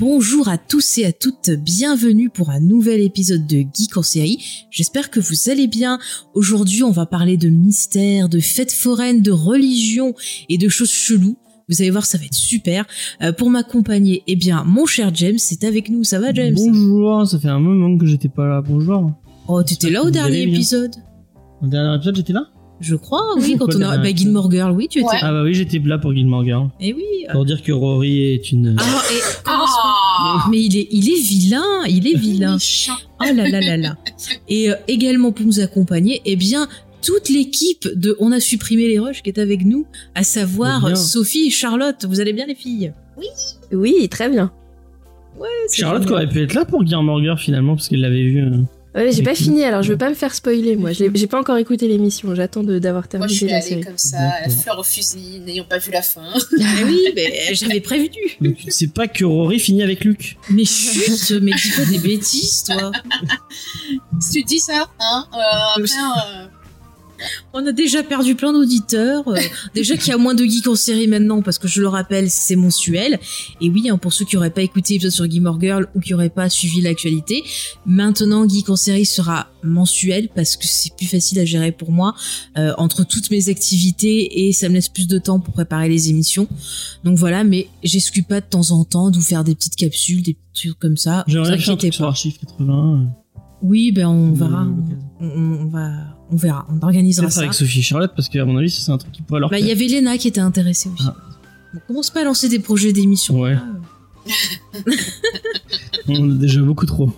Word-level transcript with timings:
Bonjour 0.00 0.46
à 0.46 0.58
tous 0.58 0.98
et 0.98 1.06
à 1.06 1.12
toutes, 1.12 1.50
bienvenue 1.50 2.30
pour 2.30 2.50
un 2.50 2.60
nouvel 2.60 3.00
épisode 3.00 3.48
de 3.48 3.56
Geek 3.56 3.96
en 3.96 4.02
série. 4.02 4.38
J'espère 4.70 5.10
que 5.10 5.18
vous 5.18 5.50
allez 5.50 5.66
bien. 5.66 5.98
Aujourd'hui, 6.34 6.84
on 6.84 6.92
va 6.92 7.04
parler 7.04 7.36
de 7.36 7.48
mystère, 7.48 8.28
de 8.28 8.38
fêtes 8.38 8.72
foraines, 8.72 9.22
de 9.22 9.32
religion 9.32 10.14
et 10.48 10.56
de 10.56 10.68
choses 10.68 10.92
cheloues. 10.92 11.36
Vous 11.68 11.82
allez 11.82 11.90
voir, 11.90 12.06
ça 12.06 12.16
va 12.16 12.26
être 12.26 12.34
super. 12.34 12.86
Euh, 13.22 13.32
pour 13.32 13.50
m'accompagner, 13.50 14.22
eh 14.28 14.36
bien, 14.36 14.62
mon 14.62 14.86
cher 14.86 15.10
James, 15.14 15.38
c'est 15.38 15.64
avec 15.64 15.90
nous. 15.90 16.04
Ça 16.04 16.20
va, 16.20 16.32
James? 16.32 16.54
Bonjour, 16.54 17.26
ça 17.26 17.40
fait 17.40 17.48
un 17.48 17.58
moment 17.58 17.98
que 17.98 18.06
j'étais 18.06 18.28
pas 18.28 18.46
là. 18.46 18.62
Bonjour. 18.62 19.10
Oh, 19.48 19.64
t'étais 19.64 19.90
là 19.90 20.04
au 20.04 20.10
dernier 20.10 20.42
épisode 20.42 20.94
Au 21.60 21.66
dernier 21.66 21.96
épisode, 21.96 22.14
j'étais 22.14 22.32
là? 22.32 22.46
Je 22.80 22.94
crois, 22.94 23.34
oui, 23.36 23.56
quand 23.58 23.74
on 23.74 23.80
a... 23.80 23.98
Bah, 23.98 24.14
Gilmore 24.14 24.48
Girl, 24.48 24.70
oui, 24.70 24.86
tu 24.88 25.00
étais. 25.00 25.08
Ouais. 25.08 25.18
Ah 25.20 25.32
bah 25.32 25.42
oui, 25.42 25.54
j'étais 25.54 25.80
là 25.80 25.98
pour 25.98 26.14
Gilmore 26.14 26.44
Girl. 26.44 26.68
Eh 26.78 26.94
oui. 26.94 27.02
Pour 27.32 27.44
dire 27.44 27.62
que 27.62 27.72
Rory 27.72 28.34
est 28.34 28.52
une... 28.52 28.76
Ah, 28.78 29.02
et 29.10 29.44
pas. 29.44 29.57
Ah, 30.36 30.46
Mais 30.50 30.60
il 30.62 30.76
est, 30.76 30.88
il 30.90 31.08
est 31.08 31.20
vilain, 31.20 31.84
il 31.88 32.06
est 32.06 32.16
vilain. 32.18 32.56
Oh 33.20 33.24
là 33.24 33.48
là 33.48 33.60
là 33.60 33.76
là. 33.76 33.96
Et 34.48 34.70
euh, 34.70 34.74
également 34.88 35.32
pour 35.32 35.46
nous 35.46 35.60
accompagner, 35.60 36.20
eh 36.24 36.36
bien, 36.36 36.68
toute 37.02 37.28
l'équipe 37.28 37.88
de 37.94 38.16
On 38.20 38.32
a 38.32 38.40
supprimé 38.40 38.88
les 38.88 38.98
rushs 38.98 39.22
qui 39.22 39.30
est 39.30 39.38
avec 39.38 39.64
nous, 39.64 39.86
à 40.14 40.22
savoir 40.24 40.84
Bien. 40.84 40.94
Sophie 40.96 41.46
et 41.46 41.50
Charlotte. 41.50 42.04
Vous 42.08 42.20
allez 42.20 42.32
bien 42.32 42.46
les 42.46 42.54
filles? 42.54 42.92
Oui, 43.72 44.08
très 44.08 44.28
bien. 44.28 44.50
Charlotte 45.72 46.04
qui 46.06 46.12
aurait 46.12 46.28
pu 46.28 46.42
être 46.42 46.54
là 46.54 46.64
pour 46.64 46.84
Gilmore 46.86 47.22
Girl 47.22 47.38
finalement, 47.38 47.76
parce 47.76 47.88
qu'elle 47.88 48.00
l'avait 48.00 48.22
vu. 48.22 48.42
euh. 48.42 48.56
Ouais, 48.98 49.12
j'ai 49.12 49.22
pas 49.22 49.34
qui- 49.34 49.44
fini, 49.44 49.62
alors 49.64 49.82
je 49.82 49.92
veux 49.92 49.96
pas 49.98 50.08
me 50.10 50.14
faire 50.14 50.34
spoiler, 50.34 50.74
moi. 50.76 50.90
J'ai 50.92 51.26
pas 51.28 51.38
encore 51.38 51.56
écouté 51.56 51.86
l'émission, 51.88 52.34
j'attends 52.34 52.64
de- 52.64 52.78
d'avoir 52.78 53.04
Moi, 53.04 53.08
terminé 53.08 53.32
je 53.32 53.36
suis 53.38 53.46
la 53.46 53.56
allée 53.56 53.66
série. 53.66 53.80
comme 53.84 53.96
ça, 53.98 54.18
la 54.44 54.48
fleur 54.50 54.78
au 54.78 54.82
fusil, 54.82 55.40
n'ayant 55.46 55.64
pas 55.64 55.78
vu 55.78 55.90
la 55.92 56.02
fin. 56.02 56.22
Ah 56.34 56.64
oui, 56.84 57.00
mais 57.14 57.54
j'avais 57.54 57.80
prévenu. 57.80 58.10
Donc 58.40 58.56
tu 58.56 58.66
ne 58.66 58.70
sais 58.72 58.88
pas 58.88 59.06
que 59.06 59.24
Rory 59.24 59.60
finit 59.60 59.82
avec 59.82 60.04
Luke. 60.04 60.36
Mais 60.50 60.64
chut, 60.64 61.30
mais 61.40 61.52
dis 61.52 61.70
pas 61.76 61.84
des 61.84 61.98
bêtises, 61.98 62.64
toi. 62.64 62.90
si 64.20 64.40
tu 64.40 64.44
dis 64.44 64.58
ça, 64.58 64.88
hein, 64.98 65.26
euh, 65.32 65.38
après, 65.76 65.82
euh, 65.82 66.46
On 67.52 67.66
a 67.66 67.72
déjà 67.72 68.02
perdu 68.02 68.34
plein 68.34 68.52
d'auditeurs. 68.52 69.26
euh, 69.28 69.36
déjà 69.74 69.96
qu'il 69.96 70.08
y 70.08 70.12
a 70.12 70.18
moins 70.18 70.34
de 70.34 70.44
geeks 70.44 70.66
en 70.68 70.74
série 70.74 71.06
maintenant, 71.08 71.42
parce 71.42 71.58
que 71.58 71.68
je 71.68 71.80
le 71.80 71.88
rappelle, 71.88 72.30
c'est 72.30 72.56
mensuel. 72.56 73.18
Et 73.60 73.68
oui, 73.70 73.88
hein, 73.90 73.98
pour 73.98 74.12
ceux 74.12 74.24
qui 74.24 74.36
auraient 74.36 74.50
pas 74.50 74.62
écouté 74.62 74.94
l'épisode 74.94 75.12
sur 75.12 75.30
Gilmore 75.30 75.60
Girl 75.60 75.88
ou 75.94 76.00
qui 76.00 76.14
auraient 76.14 76.28
pas 76.30 76.48
suivi 76.48 76.80
l'actualité, 76.80 77.42
maintenant 77.86 78.48
Geek 78.48 78.68
en 78.70 78.76
série 78.76 79.04
sera 79.06 79.48
mensuel 79.64 80.28
parce 80.34 80.56
que 80.56 80.66
c'est 80.66 80.94
plus 80.96 81.06
facile 81.06 81.38
à 81.40 81.44
gérer 81.44 81.72
pour 81.72 81.90
moi 81.90 82.14
euh, 82.56 82.72
entre 82.78 83.04
toutes 83.04 83.30
mes 83.30 83.48
activités 83.48 84.46
et 84.46 84.52
ça 84.52 84.68
me 84.68 84.74
laisse 84.74 84.88
plus 84.88 85.08
de 85.08 85.18
temps 85.18 85.40
pour 85.40 85.52
préparer 85.54 85.88
les 85.88 86.10
émissions. 86.10 86.46
Donc 87.04 87.18
voilà, 87.18 87.42
mais 87.44 87.68
j'exclus 87.82 88.22
pas 88.22 88.40
de 88.40 88.46
temps 88.46 88.70
en 88.70 88.84
temps 88.84 89.10
de 89.10 89.16
vous 89.16 89.22
faire 89.22 89.42
des 89.44 89.54
petites 89.54 89.74
capsules, 89.76 90.22
des 90.22 90.34
petits 90.34 90.68
trucs 90.68 90.78
comme 90.78 90.96
ça. 90.96 91.24
Un 91.28 91.42
inquiétez 91.44 91.76
truc 91.76 91.94
sur 91.94 92.04
pas. 92.04 92.08
Archive 92.10 92.38
80. 92.38 93.06
Oui, 93.62 93.90
ben 93.90 94.06
on 94.06 94.30
euh, 94.30 94.34
verra. 94.34 94.64
l'occasion. 94.64 94.98
On, 95.20 95.26
on- 95.26 95.60
on 95.62 95.66
va, 95.66 95.90
on 96.30 96.36
verra. 96.36 96.66
On 96.70 96.84
organisera 96.84 97.30
ça. 97.30 97.40
avec 97.40 97.54
Sophie 97.54 97.80
et 97.80 97.82
Charlotte, 97.82 98.12
parce 98.14 98.28
qu'à 98.28 98.44
mon 98.44 98.56
avis, 98.56 98.70
ça, 98.70 98.82
c'est 98.82 98.92
un 98.92 98.98
truc 98.98 99.12
qui 99.12 99.22
pourrait 99.22 99.40
leur 99.40 99.50
Bah, 99.50 99.58
il 99.58 99.66
y 99.66 99.70
avait 99.70 99.86
Léna 99.86 100.18
qui 100.18 100.28
était 100.28 100.40
intéressée 100.40 100.90
aussi. 100.92 101.04
Ah. 101.06 101.16
On 101.74 101.78
commence 101.86 102.10
pas 102.10 102.20
à 102.20 102.24
lancer 102.24 102.48
des 102.48 102.58
projets 102.58 102.92
d'émission. 102.92 103.40
Ouais. 103.40 103.56
Ah, 103.56 104.78
On 106.08 106.30
a 106.30 106.34
déjà 106.34 106.60
beaucoup 106.62 106.86
trop. 106.86 107.12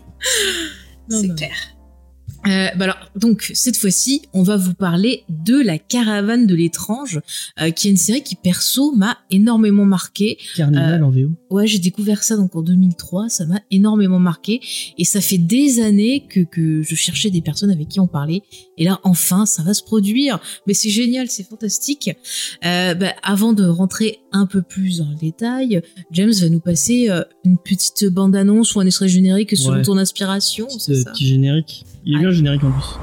C'est 1.09 1.35
clair. 1.35 1.55
Euh, 2.47 2.69
bah 2.77 2.85
alors, 2.85 2.97
donc 3.17 3.51
cette 3.55 3.77
fois-ci, 3.77 4.23
on 4.33 4.43
va 4.43 4.57
vous 4.57 4.73
parler 4.73 5.25
de 5.29 5.61
la 5.61 5.79
caravane 5.79 6.47
de 6.47 6.55
l'étrange, 6.55 7.21
euh, 7.61 7.71
qui 7.71 7.89
est 7.89 7.91
une 7.91 7.97
série 7.97 8.23
qui 8.23 8.35
perso 8.35 8.93
m'a 8.97 9.19
énormément 9.31 9.85
marqué. 9.85 10.39
Carnival 10.57 11.05
en 11.05 11.11
VO. 11.11 11.31
Ouais, 11.51 11.67
j'ai 11.67 11.79
découvert 11.79 12.23
ça 12.23 12.37
donc 12.37 12.57
en 12.57 12.63
2003, 12.63 13.29
ça 13.29 13.45
m'a 13.45 13.61
énormément 13.71 14.19
marqué 14.19 14.61
et 14.97 15.05
ça 15.05 15.21
fait 15.21 15.39
des 15.39 15.81
années 15.81 16.25
que 16.29 16.41
que 16.41 16.83
je 16.83 16.95
cherchais 16.95 17.31
des 17.31 17.43
personnes 17.43 17.71
avec 17.71 17.89
qui 17.89 18.01
en 18.01 18.07
parler 18.07 18.43
et 18.79 18.85
là 18.85 19.01
enfin 19.05 19.45
ça 19.45 19.63
va 19.63 19.75
se 19.75 19.83
produire. 19.83 20.41
Mais 20.67 20.75
c'est 20.75 20.91
génial, 20.91 21.29
c'est 21.29 21.45
fantastique. 21.45 22.11
Euh, 22.65 22.95
bah, 22.95 23.15
avant 23.23 23.53
de 23.53 23.65
rentrer 23.65 24.20
un 24.33 24.47
peu 24.47 24.63
plus 24.63 24.99
dans 24.99 25.09
le 25.11 25.17
détail, 25.17 25.83
James 26.13 26.33
va 26.33 26.49
nous 26.49 26.61
passer 26.61 27.11
euh, 27.11 27.23
une 27.45 27.59
petite 27.59 28.07
bande 28.07 28.37
annonce 28.37 28.75
ou 28.75 28.81
un 28.81 28.87
extrait 28.87 29.09
générique 29.09 29.57
selon 29.57 29.77
Ouais. 29.79 29.83
ton 29.83 29.97
inspiration, 29.99 30.69
c'est 30.71 30.95
Ce 30.95 31.03
ça? 31.03 31.11
petit 31.13 31.27
générique. 31.27 31.85
Il 32.05 32.15
est 32.15 32.19
bien 32.19 32.29
le 32.29 32.35
générique 32.35 32.65
en 32.65 32.71
plus. 32.73 32.99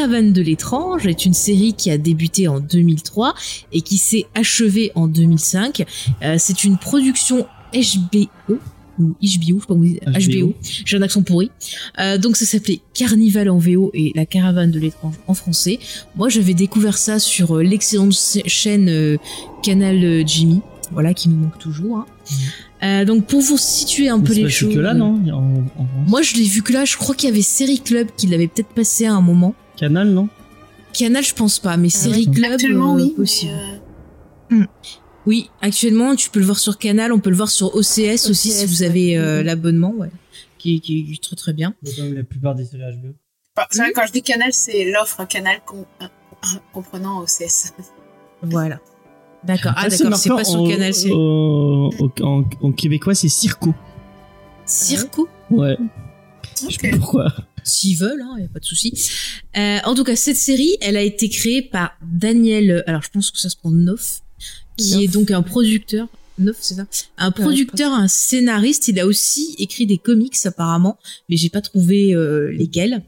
Caravane 0.00 0.32
de 0.32 0.40
l'étrange 0.40 1.06
est 1.06 1.26
une 1.26 1.34
série 1.34 1.74
qui 1.74 1.90
a 1.90 1.98
débuté 1.98 2.48
en 2.48 2.58
2003 2.58 3.34
et 3.72 3.82
qui 3.82 3.98
s'est 3.98 4.24
achevée 4.34 4.92
en 4.94 5.08
2005. 5.08 5.84
Euh, 6.22 6.36
c'est 6.38 6.64
une 6.64 6.78
production 6.78 7.46
HBO 7.74 8.56
ou 8.98 9.14
HBO, 9.20 9.60
je 9.60 9.66
HBO. 9.66 10.46
HBO. 10.48 10.54
J'ai 10.86 10.96
un 10.96 11.02
accent 11.02 11.22
pourri. 11.22 11.50
Euh, 11.98 12.16
donc 12.16 12.36
ça 12.36 12.46
s'appelait 12.46 12.80
Carnival 12.94 13.50
en 13.50 13.58
VO 13.58 13.90
et 13.92 14.12
La 14.14 14.24
caravane 14.24 14.70
de 14.70 14.78
l'étrange 14.78 15.14
en 15.26 15.34
français. 15.34 15.78
Moi 16.16 16.30
j'avais 16.30 16.54
découvert 16.54 16.96
ça 16.96 17.18
sur 17.18 17.56
euh, 17.58 17.62
l'excellente 17.62 18.14
chaîne 18.46 18.88
euh, 18.88 19.16
Canal 19.62 20.26
Jimmy, 20.26 20.60
voilà 20.92 21.12
qui 21.12 21.28
nous 21.28 21.36
manque 21.36 21.58
toujours. 21.58 21.98
hein. 21.98 22.06
Euh, 22.82 23.04
donc 23.04 23.26
pour 23.26 23.42
vous 23.42 23.58
situer 23.58 24.08
un 24.08 24.16
Mais 24.16 24.24
peu 24.24 24.32
les 24.32 24.48
choses. 24.48 24.72
que 24.74 24.78
là, 24.80 24.94
non 24.94 25.20
en, 25.30 25.80
en 25.82 25.86
France 25.86 26.08
Moi 26.08 26.22
je 26.22 26.34
l'ai 26.36 26.44
vu 26.44 26.62
que 26.62 26.72
là, 26.72 26.86
je 26.86 26.96
crois 26.96 27.14
qu'il 27.14 27.28
y 27.28 27.32
avait 27.32 27.42
Série 27.42 27.80
Club 27.80 28.08
qui 28.16 28.26
l'avait 28.26 28.48
peut-être 28.48 28.68
passé 28.74 29.04
à 29.04 29.12
un 29.12 29.20
moment. 29.20 29.54
Canal, 29.80 30.08
non? 30.10 30.28
Canal, 30.92 31.24
je 31.24 31.34
pense 31.34 31.58
pas, 31.58 31.76
mais 31.78 31.88
Série 31.88 32.26
ouais. 32.26 32.34
Club, 32.34 32.52
Actuellement, 32.52 32.94
euh, 32.96 33.02
oui. 33.02 33.14
possible. 33.16 33.52
euh, 34.52 34.64
Oui, 35.26 35.48
actuellement, 35.62 36.14
tu 36.16 36.28
peux 36.28 36.38
le 36.40 36.44
voir 36.44 36.58
sur 36.58 36.76
Canal, 36.76 37.12
on 37.12 37.18
peut 37.18 37.30
le 37.30 37.36
voir 37.36 37.48
sur 37.48 37.74
OCS, 37.74 38.28
aussi 38.28 38.50
si 38.50 38.66
vous 38.66 38.82
avez 38.82 39.16
euh, 39.16 39.42
l'abonnement, 39.42 39.92
ouais, 39.96 40.10
qui, 40.58 40.80
qui 40.82 41.12
est 41.14 41.22
très 41.22 41.36
très 41.36 41.52
bien. 41.54 41.74
Comme 41.96 42.12
la 42.14 42.24
plupart 42.24 42.54
des 42.54 42.64
séries 42.66 42.82
HBO. 42.96 43.14
enfin, 43.56 43.66
vrai, 43.84 43.92
quand 43.94 44.06
je 44.06 44.12
dis 44.12 44.22
canal, 44.22 44.52
c'est 44.52 44.90
l'offre 44.90 45.24
canal 45.26 45.60
com- 45.64 45.84
euh, 46.02 46.06
comprenant 46.74 47.20
OCS. 47.22 47.72
Voilà. 48.42 48.80
D'accord. 49.44 49.72
Ah, 49.76 49.84
Ah, 49.84 49.88
d'accord, 49.88 50.16
c'est 50.18 50.28
pas 50.28 50.44
sur 50.44 50.60
en- 50.60 50.68
Canal, 50.68 50.92
c'est 50.92 51.10
au- 51.10 51.90
au- 51.98 52.12
en, 52.22 52.44
en 52.60 52.72
québécois, 52.72 53.14
c'est 53.14 53.28
Circo. 53.30 53.72
Circo? 54.66 55.26
Ouais. 55.50 55.78
Je 56.68 56.74
sais 56.76 56.90
pas 56.90 56.96
pourquoi. 56.98 57.32
S'ils 57.64 57.96
veulent, 57.96 58.22
il 58.36 58.40
n'y 58.40 58.46
a 58.46 58.48
pas 58.48 58.58
de 58.60 58.64
souci. 58.64 58.92
Euh, 59.56 59.78
en 59.84 59.94
tout 59.94 60.04
cas, 60.04 60.16
cette 60.16 60.36
série, 60.36 60.76
elle 60.80 60.96
a 60.96 61.02
été 61.02 61.28
créée 61.28 61.62
par 61.62 61.92
Daniel, 62.02 62.82
alors 62.86 63.02
je 63.02 63.10
pense 63.10 63.30
que 63.30 63.38
ça 63.38 63.48
se 63.48 63.56
prend 63.56 63.70
Neuf, 63.70 64.20
qui 64.76 65.04
est 65.04 65.08
donc 65.08 65.30
un 65.30 65.42
producteur. 65.42 66.08
Neuf, 66.38 66.56
c'est 66.60 66.74
ça? 66.74 66.86
Un 67.18 67.30
producteur, 67.32 67.92
un 67.92 68.08
scénariste. 68.08 68.88
Il 68.88 68.98
a 68.98 69.06
aussi 69.06 69.54
écrit 69.58 69.86
des 69.86 69.98
comics 69.98 70.34
apparemment, 70.44 70.98
mais 71.28 71.36
j'ai 71.36 71.50
pas 71.50 71.60
trouvé 71.60 72.14
euh, 72.14 72.50
lesquels. 72.50 73.02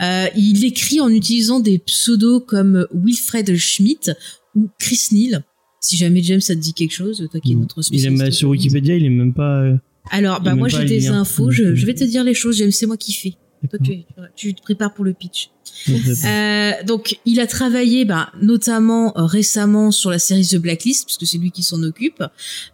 Euh, 0.00 0.26
il 0.36 0.64
écrit 0.64 1.00
en 1.00 1.08
utilisant 1.08 1.60
des 1.60 1.78
pseudos 1.78 2.40
comme 2.44 2.86
Wilfred 2.92 3.54
Schmidt 3.56 4.10
ou 4.56 4.68
Chris 4.80 5.02
Neal. 5.12 5.44
Si 5.80 5.96
jamais 5.96 6.20
James 6.22 6.40
ça 6.40 6.54
te 6.56 6.60
dit 6.60 6.72
quelque 6.74 6.94
chose, 6.94 7.28
toi 7.30 7.40
qui 7.40 7.52
es 7.52 7.54
notre 7.54 7.76
Il 7.76 7.80
est 7.80 7.84
spécialiste. 7.98 8.22
même- 8.22 8.32
sur 8.32 8.48
Wikipédia, 8.48 8.96
il 8.96 9.04
est 9.04 9.10
même 9.10 9.34
pas. 9.34 9.62
Alors, 10.10 10.40
bah 10.40 10.54
moi 10.56 10.68
j'ai 10.68 10.84
des 10.84 11.06
infos, 11.08 11.50
je, 11.52 11.74
je 11.76 11.86
vais 11.86 11.94
te 11.94 12.02
dire 12.04 12.24
les 12.24 12.34
choses, 12.34 12.56
James, 12.56 12.72
c'est 12.72 12.86
moi 12.86 12.96
qui 12.96 13.12
fais. 13.12 13.34
Toi, 13.68 13.78
tu, 13.82 14.04
tu 14.36 14.54
te 14.54 14.62
prépares 14.62 14.94
pour 14.94 15.04
le 15.04 15.12
pitch. 15.12 15.50
Donc, 15.88 16.00
euh, 16.24 16.72
donc, 16.84 17.18
il 17.24 17.40
a 17.40 17.46
travaillé, 17.46 18.04
bah, 18.04 18.30
notamment 18.40 19.16
euh, 19.16 19.24
récemment 19.24 19.90
sur 19.90 20.10
la 20.10 20.18
série 20.18 20.46
The 20.46 20.56
Blacklist, 20.56 21.06
puisque 21.06 21.26
c'est 21.26 21.38
lui 21.38 21.50
qui 21.50 21.62
s'en 21.62 21.82
occupe. 21.82 22.22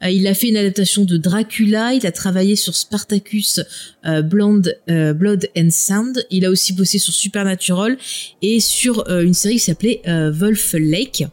Euh, 0.03 0.11
il 0.11 0.27
a 0.27 0.35
fait 0.35 0.49
une 0.49 0.57
adaptation 0.57 1.05
de 1.05 1.17
Dracula. 1.17 1.95
Il 1.95 2.07
a 2.07 2.13
travaillé 2.13 2.57
sur 2.57 2.75
Spartacus, 2.75 3.61
euh, 4.07 4.23
Blonde, 4.23 4.77
euh, 4.89 5.13
Blood 5.13 5.49
and 5.57 5.71
Sound. 5.71 6.27
Il 6.31 6.45
a 6.45 6.51
aussi 6.51 6.73
bossé 6.73 6.99
sur 6.99 7.15
Supernatural 7.15 7.97
et 8.43 8.61
sur 8.61 9.09
une 9.09 9.35
série 9.35 9.55
qui 9.55 9.61
s'appelait 9.61 10.03
euh, 10.07 10.31
Wolf 10.31 10.75
Lake. 10.75 11.25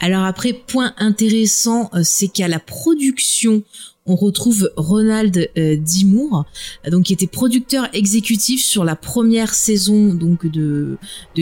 Alors 0.00 0.24
après, 0.24 0.52
point 0.52 0.94
intéressant, 0.98 1.90
c'est 2.02 2.28
qu'à 2.28 2.48
la 2.48 2.58
production, 2.58 3.62
on 4.06 4.16
retrouve 4.16 4.70
Ronald 4.76 5.50
euh, 5.56 5.76
D. 5.76 6.04
Moore, 6.04 6.44
euh, 6.86 6.90
donc 6.90 7.04
qui 7.04 7.12
était 7.12 7.26
producteur 7.26 7.88
exécutif 7.94 8.62
sur 8.62 8.84
la 8.84 8.96
première 8.96 9.54
saison 9.54 10.14
donc 10.14 10.46
de 10.46 10.98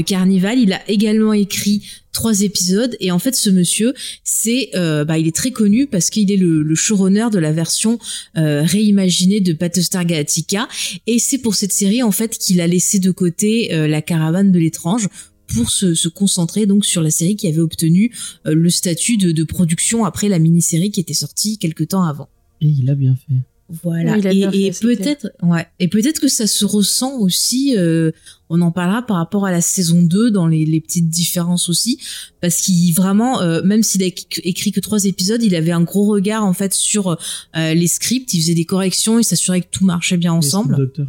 Carnival. 0.07 0.59
Il 0.59 0.73
a 0.73 0.81
également 0.89 1.33
écrit 1.33 1.83
trois 2.13 2.43
épisodes 2.43 2.97
et 3.01 3.11
en 3.11 3.19
fait 3.19 3.35
ce 3.35 3.49
monsieur 3.49 3.95
c'est 4.23 4.69
euh, 4.75 5.03
bah 5.05 5.19
il 5.19 5.27
est 5.27 5.35
très 5.35 5.51
connu 5.51 5.87
parce 5.87 6.11
qu'il 6.11 6.31
est 6.31 6.37
le, 6.37 6.63
le 6.63 6.75
showrunner 6.75 7.29
de 7.33 7.39
la 7.39 7.53
version 7.53 7.99
euh, 8.37 8.63
réimaginée 8.63 9.41
de 9.41 9.55
Battlestar 9.55 10.05
Galactica 10.05 10.69
et 11.07 11.19
c'est 11.19 11.39
pour 11.39 11.55
cette 11.55 11.73
série 11.73 12.03
en 12.03 12.13
fait 12.13 12.37
qu'il 12.37 12.61
a 12.61 12.67
laissé 12.67 12.99
de 12.99 13.11
côté 13.11 13.71
la 13.73 14.03
caravane 14.03 14.53
de 14.53 14.59
l'étrange 14.59 15.09
pour 15.47 15.71
se, 15.71 16.09
concentrer 16.09 16.67
donc 16.67 16.85
sur 16.85 17.03
la 17.03 17.11
série 17.11 17.37
qui 17.37 17.49
avait 17.49 17.61
obtenu 17.61 18.15
le 18.45 18.71
statut 18.71 19.17
de, 19.17 19.33
de 19.33 19.45
production 19.45 20.05
après 20.05 20.29
la 20.29 20.39
mini-série 20.39 20.91
qui 20.91 21.01
était 21.01 21.15
sortie 21.15 21.59
quelque 21.59 21.85
temps 21.85 22.05
avant. 22.05 22.29
Et 22.63 22.67
il 22.69 22.89
a 22.89 22.95
bien 22.95 23.15
fait. 23.17 23.35
Voilà. 23.83 24.13
Oui, 24.51 24.67
et 24.67 24.71
peut-être, 24.97 25.33
ouais. 25.43 25.67
Et 25.81 25.89
peut-être 25.89 26.21
que 26.21 26.29
ça 26.29 26.47
se 26.47 26.65
ressent 26.67 27.19
aussi. 27.19 27.75
euh, 27.79 28.11
on 28.51 28.61
en 28.61 28.71
parlera 28.71 29.01
par 29.01 29.17
rapport 29.17 29.47
à 29.47 29.51
la 29.51 29.63
saison 29.63 30.03
2 30.03 30.31
dans 30.31 30.47
les, 30.47 30.67
les 30.67 30.81
petites 30.81 31.09
différences 31.09 31.71
aussi, 31.71 31.99
parce 32.43 32.61
qu'il 32.61 32.93
vraiment, 32.95 33.41
euh, 33.41 33.63
même 33.63 33.83
s'il 33.83 34.03
a 34.03 34.07
éc- 34.07 34.41
écrit 34.45 34.73
que 34.73 34.81
trois 34.81 35.07
épisodes, 35.07 35.43
il 35.43 35.55
avait 35.55 35.73
un 35.73 35.81
gros 35.83 36.05
regard 36.05 36.45
en 36.45 36.53
fait 36.53 36.75
sur 36.75 37.17
euh, 37.57 37.73
les 37.75 37.87
scripts. 37.87 38.35
Il 38.35 38.43
faisait 38.43 38.55
des 38.55 38.67
corrections, 38.67 39.19
il 39.19 39.25
s'assurait 39.25 39.63
que 39.63 39.69
tout 39.71 39.87
marchait 39.87 40.19
bien 40.19 40.35
ensemble. 40.35 40.77
Docteur. 40.77 41.07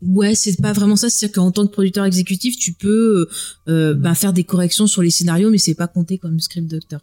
Ouais, 0.00 0.34
c'est 0.34 0.58
pas 0.62 0.72
vraiment 0.72 0.96
ça. 0.96 1.10
C'est-à-dire 1.10 1.34
qu'en 1.34 1.50
tant 1.50 1.66
que 1.66 1.72
producteur 1.72 2.04
exécutif, 2.06 2.56
tu 2.56 2.72
peux 2.72 3.28
ben, 3.66 4.14
faire 4.14 4.32
des 4.32 4.44
corrections 4.44 4.86
sur 4.86 5.02
les 5.02 5.10
scénarios, 5.10 5.50
mais 5.50 5.58
c'est 5.58 5.74
pas 5.74 5.88
compté 5.88 6.16
comme 6.18 6.40
script 6.40 6.70
doctor. 6.70 7.00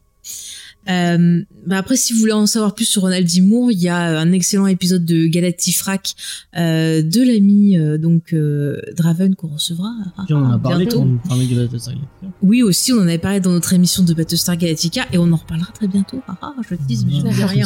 Euh, 0.88 1.42
ben 1.66 1.78
après, 1.78 1.96
si 1.98 2.14
vous 2.14 2.20
voulez 2.20 2.32
en 2.32 2.46
savoir 2.46 2.76
plus 2.76 2.86
sur 2.86 3.02
Ronald 3.02 3.28
D. 3.28 3.42
Moore, 3.42 3.72
il 3.72 3.80
y 3.80 3.90
a 3.90 4.20
un 4.20 4.32
excellent 4.32 4.68
épisode 4.68 5.04
de 5.04 5.26
Galactifrac 5.26 6.14
euh, 6.58 7.02
de 7.02 7.22
l'ami 7.22 7.78
euh, 7.78 7.98
donc 7.98 8.34
euh, 8.34 8.80
Draven 8.96 9.34
qu'on 9.36 9.48
recevra. 9.48 9.92
Puis 10.26 10.34
on 10.36 10.46
en 10.46 10.52
a 10.52 10.60
parlé 10.60 10.86
bientôt. 10.86 11.00
quand 11.02 11.08
on 11.24 11.28
parlait 11.28 11.46
de 11.48 11.56
Galatasaray. 11.56 11.98
Oui, 12.44 12.62
aussi, 12.62 12.94
on 12.94 12.98
en 12.98 13.02
avait 13.08 13.18
parlé 13.18 13.40
dans 13.40 13.52
notre 13.52 13.74
émission 13.74 14.04
de 14.04 14.14
Battlestar 14.14 14.58
Galactica 14.58 15.08
et 15.12 15.18
on 15.18 15.32
en 15.32 15.38
reparlera 15.38 15.72
très 15.72 15.88
bientôt. 15.88 16.22
Ah, 16.28 16.38
ah, 16.42 16.54
je 16.70 16.76
dis, 16.88 17.04
mais 17.08 17.20
je 17.20 17.26
ne 17.26 17.34
dis 17.34 17.44
rien. 17.44 17.66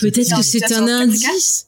Peut-être 0.00 0.30
Non, 0.30 0.36
que 0.38 0.42
c'est 0.44 0.72
un 0.72 0.86
indice. 0.86 1.66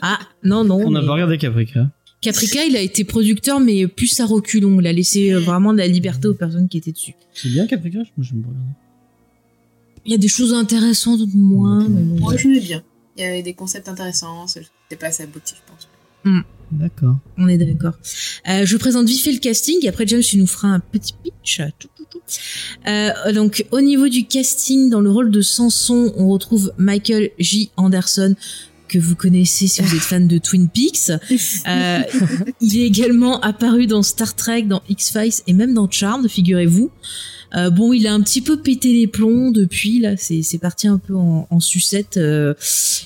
ah, 0.00 0.18
non, 0.42 0.64
non. 0.64 0.80
On 0.86 0.90
n'a 0.90 1.00
mais- 1.02 1.06
pas 1.06 1.12
regardé 1.14 1.36
Caprica. 1.38 1.90
Caprica, 2.20 2.64
il 2.64 2.74
a 2.76 2.80
été 2.80 3.04
producteur, 3.04 3.60
mais 3.60 3.86
plus 3.86 4.18
à 4.20 4.26
reculons. 4.26 4.80
Il 4.80 4.86
a 4.86 4.92
laissé 4.92 5.32
vraiment 5.34 5.72
de 5.72 5.78
la 5.78 5.86
liberté 5.86 6.26
aux 6.28 6.34
personnes 6.34 6.68
qui 6.68 6.78
étaient 6.78 6.92
dessus. 6.92 7.14
C'est 7.34 7.48
bien 7.50 7.66
Caprica 7.66 7.98
Moi, 7.98 8.06
j'aime 8.20 8.42
pas 8.42 8.48
regarder. 8.48 8.72
Il 10.04 10.12
y 10.12 10.14
a 10.14 10.18
des 10.18 10.28
choses 10.28 10.54
intéressantes, 10.54 11.18
d'autres 11.18 11.36
moins. 11.36 11.86
Mais 11.88 12.02
bon, 12.02 12.20
Moi, 12.20 12.36
je 12.36 12.48
bien. 12.60 12.82
Il 13.16 13.24
y 13.24 13.26
avait 13.26 13.42
des 13.42 13.54
concepts 13.54 13.88
intéressants. 13.88 14.46
C'était 14.46 14.96
pas 14.98 15.08
assez 15.08 15.24
abouti, 15.24 15.54
je 15.56 15.72
pense. 15.72 15.88
D'accord. 16.70 17.16
on 17.38 17.48
est 17.48 17.56
d'accord. 17.56 17.94
Euh, 18.48 18.66
je 18.66 18.76
présente 18.76 19.06
vite 19.06 19.22
fait 19.22 19.32
le 19.32 19.38
casting. 19.38 19.78
Et 19.82 19.88
après, 19.88 20.06
James, 20.06 20.20
tu 20.20 20.36
nous 20.36 20.46
feras 20.46 20.68
un 20.68 20.80
petit 20.80 21.14
pitch. 21.22 21.62
Tout, 21.78 21.88
tout, 21.96 22.04
tout. 22.10 22.20
Euh, 22.86 23.32
donc, 23.32 23.64
au 23.70 23.80
niveau 23.80 24.08
du 24.08 24.26
casting, 24.26 24.90
dans 24.90 25.00
le 25.00 25.10
rôle 25.10 25.30
de 25.30 25.40
Samson, 25.40 26.12
on 26.16 26.28
retrouve 26.28 26.72
Michael 26.76 27.30
J. 27.38 27.70
Anderson 27.76 28.34
que 28.88 28.98
vous 28.98 29.14
connaissez 29.14 29.66
si 29.66 29.82
vous 29.82 29.94
êtes 29.94 30.00
fan 30.00 30.26
de 30.26 30.38
Twin 30.38 30.68
Peaks. 30.68 31.12
Euh, 31.66 32.00
il 32.60 32.78
est 32.78 32.86
également 32.86 33.40
apparu 33.40 33.86
dans 33.86 34.02
Star 34.02 34.34
Trek, 34.34 34.62
dans 34.62 34.82
X-Files 34.88 35.42
et 35.46 35.52
même 35.52 35.74
dans 35.74 35.90
Charmed, 35.90 36.26
figurez-vous. 36.28 36.90
Euh, 37.56 37.70
bon, 37.70 37.92
il 37.92 38.06
a 38.06 38.12
un 38.12 38.20
petit 38.20 38.40
peu 38.42 38.58
pété 38.60 38.92
les 38.92 39.06
plombs 39.06 39.50
depuis 39.50 40.00
là. 40.00 40.16
C'est 40.16 40.42
c'est 40.42 40.58
parti 40.58 40.86
un 40.86 40.98
peu 40.98 41.14
en, 41.14 41.46
en 41.50 41.60
sucette. 41.60 42.16
euh, 42.18 42.54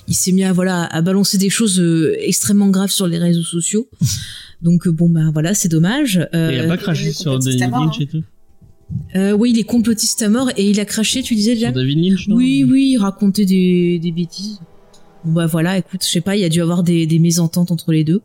il 0.08 0.14
s'est 0.14 0.32
mis 0.32 0.42
à 0.44 0.52
voilà 0.52 0.84
à 0.84 1.00
balancer 1.00 1.38
des 1.38 1.50
choses 1.50 1.78
euh, 1.80 2.16
extrêmement 2.18 2.68
graves 2.68 2.90
sur 2.90 3.06
les 3.06 3.18
réseaux 3.18 3.42
sociaux. 3.44 3.88
Donc 4.62 4.88
bon 4.88 5.08
ben 5.08 5.30
voilà, 5.32 5.54
c'est 5.54 5.68
dommage. 5.68 6.26
Il 6.32 6.38
a 6.60 6.66
pas 6.66 6.76
craché 6.76 7.12
sur 7.12 7.38
David 7.38 7.60
Lynch 7.60 8.00
et 8.00 8.06
tout 8.06 8.22
euh, 9.16 9.32
oui, 9.32 9.52
il 9.52 9.58
est 9.58 9.64
complotiste 9.64 10.20
à 10.20 10.28
mort 10.28 10.50
et 10.56 10.68
il 10.68 10.78
a 10.78 10.84
craché. 10.84 11.22
Tu 11.22 11.34
disais 11.34 11.56
Sur 11.56 11.68
déjà 11.68 11.72
David 11.72 11.98
Lynch, 11.98 12.28
non? 12.28 12.36
Oui, 12.36 12.62
oui, 12.68 12.90
il 12.92 12.98
racontait 12.98 13.46
des, 13.46 13.98
des 13.98 14.12
bêtises. 14.12 14.60
Bon 15.24 15.32
bah 15.34 15.46
voilà, 15.46 15.78
écoute, 15.78 16.02
je 16.04 16.08
sais 16.10 16.20
pas, 16.20 16.34
il 16.36 16.40
y 16.40 16.44
a 16.44 16.48
dû 16.48 16.60
avoir 16.60 16.82
des, 16.82 17.06
des 17.06 17.18
mésententes 17.20 17.70
entre 17.70 17.92
les 17.92 18.02
deux. 18.02 18.22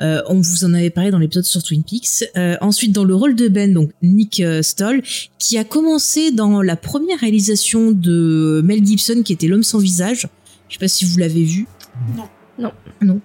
Euh, 0.00 0.22
on 0.28 0.40
vous 0.40 0.64
en 0.64 0.74
avait 0.74 0.90
parlé 0.90 1.12
dans 1.12 1.18
l'épisode 1.20 1.44
sur 1.44 1.62
Twin 1.62 1.84
Peaks. 1.84 2.24
Euh, 2.36 2.56
ensuite, 2.60 2.90
dans 2.92 3.04
le 3.04 3.14
rôle 3.14 3.36
de 3.36 3.46
Ben, 3.46 3.72
donc 3.72 3.92
Nick 4.02 4.40
euh, 4.40 4.60
Stoll, 4.62 5.02
qui 5.38 5.56
a 5.56 5.62
commencé 5.62 6.32
dans 6.32 6.60
la 6.60 6.74
première 6.74 7.20
réalisation 7.20 7.92
de 7.92 8.60
Mel 8.64 8.84
Gibson, 8.84 9.22
qui 9.24 9.32
était 9.32 9.46
L'homme 9.46 9.62
sans 9.62 9.78
visage. 9.78 10.26
Je 10.68 10.74
sais 10.74 10.80
pas 10.80 10.88
si 10.88 11.04
vous 11.04 11.16
l'avez 11.18 11.44
vu. 11.44 11.66
Non. 12.16 12.24
Non. 12.58 12.72
Non. 13.02 13.20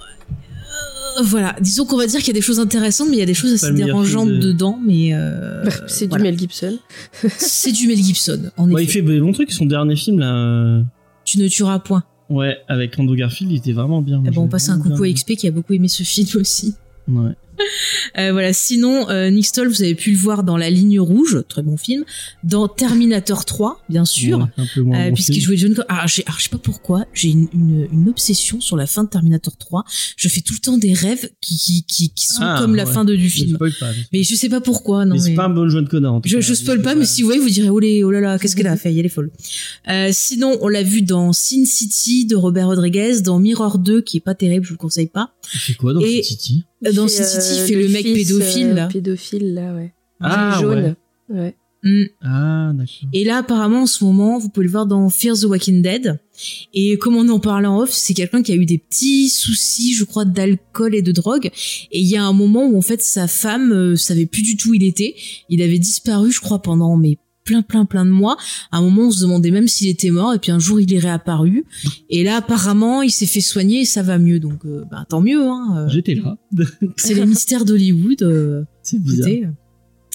Euh, 0.00 1.22
voilà, 1.22 1.54
disons 1.60 1.84
qu'on 1.86 1.96
va 1.96 2.06
dire 2.08 2.18
qu'il 2.18 2.28
y 2.28 2.30
a 2.30 2.34
des 2.34 2.40
choses 2.40 2.58
intéressantes, 2.58 3.08
mais 3.10 3.16
il 3.16 3.20
y 3.20 3.22
a 3.22 3.26
des 3.26 3.34
choses 3.34 3.52
assez 3.52 3.72
dérangeantes 3.72 4.28
de- 4.30 4.38
dedans, 4.40 4.80
mais 4.84 5.14
euh, 5.14 5.64
c'est 5.86 6.06
voilà. 6.08 6.24
du 6.24 6.30
Mel 6.30 6.38
Gibson. 6.40 6.78
C'est 7.38 7.70
du 7.70 7.86
Mel 7.86 7.96
Gibson, 7.98 8.50
en 8.56 8.68
Ouais, 8.70 8.82
il 8.82 8.88
effet. 8.88 8.94
fait 9.00 9.02
des 9.02 9.20
bons 9.20 9.32
trucs. 9.32 9.52
Son 9.52 9.66
dernier 9.66 9.94
film, 9.94 10.18
là. 10.18 10.82
Tu 11.24 11.38
ne 11.38 11.46
tueras 11.48 11.78
point. 11.78 12.02
Ouais, 12.34 12.58
avec 12.66 12.98
Andrew 12.98 13.14
Garfield, 13.14 13.52
il 13.52 13.58
était 13.58 13.72
vraiment 13.72 14.02
bien. 14.02 14.20
Eh 14.26 14.30
ben, 14.30 14.38
on 14.38 14.48
passe 14.48 14.68
un 14.68 14.80
coucou 14.80 15.04
à 15.04 15.08
XP 15.08 15.36
qui 15.36 15.46
a 15.46 15.52
beaucoup 15.52 15.72
aimé 15.72 15.86
ce 15.88 16.02
film 16.02 16.28
aussi. 16.40 16.74
Ouais. 17.08 17.32
Euh, 18.16 18.30
voilà. 18.32 18.52
Sinon, 18.52 19.08
euh, 19.10 19.28
Nick 19.30 19.46
Stoll, 19.46 19.66
vous 19.68 19.82
avez 19.82 19.94
pu 19.96 20.12
le 20.12 20.16
voir 20.16 20.44
dans 20.44 20.56
La 20.56 20.70
Ligne 20.70 21.00
Rouge, 21.00 21.42
très 21.48 21.62
bon 21.62 21.76
film, 21.76 22.04
dans 22.44 22.68
Terminator 22.68 23.44
3, 23.44 23.82
bien 23.88 24.04
sûr. 24.04 24.38
Ouais, 24.38 24.64
euh, 24.78 25.08
bon 25.08 25.14
puisqu'il 25.14 25.34
film. 25.34 25.46
jouait 25.46 25.56
John 25.56 25.74
Connor. 25.74 25.86
Alors, 25.90 26.06
j'ai- 26.06 26.22
alors, 26.26 26.38
je 26.38 26.44
sais 26.44 26.48
pas 26.50 26.58
pourquoi, 26.58 27.06
j'ai 27.12 27.30
une, 27.30 27.48
une, 27.52 27.88
une 27.92 28.08
obsession 28.08 28.60
sur 28.60 28.76
la 28.76 28.86
fin 28.86 29.02
de 29.02 29.08
Terminator 29.08 29.56
3. 29.56 29.84
Je 30.16 30.28
fais 30.28 30.42
tout 30.42 30.54
le 30.54 30.60
temps 30.60 30.78
des 30.78 30.92
rêves 30.92 31.28
qui, 31.40 31.56
qui, 31.58 31.82
qui, 31.88 32.10
qui 32.10 32.26
sont 32.26 32.42
Ah, 32.42 32.56
comme 32.60 32.76
la 32.76 32.86
fin 32.86 33.04
de, 33.04 33.16
du 33.16 33.24
Ne 33.24 33.28
film. 33.28 33.54
spoil 33.56 33.72
pas. 33.80 33.90
Mais 34.12 34.22
je 34.22 34.34
sais 34.36 34.48
pas 34.48 34.60
pourquoi, 34.60 35.04
non 35.04 35.14
mais 35.16 35.20
c'est 35.20 35.30
mais- 35.30 35.36
pas 35.36 35.46
un 35.46 35.50
bon 35.50 35.68
John 35.68 35.88
Connor. 35.88 36.14
en 36.14 36.20
tout 36.20 36.28
Je, 36.28 36.36
cas. 36.36 36.40
je 36.40 36.54
spoil 36.54 36.78
Je 36.78 36.82
pas, 36.82 36.92
peux 36.94 37.00
mais 37.00 37.06
si 37.06 37.22
vous 37.22 37.28
voyez, 37.28 37.40
vous 37.40 37.50
direz, 37.50 37.70
oh, 37.70 37.80
les- 37.80 38.04
oh 38.04 38.10
là 38.12 38.20
là, 38.20 38.38
qu'est-ce 38.38 38.54
qu'elle 38.54 38.66
a 38.68 38.76
fait, 38.76 38.94
elle 38.94 39.06
est 39.06 39.08
folle. 39.08 39.32
Euh, 39.88 40.10
sinon, 40.12 40.56
on 40.60 40.68
l'a 40.68 40.82
vu 40.84 41.02
dans 41.02 41.32
Sin 41.32 41.64
City 41.64 42.26
de 42.26 42.36
Robert 42.36 42.68
Rodriguez, 42.68 43.22
dans 43.22 43.40
Mirror 43.40 43.78
2, 43.78 44.02
qui 44.02 44.18
est 44.18 44.20
pas 44.20 44.34
terrible, 44.34 44.64
je 44.64 44.68
vous 44.70 44.74
le 44.74 44.78
conseille 44.78 45.08
pas. 45.08 45.32
Il 45.52 45.58
fait 45.60 45.74
quoi 45.74 45.92
dans 45.92 46.00
Sin 46.00 46.22
City? 46.22 46.64
Dans 46.94 47.08
Sin 47.08 47.24
City, 47.24 47.43
il 47.52 47.60
euh, 47.60 47.66
fait 47.66 47.74
le 47.74 47.88
mec 47.88 48.06
fils, 48.06 48.28
pédophile, 48.28 48.66
euh, 48.68 48.74
là. 48.74 48.88
Pédophile, 48.88 49.54
là, 49.54 49.74
ouais. 49.74 49.92
Ah, 50.20 50.58
Jaune. 50.60 50.96
Ouais. 51.28 51.54
Mm. 51.84 52.04
Ah, 52.22 52.72
d'accord. 52.74 53.08
Et 53.12 53.24
là, 53.24 53.38
apparemment, 53.38 53.82
en 53.82 53.86
ce 53.86 54.02
moment, 54.04 54.38
vous 54.38 54.48
pouvez 54.48 54.64
le 54.64 54.72
voir 54.72 54.86
dans 54.86 55.08
Fear 55.10 55.36
the 55.36 55.44
Walking 55.44 55.82
Dead. 55.82 56.18
Et 56.72 56.96
comme 56.96 57.14
on 57.14 57.28
en 57.28 57.38
parlait 57.38 57.66
en 57.66 57.78
off, 57.78 57.92
c'est 57.92 58.14
quelqu'un 58.14 58.42
qui 58.42 58.52
a 58.52 58.54
eu 58.56 58.64
des 58.64 58.78
petits 58.78 59.28
soucis, 59.28 59.94
je 59.94 60.04
crois, 60.04 60.24
d'alcool 60.24 60.94
et 60.94 61.02
de 61.02 61.12
drogue. 61.12 61.50
Et 61.92 62.00
il 62.00 62.06
y 62.06 62.16
a 62.16 62.24
un 62.24 62.32
moment 62.32 62.64
où, 62.66 62.78
en 62.78 62.82
fait, 62.82 63.02
sa 63.02 63.28
femme 63.28 63.72
euh, 63.72 63.96
savait 63.96 64.26
plus 64.26 64.42
du 64.42 64.56
tout 64.56 64.70
où 64.70 64.74
il 64.74 64.84
était. 64.84 65.14
Il 65.50 65.60
avait 65.60 65.78
disparu, 65.78 66.32
je 66.32 66.40
crois, 66.40 66.62
pendant 66.62 66.96
mais 66.96 67.18
plein, 67.44 67.62
plein, 67.62 67.84
plein 67.84 68.04
de 68.04 68.10
mois. 68.10 68.36
À 68.72 68.78
un 68.78 68.80
moment, 68.82 69.02
on 69.02 69.10
se 69.10 69.20
demandait 69.20 69.50
même 69.50 69.68
s'il 69.68 69.88
était 69.88 70.10
mort. 70.10 70.34
Et 70.34 70.38
puis 70.38 70.50
un 70.50 70.58
jour, 70.58 70.80
il 70.80 70.92
est 70.92 70.98
réapparu. 70.98 71.64
Et 72.10 72.24
là, 72.24 72.36
apparemment, 72.36 73.02
il 73.02 73.10
s'est 73.10 73.26
fait 73.26 73.40
soigner 73.40 73.82
et 73.82 73.84
ça 73.84 74.02
va 74.02 74.18
mieux. 74.18 74.40
Donc, 74.40 74.64
euh, 74.64 74.84
bah, 74.90 75.04
tant 75.08 75.20
mieux. 75.20 75.46
Hein. 75.46 75.74
Euh, 75.76 75.88
J'étais 75.88 76.14
là. 76.14 76.36
C'est 76.96 77.14
les 77.14 77.26
mystères 77.26 77.64
d'Hollywood. 77.64 78.22
euh, 78.22 78.62
C'est 78.82 78.98
bizarre. 78.98 79.28
Écoutez, 79.28 79.48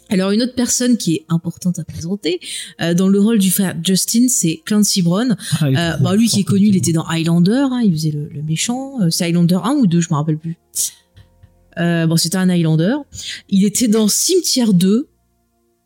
Alors 0.09 0.31
une 0.31 0.41
autre 0.41 0.55
personne 0.55 0.97
qui 0.97 1.15
est 1.15 1.25
importante 1.29 1.77
à 1.79 1.83
présenter 1.83 2.39
dans 2.97 3.07
le 3.07 3.19
rôle 3.19 3.37
du 3.37 3.51
frère 3.51 3.75
Justin, 3.83 4.25
c'est 4.27 4.61
Clancy 4.65 5.03
Brown. 5.03 5.37
Ah, 5.61 5.97
bah, 5.97 6.15
lui 6.15 6.27
qui 6.27 6.39
est 6.41 6.43
connu, 6.43 6.67
il 6.67 6.75
était 6.77 6.93
dans 6.93 7.05
Highlander, 7.05 7.67
hein, 7.71 7.81
il 7.83 7.91
faisait 7.91 8.11
le, 8.11 8.27
le 8.27 8.41
méchant. 8.41 8.93
C'est 9.11 9.25
Highlander 9.25 9.59
1 9.63 9.71
ou 9.75 9.85
2, 9.87 10.01
je 10.01 10.07
me 10.09 10.15
rappelle 10.15 10.37
plus. 10.39 10.57
Bon, 11.77 12.17
c'était 12.17 12.37
un 12.37 12.49
Highlander. 12.49 12.95
Il 13.49 13.63
était 13.65 13.87
dans 13.87 14.07
Cimetière 14.07 14.73
2, 14.73 15.07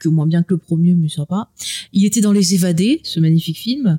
que 0.04 0.10
moins 0.10 0.28
bien 0.28 0.44
que 0.44 0.54
le 0.54 0.58
premier, 0.58 0.94
mais 0.94 1.10
sympa. 1.10 1.50
Il 1.94 2.06
était 2.06 2.22
dans 2.22 2.32
Les 2.32 2.54
Évadés, 2.54 3.00
ce 3.04 3.20
magnifique 3.20 3.58
film. 3.58 3.98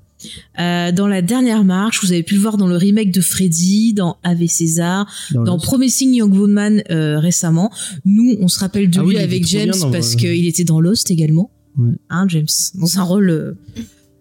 Euh, 0.59 0.93
dans 0.93 1.07
La 1.07 1.23
Dernière 1.23 1.65
Marche, 1.65 2.03
vous 2.05 2.13
avez 2.13 2.23
pu 2.23 2.35
le 2.35 2.41
voir 2.41 2.57
dans 2.57 2.67
le 2.67 2.77
remake 2.77 3.11
de 3.11 3.21
Freddy, 3.21 3.93
dans 3.95 4.17
Ave 4.23 4.47
César, 4.47 5.07
Dans 5.33 5.59
Promising 5.59 6.15
Young 6.15 6.35
Woman 6.35 6.83
euh, 6.91 7.19
récemment. 7.19 7.71
Nous, 8.05 8.37
on 8.41 8.49
se 8.49 8.59
rappelle 8.59 8.89
de 8.91 8.99
Ah 8.99 9.03
lui 9.03 9.09
oui, 9.09 9.19
avec 9.19 9.47
James 9.47 9.73
dans- 9.81 9.91
parce 9.91 10.17
qu'il 10.17 10.47
était 10.47 10.65
dans 10.65 10.81
Lost 10.81 11.11
également. 11.11 11.51
Ouais. 11.77 11.91
Hein, 12.11 12.27
James, 12.29 12.47
dans 12.75 12.99
un 12.99 13.03
rôle 13.03 13.31
euh, 13.31 13.53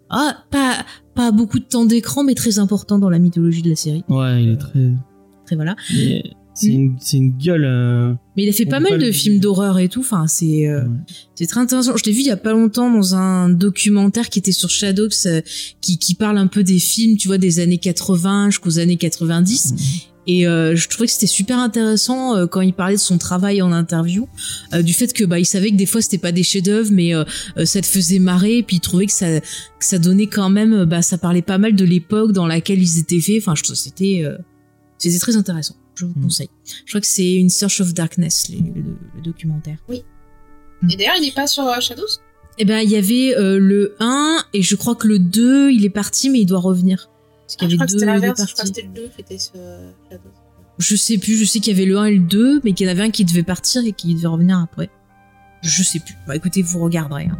ah 0.10 0.44
pas 0.52 0.86
pas 1.16 1.32
beaucoup 1.32 1.60
de 1.60 1.66
temps 1.66 1.86
d'écran, 1.86 2.24
mais 2.24 2.34
très 2.34 2.58
important 2.60 2.98
dans 3.00 3.10
la 3.10 3.20
mythologie 3.20 3.62
de 3.62 3.70
la 3.70 3.76
série. 3.76 4.04
Ouais, 4.10 4.44
il 4.44 4.50
est 4.54 4.58
très. 4.58 4.92
Très 5.46 5.56
voilà. 5.56 5.76
Mais 5.94 6.24
C'est 6.56 6.68
une, 6.68 6.96
c'est 7.00 7.18
une 7.18 7.32
gueule. 7.32 7.66
euh, 7.66 8.14
Mais 8.38 8.44
il 8.44 8.50
a 8.50 8.52
fait 8.52 8.68
On 8.68 8.70
pas 8.70 8.80
mal 8.80 9.00
pas 9.00 9.06
de 9.06 9.12
films 9.12 9.40
d'horreur 9.40 9.80
et 9.80 9.90
tout. 9.90 10.02
Enfin, 10.02 10.28
c'est 10.28 10.68
euh, 10.68 10.82
ouais. 10.82 10.88
c'est 11.36 11.48
très 11.48 11.62
intéressant. 11.62 11.98
Je 11.98 12.04
l'ai 12.04 12.12
vu 12.12 12.20
il 12.20 12.28
y 12.28 12.32
a 12.32 12.38
pas 12.38 12.52
longtemps 12.54 12.92
dans 12.92 13.16
un 13.16 13.50
documentaire 13.50 14.30
qui 14.30 14.40
était 14.40 14.52
sur 14.52 14.70
Shadows, 14.70 15.10
euh, 15.26 15.42
qui 15.82 15.98
qui 15.98 16.14
parle 16.16 16.38
un 16.38 16.48
peu 16.48 16.64
des 16.64 16.80
films, 16.80 17.18
tu 17.18 17.28
vois, 17.28 17.38
des 17.40 17.60
années 17.60 17.80
80 17.80 18.52
jusqu'aux 18.52 18.78
années 18.80 18.98
90. 18.98 19.74
Et 20.26 20.48
euh, 20.48 20.74
je 20.74 20.88
trouvais 20.88 21.08
que 21.08 21.12
c'était 21.12 21.28
super 21.28 21.60
intéressant 21.60 22.38
euh, 22.38 22.48
quand 22.48 22.62
il 22.62 22.74
parlait 22.74 22.96
de 22.96 23.00
son 23.00 23.18
travail 23.18 23.62
en 23.62 23.74
interview, 23.74 24.30
euh, 24.74 24.82
du 24.82 24.94
fait 24.94 25.12
que 25.12 25.26
bah 25.26 25.38
il 25.38 25.46
savait 25.46 25.70
que 25.72 25.76
des 25.76 25.86
fois 25.86 26.02
c'était 26.02 26.18
pas 26.18 26.32
des 26.32 26.44
chefs-d'œuvre, 26.44 26.92
mais 26.94 27.12
ça 27.66 27.82
te 27.82 27.86
faisait 27.86 28.20
marrer, 28.20 28.60
et 28.60 28.64
puis 28.64 28.78
il 28.78 28.80
trouvait 28.80 29.06
que 29.08 29.12
ça 29.12 29.42
que 29.42 29.46
ça 29.86 30.00
donnait 30.00 30.28
quand 30.28 30.50
même, 30.50 30.86
bah 30.86 31.02
ça 31.02 31.18
parlait 31.18 31.42
pas 31.42 31.58
mal 31.58 31.76
de 31.76 31.84
l'époque 31.84 32.32
dans 32.32 32.48
laquelle 32.48 32.82
ils 32.82 33.00
étaient 33.00 33.20
faits. 33.20 33.40
Enfin, 33.40 33.54
je 33.56 33.64
trouve 33.64 33.76
que 33.76 33.82
c'était 33.82 34.22
euh, 34.24 34.38
c'était 34.98 35.20
très 35.20 35.36
intéressant. 35.36 35.76
Je 35.96 36.06
vous 36.06 36.14
Mm. 36.18 36.24
conseille. 36.24 36.50
Je 36.86 36.92
crois 36.92 37.02
que 37.02 37.08
c'est 37.08 37.34
une 37.34 37.50
Search 37.50 37.82
of 37.82 37.94
Darkness, 37.94 38.50
les- 38.50 38.58
le, 38.60 38.82
le 39.16 39.22
documentaire. 39.22 39.78
Et 39.90 40.96
d'ailleurs, 40.98 41.16
il 41.22 41.28
est 41.28 41.36
pas 41.36 41.48
sur 41.48 41.64
euh, 41.66 41.80
Shadows? 41.80 42.06
Eh 42.58 42.66
ben, 42.66 42.80
il 42.80 42.90
y 42.90 42.96
avait 42.96 43.36
euh, 43.38 43.58
le 43.60 43.96
1 44.00 44.44
et 44.54 44.62
je 44.62 44.76
crois 44.76 44.96
que 44.96 45.08
le 45.08 45.18
2, 45.20 45.72
il 45.72 45.86
est 45.86 45.90
parti, 45.90 46.30
mais 46.30 46.40
il 46.42 46.46
doit 46.46 46.60
revenir. 46.60 47.10
Parce 47.48 47.56
Ah, 47.56 47.60
qu'il 47.60 47.70
Je 47.70 47.76
y 47.76 47.78
crois 47.78 47.84
avait 47.86 47.88
que 47.88 47.94
deux, 47.94 48.00
c'était 48.00 48.06
deux 48.06 48.12
l'inverse. 48.22 48.46
Je 48.48 48.54
crois 48.54 48.62
que 48.64 48.68
c'était 48.68 48.82
le 48.82 48.88
2 48.94 49.08
qui 49.16 49.22
était 49.22 49.38
sur 49.40 49.54
euh, 49.56 49.92
Shadows. 50.10 50.30
Je 50.80 50.96
sais 50.96 51.18
plus, 51.18 51.36
je 51.38 51.46
sais 51.46 51.60
qu'il 51.60 51.74
y 51.74 51.76
avait 51.76 51.86
le 51.88 51.98
1 51.98 52.06
et 52.06 52.16
le 52.16 52.20
2, 52.26 52.62
mais 52.64 52.74
qu'il 52.74 52.86
y 52.88 52.90
en 52.90 52.92
avait 52.92 53.04
un 53.04 53.12
qui 53.12 53.24
devait 53.26 53.44
partir 53.44 53.86
et 53.86 53.92
qui 53.94 54.14
devait 54.16 54.28
revenir 54.28 54.58
après. 54.60 54.90
Je 55.66 55.82
sais 55.82 56.00
plus. 56.00 56.16
Bah 56.28 56.36
écoutez, 56.36 56.62
vous 56.62 56.80
regarderez. 56.84 57.30
hein. 57.32 57.38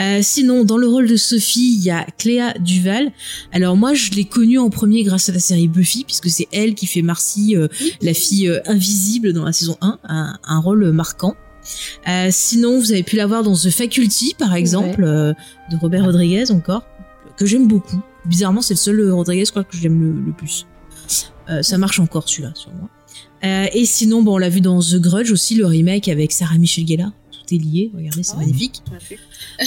Euh, 0.00 0.20
sinon, 0.22 0.64
dans 0.64 0.76
le 0.76 0.86
rôle 0.86 1.08
de 1.08 1.16
Sophie, 1.16 1.74
il 1.78 1.82
y 1.82 1.90
a 1.90 2.04
Cléa 2.18 2.52
Duval. 2.58 3.10
Alors 3.52 3.74
moi, 3.76 3.94
je 3.94 4.10
l'ai 4.10 4.26
connue 4.26 4.58
en 4.58 4.68
premier 4.68 5.02
grâce 5.02 5.30
à 5.30 5.32
la 5.32 5.38
série 5.38 5.66
Buffy, 5.68 6.04
puisque 6.04 6.28
c'est 6.28 6.46
elle 6.52 6.74
qui 6.74 6.86
fait 6.86 7.00
Marcy, 7.02 7.56
euh, 7.56 7.68
la 8.02 8.12
fille 8.12 8.48
euh, 8.48 8.60
invisible 8.66 9.32
dans 9.32 9.44
la 9.44 9.52
saison 9.52 9.78
1, 9.80 9.98
un, 10.04 10.38
un 10.44 10.58
rôle 10.60 10.90
marquant. 10.92 11.34
Euh, 12.06 12.28
sinon, 12.30 12.78
vous 12.78 12.92
avez 12.92 13.02
pu 13.02 13.16
la 13.16 13.26
voir 13.26 13.42
dans 13.42 13.54
The 13.54 13.70
Faculty, 13.70 14.34
par 14.38 14.54
exemple, 14.54 15.02
euh, 15.02 15.32
de 15.70 15.76
Robert 15.78 16.04
Rodriguez 16.04 16.50
encore, 16.50 16.84
que 17.38 17.46
j'aime 17.46 17.66
beaucoup. 17.66 18.00
Bizarrement, 18.26 18.60
c'est 18.60 18.74
le 18.74 18.78
seul 18.78 19.00
euh, 19.00 19.14
Rodriguez, 19.14 19.44
crois, 19.46 19.64
que 19.64 19.76
j'aime 19.76 20.00
le, 20.02 20.12
le 20.26 20.32
plus. 20.32 20.66
Euh, 21.48 21.62
ça 21.62 21.78
marche 21.78 21.98
encore 21.98 22.28
celui-là 22.28 22.52
sur 22.54 22.72
moi. 22.74 22.90
Euh, 23.44 23.66
et 23.72 23.84
sinon, 23.86 24.22
bon, 24.22 24.34
on 24.34 24.38
l'a 24.38 24.48
vu 24.50 24.60
dans 24.60 24.80
The 24.80 24.96
Grudge 24.96 25.30
aussi, 25.32 25.54
le 25.54 25.66
remake 25.66 26.08
avec 26.08 26.32
Sarah 26.32 26.56
Michelle 26.58 26.86
Gellar. 26.86 27.12
Tout 27.46 27.54
est 27.54 27.58
lié, 27.58 27.90
regardez, 27.94 28.22
c'est 28.22 28.34
Ah. 28.36 28.40
magnifique. 28.40 28.82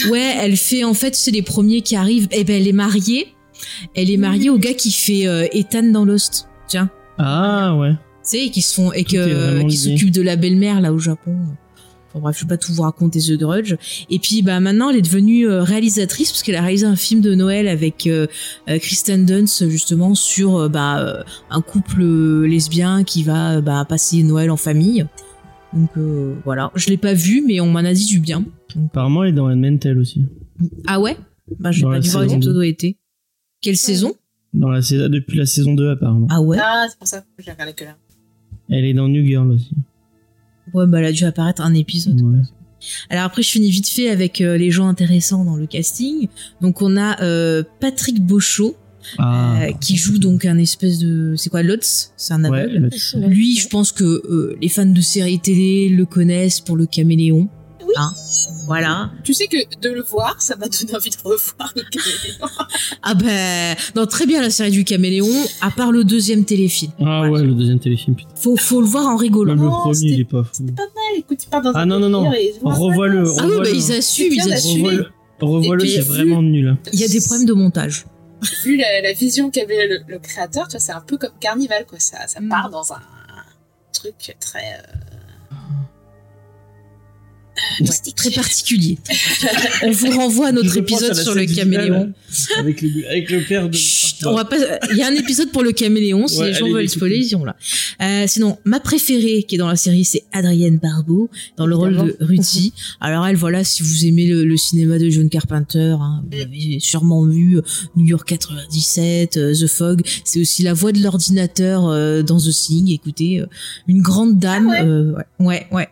Ouais, 0.09 0.35
elle 0.41 0.57
fait 0.57 0.83
en 0.83 0.93
fait, 0.93 1.15
c'est 1.15 1.31
les 1.31 1.41
premiers 1.41 1.81
qui 1.81 1.95
arrivent. 1.95 2.27
Eh 2.31 2.43
ben, 2.43 2.55
elle 2.61 2.67
est 2.67 2.71
mariée. 2.73 3.27
Elle 3.95 4.09
est 4.11 4.17
mariée 4.17 4.49
au 4.49 4.57
gars 4.57 4.73
qui 4.73 4.91
fait 4.91 5.27
euh, 5.27 5.47
Ethan 5.51 5.83
dans 5.91 6.05
Lost. 6.05 6.47
Tiens, 6.67 6.89
Ah 7.17 7.75
ouais. 7.75 7.91
tu 7.91 7.97
sais, 8.23 8.45
et 8.45 8.51
qui 8.51 8.61
se 8.61 8.73
font 8.75 8.91
et 8.93 9.03
Tout 9.03 9.15
que 9.15 9.61
qui 9.61 9.67
lié. 9.67 9.75
s'occupe 9.77 10.11
de 10.11 10.21
la 10.21 10.35
belle-mère 10.35 10.79
là 10.81 10.93
au 10.93 10.99
Japon. 10.99 11.35
Enfin 12.09 12.19
bref, 12.21 12.37
je 12.37 12.43
vais 12.45 12.49
pas 12.49 12.57
tout 12.57 12.73
vous 12.73 12.83
raconter 12.83 13.19
The 13.19 13.33
Grudge. 13.33 13.75
Et 14.09 14.19
puis 14.19 14.41
bah 14.41 14.59
maintenant, 14.59 14.89
elle 14.89 14.95
est 14.97 15.01
devenue 15.01 15.47
euh, 15.47 15.61
réalisatrice 15.63 16.31
parce 16.31 16.43
qu'elle 16.43 16.55
a 16.55 16.61
réalisé 16.61 16.85
un 16.85 16.95
film 16.95 17.21
de 17.21 17.33
Noël 17.35 17.67
avec 17.67 18.07
euh, 18.07 18.27
euh, 18.69 18.79
Kristen 18.79 19.25
Dunst 19.25 19.67
justement 19.69 20.13
sur 20.15 20.57
euh, 20.57 20.69
bah 20.69 20.99
euh, 20.99 21.23
un 21.49 21.61
couple 21.61 22.01
euh, 22.01 22.45
lesbien 22.47 23.03
qui 23.03 23.23
va 23.23 23.57
euh, 23.57 23.61
bah 23.61 23.85
passer 23.87 24.23
Noël 24.23 24.51
en 24.51 24.57
famille. 24.57 25.05
Donc 25.77 25.89
euh, 25.97 26.35
voilà, 26.43 26.71
je 26.75 26.89
l'ai 26.89 26.97
pas 26.97 27.13
vu, 27.13 27.43
mais 27.45 27.59
on 27.61 27.67
m'en 27.67 27.79
a 27.79 27.93
dit 27.93 28.05
du 28.07 28.19
bien. 28.19 28.39
Donc, 28.75 28.85
Apparemment, 28.87 29.23
elle 29.23 29.29
est 29.29 29.33
dans 29.33 29.55
Mental 29.55 29.97
aussi. 29.99 30.25
ah 30.87 30.99
ouais? 30.99 31.15
Bah 31.59 31.71
j'ai 31.71 31.83
pas 31.83 31.99
dû 31.99 32.09
voir 32.09 32.23
les 32.23 32.33
épisodes 32.33 32.53
deux. 32.53 32.59
où 32.59 32.63
elle 32.63 32.69
était. 32.69 32.97
Quelle 33.61 33.77
saison? 33.77 34.13
Dans 34.53 34.69
la 34.69 34.81
saison, 34.81 35.07
depuis 35.09 35.37
la 35.37 35.45
saison 35.45 35.73
2, 35.75 35.89
apparemment. 35.91 36.27
Ah 36.29 36.41
ouais? 36.41 36.57
Ah, 36.59 36.85
c'est 36.89 36.97
pour 36.97 37.07
ça 37.07 37.21
que 37.21 37.43
j'ai 37.43 37.51
regardé 37.51 37.73
que 37.73 37.83
là. 37.83 37.95
Elle 38.69 38.85
est 38.85 38.93
dans 38.93 39.07
New 39.07 39.23
Girl 39.25 39.49
aussi. 39.51 39.71
Ouais, 40.73 40.85
bah 40.87 40.99
elle 40.99 41.05
a 41.05 41.11
dû 41.11 41.23
apparaître 41.25 41.61
un 41.61 41.73
épisode. 41.73 42.19
Ouais. 42.21 42.41
Alors 43.09 43.23
après, 43.23 43.43
je 43.43 43.49
finis 43.49 43.69
vite 43.71 43.87
fait 43.87 44.09
avec 44.09 44.41
euh, 44.41 44.57
les 44.57 44.71
gens 44.71 44.87
intéressants 44.87 45.45
dans 45.45 45.55
le 45.55 45.67
casting. 45.67 46.27
Donc 46.61 46.81
on 46.81 46.97
a 46.97 47.21
euh, 47.21 47.63
Patrick 47.79 48.21
Beauchot 48.25 48.75
Ah. 49.17 49.61
euh, 49.61 49.71
qui 49.79 49.95
joue 49.95 50.17
donc 50.17 50.45
un 50.45 50.57
espèce 50.57 50.99
de, 50.99 51.33
c'est 51.37 51.49
quoi, 51.49 51.63
Lotz 51.63 52.11
C'est 52.17 52.33
un 52.33 52.43
Ouais, 52.45 52.59
aveugle. 52.61 52.89
le- 53.15 53.27
Lui, 53.27 53.57
je 53.57 53.67
pense 53.69 53.91
que 53.91 54.03
euh, 54.03 54.57
les 54.61 54.69
fans 54.69 54.85
de 54.85 55.01
séries 55.01 55.39
télé 55.39 55.89
le 55.89 56.05
connaissent 56.05 56.59
pour 56.61 56.75
le 56.77 56.85
caméléon. 56.85 57.47
Oui. 57.85 57.93
Hein 57.95 58.11
voilà. 58.65 59.11
Tu 59.23 59.33
sais 59.33 59.47
que 59.47 59.55
de 59.81 59.89
le 59.89 60.01
voir, 60.03 60.35
ça 60.41 60.57
m'a 60.57 60.67
donné 60.67 60.93
envie 60.93 61.09
de 61.09 61.15
revoir 61.23 61.71
le 61.75 61.83
caméléon. 61.83 62.47
Ah 63.01 63.13
ben, 63.13 63.77
non, 63.95 64.05
très 64.05 64.25
bien 64.25 64.41
la 64.41 64.49
série 64.49 64.71
du 64.71 64.83
caméléon, 64.83 65.29
à 65.61 65.71
part 65.71 65.93
le 65.93 66.03
deuxième 66.03 66.43
téléfilm. 66.43 66.91
Ah 66.99 67.29
ouais, 67.29 67.41
le 67.43 67.53
deuxième 67.53 67.79
téléfilm. 67.79 68.15
putain. 68.17 68.29
Faut, 68.35 68.57
faut 68.57 68.81
le 68.81 68.87
voir 68.87 69.05
en 69.07 69.15
rigolant. 69.15 69.55
Même 69.55 69.63
le 69.63 69.69
premier, 69.69 70.11
il 70.11 70.19
est 70.19 70.25
pas 70.25 70.43
fou. 70.43 70.65
Pas 70.65 70.81
mal. 70.81 71.17
Écoute, 71.19 71.41
il 71.45 71.49
part 71.49 71.61
dans 71.61 71.71
Ah 71.73 71.83
un 71.83 71.85
non, 71.85 71.99
non, 71.99 72.09
non. 72.09 72.29
Revois-le. 72.63 73.23
Ah 73.39 73.45
oui, 73.47 73.53
bah 73.59 73.69
ils 73.73 73.91
assument, 73.93 74.33
ils 74.33 74.51
assument. 74.53 75.05
Revois-le, 75.39 75.85
c'est 75.87 76.01
vraiment 76.01 76.41
nul. 76.41 76.67
hein. 76.67 76.77
Il 76.91 76.99
y 76.99 77.05
a 77.05 77.07
des 77.07 77.21
problèmes 77.21 77.45
de 77.45 77.53
montage. 77.53 78.05
Vu 78.63 78.77
la, 78.77 79.01
la 79.01 79.13
vision 79.13 79.49
qu'avait 79.49 79.87
le, 79.87 79.99
le 80.07 80.19
créateur, 80.19 80.67
tu 80.67 80.73
vois, 80.73 80.79
c'est 80.79 80.91
un 80.91 81.01
peu 81.01 81.17
comme 81.17 81.31
Carnival, 81.39 81.85
quoi. 81.85 81.99
Ça, 81.99 82.27
ça 82.27 82.39
Mm. 82.39 82.49
part 82.49 82.69
dans 82.69 82.93
un 82.93 83.01
truc 83.93 84.35
très. 84.39 84.73
euh, 84.79 84.81
Ouais, 87.79 88.11
très 88.15 88.29
particulier. 88.31 88.99
On 89.83 89.89
vous 89.91 90.11
renvoie 90.11 90.47
à 90.49 90.51
notre 90.51 90.77
épisode 90.77 91.15
sur 91.15 91.33
le 91.33 91.45
caméléon. 91.45 92.13
finale, 92.29 92.59
Avec 92.59 92.81
le, 92.81 93.07
avec 93.09 93.29
le 93.31 93.43
père 93.43 93.67
de. 93.69 93.75
On 94.25 94.35
va 94.35 94.45
pas. 94.45 94.57
Il 94.91 94.97
y 94.97 95.03
a 95.03 95.07
un 95.07 95.13
épisode 95.15 95.51
pour 95.51 95.63
le 95.63 95.71
caméléon. 95.71 96.27
Si 96.27 96.39
Ouais, 96.39 96.47
les 96.47 96.53
gens 96.53 96.65
allez 96.65 96.73
veulent 96.73 96.89
spoiler, 96.89 97.17
ils 97.17 97.37
là. 97.45 97.55
Euh, 98.01 98.25
sinon, 98.27 98.57
ma 98.65 98.79
préférée 98.79 99.43
qui 99.43 99.55
est 99.55 99.57
dans 99.57 99.67
la 99.67 99.75
série, 99.75 100.05
c'est 100.05 100.23
Adrienne 100.33 100.77
Barbeau 100.77 101.29
dans 101.57 101.65
le 101.65 101.75
rôle 101.75 101.95
de 101.95 102.17
Ruthie. 102.19 102.73
Alors 103.01 103.25
elle, 103.27 103.35
voilà, 103.35 103.63
si 103.63 103.83
vous 103.83 104.05
aimez 104.05 104.27
le, 104.27 104.43
le 104.45 104.57
cinéma 104.57 104.97
de 104.99 105.09
John 105.09 105.29
Carpenter, 105.29 105.95
hein, 105.99 106.23
vous 106.31 106.39
avez 106.39 106.79
sûrement 106.79 107.25
vu 107.25 107.57
euh, 107.57 107.61
New 107.95 108.05
York 108.05 108.27
97, 108.27 109.37
euh, 109.37 109.53
The 109.53 109.67
Fog. 109.67 110.01
C'est 110.23 110.39
aussi 110.41 110.63
la 110.63 110.73
voix 110.73 110.91
de 110.91 111.01
l'ordinateur 111.01 111.87
euh, 111.87 112.21
dans 112.23 112.37
The 112.39 112.51
Thing. 112.51 112.91
Écoutez, 112.91 113.39
euh, 113.39 113.45
une 113.87 114.01
grande 114.01 114.39
dame. 114.39 114.69
Ah 114.71 114.83
ouais? 114.83 114.87
euh, 114.87 115.11
ouais, 115.11 115.25
ouais, 115.39 115.67
ouais. 115.71 115.87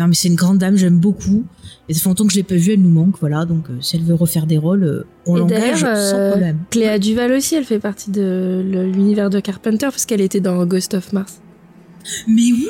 Non 0.00 0.08
mais 0.08 0.14
c'est 0.14 0.28
une 0.28 0.34
grande 0.34 0.56
dame, 0.56 0.78
j'aime 0.78 0.98
beaucoup. 0.98 1.44
Et 1.86 1.92
ça 1.92 2.00
fait 2.00 2.08
longtemps 2.08 2.24
que 2.24 2.32
je 2.32 2.36
l'ai 2.38 2.42
pas 2.42 2.54
vue, 2.54 2.72
elle 2.72 2.80
nous 2.80 2.88
manque, 2.88 3.16
voilà. 3.20 3.44
Donc 3.44 3.68
euh, 3.68 3.74
si 3.82 3.96
elle 3.96 4.02
veut 4.02 4.14
refaire 4.14 4.46
des 4.46 4.56
rôles, 4.56 4.82
euh, 4.82 5.06
on 5.26 5.36
Et 5.36 5.40
l'engage 5.40 5.82
d'ailleurs, 5.82 5.96
sans 5.98 6.16
euh, 6.16 6.30
problème. 6.30 6.58
Cléa 6.70 6.98
Duval 6.98 7.32
aussi, 7.32 7.54
elle 7.54 7.66
fait 7.66 7.78
partie 7.78 8.10
de 8.10 8.62
l'univers 8.64 9.28
de 9.28 9.40
Carpenter 9.40 9.88
parce 9.90 10.06
qu'elle 10.06 10.22
était 10.22 10.40
dans 10.40 10.64
Ghost 10.64 10.94
of 10.94 11.12
Mars. 11.12 11.42
Mais 12.26 12.50
oui, 12.50 12.66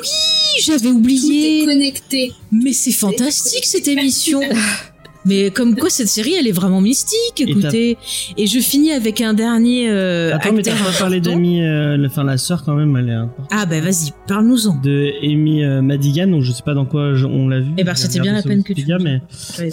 j'avais 0.61 0.79
Tout 0.79 0.87
est 0.87 0.91
oublié. 0.91 1.65
connecté. 1.65 2.33
Mais 2.51 2.73
c'est 2.73 2.91
fantastique 2.91 3.63
cette 3.63 3.87
émission. 3.87 4.41
Mais 5.25 5.51
comme 5.51 5.75
quoi 5.75 5.89
cette 5.89 6.07
série, 6.07 6.33
elle 6.33 6.47
est 6.47 6.51
vraiment 6.51 6.81
mystique. 6.81 7.39
Écoutez, 7.39 7.97
et 8.37 8.47
je 8.47 8.59
finis 8.59 8.91
avec 8.91 9.21
un 9.21 9.33
dernier 9.33 9.89
euh, 9.89 10.33
Attends, 10.33 10.51
mais 10.53 10.63
t'as 10.63 10.71
pas 10.71 10.91
parlé 10.97 11.21
d'Amy, 11.21 11.61
euh, 11.63 11.95
la- 11.97 12.07
enfin 12.07 12.23
la 12.23 12.37
sœur 12.37 12.63
quand 12.63 12.73
même, 12.75 12.95
elle 12.97 13.09
est 13.09 13.13
importante. 13.13 13.47
Ah 13.51 13.65
bah 13.65 13.79
vas-y, 13.81 14.11
parle-nous-en. 14.27 14.81
De 14.81 15.11
Amy 15.23 15.63
euh, 15.63 15.81
Madigan, 15.81 16.27
donc 16.27 16.41
je 16.43 16.51
sais 16.51 16.63
pas 16.63 16.73
dans 16.73 16.85
quoi 16.85 17.13
je- 17.13 17.25
on 17.27 17.47
l'a 17.47 17.59
vu. 17.59 17.71
Eh 17.77 17.83
ben, 17.83 17.93
J'ai 17.95 18.01
c'était 18.03 18.19
bien 18.19 18.33
la 18.33 18.41
peine 18.41 18.63
que 18.63 18.73
tu 18.73 18.81
mais 18.99 19.21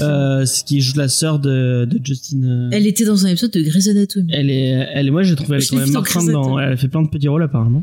euh, 0.01 0.45
ce 0.45 0.65
qui 0.65 0.81
joue 0.81 0.97
la 0.99 1.09
sœur 1.09 1.39
de, 1.39 1.87
de 1.91 1.99
Justin. 2.05 2.43
euh, 2.45 2.69
Elle 2.73 2.87
était 2.87 3.05
dans 3.05 3.25
un 3.27 3.31
épisode 3.31 3.51
de 3.53 3.63
Grey's 3.63 3.89
Anatomy. 3.89 4.31
elle 4.35 4.51
est, 4.51 4.87
elle 4.95 5.07
est, 5.09 5.11
moi 5.11 5.23
j'ai 5.23 5.35
trouvé 5.35 5.57
elle 5.57 5.63
est 5.63 5.67
quand 5.67 5.77
même 5.77 5.91
marquante 5.91 6.29
dans, 6.29 6.59
elle 6.59 6.73
a 6.73 6.77
fait 6.77 6.89
plein 6.89 7.03
de 7.03 7.09
petits 7.09 7.29
rôles 7.29 7.43
apparemment. 7.43 7.83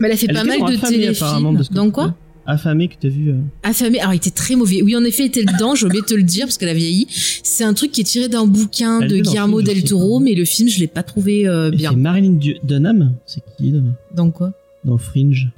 Mais 0.00 0.08
elle 0.08 0.14
a 0.14 0.16
fait 0.16 0.26
Elle 0.28 0.34
pas 0.34 0.44
mal 0.44 0.58
de 0.72 0.76
téléfilms. 0.88 1.58
Dans 1.70 1.90
quoi? 1.90 2.14
Affamé 2.46 2.88
que 2.88 2.94
t'as 3.00 3.08
vu. 3.08 3.30
euh. 3.30 3.36
Affamé. 3.62 4.00
Alors, 4.00 4.12
il 4.12 4.18
était 4.18 4.30
très 4.30 4.54
mauvais. 4.54 4.82
Oui, 4.82 4.94
en 4.96 5.04
effet, 5.04 5.22
il 5.24 5.26
était 5.26 5.44
dedans. 5.44 5.74
J'ai 5.74 5.86
oublié 5.86 6.02
de 6.02 6.06
te 6.06 6.14
le 6.14 6.22
dire 6.22 6.44
parce 6.46 6.58
qu'elle 6.58 6.68
a 6.68 6.74
vieilli. 6.74 7.06
C'est 7.08 7.64
un 7.64 7.72
truc 7.74 7.90
qui 7.92 8.02
est 8.02 8.04
tiré 8.04 8.28
d'un 8.28 8.46
bouquin 8.46 9.00
Elle 9.00 9.08
de 9.10 9.16
Guillermo 9.20 9.62
del 9.62 9.82
Toro, 9.84 10.20
mais 10.20 10.34
le 10.34 10.44
film, 10.44 10.68
je 10.68 10.78
l'ai 10.80 10.86
pas 10.86 11.02
trouvé 11.02 11.46
euh, 11.48 11.70
bien. 11.70 11.90
C'est 11.90 11.96
Marilyn 11.96 12.32
Du- 12.34 12.56
Dunham, 12.62 13.14
c'est 13.26 13.42
qui 13.56 13.70
là, 13.70 13.80
Dans 14.14 14.30
quoi? 14.30 14.52
dans 14.84 14.98
Fringe 14.98 15.48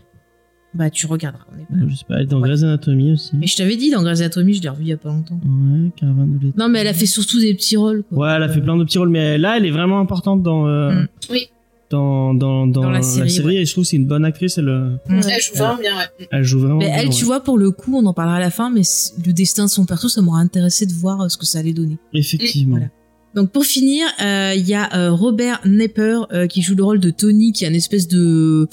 Bah, 0.75 0.88
tu 0.90 1.07
regarderas. 1.07 1.45
on 1.52 1.59
est 1.59 1.64
pas- 1.64 1.85
Euh, 1.85 1.88
Je 1.88 1.97
sais 1.97 2.05
pas, 2.09 2.16
elle 2.16 2.23
est 2.23 2.26
dans 2.26 2.40
Ouais. 2.40 2.49
Grey's 2.49 2.62
Anatomy 2.62 3.12
aussi. 3.12 3.31
Mais 3.35 3.47
je 3.49 3.57
t'avais 3.57 3.76
dit, 3.76 3.90
dans 3.90 4.02
Grey's 4.02 4.21
Anatomy, 4.21 4.55
je 4.55 4.62
l'ai 4.62 4.69
revu 4.69 4.83
il 4.83 4.88
y 4.88 4.93
a 4.93 4.97
pas 4.97 5.09
longtemps. 5.09 5.40
Ouais, 5.45 5.90
Caravane 5.97 6.38
de 6.38 6.45
l'été. 6.47 6.59
Non, 6.59 6.69
mais 6.69 6.78
elle 6.81 6.87
a 6.88 6.95
fait 6.95 7.07
surtout 7.07 7.40
des 7.40 7.55
petits 7.55 7.76
rôles. 7.76 8.05
Quoi. 8.09 8.19
Ouais, 8.19 8.33
elle 8.37 8.43
a 8.45 8.49
fait 8.49 8.61
plein 8.61 8.76
de 8.76 8.85
petits 8.85 8.99
rôles, 8.99 9.09
mais 9.09 9.38
là, 9.38 9.57
elle 9.57 9.64
est 9.66 9.71
vraiment 9.73 9.99
importante 9.99 10.43
dans, 10.43 10.69
euh, 10.69 10.90
Mm. 10.93 11.07
Oui. 11.31 11.49
Dans, 11.90 12.35
dans, 12.35 12.66
dans, 12.66 12.83
Dans 12.83 12.90
la 12.90 12.99
la 12.99 13.02
série, 13.02 13.31
série. 13.31 13.47
ouais. 13.47 13.55
Et 13.57 13.64
je 13.66 13.73
trouve 13.73 13.85
que 13.85 13.90
c'est 13.90 13.97
une 13.97 14.07
bonne 14.07 14.25
actrice. 14.25 14.59
Elle, 14.59 14.69
euh. 14.69 14.97
Elle 15.09 15.23
joue 15.40 15.55
vraiment 15.55 15.76
bien, 15.81 15.97
ouais. 15.97 16.28
elle 16.33 16.45
joue 16.45 16.59
vraiment 16.61 16.78
Mais 16.78 16.87
bien. 16.87 16.95
elle, 16.97 17.09
ouais. 17.09 17.14
tu 17.14 17.25
vois, 17.25 17.40
pour 17.40 17.59
le 17.59 17.71
coup, 17.71 17.97
on 17.97 18.05
en 18.07 18.12
parlera 18.12 18.37
à 18.37 18.40
la 18.40 18.50
fin, 18.50 18.71
mais 18.71 18.83
le 19.25 19.33
destin 19.33 19.64
de 19.66 19.71
son 19.71 19.87
perso, 19.87 20.09
ça 20.09 20.21
m'aurait 20.23 20.40
intéressé 20.43 20.87
de 20.87 20.93
voir 20.93 21.21
euh, 21.23 21.28
ce 21.28 21.37
que 21.37 21.47
ça 21.47 21.59
allait 21.61 21.73
donner. 21.73 21.97
Effectivement. 22.12 22.76
Voilà. 22.76 22.88
Donc 23.35 23.50
pour 23.52 23.64
finir, 23.64 24.07
euh, 24.23 24.55
il 24.57 24.66
y 24.66 24.75
a 24.75 24.95
euh, 24.97 25.12
Robert 25.12 25.61
Nepper 25.66 26.21
euh, 26.33 26.47
qui 26.47 26.62
joue 26.62 26.75
le 26.75 26.83
rôle 26.83 27.00
de 27.00 27.11
Tony, 27.11 27.52
qui 27.52 27.64
est 27.64 27.69
un 27.69 27.75
espèce 27.75 28.09
de 28.09 28.66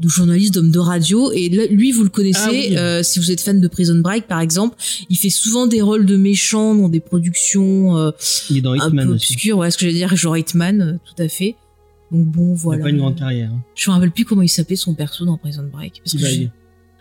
de 0.00 0.08
journaliste 0.08 0.52
d'homme 0.54 0.72
de 0.72 0.78
radio 0.80 1.30
et 1.30 1.48
là, 1.48 1.66
lui 1.70 1.92
vous 1.92 2.02
le 2.02 2.08
connaissez 2.08 2.40
Ah 2.44 2.50
oui. 2.50 2.76
euh, 2.76 3.04
si 3.04 3.20
vous 3.20 3.30
êtes 3.30 3.40
fan 3.40 3.60
de 3.60 3.68
Prison 3.68 3.94
Break 4.00 4.26
par 4.26 4.40
exemple 4.40 4.74
il 5.08 5.16
fait 5.16 5.30
souvent 5.30 5.68
des 5.68 5.82
rôles 5.82 6.04
de 6.04 6.16
méchants 6.16 6.74
dans 6.74 6.88
des 6.88 6.98
productions 6.98 7.96
euh, 7.96 8.10
Il 8.50 8.56
est 8.56 8.60
dans 8.60 8.72
un 8.72 8.88
Hitman 8.88 9.06
peu 9.06 9.14
aussi. 9.14 9.34
obscures 9.34 9.58
ouais 9.58 9.70
ce 9.70 9.78
que 9.78 9.82
j'allais 9.82 9.94
dire 9.98 10.16
genre 10.16 10.36
Hitman 10.36 10.80
euh, 10.82 10.92
tout 11.06 11.22
à 11.22 11.28
fait 11.28 11.54
Donc 12.12 12.26
bon, 12.26 12.48
Il 12.50 12.52
a 12.52 12.56
voilà. 12.56 12.82
pas 12.84 12.90
une 12.90 12.98
grande 12.98 13.16
carrière. 13.16 13.50
hein. 13.50 13.62
Je 13.74 13.90
me 13.90 13.94
rappelle 13.94 14.10
plus 14.12 14.24
comment 14.24 14.42
il 14.42 14.48
s'appelait 14.48 14.76
son 14.76 14.94
perso 14.94 15.24
dans 15.24 15.36
Prison 15.38 15.68
Break. 15.72 16.00
Parce 16.04 16.12
que 16.12 16.18
T-Bag. 16.18 16.42
je- 16.42 16.48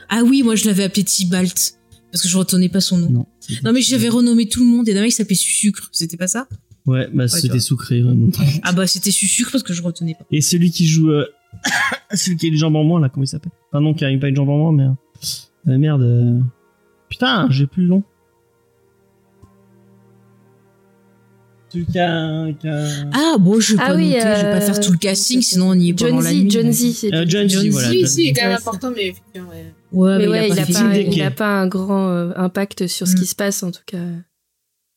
Ah 0.10 0.24
oui, 0.24 0.44
moi 0.44 0.56
je 0.56 0.66
l'avais 0.66 0.84
appelé 0.84 1.04
Tibalt. 1.04 1.76
Parce 2.12 2.22
que 2.22 2.30
je 2.30 2.38
retenais 2.38 2.70
pas 2.70 2.82
son 2.82 2.98
nom. 2.98 3.10
Non. 3.10 3.26
Non 3.64 3.74
mais 3.74 3.82
j'avais 3.82 4.10
renommé 4.10 4.48
tout 4.48 4.60
le 4.62 4.68
monde 4.68 4.88
et 4.88 4.94
d'un 4.94 5.02
mec 5.02 5.10
qui 5.10 5.16
s'appelait 5.16 5.36
Sucre. 5.36 5.90
C'était 5.92 6.18
pas 6.18 6.28
ça? 6.28 6.48
Ouais, 6.86 7.08
bah 7.14 7.28
c'était 7.28 7.60
sucré. 7.60 8.02
vraiment. 8.02 8.28
Ah 8.64 8.72
bah 8.74 8.86
c'était 8.88 9.12
Sucre 9.12 9.52
parce 9.52 9.64
que 9.64 9.74
je 9.74 9.82
retenais 9.82 10.14
pas. 10.16 10.26
Et 10.32 10.42
celui 10.42 10.70
qui 10.72 10.86
joue, 10.88 11.10
euh, 11.12 11.26
celui 12.14 12.38
qui 12.38 12.48
a 12.48 12.50
les 12.50 12.58
jambes 12.58 12.76
en 12.76 12.84
moins 12.84 13.00
là, 13.00 13.10
comment 13.10 13.24
il 13.24 13.28
s'appelle? 13.28 13.52
Enfin 13.72 13.82
non, 13.82 13.94
qui 13.94 14.06
a 14.06 14.18
pas 14.20 14.28
une 14.28 14.36
jambe 14.36 14.50
en 14.50 14.58
moins, 14.58 14.72
mais 14.74 15.72
euh, 15.74 15.78
merde. 15.78 16.02
euh, 16.02 16.40
Putain, 17.10 17.48
j'ai 17.50 17.68
plus 17.68 17.84
le 17.84 17.90
nom. 17.90 18.04
Ah 23.14 23.38
bon, 23.40 23.60
je 23.60 23.74
vais 23.76 23.80
Ah 23.82 23.88
pas 23.90 23.96
oui, 23.96 24.10
noter, 24.10 24.20
je 24.22 24.26
vais 24.26 24.42
pas 24.44 24.56
euh, 24.58 24.62
faire 24.62 24.80
tout 24.80 24.92
le 24.92 24.98
casting, 24.98 25.42
sinon 25.42 25.70
on 25.70 25.74
y 25.74 25.90
est 25.90 25.94
pendant 25.94 26.22
John 26.22 26.24
la 26.24 26.32
Z, 26.32 26.36
nuit. 26.36 26.50
John 26.52 26.72
Z, 26.72 26.92
c'est 26.94 27.14
Euh, 27.14 27.26
John 27.28 27.50
Z, 27.50 27.68
voilà. 27.70 27.88
Z. 27.88 27.92
Oui, 27.92 28.00
John 28.02 28.08
si, 28.10 28.24
il 28.24 28.28
est 28.30 28.34
quand 28.34 28.48
même 28.48 28.58
important, 28.58 28.92
mais 28.96 29.08
effectivement, 29.08 29.50
ouais. 29.50 29.74
Ouais, 29.92 30.18
Mais 30.18 30.26
mais, 30.26 30.32
ouais, 30.32 30.50
il 30.50 30.54
il 30.54 30.60
a 30.60 30.64
a 30.64 30.66
pas 30.66 30.98
il 30.98 31.22
a 31.22 31.32
pas 31.32 31.48
un 31.62 31.68
grand 31.68 32.10
euh, 32.10 32.32
impact 32.36 32.88
sur 32.88 33.08
ce 33.08 33.14
Mm. 33.14 33.20
qui 33.20 33.26
se 33.26 33.36
passe 33.36 33.64
en 33.64 33.72
tout 33.72 33.82
cas. 33.86 33.98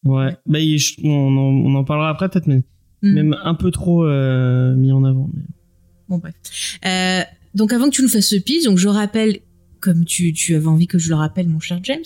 Ouais. 0.05 0.37
Bah 0.47 0.59
il- 0.61 0.79
je- 0.79 0.95
on, 1.05 1.37
en, 1.37 1.41
on 1.41 1.75
en 1.75 1.85
parlera 1.85 2.11
après 2.11 2.29
peut-être, 2.29 2.47
mais 2.47 2.63
Hmm. 3.03 3.13
même 3.13 3.37
un 3.45 3.55
peu 3.55 3.71
trop 3.71 4.05
euh, 4.07 4.75
mis 4.75 4.91
en 4.91 5.05
avant. 5.05 5.29
mais- 5.35 5.43
Bon 6.09 6.17
bref. 6.19 6.35
Euh, 6.87 7.21
donc 7.55 7.73
avant 7.75 7.87
que 7.87 7.95
tu 7.95 8.03
nous 8.03 8.09
fasses 8.09 8.29
ce 8.29 8.37
pitch, 8.37 8.65
donc 8.65 8.79
je 8.79 8.89
rappelle, 8.89 9.41
comme 9.81 10.05
tu, 10.07 10.33
tu 10.33 10.55
avais 10.55 10.67
envie 10.69 10.87
que 10.87 10.99
je 10.99 11.11
le 11.11 11.15
rappelle, 11.17 11.47
mon 11.49 11.61
cher 11.61 11.79
James, 11.83 12.05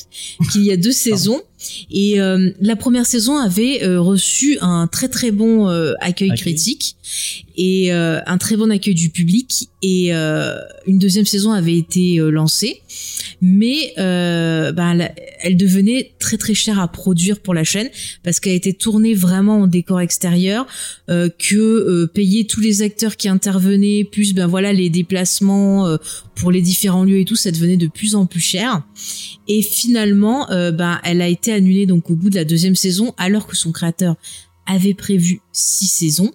qu'il 0.50 0.62
y 0.62 0.72
a 0.72 0.76
deux 0.76 0.90
saisons 0.90 1.40
et 1.90 2.20
euh, 2.20 2.50
la 2.60 2.76
première 2.76 3.06
saison 3.06 3.38
avait 3.38 3.84
euh, 3.84 4.00
reçu 4.00 4.58
un 4.60 4.86
très 4.86 5.08
très 5.08 5.30
bon 5.30 5.68
euh, 5.68 5.92
accueil 6.00 6.30
Accueil. 6.30 6.38
critique 6.38 6.96
et 7.62 7.92
euh, 7.92 8.20
un 8.24 8.38
très 8.38 8.56
bon 8.56 8.70
accueil 8.70 8.94
du 8.94 9.10
public 9.10 9.68
et 9.82 10.14
euh, 10.14 10.56
une 10.86 10.98
deuxième 10.98 11.26
saison 11.26 11.52
avait 11.52 11.76
été 11.76 12.18
euh, 12.18 12.30
lancée, 12.30 12.80
mais 13.42 13.92
ben, 13.96 15.10
elle 15.42 15.58
devenait 15.58 16.12
très 16.18 16.38
très 16.38 16.54
chère 16.54 16.80
à 16.80 16.88
produire 16.88 17.38
pour 17.38 17.52
la 17.52 17.62
chaîne 17.62 17.90
parce 18.22 18.40
qu'elle 18.40 18.54
été 18.54 18.72
tournée 18.72 19.12
vraiment 19.12 19.58
en 19.60 19.66
décor 19.66 20.00
extérieur 20.00 20.66
que 21.08 22.06
payer 22.06 22.46
tous 22.46 22.60
les 22.60 22.80
acteurs 22.82 23.16
qui 23.16 23.28
intervenaient, 23.28 24.04
plus 24.04 24.34
ben 24.34 24.46
voilà 24.46 24.72
les 24.72 24.88
déplacements 24.88 25.96
pour 26.34 26.50
les 26.50 26.60
différents 26.60 27.04
lieux 27.04 27.18
et 27.18 27.24
tout, 27.24 27.36
ça 27.36 27.50
devenait 27.50 27.78
de 27.78 27.88
plus 27.88 28.14
en 28.14 28.26
plus 28.26 28.40
cher. 28.40 28.82
Et 29.48 29.62
finalement, 29.62 30.46
ben 30.48 31.00
elle 31.04 31.22
a 31.22 31.28
été 31.28 31.52
annulée 31.52 31.86
donc 31.86 32.10
au 32.10 32.14
bout 32.14 32.28
de 32.30 32.36
la 32.36 32.44
deuxième 32.44 32.76
saison, 32.76 33.14
alors 33.16 33.46
que 33.46 33.56
son 33.56 33.72
créateur 33.72 34.16
avait 34.66 34.94
prévu 34.94 35.40
six 35.52 35.86
saisons. 35.86 36.30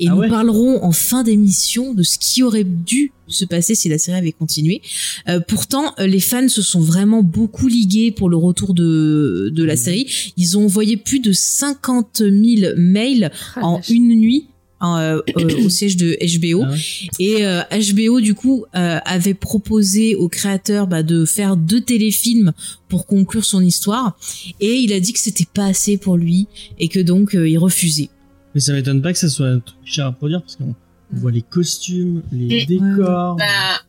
Et 0.00 0.08
Ah 0.08 0.12
nous 0.12 0.20
ouais 0.20 0.28
parlerons 0.28 0.82
en 0.82 0.92
fin 0.92 1.22
d'émission 1.22 1.94
de 1.94 2.02
ce 2.02 2.18
qui 2.18 2.42
aurait 2.42 2.64
dû 2.64 3.12
se 3.28 3.44
passer 3.44 3.74
si 3.74 3.88
la 3.88 3.98
série 3.98 4.18
avait 4.18 4.32
continué. 4.32 4.82
Euh, 5.28 5.40
pourtant, 5.40 5.94
euh, 5.98 6.06
les 6.06 6.20
fans 6.20 6.48
se 6.48 6.62
sont 6.62 6.80
vraiment 6.80 7.22
beaucoup 7.22 7.68
ligués 7.68 8.10
pour 8.10 8.28
le 8.28 8.36
retour 8.36 8.74
de, 8.74 9.50
de 9.52 9.64
la 9.64 9.76
série. 9.76 10.32
Ils 10.36 10.58
ont 10.58 10.64
envoyé 10.64 10.96
plus 10.96 11.20
de 11.20 11.32
50 11.32 12.18
000 12.18 12.72
mails 12.76 13.30
Ah, 13.56 13.64
en 13.64 13.80
une 13.88 14.14
nuit 14.16 14.48
euh, 14.82 15.22
euh, 15.38 15.64
au 15.64 15.68
siège 15.70 15.96
de 15.96 16.16
HBO. 16.38 16.64
Ah 16.64 16.70
ouais. 16.70 16.78
Et 17.18 17.46
euh, 17.46 17.62
HBO, 17.70 18.20
du 18.20 18.34
coup, 18.34 18.64
euh, 18.74 18.98
avait 19.04 19.34
proposé 19.34 20.14
au 20.14 20.28
créateur 20.28 20.86
bah, 20.86 21.02
de 21.02 21.24
faire 21.24 21.56
deux 21.56 21.80
téléfilms 21.80 22.52
pour 22.88 23.06
conclure 23.06 23.44
son 23.44 23.62
histoire. 23.62 24.18
Et 24.60 24.74
il 24.74 24.92
a 24.92 25.00
dit 25.00 25.12
que 25.12 25.18
c'était 25.18 25.46
pas 25.52 25.66
assez 25.66 25.96
pour 25.96 26.16
lui 26.16 26.46
et 26.78 26.88
que 26.88 27.00
donc 27.00 27.34
euh, 27.34 27.48
il 27.48 27.58
refusait. 27.58 28.10
Mais 28.54 28.60
ça 28.60 28.72
m'étonne 28.72 29.02
pas 29.02 29.12
que 29.12 29.18
ça 29.18 29.28
soit 29.28 29.46
un 29.48 29.60
truc 29.60 29.78
cher 29.84 30.06
à 30.06 30.12
produire 30.12 30.40
parce 30.42 30.56
qu'on 30.56 30.74
on 31.14 31.18
voit 31.18 31.30
les 31.30 31.42
costumes, 31.42 32.22
les 32.32 32.64
Mm. 32.64 32.66
décors. 32.66 33.36
Bah, 33.36 33.44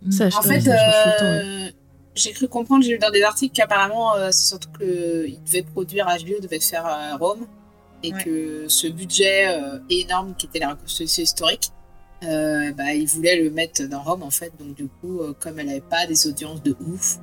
Ça, 0.09 0.27
en 0.37 0.41
fait, 0.41 0.67
euh, 0.67 1.69
j'ai 2.15 2.31
cru 2.31 2.47
comprendre, 2.47 2.83
j'ai 2.83 2.91
lu 2.93 2.99
dans 2.99 3.11
des 3.11 3.21
articles 3.23 3.55
qu'apparemment, 3.55 4.15
euh, 4.15 4.29
c'est 4.31 4.47
surtout 4.49 4.69
que 4.79 5.25
il 5.27 5.39
devait 5.45 5.63
produire, 5.63 6.05
HBO 6.07 6.39
devait 6.41 6.59
faire 6.59 6.85
euh, 6.85 7.17
Rome, 7.19 7.45
et 8.03 8.13
Ouais. 8.13 8.23
que 8.23 8.65
ce 8.67 8.87
budget 8.87 9.47
euh, 9.47 9.79
énorme 9.89 10.33
qui 10.37 10.45
était 10.47 10.59
la 10.59 10.71
reconstruction 10.71 11.23
historique, 11.23 11.71
euh, 12.23 12.71
bah, 12.73 12.93
il 12.93 13.07
voulait 13.07 13.41
le 13.41 13.49
mettre 13.51 13.83
dans 13.87 14.01
Rome 14.01 14.23
en 14.23 14.31
fait. 14.31 14.51
Donc 14.59 14.75
du 14.75 14.87
coup, 14.87 15.19
euh, 15.21 15.33
comme 15.39 15.59
elle 15.59 15.69
avait 15.69 15.81
pas 15.81 16.05
des 16.07 16.27
audiences 16.27 16.63
de 16.63 16.75
ouf, 16.87 17.17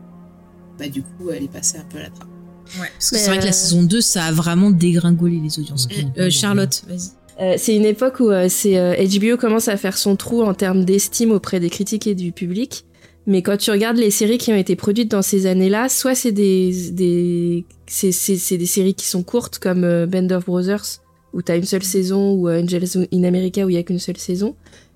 bah 0.78 0.88
du 0.88 1.02
coup, 1.02 1.30
elle 1.30 1.44
est 1.44 1.52
passée 1.52 1.78
un 1.78 1.84
peu 1.84 1.98
à 1.98 2.02
la 2.02 2.10
trappe. 2.10 2.28
Parce 2.66 3.10
que 3.10 3.14
Mais, 3.16 3.20
c'est 3.20 3.28
vrai 3.28 3.38
que 3.38 3.44
la 3.44 3.48
euh, 3.50 3.52
saison 3.52 3.82
2, 3.82 4.00
ça 4.00 4.24
a 4.24 4.32
vraiment 4.32 4.70
dégringolé 4.70 5.38
les 5.38 5.58
audiences. 5.58 5.86
Charlotte, 6.30 6.82
vas-y. 6.88 7.10
Euh, 7.40 7.54
c'est 7.58 7.74
une 7.74 7.84
époque 7.84 8.20
où 8.20 8.30
euh, 8.30 8.46
c'est 8.48 8.78
euh, 8.78 8.94
HBO 8.94 9.36
commence 9.36 9.66
à 9.68 9.76
faire 9.76 9.98
son 9.98 10.14
trou 10.16 10.42
en 10.42 10.54
termes 10.54 10.84
d'estime 10.84 11.32
auprès 11.32 11.58
des 11.58 11.68
critiques 11.70 12.06
et 12.06 12.14
du 12.14 12.30
public. 12.32 12.84
Mais 13.26 13.42
quand 13.42 13.56
tu 13.56 13.70
regardes 13.70 13.96
les 13.96 14.10
séries 14.10 14.38
qui 14.38 14.52
ont 14.52 14.56
été 14.56 14.76
produites 14.76 15.10
dans 15.10 15.22
ces 15.22 15.46
années-là, 15.46 15.88
soit 15.88 16.14
c'est 16.14 16.30
des 16.32 16.90
des 16.92 17.64
c'est 17.86 18.56
des 18.56 18.66
séries 18.66 18.94
qui 18.94 19.06
sont 19.06 19.22
courtes 19.22 19.58
comme 19.58 19.84
euh, 19.84 20.06
Band 20.06 20.30
of 20.30 20.46
Brothers 20.46 21.00
où 21.34 21.42
t'as 21.42 21.56
une 21.56 21.64
seule 21.64 21.82
saison 21.82 22.32
ou 22.32 22.48
euh, 22.48 22.62
Angels 22.62 23.08
in 23.12 23.24
America 23.24 23.66
où 23.66 23.68
il 23.68 23.74
y 23.74 23.78
a 23.78 23.82
qu'une 23.82 23.98
seule 23.98 24.16
saison, 24.16 24.54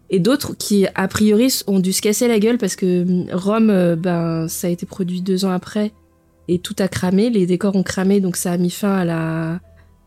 et 0.09 0.21
d'autres 0.21 0.57
qui 0.57 0.87
a 0.95 1.09
priori 1.09 1.53
ont 1.67 1.81
dû 1.81 1.93
se 1.93 2.01
casser 2.01 2.29
la 2.29 2.39
gueule 2.39 2.57
parce 2.57 2.77
que 2.77 3.03
hum, 3.03 3.27
Rome 3.33 3.71
euh, 3.71 3.97
ben 3.97 4.49
ça 4.49 4.69
a 4.69 4.71
été 4.71 4.87
produit 4.87 5.21
deux 5.21 5.45
ans 5.45 5.51
après 5.51 5.93
et 6.47 6.61
tout 6.61 6.77
a 6.79 6.89
cramé, 6.89 7.29
les 7.29 7.45
décors 7.45 7.77
ont 7.77 7.83
cramé 7.83 8.21
donc 8.21 8.37
ça 8.37 8.53
a 8.53 8.57
mis 8.57 8.71
fin 8.71 8.97
à 8.97 9.05
la 9.05 9.61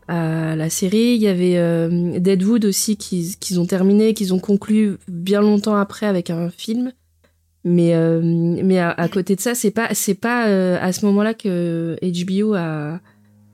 à 0.08 0.56
la 0.56 0.68
série. 0.68 1.14
Il 1.14 1.22
y 1.22 1.28
avait 1.28 1.56
euh, 1.56 2.18
Deadwood 2.18 2.64
aussi 2.64 2.96
qu'ils 2.96 3.36
qu'ils 3.36 3.60
ont 3.60 3.66
terminé, 3.66 4.14
qu'ils 4.14 4.34
ont 4.34 4.40
conclu 4.40 4.96
bien 5.06 5.40
longtemps 5.40 5.76
après 5.76 6.06
avec 6.06 6.30
un 6.30 6.50
film. 6.50 6.92
Mais 7.64 7.94
euh, 7.94 8.20
mais 8.22 8.78
à, 8.78 8.90
à 8.90 9.08
côté 9.08 9.36
de 9.36 9.40
ça, 9.40 9.54
c'est 9.54 9.70
pas 9.70 9.88
c'est 9.92 10.14
pas 10.20 10.48
euh, 10.48 10.78
à 10.80 10.92
ce 10.92 11.06
moment-là 11.06 11.32
que 11.34 11.96
HBO 12.02 12.54
a 12.54 13.00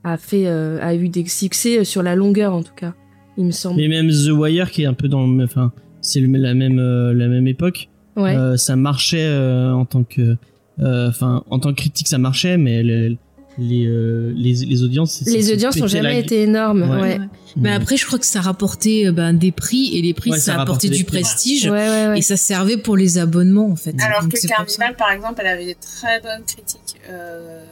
a 0.03 0.17
fait 0.17 0.47
euh, 0.47 0.79
a 0.81 0.95
eu 0.95 1.09
des 1.09 1.25
succès 1.27 1.83
sur 1.83 2.01
la 2.01 2.15
longueur 2.15 2.53
en 2.53 2.63
tout 2.63 2.73
cas. 2.75 2.93
Il 3.37 3.45
me 3.45 3.51
semble. 3.51 3.79
Et 3.79 3.87
même 3.87 4.09
The 4.09 4.31
Wire 4.31 4.71
qui 4.71 4.81
est 4.83 4.85
un 4.87 4.93
peu 4.93 5.07
dans 5.07 5.27
le, 5.27 5.43
enfin, 5.43 5.71
c'est 6.01 6.21
la 6.21 6.53
même 6.55 6.77
la 6.79 7.27
même 7.27 7.47
époque. 7.47 7.89
Ouais. 8.15 8.35
Ça 8.57 8.75
marchait 8.75 9.31
en 9.71 9.85
tant 9.85 10.03
que, 10.03 10.35
enfin, 10.81 11.43
en 11.49 11.59
tant 11.59 11.69
que 11.69 11.77
critique, 11.77 12.07
ça 12.07 12.17
marchait, 12.17 12.57
mais 12.57 12.83
le- 12.83 13.15
les 13.59 13.85
euh, 13.85 14.31
les 14.35 14.53
les 14.53 14.83
audiences, 14.83 15.21
les 15.25 15.51
audiences 15.51 15.75
n'ont 15.77 15.83
la 15.83 15.87
jamais 15.87 16.19
été 16.19 16.43
énormes. 16.43 16.81
Ouais. 16.89 17.01
Ouais. 17.01 17.19
Mais 17.55 17.71
après, 17.71 17.97
je 17.97 18.05
crois 18.05 18.19
que 18.19 18.25
ça 18.25 18.41
rapportait 18.41 19.07
euh, 19.07 19.11
ben, 19.11 19.33
des 19.33 19.51
prix 19.51 19.97
et 19.97 20.01
les 20.01 20.13
prix, 20.13 20.31
Ouais, 20.31 20.37
ça, 20.37 20.45
ça 20.45 20.53
apportait 20.53 20.87
rapportait 20.87 20.89
du 20.89 21.03
prix. 21.03 21.21
prestige. 21.21 21.65
Ouais, 21.65 21.71
ouais, 21.71 22.07
ouais. 22.09 22.19
Et 22.19 22.21
ça 22.21 22.37
servait 22.37 22.77
pour 22.77 22.95
les 22.95 23.17
abonnements, 23.17 23.67
en 23.69 23.75
fait. 23.75 23.95
Alors 24.01 24.21
Donc, 24.23 24.31
que. 24.33 24.47
Carnival, 24.47 24.95
par 24.95 25.11
exemple, 25.11 25.35
elle 25.41 25.47
avait 25.47 25.65
des 25.65 25.75
très 25.75 26.19
bonnes 26.21 26.43
critiques 26.45 26.97
euh, 27.09 27.65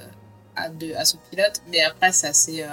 à, 0.55 0.69
de, 0.69 0.93
à 0.95 1.05
son 1.05 1.17
pilote, 1.31 1.61
mais 1.71 1.81
après, 1.81 2.11
ça 2.11 2.33
s'est 2.33 2.63
euh, 2.63 2.67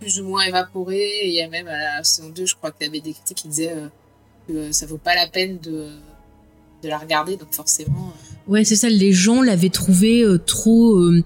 plus 0.00 0.20
ou 0.20 0.24
moins 0.28 0.42
évaporé. 0.42 0.98
Et 0.98 1.28
il 1.28 1.34
y 1.34 1.40
a 1.42 1.48
même 1.48 1.68
à 1.68 1.96
la 1.98 2.04
saison 2.04 2.28
2, 2.28 2.46
je 2.46 2.54
crois 2.56 2.70
qu'il 2.72 2.86
y 2.86 2.90
avait 2.90 3.00
des 3.00 3.12
critiques 3.12 3.38
qui 3.38 3.48
disaient 3.48 3.72
euh, 3.74 3.88
que 4.48 4.72
ça 4.72 4.86
vaut 4.86 4.98
pas 4.98 5.14
la 5.14 5.28
peine 5.28 5.58
de, 5.62 5.86
de 6.82 6.88
la 6.88 6.98
regarder, 6.98 7.36
donc 7.36 7.52
forcément. 7.52 8.12
Ouais, 8.48 8.64
c'est 8.64 8.76
ça. 8.76 8.88
Les 8.88 9.12
gens 9.12 9.40
l'avaient 9.42 9.70
trouvé 9.70 10.22
euh, 10.22 10.38
trop 10.38 10.96
euh, 10.98 11.22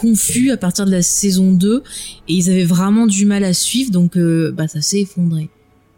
confus 0.00 0.50
à 0.50 0.56
partir 0.56 0.86
de 0.86 0.90
la 0.90 1.02
saison 1.02 1.52
2 1.52 1.82
et 2.28 2.32
ils 2.34 2.48
avaient 2.50 2.64
vraiment 2.64 3.06
du 3.06 3.26
mal 3.26 3.44
à 3.44 3.52
suivre, 3.52 3.90
donc 3.90 4.16
euh, 4.16 4.50
bah 4.52 4.66
ça 4.68 4.80
s'est 4.80 5.00
effondré. 5.00 5.48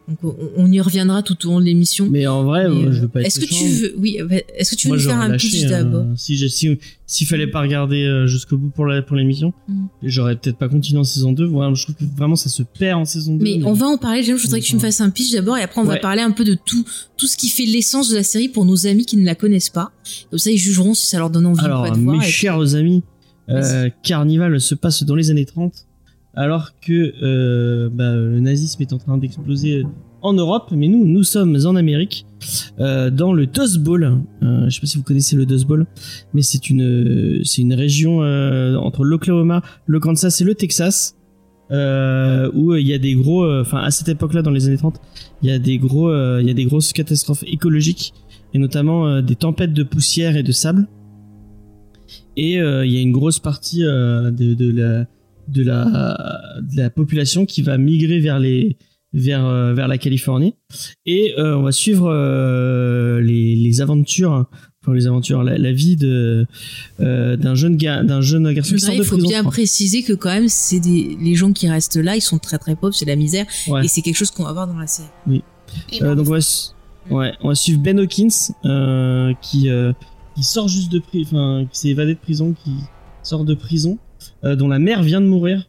Donc 0.08 0.18
on, 0.24 0.34
on 0.56 0.72
y 0.72 0.80
reviendra 0.80 1.22
tout 1.22 1.46
au 1.46 1.52
long 1.52 1.60
de 1.60 1.64
l'émission. 1.64 2.08
Mais 2.10 2.26
en 2.26 2.42
vrai, 2.42 2.64
Mais, 2.68 2.74
moi, 2.74 2.84
euh, 2.88 2.92
je 2.92 3.00
veux 3.02 3.08
pas 3.08 3.20
être 3.20 3.26
Est-ce 3.28 3.38
que 3.38 3.44
tu 3.46 3.64
veux, 3.68 3.94
oui, 3.98 4.18
euh, 4.20 4.26
est-ce 4.58 4.72
que 4.72 4.76
tu 4.76 4.88
veux 4.88 4.94
Moi, 4.94 4.96
nous 4.96 5.08
faire 5.08 5.20
un 5.20 5.36
pitch 5.36 5.62
euh, 5.64 5.68
d'abord 5.68 6.06
Si 6.16 6.36
j'ai- 6.36 6.48
si 6.48 6.76
s'il 7.06 7.26
fallait 7.28 7.46
pas 7.46 7.60
regarder 7.60 8.02
euh, 8.02 8.26
jusqu'au 8.26 8.56
bout 8.56 8.70
pour 8.70 8.84
la 8.86 9.00
pour 9.00 9.14
l'émission, 9.16 9.52
Mm. 9.68 9.84
j'aurais 10.02 10.34
peut-être 10.34 10.56
pas 10.58 10.68
continué 10.68 10.98
en 10.98 11.04
saison 11.04 11.30
2. 11.32 11.44
Voilà, 11.46 11.72
je 11.74 11.84
trouve 11.84 11.94
que 11.94 12.04
vraiment 12.16 12.34
ça 12.34 12.48
se 12.48 12.64
perd 12.64 12.98
en 13.00 13.04
saison 13.04 13.36
2. 13.36 13.44
Mais 13.44 13.60
on 13.64 13.74
va 13.74 13.86
en 13.86 13.96
parler. 13.96 14.24
Je 14.24 14.32
voudrais 14.32 14.60
que 14.60 14.66
tu 14.66 14.74
me 14.74 14.80
fasses 14.80 15.00
un 15.00 15.10
pitch 15.10 15.30
d'abord 15.30 15.56
et 15.56 15.62
après 15.62 15.80
on 15.80 15.84
va 15.84 15.98
parler 15.98 16.22
un 16.22 16.32
peu 16.32 16.42
de 16.44 16.54
tout, 16.66 16.84
tout 17.16 17.28
ce 17.28 17.36
qui 17.36 17.48
fait 17.48 17.64
l'essence 17.64 18.10
de 18.10 18.16
la 18.16 18.24
série 18.24 18.48
pour 18.48 18.64
nos 18.64 18.88
amis 18.88 19.04
qui 19.06 19.16
ne 19.16 19.24
la 19.24 19.36
connaissent 19.36 19.70
pas. 19.70 19.92
Comme 20.30 20.38
ça, 20.40 20.50
ils 20.50 20.58
jugeront 20.58 20.94
si 20.94 21.06
ça 21.06 21.18
leur 21.18 21.30
donne 21.30 21.46
envie 21.46 21.62
ou 21.62 21.64
Alors, 21.64 21.84
pas 21.84 21.90
de 21.90 21.98
mes 21.98 22.04
voir. 22.04 22.16
et 22.16 22.20
puis- 22.20 22.28
chers 22.32 22.74
amis, 22.74 23.04
euh, 23.48 23.90
Carnival 24.02 24.60
se 24.60 24.74
passe 24.74 25.04
dans 25.04 25.14
les 25.14 25.30
années 25.30 25.44
30, 25.44 25.86
alors 26.34 26.70
que 26.80 27.14
euh, 27.22 27.88
bah, 27.92 28.14
le 28.14 28.40
nazisme 28.40 28.82
est 28.82 28.92
en 28.92 28.98
train 28.98 29.18
d'exploser 29.18 29.84
en 30.22 30.32
Europe, 30.32 30.70
mais 30.70 30.88
nous, 30.88 31.04
nous 31.04 31.24
sommes 31.24 31.58
en 31.66 31.74
Amérique, 31.74 32.26
euh, 32.78 33.10
dans 33.10 33.32
le 33.32 33.46
Dust 33.46 33.78
Bowl. 33.78 34.04
Euh, 34.42 34.68
je 34.68 34.74
sais 34.74 34.80
pas 34.80 34.86
si 34.86 34.96
vous 34.96 35.02
connaissez 35.02 35.36
le 35.36 35.46
Dust 35.46 35.66
Bowl, 35.66 35.86
mais 36.32 36.42
c'est 36.42 36.70
une, 36.70 37.42
c'est 37.44 37.62
une 37.62 37.74
région 37.74 38.22
euh, 38.22 38.76
entre 38.76 39.04
l'Oklahoma, 39.04 39.62
le 39.86 40.00
Kansas 40.00 40.40
et 40.40 40.44
le 40.44 40.54
Texas. 40.54 41.16
Euh, 41.70 42.50
où 42.52 42.74
il 42.74 42.86
y 42.86 42.92
a 42.92 42.98
des 42.98 43.14
gros, 43.14 43.44
euh, 43.44 43.62
enfin 43.62 43.78
à 43.78 43.90
cette 43.90 44.08
époque-là, 44.08 44.42
dans 44.42 44.50
les 44.50 44.66
années 44.66 44.76
30, 44.76 45.00
il 45.42 45.48
y 45.48 45.52
a 45.52 45.58
des 45.58 45.78
gros, 45.78 46.10
euh, 46.10 46.38
il 46.42 46.46
y 46.46 46.50
a 46.50 46.54
des 46.54 46.66
grosses 46.66 46.92
catastrophes 46.92 47.44
écologiques 47.46 48.12
et 48.52 48.58
notamment 48.58 49.06
euh, 49.06 49.22
des 49.22 49.36
tempêtes 49.36 49.72
de 49.72 49.82
poussière 49.82 50.36
et 50.36 50.42
de 50.42 50.52
sable 50.52 50.86
et 52.36 52.58
euh, 52.60 52.84
il 52.86 52.92
y 52.92 52.98
a 52.98 53.00
une 53.00 53.12
grosse 53.12 53.38
partie 53.38 53.84
euh, 53.84 54.30
de, 54.30 54.54
de 54.54 54.70
la 54.72 55.06
de 55.48 55.62
la 55.64 56.60
de 56.62 56.76
la 56.76 56.90
population 56.90 57.46
qui 57.46 57.62
va 57.62 57.78
migrer 57.78 58.20
vers 58.20 58.38
les 58.38 58.76
vers 59.12 59.44
euh, 59.46 59.74
vers 59.74 59.88
la 59.88 59.98
Californie. 59.98 60.54
Et 61.04 61.34
euh, 61.38 61.56
on 61.56 61.62
va 61.62 61.72
suivre 61.72 62.08
euh, 62.10 63.20
les, 63.20 63.56
les 63.56 63.80
aventures 63.80 64.46
enfin 64.82 64.94
les 64.94 65.06
aventures 65.06 65.42
la, 65.44 65.58
la 65.58 65.72
vie 65.72 65.96
de 65.96 66.46
euh, 67.00 67.36
d'un 67.36 67.54
jeune 67.54 67.76
gars 67.76 68.02
d'un 68.02 68.20
jeune 68.20 68.50
garçon 68.52 68.74
qui 68.74 68.80
sort 68.80 68.94
il 68.94 69.04
faut 69.04 69.16
prison 69.16 69.28
bien 69.28 69.44
préciser 69.44 70.02
que 70.02 70.12
quand 70.12 70.30
même, 70.30 70.48
c'est 70.48 70.80
des 70.80 71.16
les 71.20 71.34
gens 71.34 71.52
qui 71.52 71.68
restent 71.68 71.96
là, 71.96 72.16
ils 72.16 72.20
sont 72.22 72.38
très 72.38 72.58
très 72.58 72.74
pauvres, 72.74 72.94
c'est 72.94 73.04
la 73.04 73.16
misère, 73.16 73.46
Ouais. 73.68 73.84
et 73.84 73.88
c'est 73.88 74.00
quelque 74.00 74.16
chose 74.16 74.30
qu'on 74.30 74.44
va 74.44 74.52
voir 74.52 74.66
dans 74.66 74.78
la 74.78 74.86
série. 74.86 75.08
Euh, 75.28 75.40
bon, 76.00 76.14
donc 76.16 76.28
on 76.28 76.30
va, 76.32 76.38
ouais, 77.16 77.32
on 77.42 77.48
va 77.48 77.54
suivre 77.54 77.80
Ben 77.80 77.98
Hawkins 78.00 78.28
euh, 78.64 79.32
qui 79.42 79.68
euh, 79.68 79.92
qui 80.34 80.42
sort 80.42 80.68
juste 80.68 80.90
de 80.92 80.98
prison, 80.98 81.26
enfin 81.36 81.66
qui 81.70 81.78
s'est 81.78 81.88
évadé 81.88 82.14
de 82.14 82.18
prison, 82.20 82.54
qui 82.64 82.72
sort 83.22 83.44
de 83.44 83.54
prison, 83.54 83.98
euh, 84.44 84.56
dont 84.56 84.68
la 84.68 84.78
mère 84.78 85.02
vient 85.02 85.20
de 85.20 85.26
mourir. 85.26 85.68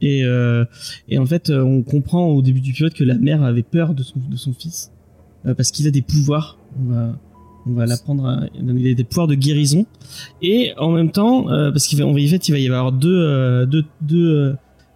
Et, 0.00 0.24
euh, 0.24 0.64
et 1.08 1.18
en 1.18 1.26
fait, 1.26 1.50
euh, 1.50 1.62
on 1.62 1.82
comprend 1.82 2.26
au 2.26 2.42
début 2.42 2.60
du 2.60 2.72
pilote 2.72 2.94
que 2.94 3.04
la 3.04 3.14
mère 3.16 3.42
avait 3.42 3.62
peur 3.62 3.94
de 3.94 4.02
son, 4.02 4.18
de 4.30 4.36
son 4.36 4.52
fils 4.52 4.90
parce 5.56 5.70
qu'il 5.70 5.86
a 5.86 5.90
des 5.90 6.00
pouvoirs. 6.02 6.58
On 6.80 6.90
va, 6.90 7.18
on 7.66 7.72
va 7.74 7.84
l'apprendre. 7.86 8.26
à- 8.26 8.46
Il 8.58 8.88
a 8.90 8.94
des 8.94 9.04
pouvoirs 9.04 9.26
de 9.26 9.34
guérison. 9.34 9.84
Et 10.40 10.72
en 10.78 10.90
même 10.90 11.10
temps, 11.10 11.44
parce 11.44 11.86
qu'il 11.86 11.98
va, 11.98 12.06
en 12.06 12.14
fait, 12.14 12.48
il 12.48 12.52
va 12.52 12.58
y 12.58 12.66
avoir 12.66 12.92
deux, 12.92 13.66
deux, 13.66 13.84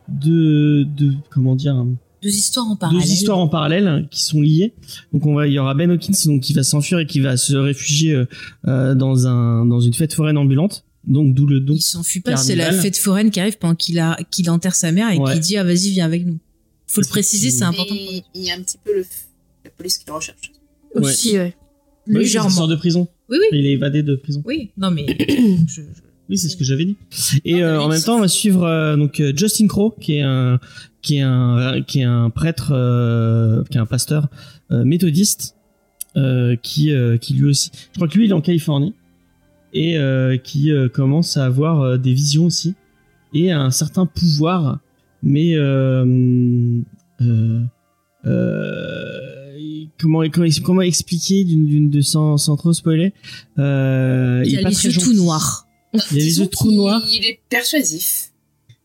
deux, 0.09 0.85
deux, 0.87 1.15
comment 1.31 1.55
dire, 1.55 1.85
Deux 2.23 2.31
histoires 2.31 2.67
en 2.67 2.77
parallèle. 2.77 3.03
deux 3.03 3.13
histoires 3.13 3.39
en 3.39 3.49
parallèle 3.49 3.87
hein, 3.87 4.05
qui 4.11 4.23
sont 4.25 4.41
liées. 4.41 4.75
Donc 5.13 5.25
on 5.27 5.35
va, 5.35 5.47
il 5.47 5.53
y 5.53 5.59
aura 5.59 5.75
Ben 5.75 5.91
Hawkins 5.91 6.13
donc 6.27 6.43
qui 6.43 6.53
va 6.53 6.63
s'enfuir 6.65 6.99
et 6.99 7.07
qui 7.07 7.21
va 7.21 7.37
se 7.37 7.55
réfugier 7.55 8.15
euh, 8.15 8.25
euh, 8.67 8.95
dans 8.95 9.27
un 9.27 9.65
dans 9.67 9.81
une 9.81 9.95
fête 9.95 10.13
foraine 10.15 10.37
ambulante. 10.37 10.85
Donc 11.07 11.33
d'où 11.35 11.47
le 11.47 11.61
donc 11.61 11.77
Il 11.79 11.83
s'enfuit 11.83 12.21
pas, 12.21 12.37
c'est 12.37 12.57
la 12.57 12.73
fête 12.73 12.97
foraine 12.97 13.31
qui 13.31 13.39
arrive 13.41 13.57
pendant 13.59 13.75
qu'il 13.77 13.99
a 13.99 14.17
qu'il 14.31 14.51
enterre 14.51 14.75
sa 14.75 14.91
mère 14.93 15.11
et 15.13 15.19
Ouais. 15.19 15.35
qui 15.35 15.41
dit 15.41 15.57
ah 15.57 15.65
vas-y 15.65 15.91
viens 15.91 16.05
avec 16.07 16.27
nous. 16.27 16.39
Faut 16.87 17.01
le 17.01 17.07
préciser, 17.07 17.51
c'est 17.51 17.65
important. 17.65 17.95
il 17.95 18.23
y 18.43 18.51
a 18.51 18.55
un 18.55 18.63
petit 18.63 18.79
peu 18.83 18.95
le, 18.95 19.05
la 19.65 19.71
police 19.71 19.99
qui 19.99 20.07
le 20.07 20.13
recherche. 20.15 20.53
Aussi, 20.95 21.39
ouais. 21.39 21.45
Oui, 21.45 21.53
parce 21.55 22.05
qu'il 22.07 22.15
Légèrement. 22.19 22.51
sort 22.51 22.69
de 22.69 22.77
prison. 22.77 23.09
Oui 23.29 23.37
oui. 23.41 23.59
Il 23.59 23.67
est 23.67 23.73
évadé 23.73 24.03
de 24.03 24.17
prison. 24.17 24.43
Oui, 24.47 24.71
non 24.79 24.91
mais 24.91 25.05
je- 25.69 25.83
je- 25.83 25.83
Oui, 26.31 26.37
c'est 26.39 26.49
ce 26.49 26.57
que 26.57 26.65
j'avais 26.65 26.85
dit. 26.87 26.97
Et 27.45 27.55
Non, 27.55 27.61
euh, 27.61 27.79
en 27.79 27.89
même 27.89 28.03
temps, 28.03 28.17
on 28.17 28.21
va 28.21 28.29
suivre 28.29 28.65
euh, 28.65 28.97
donc 28.97 29.23
Justin 29.37 29.67
Crow, 29.67 29.95
qui 30.01 30.15
est 30.17 30.23
un 30.23 30.59
qui 31.03 31.17
est 31.17 31.21
un 31.23 31.83
qui 31.87 32.01
est 32.01 32.05
un 32.05 32.31
prêtre, 32.31 32.71
euh, 32.73 33.63
qui 33.71 33.77
est 33.79 33.81
un 33.81 33.87
pasteur 33.87 34.29
euh, 34.73 34.85
méthodiste, 34.85 35.55
euh, 36.17 36.57
qui 36.57 36.93
euh, 36.93 37.17
qui 37.19 37.35
lui 37.35 37.49
aussi, 37.51 37.71
je 37.93 37.97
crois 37.99 38.09
que 38.09 38.17
lui 38.19 38.25
il 38.27 38.31
est 38.31 38.35
en 38.35 38.41
Californie 38.41 38.95
et 39.73 39.99
euh, 39.99 40.37
qui 40.39 40.73
euh, 40.73 40.89
commence 40.89 41.37
à 41.37 41.45
avoir 41.45 41.81
euh, 41.83 41.97
des 41.99 42.13
visions 42.13 42.47
aussi 42.47 42.75
et 43.35 43.53
un 43.53 43.71
certain 43.71 44.07
pouvoir, 44.07 44.81
mais 45.23 45.55
euh, 45.55 46.81
euh, 47.21 47.63
euh, 48.27 49.21
comment, 50.01 50.23
comment 50.31 50.47
comment 50.65 50.83
expliquer 50.83 51.45
d'une 51.45 51.67
d'une 51.67 51.91
de 51.91 52.01
sans 52.01 52.37
sans 52.39 52.57
trop 52.57 52.73
spoiler 52.73 53.13
euh, 53.59 54.43
il 54.47 54.55
est 54.55 54.59
a 54.59 54.63
pas 54.63 54.69
les 54.71 54.75
très 54.75 54.89
yeux 54.89 55.01
tout 55.01 55.13
noirs. 55.15 55.67
Il 55.95 56.01
a 56.01 56.03
les 56.13 56.39
yeux 56.39 56.47
qu'il- 56.47 56.77
noirs. 56.77 57.03
Il 57.11 57.25
est 57.25 57.41
persuasif. 57.49 58.31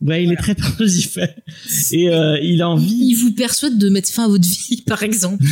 Ouais, 0.04 0.24
il 0.24 0.32
est 0.32 0.36
très 0.36 0.54
persuasif. 0.56 1.18
Et 1.92 2.10
euh, 2.10 2.38
il 2.42 2.62
a 2.62 2.70
envie. 2.70 2.94
Il 2.94 3.16
vous 3.16 3.32
persuade 3.32 3.78
de 3.78 3.90
mettre 3.90 4.10
fin 4.10 4.26
à 4.26 4.28
votre 4.28 4.48
vie, 4.48 4.82
par 4.88 5.02
exemple. 5.04 5.44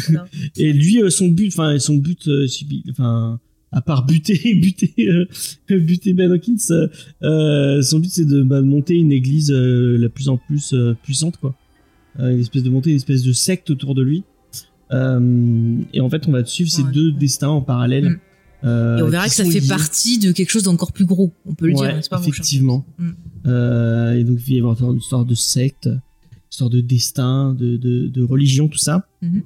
Et 0.57 0.73
lui, 0.73 1.01
euh, 1.01 1.09
son 1.09 1.29
but, 1.29 1.47
enfin, 1.47 1.79
son 1.79 1.95
but, 1.95 2.27
euh, 2.27 2.47
enfin, 2.89 3.39
à 3.71 3.81
part 3.81 4.05
buter, 4.05 4.39
buter, 4.61 4.93
euh, 5.07 5.25
buter 5.69 6.13
Ben 6.13 6.31
Hawkins, 6.31 6.89
euh, 7.23 7.81
son 7.81 7.99
but 7.99 8.11
c'est 8.11 8.25
de 8.25 8.43
bah, 8.43 8.61
monter 8.61 8.95
une 8.95 9.11
église 9.13 9.51
la 9.51 10.09
plus 10.09 10.27
en 10.27 10.37
plus 10.37 10.75
puissante, 11.03 11.37
quoi. 11.37 11.55
Une 12.19 12.39
espèce 12.41 12.63
de 12.63 12.69
monter 12.69 12.89
une 12.89 12.97
espèce 12.97 13.23
de 13.23 13.31
secte 13.31 13.69
autour 13.69 13.95
de 13.95 14.01
lui. 14.01 14.23
Et 14.91 16.01
en 16.01 16.09
fait, 16.09 16.27
on 16.27 16.31
va 16.31 16.43
suivre 16.43 16.69
ces 16.69 16.83
Ouais. 16.83 16.91
deux 16.91 17.13
destins 17.13 17.47
en 17.47 17.61
parallèle. 17.61 18.09
Mm. 18.09 18.19
Euh, 18.63 18.97
et 18.97 19.01
on 19.01 19.07
verra 19.07 19.27
que 19.27 19.33
ça 19.33 19.43
fait 19.45 19.59
liés. 19.59 19.67
partie 19.67 20.19
de 20.19 20.31
quelque 20.31 20.49
chose 20.49 20.63
d'encore 20.63 20.91
plus 20.91 21.05
gros. 21.05 21.33
On 21.45 21.53
peut 21.55 21.67
le 21.67 21.73
Ouais, 21.75 21.87
dire, 21.87 21.95
n'est-ce 21.95 22.09
pas 22.09 22.19
effectivement. 22.19 22.85
Mm. 22.99 23.09
Euh, 23.47 24.13
et 24.13 24.23
donc 24.23 24.39
il 24.47 24.61
va 24.61 24.67
y 24.69 24.71
avoir 24.71 24.91
une 24.91 24.99
histoire 24.99 25.25
de 25.25 25.33
secte, 25.35 25.85
une 25.87 25.99
histoire 26.51 26.69
de 26.69 26.81
destin, 26.81 27.53
de, 27.53 27.77
de, 27.77 28.07
de 28.07 28.23
religion, 28.23 28.67
tout 28.67 28.77
ça. 28.77 29.07
Mhm. 29.21 29.41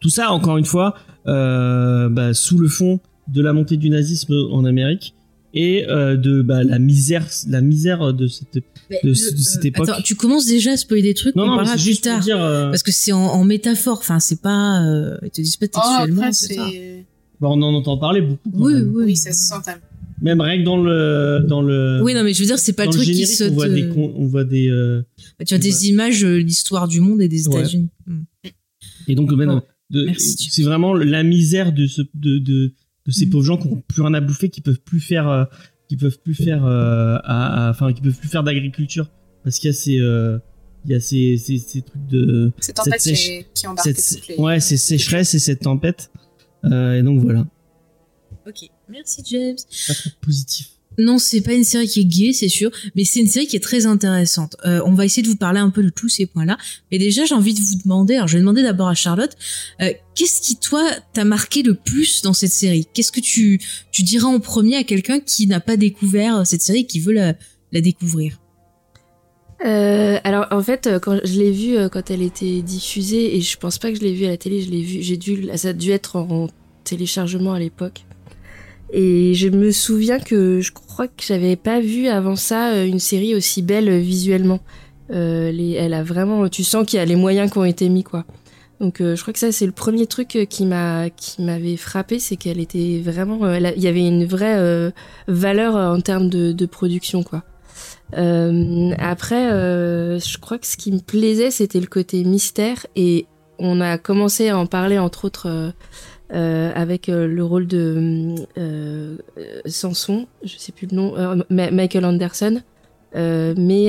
Tout 0.00 0.10
ça, 0.10 0.32
encore 0.32 0.58
une 0.58 0.64
fois, 0.64 0.96
euh, 1.28 2.08
bah, 2.08 2.34
sous 2.34 2.58
le 2.58 2.66
fond 2.68 2.98
de 3.28 3.40
la 3.40 3.52
montée 3.52 3.76
du 3.76 3.88
nazisme 3.88 4.34
en 4.50 4.64
Amérique 4.64 5.14
et 5.54 5.86
euh, 5.88 6.16
de 6.16 6.42
bah, 6.42 6.64
la 6.64 6.78
misère, 6.80 7.26
la 7.48 7.60
misère 7.60 8.12
de 8.12 8.26
cette. 8.26 8.64
Mais 8.90 8.98
de 9.04 9.08
le- 9.10 9.14
ce- 9.14 9.32
de 9.32 9.38
cette 9.38 9.64
époque. 9.64 9.88
Attends, 9.88 10.02
tu 10.02 10.16
commences 10.16 10.46
déjà 10.46 10.72
à 10.72 10.76
spoiler 10.76 11.02
des 11.02 11.14
trucs, 11.14 11.36
Non, 11.36 11.44
on 11.44 11.46
non, 11.46 11.52
mais 11.52 11.56
parlera 11.58 11.78
c'est 11.78 11.84
plus 11.90 12.00
tard. 12.00 12.18
dire. 12.20 12.42
euh, 12.42 12.70
Parce 12.70 12.82
que 12.82 12.90
c'est 12.90 13.12
en, 13.12 13.20
en 13.20 13.44
métaphore, 13.44 13.98
enfin 13.98 14.18
c'est 14.18 14.40
pas... 14.42 14.82
Euh, 14.84 15.16
ils 15.22 15.30
te 15.30 15.40
disent 15.40 15.56
pas 15.56 15.66
Oh, 15.74 15.78
textuellement, 15.80 16.22
après, 16.22 16.32
c'est 16.32 16.54
ça. 16.54 16.66
c'est. 16.72 17.06
Bah, 17.40 17.48
on 17.50 17.60
en 17.62 17.74
entend 17.74 17.96
parler 17.98 18.20
beaucoup. 18.20 18.50
quand 18.50 18.58
Oui, 18.60 18.74
même. 18.74 18.92
oui, 18.94 19.04
Oui, 19.06 19.16
ça 19.16 19.32
se 19.32 19.48
sent 19.48 19.54
quand 19.64 19.72
même. 19.72 19.80
Même 20.22 20.40
rien 20.42 20.58
que 20.58 20.64
dans 20.64 20.76
le 20.76 21.44
dans 21.48 21.62
le. 21.62 22.00
Oui, 22.02 22.12
non, 22.12 22.22
mais 22.22 22.34
je 22.34 22.40
veux 22.40 22.46
dire, 22.46 22.58
c'est 22.58 22.74
pas 22.74 22.84
le 22.84 22.90
truc 22.90 23.04
qui 23.04 23.14
générique, 23.14 23.36
saute. 23.36 23.52
On 23.52 23.54
voit 23.54 23.68
des, 23.70 23.82
euh, 23.84 23.94
con- 23.94 24.12
on 24.16 24.26
voit 24.26 24.44
des 24.44 24.68
euh, 24.68 25.02
Tu 25.46 25.54
as 25.54 25.58
des 25.58 25.88
images, 25.88 26.22
euh, 26.24 26.36
l'histoire 26.36 26.88
du 26.88 27.00
monde 27.00 27.22
et 27.22 27.28
des 27.28 27.48
Ouais. 27.48 27.60
États-Unis. 27.60 27.88
Mm. 28.06 28.20
Et 29.08 29.14
donc, 29.14 29.34
ben, 29.34 29.62
de- 29.88 30.08
c'est 30.18 30.62
vraiment 30.62 30.92
la 30.94 31.22
misère 31.22 31.72
de 31.72 31.86
ce, 31.86 32.02
de, 32.14 32.38
de, 32.38 32.74
de 33.06 33.10
ces 33.10 33.24
Mhm. 33.24 33.32
pauvres 33.32 33.44
gens 33.44 33.56
qui 33.56 33.68
ont 33.68 33.82
plus 33.88 34.02
rien 34.02 34.12
à 34.12 34.20
bouffer, 34.20 34.50
qui 34.50 34.60
peuvent 34.60 34.80
plus 34.80 35.00
faire, 35.00 35.26
euh, 35.28 35.44
qui 35.88 35.96
peuvent 35.96 36.18
plus 36.22 36.34
faire, 36.34 36.66
euh, 36.66 37.16
à- 37.24 37.68
à- 37.68 37.70
enfin, 37.70 37.90
qui 37.94 38.02
peuvent 38.02 38.16
plus 38.18 38.28
faire 38.28 38.44
d'agriculture 38.44 39.08
parce 39.42 39.58
qu'il 39.58 39.68
y 39.68 39.70
a 39.70 39.74
ces, 39.74 39.98
euh, 39.98 40.38
il 40.84 40.90
y 40.92 40.94
a 40.94 41.00
ces, 41.00 41.38
ces, 41.38 41.56
ces 41.56 41.80
trucs 41.80 42.06
de, 42.08 42.52
fait 42.60 42.72
sèche- 42.98 43.40
qui, 43.40 43.44
qui 43.54 43.66
embarque 43.66 43.88
cette, 43.96 44.28
les. 44.28 44.36
ouais, 44.36 44.60
ces 44.60 44.76
sécheresses 44.76 45.34
et 45.34 45.38
cette 45.38 45.60
tempête. 45.60 46.10
Euh, 46.64 46.98
et 46.98 47.02
donc 47.02 47.20
voilà, 47.20 47.46
Ok, 48.46 48.68
merci 48.88 49.22
James. 49.30 49.56
pas 49.86 49.94
positif. 50.20 50.68
Non, 50.98 51.18
c'est 51.18 51.40
pas 51.40 51.52
une 51.54 51.64
série 51.64 51.86
qui 51.86 52.00
est 52.00 52.04
gay, 52.04 52.32
c'est 52.32 52.48
sûr, 52.48 52.70
mais 52.96 53.04
c'est 53.04 53.20
une 53.20 53.28
série 53.28 53.46
qui 53.46 53.54
est 53.56 53.60
très 53.60 53.86
intéressante. 53.86 54.56
Euh, 54.66 54.82
on 54.84 54.92
va 54.92 55.04
essayer 55.04 55.22
de 55.22 55.28
vous 55.28 55.36
parler 55.36 55.60
un 55.60 55.70
peu 55.70 55.82
de 55.82 55.88
tous 55.88 56.08
ces 56.08 56.26
points-là. 56.26 56.58
Mais 56.90 56.98
déjà, 56.98 57.24
j'ai 57.24 57.34
envie 57.34 57.54
de 57.54 57.60
vous 57.60 57.76
demander, 57.82 58.16
alors 58.16 58.26
je 58.28 58.34
vais 58.34 58.40
demander 58.40 58.62
d'abord 58.62 58.88
à 58.88 58.94
Charlotte, 58.94 59.34
euh, 59.80 59.92
qu'est-ce 60.14 60.40
qui, 60.42 60.56
toi, 60.56 60.90
t'a 61.14 61.24
marqué 61.24 61.62
le 61.62 61.74
plus 61.74 62.22
dans 62.22 62.32
cette 62.32 62.52
série? 62.52 62.86
Qu'est-ce 62.92 63.12
que 63.12 63.20
tu, 63.20 63.60
tu 63.92 64.02
diras 64.02 64.28
en 64.28 64.40
premier 64.40 64.76
à 64.76 64.84
quelqu'un 64.84 65.20
qui 65.20 65.46
n'a 65.46 65.60
pas 65.60 65.76
découvert 65.76 66.46
cette 66.46 66.60
série 66.62 66.80
et 66.80 66.86
qui 66.86 66.98
veut 66.98 67.12
la, 67.12 67.34
la 67.72 67.80
découvrir? 67.80 68.39
Euh, 69.64 70.18
alors 70.24 70.46
en 70.50 70.62
fait, 70.62 70.86
euh, 70.86 70.98
quand 70.98 71.18
je 71.22 71.38
l'ai 71.38 71.50
vue 71.50 71.76
euh, 71.76 71.88
quand 71.88 72.10
elle 72.10 72.22
était 72.22 72.62
diffusée, 72.62 73.36
et 73.36 73.40
je 73.40 73.58
pense 73.58 73.78
pas 73.78 73.90
que 73.90 73.98
je 73.98 74.02
l'ai 74.02 74.14
vue 74.14 74.24
à 74.24 74.30
la 74.30 74.36
télé, 74.36 74.62
je 74.62 74.70
l'ai 74.70 74.80
vue, 74.80 75.02
j'ai 75.02 75.16
dû, 75.16 75.50
ça 75.54 75.68
a 75.68 75.72
dû 75.74 75.90
être 75.90 76.16
en 76.16 76.48
téléchargement 76.84 77.52
à 77.52 77.58
l'époque. 77.58 78.04
Et 78.92 79.34
je 79.34 79.48
me 79.48 79.70
souviens 79.70 80.18
que 80.18 80.60
je 80.60 80.72
crois 80.72 81.06
que 81.06 81.22
j'avais 81.22 81.56
pas 81.56 81.80
vu 81.80 82.08
avant 82.08 82.36
ça 82.36 82.72
euh, 82.72 82.86
une 82.86 82.98
série 82.98 83.34
aussi 83.34 83.62
belle 83.62 83.98
visuellement. 84.00 84.60
Euh, 85.10 85.52
elle 85.76 85.94
a 85.94 86.02
vraiment, 86.02 86.48
tu 86.48 86.64
sens 86.64 86.86
qu'il 86.86 86.98
y 86.98 87.02
a 87.02 87.04
les 87.04 87.16
moyens 87.16 87.50
qui 87.50 87.58
ont 87.58 87.64
été 87.64 87.88
mis 87.88 88.02
quoi. 88.04 88.24
Donc 88.80 88.96
je 89.00 89.20
crois 89.20 89.34
que 89.34 89.38
ça 89.38 89.52
c'est 89.52 89.66
le 89.66 89.72
premier 89.72 90.06
truc 90.06 90.46
qui 90.48 90.64
m'a 90.64 91.10
qui 91.10 91.42
m'avait 91.42 91.76
frappé, 91.76 92.18
c'est 92.18 92.36
qu'elle 92.36 92.58
était 92.58 92.98
vraiment, 93.04 93.54
il 93.54 93.82
y 93.82 93.88
avait 93.88 94.06
une 94.06 94.24
vraie 94.24 94.90
valeur 95.28 95.74
en 95.74 96.00
termes 96.00 96.30
de, 96.30 96.52
de 96.52 96.66
production 96.66 97.22
quoi. 97.22 97.44
Euh, 98.16 98.92
après, 98.98 99.52
euh, 99.52 100.18
je 100.18 100.38
crois 100.38 100.58
que 100.58 100.66
ce 100.66 100.76
qui 100.76 100.90
me 100.92 100.98
plaisait, 101.00 101.50
c'était 101.50 101.80
le 101.80 101.86
côté 101.86 102.24
mystère 102.24 102.86
et 102.96 103.26
on 103.58 103.80
a 103.80 103.98
commencé 103.98 104.48
à 104.48 104.58
en 104.58 104.66
parler 104.66 104.98
entre 104.98 105.24
autres 105.26 105.72
euh, 106.32 106.72
avec 106.74 107.08
le 107.08 107.44
rôle 107.44 107.66
de 107.66 108.34
Samson, 109.66 110.26
je 110.42 110.56
sais 110.56 110.72
plus 110.72 110.88
le 110.90 110.96
nom, 110.96 111.14
Michael 111.50 112.04
Anderson, 112.04 112.62
mais 113.14 113.84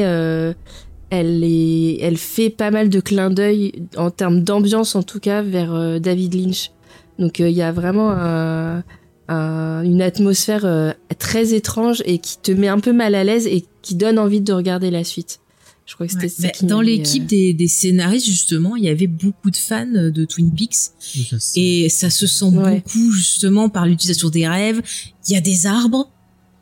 elle 1.10 2.18
fait 2.18 2.50
pas 2.50 2.70
mal 2.72 2.90
de 2.90 3.00
clins 3.00 3.30
d'œil 3.30 3.84
en 3.98 4.12
termes 4.12 4.42
d'ambiance 4.42 4.96
en 4.96 5.04
tout 5.04 5.20
cas 5.20 5.42
vers 5.42 6.00
David 6.00 6.34
Lynch. 6.36 6.72
Donc 7.20 7.40
il 7.40 7.50
y 7.50 7.62
a 7.62 7.72
vraiment 7.72 8.12
un, 8.12 8.84
un- 9.28 9.84
une 9.84 10.02
atmosphère 10.02 10.96
très 11.20 11.54
étrange 11.54 12.02
et 12.06 12.18
qui 12.18 12.40
te 12.40 12.52
met 12.52 12.68
un 12.68 12.80
peu 12.80 12.92
mal 12.94 13.16
à 13.16 13.24
l'aise 13.24 13.48
et 13.48 13.66
qui 13.82 13.96
donne 13.96 14.20
envie 14.20 14.42
de 14.42 14.54
regarder 14.54 14.92
la 14.92 15.04
suite. 15.04 15.40
Je 15.86 15.96
crois 15.96 16.06
que 16.08 16.14
c'était 16.14 16.26
Ouais. 16.26 16.30
ça 16.30 16.44
Bah, 16.44 16.50
qui 16.50 16.66
Dans 16.68 16.80
l'équipe 16.82 17.24
euh, 17.24 17.28
des, 17.28 17.54
des 17.54 17.68
scénaristes, 17.68 18.26
justement, 18.28 18.76
il 18.76 18.84
y 18.86 18.90
avait 18.90 19.08
beaucoup 19.08 19.50
de 19.52 19.58
fans 19.58 19.86
de 19.92 20.26
Twin 20.26 20.54
Peaks. 20.54 20.74
Ça 20.74 21.38
Et 21.56 21.90
ça 21.90 22.10
se 22.10 22.28
sent 22.28 22.46
Ouais. 22.46 22.76
beaucoup, 22.86 23.12
justement, 23.12 23.68
par 23.70 23.86
l'utilisation 23.88 24.30
des 24.30 24.48
rêves. 24.48 24.82
Il 25.28 25.34
y 25.34 25.36
a 25.36 25.42
des 25.42 25.66
arbres. 25.66 26.10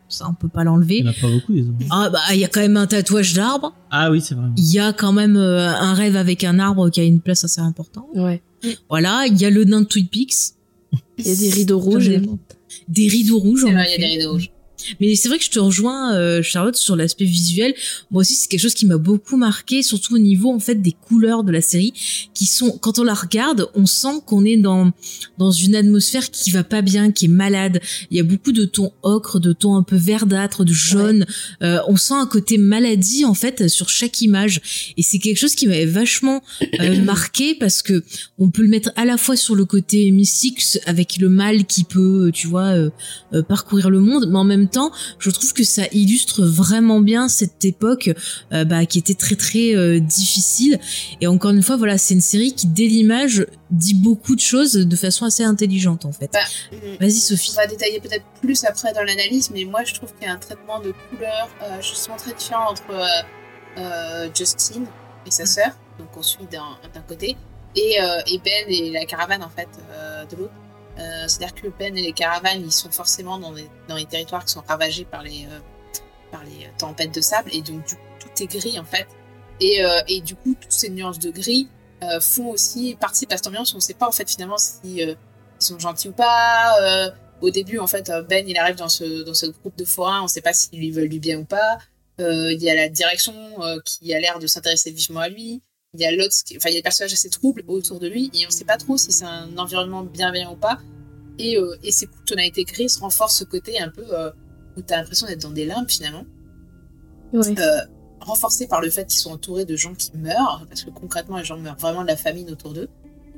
Ça, 0.07 0.25
on 0.27 0.33
peut 0.33 0.47
pas 0.47 0.61
Il 0.63 0.65
l'enlever. 0.65 1.01
n'y 1.03 1.07
en 1.09 1.11
a 1.11 1.13
pas 1.13 1.29
beaucoup 1.29 1.53
hommes. 1.53 1.77
Ah, 1.91 2.09
bah, 2.11 2.19
il 2.33 2.39
y 2.39 2.45
a 2.45 2.47
quand 2.47 2.61
même 2.61 2.77
un 2.77 2.87
tatouage 2.87 3.33
d'arbre. 3.35 3.75
Ah 3.91 4.09
oui, 4.09 4.21
c'est 4.21 4.33
vrai. 4.33 4.47
Il 4.57 4.71
y 4.71 4.79
a 4.79 4.91
quand 4.93 5.11
même 5.13 5.37
euh, 5.37 5.69
un 5.69 5.93
rêve 5.93 6.15
avec 6.15 6.43
un 6.43 6.57
arbre 6.57 6.89
qui 6.89 6.99
a 6.99 7.03
une 7.03 7.19
place 7.21 7.43
assez 7.43 7.61
importante. 7.61 8.07
Ouais. 8.15 8.41
Voilà, 8.89 9.25
il 9.27 9.37
y 9.39 9.45
a 9.45 9.51
le 9.51 9.65
nain 9.65 9.81
de 9.81 9.85
Twin 9.85 10.07
Peaks. 10.07 10.53
Il 11.19 11.27
y 11.27 11.31
a 11.31 11.35
des 11.35 11.49
rideaux 11.51 11.77
rouges. 11.79 12.09
Des 12.87 13.07
rideaux 13.07 13.37
rouges. 13.37 13.61
C'est 13.63 13.69
en 13.69 13.73
vrai, 13.73 13.85
il 13.89 14.01
y 14.01 14.03
a 14.03 14.07
des 14.07 14.15
rideaux 14.17 14.31
rouges. 14.31 14.49
Mais 14.99 15.15
c'est 15.15 15.27
vrai 15.27 15.37
que 15.37 15.43
je 15.43 15.49
te 15.49 15.59
rejoins, 15.59 16.15
euh, 16.15 16.41
Charlotte, 16.41 16.75
sur 16.75 16.95
l'aspect 16.95 17.25
visuel. 17.25 17.73
Moi 18.11 18.21
aussi, 18.21 18.35
c'est 18.35 18.47
quelque 18.47 18.61
chose 18.61 18.73
qui 18.73 18.85
m'a 18.85 18.97
beaucoup 18.97 19.37
marqué, 19.37 19.83
surtout 19.83 20.15
au 20.15 20.19
niveau 20.19 20.51
en 20.51 20.59
fait 20.59 20.75
des 20.75 20.91
couleurs 20.91 21.43
de 21.43 21.51
la 21.51 21.61
série, 21.61 21.93
qui 22.33 22.45
sont, 22.45 22.77
quand 22.79 22.99
on 22.99 23.03
la 23.03 23.13
regarde, 23.13 23.67
on 23.75 23.85
sent 23.85 24.21
qu'on 24.25 24.45
est 24.45 24.57
dans 24.57 24.91
dans 25.37 25.51
une 25.51 25.75
atmosphère 25.75 26.29
qui 26.31 26.51
va 26.51 26.63
pas 26.63 26.81
bien, 26.81 27.11
qui 27.11 27.25
est 27.25 27.29
malade. 27.29 27.81
Il 28.11 28.17
y 28.17 28.19
a 28.19 28.23
beaucoup 28.23 28.51
de 28.51 28.65
tons 28.65 28.91
ocre, 29.03 29.39
de 29.39 29.53
tons 29.53 29.75
un 29.75 29.83
peu 29.83 29.95
verdâtres, 29.95 30.65
de 30.65 30.73
jaune. 30.73 31.25
Euh, 31.61 31.79
on 31.87 31.97
sent 31.97 32.13
un 32.13 32.25
côté 32.25 32.57
maladie 32.57 33.25
en 33.25 33.33
fait 33.33 33.67
sur 33.67 33.89
chaque 33.89 34.21
image, 34.21 34.61
et 34.97 35.03
c'est 35.03 35.19
quelque 35.19 35.37
chose 35.37 35.55
qui 35.55 35.67
m'avait 35.67 35.85
vachement 35.85 36.41
euh, 36.79 37.01
marqué 37.03 37.55
parce 37.55 37.81
que 37.81 38.03
on 38.37 38.49
peut 38.49 38.61
le 38.61 38.69
mettre 38.69 38.91
à 38.95 39.05
la 39.05 39.17
fois 39.17 39.35
sur 39.35 39.55
le 39.55 39.65
côté 39.65 40.11
mystique 40.11 40.61
avec 40.85 41.17
le 41.17 41.29
mal 41.29 41.65
qui 41.65 41.83
peut, 41.83 42.31
tu 42.33 42.47
vois, 42.47 42.75
euh, 42.75 42.89
euh, 43.33 43.43
parcourir 43.43 43.89
le 43.89 43.99
monde, 43.99 44.27
mais 44.29 44.37
en 44.37 44.43
même 44.43 44.68
temps, 44.69 44.91
je 45.19 45.29
trouve 45.29 45.53
que 45.53 45.63
ça 45.63 45.83
illustre 45.91 46.43
vraiment 46.43 47.01
bien 47.01 47.27
cette 47.27 47.65
époque 47.65 48.11
euh, 48.53 48.65
bah, 48.65 48.85
qui 48.85 48.99
était 48.99 49.13
très 49.13 49.35
très 49.35 49.75
euh, 49.75 49.99
difficile. 49.99 50.79
Et 51.21 51.27
encore 51.27 51.51
une 51.51 51.63
fois, 51.63 51.77
voilà, 51.77 51.97
c'est 51.97 52.13
une 52.13 52.21
série 52.21 52.53
qui 52.53 52.67
dès 52.67 52.87
l'image 52.87 53.45
dit 53.71 53.93
beaucoup 53.93 54.35
de 54.35 54.41
choses 54.41 54.73
de 54.73 54.95
façon 54.95 55.25
assez 55.25 55.43
intelligente 55.43 56.05
en 56.05 56.11
fait. 56.11 56.29
Bah, 56.33 56.39
mm, 56.71 56.97
Vas-y 56.99 57.19
Sophie. 57.19 57.51
On 57.53 57.61
va 57.61 57.67
détailler 57.67 57.99
peut-être 57.99 58.25
plus 58.41 58.63
après 58.63 58.93
dans 58.93 59.03
l'analyse, 59.03 59.51
mais 59.51 59.65
moi 59.65 59.83
je 59.83 59.93
trouve 59.93 60.13
qu'il 60.13 60.27
y 60.27 60.29
a 60.29 60.33
un 60.33 60.37
traitement 60.37 60.79
de 60.79 60.93
couleur 61.09 61.49
euh, 61.63 61.81
justement 61.81 62.17
très 62.17 62.33
différent 62.33 62.71
entre 62.71 62.91
euh, 62.91 63.05
euh, 63.77 64.29
Justine 64.33 64.85
et 65.25 65.31
sa 65.31 65.45
sœur, 65.45 65.71
donc 65.97 66.07
on 66.17 66.23
suit 66.23 66.47
d'un 66.51 66.77
d'un 66.93 67.01
côté, 67.01 67.35
et, 67.75 68.01
euh, 68.01 68.21
et 68.27 68.39
Ben 68.39 68.65
et 68.67 68.91
la 68.91 69.05
caravane 69.05 69.43
en 69.43 69.49
fait 69.49 69.69
euh, 69.91 70.25
de 70.25 70.35
l'autre. 70.35 70.53
Euh, 70.99 71.27
C'est-à-dire 71.27 71.55
que 71.55 71.67
Ben 71.79 71.97
et 71.97 72.01
les 72.01 72.13
caravanes, 72.13 72.61
ils 72.61 72.71
sont 72.71 72.91
forcément 72.91 73.37
dans 73.37 73.51
les, 73.51 73.67
dans 73.87 73.95
les 73.95 74.05
territoires 74.05 74.43
qui 74.43 74.51
sont 74.51 74.63
ravagés 74.67 75.05
par 75.05 75.23
les, 75.23 75.45
euh, 75.45 75.59
par 76.31 76.43
les 76.43 76.69
tempêtes 76.77 77.13
de 77.13 77.21
sable, 77.21 77.49
et 77.53 77.61
donc 77.61 77.85
du 77.87 77.95
coup 77.95 78.01
tout 78.19 78.43
est 78.43 78.47
gris 78.47 78.79
en 78.79 78.85
fait. 78.85 79.07
Et, 79.61 79.83
euh, 79.83 80.01
et 80.07 80.21
du 80.21 80.35
coup, 80.35 80.55
toutes 80.59 80.71
ces 80.71 80.89
nuances 80.89 81.19
de 81.19 81.31
gris 81.31 81.67
euh, 82.03 82.19
font 82.21 82.49
aussi 82.49 82.95
participent 82.99 83.33
à 83.33 83.37
cette 83.37 83.47
ambiance 83.47 83.73
où 83.73 83.77
on 83.77 83.79
sait 83.81 83.93
pas 83.93 84.07
en 84.07 84.11
fait 84.11 84.29
finalement 84.29 84.57
si 84.57 85.03
euh, 85.03 85.15
sont 85.59 85.77
gentils 85.79 86.09
ou 86.09 86.13
pas. 86.13 86.77
Euh, 86.81 87.09
au 87.41 87.49
début, 87.49 87.79
en 87.79 87.87
fait, 87.87 88.09
euh, 88.09 88.21
Ben, 88.21 88.47
il 88.47 88.57
arrive 88.57 88.75
dans 88.75 88.89
ce, 88.89 89.23
dans 89.23 89.33
ce 89.33 89.47
groupe 89.47 89.77
de 89.77 89.85
forains, 89.85 90.21
on 90.23 90.27
sait 90.27 90.41
pas 90.41 90.53
s'ils 90.53 90.79
lui 90.79 90.91
veulent 90.91 91.09
du 91.09 91.19
bien 91.19 91.39
ou 91.39 91.45
pas. 91.45 91.77
Euh, 92.19 92.51
il 92.51 92.61
y 92.61 92.69
a 92.69 92.75
la 92.75 92.89
direction 92.89 93.33
euh, 93.61 93.79
qui 93.85 94.13
a 94.13 94.19
l'air 94.19 94.39
de 94.39 94.47
s'intéresser 94.47 94.91
vivement 94.91 95.21
à 95.21 95.29
lui. 95.29 95.61
Il 95.95 96.01
y 96.01 96.05
a 96.05 96.11
l'autre, 96.11 96.35
enfin, 96.55 96.69
il 96.69 96.73
y 96.73 96.75
a 96.75 96.79
des 96.79 96.83
personnages 96.83 97.13
assez 97.13 97.29
troubles 97.29 97.63
autour 97.67 97.99
de 97.99 98.07
lui, 98.07 98.29
et 98.33 98.45
on 98.45 98.51
sait 98.51 98.65
pas 98.65 98.77
trop 98.77 98.95
si 98.97 99.11
c'est 99.11 99.25
un 99.25 99.57
environnement 99.57 100.03
bienveillant 100.03 100.53
ou 100.53 100.55
pas. 100.55 100.77
Et, 101.39 101.57
euh, 101.57 101.75
et 101.83 101.91
ces 101.91 102.05
coups 102.05 102.19
de 102.19 102.25
tonalité 102.25 102.63
grise 102.63 102.97
renforcent 102.97 103.37
ce 103.39 103.43
côté 103.43 103.79
un 103.79 103.89
peu 103.89 104.03
euh, 104.13 104.29
où 104.77 104.81
t'as 104.81 104.97
l'impression 104.97 105.25
d'être 105.25 105.41
dans 105.41 105.51
des 105.51 105.65
limbes 105.65 105.89
finalement 105.89 106.25
Ouais. 107.33 107.59
euh, 107.59 107.79
renforcé 108.19 108.67
par 108.67 108.81
le 108.81 108.89
fait 108.89 109.05
qu'ils 109.05 109.19
sont 109.19 109.31
entourés 109.31 109.65
de 109.65 109.75
gens 109.75 109.93
qui 109.95 110.11
meurent, 110.15 110.65
parce 110.67 110.83
que 110.83 110.89
concrètement, 110.91 111.37
les 111.37 111.43
gens 111.45 111.57
meurent 111.57 111.77
vraiment 111.77 112.03
de 112.03 112.07
la 112.07 112.17
famine 112.17 112.49
autour 112.51 112.73
d'eux. 112.73 112.89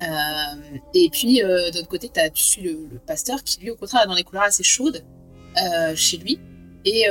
Euh, 0.02 0.80
et 0.94 1.10
puis, 1.10 1.44
euh, 1.44 1.70
d'un 1.72 1.80
autre 1.80 1.88
côté, 1.90 2.12
as, 2.20 2.30
tu 2.32 2.44
suis 2.44 2.62
le, 2.64 2.72
le 2.92 3.00
pasteur 3.00 3.44
qui, 3.44 3.62
lui, 3.62 3.70
au 3.70 3.76
contraire, 3.76 4.04
est 4.04 4.08
dans 4.08 4.16
des 4.16 4.24
couleurs 4.24 4.44
assez 4.44 4.64
chaudes 4.64 5.04
chez 5.96 6.18
lui. 6.18 6.40
Et, 6.86 7.06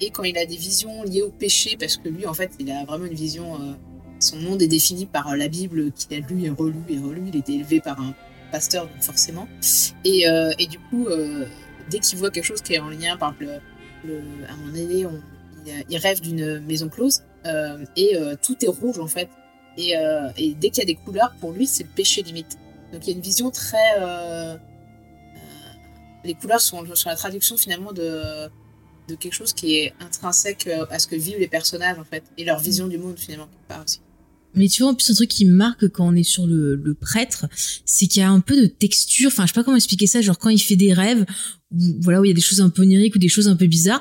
et 0.00 0.10
quand 0.10 0.24
il 0.24 0.36
a 0.38 0.46
des 0.46 0.56
visions 0.56 1.02
liées 1.04 1.22
au 1.22 1.30
péché, 1.30 1.76
parce 1.78 1.96
que 1.98 2.08
lui, 2.08 2.26
en 2.26 2.34
fait, 2.34 2.50
il 2.58 2.70
a 2.70 2.84
vraiment 2.84 3.04
une 3.06 3.14
vision. 3.14 3.76
Son 4.18 4.36
monde 4.36 4.62
est 4.62 4.68
défini 4.68 5.06
par 5.06 5.28
euh, 5.28 5.36
la 5.36 5.48
Bible 5.48 5.92
qu'il 5.92 6.16
a 6.16 6.26
lu 6.26 6.44
et 6.44 6.50
relu 6.50 6.78
et 6.88 6.98
relu. 6.98 7.22
Il 7.28 7.36
était 7.36 7.54
élevé 7.54 7.80
par 7.80 8.00
un 8.00 8.14
pasteur, 8.50 8.86
donc 8.86 9.02
forcément. 9.02 9.48
Et, 10.04 10.28
euh, 10.28 10.52
du 10.70 10.78
coup, 10.78 11.06
euh, 11.08 11.46
dès 11.90 11.98
qu'il 11.98 12.18
voit 12.18 12.30
quelque 12.30 12.44
chose 12.44 12.62
qui 12.62 12.74
est 12.74 12.78
en 12.78 12.88
lien, 12.88 13.16
par 13.16 13.34
exemple, 13.34 13.60
le, 14.04 14.20
à 14.48 14.52
un 14.52 14.56
moment 14.56 14.72
donné, 14.72 15.06
on, 15.06 15.20
il, 15.88 15.96
rêve 15.98 16.20
d'une 16.20 16.60
maison 16.60 16.88
close 16.88 17.22
et 17.96 18.16
tout 18.42 18.56
est 18.64 18.68
rouge 18.68 18.98
en 18.98 19.06
fait. 19.06 19.28
Et, 19.76 19.94
dès 20.60 20.70
qu'il 20.70 20.78
y 20.78 20.82
a 20.82 20.84
des 20.86 20.94
couleurs, 20.94 21.34
pour 21.40 21.52
lui, 21.52 21.66
c'est 21.66 21.82
le 21.82 21.88
péché 21.88 22.22
limite. 22.22 22.56
Donc 22.92 23.04
il 23.04 23.10
y 23.10 23.12
a 23.12 23.16
une 23.16 23.22
vision 23.22 23.50
très. 23.50 23.96
les 26.24 26.34
couleurs 26.34 26.60
sont, 26.60 26.84
sont 26.94 27.08
la 27.08 27.16
traduction 27.16 27.56
finalement 27.56 27.92
de, 27.92 28.48
de 29.08 29.14
quelque 29.16 29.34
chose 29.34 29.52
qui 29.52 29.76
est 29.76 29.94
intrinsèque 29.98 30.68
à 30.90 31.00
ce 31.00 31.08
que 31.08 31.16
vivent 31.16 31.40
les 31.40 31.48
personnages 31.48 31.98
en 31.98 32.04
fait 32.04 32.22
et 32.36 32.44
leur 32.44 32.60
vision 32.60 32.86
du 32.86 32.98
monde 32.98 33.18
finalement 33.18 33.48
part 33.66 33.82
aussi. 33.84 34.00
Mais 34.54 34.68
tu 34.68 34.82
vois, 34.82 34.92
en 34.92 34.94
plus, 34.94 35.10
un 35.10 35.14
truc 35.14 35.28
qui 35.28 35.44
me 35.44 35.52
marque 35.52 35.88
quand 35.88 36.06
on 36.06 36.14
est 36.14 36.22
sur 36.22 36.46
le, 36.46 36.76
le 36.76 36.94
prêtre, 36.94 37.46
c'est 37.84 38.06
qu'il 38.06 38.20
y 38.20 38.22
a 38.22 38.30
un 38.30 38.40
peu 38.40 38.56
de 38.56 38.66
texture. 38.66 39.28
Enfin, 39.28 39.44
je 39.44 39.48
sais 39.48 39.54
pas 39.54 39.64
comment 39.64 39.76
expliquer 39.76 40.06
ça. 40.06 40.20
Genre, 40.20 40.38
quand 40.38 40.50
il 40.50 40.58
fait 40.58 40.76
des 40.76 40.92
rêves, 40.92 41.26
où, 41.72 41.96
voilà, 42.00 42.20
où 42.20 42.24
il 42.24 42.28
y 42.28 42.30
a 42.30 42.34
des 42.34 42.40
choses 42.40 42.60
un 42.60 42.70
peu 42.70 42.82
oniriques 42.82 43.14
ou 43.14 43.18
des 43.18 43.28
choses 43.28 43.48
un 43.48 43.56
peu 43.56 43.66
bizarres, 43.66 44.00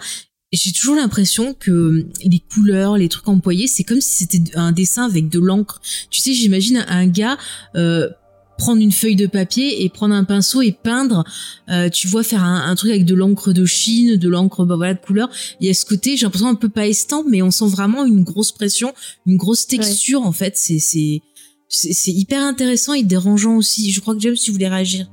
j'ai 0.54 0.72
toujours 0.72 0.96
l'impression 0.96 1.54
que 1.54 1.72
euh, 1.72 2.08
les 2.24 2.40
couleurs, 2.40 2.98
les 2.98 3.10
trucs 3.10 3.28
employés, 3.28 3.68
c'est 3.68 3.84
comme 3.84 4.02
si 4.02 4.26
c'était 4.26 4.56
un 4.56 4.72
dessin 4.72 5.06
avec 5.06 5.30
de 5.30 5.40
l'encre. 5.40 5.82
Tu 6.10 6.22
sais, 6.22 6.34
j'imagine 6.34 6.86
un 6.88 7.08
gars 7.08 7.38
euh, 7.76 8.10
prendre 8.58 8.82
une 8.82 8.92
feuille 8.92 9.16
de 9.16 9.28
papier 9.28 9.84
et 9.84 9.90
prendre 9.90 10.14
un 10.16 10.24
pinceau 10.24 10.62
et 10.62 10.72
peindre. 10.72 11.24
euh, 11.70 11.90
tu 11.90 12.08
vois, 12.08 12.24
faire 12.24 12.44
un, 12.44 12.70
un 12.70 12.76
truc 12.76 12.92
avec 12.92 13.06
de 13.06 13.14
l'encre 13.16 13.52
de 13.54 13.66
Chine, 13.66 14.16
de 14.18 14.30
l'encre, 14.30 14.66
bah 14.66 14.76
voilà, 14.76 14.94
de 14.94 15.00
couleur. 15.00 15.30
Il 15.60 15.68
y 15.68 15.70
a 15.70 15.74
ce 15.74 15.86
côté, 15.86 16.16
j'ai 16.18 16.26
l'impression 16.26 16.48
un 16.48 16.56
peu 16.56 16.70
pas 16.70 16.88
estampe, 16.88 17.26
mais 17.30 17.42
on 17.42 17.52
sent 17.52 17.68
vraiment 17.68 18.06
une 18.06 18.24
grosse 18.24 18.52
pression, 18.52 18.94
une 19.26 19.38
grosse 19.38 19.68
texture 19.68 20.22
en 20.22 20.32
fait. 20.32 20.54
C'est 20.58 20.80
c'est 20.80 21.22
c'est 21.68 21.94
c'est 21.94 22.12
hyper 22.12 22.42
intéressant 22.44 22.94
et 22.94 23.04
dérangeant 23.04 23.56
aussi. 23.58 23.92
Je 23.92 24.00
crois 24.00 24.16
que 24.16 24.22
James, 24.22 24.36
tu 24.36 24.52
voulais 24.52 24.68
réagir. 24.70 25.08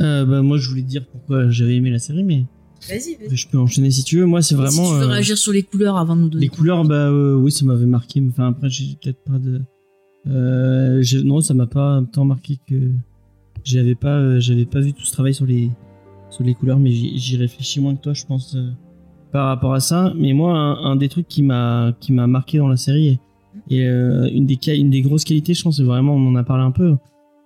Euh, 0.00 0.26
bah, 0.26 0.42
moi, 0.42 0.58
je 0.58 0.68
voulais 0.68 0.82
te 0.82 0.88
dire 0.88 1.06
pourquoi 1.06 1.48
j'avais 1.48 1.76
aimé 1.76 1.90
la 1.90 1.98
série, 1.98 2.22
mais 2.22 2.44
Vas-y. 2.88 3.16
je 3.30 3.48
peux 3.48 3.58
enchaîner 3.58 3.90
si 3.90 4.04
tu 4.04 4.18
veux. 4.18 4.26
Moi, 4.26 4.42
c'est 4.42 4.54
vraiment. 4.54 4.70
si 4.84 4.90
tu 4.90 4.96
veux 4.96 5.02
euh, 5.04 5.06
réagir 5.06 5.38
sur 5.38 5.52
les 5.52 5.62
couleurs 5.62 5.96
avant 5.96 6.16
de 6.16 6.20
nous 6.22 6.28
donner. 6.28 6.44
Les 6.44 6.50
couleurs, 6.50 6.84
bah 6.84 7.08
euh, 7.08 7.34
oui, 7.34 7.50
ça 7.50 7.64
m'avait 7.64 7.86
marqué. 7.86 8.20
mais 8.20 8.28
Enfin, 8.30 8.48
après, 8.48 8.68
j'ai 8.68 8.98
peut-être 9.02 9.24
pas 9.24 9.38
de. 9.38 9.62
Euh, 10.28 11.02
non, 11.24 11.40
ça 11.40 11.54
m'a 11.54 11.66
pas 11.66 12.02
tant 12.12 12.24
marqué 12.24 12.58
que 12.66 12.90
j'avais 13.64 13.94
pas, 13.94 14.16
euh, 14.16 14.40
j'avais 14.40 14.64
pas 14.64 14.80
vu 14.80 14.92
tout 14.92 15.04
ce 15.04 15.12
travail 15.12 15.34
sur 15.34 15.46
les 15.46 15.70
sur 16.30 16.44
les 16.44 16.54
couleurs, 16.54 16.78
mais 16.78 16.90
j'y 16.90 17.36
réfléchis 17.36 17.80
moins 17.80 17.94
que 17.94 18.02
toi, 18.02 18.12
je 18.12 18.26
pense, 18.26 18.56
euh, 18.56 18.70
par 19.32 19.46
rapport 19.46 19.74
à 19.74 19.80
ça. 19.80 20.12
Mais 20.16 20.32
moi, 20.32 20.56
un, 20.58 20.96
des 20.96 21.08
trucs 21.08 21.28
qui 21.28 21.42
m'a 21.42 21.92
qui 22.00 22.12
m'a 22.12 22.26
marqué 22.26 22.58
dans 22.58 22.68
la 22.68 22.76
série 22.76 23.18
et, 23.70 23.82
une 23.82 24.46
des 24.46 24.58
une 24.76 24.90
des 24.90 25.02
grosses 25.02 25.24
qualités, 25.24 25.54
je 25.54 25.62
pense, 25.62 25.80
vraiment, 25.80 26.14
on 26.14 26.28
en 26.28 26.36
a 26.36 26.44
parlé 26.44 26.64
un 26.64 26.72
peu, 26.72 26.96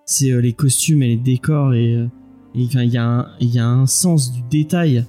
c'est 0.07 0.40
les 0.40 0.53
costumes 0.53 1.03
et 1.03 1.09
les 1.09 1.16
décors 1.16 1.75
et 1.75 2.09
il 2.55 2.64
y 2.73 2.99
a 2.99 3.29
il 3.40 3.55
y 3.55 3.59
a 3.59 3.66
un 3.66 3.87
sens 3.87 4.33
du 4.33 4.43
détail 4.51 5.05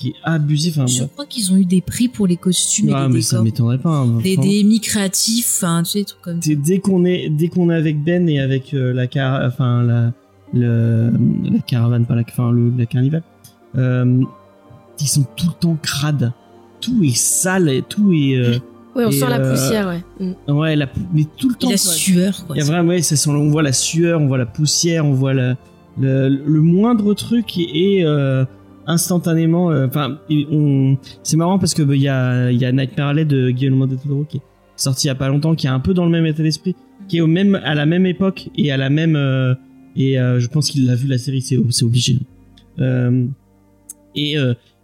qui 0.00 0.08
est 0.08 0.14
abusif. 0.24 0.78
Enfin, 0.78 0.86
Je 0.86 1.04
crois 1.04 1.26
qu'ils 1.26 1.52
ont 1.52 1.56
eu 1.56 1.64
des 1.64 1.80
prix 1.80 2.08
pour 2.08 2.26
les 2.26 2.36
costumes 2.36 2.90
ah, 2.94 3.04
et 3.04 3.08
les 3.08 3.14
mais 3.14 3.20
ça 3.20 3.36
décors. 3.36 3.44
m'étonnerait 3.44 3.78
pas. 3.78 3.90
hein, 3.90 4.06
Des, 4.22 4.34
franchement. 4.34 4.50
des 4.52 4.64
mi-créatifs, 4.64 5.52
enfin, 5.56 5.82
tu 5.82 5.90
sais, 5.90 5.98
des 6.00 6.04
trucs 6.06 6.22
comme 6.22 6.40
ça. 6.42 6.50
Dès 6.54 6.78
qu'on 6.78 7.04
est 7.04 7.28
dès 7.28 7.48
qu'on 7.48 7.70
est 7.70 7.74
avec 7.74 8.02
Ben 8.02 8.28
et 8.28 8.40
avec 8.40 8.72
euh, 8.74 8.92
la 8.92 9.06
car 9.06 9.44
enfin 9.46 9.82
la 9.82 10.12
le, 10.52 11.10
la 11.44 11.58
caravane 11.60 12.06
pas 12.06 12.14
la 12.16 12.22
enfin 12.28 12.50
le, 12.50 12.72
la 12.76 12.86
carnivale 12.86 13.22
euh, 13.76 14.20
ils 15.00 15.06
sont 15.06 15.24
tout 15.36 15.46
le 15.46 15.52
temps 15.60 15.76
crades 15.80 16.32
tout 16.80 17.04
est 17.04 17.16
sale 17.16 17.68
et 17.68 17.82
tout 17.82 18.12
est 18.12 18.36
euh, 18.36 18.58
Ouais, 18.96 19.04
on 19.04 19.10
Et, 19.10 19.12
sent 19.12 19.28
la 19.28 19.38
euh, 19.38 19.50
poussière, 19.52 19.86
ouais. 20.18 20.34
Mm. 20.48 20.52
ouais 20.58 20.74
la, 20.74 20.88
mais 21.14 21.24
tout 21.36 21.48
le 21.48 21.54
Et 21.54 21.58
temps 21.58 21.70
la 21.70 21.76
quoi. 21.76 21.92
sueur, 21.92 22.44
quoi. 22.44 22.56
il 22.56 22.58
y 22.58 22.62
a 22.62 22.64
vraiment 22.64 22.88
ouais, 22.88 23.02
ça 23.02 23.14
sent- 23.14 23.30
on 23.30 23.48
voit 23.48 23.62
la 23.62 23.72
sueur 23.72 24.20
on 24.20 24.26
voit 24.26 24.38
la 24.38 24.46
poussière 24.46 25.06
on 25.06 25.12
voit 25.12 25.32
la, 25.32 25.56
le, 26.00 26.28
le 26.28 26.60
moindre 26.60 27.14
truc 27.14 27.56
est 27.58 28.02
euh, 28.04 28.44
instantanément 28.86 29.70
euh, 29.70 29.86
enfin 29.86 30.18
c'est 31.22 31.36
marrant 31.36 31.58
parce 31.58 31.74
que 31.74 31.82
bah, 31.82 31.94
il 31.94 32.02
y 32.02 32.08
a 32.08 32.72
Nightmare 32.72 33.08
Alley 33.08 33.24
de 33.24 33.50
Guillermo 33.50 33.86
del 33.86 33.98
Toro 33.98 34.24
qui 34.24 34.38
est 34.38 34.42
sorti 34.76 35.06
il 35.06 35.08
y 35.08 35.10
a 35.10 35.14
pas 35.14 35.28
longtemps 35.28 35.54
qui 35.54 35.66
est 35.66 35.70
un 35.70 35.80
peu 35.80 35.94
dans 35.94 36.04
le 36.04 36.10
même 36.10 36.26
état 36.26 36.42
d'esprit 36.42 36.74
qui 37.08 37.18
est 37.18 37.20
au 37.20 37.26
même 37.26 37.60
à 37.64 37.74
la 37.74 37.86
même 37.86 38.06
époque 38.06 38.48
et 38.56 38.72
à 38.72 38.76
la 38.76 38.90
même 38.90 39.16
euh, 39.16 39.54
et 39.96 40.18
euh, 40.18 40.40
je 40.40 40.48
pense 40.48 40.70
qu'il 40.70 40.88
a 40.90 40.94
vu 40.94 41.08
la 41.08 41.18
série 41.18 41.42
c'est 41.42 41.84
obligé. 41.84 42.18
Et 44.14 44.36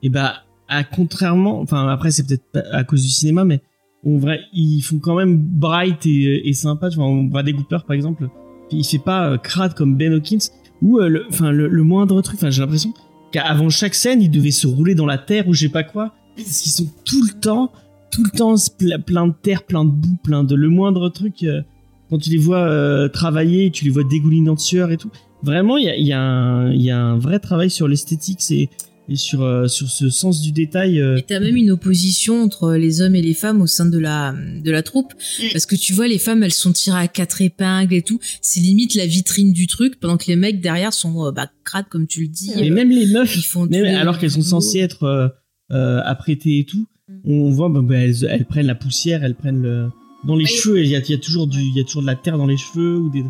et 0.02 0.09
bah 0.09 0.35
à 0.68 0.85
contrairement 0.85 1.61
enfin 1.61 1.88
après 1.88 2.11
c'est 2.11 2.26
peut-être 2.26 2.66
à 2.72 2.85
cause 2.85 3.02
du 3.02 3.09
cinéma 3.09 3.44
mais 3.44 3.61
on 4.04 4.20
ils 4.52 4.82
font 4.82 4.98
quand 4.98 5.14
même 5.14 5.37
bright 5.37 6.04
et, 6.06 6.52
sympa 6.52 6.90
tu 6.90 6.96
vois 6.96 7.06
on 7.06 7.28
voit 7.28 7.42
des 7.42 7.52
Cooper 7.52 7.78
par 7.87 7.94
exemple 7.94 8.28
il 8.70 8.85
fait 8.85 8.98
pas 8.98 9.38
crade 9.38 9.74
comme 9.74 9.96
Ben 9.96 10.12
Hawkins 10.12 10.50
ou 10.82 10.98
le, 10.98 11.24
le 11.48 11.82
moindre 11.82 12.20
truc 12.20 12.37
enfin 12.37 12.50
j'ai 12.50 12.61
l'impression 12.61 12.92
qu'avant 13.37 13.68
chaque 13.70 13.94
scène 13.94 14.22
il 14.22 14.31
devait 14.31 14.51
se 14.51 14.66
rouler 14.66 14.94
dans 14.94 15.07
la 15.07 15.18
terre 15.18 15.46
ou 15.49 15.53
je 15.55 15.61
sais 15.61 15.68
pas 15.68 15.83
quoi. 15.85 16.14
Parce 16.37 16.61
qu'ils 16.62 16.72
sont 16.72 16.88
tout 17.05 17.22
le 17.22 17.38
temps 17.40 17.72
tout 18.11 18.22
le 18.25 18.31
temps 18.31 18.55
ple- 18.55 19.03
plein 19.03 19.27
de 19.27 19.35
terre 19.42 19.62
plein 19.64 19.85
de 19.85 19.90
boue 19.90 20.16
plein 20.22 20.44
de 20.44 20.55
le 20.55 20.68
moindre 20.68 21.09
truc 21.09 21.42
euh, 21.42 21.62
quand 22.09 22.18
tu 22.18 22.31
les 22.31 22.38
vois 22.38 22.59
euh, 22.59 23.09
travailler 23.09 23.70
tu 23.70 23.85
les 23.85 23.90
vois 23.90 24.05
dégoulinant 24.05 24.55
de 24.55 24.61
sueur 24.61 24.90
et 24.90 24.96
tout. 24.96 25.11
Vraiment 25.42 25.77
il 25.77 25.85
y 25.85 26.12
a, 26.12 26.68
y 26.72 26.90
a 26.90 26.99
un 27.01 27.18
vrai 27.18 27.38
travail 27.40 27.68
sur 27.70 27.88
l'esthétique 27.88 28.40
c'est 28.40 28.68
et 29.08 29.16
sur 29.16 29.42
euh, 29.42 29.68
sur 29.68 29.88
ce 29.88 30.10
sens 30.10 30.40
du 30.40 30.52
détail. 30.52 31.00
euh, 31.00 31.16
Et 31.18 31.22
t'as 31.22 31.40
même 31.40 31.56
une 31.56 31.70
opposition 31.70 32.42
entre 32.42 32.72
les 32.74 33.00
hommes 33.00 33.14
et 33.14 33.22
les 33.22 33.34
femmes 33.34 33.60
au 33.62 33.66
sein 33.66 33.86
de 33.86 33.98
la 33.98 34.34
de 34.64 34.70
la 34.70 34.82
troupe, 34.82 35.12
Mm. 35.14 35.44
parce 35.52 35.66
que 35.66 35.76
tu 35.76 35.92
vois 35.92 36.08
les 36.08 36.18
femmes 36.18 36.42
elles 36.42 36.52
sont 36.52 36.72
tirées 36.72 37.00
à 37.00 37.08
quatre 37.08 37.40
épingles 37.42 37.94
et 37.94 38.02
tout. 38.02 38.18
C'est 38.42 38.60
limite 38.60 38.94
la 38.94 39.06
vitrine 39.06 39.52
du 39.52 39.66
truc, 39.66 40.00
pendant 40.00 40.16
que 40.16 40.26
les 40.28 40.36
mecs 40.36 40.60
derrière 40.60 40.92
sont 40.92 41.26
euh, 41.26 41.30
bah 41.32 41.50
crades 41.64 41.88
comme 41.88 42.06
tu 42.06 42.22
le 42.22 42.28
dis. 42.28 42.50
et 42.56 42.70
euh, 42.70 42.74
même 42.74 42.90
les 42.90 43.06
meufs, 43.06 43.36
ils 43.36 43.42
font 43.44 43.66
même 43.66 43.84
les- 43.84 43.90
alors 43.90 44.18
qu'elles 44.18 44.30
sont 44.32 44.42
censées 44.42 44.78
être 44.80 45.04
euh, 45.04 45.28
euh, 45.72 46.00
apprêtées 46.04 46.58
et 46.60 46.64
tout, 46.64 46.86
Mm. 47.08 47.30
on 47.30 47.50
voit 47.50 47.68
bah, 47.68 47.80
bah, 47.84 47.96
elles, 47.98 48.26
elles 48.28 48.46
prennent 48.46 48.66
la 48.66 48.74
poussière, 48.74 49.22
elles 49.22 49.36
prennent 49.36 49.62
le 49.62 49.88
dans 50.26 50.34
les 50.34 50.44
Oui. 50.44 50.50
cheveux. 50.50 50.82
Il 50.82 50.90
y 50.90 50.96
a, 50.96 50.98
il 50.98 51.10
y 51.10 51.14
a 51.14 51.18
toujours 51.18 51.46
du 51.46 51.60
il 51.60 51.76
y 51.76 51.80
a 51.80 51.84
toujours 51.84 52.02
de 52.02 52.06
la 52.08 52.16
terre 52.16 52.36
dans 52.36 52.46
les 52.48 52.56
cheveux 52.56 52.96
ou 52.98 53.10
des 53.10 53.22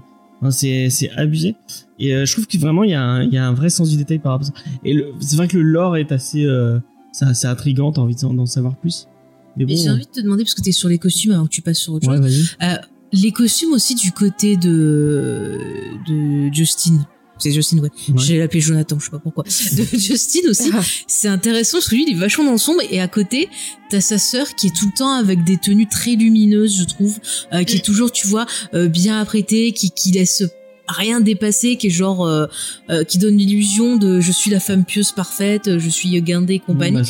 C'est 0.51 1.11
abusé. 1.17 1.57
Et 1.99 2.15
euh, 2.15 2.27
je 2.27 2.33
trouve 2.33 2.47
que 2.47 2.59
vraiment 2.59 2.85
il 2.85 2.91
y 2.91 2.95
a 2.95 3.03
un 3.03 3.23
il 3.23 3.33
y 3.33 3.39
a 3.39 3.47
un 3.47 3.55
vrai 3.55 3.71
sens 3.71 3.89
du 3.89 3.97
détail 3.97 4.19
par 4.19 4.33
rapport 4.33 4.49
à 4.49 4.51
ça. 4.51 4.65
Et 4.85 4.97
c'est 5.21 5.37
vrai 5.37 5.49
que 5.49 5.57
le 5.57 5.63
lore 5.63 5.97
est 5.97 6.13
assez 6.13 6.45
euh, 6.45 6.79
c'est 7.13 7.25
assez 7.25 7.47
intrigant 7.47 7.93
t'as 7.93 8.03
envie 8.03 8.15
d'en 8.15 8.47
savoir 8.47 8.77
plus. 8.77 9.09
Mais 9.57 9.65
bon 9.65 9.75
j'ai 9.75 9.91
envie 9.91 10.05
de 10.05 10.11
te 10.11 10.21
demander 10.21 10.45
parce 10.45 10.55
que 10.55 10.63
t'es 10.63 10.73
sur 10.73 10.89
les 10.89 10.99
costumes 10.99 11.33
avant 11.33 11.45
que 11.45 11.51
tu 11.51 11.63
passes 11.63 11.79
sur 11.79 11.95
autre 11.95 12.09
ouais 12.09 12.17
chose. 12.19 12.57
Euh, 12.63 12.77
les 13.13 13.33
costumes 13.33 13.73
aussi 13.73 13.95
du 13.95 14.13
côté 14.13 14.57
de 14.57 15.59
de 16.07 16.53
Justin. 16.53 17.07
C'est 17.39 17.53
Justin, 17.53 17.79
ouais. 17.79 17.91
Ouais. 18.09 18.15
J'ai 18.17 18.39
l'appelé 18.39 18.61
Jonathan, 18.61 18.99
je 18.99 19.05
sais 19.05 19.11
pas 19.11 19.19
pourquoi. 19.19 19.45
De 19.45 19.85
Justin 19.99 20.49
aussi. 20.49 20.71
c'est 21.07 21.29
intéressant 21.29 21.79
parce 21.79 21.89
que 21.89 21.95
lui, 21.95 22.05
il 22.09 22.17
est 22.17 22.19
vachement 22.19 22.45
dans 22.45 22.53
le 22.53 22.59
sombre 22.59 22.83
et 22.91 23.01
à 23.01 23.09
côté, 23.09 23.49
t'as 23.91 24.01
sa 24.01 24.19
sœur 24.19 24.55
qui 24.55 24.69
est 24.69 24.75
tout 24.75 24.87
le 24.87 24.97
temps 24.97 25.13
avec 25.13 25.45
des 25.45 25.59
tenues 25.59 25.89
très 25.89 26.13
lumineuses, 26.13 26.79
je 26.79 26.85
trouve, 26.85 27.19
euh, 27.53 27.65
qui 27.65 27.77
est 27.77 27.85
toujours, 27.85 28.11
tu 28.11 28.27
vois, 28.27 28.47
euh, 28.75 28.89
bien 28.89 29.21
apprêtée, 29.21 29.73
qui, 29.73 29.91
qui 29.91 30.13
laisse 30.13 30.45
rien 30.89 31.21
dépasser, 31.21 31.77
qui 31.77 31.89
est 31.89 31.91
genre, 31.91 32.27
euh, 32.27 32.47
euh, 32.91 33.05
qui 33.05 33.19
donne 33.19 33.37
l'illusion 33.37 33.97
de 33.97 34.21
je 34.21 34.33
suis 34.33 34.51
la 34.51 34.61
femme 34.61 34.85
pieuse 34.85 35.13
parfaite, 35.13 35.79
je 35.79 35.89
suis 35.89 36.21
guindée 36.23 36.55
et 36.55 36.59
compagnie. 36.59 37.03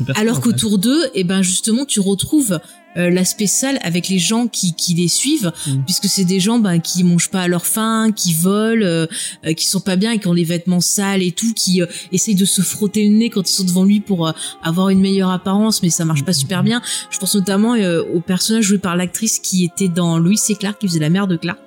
Bah, 0.00 0.14
Alors 0.16 0.40
qu'autour 0.40 0.78
d'eux, 0.78 1.10
et 1.14 1.24
ben 1.24 1.42
justement, 1.42 1.84
tu 1.84 2.00
retrouves 2.00 2.60
euh, 2.96 3.10
l'aspect 3.10 3.48
sale 3.48 3.78
avec 3.82 4.08
les 4.08 4.20
gens 4.20 4.46
qui, 4.46 4.74
qui 4.74 4.94
les 4.94 5.08
suivent, 5.08 5.52
Mm. 5.66 5.84
puisque 5.84 6.06
c'est 6.06 6.24
des 6.24 6.40
gens 6.40 6.58
ben, 6.58 6.80
qui 6.80 7.04
mangent 7.04 7.30
pas 7.30 7.42
à 7.42 7.48
leur 7.48 7.66
faim, 7.66 8.10
qui 8.14 8.34
volent, 8.34 8.84
euh, 8.84 9.06
euh, 9.46 9.52
qui 9.52 9.66
sont 9.66 9.80
pas 9.80 9.96
bien 9.96 10.12
et 10.12 10.18
qui 10.18 10.28
ont 10.28 10.32
les 10.32 10.44
vêtements 10.44 10.80
sales 10.80 11.22
et 11.22 11.32
tout, 11.32 11.52
qui 11.54 11.82
euh, 11.82 11.86
essayent 12.12 12.34
de 12.34 12.44
se 12.44 12.62
frotter 12.62 13.08
le 13.08 13.16
nez 13.16 13.30
quand 13.30 13.48
ils 13.48 13.52
sont 13.52 13.64
devant 13.64 13.84
lui 13.84 14.00
pour 14.00 14.28
euh, 14.28 14.32
avoir 14.62 14.90
une 14.90 15.00
meilleure 15.00 15.30
apparence, 15.30 15.82
mais 15.82 15.90
ça 15.90 16.04
marche 16.04 16.24
pas 16.24 16.32
super 16.32 16.62
bien. 16.62 16.82
Je 17.10 17.18
pense 17.18 17.34
notamment 17.34 17.74
euh, 17.74 18.02
au 18.14 18.20
personnage 18.20 18.64
joué 18.64 18.78
par 18.78 18.96
l'actrice 18.96 19.38
qui 19.38 19.64
était 19.64 19.88
dans 19.88 20.18
Louis 20.18 20.38
C. 20.38 20.54
Clark, 20.54 20.78
qui 20.80 20.86
faisait 20.86 21.00
la 21.00 21.10
mère 21.10 21.26
de 21.26 21.36
Clark. 21.36 21.58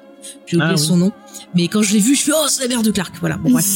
J'ai 0.45 0.57
oublié 0.57 0.71
Ah 0.71 0.75
oui. 0.77 0.85
son 0.85 0.97
nom, 0.97 1.11
mais 1.55 1.67
quand 1.67 1.81
je 1.81 1.93
l'ai 1.93 1.99
vu, 1.99 2.15
je 2.15 2.21
fais 2.21 2.31
oh 2.33 2.45
c'est 2.49 2.63
la 2.63 2.69
mère 2.69 2.83
de 2.83 2.91
Clark. 2.91 3.15
Voilà, 3.19 3.37
bon 3.37 3.51
bref. 3.51 3.65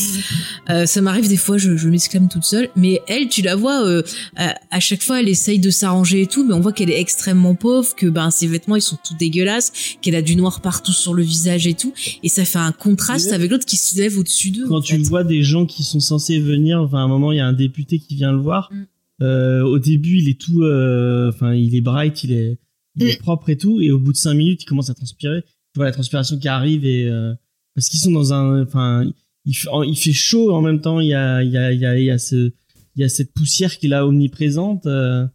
Euh, 0.69 0.85
ça 0.85 1.01
m'arrive 1.01 1.27
des 1.27 1.37
fois, 1.37 1.57
je, 1.57 1.75
je 1.75 1.89
m'exclame 1.89 2.29
toute 2.29 2.45
seule. 2.45 2.69
Mais 2.75 3.01
elle, 3.07 3.27
tu 3.27 3.41
la 3.41 3.55
vois, 3.55 3.83
euh, 3.85 4.03
à, 4.37 4.55
à 4.69 4.79
chaque 4.79 5.01
fois, 5.01 5.19
elle 5.19 5.27
essaye 5.27 5.59
de 5.59 5.69
s'arranger 5.69 6.21
et 6.21 6.27
tout, 6.27 6.45
mais 6.45 6.53
on 6.53 6.59
voit 6.61 6.71
qu'elle 6.71 6.91
est 6.91 6.99
extrêmement 6.99 7.55
pauvre, 7.55 7.93
que 7.95 8.05
ben 8.05 8.29
ses 8.31 8.47
vêtements 8.47 8.75
ils 8.75 8.81
sont 8.81 8.97
tout 9.03 9.15
dégueulasses, 9.19 9.97
qu'elle 10.01 10.15
a 10.15 10.21
du 10.21 10.35
noir 10.35 10.61
partout 10.61 10.93
sur 10.93 11.13
le 11.13 11.23
visage 11.23 11.67
et 11.67 11.73
tout, 11.73 11.93
et 12.23 12.29
ça 12.29 12.45
fait 12.45 12.59
un 12.59 12.71
contraste 12.71 13.31
avec 13.33 13.49
l'autre 13.51 13.65
qui 13.65 13.75
se 13.75 13.97
lève 13.97 14.17
au-dessus 14.17 14.51
d'eux. 14.51 14.67
quand 14.67 14.77
en 14.77 14.81
tu 14.81 14.97
vois 14.99 15.23
des 15.23 15.43
gens 15.43 15.65
qui 15.65 15.83
sont 15.83 15.99
censés 15.99 16.39
venir, 16.39 16.79
enfin 16.81 16.99
à 16.99 17.01
un 17.01 17.07
moment 17.07 17.31
il 17.31 17.37
y 17.37 17.41
a 17.41 17.47
un 17.47 17.53
député 17.53 17.99
qui 17.99 18.15
vient 18.15 18.31
le 18.31 18.39
voir. 18.39 18.69
Mm. 18.71 18.85
Euh, 19.23 19.61
au 19.63 19.77
début 19.79 20.17
il 20.19 20.29
est 20.29 20.39
tout, 20.39 20.63
euh, 20.63 21.29
enfin 21.29 21.53
il 21.53 21.75
est 21.75 21.81
bright, 21.81 22.23
il 22.23 22.31
est, 22.31 22.59
il 22.97 23.07
est 23.07 23.19
propre 23.19 23.49
et 23.49 23.57
tout, 23.57 23.81
et 23.81 23.91
au 23.91 23.99
bout 23.99 24.13
de 24.13 24.17
cinq 24.17 24.33
minutes 24.35 24.63
il 24.63 24.65
commence 24.65 24.89
à 24.89 24.93
transpirer. 24.93 25.43
Tu 25.73 25.77
vois 25.79 25.85
la 25.85 25.91
transpiration 25.91 26.37
qui 26.37 26.47
arrive 26.47 26.85
et 26.85 27.05
euh, 27.07 27.33
parce 27.75 27.87
qu'ils 27.89 27.99
sont 28.01 28.11
dans 28.11 28.33
un, 28.33 28.63
enfin 28.63 29.05
il, 29.45 29.55
fait- 29.55 29.69
il 29.87 29.95
fait 29.97 30.11
chaud 30.13 30.53
en 30.53 30.61
même 30.61 30.81
temps. 30.81 30.99
Il 30.99 31.07
y 31.07 31.13
a, 31.13 31.41
il 31.43 31.51
y 31.51 31.57
a, 31.57 31.71
il 31.71 31.79
y 31.79 31.85
a, 31.85 31.97
il 31.97 32.05
y 32.05 32.11
a 32.11 32.17
ce, 32.17 32.51
il 32.95 33.01
y 33.01 33.03
a 33.03 33.09
cette 33.09 33.31
poussière 33.33 33.77
qui 33.77 33.85
est 33.85 33.89
là 33.89 34.05
omniprésente. 34.05 34.85
euh, 34.85 35.25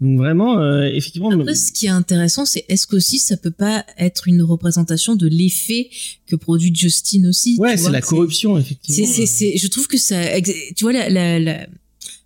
donc 0.00 0.16
vraiment, 0.16 0.58
euh, 0.60 0.84
effectivement. 0.84 1.28
Après, 1.30 1.54
ce 1.54 1.72
qui 1.72 1.84
est 1.86 1.90
intéressant, 1.90 2.46
c'est 2.46 2.64
est-ce 2.68 2.86
qu'aussi 2.86 3.18
ça 3.18 3.36
peut 3.36 3.50
pas 3.50 3.84
être 3.98 4.28
une 4.28 4.40
représentation 4.40 5.14
de 5.14 5.26
l'effet 5.26 5.90
que 6.26 6.36
produit 6.36 6.72
Justin 6.74 7.28
aussi 7.28 7.56
ouais, 7.58 7.76
c'est 7.76 7.90
la 7.90 8.00
corruption 8.00 8.56
effectivement. 8.56 9.06
C'est, 9.06 9.12
c'est, 9.12 9.26
c'est, 9.26 9.58
je 9.58 9.66
trouve 9.66 9.88
que 9.88 9.98
ça, 9.98 10.40
tu 10.40 10.84
vois, 10.84 10.92
la, 10.94 11.10
la, 11.10 11.38
la- 11.38 11.66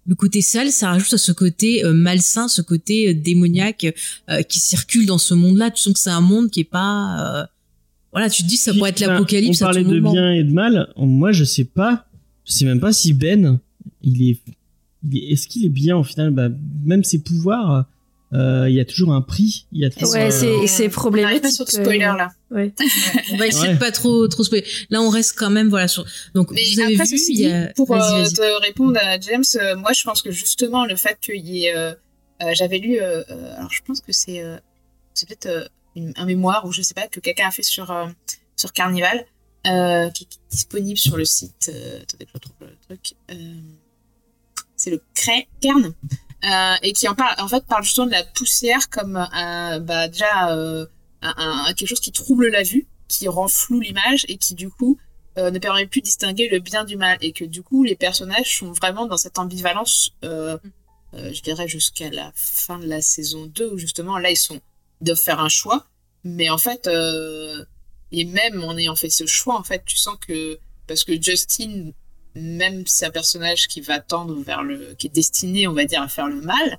le 0.06 0.14
côté 0.14 0.42
sale, 0.42 0.70
ça 0.70 0.90
rajoute 0.90 1.14
à 1.14 1.18
ce 1.18 1.32
côté 1.32 1.82
euh, 1.82 1.94
malsain, 1.94 2.46
ce 2.46 2.60
côté 2.60 3.08
euh, 3.08 3.14
démoniaque 3.14 3.86
euh, 4.30 4.42
qui 4.42 4.60
circule 4.60 5.06
dans 5.06 5.16
ce 5.18 5.32
monde-là. 5.32 5.70
Tu 5.70 5.82
sens 5.82 5.94
que 5.94 5.98
c'est 5.98 6.10
un 6.10 6.20
monde 6.20 6.50
qui 6.50 6.60
est 6.60 6.64
pas, 6.64 7.40
euh, 7.42 7.46
voilà, 8.14 8.30
tu 8.30 8.42
te 8.42 8.48
dis 8.48 8.56
ça 8.56 8.72
pourrait 8.72 8.90
être 8.90 9.02
Enfin, 9.02 9.12
l'apocalypse 9.12 9.60
On 9.60 9.66
à 9.66 9.68
tout 9.68 9.74
parlait 9.74 9.84
de 9.84 10.00
moment. 10.00 10.12
bien 10.12 10.32
et 10.32 10.42
de 10.44 10.52
mal. 10.52 10.88
Moi, 10.96 11.32
je 11.32 11.44
sais 11.44 11.64
pas. 11.64 12.06
Je 12.46 12.52
sais 12.52 12.64
même 12.64 12.80
pas 12.80 12.92
si 12.92 13.12
Ben, 13.12 13.58
il 14.02 14.30
est, 14.30 14.38
il 15.10 15.18
est- 15.18 15.32
est-ce 15.32 15.46
qu'il 15.48 15.64
est 15.66 15.68
bien 15.70 15.96
au 15.96 16.04
final? 16.04 16.30
Bah, 16.30 16.48
Même 16.84 17.04
ses 17.04 17.18
pouvoirs, 17.20 17.86
euh, 18.32 18.66
il 18.68 18.74
y 18.74 18.80
a 18.80 18.84
toujours 18.84 19.12
un 19.12 19.20
prix. 19.22 19.66
Il 19.72 19.80
y 19.80 19.84
a 19.84 19.90
toujours, 19.90 20.12
Ouais, 20.14 20.26
euh, 20.26 20.30
c'est- 20.30 20.66
c'est 20.66 20.84
On 20.84 20.88
pas 20.88 20.92
problématique. 20.94 21.50
sur 21.52 21.64
le 21.66 21.70
spoiler 21.70 21.98
là. 22.00 22.30
Ouais. 22.50 22.72
On 23.32 23.36
va 23.36 23.46
essayer 23.46 23.68
Ouais. 23.68 23.74
de 23.74 23.78
pas 23.78 23.90
trop, 23.90 24.26
trop 24.28 24.42
spoiler. 24.44 24.64
Là, 24.90 25.00
on 25.02 25.08
reste 25.08 25.34
quand 25.36 25.50
même, 25.50 25.68
voilà, 25.68 25.88
sur, 25.88 26.04
donc, 26.34 26.50
Mais 26.52 26.60
vous 26.72 26.80
avez 26.80 26.94
après, 26.94 27.04
vu, 27.08 27.18
ceci 27.18 27.32
il 27.34 27.40
y 27.40 27.46
a, 27.46 27.66
dit, 27.66 27.72
pour 27.74 27.90
euh, 27.92 28.24
te 28.26 28.62
répondre 28.62 28.98
à 29.02 29.18
James, 29.20 29.42
euh, 29.56 29.76
moi 29.76 29.92
je 29.92 30.02
pense 30.04 30.20
que 30.22 30.30
justement 30.30 30.84
le 30.86 30.94
fait 30.96 31.16
qu'il 31.20 31.44
y 31.46 31.64
ait, 31.66 31.74
euh, 31.76 31.92
euh, 32.42 32.50
j'avais 32.54 32.78
lu, 32.78 33.00
euh, 33.00 33.22
euh, 33.30 33.56
alors 33.56 33.72
je 33.72 33.80
pense 33.86 34.00
que 34.00 34.12
c'est, 34.12 34.40
euh, 34.42 34.56
c'est 35.14 35.26
peut-être 35.28 35.46
euh, 35.46 35.64
une- 35.96 36.12
un 36.16 36.24
mémoire 36.26 36.64
ou 36.66 36.72
je 36.72 36.82
sais 36.82 36.94
pas 36.94 37.08
que 37.08 37.20
quelqu'un 37.20 37.48
a 37.48 37.50
fait 37.50 37.62
sur 37.62 37.90
euh, 37.90 38.06
sur 38.56 38.72
Carnival, 38.72 39.24
euh, 39.66 40.10
qui 40.10 40.24
est 40.24 40.38
disponible 40.50 40.98
sur 40.98 41.16
le 41.16 41.24
site. 41.24 41.70
euh, 41.72 42.02
attendez 42.02 42.26
je 42.28 42.32
retrouve 42.32 42.54
le 42.60 42.76
truc. 42.86 43.14
c'est 44.76 44.90
le 44.90 45.02
Cray 45.14 45.46
Cairn. 45.60 45.92
Et 46.82 46.92
qui 46.92 47.08
en 47.08 47.14
parle, 47.14 47.34
en 47.40 47.48
fait, 47.48 47.64
parle 47.66 47.84
justement 47.84 48.06
de 48.06 48.12
la 48.12 48.22
poussière 48.22 48.90
comme 48.90 49.14
bah, 49.32 50.08
déjà 50.08 50.50
un, 50.52 50.86
un- 51.22 51.72
quelque 51.74 51.88
chose 51.88 52.00
qui 52.00 52.12
trouble 52.12 52.48
la 52.48 52.62
vue, 52.62 52.86
qui 53.08 53.28
rend 53.28 53.48
flou 53.48 53.80
l'image 53.80 54.26
et 54.28 54.36
qui 54.36 54.54
du 54.54 54.68
coup 54.68 54.98
euh, 55.38 55.50
ne 55.50 55.58
permet 55.58 55.86
plus 55.86 56.00
de 56.00 56.04
distinguer 56.06 56.48
le 56.48 56.58
bien 56.60 56.84
du 56.84 56.96
mal 56.96 57.16
et 57.22 57.32
que 57.32 57.44
du 57.44 57.62
coup 57.62 57.82
les 57.82 57.96
personnages 57.96 58.58
sont 58.58 58.72
vraiment 58.72 59.06
dans 59.06 59.16
cette 59.16 59.38
ambivalence 59.38 60.10
euh, 60.24 60.58
euh, 61.14 61.32
je 61.32 61.42
dirais 61.42 61.66
jusqu'à 61.66 62.08
la 62.10 62.30
fin 62.34 62.78
de 62.78 62.86
la 62.86 63.00
saison 63.02 63.46
2 63.46 63.72
où 63.72 63.78
justement 63.78 64.18
là 64.18 64.30
ils 64.30 64.36
sont 64.36 64.60
doivent 65.04 65.18
faire 65.18 65.40
un 65.40 65.48
choix 65.48 65.86
mais 66.24 66.50
en 66.50 66.58
fait 66.58 66.86
euh, 66.86 67.64
et 68.12 68.24
même 68.24 68.64
en 68.64 68.76
ayant 68.76 68.96
fait 68.96 69.10
ce 69.10 69.26
choix 69.26 69.58
en 69.58 69.62
fait 69.62 69.82
tu 69.86 69.96
sens 69.96 70.16
que 70.26 70.58
parce 70.86 71.04
que 71.04 71.20
Justin 71.20 71.90
même 72.34 72.86
si 72.86 72.96
c'est 72.96 73.06
un 73.06 73.10
personnage 73.10 73.68
qui 73.68 73.80
va 73.80 74.00
tendre 74.00 74.40
vers 74.42 74.62
le 74.62 74.94
qui 74.98 75.06
est 75.06 75.14
destiné 75.14 75.68
on 75.68 75.72
va 75.72 75.84
dire 75.84 76.02
à 76.02 76.08
faire 76.08 76.28
le 76.28 76.40
mal 76.40 76.78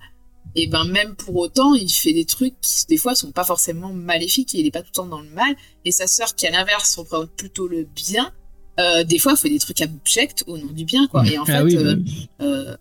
et 0.56 0.68
ben 0.68 0.86
même 0.86 1.16
pour 1.16 1.36
autant 1.36 1.74
il 1.76 1.90
fait 1.90 2.14
des 2.14 2.26
trucs 2.26 2.60
qui 2.62 2.86
des 2.88 2.98
fois 2.98 3.16
sont 3.16 3.32
pas 3.32 3.44
forcément 3.44 3.94
maléfiques 3.94 4.56
et 4.56 4.60
il 4.60 4.66
est 4.66 4.72
pas 4.72 4.82
tout 4.82 4.90
le 4.92 4.96
temps 4.96 5.08
dans 5.08 5.22
le 5.22 5.30
mal 5.30 5.56
et 5.86 5.92
sa 5.92 6.08
sœur 6.08 6.36
qui 6.36 6.48
à 6.48 6.52
l'inverse 6.52 6.96
représente 6.98 7.32
plutôt 7.32 7.68
le 7.68 7.84
bien 7.84 8.34
euh, 8.80 9.04
des 9.04 9.20
fois 9.20 9.36
fait 9.36 9.50
des 9.50 9.60
trucs 9.60 9.82
abjects 9.82 10.44
au 10.48 10.58
nom 10.58 10.72
du 10.72 10.86
bien 10.86 11.08
quoi 11.08 11.26
et 11.26 11.38
en 11.38 11.44
ah 11.44 11.46
fait 11.46 11.62
oui, 11.62 11.78
euh, 11.78 11.96
oui. 11.96 12.30
euh, 12.42 12.76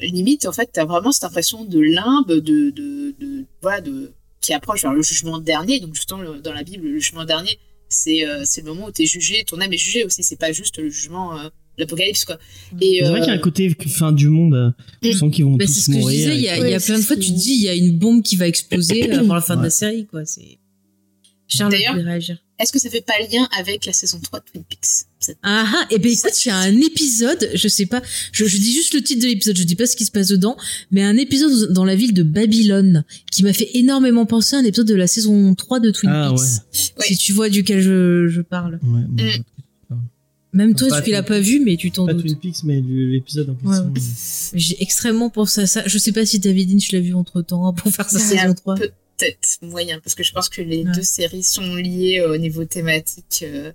limite 0.00 0.46
en 0.46 0.52
fait 0.52 0.70
t'as 0.72 0.84
vraiment 0.84 1.12
cette 1.12 1.24
impression 1.24 1.64
de 1.64 1.78
limbe 1.78 2.32
de 2.32 2.70
de, 2.70 3.14
de 3.18 3.44
voilà 3.62 3.80
de 3.80 4.12
qui 4.50 4.54
approche 4.54 4.82
vers 4.82 4.92
le 4.92 5.02
jugement 5.02 5.38
dernier 5.38 5.78
donc 5.80 5.94
justement 5.94 6.22
le- 6.22 6.40
dans 6.40 6.52
la 6.52 6.64
Bible 6.64 6.84
le 6.88 6.98
jugement 6.98 7.24
dernier 7.24 7.54
c'est 7.88 8.26
euh, 8.26 8.42
c'est 8.44 8.62
le 8.62 8.68
moment 8.72 8.86
où 8.88 8.90
t'es 8.90 9.06
jugé 9.06 9.44
ton 9.46 9.60
âme 9.60 9.72
est 9.72 9.76
jugée 9.86 10.02
aussi 10.04 10.22
c'est 10.24 10.40
pas 10.44 10.50
juste 10.52 10.78
le 10.78 10.88
jugement 10.88 11.38
euh, 11.38 11.48
l'apocalypse 11.78 12.24
quoi 12.24 12.36
et 12.80 12.98
C'est 13.02 13.08
vrai 13.10 13.18
euh, 13.20 13.22
qu'il 13.22 13.32
y 13.32 13.36
a 13.36 13.38
un 13.38 13.38
côté 13.38 13.74
fin 13.88 14.12
du 14.12 14.28
monde. 14.28 14.54
euh, 14.54 14.70
Tu 15.02 15.08
Mm. 15.10 15.12
sons 15.20 15.30
qu'ils 15.30 15.44
vont 15.44 15.56
Bah, 15.56 15.64
tous 15.66 15.72
c'est 15.72 15.80
ce 15.82 15.86
que 15.86 15.92
je 15.94 15.98
mourir. 15.98 16.16
disais, 16.18 16.34
il 16.36 16.42
y 16.42 16.48
a, 16.48 16.68
y 16.68 16.74
a 16.74 16.80
plein 16.80 16.98
de 16.98 17.02
fois, 17.04 17.16
tu 17.16 17.28
te 17.32 17.36
dis, 17.36 17.52
il 17.54 17.62
y 17.62 17.68
a 17.68 17.74
une 17.74 17.96
bombe 17.98 18.22
qui 18.22 18.36
va 18.36 18.46
exploser 18.48 19.10
avant 19.12 19.34
la 19.34 19.40
fin 19.40 19.54
de 19.54 19.60
Ouais. 19.60 19.66
la 19.66 19.70
série, 19.70 20.06
quoi. 20.06 20.24
C'est... 20.24 20.58
Charles, 21.50 21.74
voulais 21.74 22.02
réagir. 22.04 22.38
est-ce 22.58 22.72
que 22.72 22.78
ça 22.78 22.88
fait 22.90 23.04
pas 23.04 23.12
lien 23.32 23.48
avec 23.58 23.84
la 23.86 23.92
saison 23.92 24.18
3 24.22 24.40
de 24.40 24.44
Twin 24.50 24.62
Peaks 24.68 25.06
Cette- 25.18 25.38
Ah 25.42 25.64
ah, 25.66 25.86
et 25.90 25.98
ben 25.98 26.10
écoute, 26.12 26.44
il 26.44 26.48
y 26.48 26.52
a 26.52 26.56
un 26.58 26.76
épisode, 26.80 27.50
je 27.54 27.68
sais 27.68 27.86
pas, 27.86 28.02
je, 28.32 28.44
je 28.46 28.56
dis 28.58 28.72
juste 28.72 28.94
le 28.94 29.02
titre 29.02 29.22
de 29.22 29.26
l'épisode, 29.28 29.56
je 29.58 29.64
dis 29.64 29.76
pas 29.76 29.86
ce 29.86 29.96
qui 29.96 30.04
se 30.04 30.10
passe 30.10 30.28
dedans, 30.28 30.56
mais 30.90 31.02
un 31.02 31.16
épisode 31.16 31.72
dans 31.72 31.84
la 31.84 31.94
ville 31.96 32.14
de 32.14 32.22
Babylone 32.22 33.04
qui 33.30 33.42
m'a 33.42 33.52
fait 33.52 33.70
énormément 33.74 34.24
penser 34.26 34.56
à 34.56 34.60
un 34.60 34.64
épisode 34.64 34.86
de 34.88 34.94
la 34.94 35.06
saison 35.06 35.54
3 35.54 35.80
de 35.80 35.90
Twin 35.90 36.10
Ah, 36.12 36.30
Peaks. 36.30 36.40
ouais. 36.98 37.04
Si 37.06 37.16
tu 37.16 37.32
vois 37.32 37.48
duquel 37.48 37.80
je, 37.80 38.28
je 38.28 38.40
parle. 38.40 38.74
Ouais, 38.82 39.02
bon, 39.08 39.22
Mm. 39.24 39.44
Même 40.52 40.70
Non, 40.70 40.74
toi, 40.74 40.88
pas 40.88 41.02
tu 41.02 41.10
l'as 41.12 41.22
pas 41.22 41.38
vu, 41.38 41.60
mais 41.60 41.76
tu 41.76 41.92
t'en 41.92 42.06
Pas 42.06 42.12
doutes. 42.12 42.22
Twin 42.26 42.36
Peaks, 42.36 42.64
mais 42.64 42.80
l'épisode 42.80 43.50
en 43.50 43.54
question. 43.54 43.84
Ouais. 43.94 44.00
J'ai 44.54 44.82
extrêmement 44.82 45.30
pensé 45.30 45.60
à 45.60 45.66
ça. 45.68 45.84
Je 45.86 45.96
sais 45.96 46.10
pas 46.10 46.26
si 46.26 46.40
David 46.40 46.70
Lynch 46.72 46.90
l'a 46.90 46.98
vu 46.98 47.14
entre 47.14 47.40
temps 47.42 47.72
pour 47.72 47.92
faire 47.94 48.10
sa 48.10 48.18
saison 48.18 48.48
un 48.48 48.54
3. 48.54 48.74
peu- 48.74 48.90
peut-être 49.20 49.58
moyen 49.62 50.00
parce 50.00 50.14
que 50.14 50.22
je 50.22 50.32
pense 50.32 50.48
que 50.48 50.62
les 50.62 50.84
Ouais. 50.84 50.92
deux 50.92 51.02
séries 51.02 51.42
sont 51.42 51.74
liées 51.74 52.22
au 52.22 52.36
niveau 52.36 52.64
thématique 52.64 53.40
euh, 53.42 53.72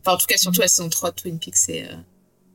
enfin 0.00 0.12
en 0.14 0.16
tout 0.18 0.26
cas 0.26 0.36
surtout 0.36 0.60
la 0.60 0.68
saison 0.68 0.88
3 0.88 1.10
de 1.12 1.16
Twin 1.16 1.38
Peaks 1.38 1.56
c'est 1.56 1.84
euh, 1.84 1.94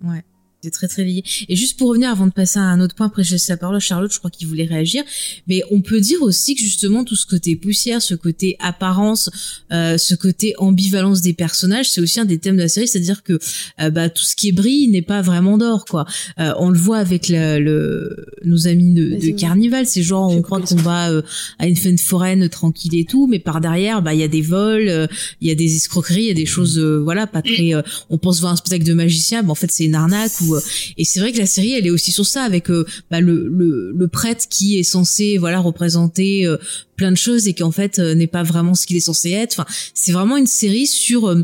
Ouais. 0.04 0.24
C'est 0.64 0.72
très 0.72 0.88
très 0.88 1.04
lié. 1.04 1.26
Et 1.50 1.58
juste 1.58 1.78
pour 1.78 1.90
revenir 1.90 2.10
avant 2.10 2.26
de 2.26 2.32
passer 2.32 2.58
à 2.58 2.62
un 2.62 2.80
autre 2.80 2.96
point, 2.96 3.08
après 3.08 3.22
je 3.22 3.34
laisse 3.34 3.50
la 3.50 3.58
parole 3.58 3.76
à 3.76 3.82
Charlotte, 3.82 4.14
je 4.14 4.18
crois 4.18 4.32
qu'il 4.32 4.48
voulait 4.48 4.64
réagir. 4.64 5.04
Mais 5.46 5.62
on 5.72 5.82
peut 5.82 6.00
dire 6.00 6.22
aussi 6.22 6.56
que 6.56 6.62
justement 6.62 7.04
tout 7.04 7.18
ce 7.18 7.26
côté 7.26 7.58
poussière, 7.58 8.02
ce 8.02 8.16
côté 8.16 8.56
apparence, 8.60 9.30
euh, 9.74 9.98
ce 9.98 10.16
côté 10.16 10.54
ambivalence 10.60 11.20
des 11.20 11.34
personnages, 11.34 11.92
c'est 11.92 12.00
aussi 12.00 12.22
un 12.22 12.24
des 12.24 12.38
thèmes 12.38 12.56
de 12.56 12.62
la 12.62 12.70
série, 12.70 12.88
c'est-à-dire 12.88 13.24
que 13.24 13.40
euh, 13.82 13.90
bah, 13.90 14.08
tout 14.08 14.24
ce 14.24 14.38
qui 14.38 14.54
brille 14.54 14.88
n'est 14.88 15.02
pas 15.02 15.22
vraiment 15.22 15.58
d'or, 15.58 15.84
quoi. 15.84 16.06
Euh, 16.40 16.54
on 16.58 16.70
le 16.70 16.80
voit 16.80 17.00
avec 17.00 17.28
le, 17.28 17.60
le 17.60 18.26
nos 18.46 18.66
amis 18.66 18.94
de, 18.94 19.18
de 19.20 19.38
Carnival, 19.38 19.86
c'est 19.86 20.02
genre 20.02 20.32
on 20.32 20.42
croit 20.42 20.62
qu'on 20.62 20.76
va 20.76 21.12
euh, 21.12 21.24
à 21.60 21.68
une 21.68 21.76
fête 21.76 22.00
foraine 22.00 22.48
tranquille 22.48 22.96
et 22.96 23.04
tout, 23.04 23.28
mais 23.28 23.40
par 23.40 23.60
derrière, 23.60 24.02
bah 24.02 24.14
il 24.14 24.22
y 24.22 24.24
a 24.24 24.30
des 24.30 24.42
vols, 24.42 24.88
euh, 24.88 25.08
il 25.42 25.50
y 25.50 25.52
a 25.52 25.56
des 25.56 25.76
escroqueries, 25.76 26.22
il 26.22 26.28
y 26.28 26.32
a 26.32 26.36
des 26.36 26.46
choses, 26.46 26.80
voilà, 26.80 27.28
pas 27.28 27.42
très. 27.42 27.74
on 28.10 28.18
pense 28.18 28.40
voir 28.40 28.54
un 28.54 28.56
spectacle 28.56 28.86
de 28.86 28.94
magicien, 28.94 29.44
mais 29.44 29.50
en 29.50 29.56
fait 29.56 29.70
c'est 29.70 29.84
une 29.84 29.96
arnaque 29.96 30.40
ou 30.40 30.53
euh, 30.54 30.60
et 30.98 31.04
c'est 31.06 31.20
vrai 31.20 31.32
que 31.32 31.38
la 31.38 31.46
série 31.46 31.74
elle 31.74 31.86
est 31.86 31.92
aussi 31.92 32.12
sur 32.12 32.26
ça 32.26 32.44
avec 32.44 32.70
euh, 32.70 32.86
bah, 33.12 33.22
le, 33.22 33.48
le, 33.48 34.08
prêtre 34.08 34.48
qui 34.50 34.78
est 34.78 34.84
censé 34.84 35.38
voilà 35.38 35.60
représenter 35.60 36.46
euh, 36.46 36.58
plein 36.96 37.12
de 37.12 37.18
choses 37.18 37.48
et 37.48 37.54
qui 37.54 37.64
en 37.64 37.72
fait 37.72 38.00
n'est 38.00 38.28
pas 38.28 38.44
vraiment 38.44 38.76
ce 38.76 38.86
qu'il 38.86 38.98
est 38.98 39.02
censé 39.02 39.32
être 39.32 39.60
enfin 39.60 39.66
c'est 39.94 40.12
vraiment 40.12 40.38
une 40.38 40.48
série 40.48 40.88
sur 40.88 41.36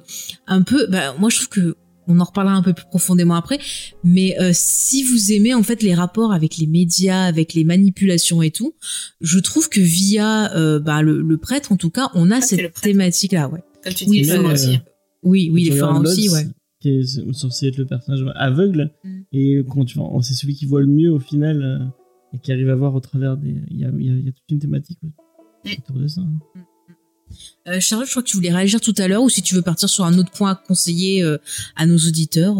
un 0.47 0.61
peu 0.61 0.87
bah, 0.87 1.15
moi 1.19 1.29
je 1.29 1.37
trouve 1.37 1.49
que 1.49 1.75
on 2.11 2.19
en 2.19 2.23
reparlera 2.23 2.55
un 2.55 2.63
peu 2.63 2.73
plus 2.73 2.87
profondément 2.87 3.35
après, 3.35 3.59
mais 4.03 4.35
si 4.51 5.03
vous 5.03 5.31
aimez 5.31 5.53
en 5.53 5.61
fait 5.61 5.83
les 5.83 5.93
rapports 5.93 6.33
avec 6.33 6.57
les 6.57 6.65
médias, 6.65 7.25
avec 7.25 7.53
les 7.53 7.63
manipulations 7.63 8.41
et 8.41 8.49
tout, 8.49 8.73
je 9.21 9.37
trouve 9.37 9.69
que 9.69 9.79
via 9.79 10.79
bah, 10.79 11.03
le, 11.03 11.37
prêtre 11.37 11.71
en 11.71 11.77
tout 11.77 11.91
cas, 11.91 12.09
on 12.15 12.31
a 12.31 12.37
ah, 12.37 12.41
cette 12.41 12.73
thématique 12.81 13.33
là, 13.33 13.47
ouais. 13.47 13.59
Comme 13.83 13.93
tu 13.93 14.05
dis, 14.05 14.27
oui, 14.27 14.37
aussi. 14.51 14.79
Oui, 15.21 15.51
oui, 15.53 15.65
les 15.65 15.77
forains 15.77 16.03
aussi, 16.03 16.29
ouais 16.29 16.47
qui 16.79 16.89
est 16.89 17.33
censé 17.33 17.67
être 17.67 17.77
le 17.77 17.85
personnage 17.85 18.23
aveugle 18.35 18.91
mm. 19.03 19.21
et 19.33 19.63
quand 19.69 19.85
tu 19.85 19.97
vois 19.97 20.09
c'est 20.21 20.33
celui 20.33 20.55
qui 20.55 20.65
voit 20.65 20.81
le 20.81 20.87
mieux 20.87 21.11
au 21.11 21.19
final 21.19 21.61
euh, 21.61 21.85
et 22.33 22.39
qui 22.39 22.51
arrive 22.51 22.69
à 22.69 22.75
voir 22.75 22.95
au 22.95 22.99
travers 22.99 23.37
des 23.37 23.55
il 23.69 23.79
y 23.79 23.85
a, 23.85 23.89
y 23.89 24.29
a, 24.29 24.31
toute 24.31 24.49
une 24.49 24.59
thématique 24.59 24.99
mm. 25.03 25.69
autour 25.79 25.97
de 25.97 26.07
ça 26.07 26.21
hein. 26.21 26.39
mm, 26.55 27.69
euh, 27.69 27.79
Charlotte 27.79 28.07
je 28.07 28.11
crois 28.11 28.23
que 28.23 28.27
tu 28.27 28.37
voulais 28.37 28.53
réagir 28.53 28.81
tout 28.81 28.95
à 28.97 29.07
l'heure 29.07 29.23
ou 29.23 29.29
si 29.29 29.41
tu 29.41 29.55
veux 29.55 29.61
partir 29.61 29.89
sur 29.89 30.05
un 30.05 30.17
autre 30.17 30.31
point 30.31 30.51
à 30.51 30.55
conseiller 30.55 31.23
euh, 31.23 31.37
à 31.75 31.85
nos 31.85 31.97
auditeurs 31.97 32.57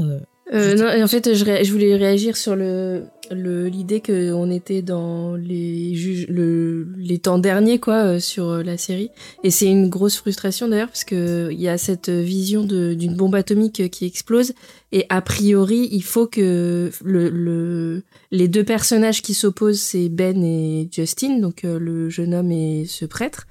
euh, 0.52 0.76
non, 0.76 1.04
en 1.04 1.08
fait, 1.08 1.34
je, 1.34 1.46
je, 1.46 1.72
voulais 1.72 1.96
réagir 1.96 2.36
sur 2.36 2.56
le 2.56 3.04
l'idée 3.32 4.00
que 4.00 4.34
on 4.34 4.50
était 4.50 4.82
dans 4.82 5.36
les 5.36 5.96
juges 5.96 6.28
le, 6.30 6.88
les 6.98 7.20
temps 7.20 7.40
derniers 7.40 7.80
quoi 7.80 7.96
euh, 7.96 8.20
sur 8.20 8.50
euh, 8.50 8.64
la 8.64 8.78
série. 8.78 9.10
Et 9.44 9.52
c'est 9.52 9.68
une 9.68 9.90
grosse 9.90 10.18
frustration 10.18 10.68
d'ailleurs 10.68 10.88
parce 10.88 11.04
que 11.04 11.50
il 11.52 11.60
y 11.60 11.68
a 11.68 11.78
cette 11.78 12.10
vision 12.10 12.64
d'une 12.64 13.16
bombe 13.16 13.36
atomique 13.36 13.90
qui 13.90 14.06
explose. 14.06 14.54
Et 14.92 15.06
a 15.10 15.22
priori 15.22 15.90
il 15.92 16.04
faut 16.04 16.28
que 16.28 16.92
le, 17.04 17.30
le 17.30 18.04
les 18.32 18.48
deux 18.48 18.64
personnages 18.64 19.22
qui 19.22 19.34
s'opposent 19.34 19.82
c'est 19.82 20.10
Ben 20.10 20.44
et 20.44 20.90
Justin 20.92 21.40
donc 21.40 21.64
le 21.64 22.10
jeune 22.10 22.34
homme 22.34 22.52
et 22.52 22.86
ce 22.88 23.06
prêtre 23.06 23.48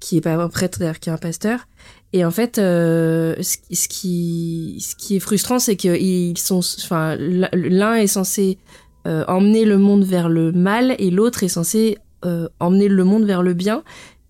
qui 0.00 0.16
est 0.16 0.22
pas 0.22 0.34
un 0.34 0.48
prêtre 0.48 0.78
d'ailleurs 0.78 0.98
qui 0.98 1.10
est 1.10 1.12
un 1.12 1.18
pasteur. 1.18 1.66
Et 2.12 2.24
en 2.24 2.30
fait, 2.32 2.58
euh, 2.58 3.36
ce, 3.40 3.88
qui, 3.88 4.78
ce 4.80 4.96
qui 4.96 5.16
est 5.16 5.20
frustrant, 5.20 5.60
c'est 5.60 5.76
qu'ils 5.76 6.36
sont, 6.38 6.60
enfin, 6.82 7.16
l'un 7.16 7.94
est 7.94 8.08
censé 8.08 8.58
euh, 9.06 9.24
emmener 9.28 9.64
le 9.64 9.78
monde 9.78 10.04
vers 10.04 10.28
le 10.28 10.52
mal 10.52 10.94
et 10.98 11.10
l'autre 11.10 11.42
est 11.42 11.48
censé 11.48 11.98
euh, 12.24 12.48
emmener 12.58 12.88
le 12.88 13.04
monde 13.04 13.24
vers 13.24 13.42
le 13.42 13.54
bien. 13.54 13.82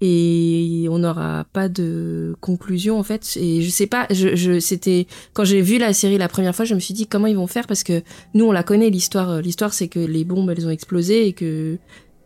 Et 0.03 0.87
on 0.91 1.01
n'aura 1.01 1.45
pas 1.53 1.69
de 1.69 2.35
conclusion 2.41 2.99
en 2.99 3.03
fait. 3.03 3.37
Et 3.37 3.61
je 3.61 3.69
sais 3.69 3.87
pas, 3.87 4.07
je, 4.11 4.35
je 4.35 4.59
c'était 4.59 5.07
quand 5.35 5.45
j'ai 5.45 5.61
vu 5.61 5.77
la 5.77 5.93
série 5.93 6.17
la 6.17 6.29
première 6.29 6.55
fois, 6.55 6.65
je 6.65 6.75
me 6.75 6.81
suis 6.81 6.95
dit 6.95 7.07
comment 7.07 7.27
ils 7.27 7.37
vont 7.37 7.47
faire? 7.47 7.67
Parce 7.67 7.83
que 7.83 8.03
nous 8.33 8.47
on 8.47 8.53
la 8.53 8.63
connaît 8.63 8.89
l'histoire. 8.89 9.43
L'histoire 9.43 9.75
c'est 9.75 9.89
que 9.89 10.01
les 10.01 10.25
bombes 10.25 10.49
elles 10.51 10.67
ont 10.67 10.71
explosé 10.71 11.27
et 11.27 11.33
que 11.35 11.77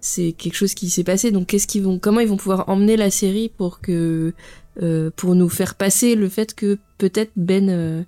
c'est 0.00 0.32
quelque 0.32 0.54
chose 0.54 0.74
qui 0.74 0.90
s'est 0.90 1.02
passé. 1.02 1.32
Donc 1.32 1.48
qu'est-ce 1.48 1.66
qu'ils 1.66 1.82
vont, 1.82 1.98
comment 1.98 2.20
ils 2.20 2.28
vont 2.28 2.36
pouvoir 2.36 2.68
emmener 2.68 2.96
la 2.96 3.10
série 3.10 3.48
pour 3.48 3.80
que 3.80 4.34
euh, 4.82 5.10
pour 5.16 5.34
nous 5.34 5.48
faire 5.48 5.74
passer 5.74 6.14
le 6.14 6.28
fait 6.28 6.54
que 6.54 6.78
peut-être 6.98 7.32
Ben 7.36 8.04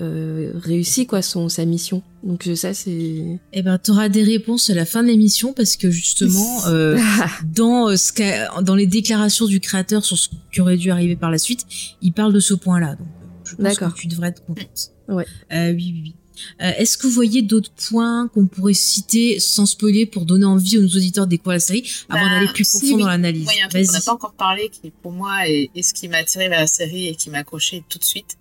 euh, 0.00 0.52
euh, 0.54 0.58
réussit 0.58 1.08
quoi 1.08 1.22
son 1.22 1.48
sa 1.48 1.64
mission. 1.64 2.02
Donc 2.22 2.48
ça 2.54 2.74
c'est. 2.74 3.40
Eh 3.52 3.62
ben 3.62 3.78
t'auras 3.78 4.08
des 4.08 4.22
réponses 4.22 4.70
à 4.70 4.74
la 4.74 4.84
fin 4.84 5.02
de 5.02 5.08
l'émission 5.08 5.52
parce 5.52 5.76
que 5.76 5.90
justement 5.90 6.60
dans 7.54 7.96
ce 7.96 8.62
dans 8.62 8.74
les 8.74 8.86
déclarations 8.86 9.46
du 9.46 9.60
créateur 9.60 10.04
sur 10.04 10.18
ce 10.18 10.28
qui 10.52 10.60
aurait 10.60 10.76
dû 10.76 10.90
arriver 10.90 11.16
par 11.16 11.30
la 11.30 11.38
suite, 11.38 11.66
il 12.02 12.12
parle 12.12 12.32
de 12.32 12.40
ce 12.40 12.54
point-là. 12.54 12.96
Donc 12.96 13.08
je 13.44 13.56
pense 13.56 13.78
que 13.78 14.00
tu 14.00 14.06
devrais 14.08 14.28
être 14.28 14.44
contente. 14.44 14.92
Ouais. 15.08 15.26
oui 15.52 15.74
oui 15.76 16.02
oui. 16.04 16.14
Euh, 16.62 16.72
est-ce 16.76 16.96
que 16.98 17.06
vous 17.06 17.12
voyez 17.12 17.42
d'autres 17.42 17.70
points 17.88 18.28
qu'on 18.28 18.46
pourrait 18.46 18.74
citer 18.74 19.40
sans 19.40 19.66
spoiler 19.66 20.06
pour 20.06 20.24
donner 20.24 20.44
envie 20.44 20.78
aux 20.78 20.84
auditeurs 20.84 21.26
découvrir 21.26 21.56
la 21.56 21.60
série 21.60 21.90
avant 22.08 22.24
bah, 22.24 22.30
d'aller 22.30 22.52
plus 22.52 22.68
profond 22.68 22.98
dans 22.98 23.06
l'analyse? 23.06 23.46
Oui, 23.48 23.54
on 23.88 23.92
n'a 23.92 24.00
pas 24.00 24.12
encore 24.12 24.34
parlé 24.34 24.68
qui 24.68 24.90
pour 25.02 25.12
moi 25.12 25.48
est, 25.48 25.70
ce 25.82 25.94
qui 25.94 26.08
m'a 26.08 26.18
attiré 26.18 26.48
vers 26.48 26.60
la 26.60 26.66
série 26.66 27.08
et 27.08 27.14
qui 27.14 27.30
m'a 27.30 27.38
accroché 27.38 27.84
tout 27.88 27.98
de 27.98 28.04
suite. 28.04 28.36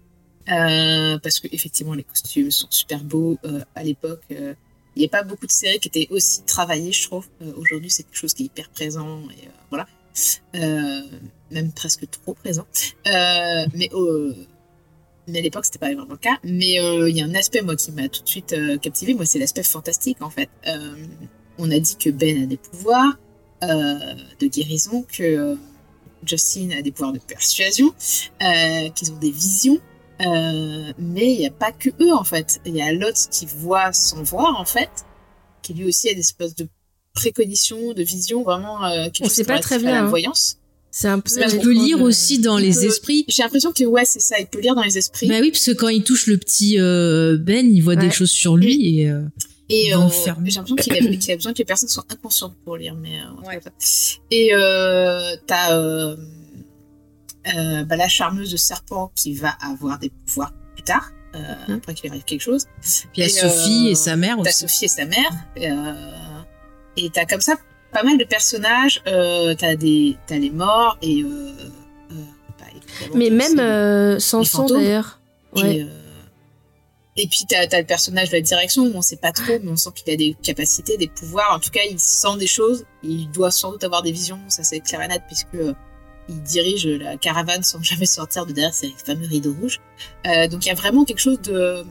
Euh, 0.51 1.17
parce 1.19 1.39
que 1.39 1.47
effectivement 1.51 1.93
les 1.93 2.03
costumes 2.03 2.51
sont 2.51 2.67
super 2.69 3.03
beaux 3.03 3.37
euh, 3.45 3.61
à 3.73 3.83
l'époque. 3.83 4.23
il 4.29 4.55
n'y 4.99 5.05
a 5.05 5.09
pas 5.09 5.23
beaucoup 5.23 5.47
de 5.47 5.51
séries 5.51 5.79
qui 5.79 5.87
étaient 5.87 6.07
aussi 6.11 6.43
travaillées, 6.43 6.91
je 6.91 7.03
trouve. 7.03 7.27
Aujourd'hui, 7.57 7.89
c'est 7.89 8.03
quelque 8.03 8.17
chose 8.17 8.33
qui 8.33 8.43
est 8.43 8.45
hyper 8.47 8.69
présent 8.69 9.23
et 9.31 9.47
voilà, 9.69 9.87
même 11.51 11.71
presque 11.73 12.09
trop 12.09 12.33
présent. 12.33 12.67
mais 13.05 13.89
mais 15.27 15.39
à 15.39 15.41
l'époque 15.41 15.65
c'était 15.65 15.79
pas 15.79 15.93
vraiment 15.93 16.05
le 16.09 16.17
cas 16.17 16.37
mais 16.43 16.79
euh, 16.79 17.09
il 17.09 17.17
y 17.17 17.21
a 17.21 17.25
un 17.25 17.35
aspect 17.35 17.61
moi 17.61 17.75
qui 17.75 17.91
m'a 17.91 18.07
tout 18.09 18.23
de 18.23 18.27
suite 18.27 18.53
euh, 18.53 18.77
captivé 18.77 19.13
moi 19.13 19.25
c'est 19.25 19.39
l'aspect 19.39 19.63
fantastique 19.63 20.21
en 20.21 20.29
fait 20.29 20.49
euh, 20.67 20.95
on 21.57 21.71
a 21.71 21.79
dit 21.79 21.95
que 21.95 22.09
Ben 22.09 22.43
a 22.43 22.45
des 22.45 22.57
pouvoirs 22.57 23.17
de 23.61 24.45
guérison 24.47 25.03
que 25.11 25.57
Justin 26.23 26.69
a 26.77 26.81
des 26.83 26.91
pouvoirs 26.91 27.13
de 27.13 27.19
persuasion 27.19 27.95
qu'ils 28.93 29.11
ont 29.11 29.17
des 29.19 29.31
visions 29.31 29.79
mais 30.19 31.33
il 31.33 31.39
n'y 31.39 31.47
a 31.47 31.51
pas 31.51 31.71
que 31.71 31.89
eux 32.01 32.13
en 32.13 32.23
fait 32.23 32.59
il 32.65 32.75
y 32.75 32.81
a 32.81 32.91
l'autre 32.91 33.29
qui 33.29 33.45
voit 33.45 33.91
sans 33.93 34.23
voir 34.23 34.59
en 34.59 34.65
fait 34.65 34.89
qui 35.61 35.73
lui 35.73 35.85
aussi 35.85 36.09
a 36.09 36.13
des 36.13 36.19
espèces 36.19 36.55
de 36.55 36.67
préconitions 37.13 37.93
de 37.93 38.03
visions 38.03 38.43
vraiment 38.43 38.79
qui 39.11 39.23
on 39.23 39.29
sait 39.29 39.43
pas 39.43 39.59
très 39.59 39.79
bien 39.79 39.91
la 39.91 40.03
hein. 40.03 40.07
voyance 40.07 40.57
c'est 40.95 41.09
un 41.09 41.19
peu. 41.19 41.29
Il 41.51 41.59
peut 41.59 41.73
lire 41.73 42.01
aussi 42.01 42.39
dans 42.39 42.57
les 42.57 42.85
esprits. 42.85 43.25
J'ai 43.27 43.43
l'impression 43.43 43.73
que 43.73 43.83
ouais, 43.83 44.05
c'est 44.05 44.21
ça. 44.21 44.39
Il 44.39 44.47
peut 44.47 44.61
lire 44.61 44.75
dans 44.75 44.81
les 44.81 44.97
esprits. 44.97 45.27
Bah 45.27 45.39
oui, 45.41 45.51
parce 45.51 45.65
que 45.65 45.71
quand 45.71 45.89
il 45.89 46.03
touche 46.03 46.25
le 46.27 46.37
petit 46.37 46.79
euh, 46.79 47.37
Ben, 47.37 47.69
il 47.69 47.81
voit 47.81 47.97
des 47.97 48.09
choses 48.09 48.31
sur 48.31 48.55
lui 48.55 49.01
et. 49.01 49.09
Euh, 49.09 49.23
et 49.67 49.93
euh, 49.93 50.07
j'ai 50.09 50.27
l'impression 50.27 50.75
qu'il 50.75 50.93
a, 50.93 50.97
a, 51.33 51.35
besoin 51.35 51.51
que 51.51 51.57
les 51.57 51.65
personnes 51.65 51.89
soient 51.89 52.05
inconscientes 52.09 52.55
pour 52.63 52.77
lire, 52.77 52.95
mais 52.95 53.17
ouais. 53.45 53.59
Et 54.31 54.51
euh, 54.53 55.35
t'as 55.47 56.15
euh, 57.53 57.83
bah, 57.83 57.95
la 57.95 58.07
charmeuse 58.07 58.51
de 58.51 58.57
serpent 58.57 59.11
qui 59.15 59.33
va 59.33 59.55
avoir 59.61 59.99
des 59.99 60.09
pouvoirs 60.09 60.53
plus 60.75 60.83
tard, 60.83 61.11
mmh. 61.33 61.73
après 61.73 61.93
qu'il 61.93 62.09
arrive 62.09 62.23
quelque 62.23 62.41
chose. 62.41 62.65
Puis 62.81 63.09
il 63.17 63.23
y 63.23 63.25
a 63.25 63.29
Sophie 63.29 63.89
et 63.89 63.95
sa 63.95 64.15
mère 64.15 64.39
aussi. 64.39 64.51
T'as 64.51 64.67
Sophie 64.67 64.85
et 64.85 64.87
sa 64.87 65.05
mère. 65.05 65.31
et 66.97 67.09
t'as 67.11 67.25
comme 67.25 67.41
ça 67.41 67.55
pas 67.95 68.03
mal 68.03 68.17
de 68.17 68.25
personnages. 68.25 69.01
Euh, 69.07 69.55
t'as 69.57 69.75
des, 69.75 70.17
t'as 70.27 70.37
les 70.37 70.51
morts 70.51 70.97
et. 71.01 71.23
Euh, 71.23 71.51
euh 72.11 72.15
bah, 72.59 72.65
mais 73.15 73.29
même 73.29 73.59
euh, 73.59 74.19
Samson 74.19 74.65
d'ailleurs. 74.65 75.19
Ouais. 75.55 75.77
Et, 75.77 75.81
euh, 75.83 75.87
et 77.17 77.27
puis 77.27 77.45
t'as 77.47 77.65
as 77.71 77.79
le 77.79 77.85
personnage 77.85 78.29
de 78.29 78.35
la 78.35 78.41
direction, 78.41 78.91
on 78.93 79.01
sait 79.01 79.15
pas 79.15 79.31
trop, 79.31 79.57
mais 79.63 79.71
on 79.71 79.77
sent 79.77 79.91
qu'il 79.95 80.13
a 80.13 80.17
des 80.17 80.35
capacités, 80.43 80.97
des 80.97 81.07
pouvoirs. 81.07 81.53
En 81.53 81.59
tout 81.59 81.69
cas, 81.69 81.81
il 81.89 81.97
sent 81.97 82.37
des 82.37 82.47
choses. 82.47 82.85
Il 83.03 83.31
doit 83.31 83.51
sans 83.51 83.71
doute 83.71 83.85
avoir 83.85 84.03
des 84.03 84.11
visions, 84.11 84.39
ça 84.49 84.63
c'est 84.63 84.81
clair 84.81 85.01
et 85.01 85.07
net, 85.07 85.21
puisque 85.27 85.55
il 86.29 86.41
dirige 86.41 86.87
la 86.87 87.17
caravane 87.17 87.63
sans 87.63 87.81
jamais 87.81 88.05
sortir 88.05 88.45
de 88.45 88.53
derrière 88.53 88.73
ces 88.73 88.93
fameux 89.05 89.27
rideaux 89.27 89.55
rouges. 89.61 89.79
Euh, 90.27 90.47
donc 90.47 90.65
il 90.65 90.69
y 90.69 90.71
a 90.71 90.75
vraiment 90.75 91.05
quelque 91.05 91.19
chose 91.19 91.41
de... 91.41 91.83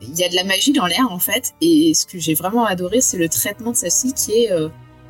Il 0.00 0.16
y 0.16 0.22
a 0.22 0.28
de 0.28 0.36
la 0.36 0.44
magie 0.44 0.72
dans 0.72 0.86
l'air 0.86 1.10
en 1.10 1.18
fait, 1.18 1.54
et 1.60 1.92
ce 1.92 2.06
que 2.06 2.20
j'ai 2.20 2.34
vraiment 2.34 2.64
adoré, 2.64 3.00
c'est 3.00 3.18
le 3.18 3.28
traitement 3.28 3.72
de 3.72 3.76
celle-ci 3.76 4.12
qui 4.12 4.44
est 4.44 4.52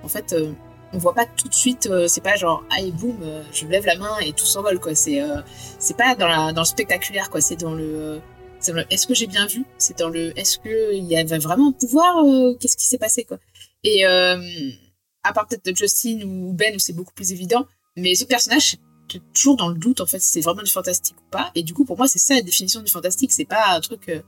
en 0.03 0.09
fait, 0.09 0.33
euh, 0.33 0.53
on 0.93 0.99
voit 0.99 1.15
pas 1.15 1.27
tout 1.27 1.49
de 1.49 1.55
suite, 1.55 1.87
euh, 1.87 2.09
c'est 2.09 2.23
pas 2.23 2.37
genre, 2.37 2.65
aïe, 2.71 2.93
boum, 2.93 3.19
euh, 3.23 3.43
je 3.53 3.67
lève 3.67 3.85
la 3.85 3.97
main 3.97 4.19
et 4.21 4.33
tout 4.33 4.47
s'envole, 4.47 4.81
quoi. 4.81 4.95
C'est, 4.95 5.21
c'est 5.79 5.97
pas 5.97 6.15
dans, 6.15 6.29
la, 6.29 6.53
dans 6.53 6.63
le 6.63 6.67
spectaculaire, 6.67 7.31
quoi. 7.31 7.41
C'est 7.41 7.57
dans 7.57 7.75
le, 7.75 8.21
est-ce 8.91 9.07
que 9.07 9.15
j'ai 9.15 9.27
bien 9.27 9.47
vu? 9.47 9.65
C'est 9.79 9.99
dans 9.99 10.09
le, 10.09 10.39
est-ce 10.39 10.59
qu'il 10.59 11.05
y 11.05 11.17
avait 11.17 11.39
vraiment 11.39 11.69
un 11.69 11.73
pouvoir 11.73 12.25
Qu'est-ce 12.59 12.77
qui 12.77 12.87
s'est 12.87 12.99
passé, 12.99 13.25
quoi? 13.25 13.39
Et 13.85 14.05
à 14.05 15.33
part 15.33 15.47
peut-être 15.47 15.65
de 15.65 15.77
Justin 15.77 16.23
ou 16.25 16.53
Ben, 16.53 16.75
où 16.75 16.79
c'est 16.79 16.95
beaucoup 16.95 17.13
plus 17.13 17.33
évident, 17.33 17.67
mais 17.99 18.15
ce 18.15 18.25
personnage, 18.25 18.77
c'est 19.11 19.23
toujours 19.33 19.57
dans 19.57 19.69
le 19.69 19.79
doute, 19.79 20.01
en 20.01 20.07
fait, 20.07 20.21
si 20.21 20.31
c'est 20.31 20.41
vraiment 20.41 20.63
du 20.63 20.71
fantastique 20.71 21.17
ou 21.19 21.31
pas. 21.31 21.51
Et 21.55 21.63
du 21.63 21.75
coup, 21.75 21.85
pour 21.85 21.97
moi, 21.97 22.09
c'est 22.09 22.19
ça 22.19 22.35
la 22.35 22.43
définition 22.43 22.81
du 22.83 22.91
fantastique. 22.91 23.33
C'est 23.33 23.45
pas 23.45 23.75
un 23.75 23.81
truc 23.81 24.23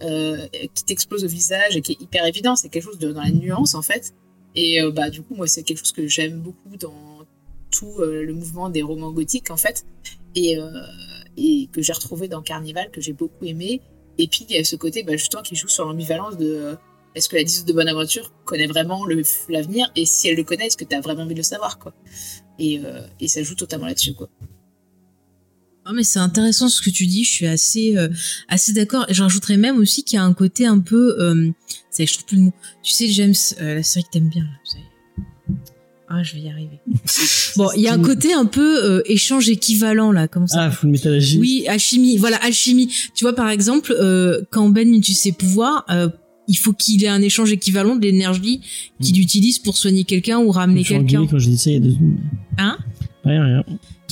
qui 0.00 0.84
t'explose 0.84 1.24
au 1.24 1.28
visage 1.28 1.76
et 1.76 1.80
qui 1.80 1.92
est 1.92 2.00
hyper 2.00 2.26
évident. 2.26 2.54
C'est 2.54 2.68
quelque 2.68 2.84
chose 2.84 2.98
dans 2.98 3.20
la 3.20 3.30
nuance, 3.30 3.74
en 3.74 3.82
fait. 3.82 4.14
Et 4.54 4.80
euh, 4.80 4.90
bah, 4.90 5.10
du 5.10 5.22
coup, 5.22 5.34
moi, 5.34 5.46
c'est 5.46 5.62
quelque 5.62 5.78
chose 5.78 5.92
que 5.92 6.06
j'aime 6.06 6.40
beaucoup 6.40 6.76
dans 6.78 7.26
tout 7.70 8.00
euh, 8.00 8.22
le 8.22 8.32
mouvement 8.32 8.70
des 8.70 8.82
romans 8.82 9.12
gothiques, 9.12 9.50
en 9.50 9.56
fait, 9.56 9.84
et, 10.34 10.58
euh, 10.58 10.70
que 11.72 11.82
j'ai 11.82 11.92
retrouvé 11.92 12.28
dans 12.28 12.40
Carnival, 12.40 12.90
que 12.90 13.00
j'ai 13.00 13.12
beaucoup 13.12 13.44
aimé. 13.44 13.82
Et 14.18 14.28
puis 14.28 14.46
il 14.48 14.56
y 14.56 14.58
a 14.58 14.64
ce 14.64 14.76
côté 14.76 15.02
bah, 15.02 15.12
justement 15.12 15.42
qui 15.42 15.56
joue 15.56 15.68
sur 15.68 15.84
l'ambivalence 15.84 16.38
de 16.38 16.46
euh, 16.46 16.74
est-ce 17.16 17.28
que 17.28 17.36
la 17.36 17.42
10 17.44 17.64
de 17.64 17.72
Bonaventure 17.72 18.32
connaît 18.44 18.66
vraiment 18.66 19.04
l'avenir? 19.48 19.90
Et 19.96 20.04
si 20.06 20.28
elle 20.28 20.36
le 20.36 20.44
connaît, 20.44 20.66
est-ce 20.66 20.76
que 20.76 20.84
tu 20.84 20.94
as 20.94 21.00
vraiment 21.00 21.22
envie 21.22 21.34
de 21.34 21.38
le 21.40 21.44
savoir 21.44 21.78
quoi? 21.78 21.94
Et, 22.58 22.80
euh, 22.84 23.00
et 23.20 23.26
ça 23.26 23.42
joue 23.42 23.54
totalement 23.54 23.86
là-dessus 23.86 24.14
quoi. 24.14 24.28
Ah 25.88 25.92
mais 25.94 26.02
c'est 26.02 26.18
intéressant 26.18 26.68
ce 26.68 26.82
que 26.82 26.90
tu 26.90 27.06
dis, 27.06 27.22
je 27.24 27.30
suis 27.30 27.46
assez 27.46 27.96
euh, 27.96 28.08
assez 28.48 28.72
d'accord. 28.72 29.06
Rajouterais 29.08 29.56
même 29.56 29.78
aussi 29.78 30.02
qu'il 30.02 30.16
y 30.16 30.20
a 30.20 30.24
un 30.24 30.34
côté 30.34 30.66
un 30.66 30.80
peu, 30.80 31.16
euh, 31.20 31.50
ça 31.90 32.02
y 32.02 32.04
est, 32.04 32.06
je 32.06 32.12
trouve 32.14 32.26
plus 32.26 32.36
le 32.36 32.42
mot. 32.42 32.52
Tu 32.82 32.92
sais 32.92 33.08
James, 33.08 33.34
euh, 33.60 33.76
la 33.76 33.82
série 33.82 34.04
que 34.04 34.10
t'aimes 34.10 34.28
bien 34.28 34.44
là. 34.44 34.80
Ah 36.08 36.22
je 36.22 36.34
vais 36.34 36.40
y 36.40 36.48
arriver. 36.50 36.80
Bon, 37.56 37.70
il 37.74 37.82
y 37.82 37.88
a 37.88 37.94
un 37.94 38.02
côté 38.02 38.34
un 38.34 38.44
peu 38.44 38.84
euh, 38.84 39.02
échange 39.06 39.48
équivalent 39.48 40.12
là, 40.12 40.28
comment 40.28 40.46
ça 40.46 40.64
Ah, 40.64 40.70
Full 40.70 40.90
Metal. 40.90 41.18
Oui, 41.38 41.64
alchimie. 41.68 42.18
Voilà, 42.18 42.36
alchimie. 42.36 42.92
Tu 43.14 43.24
vois, 43.24 43.34
par 43.34 43.48
exemple, 43.48 43.92
euh, 43.98 44.42
quand 44.50 44.68
Ben 44.68 44.92
utilise 44.92 45.20
ses 45.20 45.32
pouvoirs, 45.32 45.86
euh, 45.90 46.08
il 46.48 46.56
faut 46.56 46.72
qu'il 46.72 47.02
ait 47.04 47.08
un 47.08 47.22
échange 47.22 47.52
équivalent 47.52 47.96
de 47.96 48.02
l'énergie 48.02 48.60
qu'il 49.00 49.20
utilise 49.20 49.58
pour 49.58 49.76
soigner 49.76 50.04
quelqu'un 50.04 50.38
ou 50.38 50.52
Je 50.52 50.58
ramener 50.58 50.80
me 50.80 50.84
suis 50.84 50.94
quelqu'un. 50.94 51.18
engueulé 51.20 51.30
quand 51.30 51.38
j'ai 51.38 51.50
dit 51.50 51.58
ça 51.58 51.70
il 51.70 51.74
y 51.74 51.76
a 51.76 51.80
deux 51.80 51.92
secondes. 51.92 52.16
Hein 52.58 52.78
Rien, 53.24 53.44
rien. 53.44 53.64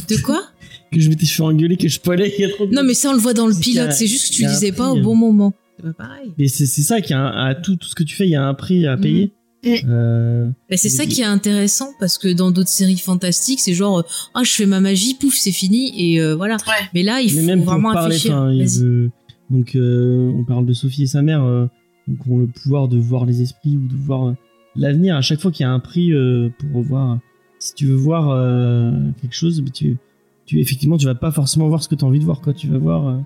De 0.09 0.16
quoi 0.22 0.43
Que 0.93 1.01
je 1.01 1.09
m'étais 1.09 1.26
fait 1.26 1.43
engueuler, 1.43 1.76
que 1.76 1.89
je 1.89 1.95
spoilais 1.95 2.32
il 2.39 2.43
y 2.43 2.45
a 2.45 2.51
trop 2.51 2.66
de 2.66 2.72
Non, 2.74 2.82
mais 2.85 2.95
ça, 2.95 3.11
on 3.11 3.14
le 3.14 3.18
voit 3.18 3.35
dans 3.35 3.47
le 3.49 3.55
pilote. 3.55 3.93
C'est 3.93 4.07
juste 4.07 4.30
que 4.30 4.35
tu 4.37 4.45
un 4.45 4.53
disais 4.53 4.70
pas 4.72 4.91
prix, 4.91 5.01
au 5.01 5.03
bon 5.03 5.14
moment. 5.16 5.53
C'est 5.76 5.82
pas 5.87 5.93
pareil. 5.93 6.30
Mais 6.39 6.47
c'est 6.49 6.66
ça 6.66 7.01
qui 7.01 7.12
a 7.12 7.20
un- 7.20 7.47
à 7.49 7.55
tout, 7.57 7.74
tout 7.76 7.89
ce 7.89 7.95
que 7.97 8.05
tu 8.05 8.14
fais, 8.14 8.26
il 8.26 8.30
y 8.30 8.37
a 8.37 8.45
un 8.47 8.55
prix 8.55 8.87
à 8.87 8.97
payer. 8.97 9.32
Mm. 9.64 9.68
Euh, 9.89 10.51
Bah, 10.70 10.76
c'est 10.76 10.89
ça 10.91 11.07
qui 11.07 11.22
est 11.22 11.24
intéressant 11.24 11.89
parce 11.99 12.18
que 12.18 12.28
dans 12.32 12.51
d'autres 12.51 12.68
séries 12.68 12.99
fantastiques, 12.99 13.61
c'est 13.61 13.72
genre, 13.74 14.01
euh, 14.01 14.03
ah, 14.35 14.43
je 14.45 14.51
fais 14.53 14.66
ma 14.66 14.78
magie, 14.80 15.14
pouf, 15.14 15.35
c'est 15.35 15.53
fini 15.53 15.93
et 15.97 16.20
euh, 16.20 16.35
voilà. 16.37 16.57
Ouais. 16.68 16.87
Mais 16.95 17.03
là, 17.03 17.20
il 17.22 17.35
mais 17.35 17.41
faut 17.41 17.47
même 17.47 17.62
vraiment 17.62 17.93
parler, 17.93 18.18
veut- 18.18 19.11
donc 19.51 19.74
euh, 19.74 20.30
on 20.37 20.45
parle 20.45 20.66
de 20.66 20.72
Sophie 20.74 21.05
et 21.05 21.07
sa 21.07 21.22
mère, 21.22 21.43
euh, 21.43 21.66
donc 22.09 22.18
ont 22.28 22.38
le 22.38 22.46
pouvoir 22.46 22.88
de 22.88 22.98
voir 22.98 23.24
les 23.24 23.42
esprits 23.42 23.76
ou 23.76 23.86
de 23.86 23.96
voir 23.96 24.28
euh, 24.28 24.32
l'avenir. 24.76 25.16
À 25.16 25.22
chaque 25.22 25.40
fois 25.40 25.50
qu'il 25.50 25.64
y 25.64 25.66
a 25.66 25.72
un 25.72 25.80
prix 25.80 26.12
euh, 26.12 26.50
pour 26.59 26.82
voir, 26.82 27.18
si 27.59 27.74
tu 27.74 27.86
veux 27.86 27.94
voir 27.96 28.30
euh, 28.30 28.92
quelque 29.20 29.34
chose, 29.34 29.61
bah, 29.62 29.70
tu, 29.72 29.96
tu 30.46 30.61
effectivement 30.61 30.96
tu 30.98 31.07
vas 31.07 31.14
pas 31.14 31.30
forcément 31.30 31.68
voir 31.68 31.82
ce 31.82 31.88
que 31.88 31.94
tu 31.94 32.05
as 32.05 32.09
envie 32.09 32.18
de 32.20 32.24
voir, 32.24 32.40
quoi. 32.40 32.52
Tu 32.52 32.68
vas 32.68 32.78
voir, 32.78 33.09
euh, 33.09 33.18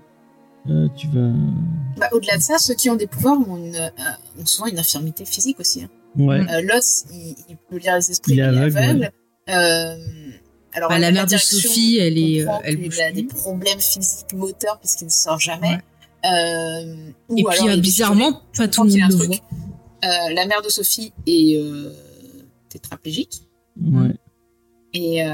euh, 0.69 0.87
tu 0.95 1.07
vas, 1.07 1.31
Bah, 1.97 2.07
Au-delà 2.13 2.37
de 2.37 2.41
ça, 2.41 2.57
ceux 2.57 2.73
qui 2.75 2.89
ont 2.89 2.95
des 2.95 3.07
pouvoirs 3.07 3.37
ont, 3.49 3.57
une, 3.57 3.75
euh, 3.75 3.89
ont 4.41 4.45
souvent 4.45 4.67
une 4.67 4.79
infirmité 4.79 5.25
physique 5.25 5.59
aussi. 5.59 5.83
hein. 5.83 5.89
ouais. 6.17 6.39
Euh, 6.51 6.61
L'os, 6.61 7.05
il, 7.11 7.35
il 7.49 7.57
peut 7.69 7.77
lire 7.77 7.95
les 7.95 8.11
esprits, 8.11 8.33
Il 8.33 8.39
est 8.39 8.43
aveugle. 8.43 9.11
Euh, 9.49 9.95
alors, 10.73 10.89
Bah, 10.89 10.99
la 10.99 11.11
mère 11.11 11.25
de 11.25 11.35
Sophie, 11.37 11.97
elle 11.99 12.17
est, 12.17 12.45
elle 12.63 12.75
a 12.75 13.09
plus. 13.09 13.13
des 13.15 13.23
problèmes 13.23 13.79
physiques 13.79 14.33
moteurs 14.35 14.77
puisqu'il 14.79 15.05
ne 15.05 15.09
sort 15.09 15.39
jamais. 15.39 15.67
Ouais. 15.69 15.79
Euh, 16.25 17.11
Et 17.37 17.43
puis, 17.43 17.69
euh, 17.69 17.77
bizarrement, 17.77 18.41
pas 18.57 18.67
tout 18.67 18.83
le 18.83 18.89
monde 18.89 18.99
le 19.09 19.15
voit. 19.15 19.35
Euh, 19.35 20.33
la 20.33 20.45
mère 20.45 20.61
de 20.61 20.69
Sophie 20.69 21.11
est 21.27 21.55
euh, 21.57 21.91
tétraplégique. 22.69 23.41
ouais. 23.81 24.15
Et 24.93 25.23
euh, 25.25 25.29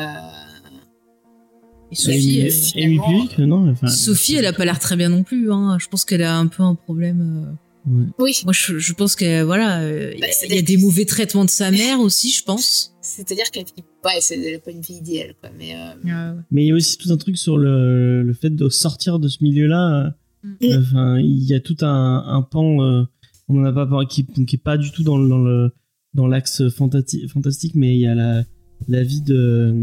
Et 1.92 1.96
Sophie, 1.96 2.50
et, 2.76 3.46
non 3.46 3.70
enfin, 3.72 3.88
Sophie, 3.88 4.36
elle 4.36 4.46
a 4.46 4.54
pas 4.54 4.66
l'air 4.66 4.80
très 4.80 4.96
bien 4.96 5.10
non 5.10 5.24
plus. 5.24 5.52
Hein. 5.52 5.78
Je 5.80 5.88
pense 5.88 6.04
qu'elle 6.06 6.24
a 6.24 6.38
un 6.38 6.48
peu 6.48 6.62
un 6.64 6.76
problème. 6.76 7.56
euh. 7.88 7.92
ouais. 7.92 8.06
oui, 8.20 8.42
Moi, 8.44 8.54
je, 8.54 8.78
je 8.80 8.94
pense 8.94 9.16
que 9.16 9.44
voilà, 9.44 9.80
euh, 9.82 10.12
il 10.14 10.20
y 10.20 10.24
a- 10.24 10.28
Bah, 10.28 10.34
c'est 10.38 10.48
il 10.48 10.56
y, 10.56 10.58
a 10.58 10.62
des- 10.62 10.78
mauvais 10.78 11.06
traitements 11.06 11.46
de 11.46 11.50
sa 11.50 11.72
mère 11.72 12.00
aussi, 12.00 12.32
je 12.32 12.44
pense. 12.44 12.96
c'est-à-dire 13.02 13.50
qu'elle 13.52 13.66
ouais, 14.04 14.20
c'est 14.20 14.60
pas 14.64 14.72
une 14.72 14.82
vie 14.82 14.96
idéale. 14.96 15.36
Quoi, 15.40 15.52
mais, 15.58 15.74
euh, 15.76 16.34
Mais 16.52 16.64
il 16.64 16.68
y 16.68 16.72
a 16.72 16.76
aussi 16.76 16.98
tout 16.98 17.12
un 17.12 17.18
truc 17.18 17.38
sur 17.38 17.58
le, 17.58 18.24
le 18.24 18.34
fait 18.34 18.50
de 18.50 18.68
sortir 18.70 19.20
de 19.20 19.28
ce 19.28 19.38
milieu-là. 19.44 20.14
Mm. 20.62 20.80
Enfin, 20.80 21.20
il 21.20 21.44
y 21.44 21.54
a 21.54 21.60
tout 21.60 21.78
un, 21.82 22.24
un 22.28 22.42
pan, 22.42 22.82
euh, 22.84 23.04
on 23.48 23.60
en 23.60 23.66
a 23.66 23.74
pas 23.74 23.86
parlé, 23.86 24.08
qui, 24.08 24.26
qui 24.26 24.56
est 24.56 24.60
pas 24.64 24.78
du 24.78 24.92
tout 24.92 25.04
dans, 25.04 25.18
le- 25.18 25.28
dans 25.30 25.38
le 25.42 25.72
dans 26.14 26.28
l'axe 26.28 26.62
fantati- 26.62 27.28
fantastique, 27.28 27.74
mais 27.76 27.96
il 27.96 28.00
y 28.00 28.08
a 28.08 28.16
la 28.16 28.44
la 28.88 29.04
vie 29.04 29.22
de 29.22 29.74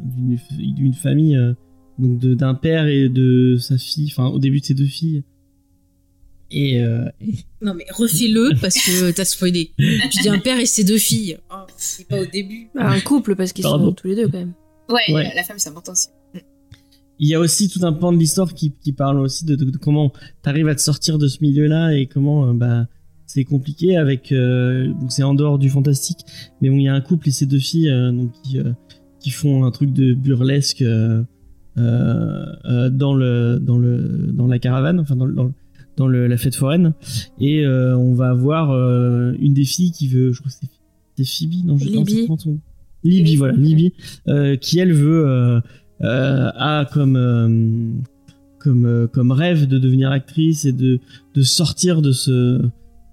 d'une 0.00 0.38
d'une 0.74 0.94
famille, 0.94 1.36
euh, 1.36 1.52
donc 1.98 2.18
de- 2.18 2.34
d'un 2.34 2.54
père 2.54 2.86
et 2.86 3.08
de 3.08 3.56
sa 3.58 3.76
fille. 3.78 4.08
Enfin, 4.10 4.26
au 4.28 4.38
début 4.38 4.60
de 4.60 4.64
ses 4.64 4.74
deux 4.74 4.86
filles. 4.86 5.22
Et, 6.50 6.80
euh, 6.80 7.04
et- 7.20 7.34
Non 7.62 7.74
mais 7.74 7.84
refais-le 7.90 8.52
parce 8.60 8.74
que 8.76 9.10
t'as 9.10 9.24
spoilé. 9.24 9.72
Tu 10.10 10.22
dis 10.22 10.28
un 10.28 10.38
père 10.38 10.58
et 10.60 10.66
ses 10.66 10.84
deux 10.84 10.98
filles. 10.98 11.38
Oh, 11.50 11.64
c'est 11.76 12.06
pas 12.06 12.20
au 12.20 12.26
début. 12.26 12.68
Bah, 12.74 12.88
un 12.90 13.00
couple, 13.00 13.34
parce 13.34 13.52
qu'ils 13.52 13.62
Pardon. 13.64 13.86
sont 13.86 13.92
tous 13.92 14.08
les 14.08 14.16
deux 14.16 14.28
quand 14.28 14.38
même. 14.38 14.52
ouais, 14.88 15.12
Ouais. 15.12 15.32
la 15.34 15.42
femme, 15.42 15.58
c'est 15.58 15.70
important 15.70 15.92
aussi. 15.92 16.08
Il 17.18 17.28
y 17.28 17.34
a 17.34 17.40
aussi 17.40 17.68
tout 17.68 17.80
un 17.84 17.92
pan 17.92 18.12
de 18.12 18.18
l'histoire 18.18 18.52
qui, 18.54 18.72
qui 18.82 18.92
parle 18.92 19.18
aussi 19.20 19.44
de, 19.44 19.54
de- 19.56 19.70
de 19.70 19.76
comment 19.78 20.12
t'arrives 20.42 20.68
à 20.68 20.74
te 20.74 20.80
sortir 20.80 21.18
de 21.18 21.28
ce 21.28 21.38
milieu-là 21.42 21.96
et 21.96 22.06
comment 22.06 22.48
euh, 22.48 22.52
bah 22.52 22.86
c'est 23.26 23.44
compliqué 23.44 23.96
avec 23.96 24.32
euh, 24.32 24.88
donc 25.00 25.10
c'est 25.12 25.22
en 25.22 25.34
dehors 25.34 25.58
du 25.58 25.68
fantastique 25.70 26.18
mais 26.60 26.68
bon 26.70 26.76
il 26.76 26.82
y 26.84 26.88
a 26.88 26.94
un 26.94 27.00
couple 27.00 27.28
et 27.28 27.32
ses 27.32 27.46
deux 27.46 27.58
filles 27.58 27.88
euh, 27.88 28.12
donc 28.12 28.32
qui 28.42 28.58
euh, 28.58 28.72
qui 29.20 29.30
font 29.30 29.64
un 29.64 29.70
truc 29.70 29.92
de 29.92 30.12
burlesque 30.14 30.82
euh, 30.82 31.22
dans 32.90 33.14
le 33.14 33.58
dans 33.60 33.78
le 33.78 34.30
dans 34.32 34.46
la 34.46 34.58
caravane 34.58 35.00
enfin 35.00 35.16
dans 35.16 35.26
le- 35.26 35.34
dans, 35.34 35.44
le- 35.44 35.52
dans 35.96 36.08
le, 36.08 36.26
la 36.26 36.36
fête 36.36 36.56
foraine. 36.56 36.92
Et 37.40 37.64
on 37.66 38.14
va 38.14 38.30
avoir 38.30 38.72
une 39.38 39.54
des 39.54 39.64
filles 39.64 39.92
qui 39.92 40.08
veut 40.08 40.32
je 40.32 40.40
crois 40.40 40.50
que 40.50 40.56
c'est 41.16 41.24
Phoebe 41.24 41.64
non 41.66 41.78
je 41.78 41.84
son- 42.38 42.58
Libby. 43.04 43.36
voilà 43.36 43.54
Libby 43.54 43.92
euh, 44.28 44.56
qui 44.56 44.78
elle 44.80 44.92
veut 44.92 45.60
a 46.04 46.84
comme 46.92 47.16
euh, 47.16 47.90
comme 48.58 48.86
euh, 48.86 49.06
comme 49.06 49.32
rêve 49.32 49.66
de 49.66 49.78
devenir 49.78 50.10
actrice 50.10 50.64
et 50.64 50.72
de 50.72 51.00
de 51.34 51.42
sortir 51.42 52.02
de 52.02 52.12
ce 52.12 52.62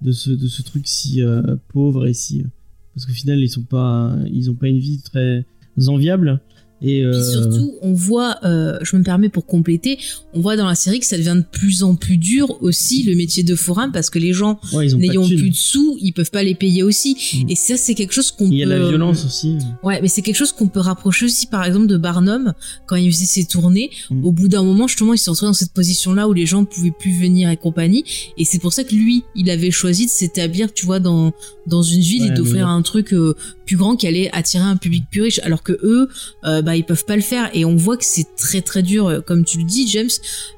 de 0.01 0.11
ce 0.11 0.31
de 0.31 0.47
ce 0.47 0.61
truc 0.61 0.87
si 0.87 1.21
euh, 1.21 1.41
pauvre 1.69 2.07
et 2.07 2.13
si 2.13 2.45
parce 2.93 3.05
qu'au 3.05 3.13
final 3.13 3.39
ils 3.39 3.49
sont 3.49 3.63
pas 3.63 4.15
ils 4.31 4.53
pas 4.55 4.67
une 4.67 4.79
vie 4.79 5.01
très 5.01 5.45
enviable 5.87 6.41
et 6.81 7.03
euh, 7.03 7.11
Puis 7.11 7.31
surtout, 7.31 7.75
on 7.81 7.93
voit, 7.93 8.37
euh, 8.43 8.79
je 8.81 8.95
me 8.95 9.03
permets 9.03 9.29
pour 9.29 9.45
compléter, 9.45 9.99
on 10.33 10.41
voit 10.41 10.55
dans 10.55 10.67
la 10.67 10.75
série 10.75 10.99
que 10.99 11.05
ça 11.05 11.17
devient 11.17 11.37
de 11.37 11.45
plus 11.57 11.83
en 11.83 11.95
plus 11.95 12.17
dur 12.17 12.57
aussi 12.61 13.03
le 13.03 13.15
métier 13.15 13.43
de 13.43 13.55
forain 13.55 13.89
parce 13.89 14.09
que 14.09 14.17
les 14.17 14.33
gens 14.33 14.59
ouais, 14.73 14.87
n'ayant 14.87 15.27
plus 15.27 15.51
de 15.51 15.55
sous, 15.55 15.97
ils 16.01 16.11
peuvent 16.11 16.31
pas 16.31 16.43
les 16.43 16.55
payer 16.55 16.81
aussi. 16.81 17.15
Mm. 17.43 17.49
Et 17.49 17.55
ça, 17.55 17.77
c'est 17.77 17.93
quelque 17.93 18.13
chose 18.13 18.31
qu'on 18.31 18.49
peut. 18.49 18.55
il 18.55 18.59
y 18.59 18.63
a 18.63 18.67
la 18.67 18.79
violence 18.79 19.25
aussi 19.25 19.57
Ouais, 19.83 20.01
mais 20.01 20.07
c'est 20.07 20.23
quelque 20.23 20.35
chose 20.35 20.53
qu'on 20.53 20.67
peut 20.67 20.79
rapprocher 20.79 21.25
aussi, 21.25 21.45
par 21.45 21.63
exemple, 21.63 21.87
de 21.87 21.97
Barnum 21.97 22.53
quand 22.87 22.95
il 22.95 23.11
faisait 23.11 23.25
ses 23.25 23.45
tournées. 23.45 23.91
Mm. 24.09 24.25
Au 24.25 24.31
bout 24.31 24.47
d'un 24.47 24.63
moment, 24.63 24.87
justement, 24.87 25.13
il 25.13 25.19
s'est 25.19 25.29
retrouvé 25.29 25.49
dans 25.49 25.53
cette 25.53 25.73
position-là 25.73 26.27
où 26.27 26.33
les 26.33 26.47
gens 26.47 26.65
pouvaient 26.65 26.93
plus 26.97 27.11
venir 27.11 27.49
et 27.51 27.57
compagnie. 27.57 28.03
Et 28.37 28.45
c'est 28.45 28.59
pour 28.59 28.73
ça 28.73 28.83
que 28.83 28.95
lui, 28.95 29.23
il 29.35 29.51
avait 29.51 29.71
choisi 29.71 30.05
de 30.05 30.11
s'établir, 30.11 30.73
tu 30.73 30.85
vois, 30.87 30.99
dans 30.99 31.31
dans 31.67 31.81
une 31.81 32.01
ville 32.01 32.23
Ouais, 32.23 32.27
et 32.29 32.31
d'offrir 32.31 32.67
un 32.67 32.81
truc 32.81 33.13
euh, 33.13 33.35
plus 33.65 33.77
grand 33.77 33.95
qui 33.95 34.07
allait 34.07 34.29
attirer 34.33 34.63
un 34.63 34.77
public 34.77 35.05
plus 35.11 35.21
riche. 35.21 35.39
Alors 35.43 35.63
que 35.63 35.73
eux, 35.83 36.09
euh, 36.43 36.61
bah, 36.61 36.75
ils 36.75 36.83
peuvent 36.83 37.05
pas 37.05 37.15
le 37.15 37.21
faire. 37.21 37.49
Et 37.53 37.65
on 37.65 37.75
voit 37.75 37.97
que 37.97 38.05
c'est 38.05 38.35
très 38.35 38.61
très 38.61 38.83
dur, 38.83 39.07
euh, 39.07 39.21
comme 39.21 39.45
tu 39.45 39.59
le 39.59 39.63
dis, 39.63 39.87
James. 39.89 40.09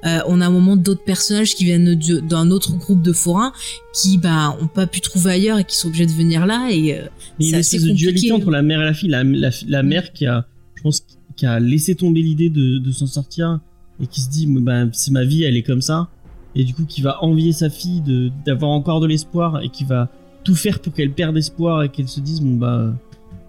Euh, 0.05 0.19
on 0.27 0.41
a 0.41 0.47
un 0.47 0.49
moment 0.49 0.75
d'autres 0.75 1.03
personnages 1.03 1.55
qui 1.55 1.65
viennent 1.65 1.99
d'un 2.29 2.51
autre 2.51 2.73
groupe 2.77 3.01
de 3.01 3.13
forains 3.13 3.53
qui, 3.93 4.17
bah, 4.17 4.57
ont 4.61 4.67
pas 4.67 4.87
pu 4.87 5.01
trouver 5.01 5.31
ailleurs 5.31 5.59
et 5.59 5.63
qui 5.63 5.77
sont 5.77 5.89
obligés 5.89 6.05
de 6.05 6.11
venir 6.11 6.45
là. 6.45 6.69
Et 6.71 6.99
Mais 7.39 7.45
il 7.45 7.49
y 7.49 7.53
a 7.53 7.57
une 7.57 7.59
espèce 7.59 7.83
de 7.83 7.91
dualité 7.91 8.31
entre 8.31 8.51
la 8.51 8.61
mère 8.61 8.81
et 8.81 8.85
la 8.85 8.93
fille. 8.93 9.09
La, 9.09 9.23
la, 9.23 9.49
la 9.67 9.83
mère 9.83 10.13
qui 10.13 10.25
a, 10.25 10.47
je 10.75 10.81
pense, 10.81 11.05
qui 11.35 11.45
a 11.45 11.59
laissé 11.59 11.95
tomber 11.95 12.21
l'idée 12.21 12.49
de, 12.49 12.77
de 12.77 12.91
s'en 12.91 13.07
sortir 13.07 13.59
et 14.01 14.07
qui 14.07 14.21
se 14.21 14.29
dit, 14.29 14.47
bah, 14.47 14.85
c'est 14.91 15.11
ma 15.11 15.23
vie, 15.23 15.43
elle 15.43 15.57
est 15.57 15.63
comme 15.63 15.81
ça. 15.81 16.09
Et 16.55 16.63
du 16.63 16.73
coup, 16.73 16.85
qui 16.85 17.01
va 17.01 17.23
envier 17.23 17.51
sa 17.51 17.69
fille 17.69 18.03
d'avoir 18.45 18.71
encore 18.71 18.99
de 18.99 19.07
l'espoir 19.07 19.61
et 19.63 19.69
qui 19.69 19.83
va 19.85 20.09
tout 20.43 20.55
faire 20.55 20.79
pour 20.79 20.93
qu'elle 20.93 21.11
perde 21.11 21.37
espoir 21.37 21.83
et 21.83 21.89
qu'elle 21.89 22.07
se 22.07 22.19
dise, 22.19 22.41
bon 22.41 22.55
bah, 22.55 22.93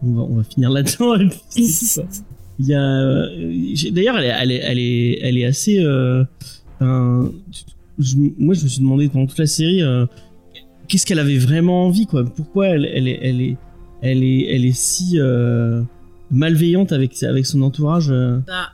on 0.03 0.13
va, 0.13 0.23
on 0.23 0.37
va 0.37 0.45
finir 0.45 0.71
là-dedans. 0.71 1.17
Il 2.61 2.67
y 2.67 2.75
a, 2.75 2.81
euh, 2.81 3.75
d'ailleurs, 3.91 4.17
elle 4.19 4.25
est, 4.25 4.29
elle 4.29 4.51
elle 4.53 4.79
est, 4.79 5.19
elle 5.23 5.39
est 5.39 5.45
assez. 5.45 5.81
euh, 5.81 6.25
moi, 6.81 7.33
je 7.99 8.17
me 8.65 8.69
suis 8.69 8.81
demandé 8.81 9.09
pendant 9.09 9.27
toute 9.27 9.39
la 9.39 9.47
série, 9.47 9.83
euh, 9.83 10.07
qu'est-ce 10.87 11.05
qu'elle 11.05 11.19
avait 11.19 11.39
vraiment 11.39 11.87
envie, 11.87 12.07
quoi? 12.07 12.25
Pourquoi 12.25 12.69
elle, 12.69 12.85
elle 12.85 13.09
est, 13.09 13.19
elle 13.23 13.41
est, 13.41 13.57
elle 14.03 14.23
est, 14.23 14.47
elle 14.55 14.65
est 14.65 14.77
si 14.77 15.19
malveillante 16.31 16.93
avec, 16.93 17.21
avec 17.23 17.47
son 17.47 17.63
entourage. 17.63 18.11
Bah, 18.11 18.74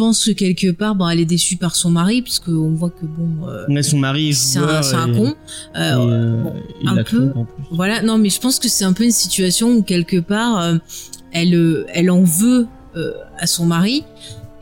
pense 0.00 0.24
que 0.24 0.30
quelque 0.30 0.70
part, 0.70 0.94
bon, 0.94 1.08
elle 1.08 1.20
est 1.20 1.26
déçue 1.26 1.56
par 1.56 1.76
son 1.76 1.90
mari, 1.90 2.22
puisque 2.22 2.48
on 2.48 2.70
voit 2.70 2.88
que 2.88 3.04
bon, 3.04 3.46
euh, 3.46 3.66
Ouais, 3.68 3.82
son 3.82 3.98
mari 3.98 4.30
est 4.30 4.32
c'est 4.32 4.58
un, 4.58 5.12
con. 5.12 5.34
Euh, 5.76 6.42
bon, 6.42 6.54
un 6.86 6.96
peu. 6.96 7.02
trompe 7.04 7.36
en 7.36 7.44
plus. 7.44 7.64
Voilà, 7.70 8.00
non, 8.00 8.16
mais 8.16 8.30
je 8.30 8.40
pense 8.40 8.58
que 8.58 8.68
c'est 8.68 8.84
un 8.84 8.94
peu 8.94 9.04
une 9.04 9.10
situation 9.12 9.68
où 9.76 9.82
quelque 9.82 10.18
part, 10.18 10.58
euh, 10.58 10.78
elle, 11.32 11.54
euh, 11.54 11.84
elle 11.92 12.10
en 12.10 12.22
veut 12.22 12.66
euh, 12.96 13.12
à 13.38 13.46
son 13.46 13.66
mari. 13.66 14.04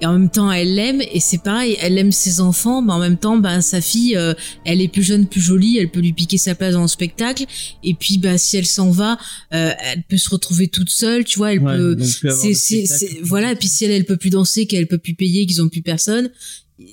Et 0.01 0.07
en 0.07 0.13
même 0.13 0.31
temps, 0.31 0.51
elle 0.53 0.77
l'aime, 0.77 1.01
et 1.13 1.19
c'est 1.19 1.43
pareil, 1.43 1.77
elle 1.81 1.99
aime 1.99 2.13
ses 2.13 2.41
enfants, 2.41 2.83
mais 2.83 2.93
en 2.93 3.01
même 3.01 3.17
temps, 3.17 3.37
bah, 3.37 3.61
sa 3.61 3.81
fille, 3.81 4.17
euh, 4.17 4.33
elle 4.65 4.81
est 4.81 4.87
plus 4.87 5.03
jeune, 5.03 5.27
plus 5.27 5.41
jolie, 5.41 5.77
elle 5.79 5.91
peut 5.91 5.99
lui 6.01 6.13
piquer 6.13 6.39
sa 6.39 6.55
place 6.55 6.75
dans 6.75 6.83
le 6.83 6.87
spectacle, 6.89 7.45
et 7.83 7.95
puis, 7.95 8.19
bah, 8.19 8.39
si 8.39 8.57
elle 8.57 8.67
s'en 8.67 8.91
va, 8.93 9.19
euh, 9.55 9.73
elle 9.81 10.05
peut 10.05 10.17
se 10.17 10.31
retrouver 10.31 10.69
toute 10.69 10.89
seule, 10.91 11.25
tu 11.25 11.39
vois, 11.39 11.53
elle 11.53 11.59
Ouais, 11.61 11.77
peut, 11.77 11.97
c'est, 12.01 12.55
c'est, 12.55 13.19
voilà, 13.23 13.51
et 13.53 13.57
puis 13.57 13.67
si 13.67 13.85
elle, 13.87 13.91
elle 13.91 14.05
peut 14.05 14.17
plus 14.17 14.31
danser, 14.31 14.67
qu'elle 14.67 14.87
peut 14.87 14.99
plus 14.99 15.15
payer, 15.15 15.47
qu'ils 15.47 15.61
ont 15.63 15.69
plus 15.69 15.83
personne, 15.83 16.31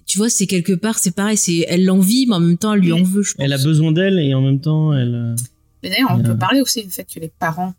tu 0.08 0.18
vois, 0.18 0.30
c'est 0.30 0.48
quelque 0.48 0.74
part, 0.74 0.98
c'est 0.98 1.14
pareil, 1.16 1.38
c'est 1.38 1.64
elle 1.70 1.86
l'envie, 1.86 2.26
mais 2.26 2.34
en 2.34 2.40
même 2.40 2.58
temps, 2.58 2.74
elle 2.74 2.80
lui 2.82 2.92
en 2.92 3.04
veut. 3.04 3.22
Je 3.22 3.34
pense. 3.36 3.46
Elle 3.46 3.54
a 3.54 3.60
besoin 3.60 3.92
d'elle 3.92 4.18
et 4.18 4.34
en 4.34 4.42
même 4.42 4.60
temps, 4.60 4.92
elle. 4.94 5.14
euh, 5.14 5.36
Mais 5.84 5.90
d'ailleurs, 5.92 6.10
on 6.12 6.20
Euh. 6.22 6.24
peut 6.24 6.38
parler 6.40 6.60
aussi 6.62 6.84
du 6.84 6.90
fait 6.90 7.06
que 7.14 7.20
les 7.20 7.30
parents 7.30 7.76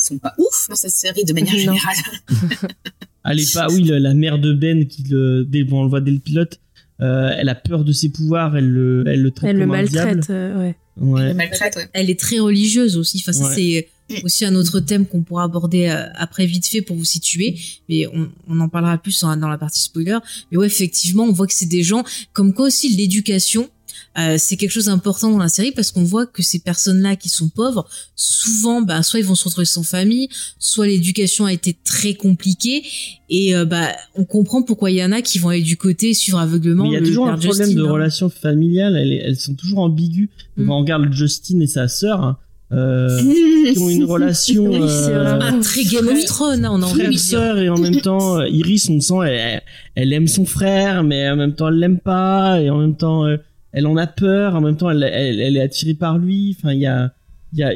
sont 0.00 0.16
pas 0.18 0.32
ouf 0.38 0.68
dans 0.70 0.74
cette 0.74 0.90
série 0.92 1.24
de 1.26 1.34
manière 1.34 1.52
Non. 1.52 1.58
générale. 1.76 1.96
Elle 3.24 3.40
est 3.40 3.54
pas, 3.54 3.68
oui, 3.70 3.84
la, 3.84 3.98
la 4.00 4.14
mère 4.14 4.38
de 4.38 4.52
Ben 4.52 4.86
qui 4.86 5.04
le, 5.04 5.44
dès, 5.48 5.64
bon, 5.64 5.80
on 5.80 5.84
le 5.84 5.88
voit 5.90 6.00
dès 6.00 6.10
le 6.10 6.18
pilote, 6.18 6.58
euh, 7.00 7.30
elle 7.36 7.48
a 7.48 7.54
peur 7.54 7.84
de 7.84 7.92
ses 7.92 8.08
pouvoirs, 8.08 8.56
elle 8.56 8.68
le, 8.68 9.04
elle 9.06 9.22
le 9.22 9.30
traite 9.30 9.50
Elle 9.50 9.56
le 9.58 9.66
comme 9.66 9.74
un 9.74 9.82
diable. 9.84 10.06
maltraite, 10.16 10.30
euh, 10.30 10.58
ouais. 10.60 10.74
Ouais. 11.00 11.28
Le 11.28 11.34
maltraite, 11.34 11.76
ouais. 11.76 11.88
Elle 11.92 12.10
est 12.10 12.18
très 12.20 12.38
religieuse 12.38 12.96
aussi. 12.96 13.18
Enfin, 13.22 13.32
ça, 13.32 13.48
Ouais. 13.48 13.86
c'est 14.10 14.22
aussi 14.24 14.44
un 14.44 14.54
autre 14.54 14.78
thème 14.80 15.06
qu'on 15.06 15.22
pourra 15.22 15.44
aborder 15.44 15.86
euh, 15.88 16.04
après 16.16 16.44
vite 16.44 16.66
fait 16.66 16.82
pour 16.82 16.96
vous 16.96 17.04
situer. 17.04 17.56
Mais 17.88 18.06
on, 18.08 18.28
on 18.46 18.60
en 18.60 18.68
parlera 18.68 18.98
plus 18.98 19.18
dans, 19.20 19.34
dans 19.36 19.48
la 19.48 19.56
partie 19.56 19.80
spoiler. 19.80 20.18
Mais 20.50 20.58
ouais, 20.58 20.66
effectivement, 20.66 21.22
on 21.24 21.32
voit 21.32 21.46
que 21.46 21.54
c'est 21.54 21.64
des 21.66 21.82
gens 21.82 22.04
comme 22.34 22.52
quoi 22.52 22.66
aussi 22.66 22.94
l'éducation. 22.94 23.70
Euh, 24.18 24.36
c'est 24.38 24.56
quelque 24.56 24.70
chose 24.70 24.86
d'important 24.86 25.30
dans 25.30 25.38
la 25.38 25.48
série 25.48 25.72
parce 25.72 25.90
qu'on 25.90 26.04
voit 26.04 26.26
que 26.26 26.42
ces 26.42 26.58
personnes-là 26.58 27.16
qui 27.16 27.28
sont 27.28 27.48
pauvres, 27.48 27.88
souvent, 28.14 28.82
bah, 28.82 29.02
soit 29.02 29.20
ils 29.20 29.26
vont 29.26 29.34
se 29.34 29.44
retrouver 29.44 29.64
sans 29.64 29.82
famille, 29.82 30.28
soit 30.58 30.86
l'éducation 30.86 31.46
a 31.46 31.52
été 31.52 31.76
très 31.84 32.14
compliquée 32.14 32.82
et 33.30 33.56
euh, 33.56 33.64
bah, 33.64 33.88
on 34.14 34.24
comprend 34.24 34.62
pourquoi 34.62 34.90
il 34.90 34.98
y 34.98 35.04
en 35.04 35.12
a 35.12 35.22
qui 35.22 35.38
vont 35.38 35.48
aller 35.48 35.62
du 35.62 35.76
côté 35.76 36.12
suivre 36.14 36.38
aveuglement. 36.38 36.84
Il 36.84 36.92
y 36.92 36.96
a 36.96 37.00
le 37.00 37.06
toujours 37.06 37.28
un 37.28 37.38
problème 37.38 37.68
Justin, 37.68 37.82
de 37.82 37.86
hein. 37.86 37.92
relations 37.92 38.28
familiales, 38.28 38.96
elles, 38.96 39.12
elles 39.12 39.36
sont 39.36 39.54
toujours 39.54 39.80
ambiguës. 39.80 40.28
Mm. 40.56 40.66
Quand 40.66 40.76
on 40.76 40.80
regarde 40.80 41.12
Justin 41.12 41.60
et 41.60 41.66
sa 41.66 41.88
sœur, 41.88 42.22
hein, 42.22 42.38
euh, 42.72 43.18
qui 43.72 43.78
ont 43.78 43.90
une 43.90 44.04
relation 44.04 44.64
Oui, 44.64 44.78
euh, 44.80 45.38
Ah, 45.40 45.52
très 45.62 45.84
Game 45.84 46.08
of 46.08 46.24
Thrones, 46.24 46.64
hein, 46.64 46.70
on 46.72 46.78
de 46.78 46.84
frère 46.86 47.18
sœur 47.18 47.58
et 47.58 47.68
en 47.68 47.76
même 47.76 48.00
temps 48.00 48.38
euh, 48.38 48.48
Iris 48.48 48.88
on 48.88 48.98
sent 49.00 49.26
elle, 49.26 49.34
elle, 49.34 49.62
elle 49.94 50.12
aime 50.14 50.26
son 50.26 50.46
frère 50.46 51.02
mais 51.02 51.28
en 51.28 51.36
même 51.36 51.54
temps 51.54 51.68
elle 51.68 51.78
l'aime 51.78 52.00
pas 52.00 52.60
et 52.62 52.70
en 52.70 52.78
même 52.78 52.96
temps 52.96 53.26
euh, 53.26 53.36
elle 53.72 53.86
en 53.86 53.96
a 53.96 54.06
peur 54.06 54.54
en 54.54 54.60
même 54.60 54.76
temps 54.76 54.90
elle, 54.90 55.02
est 55.02 55.60
attirée 55.60 55.94
par 55.94 56.18
lui 56.18 56.56
enfin 56.58 56.72
il 56.72 56.80
y 56.80 56.86
a 56.86 57.12
y 57.54 57.62
a 57.62 57.74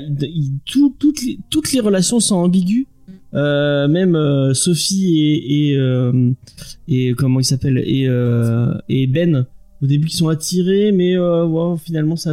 toutes 0.70 1.72
les 1.72 1.80
relations 1.80 2.20
sont 2.20 2.36
ambiguës. 2.36 2.86
Euh, 3.34 3.86
même 3.88 4.14
euh, 4.14 4.54
Sophie 4.54 5.42
et 5.46 5.76
euh, 5.76 6.32
et 6.88 7.12
comment 7.14 7.40
il 7.40 7.44
s'appelle 7.44 7.78
et 7.78 8.08
et 8.88 9.06
Ben 9.06 9.46
au 9.82 9.86
début 9.86 10.06
qui 10.06 10.16
sont 10.16 10.28
attirés 10.28 10.92
mais 10.92 11.16
finalement 11.78 12.16
ça 12.16 12.32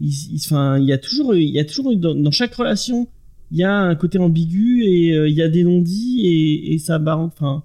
il, 0.00 0.10
y 0.10 0.92
a 0.92 0.98
toujours 0.98 1.34
il 1.34 1.48
y 1.48 1.58
a 1.58 1.64
toujours 1.64 1.96
dans, 1.96 2.30
chaque 2.30 2.54
relation 2.54 3.08
il 3.52 3.58
y 3.58 3.64
a 3.64 3.74
un 3.74 3.94
côté 3.94 4.18
ambigu 4.18 4.82
et 4.82 5.14
il 5.28 5.34
y 5.34 5.40
a 5.40 5.48
des 5.48 5.64
non-dits 5.64 6.20
et, 6.24 6.74
et 6.74 6.78
ça 6.78 6.98
barre 6.98 7.20
enfin 7.20 7.62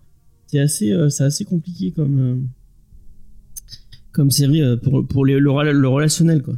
c'est 0.48 0.60
assez 0.60 0.96
c'est 1.10 1.24
assez 1.24 1.44
compliqué 1.44 1.92
comme 1.92 2.48
comme 4.12 4.32
série 4.32 4.62
euh, 4.62 4.76
pour 4.78 5.06
pour 5.08 5.26
le, 5.26 5.38
rela- 5.40 5.72
le 5.72 5.88
relationnel 5.88 6.42
quoi 6.44 6.56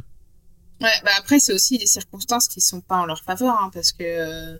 Ouais, 0.80 0.88
bah 1.04 1.12
après, 1.18 1.38
c'est 1.38 1.52
aussi 1.52 1.78
les 1.78 1.86
circonstances 1.86 2.48
qui 2.48 2.60
sont 2.60 2.80
pas 2.80 2.96
en 2.96 3.06
leur 3.06 3.22
faveur, 3.22 3.56
hein, 3.62 3.70
parce 3.72 3.92
que 3.92 4.02
euh, 4.02 4.58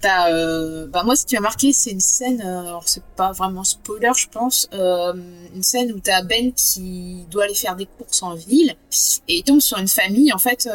t'as, 0.00 0.32
euh, 0.32 0.88
bah 0.88 1.04
moi, 1.04 1.14
ce 1.14 1.24
qui 1.24 1.36
m'a 1.36 1.40
marqué, 1.40 1.72
c'est 1.72 1.92
une 1.92 2.00
scène, 2.00 2.40
alors 2.40 2.88
c'est 2.88 3.04
pas 3.14 3.30
vraiment 3.30 3.62
spoiler, 3.62 4.10
je 4.16 4.26
pense, 4.28 4.68
une 4.72 5.62
scène 5.62 5.92
où 5.92 6.00
t'as 6.00 6.22
Ben 6.22 6.52
qui 6.52 7.24
doit 7.30 7.44
aller 7.44 7.54
faire 7.54 7.76
des 7.76 7.86
courses 7.86 8.24
en 8.24 8.34
ville 8.34 8.74
et 9.28 9.36
il 9.36 9.44
tombe 9.44 9.60
sur 9.60 9.78
une 9.78 9.86
famille, 9.86 10.32
en 10.32 10.38
fait, 10.38 10.68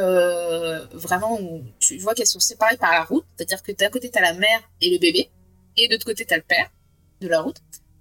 vraiment 0.93 1.41
où 1.41 1.61
tu 1.80 1.97
vois 1.97 2.13
qu'elles 2.13 2.28
sont 2.28 2.39
séparées 2.39 2.78
par 2.78 2.91
la 2.91 3.03
route, 3.03 3.25
c'est-à-dire 3.36 3.61
que 3.61 3.73
d'un 3.73 3.89
côté 3.89 4.09
t'as 4.09 4.21
la 4.21 4.34
mère 4.34 4.61
et 4.80 4.89
le 4.89 4.99
bébé, 4.99 5.30
et 5.75 5.89
de 5.89 5.93
l'autre 5.93 6.05
côté 6.05 6.23
t'as 6.25 6.38
le 6.38 6.43
père 6.47 6.69
de 7.19 7.28
la 7.28 7.41
route. 7.41 7.57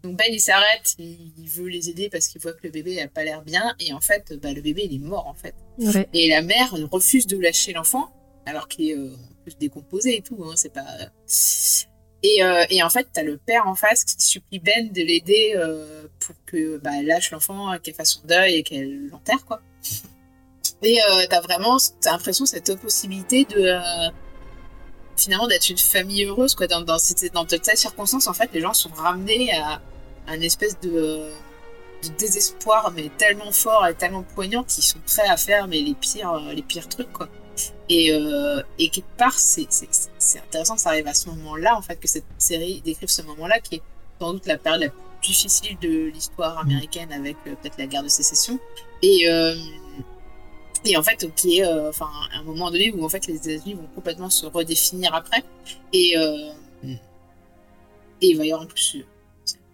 Donc 0.07 0.17
Ben 0.17 0.29
il 0.31 0.41
s'arrête, 0.41 0.95
il 0.99 1.49
veut 1.49 1.67
les 1.67 1.91
aider 1.91 2.09
parce 2.09 2.29
qu'il 2.29 2.41
voit 2.41 2.53
que 2.53 2.61
le 2.63 2.71
bébé 2.71 3.01
a 3.03 3.09
pas 3.09 3.25
l'air 3.25 3.43
bien, 3.43 3.75
et 3.81 3.93
en 3.93 4.01
fait, 4.01 4.33
bah, 4.41 4.53
le 4.53 4.61
bébé 4.61 4.87
il 4.89 4.95
est 4.95 5.05
mort 5.05 5.27
en 5.27 5.35
fait. 5.35 5.55
Ouais. 5.79 6.09
Et 6.13 6.29
la 6.29 6.43
mère 6.43 6.73
refuse 6.93 7.27
de 7.27 7.37
lâcher 7.37 7.73
l'enfant, 7.73 8.13
alors 8.47 8.69
qu'il 8.69 8.91
est 8.91 8.97
euh, 8.97 9.11
décomposé 9.59 10.19
et 10.19 10.23
tout, 10.23 10.45
hein, 10.45 10.53
c'est 10.55 10.73
pas... 10.73 10.87
Et, 12.23 12.43
euh, 12.43 12.65
et 12.71 12.83
en 12.85 12.89
fait, 12.89 13.09
t'as 13.13 13.25
le 13.25 13.37
père 13.37 13.67
en 13.67 13.75
face 13.75 14.05
qui 14.05 14.15
supplie 14.19 14.61
Ben 14.61 14.93
de 14.93 15.03
l'aider 15.03 15.55
euh, 15.57 16.07
pour 16.21 16.37
que 16.47 16.79
bah, 16.79 16.91
elle 16.99 17.07
lâche 17.07 17.33
l'enfant, 17.33 17.77
qu'elle 17.83 17.95
fasse 17.95 18.13
son 18.13 18.27
deuil 18.27 18.55
et 18.55 18.63
qu'elle 18.63 19.09
l'enterre, 19.09 19.45
quoi. 19.45 19.61
Et 20.83 21.01
euh, 21.03 21.27
t'as 21.29 21.41
vraiment, 21.41 21.79
t'as 22.01 22.13
l'impression 22.13 22.47
cette 22.47 22.75
possibilité 22.77 23.45
de... 23.45 23.75
finalement 25.17 25.49
d'être 25.49 25.69
une 25.69 25.79
famille 25.79 26.25
heureuse, 26.25 26.55
quoi. 26.55 26.69
Dans, 26.69 26.83
dans, 26.83 26.99
cette, 26.99 27.33
dans 27.33 27.47
circonstances, 27.75 28.29
en 28.29 28.35
fait, 28.35 28.51
les 28.53 28.61
gens 28.61 28.73
sont 28.73 28.91
ramenés 28.91 29.53
à, 29.53 29.81
à 30.27 30.37
une 30.37 30.43
espèce 30.43 30.79
de 30.81 31.31
de 32.03 32.09
désespoir 32.19 32.93
mais 32.95 33.11
tellement 33.17 33.53
fort 33.53 33.87
et 33.87 33.95
tellement 33.95 34.23
poignant 34.23 34.65
qu'ils 34.65 34.85
sont 34.85 34.99
prêts 35.07 35.29
à 35.29 35.37
faire 35.37 35.67
mais 35.67 35.81
les 35.81 35.95
pires 35.95 36.33
euh, 36.33 36.53
les 36.53 36.63
pires 36.63 36.89
trucs 36.89 37.13
quoi. 37.13 37.29
Et 37.89 38.13
euh, 38.13 38.63
et 38.79 38.91
quelque 38.91 39.17
part 39.17 39.39
c'est 39.39 39.67
intéressant 40.37 40.77
ça 40.77 40.91
arrive 40.91 41.07
à 41.07 41.15
ce 41.15 41.29
moment 41.29 41.57
là 41.57 41.77
en 41.77 41.83
fait 41.83 41.97
que 41.97 42.09
cette 42.09 42.25
série 42.39 42.83
décrive 42.83 43.09
ce 43.09 43.23
moment 43.23 43.47
là 43.47 43.61
qui 43.61 43.77
est 43.77 43.83
sans 44.21 44.33
doute 44.33 44.47
la 44.47 44.59
période 44.59 44.83
la 44.83 44.89
plus 44.89 45.29
difficile 45.29 45.77
de 45.81 46.11
l'histoire 46.11 46.59
américaine 46.59 47.13
avec 47.13 47.37
euh, 47.47 47.55
peut-être 47.55 47.79
la 47.79 47.87
guerre 47.87 48.03
de 48.03 48.09
sécession. 48.09 48.59
Et 49.03 49.29
euh, 49.29 49.55
et 50.85 50.97
en 50.97 51.03
fait 51.03 51.27
qui 51.35 51.59
est 51.59 51.67
enfin 51.67 52.09
un 52.33 52.43
moment 52.43 52.71
donné 52.71 52.93
où 52.93 53.05
en 53.05 53.09
fait 53.09 53.27
les 53.27 53.37
États-Unis 53.37 53.75
vont 53.75 53.89
complètement 53.95 54.31
se 54.31 54.47
redéfinir 54.47 55.15
après. 55.15 55.43
Et 55.93 56.17
euh, 56.17 56.53
et 58.23 58.29
il 58.29 58.37
va 58.37 58.45
y 58.45 58.53
avoir 58.53 58.65
en 58.65 58.69
plus 58.69 59.05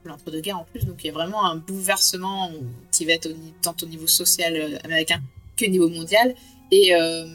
l'entre-deux-guerres 0.05 0.59
en 0.59 0.65
plus, 0.65 0.85
donc 0.85 1.03
il 1.03 1.07
y 1.07 1.11
a 1.11 1.13
vraiment 1.13 1.45
un 1.45 1.57
bouleversement 1.57 2.51
qui 2.91 3.05
va 3.05 3.13
être 3.13 3.31
au 3.31 3.35
tant 3.63 3.75
au 3.83 3.87
niveau 3.87 4.07
social 4.07 4.55
euh, 4.57 4.79
américain 4.85 5.21
que 5.57 5.67
au 5.67 5.69
niveau 5.69 5.89
mondial. 5.89 6.35
Et, 6.71 6.95
euh, 6.95 7.27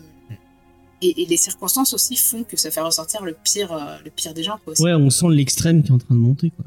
et, 1.01 1.21
et 1.21 1.25
les 1.25 1.37
circonstances 1.37 1.93
aussi 1.93 2.15
font 2.15 2.43
que 2.43 2.57
ça 2.57 2.71
fait 2.71 2.81
ressortir 2.81 3.23
le 3.23 3.35
pire, 3.43 3.71
euh, 3.71 3.97
le 4.03 4.09
pire 4.09 4.33
des 4.33 4.43
gens. 4.43 4.59
Quoi, 4.63 4.73
ouais 4.79 4.93
on 4.93 5.09
sent 5.09 5.27
l'extrême 5.29 5.83
qui 5.83 5.89
est 5.89 5.93
en 5.93 5.99
train 5.99 6.15
de 6.15 6.19
monter 6.19 6.49
quoi. 6.49 6.65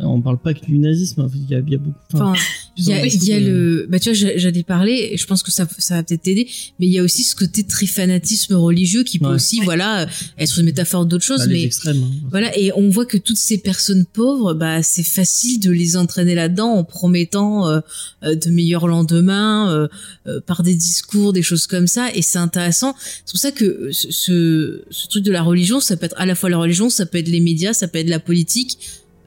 On 0.00 0.20
parle 0.20 0.38
pas 0.38 0.54
que 0.54 0.64
du 0.64 0.78
nazisme 0.78 1.28
il 1.34 1.50
y 1.50 1.54
a, 1.54 1.60
il 1.60 1.70
y 1.70 1.74
a 1.74 1.78
beaucoup 1.78 1.96
enfin, 2.12 2.32
il 2.76 2.84
y 2.84 2.92
a, 2.92 3.06
il 3.06 3.24
y 3.24 3.32
a 3.32 3.40
de- 3.40 3.46
le, 3.46 3.86
bah 3.88 3.98
tu 4.00 4.08
vois, 4.10 4.18
j'a- 4.18 4.36
j'allais 4.36 4.64
parler, 4.64 5.10
et 5.12 5.16
je 5.16 5.26
pense 5.26 5.42
que 5.44 5.52
ça, 5.52 5.68
ça 5.78 5.94
va 5.96 6.02
peut-être 6.02 6.22
t'aider, 6.22 6.48
mais 6.80 6.86
il 6.86 6.92
y 6.92 6.98
a 6.98 7.02
aussi 7.04 7.22
ce 7.22 7.36
côté 7.36 7.62
très 7.64 7.86
fanatisme 7.86 8.54
religieux 8.54 9.04
qui 9.04 9.18
peut 9.20 9.26
Ouais. 9.28 9.34
aussi, 9.34 9.60
voilà, 9.60 10.02
euh, 10.02 10.06
être 10.38 10.58
une 10.58 10.64
métaphore 10.66 11.06
d'autre 11.06 11.24
chose, 11.24 11.38
bah, 11.40 11.46
les 11.46 11.52
mais 11.54 11.62
extrêmes 11.64 12.02
hein. 12.02 12.26
voilà, 12.30 12.56
et 12.58 12.72
on 12.74 12.88
voit 12.88 13.06
que 13.06 13.16
toutes 13.18 13.36
ces 13.38 13.58
personnes 13.58 14.04
pauvres, 14.04 14.54
bah 14.54 14.82
c'est 14.82 15.04
facile 15.04 15.60
de 15.60 15.70
les 15.70 15.96
entraîner 15.96 16.34
là-dedans 16.34 16.72
en 16.72 16.82
promettant 16.84 17.68
euh, 17.68 17.80
euh, 18.24 18.34
de 18.34 18.50
meilleurs 18.50 18.88
lendemains 18.88 19.70
euh, 19.72 19.88
euh, 20.26 20.40
par 20.40 20.62
des 20.64 20.74
discours, 20.74 21.32
des 21.32 21.42
choses 21.42 21.66
comme 21.68 21.86
ça, 21.86 22.08
et 22.14 22.22
c'est 22.22 22.38
intéressant. 22.38 22.96
C'est 23.24 23.30
pour 23.32 23.40
ça 23.40 23.52
que 23.52 23.64
euh, 23.64 23.92
ce, 23.92 24.10
ce, 24.10 24.82
ce 24.90 25.06
truc 25.06 25.22
de 25.22 25.30
la 25.30 25.42
religion, 25.42 25.78
ça 25.78 25.96
peut 25.96 26.06
être 26.06 26.16
à 26.18 26.26
la 26.26 26.34
fois 26.34 26.50
la 26.50 26.58
religion, 26.58 26.90
ça 26.90 27.06
peut 27.06 27.18
être 27.18 27.28
les 27.28 27.40
médias, 27.40 27.72
ça 27.72 27.86
peut 27.86 27.98
être 27.98 28.08
la 28.08 28.18
politique. 28.20 28.78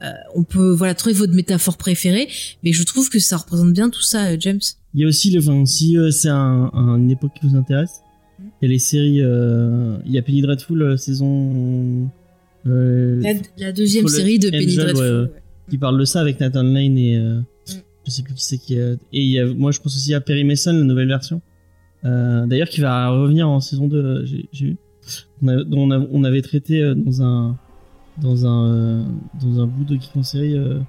Euh, 0.02 0.12
on 0.34 0.44
peut 0.44 0.70
voilà 0.72 0.94
trouver 0.94 1.14
votre 1.14 1.34
métaphore 1.34 1.76
préférée, 1.76 2.28
mais 2.62 2.72
je 2.72 2.82
trouve 2.84 3.10
que 3.10 3.18
ça 3.18 3.36
représente 3.36 3.72
bien 3.72 3.90
tout 3.90 4.02
ça, 4.02 4.26
euh, 4.30 4.36
James. 4.38 4.60
Il 4.94 5.00
y 5.00 5.04
a 5.04 5.08
aussi 5.08 5.30
le, 5.30 5.40
enfin, 5.40 5.66
si 5.66 5.98
euh, 5.98 6.10
c'est 6.12 6.28
un, 6.28 6.70
un- 6.72 6.96
une 6.98 7.10
époque 7.10 7.32
qui 7.40 7.46
vous 7.48 7.56
intéresse, 7.56 8.00
il 8.40 8.44
y 8.62 8.64
a 8.66 8.68
les 8.68 8.78
séries, 8.78 9.16
il 9.16 10.12
y 10.12 10.18
a 10.18 10.22
Penny 10.22 10.40
Dreadful 10.42 10.96
saison, 10.98 12.08
La, 12.64 13.32
la 13.58 13.72
deuxième 13.72 14.06
série 14.08 14.38
de 14.38 14.50
Penny 14.50 14.64
Angel, 14.66 14.76
Dreadful. 14.94 15.22
ouais, 15.22 15.40
qui 15.70 15.78
parle 15.78 15.98
de 15.98 16.04
ça 16.04 16.20
avec 16.20 16.38
Nathan 16.40 16.62
Lane 16.62 16.96
et 16.98 17.16
euh, 17.16 17.40
je 18.06 18.10
sais 18.10 18.22
plus 18.22 18.34
qui 18.34 18.42
c'est 18.44 18.58
qui 18.58 18.74
et 18.76 18.96
il 19.12 19.28
y 19.30 19.38
a, 19.40 19.46
moi 19.46 19.70
je 19.72 19.80
pense 19.80 19.96
aussi 19.96 20.14
à 20.14 20.20
Perry 20.20 20.44
Mason, 20.44 20.72
la 20.72 20.84
nouvelle 20.84 21.08
version, 21.08 21.40
d'ailleurs 22.04 22.68
qui 22.68 22.80
va 22.80 23.08
revenir 23.10 23.48
en 23.48 23.60
saison 23.60 23.88
2, 23.88 23.96
euh, 23.96 24.24
j'ai 24.52 24.64
vu, 24.64 24.76
on, 25.42 25.90
a- 25.90 26.06
on, 26.10 26.24
avait 26.24 26.42
traité 26.42 26.92
dans 26.96 27.22
un, 27.22 27.58
dans 28.20 28.46
un, 28.46 28.66
euh, 28.66 29.04
dans 29.42 29.60
un 29.60 29.66
bout 29.66 29.84
de 29.84 29.94
Geek 29.94 30.10
en 30.16 30.22
série, 30.22 30.56
euh, 30.56 30.80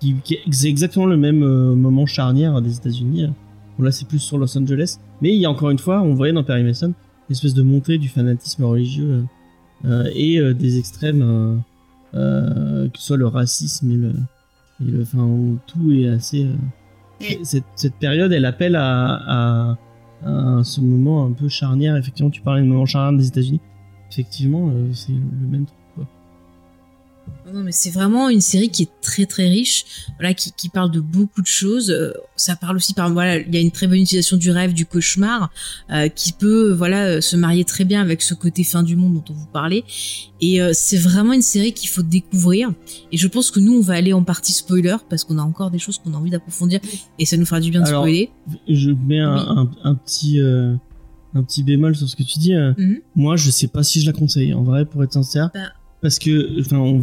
qui, 0.00 0.14
qui 0.22 0.34
est 0.34 0.68
exactement 0.68 1.06
le 1.06 1.16
même 1.16 1.42
euh, 1.42 1.74
moment 1.74 2.06
charnière 2.06 2.60
des 2.62 2.76
États-Unis. 2.76 3.26
Bon, 3.78 3.84
là, 3.84 3.90
c'est 3.90 4.06
plus 4.06 4.18
sur 4.18 4.38
Los 4.38 4.56
Angeles. 4.56 4.98
Mais 5.20 5.34
il 5.34 5.40
y 5.40 5.46
a 5.46 5.50
encore 5.50 5.70
une 5.70 5.78
fois, 5.78 6.00
on 6.02 6.14
voyait 6.14 6.32
dans 6.32 6.44
Perry 6.44 6.62
Mason, 6.62 6.88
une 6.88 7.32
espèce 7.32 7.54
de 7.54 7.62
montée 7.62 7.98
du 7.98 8.08
fanatisme 8.08 8.64
religieux 8.64 9.24
et 10.14 10.40
des 10.54 10.78
extrêmes, 10.78 11.62
que 12.12 12.90
ce 12.94 13.02
soit 13.06 13.16
le 13.16 13.26
racisme 13.26 13.90
et 13.90 13.96
le. 13.96 14.12
Et 14.80 14.90
le 14.92 15.02
enfin, 15.02 15.24
où 15.24 15.58
tout 15.66 15.90
est 15.92 16.08
assez. 16.08 16.46
cette, 17.42 17.64
cette 17.74 17.94
période, 17.94 18.30
elle 18.32 18.44
appelle 18.44 18.76
à, 18.76 19.14
à, 19.26 19.78
à 20.24 20.62
ce 20.62 20.80
moment 20.80 21.26
un 21.26 21.32
peu 21.32 21.48
charnière. 21.48 21.96
Effectivement, 21.96 22.30
tu 22.30 22.42
parlais 22.42 22.62
de 22.62 22.66
moment 22.66 22.86
charnière 22.86 23.18
des 23.18 23.26
États-Unis. 23.26 23.60
Effectivement, 24.10 24.72
c'est 24.92 25.12
le 25.12 25.48
même 25.48 25.66
truc. 25.66 25.77
Non, 27.52 27.60
mais 27.62 27.72
c'est 27.72 27.90
vraiment 27.90 28.28
une 28.28 28.40
série 28.42 28.68
qui 28.68 28.82
est 28.82 28.90
très 29.00 29.24
très 29.24 29.48
riche, 29.48 29.84
voilà, 30.18 30.34
qui, 30.34 30.52
qui 30.52 30.68
parle 30.68 30.90
de 30.90 31.00
beaucoup 31.00 31.40
de 31.40 31.46
choses. 31.46 31.90
Euh, 31.90 32.12
ça 32.36 32.56
parle 32.56 32.76
aussi 32.76 32.92
par 32.92 33.10
voilà, 33.10 33.38
il 33.38 33.54
y 33.54 33.56
a 33.56 33.60
une 33.60 33.70
très 33.70 33.86
bonne 33.86 33.98
utilisation 34.00 34.36
du 34.36 34.50
rêve, 34.50 34.74
du 34.74 34.84
cauchemar, 34.86 35.50
euh, 35.90 36.08
qui 36.08 36.32
peut 36.32 36.72
voilà 36.72 37.06
euh, 37.06 37.20
se 37.20 37.36
marier 37.36 37.64
très 37.64 37.84
bien 37.84 38.02
avec 38.02 38.20
ce 38.22 38.34
côté 38.34 38.64
fin 38.64 38.82
du 38.82 38.96
monde 38.96 39.14
dont 39.14 39.24
on 39.30 39.32
vous 39.32 39.46
parlait. 39.46 39.84
Et 40.40 40.60
euh, 40.60 40.72
c'est 40.74 40.98
vraiment 40.98 41.32
une 41.32 41.42
série 41.42 41.72
qu'il 41.72 41.88
faut 41.88 42.02
découvrir. 42.02 42.70
Et 43.12 43.16
je 43.16 43.26
pense 43.28 43.50
que 43.50 43.60
nous 43.60 43.74
on 43.78 43.82
va 43.82 43.94
aller 43.94 44.12
en 44.12 44.22
partie 44.24 44.52
spoiler 44.52 44.96
parce 45.08 45.24
qu'on 45.24 45.38
a 45.38 45.42
encore 45.42 45.70
des 45.70 45.78
choses 45.78 45.98
qu'on 45.98 46.12
a 46.14 46.16
envie 46.16 46.30
d'approfondir 46.30 46.80
et 47.18 47.24
ça 47.24 47.36
nous 47.38 47.46
fera 47.46 47.60
du 47.60 47.70
bien 47.70 47.80
de 47.82 47.86
Alors, 47.86 48.02
spoiler. 48.02 48.30
Je 48.68 48.90
mets 48.90 49.20
un, 49.20 49.34
Oui. 49.34 49.40
un, 49.84 49.90
un 49.90 49.94
petit 49.94 50.40
un 51.34 51.42
petit 51.42 51.62
bémol 51.62 51.94
sur 51.94 52.08
ce 52.08 52.16
que 52.16 52.22
tu 52.22 52.38
dis. 52.38 52.54
Mhm. 52.54 53.00
Moi, 53.14 53.36
je 53.36 53.50
sais 53.50 53.68
pas 53.68 53.82
si 53.82 54.00
je 54.00 54.06
la 54.06 54.12
conseille. 54.12 54.54
En 54.54 54.62
vrai, 54.62 54.84
pour 54.86 55.02
être 55.04 55.12
sincère, 55.12 55.50
Bah. 55.54 55.60
Parce 56.00 56.18
que 56.18 56.60
enfin, 56.60 56.78
on, 56.78 56.98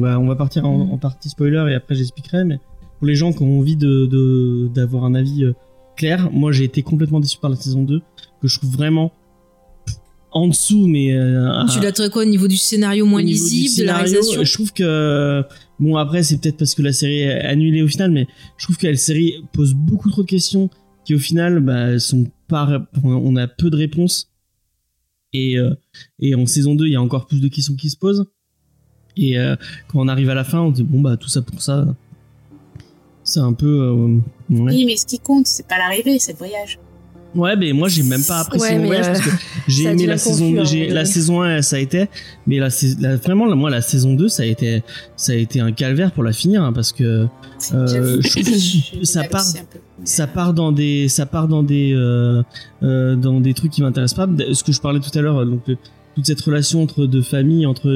va 0.00 0.18
on 0.18 0.26
va 0.26 0.36
partir 0.36 0.66
en, 0.66 0.84
Mhm. 0.84 0.92
en 0.92 0.98
partie 0.98 1.28
spoiler 1.28 1.64
et 1.70 1.74
après 1.74 1.94
j'expliquerai. 1.94 2.44
Mais 2.44 2.58
pour 2.98 3.06
les 3.06 3.14
gens 3.14 3.32
qui 3.32 3.42
ont 3.42 3.58
envie 3.58 3.76
de 3.76 4.68
d'avoir 4.74 5.04
un 5.04 5.14
avis 5.14 5.44
euh, 5.44 5.52
clair, 5.96 6.30
moi 6.32 6.52
j'ai 6.52 6.64
été 6.64 6.82
complètement 6.82 7.20
déçu 7.20 7.38
par 7.38 7.50
la 7.50 7.56
saison 7.56 7.82
2 7.82 8.00
que 8.42 8.48
je 8.48 8.58
trouve 8.58 8.72
vraiment 8.72 9.12
en 10.32 10.48
dessous, 10.48 10.88
mais 10.88 11.14
euh, 11.14 11.64
Tu 11.66 11.92
trouvé 11.92 12.10
quoi 12.10 12.22
au 12.22 12.26
niveau 12.26 12.48
du 12.48 12.56
scénario 12.56 13.06
moins 13.06 13.22
lisible, 13.22 13.76
de 13.78 13.84
la 13.84 13.94
scénario, 13.94 14.04
réalisation 14.04 14.42
Je 14.42 14.52
trouve 14.52 14.72
que 14.72 15.42
bon 15.78 15.96
après 15.96 16.24
c'est 16.24 16.40
peut-être 16.40 16.56
parce 16.56 16.74
que 16.74 16.82
la 16.82 16.92
série 16.92 17.20
est 17.20 17.40
annulée 17.42 17.82
au 17.82 17.88
final, 17.88 18.10
mais 18.10 18.26
je 18.58 18.66
trouve 18.66 18.76
que 18.76 18.88
la 18.88 18.96
série 18.96 19.44
pose 19.52 19.74
beaucoup 19.74 20.10
trop 20.10 20.22
de 20.22 20.26
questions 20.26 20.70
qui 21.04 21.14
au 21.14 21.18
final 21.18 21.60
bah, 21.60 21.98
sont 22.00 22.26
pas 22.48 22.84
on 23.04 23.36
a 23.36 23.46
peu 23.46 23.70
de 23.70 23.76
réponses 23.76 24.33
et 25.34 25.58
euh, 25.58 25.74
et 26.18 26.34
en 26.34 26.46
saison 26.46 26.74
2 26.74 26.86
il 26.86 26.92
y 26.92 26.96
a 26.96 27.02
encore 27.02 27.26
plus 27.26 27.40
de 27.40 27.48
questions 27.48 27.74
qui 27.74 27.90
se 27.90 27.96
posent 27.96 28.26
et 29.16 29.38
euh, 29.38 29.56
quand 29.88 30.00
on 30.00 30.08
arrive 30.08 30.30
à 30.30 30.34
la 30.34 30.44
fin 30.44 30.60
on 30.60 30.70
dit 30.70 30.82
bon 30.82 31.00
bah 31.00 31.16
tout 31.16 31.28
ça 31.28 31.42
pour 31.42 31.60
ça 31.60 31.94
c'est 33.24 33.40
un 33.40 33.54
peu 33.54 33.66
euh. 33.66 34.20
Oui, 34.50 34.84
mais 34.84 34.96
ce 34.96 35.06
qui 35.06 35.18
compte, 35.18 35.46
c'est 35.46 35.66
pas 35.66 35.78
l'arrivée, 35.78 36.18
c'est 36.18 36.32
le 36.32 36.38
voyage. 36.38 36.78
Ouais, 37.34 37.56
mais 37.56 37.72
moi 37.72 37.88
j'ai 37.88 38.02
même 38.04 38.22
pas 38.24 38.40
apprécié 38.40 38.68
Ouais, 38.70 38.78
mon 38.78 38.86
voyage 38.86 39.06
euh, 39.06 39.12
parce 39.12 39.20
que 39.26 39.30
j'ai 39.68 39.84
aimé 39.84 40.06
la 40.06 40.18
saison, 40.18 40.54
hein, 40.60 40.64
j'ai 40.64 40.88
la 40.88 41.04
saison 41.04 41.42
1 41.42 41.62
ça 41.62 41.76
a 41.76 41.78
été, 41.80 42.06
mais 42.46 42.58
la, 42.58 42.68
la- 43.00 43.16
vraiment 43.16 43.54
moi 43.56 43.70
la 43.70 43.80
saison 43.80 44.14
2 44.14 44.28
ça 44.28 44.44
a 44.44 44.46
été 44.46 44.82
ça 45.16 45.32
a 45.32 45.34
été 45.36 45.60
un 45.60 45.72
calvaire 45.72 46.12
pour 46.12 46.22
la 46.22 46.32
finir 46.32 46.62
hein, 46.62 46.72
parce 46.72 46.92
que 46.92 47.26
Euh, 47.72 48.20
je 48.20 49.04
ça 49.04 49.24
part- 49.24 49.42
ça 50.04 50.26
part 50.26 50.52
dans 50.54 50.70
des 50.72 51.08
ça 51.08 51.24
part 51.26 51.48
dans 51.48 51.62
des 51.62 51.92
euh, 51.94 52.42
euh, 52.82 53.16
dans 53.16 53.40
des 53.40 53.54
trucs 53.54 53.72
qui 53.72 53.82
m'intéressent 53.82 54.26
pas. 54.26 54.28
Ce 54.52 54.62
que 54.62 54.72
je 54.72 54.80
parlais 54.80 55.00
tout 55.00 55.16
à 55.18 55.22
l'heure 55.22 55.44
donc 55.46 55.62
euh, 55.68 55.76
toute 56.14 56.26
cette 56.26 56.40
relation 56.42 56.82
entre 56.82 57.06
deux 57.06 57.22
familles 57.22 57.66
entre 57.66 57.88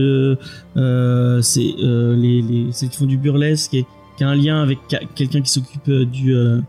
euh, 0.77 1.43
c'est 1.43 1.75
euh, 1.83 2.17
les 2.17 2.43
les 2.43 2.67
celles 2.73 2.89
qui 2.89 2.97
font 2.97 3.07
du 3.07 3.19
burlesque 3.19 3.75
et 3.75 3.85
qui 4.17 4.25
a 4.25 4.29
un 4.29 4.35
lien 4.35 4.63
avec 4.63 4.79
quelqu'un 5.15 5.41
qui 5.43 5.51
s'occupe 5.53 5.89
du 5.91 6.35
euh, 6.35 6.61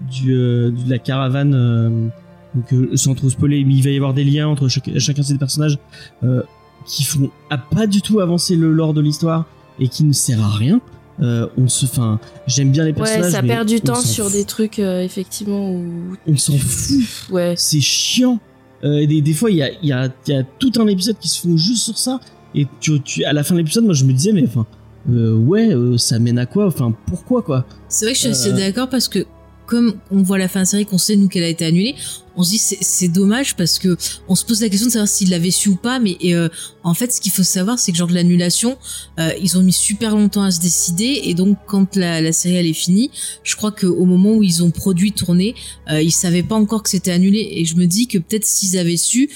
du 0.00 0.34
euh, 0.34 0.70
de 0.70 0.88
la 0.90 0.98
caravane 0.98 1.54
euh, 1.54 2.06
donc 2.54 2.72
euh, 2.72 2.96
sans 2.96 3.14
trop 3.14 3.28
spoiler 3.30 3.64
mais 3.64 3.74
il 3.74 3.82
va 3.82 3.90
y 3.90 3.96
avoir 3.96 4.14
des 4.14 4.24
liens 4.24 4.48
entre 4.48 4.68
chaque- 4.68 4.90
chacun 4.98 5.22
de 5.22 5.26
ces 5.26 5.38
personnages 5.38 5.78
euh, 6.22 6.42
qui 6.86 7.04
font 7.04 7.30
à 7.50 7.58
pas 7.58 7.86
du 7.86 8.00
tout 8.02 8.20
avancer 8.20 8.56
le 8.56 8.72
lore 8.72 8.94
de 8.94 9.00
l'histoire 9.00 9.46
et 9.80 9.88
qui 9.88 10.04
ne 10.04 10.12
sert 10.12 10.42
à 10.42 10.48
rien 10.50 10.80
euh, 11.20 11.48
on 11.56 11.66
se 11.68 11.84
enfin 11.86 12.20
j'aime 12.46 12.70
bien 12.70 12.84
les 12.84 12.92
personnages 12.92 13.24
Ouais, 13.24 13.30
ça 13.32 13.42
mais 13.42 13.48
perd 13.48 13.66
du 13.68 13.80
temps 13.80 13.96
sur 14.00 14.26
fout. 14.26 14.32
des 14.34 14.44
trucs 14.44 14.78
euh, 14.78 15.02
effectivement 15.02 15.72
où 15.72 15.84
on 16.28 16.36
s'en 16.36 16.56
fout 16.56 17.30
ouais. 17.32 17.54
c'est 17.56 17.80
chiant. 17.80 18.38
Euh, 18.84 19.04
des, 19.06 19.20
des 19.22 19.32
fois, 19.32 19.50
il 19.50 19.56
y 19.56 19.62
a, 19.64 19.70
il 19.82 19.88
y, 19.88 19.92
a, 19.92 20.08
il 20.28 20.32
y 20.32 20.36
a 20.36 20.44
tout 20.60 20.70
un 20.78 20.86
épisode 20.86 21.18
qui 21.18 21.26
se 21.26 21.40
font 21.40 21.56
juste 21.56 21.82
sur 21.82 21.98
ça. 21.98 22.20
Et 22.54 22.68
tu, 22.78 23.00
tu, 23.02 23.24
à 23.24 23.32
la 23.32 23.42
fin 23.42 23.54
de 23.54 23.58
l'épisode, 23.58 23.82
moi, 23.84 23.92
je 23.92 24.04
me 24.04 24.12
disais, 24.12 24.30
mais 24.32 24.44
enfin, 24.46 24.66
euh, 25.10 25.34
ouais, 25.34 25.74
euh, 25.74 25.98
ça 25.98 26.20
mène 26.20 26.38
à 26.38 26.46
quoi? 26.46 26.68
Enfin, 26.68 26.94
pourquoi 27.06 27.42
quoi? 27.42 27.66
C'est 27.88 28.04
vrai 28.04 28.12
que 28.12 28.18
je 28.18 28.20
suis 28.22 28.30
assez 28.30 28.50
Euh. 28.52 28.56
d'accord 28.56 28.88
parce 28.88 29.08
que 29.08 29.26
comme 29.68 29.96
on 30.10 30.22
voit 30.22 30.38
la 30.38 30.48
fin 30.48 30.62
de 30.62 30.66
série, 30.66 30.86
qu'on 30.86 30.98
sait 30.98 31.14
nous 31.14 31.28
qu'elle 31.28 31.44
a 31.44 31.48
été 31.48 31.66
annulée, 31.66 31.94
on 32.36 32.42
se 32.42 32.50
dit 32.50 32.58
c'est 32.58 33.08
dommage 33.08 33.54
parce 33.54 33.78
que 33.78 33.96
on 34.26 34.34
se 34.34 34.44
pose 34.44 34.62
la 34.62 34.70
question 34.70 34.86
de 34.86 34.92
savoir 34.92 35.08
s'il 35.08 35.28
l'avait 35.28 35.50
su 35.50 35.68
ou 35.68 35.76
pas. 35.76 35.98
Mais 35.98 36.16
euh, 36.24 36.48
en 36.84 36.94
fait, 36.94 37.12
ce 37.12 37.20
qu'il 37.20 37.32
faut 37.32 37.42
savoir, 37.42 37.78
c'est 37.78 37.92
que 37.92 37.98
genre 37.98 38.08
de 38.08 38.14
l'annulation, 38.14 38.78
euh, 39.18 39.30
ils 39.42 39.58
ont 39.58 39.62
mis 39.62 39.72
super 39.72 40.16
longtemps 40.16 40.42
à 40.42 40.50
se 40.50 40.60
décider 40.60 41.20
et 41.24 41.34
donc 41.34 41.58
quand 41.66 41.96
la, 41.96 42.22
la 42.22 42.32
série 42.32 42.56
elle 42.56 42.66
est 42.66 42.72
finie, 42.72 43.10
je 43.42 43.56
crois 43.56 43.70
qu'au 43.72 44.06
moment 44.06 44.36
où 44.36 44.42
ils 44.42 44.62
ont 44.62 44.70
produit 44.70 45.12
tourné, 45.12 45.54
euh, 45.90 46.00
ils 46.00 46.12
savaient 46.12 46.42
pas 46.42 46.54
encore 46.54 46.82
que 46.82 46.90
c'était 46.90 47.12
annulé 47.12 47.46
et 47.52 47.66
je 47.66 47.76
me 47.76 47.84
dis 47.84 48.06
que 48.06 48.16
peut-être 48.16 48.46
s'ils 48.46 48.78
avaient 48.78 48.96
su. 48.96 49.30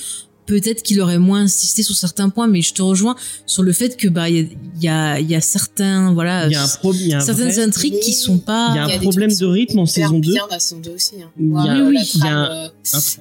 Peut-être 0.46 0.82
qu'il 0.82 1.00
aurait 1.00 1.18
moins 1.18 1.42
insisté 1.42 1.82
sur 1.84 1.94
certains 1.94 2.28
points, 2.28 2.48
mais 2.48 2.62
je 2.62 2.74
te 2.74 2.82
rejoins 2.82 3.14
sur 3.46 3.62
le 3.62 3.72
fait 3.72 3.96
que 3.96 4.08
bah 4.08 4.28
il 4.28 4.36
y 4.36 4.40
a, 4.40 4.44
il 4.76 4.82
y 4.82 4.88
a 4.88 5.20
il 5.20 5.30
y 5.30 5.34
a 5.36 5.40
certains 5.40 6.12
voilà 6.12 6.46
Il 6.46 6.52
y 6.52 6.56
a 6.56 6.62
un 6.64 7.20
certaines 7.20 7.50
vrai- 7.50 7.62
intrigues 7.62 8.00
qui 8.00 8.12
sont 8.12 8.38
pas 8.38 8.70
Il 8.72 8.76
y 8.76 8.78
a 8.78 8.84
un 8.96 8.98
problème 8.98 9.30
de 9.34 9.46
rythme 9.46 9.78
en 9.78 9.86
saison 9.86 10.18
2. 10.18 10.32
bien 10.32 10.42
dans 10.46 10.54
la 10.54 10.58
saison 10.60 10.80
2 10.80 10.90
aussi. 10.90 11.22
Hein. 11.22 11.30
Il 11.38 11.44
y 11.44 11.48
a- 11.48 11.52
Moi, 11.52 11.62
oui, 11.62 11.68
la 11.78 11.84
oui, 11.84 11.96
il 12.14 12.18
y 12.18 12.22
a 12.22 12.24
trame, 12.24 12.32
un- 12.36 12.64
euh, 12.66 12.68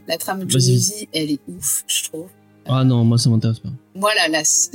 la 0.07 0.17
trame 0.17 0.43
de. 0.45 0.49
Jonesy, 0.49 1.07
elle 1.13 1.31
est 1.31 1.39
ouf, 1.47 1.83
je 1.87 2.03
trouve. 2.05 2.25
Ah 2.65 2.83
non, 2.83 3.03
moi, 3.05 3.17
ça 3.17 3.29
m'intéresse 3.29 3.59
pas. 3.59 3.69
Moi, 3.95 4.11
là, 4.15 4.27
là, 4.27 4.43
c- 4.43 4.69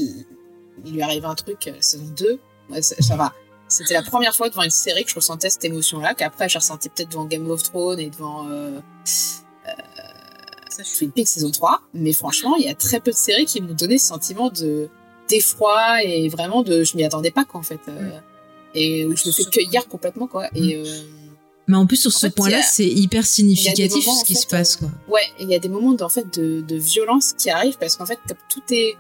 il 0.85 0.93
lui 0.93 1.03
arrive 1.03 1.25
un 1.25 1.35
truc, 1.35 1.67
euh, 1.67 1.73
saison 1.81 2.05
2, 2.17 2.39
ouais, 2.71 2.83
ça, 2.83 2.95
ça 3.01 3.17
va. 3.17 3.33
C'était 3.69 3.95
la 3.95 4.03
première 4.03 4.35
fois 4.35 4.49
devant 4.49 4.63
une 4.63 4.71
série 4.71 5.03
que 5.05 5.11
je 5.11 5.17
ressentais 5.17 5.51
cette 5.51 5.65
émotion-là, 5.65 6.15
qu'après 6.15 6.49
j'ai 6.49 6.59
ressenti 6.59 6.89
peut-être 6.89 7.11
devant 7.11 7.25
Game 7.25 7.51
of 7.51 7.63
Thrones 7.65 7.99
et 7.99 8.09
devant 8.11 8.47
euh, 8.49 8.79
euh, 10.81 10.99
Twin 10.99 11.11
Peaks 11.13 11.29
saison 11.29 11.51
3. 11.51 11.81
Mais 11.95 12.13
franchement, 12.13 12.57
il 12.57 12.65
y 12.65 12.69
a 12.69 12.75
très 12.75 13.01
peu 13.01 13.11
de 13.11 13.17
séries 13.17 13.47
qui 13.47 13.61
m'ont 13.61 13.75
donné 13.75 13.99
ce 13.99 14.07
sentiment 14.09 14.51
de 14.51 14.89
d'effroi 15.29 16.03
et 16.05 16.29
vraiment 16.29 16.63
de 16.63 16.85
je 16.85 16.97
m'y 16.97 17.05
attendais 17.05 17.33
pas 17.33 17.45
quoi 17.45 17.59
en 17.61 17.65
fait. 17.65 17.81
euh, 17.89 18.19
et 18.75 19.05
où 19.07 19.17
je 19.17 19.27
me 19.27 19.33
fais 19.33 19.45
cueillir 19.45 19.89
complètement 19.89 20.27
quoi. 20.27 20.49
Et 20.55 20.77
euh, 20.77 20.85
Mais 21.67 21.77
en 21.77 21.87
plus, 21.87 21.97
sur 21.97 22.13
ce 22.13 22.27
point-là, 22.27 22.63
c'est 22.63 22.87
hyper 22.87 23.27
significatif 23.27 24.07
moments, 24.07 24.21
ce 24.21 24.25
qui 24.25 24.37
en 24.37 24.41
se 24.41 24.47
passe, 24.47 24.77
euh, 24.77 24.87
quoi. 24.87 25.15
Ouais, 25.15 25.27
il 25.41 25.49
y 25.49 25.55
a 25.55 25.59
des 25.59 25.69
moments 25.69 25.93
de, 25.93 26.05
en 26.05 26.09
fait, 26.09 26.33
de, 26.39 26.61
de 26.61 26.77
violence 26.77 27.33
qui 27.33 27.51
arrivent 27.51 27.79
parce 27.79 27.97
qu'en 27.97 28.07
fait, 28.07 28.19
comme 28.29 28.37
tout 28.49 28.63
est 28.71 28.97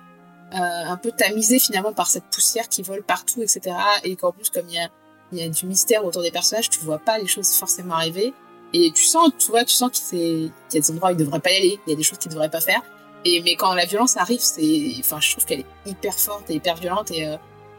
euh, 0.54 0.56
un 0.58 0.96
peu 0.96 1.12
tamisé 1.12 1.58
finalement 1.58 1.92
par 1.92 2.06
cette 2.08 2.24
poussière 2.32 2.68
qui 2.68 2.82
vole 2.82 3.02
partout, 3.02 3.42
etc. 3.42 3.76
Et 4.04 4.16
qu'en 4.16 4.32
plus, 4.32 4.48
comme 4.50 4.66
il 4.68 4.74
y 4.74 4.78
a, 4.78 4.88
il 5.32 5.38
y 5.38 5.42
a 5.42 5.48
du 5.48 5.66
mystère 5.66 6.04
autour 6.04 6.22
des 6.22 6.30
personnages, 6.30 6.70
tu 6.70 6.80
vois 6.80 6.98
pas 6.98 7.18
les 7.18 7.26
choses 7.26 7.50
forcément 7.50 7.94
arriver. 7.94 8.32
Et 8.72 8.90
tu 8.92 9.04
sens, 9.04 9.30
tu 9.38 9.50
vois, 9.50 9.64
tu 9.64 9.74
sens 9.74 9.90
qu'il 9.90 10.44
y 10.72 10.76
a 10.76 10.80
des 10.80 10.90
endroits 10.90 11.10
où 11.10 11.12
il 11.12 11.16
devrait 11.16 11.40
pas 11.40 11.50
y 11.50 11.56
aller, 11.56 11.80
il 11.86 11.90
y 11.90 11.92
a 11.92 11.96
des 11.96 12.02
choses 12.02 12.18
qu'il 12.18 12.30
devrait 12.30 12.50
pas 12.50 12.60
faire. 12.60 12.82
Et, 13.24 13.40
mais 13.42 13.56
quand 13.56 13.74
la 13.74 13.86
violence 13.86 14.16
arrive, 14.16 14.40
c'est, 14.40 14.94
enfin, 15.00 15.18
je 15.20 15.32
trouve 15.32 15.44
qu'elle 15.44 15.60
est 15.60 15.90
hyper 15.90 16.14
forte 16.14 16.50
et 16.50 16.54
hyper 16.54 16.76
violente. 16.76 17.10
Et, 17.10 17.26
euh, 17.26 17.36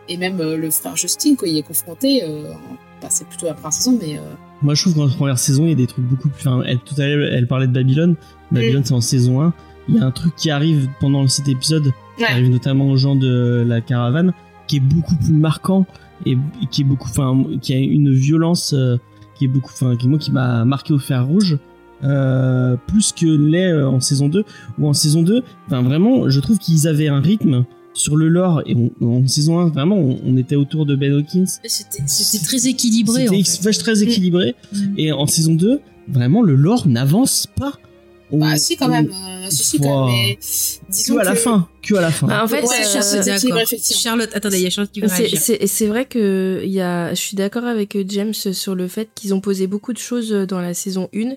et 0.09 0.17
même 0.17 0.39
euh, 0.39 0.57
le 0.57 0.69
frère 0.71 0.95
Justin, 0.95 1.35
quoi, 1.35 1.47
il 1.47 1.57
est 1.57 1.63
confronté, 1.63 2.23
euh, 2.23 2.51
bah, 3.01 3.07
c'est 3.09 3.27
plutôt 3.27 3.45
la 3.45 3.53
première 3.53 3.73
saison, 3.73 3.97
mais 3.99 4.17
euh, 4.17 4.21
Moi, 4.61 4.73
je 4.73 4.81
trouve 4.83 4.95
qu'en 4.95 5.09
première 5.09 5.39
saison, 5.39 5.63
il 5.65 5.69
y 5.69 5.73
a 5.73 5.75
des 5.75 5.87
trucs 5.87 6.05
beaucoup 6.05 6.29
plus. 6.29 6.47
Enfin, 6.47 6.63
elle, 6.65 6.79
tout 6.79 6.95
à 6.97 7.05
l'heure, 7.05 7.29
elle 7.33 7.47
parlait 7.47 7.67
de 7.67 7.73
Babylone. 7.73 8.15
Babylone, 8.51 8.83
c'est 8.85 8.93
en 8.93 9.01
saison 9.01 9.41
1. 9.41 9.53
Il 9.89 9.95
y 9.95 9.99
a 9.99 10.05
un 10.05 10.11
truc 10.11 10.35
qui 10.35 10.49
arrive 10.49 10.89
pendant 10.99 11.27
cet 11.27 11.47
épisode, 11.47 11.93
qui 12.17 12.25
arrive 12.25 12.49
notamment 12.49 12.89
aux 12.89 12.97
gens 12.97 13.15
de 13.15 13.63
la 13.65 13.79
caravane, 13.79 14.33
qui 14.67 14.77
est 14.77 14.81
beaucoup 14.81 15.15
plus 15.15 15.31
marquant 15.31 15.85
et, 16.25 16.33
et 16.33 16.67
qui 16.69 16.81
est 16.81 16.83
beaucoup. 16.85 17.07
Enfin, 17.09 17.43
qui 17.61 17.73
a 17.73 17.77
une 17.77 18.13
violence 18.13 18.75
qui 19.37 19.45
est 19.45 19.47
beaucoup. 19.47 19.71
Enfin, 19.73 19.95
qui, 19.95 20.07
moi, 20.07 20.19
qui 20.19 20.31
m'a 20.31 20.65
marqué 20.65 20.93
au 20.93 20.99
fer 20.99 21.25
rouge. 21.25 21.57
euh, 22.03 22.75
plus 22.87 23.11
que 23.11 23.25
l'est 23.25 23.71
euh, 23.71 23.89
en 23.89 23.99
saison 23.99 24.29
2 24.29 24.43
ou 24.77 24.87
en 24.87 24.93
saison 24.93 25.23
2 25.23 25.41
enfin 25.65 25.81
vraiment 25.81 26.29
je 26.29 26.39
trouve 26.39 26.59
qu'ils 26.59 26.87
avaient 26.87 27.07
un 27.07 27.19
rythme 27.19 27.65
sur 27.95 28.15
le 28.15 28.27
lore 28.27 28.61
et 28.67 28.75
on- 28.75 28.91
en 29.23 29.27
saison 29.27 29.57
1 29.59 29.69
vraiment 29.69 29.95
on, 29.97 30.19
on 30.23 30.37
était 30.37 30.55
autour 30.55 30.85
de 30.85 30.95
Ben 30.95 31.11
Hawkins 31.11 31.45
C'était 31.65 32.43
très 32.45 32.67
équilibré, 32.67 33.27
en 33.27 33.31
c'était 33.33 33.43
fait. 33.63 33.69
ex- 33.69 33.79
très 33.79 34.03
équilibré 34.03 34.53
Mm. 34.73 34.77
et 34.97 35.11
en 35.11 35.25
saison 35.25 35.55
2, 35.55 35.79
vraiment, 36.07 36.43
le 36.43 36.53
lore 36.53 36.87
n'avance 36.87 37.47
pas. 37.55 37.73
Bah, 38.31 38.57
si, 38.57 38.75
quand 38.75 38.89
même. 38.89 39.07
euh, 39.09 39.47
si, 39.49 39.63
si, 39.63 39.79
quand 39.79 40.07
même. 40.07 40.15
Mais 40.15 40.35
Que 40.35 40.91
disons 40.91 41.17
à 41.17 41.23
la 41.23 41.31
que- 41.31 41.37
fin. 41.37 41.67
Que 41.81 41.95
à 41.95 42.01
la 42.01 42.11
fin. 42.11 42.27
Bah, 42.27 42.43
en 42.43 42.47
fait, 42.47 42.61
Ouais, 42.63 42.75
euh, 42.75 43.57
effectivement. 43.61 43.99
Charlotte, 44.01 44.29
attendez, 44.33 44.57
il 44.57 44.63
y 44.63 44.67
a 44.67 44.69
Charlotte 44.69 44.91
qui 44.91 44.99
veut 44.99 45.07
C'est- 45.07 45.15
réagir. 45.17 45.39
C'est 45.41 45.67
c'est 45.67 45.85
vrai 45.87 46.05
que 46.05 46.61
il 46.63 46.71
y 46.71 46.81
a, 46.81 47.11
je 47.13 47.19
suis 47.21 47.37
d'accord 47.37 47.63
avec 47.65 47.97
James 48.09 48.33
sur 48.33 48.75
le 48.75 48.87
fait 48.89 49.07
qu'ils 49.15 49.33
ont 49.33 49.39
posé 49.39 49.67
beaucoup 49.67 49.93
de 49.93 49.97
choses 49.97 50.29
dans 50.31 50.59
la 50.59 50.73
saison 50.73 51.09
1 51.15 51.35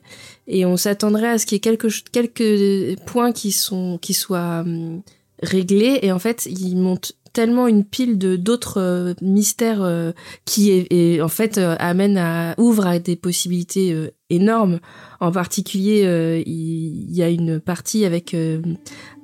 et 0.48 0.64
on 0.66 0.76
s'attendrait 0.76 1.28
à 1.28 1.38
ce 1.38 1.46
qu'il 1.46 1.54
y 1.54 1.58
ait 1.58 1.60
quelques, 1.60 1.92
quelques 2.10 2.98
points 3.06 3.30
qui, 3.32 3.52
sont, 3.52 3.98
qui 4.02 4.12
soient 4.12 4.60
hum, 4.66 5.02
réglés 5.42 6.00
et 6.02 6.10
en 6.12 6.18
fait 6.18 6.46
ils 6.50 6.76
montent 6.76 7.12
tellement 7.32 7.66
une 7.68 7.84
pile 7.84 8.18
de 8.18 8.36
d'autres 8.36 8.80
euh, 8.80 9.14
mystères 9.22 9.82
euh, 9.82 10.12
qui 10.44 10.70
est, 10.70 10.86
et, 10.90 11.22
en 11.22 11.28
fait 11.28 11.58
euh, 11.58 11.76
amènent 11.78 12.18
à 12.18 12.54
ouvre 12.58 12.86
à 12.86 12.98
des 12.98 13.16
possibilités 13.16 13.92
euh, 13.92 14.10
énormes 14.30 14.80
en 15.20 15.30
particulier 15.32 16.42
il 16.46 17.14
y, 17.16 17.22
a 17.22 17.28
une 17.28 17.60
partie 17.60 18.04
avec 18.04 18.34
euh, 18.34 18.60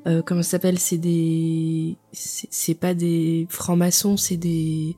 euh, 0.06 0.22
comment 0.24 0.42
ça 0.42 0.50
s'appelle 0.50 0.78
c'est 0.78 0.98
des 0.98 1.96
c'est 2.12 2.74
pas 2.74 2.94
des 2.94 3.46
francs-maçons 3.50 4.16
c'est 4.16 4.36
des 4.36 4.96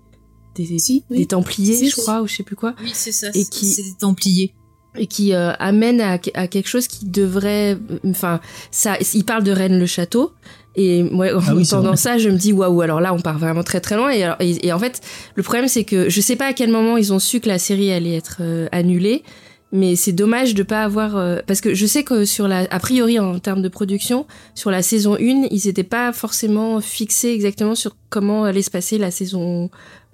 des, 0.54 0.78
Si, 0.80 1.04
oui. 1.10 1.18
des 1.18 1.26
templiers 1.26 1.74
Si, 1.76 1.88
je 1.90 1.94
si. 1.94 2.00
crois 2.00 2.20
ou 2.22 2.26
je 2.26 2.34
sais 2.34 2.42
plus 2.42 2.56
quoi 2.56 2.74
Oui, 2.82 2.90
c'est 2.92 3.12
ça. 3.12 3.28
Et 3.28 3.44
c'est- 3.44 3.50
qui- 3.50 3.66
C'est 3.66 3.82
des 3.84 3.94
Templiers. 3.98 4.54
et 4.98 5.06
qui 5.06 5.32
euh, 5.32 5.52
amène 5.60 6.00
à, 6.00 6.18
à, 6.34 6.48
quelque 6.48 6.66
chose 6.68 6.88
qui 6.88 7.06
devrait 7.06 7.78
enfin 8.04 8.40
ça 8.72 8.96
il 9.14 9.24
parle 9.24 9.44
de 9.44 9.52
Rennes 9.52 9.78
le 9.78 9.86
château 9.86 10.32
et 10.78 11.02
moi 11.02 11.26
en 11.34 11.40
Ah 11.46 11.52
oui, 11.56 11.62
entendant 11.64 11.96
ça 11.96 12.18
je 12.18 12.28
me 12.30 12.36
dis 12.36 12.52
waouh 12.52 12.80
alors 12.82 13.00
là 13.00 13.12
on 13.12 13.20
part 13.20 13.38
vraiment 13.38 13.62
très 13.64 13.80
très 13.80 13.96
loin. 13.96 14.10
Et, 14.10 14.22
alors- 14.22 14.36
et, 14.40 14.66
et 14.66 14.72
en 14.72 14.78
fait 14.78 15.00
le 15.34 15.42
problème 15.42 15.68
c'est 15.68 15.84
que 15.84 16.08
je 16.08 16.20
sais 16.20 16.36
pas 16.36 16.46
à 16.46 16.52
quel 16.52 16.70
moment 16.70 16.96
ils 16.96 17.12
ont 17.12 17.18
su 17.18 17.40
que 17.40 17.48
la 17.48 17.58
série 17.58 17.90
allait 17.92 18.16
être 18.16 18.38
euh, 18.40 18.68
annulée 18.72 19.22
mais 19.70 19.96
c'est 19.96 20.12
dommage 20.12 20.54
de 20.54 20.62
pas 20.62 20.82
avoir 20.82 21.16
euh, 21.18 21.40
parce 21.46 21.60
que 21.60 21.74
je 21.74 21.84
sais 21.84 22.02
que 22.02 22.24
sur 22.24 22.48
la 22.48 22.66
a 22.70 22.78
priori 22.78 23.18
en 23.18 23.38
termes 23.38 23.60
de 23.60 23.68
production 23.68 24.26
sur 24.54 24.70
la 24.70 24.80
saison 24.82 25.14
1 25.16 25.18
ils 25.50 25.62
n'étaient 25.66 25.82
pas 25.82 26.12
forcément 26.12 26.80
fixés 26.80 27.32
exactement 27.32 27.74
sur 27.74 27.94
comment 28.08 28.44
allait 28.44 28.62
se 28.62 28.70
passer 28.70 28.96
la 28.96 29.10
saison 29.10 29.68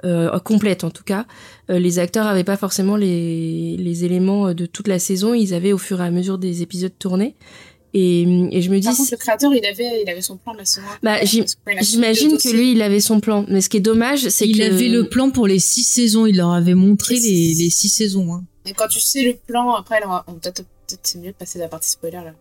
euh, 0.04 0.38
complète 0.40 0.84
en 0.84 0.90
tout 0.90 1.04
cas. 1.04 1.24
Euh, 1.70 1.78
les 1.78 1.98
acteurs 1.98 2.26
avaient 2.26 2.44
pas 2.44 2.58
forcément 2.58 2.96
les, 2.96 3.76
les 3.78 4.04
éléments 4.04 4.52
de 4.52 4.66
toute 4.66 4.86
la 4.86 4.98
saison. 4.98 5.32
Ils 5.32 5.54
avaient 5.54 5.72
au 5.72 5.78
fur 5.78 6.02
et 6.02 6.04
à 6.04 6.10
mesure 6.10 6.36
des 6.36 6.60
épisodes 6.60 6.92
tournés 6.98 7.36
et, 7.94 8.22
et 8.50 8.60
je 8.62 8.70
me 8.70 8.78
dis 8.80 8.86
Par 8.86 8.96
contre, 8.96 9.10
le 9.12 9.16
créateur, 9.16 9.54
il 9.54 9.64
avait, 9.64 10.02
il 10.04 10.10
avait 10.10 10.20
son 10.22 10.36
plan 10.36 10.52
de 10.52 10.58
la 10.58 10.64
saison 10.64 10.86
1. 10.86 10.98
Bah, 11.02 11.20
qu'il 11.20 11.44
j'imagine 11.80 12.36
que 12.36 12.48
lui 12.50 12.72
il 12.72 12.82
avait 12.82 13.00
son 13.00 13.20
plan 13.20 13.44
mais 13.48 13.60
ce 13.60 13.68
qui 13.68 13.76
est 13.78 13.80
dommage 13.80 14.28
c'est 14.28 14.46
Il 14.48 14.58
que 14.58 14.62
avait 14.64 14.88
le 14.88 15.08
plan 15.08 15.30
pour 15.30 15.46
les 15.46 15.58
six 15.60 15.84
saisons. 15.84 16.26
Il 16.26 16.36
leur 16.36 16.52
avait 16.52 16.74
montré 16.74 17.14
les, 17.18 17.54
les 17.54 17.70
six 17.70 17.88
saisons. 17.88 18.34
hein. 18.34 18.44
Et 18.66 18.72
quand 18.72 18.88
tu 18.88 18.98
sais 19.00 19.22
le 19.22 19.34
plan, 19.46 19.74
après, 19.74 20.00
là, 20.00 20.24
on 20.26 20.32
peut-être 20.34 20.64
c'est 21.02 21.18
mieux 21.18 21.30
de 21.30 21.36
passer 21.36 21.58
de 21.58 21.64
la 21.64 21.68
partie 21.68 21.90
spoiler 21.90 22.16
là. 22.16 22.32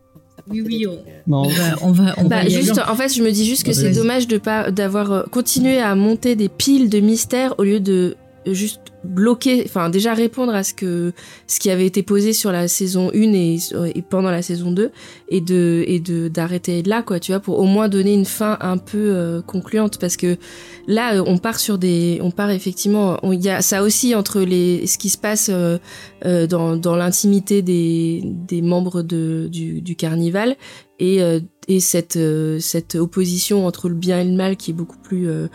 Oui, 0.50 0.62
oui, 0.62 0.86
on- 0.88 0.96
trucs, 0.96 1.08
euh. 1.08 1.12
Bon, 1.28 1.44
On 1.44 1.48
va, 1.50 1.76
on 1.82 1.92
va, 1.92 2.14
on 2.18 2.24
Bah, 2.26 2.44
va 2.44 2.50
juste, 2.50 2.78
en 2.78 2.96
fait, 2.96 3.14
je 3.14 3.22
me 3.24 3.32
dis 3.32 3.46
juste 3.46 3.64
que 3.64 3.72
Ah, 3.72 3.74
c'est 3.74 3.92
dommage 3.92 4.28
de 4.28 4.38
pas 4.38 4.72
d'avoir 4.72 5.12
euh, 5.12 5.24
continué 5.32 5.80
à 5.80 5.96
monter 5.96 6.36
des 6.36 6.50
piles 6.50 6.90
de 6.90 7.00
mystères 7.00 7.56
au 7.60 7.64
lieu 7.64 7.80
de 7.80 8.16
juste 8.46 8.82
bloquer, 9.04 9.64
enfin 9.66 9.90
déjà 9.90 10.14
répondre 10.14 10.54
à 10.54 10.64
ce 10.64 10.74
que 10.74 11.14
ce 11.48 11.60
qui 11.60 11.70
avait 11.70 11.86
été 11.86 12.04
posé 12.04 12.34
sur 12.34 12.52
la 12.52 12.68
saison 12.68 13.12
1 13.14 13.34
et, 13.34 14.02
pendant 14.10 14.32
la 14.32 14.42
saison 14.42 14.72
2 14.72 14.92
et 15.30 15.42
de 15.42 15.84
et 15.88 16.00
de 16.00 16.28
d'arrêter 16.28 16.84
là 16.84 17.02
quoi, 17.04 17.20
tu 17.20 17.32
vois, 17.32 17.40
pour 17.40 17.60
au 17.60 17.66
moins 17.66 17.90
donner 17.90 18.14
une 18.14 18.26
fin 18.26 18.58
un 18.62 18.78
peu 18.78 19.14
euh, 19.16 19.42
concluante. 19.42 19.98
Parce 20.00 20.18
que 20.18 20.38
là 20.88 21.16
euh, 21.16 21.24
on 21.26 21.38
part 21.38 21.60
sur 21.60 21.78
des 21.78 22.20
on 22.22 22.32
part 22.32 22.52
effectivement 22.52 23.20
il 23.24 23.42
y 23.42 23.50
a 23.50 23.62
ça 23.62 23.84
aussi 23.84 24.16
entre 24.16 24.42
les 24.42 24.88
ce 24.88 24.98
qui 24.98 25.10
se 25.10 25.18
passe 25.18 25.50
euh, 25.52 25.78
euh, 26.26 26.48
dans 26.48 26.76
dans 26.76 26.96
l'intimité 26.96 27.62
des 27.62 28.22
des 28.24 28.62
membres 28.62 29.02
de 29.02 29.48
du 29.52 29.82
du 29.82 29.96
carnival 29.96 30.56
et 31.04 31.22
euh, 31.22 31.40
et 31.68 31.80
cette 31.80 32.18
euh, 32.18 32.60
cette 32.60 32.96
opposition 32.96 33.66
entre 33.68 33.88
le 33.90 33.96
bien 33.96 34.20
et 34.20 34.26
le 34.26 34.36
mal 34.36 34.58
qui 34.58 34.72
est 34.72 34.74
beaucoup 34.74 34.98
plus 34.98 35.28
euh, 35.30 35.48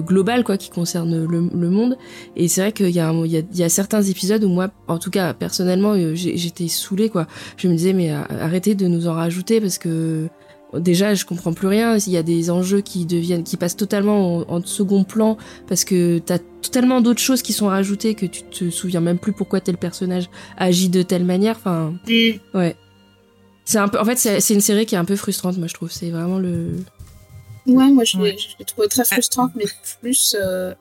globale 0.00 0.42
quoi 0.44 0.56
qui 0.56 0.70
concerne 0.70 1.24
le, 1.26 1.48
le 1.52 1.70
monde. 1.70 1.96
Et 2.36 2.48
c'est 2.48 2.60
vrai 2.62 2.72
qu'il 2.72 2.90
y 2.90 3.00
a 3.00 3.08
un- 3.08 3.24
il 3.24 3.32
y 3.32 3.36
a, 3.36 3.42
il 3.52 3.58
y 3.58 3.62
a 3.62 3.68
certains 3.68 4.02
épisodes 4.02 4.42
où 4.44 4.48
moi 4.48 4.70
en 4.88 4.98
tout 4.98 5.10
cas 5.10 5.34
personnellement 5.34 5.94
j'étais 6.14 6.68
saoulée 6.68 7.08
quoi. 7.08 7.26
Je 7.56 7.68
me 7.68 7.74
disais 7.74 7.92
mais 7.92 8.10
arrêtez 8.10 8.74
de 8.74 8.86
nous 8.86 9.06
en 9.06 9.14
rajouter 9.14 9.60
parce 9.60 9.78
que 9.78 10.28
déjà 10.76 11.14
je 11.14 11.24
comprends 11.24 11.52
plus 11.52 11.68
rien. 11.68 11.96
Il 11.98 12.12
y 12.12 12.16
a 12.16 12.22
des 12.22 12.50
enjeux 12.50 12.80
qui 12.80 13.04
deviennent 13.06 13.44
qui 13.44 13.56
passent 13.56 13.76
totalement 13.76 14.38
en, 14.50 14.56
en 14.56 14.64
second 14.64 15.04
plan 15.04 15.36
parce 15.68 15.84
que 15.84 16.18
t'as 16.18 16.38
tellement 16.72 17.00
d'autres 17.00 17.20
choses 17.20 17.42
qui 17.42 17.52
sont 17.52 17.66
rajoutées 17.66 18.14
que 18.14 18.26
tu 18.26 18.42
te 18.44 18.70
souviens 18.70 19.00
même 19.00 19.18
plus 19.18 19.32
pourquoi 19.32 19.60
tel 19.60 19.76
personnage 19.76 20.30
agit 20.56 20.88
de 20.88 21.02
telle 21.02 21.24
manière. 21.24 21.56
Enfin 21.56 21.92
ouais 22.54 22.74
c'est 23.72 23.78
un 23.78 23.88
peu 23.88 23.98
en 23.98 24.04
fait 24.04 24.16
c'est 24.16 24.54
une 24.54 24.60
série 24.60 24.86
qui 24.86 24.94
est 24.94 24.98
un 24.98 25.04
peu 25.04 25.16
frustrante 25.16 25.56
moi 25.58 25.66
je 25.66 25.74
trouve 25.74 25.90
c'est 25.90 26.10
vraiment 26.10 26.38
le 26.38 26.68
Ouais, 27.66 27.90
moi 27.90 28.04
je 28.04 28.16
l'ai 28.16 28.22
Ouais. 28.22 28.36
je 28.38 28.46
l'ai 28.58 28.64
trouvé 28.64 28.88
très 28.88 29.04
frustrante, 29.04 29.52
mais 29.56 29.64
plus. 30.00 30.36
euh, 30.40 30.74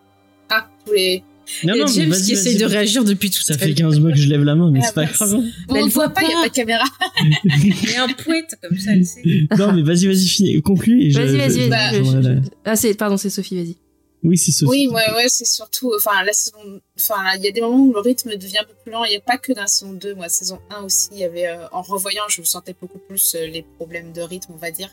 Ah, 0.50 0.68
je 0.86 0.90
voulais. 0.90 1.24
Non, 1.64 1.76
non, 1.76 1.86
mais 1.86 1.92
James 1.94 2.10
vas-y, 2.10 2.24
qui 2.24 2.32
essaye 2.34 2.58
de 2.58 2.66
réagir 2.66 3.04
depuis 3.04 3.30
tout 3.30 3.42
Ça 3.42 3.54
à 3.54 3.58
fait 3.58 3.68
l'heure. 3.68 3.76
15 3.76 4.00
mois 4.00 4.12
que 4.12 4.18
je 4.18 4.28
lève 4.28 4.44
la 4.44 4.56
main, 4.56 4.72
mais 4.72 4.80
Ah, 4.82 4.88
c'est 4.88 4.94
pas 4.96 5.04
bah, 5.06 5.12
grave. 5.14 5.34
On 5.70 5.76
elle 5.76 5.84
le 5.86 5.90
voit 5.92 6.10
pas, 6.10 6.22
il 6.24 6.28
n'y 6.30 6.34
a 6.34 6.42
pas. 6.42 6.48
de 6.50 6.54
caméra. 6.54 6.84
Il 7.64 7.92
y 7.92 7.96
a 7.96 8.04
un 8.04 8.08
poète 8.08 8.56
comme 8.64 8.78
ça, 8.80 8.94
elle 8.94 9.06
sait. 9.06 9.22
Non, 9.60 9.74
mais 9.74 9.82
vas-y, 9.84 10.08
vas-y, 10.08 10.26
finis, 10.28 10.62
conclue. 10.62 11.12
vas-y 11.12 11.38
vas-y 11.38 11.70
Bah, 11.70 11.92
vas-y 11.92 12.24
je- 12.24 12.40
ah 12.66 12.76
c'est 12.76 12.94
pardon 12.96 13.18
c'est 13.18 13.30
Sophie 13.30 13.56
vas-y 13.58 13.76
Oui, 14.24 14.38
c'est 14.38 14.52
Sophie. 14.52 14.70
Oui, 14.70 14.88
ouais, 14.88 15.14
ouais, 15.16 15.30
c'est 15.30 15.46
surtout. 15.46 15.94
Enfin, 15.96 16.24
la 16.24 16.34
saison. 16.34 16.80
Enfin, 16.98 17.16
il 17.38 17.44
y 17.44 17.48
a 17.48 17.52
des 17.52 17.62
moments 17.62 17.86
où 17.86 17.94
le 17.94 18.00
rythme 18.00 18.36
devient 18.36 18.60
un 18.60 18.66
peu 18.66 18.74
plus 18.84 18.92
lent. 18.92 19.04
Il 19.06 19.10
n'y 19.10 19.16
a 19.18 19.22
pas 19.22 19.38
que 19.38 19.52
dans 19.52 19.62
la 19.62 19.68
saison 19.68 19.94
2. 19.94 20.14
Moi, 20.16 20.30
saison 20.30 20.60
1 20.70 20.84
aussi, 20.84 21.10
il 21.14 21.20
y 21.20 21.24
avait. 21.24 21.48
euh, 21.48 21.68
en 21.72 21.82
revoyant, 21.82 22.24
je 22.30 22.44
sentais 22.44 22.76
beaucoup 22.80 23.00
plus 23.00 23.36
euh, 23.36 23.48
les 23.48 23.64
problèmes 23.64 24.12
de 24.14 24.22
rythme, 24.22 24.54
on 24.54 24.58
va 24.58 24.70
dire. 24.72 24.90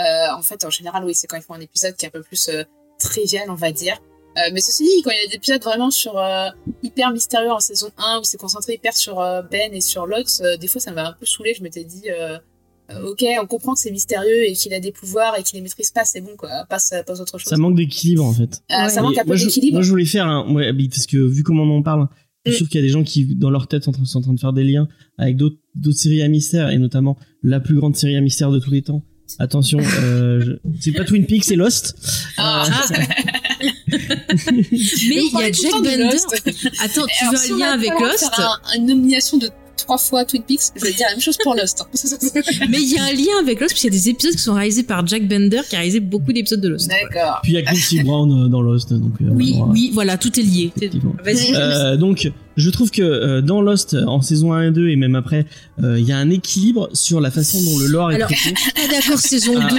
Euh, 0.00 0.04
en 0.34 0.42
fait, 0.42 0.64
en 0.64 0.70
général, 0.70 1.04
oui, 1.04 1.14
c'est 1.14 1.26
quand 1.26 1.36
ils 1.36 1.42
font 1.42 1.54
un 1.54 1.60
épisode 1.60 1.94
qui 1.96 2.06
est 2.06 2.08
un 2.08 2.12
peu 2.12 2.22
plus 2.22 2.50
trivial, 2.98 3.50
on 3.50 3.54
va 3.54 3.70
dire. 3.70 4.00
Mais 4.52 4.60
ceci 4.60 4.82
dit, 4.82 5.02
quand 5.02 5.12
il 5.12 5.22
y 5.22 5.24
a 5.24 5.28
des 5.28 5.36
épisodes 5.36 5.62
vraiment 5.62 5.92
sur 5.92 6.20
hyper 6.82 7.12
mystérieux 7.12 7.52
en 7.52 7.60
saison 7.60 7.92
1 7.98 8.18
où 8.18 8.24
c'est 8.24 8.36
concentré 8.36 8.74
hyper 8.74 8.96
sur 8.96 9.16
Ben 9.48 9.72
et 9.72 9.80
sur 9.80 10.02
euh, 10.02 10.56
des 10.56 10.66
fois 10.66 10.80
ça 10.80 10.90
m'a 10.90 11.06
un 11.08 11.12
peu 11.12 11.24
saoulé. 11.24 11.54
Je 11.54 11.62
m'étais 11.62 11.84
dit, 11.84 12.08
ok, 13.06 13.24
on 13.42 13.46
comprend 13.46 13.74
que 13.74 13.80
c'est 13.80 13.90
mystérieux 13.90 14.44
et 14.48 14.52
qu'il 14.52 14.72
a 14.74 14.80
des 14.80 14.92
pouvoirs 14.92 15.38
et 15.38 15.42
qu'il 15.42 15.56
les 15.56 15.62
maîtrise 15.62 15.90
pas, 15.90 16.04
c'est 16.04 16.20
bon 16.20 16.36
quoi, 16.36 16.50
passe, 16.68 16.92
passe 17.06 17.20
autre 17.20 17.38
chose. 17.38 17.48
Ça 17.48 17.56
manque 17.56 17.76
d'équilibre, 17.76 18.24
en 18.24 18.32
fait. 18.32 18.62
Euh, 18.72 18.88
ça 18.88 19.02
manque 19.02 19.18
un 19.18 19.24
peu 19.24 19.36
d'équilibre. 19.36 19.74
Moi, 19.74 19.82
je 19.82 19.90
voulais 19.90 20.04
faire 20.06 20.26
un. 20.26 20.52
Ouais, 20.52 20.72
parce 20.88 21.06
que 21.06 21.16
vu 21.16 21.42
comment 21.42 21.62
on 21.64 21.78
en 21.78 21.82
parle, 21.82 22.08
je 22.46 22.50
Mm. 22.50 22.54
suis 22.54 22.58
sûr 22.64 22.68
qu'il 22.68 22.80
y 22.80 22.84
a 22.84 22.86
des 22.86 22.92
gens 22.92 23.04
qui, 23.04 23.34
dans 23.36 23.50
leur 23.50 23.68
tête, 23.68 23.84
sont 23.84 23.90
en 23.90 23.94
train, 23.94 24.04
sont 24.04 24.18
en 24.18 24.22
train 24.22 24.32
de 24.34 24.40
faire 24.40 24.52
des 24.52 24.64
liens 24.64 24.86
avec 25.18 25.36
d'autres 25.36 25.56
séries 25.92 26.22
à 26.22 26.28
mystère, 26.28 26.70
et 26.70 26.78
notamment 26.78 27.16
la 27.42 27.60
plus 27.60 27.74
grande 27.76 27.96
série 27.96 28.16
à 28.16 28.20
mystère 28.20 28.50
de 28.50 28.58
tous 28.58 28.70
les 28.70 28.82
temps. 28.82 29.02
Attention, 29.38 29.78
euh, 29.80 30.40
je- 30.40 30.52
c'est 30.80 30.92
pas 30.92 31.04
Twin 31.04 31.24
Peaks, 31.24 31.44
c'est 31.44 31.56
Lost. 31.56 31.96
Ah. 32.36 32.68
Mais 33.90 33.96
il 34.02 35.30
y 35.32 35.42
a 35.42 35.52
Jack 35.52 35.72
Bender. 35.72 35.96
Lost. 36.12 36.42
Attends, 36.82 37.06
tu 37.06 37.24
veux 37.24 37.54
un 37.54 37.58
lien 37.58 37.72
avec 37.72 37.90
Lost 38.00 38.30
un- 38.38 38.76
une 38.78 38.86
nomination 38.86 39.38
de 39.38 39.48
trois 39.84 39.98
fois 39.98 40.24
Twin 40.24 40.42
Peaks, 40.42 40.60
je 40.76 40.84
vais 40.84 40.92
dire 40.92 41.06
la 41.08 41.12
même 41.12 41.20
chose 41.20 41.36
pour 41.42 41.54
Lost. 41.54 41.84
Mais 42.70 42.80
il 42.80 42.92
y 42.92 42.98
a 42.98 43.04
un 43.04 43.12
lien 43.12 43.38
avec 43.40 43.60
Lost, 43.60 43.72
parce 43.72 43.80
qu'il 43.80 43.92
y 43.92 43.96
a 43.96 43.98
des 43.98 44.08
épisodes 44.08 44.32
qui 44.34 44.38
sont 44.42 44.54
réalisés 44.54 44.82
par 44.82 45.06
Jack 45.06 45.26
Bender, 45.28 45.60
qui 45.68 45.76
a 45.76 45.78
réalisé 45.78 46.00
beaucoup 46.00 46.32
d'épisodes 46.32 46.60
de 46.60 46.68
Lost. 46.68 46.88
D'accord. 46.88 47.40
Puis 47.42 47.52
il 47.52 47.54
y 47.54 47.58
a 47.58 47.62
Quincy 47.62 48.02
Brown 48.02 48.30
euh, 48.46 48.48
dans 48.48 48.62
Lost, 48.62 48.92
donc. 48.92 49.12
euh, 49.20 49.26
Oui, 49.30 49.54
voilà. 49.56 49.72
oui, 49.72 49.90
voilà, 49.92 50.16
tout 50.18 50.38
est 50.38 50.42
lié. 50.42 50.72
Vas-y. 51.24 51.54
Euh, 51.54 51.96
donc, 51.96 52.30
je 52.56 52.70
trouve 52.70 52.90
que 52.90 53.02
euh, 53.02 53.40
dans 53.42 53.60
Lost, 53.60 53.96
en 54.06 54.20
saison 54.22 54.52
1 54.52 54.68
et 54.68 54.70
2, 54.70 54.88
et 54.88 54.96
même 54.96 55.14
après, 55.14 55.46
euh, 55.82 55.98
il 55.98 56.06
y 56.06 56.12
a 56.12 56.18
un 56.18 56.30
équilibre 56.30 56.88
sur 56.92 57.20
la 57.20 57.30
façon 57.30 57.58
dont 57.62 57.78
le 57.78 57.86
lore 57.88 58.12
est 58.12 58.16
Alors, 58.16 58.28
traité. 58.28 58.54
Je 58.54 58.60
suis 58.60 58.72
pas 58.74 58.88
d'accord 58.94 59.18
saison 59.18 59.54
Ah. 59.60 59.68
2, 59.70 59.76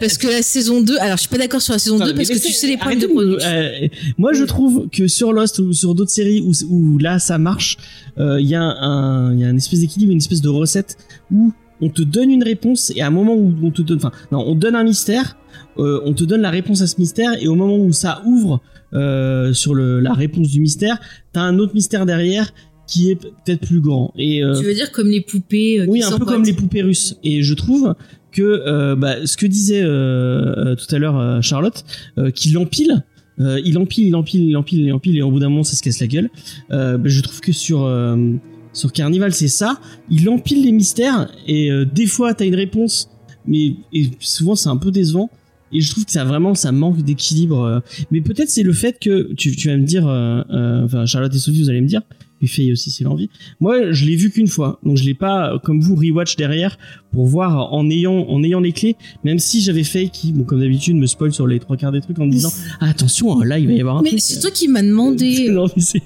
parce 0.00 0.18
que 0.18 0.26
la 0.26 0.42
saison 0.42 0.82
2, 0.82 0.96
alors 0.98 1.16
je 1.16 1.20
suis 1.22 1.28
pas 1.30 1.38
d'accord 1.38 1.60
sur 1.62 1.72
la 1.72 1.78
saison 1.78 1.98
2, 1.98 2.04
Attends, 2.04 2.16
parce 2.16 2.28
que 2.28 2.38
tu 2.46 2.52
sais 2.52 2.66
les 2.66 2.76
problèmes 2.76 3.00
de 3.00 3.06
production. 3.06 3.48
euh, 3.48 3.88
moi, 4.18 4.32
je 4.32 4.44
trouve 4.44 4.88
que 4.90 5.06
sur 5.08 5.32
Lost 5.32 5.58
ou 5.58 5.72
sur 5.72 5.94
d'autres 5.94 6.10
séries 6.10 6.40
où, 6.40 6.52
où 6.70 6.98
là 6.98 7.18
ça 7.18 7.38
marche, 7.38 7.76
euh, 8.18 8.40
il 8.40 8.46
y 8.48 8.54
a 8.54 8.62
un, 8.62 9.32
il 9.34 9.40
y 9.40 9.44
a 9.44 9.48
une 9.50 9.56
espèce 9.56 9.80
d'équilibre, 9.80 10.12
une 10.12 10.18
espèce 10.18 10.40
de 10.40 10.48
recette 10.48 10.96
où 11.32 11.52
on 11.80 11.88
te 11.88 12.02
donne 12.02 12.30
une 12.30 12.44
réponse 12.44 12.92
et 12.94 13.02
à 13.02 13.08
un 13.08 13.10
moment 13.10 13.34
où 13.34 13.52
on 13.62 13.70
te 13.70 13.82
donne, 13.82 13.98
enfin, 13.98 14.12
non, 14.32 14.44
on 14.46 14.54
donne 14.54 14.76
un 14.76 14.84
mystère, 14.84 15.36
euh, 15.78 16.00
on 16.04 16.14
te 16.14 16.22
donne 16.24 16.40
la 16.40 16.50
réponse 16.50 16.80
à 16.82 16.86
ce 16.86 16.94
mystère 16.98 17.32
et 17.40 17.48
au 17.48 17.54
moment 17.56 17.76
où 17.76 17.92
ça 17.92 18.22
ouvre 18.24 18.60
euh, 18.94 19.52
sur 19.52 19.74
le, 19.74 20.00
la 20.00 20.12
réponse 20.12 20.48
du 20.50 20.60
mystère, 20.60 20.98
t'as 21.32 21.42
un 21.42 21.58
autre 21.58 21.74
mystère 21.74 22.06
derrière 22.06 22.52
qui 22.86 23.10
est 23.10 23.16
peut-être 23.16 23.66
plus 23.66 23.80
grand. 23.80 24.12
Et 24.16 24.42
euh, 24.44 24.58
Tu 24.58 24.66
veux 24.66 24.74
dire 24.74 24.92
comme 24.92 25.08
les 25.08 25.20
poupées 25.22 25.80
euh, 25.80 25.86
oui, 25.88 26.02
un 26.02 26.18
peu 26.18 26.24
comme 26.24 26.44
les 26.44 26.52
poupées 26.52 26.82
russes. 26.82 27.16
Et 27.24 27.42
je 27.42 27.54
trouve 27.54 27.94
que 28.30 28.42
euh, 28.42 28.94
bah, 28.96 29.26
ce 29.26 29.36
que 29.36 29.46
disait 29.46 29.82
euh, 29.82 30.54
euh, 30.56 30.74
tout 30.74 30.92
à 30.94 30.98
l'heure 30.98 31.18
euh, 31.18 31.40
Charlotte, 31.40 31.84
euh, 32.18 32.30
qu'il 32.30 32.58
empile, 32.58 33.04
euh, 33.40 33.60
il 33.64 33.78
empile, 33.78 34.08
il 34.08 34.16
empile, 34.16 34.42
il 34.48 34.56
empile, 34.56 34.80
il 34.80 34.92
empile, 34.92 35.16
et 35.16 35.22
au 35.22 35.30
bout 35.30 35.38
d'un 35.38 35.48
moment 35.48 35.62
ça 35.62 35.76
se 35.76 35.82
casse 35.82 36.00
la 36.00 36.06
gueule. 36.08 36.30
Euh, 36.72 36.98
bah, 36.98 37.08
je 37.08 37.20
trouve 37.20 37.40
que 37.40 37.52
sur 37.52 37.84
euh, 37.84 38.34
sur 38.72 38.92
Carnival 38.92 39.32
c'est 39.32 39.48
ça, 39.48 39.80
il 40.10 40.28
empile 40.28 40.62
les 40.64 40.72
mystères 40.72 41.30
et 41.46 41.70
euh, 41.70 41.84
des 41.84 42.06
fois 42.06 42.34
t'as 42.34 42.44
une 42.44 42.56
réponse, 42.56 43.08
mais 43.46 43.76
et 43.92 44.10
souvent 44.20 44.56
c'est 44.56 44.68
un 44.68 44.76
peu 44.76 44.90
décevant. 44.90 45.30
Et 45.74 45.80
je 45.80 45.90
trouve 45.90 46.04
que 46.04 46.12
ça 46.12 46.24
vraiment 46.24 46.54
ça 46.54 46.72
manque 46.72 47.02
d'équilibre. 47.02 47.60
euh. 47.62 47.80
Mais 48.10 48.20
peut-être 48.20 48.48
c'est 48.48 48.62
le 48.62 48.72
fait 48.72 48.98
que 48.98 49.32
tu, 49.34 49.54
tu 49.54 49.68
vas 49.68 49.76
me 49.76 49.84
dire, 49.84 50.06
euh, 50.06 50.42
euh, 50.50 50.84
enfin 50.84 51.04
Charlotte 51.04 51.34
et 51.34 51.38
Sophie 51.38 51.62
vous 51.62 51.70
allez 51.70 51.80
me 51.80 51.86
dire, 51.86 52.02
et 52.40 52.46
Faye 52.46 52.72
aussi 52.72 52.90
si 52.90 53.04
l'envie. 53.04 53.28
Moi 53.60 53.92
je 53.92 54.04
l'ai 54.06 54.16
vu 54.16 54.30
qu'une 54.30 54.46
fois, 54.46 54.78
donc 54.84 54.96
je 54.96 55.04
l'ai 55.04 55.14
pas 55.14 55.58
comme 55.64 55.80
vous 55.80 55.96
rewatch 55.96 56.36
derrière 56.36 56.78
pour 57.12 57.26
voir 57.26 57.72
en 57.72 57.90
ayant 57.90 58.26
en 58.28 58.42
ayant 58.42 58.60
les 58.60 58.72
clés. 58.72 58.96
Même 59.24 59.38
si 59.38 59.60
j'avais 59.60 59.84
Faye 59.84 60.10
qui, 60.10 60.32
bon 60.32 60.44
comme 60.44 60.60
d'habitude, 60.60 60.96
me 60.96 61.06
spoil 61.06 61.32
sur 61.32 61.46
les 61.46 61.58
trois 61.58 61.76
quarts 61.76 61.92
des 61.92 62.00
trucs 62.00 62.18
en 62.18 62.26
me 62.26 62.30
disant 62.30 62.52
ah, 62.80 62.88
attention 62.90 63.40
là 63.40 63.58
il 63.58 63.66
va 63.66 63.72
y 63.72 63.80
avoir 63.80 63.98
un 63.98 64.02
Mais 64.02 64.18
c'est 64.18 64.40
toi 64.40 64.50
qui 64.50 64.68
m'as 64.68 64.82
demandé. 64.82 65.48
non 65.50 65.66
mais 65.74 65.82
c'est 65.82 66.02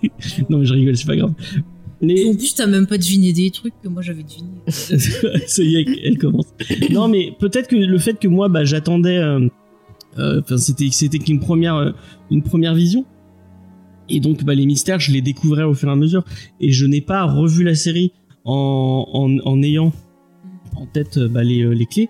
non 0.48 0.58
mais 0.58 0.66
je 0.66 0.74
rigole 0.74 0.96
c'est 0.96 1.06
pas 1.06 1.16
grave. 1.16 1.32
Mais 2.00 2.24
En 2.28 2.34
plus, 2.34 2.54
t'as 2.54 2.66
même 2.66 2.86
pas 2.86 2.96
deviné 2.98 3.32
des 3.32 3.50
trucs 3.50 3.74
que 3.82 3.88
moi 3.88 4.02
j'avais 4.02 4.22
deviné. 4.22 4.48
ça 5.46 5.62
y 5.62 5.76
est, 5.76 5.86
elle 6.04 6.16
commence. 6.18 6.46
Non, 6.90 7.08
mais 7.08 7.32
peut-être 7.38 7.68
que 7.68 7.76
le 7.76 7.98
fait 7.98 8.18
que 8.20 8.28
moi, 8.28 8.48
bah, 8.48 8.64
j'attendais. 8.64 9.18
euh, 9.18 9.48
euh, 10.18 10.40
Enfin, 10.42 10.56
c'était 10.58 10.88
c'était 10.92 11.18
qu'une 11.18 11.40
première 11.40 11.74
euh, 11.76 11.90
une 12.30 12.42
première 12.42 12.74
vision. 12.74 13.04
Et 14.08 14.20
donc, 14.20 14.44
bah, 14.44 14.54
les 14.54 14.64
mystères, 14.64 15.00
je 15.00 15.12
les 15.12 15.20
découvrais 15.22 15.64
au 15.64 15.74
fur 15.74 15.88
et 15.88 15.92
à 15.92 15.96
mesure. 15.96 16.24
Et 16.60 16.70
je 16.72 16.86
n'ai 16.86 17.00
pas 17.00 17.24
revu 17.24 17.64
la 17.64 17.74
série 17.74 18.12
en 18.44 19.06
en, 19.12 19.36
en 19.44 19.62
ayant 19.62 19.92
en 20.76 20.86
tête 20.86 21.18
bah, 21.18 21.42
les 21.42 21.64
les 21.74 21.86
clés. 21.86 22.08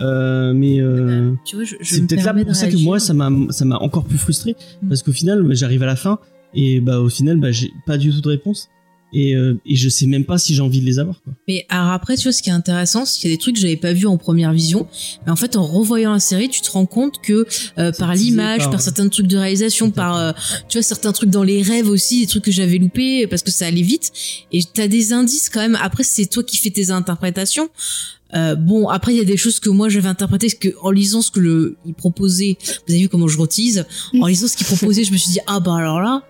Euh, 0.00 0.52
mais 0.52 0.80
euh, 0.80 1.32
je, 1.44 1.64
je 1.64 1.74
c'est 1.82 2.06
peut-être 2.06 2.24
là 2.24 2.34
pour 2.44 2.54
ça 2.54 2.68
que 2.68 2.76
moi, 2.82 2.98
ça 2.98 3.14
m'a 3.14 3.30
ça 3.50 3.64
m'a 3.64 3.78
encore 3.78 4.04
plus 4.04 4.18
frustré 4.18 4.56
Mm. 4.82 4.88
parce 4.88 5.02
qu'au 5.02 5.12
final, 5.12 5.42
bah, 5.42 5.54
j'arrive 5.54 5.82
à 5.84 5.86
la 5.86 5.96
fin 5.96 6.18
et 6.54 6.80
bah 6.80 7.00
au 7.00 7.08
final, 7.08 7.38
bah, 7.38 7.50
j'ai 7.52 7.70
pas 7.86 7.98
du 7.98 8.10
tout 8.10 8.20
de 8.20 8.28
réponse. 8.28 8.68
Et, 9.12 9.34
euh, 9.34 9.58
et 9.64 9.76
je 9.76 9.88
sais 9.88 10.06
même 10.06 10.24
pas 10.24 10.38
si 10.38 10.54
j'ai 10.54 10.60
envie 10.60 10.80
de 10.80 10.86
les 10.86 10.98
avoir. 10.98 11.22
Quoi. 11.22 11.32
Mais 11.46 11.66
alors 11.68 11.92
après, 11.92 12.16
tu 12.16 12.24
vois, 12.24 12.32
ce 12.32 12.42
qui 12.42 12.50
est 12.50 12.52
intéressant, 12.52 13.04
c'est 13.04 13.20
qu'il 13.20 13.30
y 13.30 13.32
a 13.32 13.36
des 13.36 13.40
trucs 13.40 13.54
que 13.54 13.60
j'avais 13.60 13.76
pas 13.76 13.92
vus 13.92 14.06
en 14.06 14.18
première 14.18 14.52
vision. 14.52 14.86
Mais 15.24 15.32
en 15.32 15.36
fait, 15.36 15.56
en 15.56 15.66
revoyant 15.66 16.12
la 16.12 16.20
série, 16.20 16.48
tu 16.48 16.60
te 16.60 16.70
rends 16.70 16.86
compte 16.86 17.20
que 17.22 17.46
euh, 17.78 17.92
par 17.92 18.14
l'image, 18.14 18.62
par- 18.62 18.70
par, 18.70 18.80
certains 18.80 19.08
trucs 19.08 19.26
de 19.26 19.36
réalisation, 19.36 19.90
par 19.90 20.16
euh, 20.16 20.32
tu 20.68 20.78
vois 20.78 20.82
certains 20.82 21.12
trucs 21.12 21.30
dans 21.30 21.42
les 21.42 21.62
rêves 21.62 21.88
aussi, 21.88 22.20
des 22.20 22.26
trucs 22.26 22.44
que 22.44 22.52
j'avais 22.52 22.78
loupés 22.78 23.26
parce 23.26 23.42
que 23.42 23.50
ça 23.50 23.66
allait 23.66 23.82
vite. 23.82 24.12
Et 24.52 24.60
t'as 24.62 24.88
des 24.88 25.12
indices 25.12 25.48
quand 25.48 25.60
même. 25.60 25.78
Après, 25.80 26.04
c'est 26.04 26.26
toi 26.26 26.42
qui 26.42 26.56
fais 26.56 26.70
tes 26.70 26.90
interprétations. 26.90 27.70
Euh, 28.34 28.54
bon, 28.54 28.88
après 28.88 29.14
il 29.14 29.16
y 29.16 29.22
a 29.22 29.24
des 29.24 29.38
choses 29.38 29.58
que 29.58 29.70
moi 29.70 29.88
j'avais 29.88 30.08
interprétées 30.08 30.48
parce 30.48 30.58
que 30.58 30.68
en 30.82 30.90
lisant 30.90 31.22
ce 31.22 31.30
que 31.30 31.40
le 31.40 31.76
il 31.86 31.94
proposait, 31.94 32.58
vous 32.86 32.92
avez 32.92 33.02
vu 33.02 33.08
comment 33.08 33.26
je 33.28 33.38
rotise. 33.38 33.86
En 34.20 34.26
lisant 34.26 34.48
ce 34.48 34.56
qu'il 34.56 34.66
proposait, 34.66 35.04
je 35.04 35.12
me 35.12 35.16
suis 35.16 35.30
dit 35.32 35.40
ah 35.46 35.60
bah 35.60 35.76
alors 35.76 36.00
là, 36.00 36.22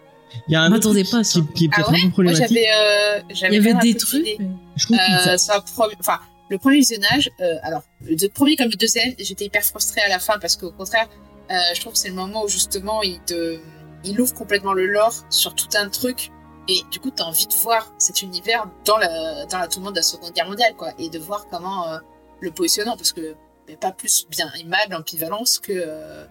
Il 0.49 0.53
y 0.53 0.57
a 0.57 0.63
un 0.63 0.73
autre 0.73 0.91
truc 0.93 1.11
pas 1.11 1.23
qui, 1.23 1.65
est 1.65 1.69
Ah 1.73 1.77
peut-être 1.77 1.91
ouais 1.93 1.97
un 1.99 2.01
peu 2.11 2.23
Moi, 2.23 2.33
problématique. 2.33 2.49
j'avais 2.49 2.67
euh, 2.73 3.21
il 3.31 3.53
y 3.55 3.57
avait 3.57 3.75
des 3.75 3.95
trucs. 3.97 4.25
d'idées. 4.25 4.37
mais- 4.41 4.47
Je 4.77 4.85
trouve 4.87 4.97
que 4.97 5.29
Euh, 5.35 5.37
ça- 5.39 5.63
enfin, 6.01 6.19
le 6.51 6.59
premier 6.59 6.77
visionnage, 6.79 7.31
euh, 7.41 7.57
alors, 7.63 7.83
le 8.03 8.29
premier 8.29 8.57
comme 8.57 8.69
le 8.71 8.77
deuxième, 8.77 9.15
j'étais 9.19 9.45
hyper 9.47 9.63
frustrée 9.65 10.01
à 10.03 10.09
la 10.09 10.19
fin 10.19 10.39
parce 10.39 10.57
qu'au 10.57 10.71
contraire, 10.71 11.09
euh, 11.51 11.55
je 11.75 11.81
trouve 11.81 11.93
que 11.95 11.99
c'est 11.99 12.09
le 12.09 12.15
moment 12.15 12.45
où 12.45 12.49
justement 12.49 13.03
il 13.03 13.21
te, 13.21 13.59
il 14.05 14.21
ouvre 14.21 14.35
complètement 14.35 14.73
le 14.75 14.87
lore 14.87 15.15
sur 15.31 15.55
tout 15.55 15.69
un 15.77 15.89
truc 15.89 16.31
et 16.69 16.81
du 16.91 17.01
coup 17.01 17.11
t'as 17.11 17.25
envie 17.25 17.47
de 17.47 17.55
voir 17.55 17.93
cet 17.99 18.21
univers 18.23 18.67
dans 18.85 18.99
la, 18.99 19.47
dans 19.47 19.59
la 19.59 19.67
tourmente 19.69 19.93
de 19.95 19.99
la 19.99 20.03
Seconde 20.03 20.33
Guerre 20.35 20.47
mondiale 20.49 20.75
quoi 20.77 20.91
et 20.99 21.09
de 21.09 21.19
voir 21.19 21.47
comment 21.51 21.89
euh, 21.89 21.99
le 22.41 22.51
positionnant 22.51 22.97
parce 22.97 23.13
que 23.13 23.35
mais 23.67 23.77
pas 23.77 23.91
plus 23.93 24.27
bien 24.31 24.51
aimable 24.61 24.95
ambivalence 24.95 25.59
que 25.59 25.73
euh, 25.75 26.25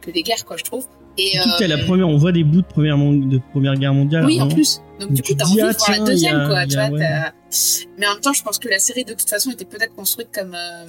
que 0.00 0.10
les 0.12 0.22
guerres 0.22 0.44
quoi 0.44 0.56
je 0.56 0.62
trouve. 0.64 0.86
Et 1.18 1.32
t'as 1.58 1.66
la 1.66 1.76
euh, 1.76 1.84
première, 1.84 2.08
on 2.08 2.16
voit 2.16 2.32
des 2.32 2.44
bouts 2.44 2.62
de 2.62 2.66
première, 2.66 2.96
mon- 2.96 3.12
de 3.12 3.38
première 3.50 3.74
guerre 3.74 3.94
mondiale. 3.94 4.24
oui, 4.24 4.40
en 4.40 4.48
plus. 4.48 4.80
Donc, 4.98 5.12
du 5.12 5.22
coup, 5.22 5.34
t'as 5.34 5.44
envie 5.44 5.60
ah, 5.60 5.72
de 5.72 5.76
voir 5.78 5.90
la 5.90 5.98
deuxième, 6.04 6.40
a- 6.40 6.46
quoi. 6.46 6.66
Tu 6.66 6.74
vois, 6.74 6.88
ouais. 6.88 7.32
Mais 7.98 8.06
en 8.06 8.14
même 8.14 8.20
temps, 8.20 8.32
je 8.32 8.42
pense 8.42 8.58
que 8.58 8.68
la 8.68 8.78
série, 8.78 9.04
de 9.04 9.14
toute 9.14 9.28
façon, 9.28 9.50
était 9.50 9.64
peut-être 9.64 9.94
construite 9.94 10.28
comme. 10.32 10.54
Euh... 10.54 10.86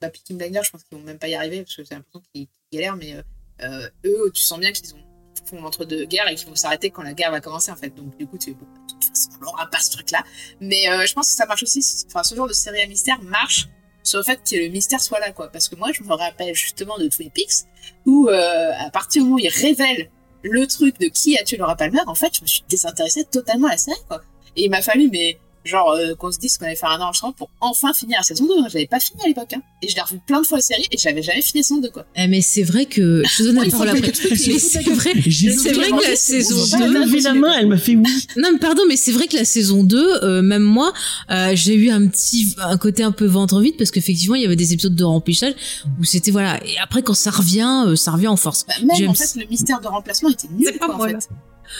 Bah, 0.00 0.10
Peaky 0.10 0.34
Blinders, 0.34 0.64
je 0.64 0.70
pense 0.70 0.84
qu'ils 0.84 0.98
vont 0.98 1.04
même 1.04 1.18
pas 1.18 1.28
y 1.28 1.34
arriver, 1.34 1.62
parce 1.62 1.74
que 1.74 1.82
j'ai 1.82 1.94
l'impression 1.94 2.20
qu'ils 2.32 2.48
galèrent, 2.72 2.96
mais 2.96 3.14
euh, 3.14 3.22
euh, 3.62 3.88
eux, 4.04 4.30
tu 4.34 4.42
sens 4.42 4.60
bien 4.60 4.72
qu'ils 4.72 4.94
ont 4.94 4.98
font 5.46 5.64
entre 5.64 5.84
deux 5.84 6.04
guerres 6.06 6.28
et 6.28 6.34
qu'ils 6.34 6.48
vont 6.48 6.56
s'arrêter 6.56 6.90
quand 6.90 7.02
la 7.02 7.14
guerre 7.14 7.30
va 7.30 7.40
commencer, 7.40 7.70
en 7.70 7.76
fait. 7.76 7.90
Donc, 7.94 8.16
du 8.18 8.26
coup, 8.26 8.38
tu 8.38 8.52
bon, 8.54 8.66
de 8.66 8.92
toute 8.92 9.04
façon, 9.04 9.30
on 9.40 9.44
n'aura 9.44 9.68
pas 9.70 9.78
ce 9.78 9.92
truc-là. 9.92 10.24
Mais 10.60 10.88
euh, 10.88 11.06
je 11.06 11.14
pense 11.14 11.28
que 11.28 11.36
ça 11.36 11.46
marche 11.46 11.62
aussi. 11.62 11.84
Enfin, 12.08 12.22
ce 12.22 12.34
genre 12.34 12.48
de 12.48 12.52
série 12.52 12.82
à 12.82 12.86
mystère 12.86 13.22
marche 13.22 13.68
sur 14.06 14.18
le 14.18 14.24
fait 14.24 14.40
que 14.48 14.56
le 14.56 14.68
mystère 14.68 15.00
soit 15.00 15.20
là, 15.20 15.32
quoi. 15.32 15.48
Parce 15.48 15.68
que 15.68 15.76
moi, 15.76 15.90
je 15.92 16.02
me 16.02 16.14
rappelle 16.14 16.54
justement 16.54 16.98
de 16.98 17.08
Twin 17.08 17.30
Peaks, 17.30 17.66
où 18.04 18.28
euh, 18.28 18.72
à 18.78 18.90
partir 18.90 19.22
du 19.22 19.28
moment 19.28 19.36
où 19.36 19.44
ils 19.44 19.48
révèlent 19.48 20.10
le 20.42 20.66
truc 20.66 20.98
de 21.00 21.06
qui 21.06 21.36
a 21.38 21.42
tué 21.42 21.56
Laura 21.56 21.76
Palmer, 21.76 22.00
en 22.06 22.14
fait, 22.14 22.34
je 22.36 22.42
me 22.42 22.46
suis 22.46 22.62
désintéressée 22.68 23.24
totalement 23.24 23.68
à 23.68 23.72
la 23.72 23.78
série, 23.78 23.98
quoi. 24.08 24.22
Et 24.56 24.64
il 24.64 24.70
m'a 24.70 24.82
fallu, 24.82 25.08
mais 25.10 25.38
genre, 25.66 25.90
euh, 25.90 26.14
qu'on 26.14 26.30
se 26.32 26.38
dise 26.38 26.56
qu'on 26.58 26.66
allait 26.66 26.76
faire 26.76 26.90
un 26.90 27.00
enregistrement 27.00 27.32
pour 27.32 27.50
enfin 27.60 27.92
finir 27.92 28.18
la 28.18 28.22
saison 28.24 28.46
2. 28.46 28.54
hein. 28.60 28.66
J'avais 28.72 28.86
pas 28.86 29.00
fini 29.00 29.20
à 29.24 29.28
l'époque, 29.28 29.52
hein. 29.54 29.60
Et 29.82 29.88
je 29.88 29.94
l'ai 29.94 30.00
revu 30.02 30.18
plein 30.26 30.40
de 30.40 30.46
fois 30.46 30.58
la 30.58 30.62
série 30.62 30.86
et 30.90 30.96
j'avais 30.98 31.22
jamais 31.22 31.42
fini 31.42 31.60
la 31.60 31.64
saison 31.64 31.80
2, 31.80 31.90
quoi. 31.90 32.06
Eh, 32.16 32.26
mais 32.28 32.40
c'est 32.40 32.62
vrai 32.62 32.86
que 32.86 33.22
je 33.28 33.36
te 33.38 33.42
donne 33.42 33.56
la 33.56 33.70
parole 33.70 33.88
après. 33.90 34.12
que- 34.12 34.28
Mais 34.50 34.58
c'est 34.58 34.82
vrai. 34.82 35.12
C'est 35.30 35.72
vrai 35.72 35.90
que 35.90 36.10
la 36.10 36.16
saison 36.16 36.64
J'ai 36.64 36.76
2 36.78 37.04
levé 37.04 37.20
la 37.20 37.34
main, 37.34 37.52
elle 37.58 37.66
m'a 37.66 37.78
fait 37.78 37.96
oui. 37.96 38.04
Non, 38.36 38.48
mais 38.52 38.58
pardon, 38.58 38.82
mais 38.88 38.96
c'est 38.96 39.12
vrai 39.12 39.26
que 39.26 39.36
la 39.36 39.44
saison 39.44 39.84
2, 39.84 40.22
euh, 40.22 40.42
même 40.42 40.62
moi, 40.62 40.92
euh, 41.30 41.52
j'ai 41.54 41.74
eu 41.74 41.90
un 41.90 42.06
petit, 42.06 42.54
un 42.58 42.78
côté 42.78 43.02
un 43.02 43.12
peu 43.12 43.26
ventre 43.26 43.60
vide 43.60 43.76
parce 43.76 43.90
qu'effectivement, 43.90 44.34
il 44.36 44.42
y 44.42 44.46
avait 44.46 44.56
des 44.56 44.72
épisodes 44.72 44.94
de 44.94 45.04
remplissage 45.04 45.54
où 46.00 46.04
c'était 46.04 46.30
voilà. 46.30 46.62
Et 46.66 46.78
après, 46.78 47.02
quand 47.02 47.14
ça 47.14 47.30
revient, 47.30 47.92
ça 47.96 48.12
revient 48.12 48.28
en 48.28 48.36
force. 48.36 48.64
Bah, 48.66 48.74
même, 48.82 49.10
en 49.10 49.14
fait, 49.14 49.34
le 49.38 49.46
mystère 49.48 49.80
de 49.80 49.86
remplacement 49.88 50.28
était 50.30 50.48
nul, 50.56 50.66
C'est 50.72 50.78
pas 50.78 50.86
quoi, 50.86 51.06
en 51.06 51.08
fait. 51.08 51.28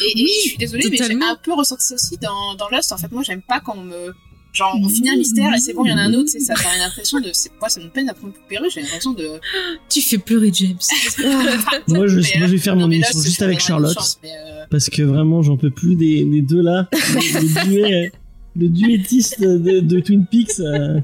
Et, 0.02 0.20
et 0.20 0.24
Oui, 0.24 0.30
je 0.44 0.48
suis 0.48 0.58
désolée, 0.58 0.84
mais 0.90 0.96
j'ai 0.96 1.02
totalement. 1.04 1.30
un 1.30 1.36
peu 1.36 1.52
ressenti 1.54 1.84
ça 1.86 1.94
aussi 1.94 2.16
dans, 2.18 2.54
dans 2.54 2.68
Lost. 2.68 2.92
En 2.92 2.98
fait, 2.98 3.10
moi, 3.12 3.22
j'aime 3.22 3.42
pas 3.42 3.60
quand 3.60 3.76
on 3.76 3.82
me. 3.82 4.12
Genre, 4.52 4.74
on 4.82 4.88
finit 4.88 5.10
un 5.10 5.16
mystère 5.16 5.52
et 5.54 5.58
c'est 5.58 5.74
bon, 5.74 5.84
il 5.84 5.90
y 5.90 5.92
en 5.92 5.98
a 5.98 6.02
un 6.02 6.14
autre, 6.14 6.30
sais, 6.30 6.40
ça 6.40 6.54
fait 6.56 6.78
l'impression 6.78 7.20
de. 7.20 7.30
c'est- 7.34 7.50
Moi, 7.60 7.68
ça 7.68 7.78
me 7.78 7.88
peine 7.90 8.08
après 8.08 8.26
une 8.26 8.32
poupée 8.32 8.56
russe, 8.56 8.72
j'ai 8.74 8.80
l'impression 8.80 9.12
de. 9.12 9.28
Tu 9.90 10.00
fais 10.00 10.16
pleurer 10.16 10.50
James. 10.54 10.78
Moi, 11.88 12.06
je, 12.06 12.20
Mais, 12.20 12.38
moi, 12.38 12.46
je 12.46 12.52
vais 12.52 12.58
faire 12.58 12.74
non, 12.74 12.82
mon 12.82 12.88
mais 12.88 12.96
émission 12.96 13.20
juste 13.20 13.36
c'est 13.36 13.44
avec 13.44 13.60
Charlotte. 13.60 13.92
chance, 13.94 14.18
mais, 14.22 14.30
euh, 14.32 14.64
Parce 14.70 14.88
que 14.88 15.02
vraiment, 15.02 15.42
j'en 15.42 15.58
peux 15.58 15.70
plus 15.70 15.94
des, 15.94 16.24
des 16.24 16.40
deux 16.40 16.62
là. 16.62 16.88
Le, 16.92 17.64
duet, 17.66 18.12
le 18.56 18.68
duettiste 18.68 19.40
de, 19.42 19.80
de 19.80 20.00
Twin 20.00 20.24
Peaks. 20.26 20.58
euh. 20.60 21.00
Non, 21.00 21.02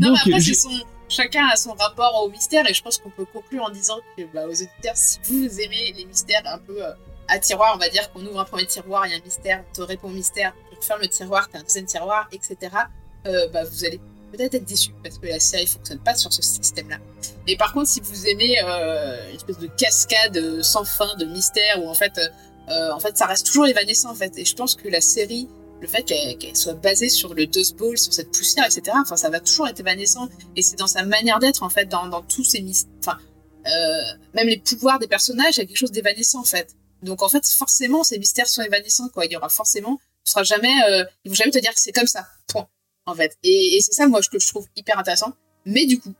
mais 0.00 0.06
Donc, 0.08 0.16
après, 0.18 0.40
je- 0.40 0.52
c'est 0.52 0.54
son... 0.54 0.70
chacun 1.08 1.46
a 1.50 1.56
son 1.56 1.72
rapport 1.72 2.22
au 2.26 2.30
mystère, 2.30 2.68
et 2.68 2.74
je 2.74 2.82
pense 2.82 2.98
qu'on 2.98 3.10
peut 3.10 3.24
conclure 3.32 3.62
en 3.64 3.70
disant 3.70 3.96
que, 4.16 4.22
bah, 4.34 4.42
aux 4.46 4.50
auditeurs, 4.50 4.96
si 4.96 5.18
vous 5.24 5.60
aimez 5.60 5.94
les 5.96 6.04
mystères 6.04 6.42
un 6.44 6.58
peu 6.58 6.84
euh, 6.84 6.90
à 7.28 7.38
tiroir, 7.38 7.72
on 7.74 7.78
va 7.78 7.88
dire 7.88 8.10
qu'on 8.12 8.24
ouvre 8.24 8.40
un 8.40 8.44
premier 8.44 8.66
tiroir, 8.66 9.06
il 9.06 9.12
y 9.12 9.14
a 9.14 9.18
un 9.18 9.22
mystère, 9.22 9.64
on 9.68 9.74
te 9.74 9.82
répond 9.82 10.08
au 10.08 10.12
mystère, 10.12 10.54
tu 10.80 10.86
fermes 10.86 11.00
le 11.00 11.08
tiroir, 11.08 11.48
t'as 11.50 11.58
un 11.58 11.62
deuxième 11.62 11.86
tiroir, 11.86 12.28
etc., 12.32 12.56
euh, 13.26 13.48
bah, 13.48 13.64
vous 13.64 13.84
allez 13.84 14.00
peut-être 14.32 14.54
être 14.54 14.64
déçus, 14.64 14.92
parce 15.02 15.18
que 15.18 15.26
la 15.26 15.40
série 15.40 15.66
fonctionne 15.66 15.98
pas 15.98 16.14
sur 16.14 16.32
ce 16.32 16.42
système-là. 16.42 16.98
Et 17.46 17.56
par 17.56 17.72
contre, 17.72 17.88
si 17.88 18.00
vous 18.00 18.26
aimez 18.26 18.56
euh, 18.62 19.30
une 19.30 19.36
espèce 19.36 19.58
de 19.58 19.66
cascade 19.66 20.36
euh, 20.36 20.62
sans 20.62 20.84
fin 20.84 21.14
de 21.16 21.24
mystère, 21.24 21.82
où 21.82 21.88
en 21.88 21.94
fait, 21.94 22.20
en 22.68 22.98
fait, 22.98 23.16
ça 23.16 23.26
reste 23.26 23.46
toujours 23.46 23.66
évanescent, 23.66 24.10
en 24.10 24.14
fait, 24.14 24.36
et 24.38 24.44
je 24.44 24.54
pense 24.54 24.74
que 24.74 24.88
la 24.88 25.00
série 25.00 25.48
le 25.80 25.86
fait 25.86 26.04
qu'elle 26.04 26.56
soit 26.56 26.72
basée 26.72 27.10
sur 27.10 27.34
le 27.34 27.46
Dust 27.46 27.76
Bowl, 27.76 27.98
sur 27.98 28.12
cette 28.12 28.32
poussière, 28.32 28.64
etc. 28.64 28.96
Enfin, 28.98 29.16
ça 29.16 29.28
va 29.28 29.40
toujours 29.40 29.68
être 29.68 29.78
évanescent. 29.78 30.26
Et 30.56 30.62
c'est 30.62 30.76
dans 30.76 30.86
sa 30.86 31.04
manière 31.04 31.38
d'être, 31.38 31.62
en 31.62 31.68
fait, 31.68 31.84
dans, 31.84 32.22
tous 32.22 32.44
ces 32.44 32.62
mystères. 32.62 32.90
Enfin, 33.00 33.18
même 34.34 34.48
les 34.48 34.56
pouvoirs 34.56 34.98
des 34.98 35.06
personnages, 35.06 35.58
il 35.58 35.60
y 35.60 35.62
a 35.64 35.66
quelque 35.66 35.76
chose 35.76 35.92
d'évanescent, 35.92 36.40
en 36.40 36.44
fait. 36.44 36.74
Donc, 37.06 37.22
en 37.22 37.28
fait, 37.30 37.46
forcément, 37.48 38.04
ces 38.04 38.18
mystères 38.18 38.48
sont 38.48 38.62
évanescents, 38.62 39.08
quoi. 39.08 39.24
Il 39.26 39.32
y 39.32 39.36
aura 39.36 39.48
forcément, 39.48 39.98
ce 40.24 40.32
sera 40.32 40.42
jamais, 40.42 40.74
euh, 40.90 41.04
ils 41.24 41.28
vont 41.30 41.34
jamais 41.34 41.50
te 41.52 41.58
dire 41.58 41.72
que 41.72 41.80
c'est 41.80 41.92
comme 41.92 42.06
ça. 42.06 42.26
Point. 42.48 42.66
En 43.06 43.14
fait. 43.14 43.36
Et, 43.42 43.76
et 43.76 43.80
c'est 43.80 43.92
ça, 43.94 44.06
moi, 44.08 44.20
que 44.20 44.38
je 44.38 44.46
trouve 44.48 44.66
hyper 44.76 44.98
intéressant. 44.98 45.32
Mais 45.64 45.86
du 45.86 45.98
coup, 46.00 46.12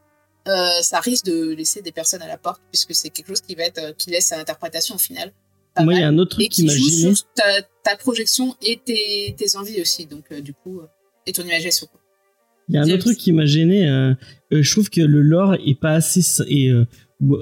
euh, 0.49 0.81
ça 0.83 1.01
risque 1.01 1.25
de 1.27 1.51
laisser 1.51 1.83
des 1.83 1.93
personnes 1.93 2.23
à 2.23 2.29
la 2.29 2.39
porte, 2.39 2.63
puisque 2.73 2.95
c'est 2.95 3.11
quelque 3.11 3.29
chose 3.29 3.41
qui 3.41 3.55
va 3.57 3.65
être, 3.65 3.79
euh, 3.79 3.93
qui 3.93 4.11
laisse 4.11 4.31
à 4.33 4.37
l'interprétation 4.39 4.95
au 4.95 4.99
final. 4.99 5.33
Moi, 5.79 5.93
il 5.95 6.01
y 6.01 6.03
a 6.03 6.09
un 6.09 6.17
autre 6.19 6.37
truc 6.37 6.49
qui 6.49 6.67
joue 6.69 6.89
gêné. 6.89 7.15
sur 7.15 7.27
ta, 7.35 7.61
ta 7.85 7.97
projection 7.97 8.57
et 8.63 8.81
tes, 8.83 9.35
tes 9.37 9.57
envies 9.57 9.81
aussi. 9.83 10.07
Donc, 10.07 10.25
euh, 10.33 10.41
du 10.41 10.55
coup, 10.55 10.81
euh, 10.81 10.87
et 11.27 11.33
ton 11.33 11.43
imagination. 11.43 11.87
Il 12.69 12.75
y 12.77 12.79
a 12.79 12.83
un 12.83 12.91
autre 12.91 13.05
truc 13.05 13.19
qui 13.19 13.31
m'a 13.33 13.45
gêné. 13.47 13.87
euh, 13.89 14.15
euh, 14.53 14.63
je 14.63 14.71
trouve 14.73 14.89
que 14.91 15.01
le 15.03 15.21
lore 15.23 15.55
est 15.55 15.79
pas 15.79 15.93
assez. 15.93 16.21
s- 16.21 16.43
Ou- 17.23 17.37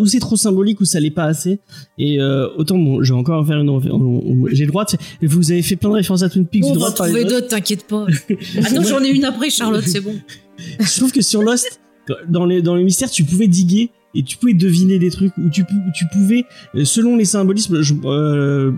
ou 0.00 0.06
c'est 0.06 0.18
trop 0.18 0.36
symbolique 0.36 0.80
ou 0.80 0.84
ça 0.84 0.98
l'est 0.98 1.10
pas 1.10 1.24
assez. 1.24 1.60
Et 1.98 2.20
euh, 2.20 2.48
autant, 2.56 2.76
bon, 2.78 3.02
je 3.02 3.12
vais 3.12 3.18
encore 3.18 3.46
faire 3.46 3.58
une. 3.60 4.48
J'ai 4.52 4.64
le 4.64 4.70
droit 4.70 4.84
de. 4.84 5.26
Vous 5.26 5.52
avez 5.52 5.62
fait 5.62 5.76
plein 5.76 5.90
de 5.90 5.94
références 5.94 6.22
à 6.22 6.28
Twin 6.28 6.46
Peaks. 6.46 6.64
on 6.64 6.74
va 6.74 6.90
trouver 6.90 7.24
d'autres, 7.24 7.48
t'inquiète 7.48 7.86
pas. 7.86 8.06
Attends, 8.58 8.82
j'en 8.82 9.02
ai 9.04 9.10
une 9.10 9.24
après, 9.24 9.50
Charlotte, 9.50 9.84
c'est 9.86 10.00
bon. 10.00 10.14
Je 10.80 10.96
trouve 10.98 11.12
que 11.12 11.22
sur 11.22 11.42
Lost, 11.42 11.80
dans 12.28 12.44
les, 12.44 12.60
dans 12.62 12.74
les 12.74 12.84
mystères, 12.84 13.10
tu 13.10 13.24
pouvais 13.24 13.46
diguer 13.48 13.90
et 14.16 14.22
tu 14.22 14.36
pouvais 14.36 14.54
deviner 14.54 14.98
des 14.98 15.10
trucs 15.10 15.36
où 15.38 15.48
tu, 15.50 15.64
tu 15.96 16.04
pouvais, 16.12 16.44
euh, 16.76 16.84
selon 16.84 17.16
les 17.16 17.24
symbolismes, 17.24 17.82
je- 17.82 17.94
euh, 18.04 18.72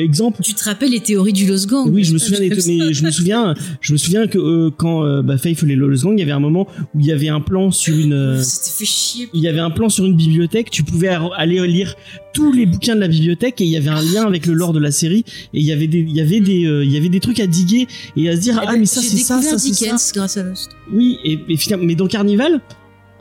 exemple, 0.00 0.40
Tu 0.42 0.54
te 0.54 0.64
rappelles 0.64 0.90
les 0.90 1.00
théories 1.00 1.32
du 1.32 1.46
Lost 1.46 1.68
Gang? 1.68 1.88
Oui, 1.90 2.04
je 2.04 2.12
me 2.12 2.18
souviens, 2.18 2.40
des- 2.40 2.48
mais 2.48 2.92
je 2.92 3.04
me 3.04 3.10
souviens, 3.10 3.54
je 3.80 3.92
me 3.92 3.98
souviens 3.98 4.26
que 4.26 4.38
euh, 4.38 4.70
quand 4.76 5.04
euh, 5.04 5.22
bah, 5.22 5.36
Faith 5.38 5.62
et 5.62 5.74
Lost 5.76 6.04
Gang, 6.04 6.14
il 6.16 6.20
y 6.20 6.22
avait 6.22 6.32
un 6.32 6.40
moment 6.40 6.66
où 6.94 7.00
il 7.00 7.06
y 7.06 7.12
avait 7.12 7.28
un 7.28 7.40
plan 7.40 7.70
sur 7.70 7.96
une, 7.96 8.12
euh, 8.12 8.42
fait 8.42 8.84
chier. 8.84 9.28
il 9.34 9.40
y 9.40 9.48
avait 9.48 9.60
un 9.60 9.70
plan 9.70 9.88
sur 9.88 10.04
une 10.04 10.16
bibliothèque. 10.16 10.70
Tu 10.70 10.82
pouvais 10.82 11.08
aller 11.36 11.66
lire 11.66 11.94
tous 12.34 12.52
les 12.52 12.64
bouquins 12.66 12.94
de 12.94 13.00
la 13.00 13.08
bibliothèque 13.08 13.60
et 13.60 13.64
il 13.64 13.70
y 13.70 13.76
avait 13.76 13.90
un 13.90 14.00
lien 14.02 14.26
avec 14.26 14.46
le 14.46 14.54
lore 14.54 14.72
de 14.72 14.78
la 14.80 14.90
série 14.90 15.24
et 15.52 15.60
il 15.60 15.64
y 15.66 15.72
avait 15.72 15.86
des, 15.88 15.98
il 15.98 16.16
y 16.16 16.20
avait 16.20 16.40
des, 16.40 16.64
euh, 16.64 16.84
il 16.84 16.90
y 16.90 16.96
avait 16.96 17.10
des 17.10 17.20
trucs 17.20 17.40
à 17.40 17.46
diguer 17.46 17.86
et 18.16 18.28
à 18.30 18.36
se 18.36 18.40
dire 18.40 18.58
Eh 18.62 18.66
ah 18.66 18.72
ben, 18.72 18.78
mais 18.80 18.86
ça 18.86 19.02
c'est 19.02 19.16
ça, 19.18 19.42
ça 19.42 19.58
c'est 19.58 19.74
ça. 19.74 19.96
Grâce 20.14 20.36
à 20.38 20.42
Lost. 20.42 20.70
Oui, 20.92 21.18
et, 21.24 21.38
et 21.48 21.56
finalement, 21.56 21.84
mais 21.86 21.94
dans 21.94 22.06
Carnival, 22.06 22.60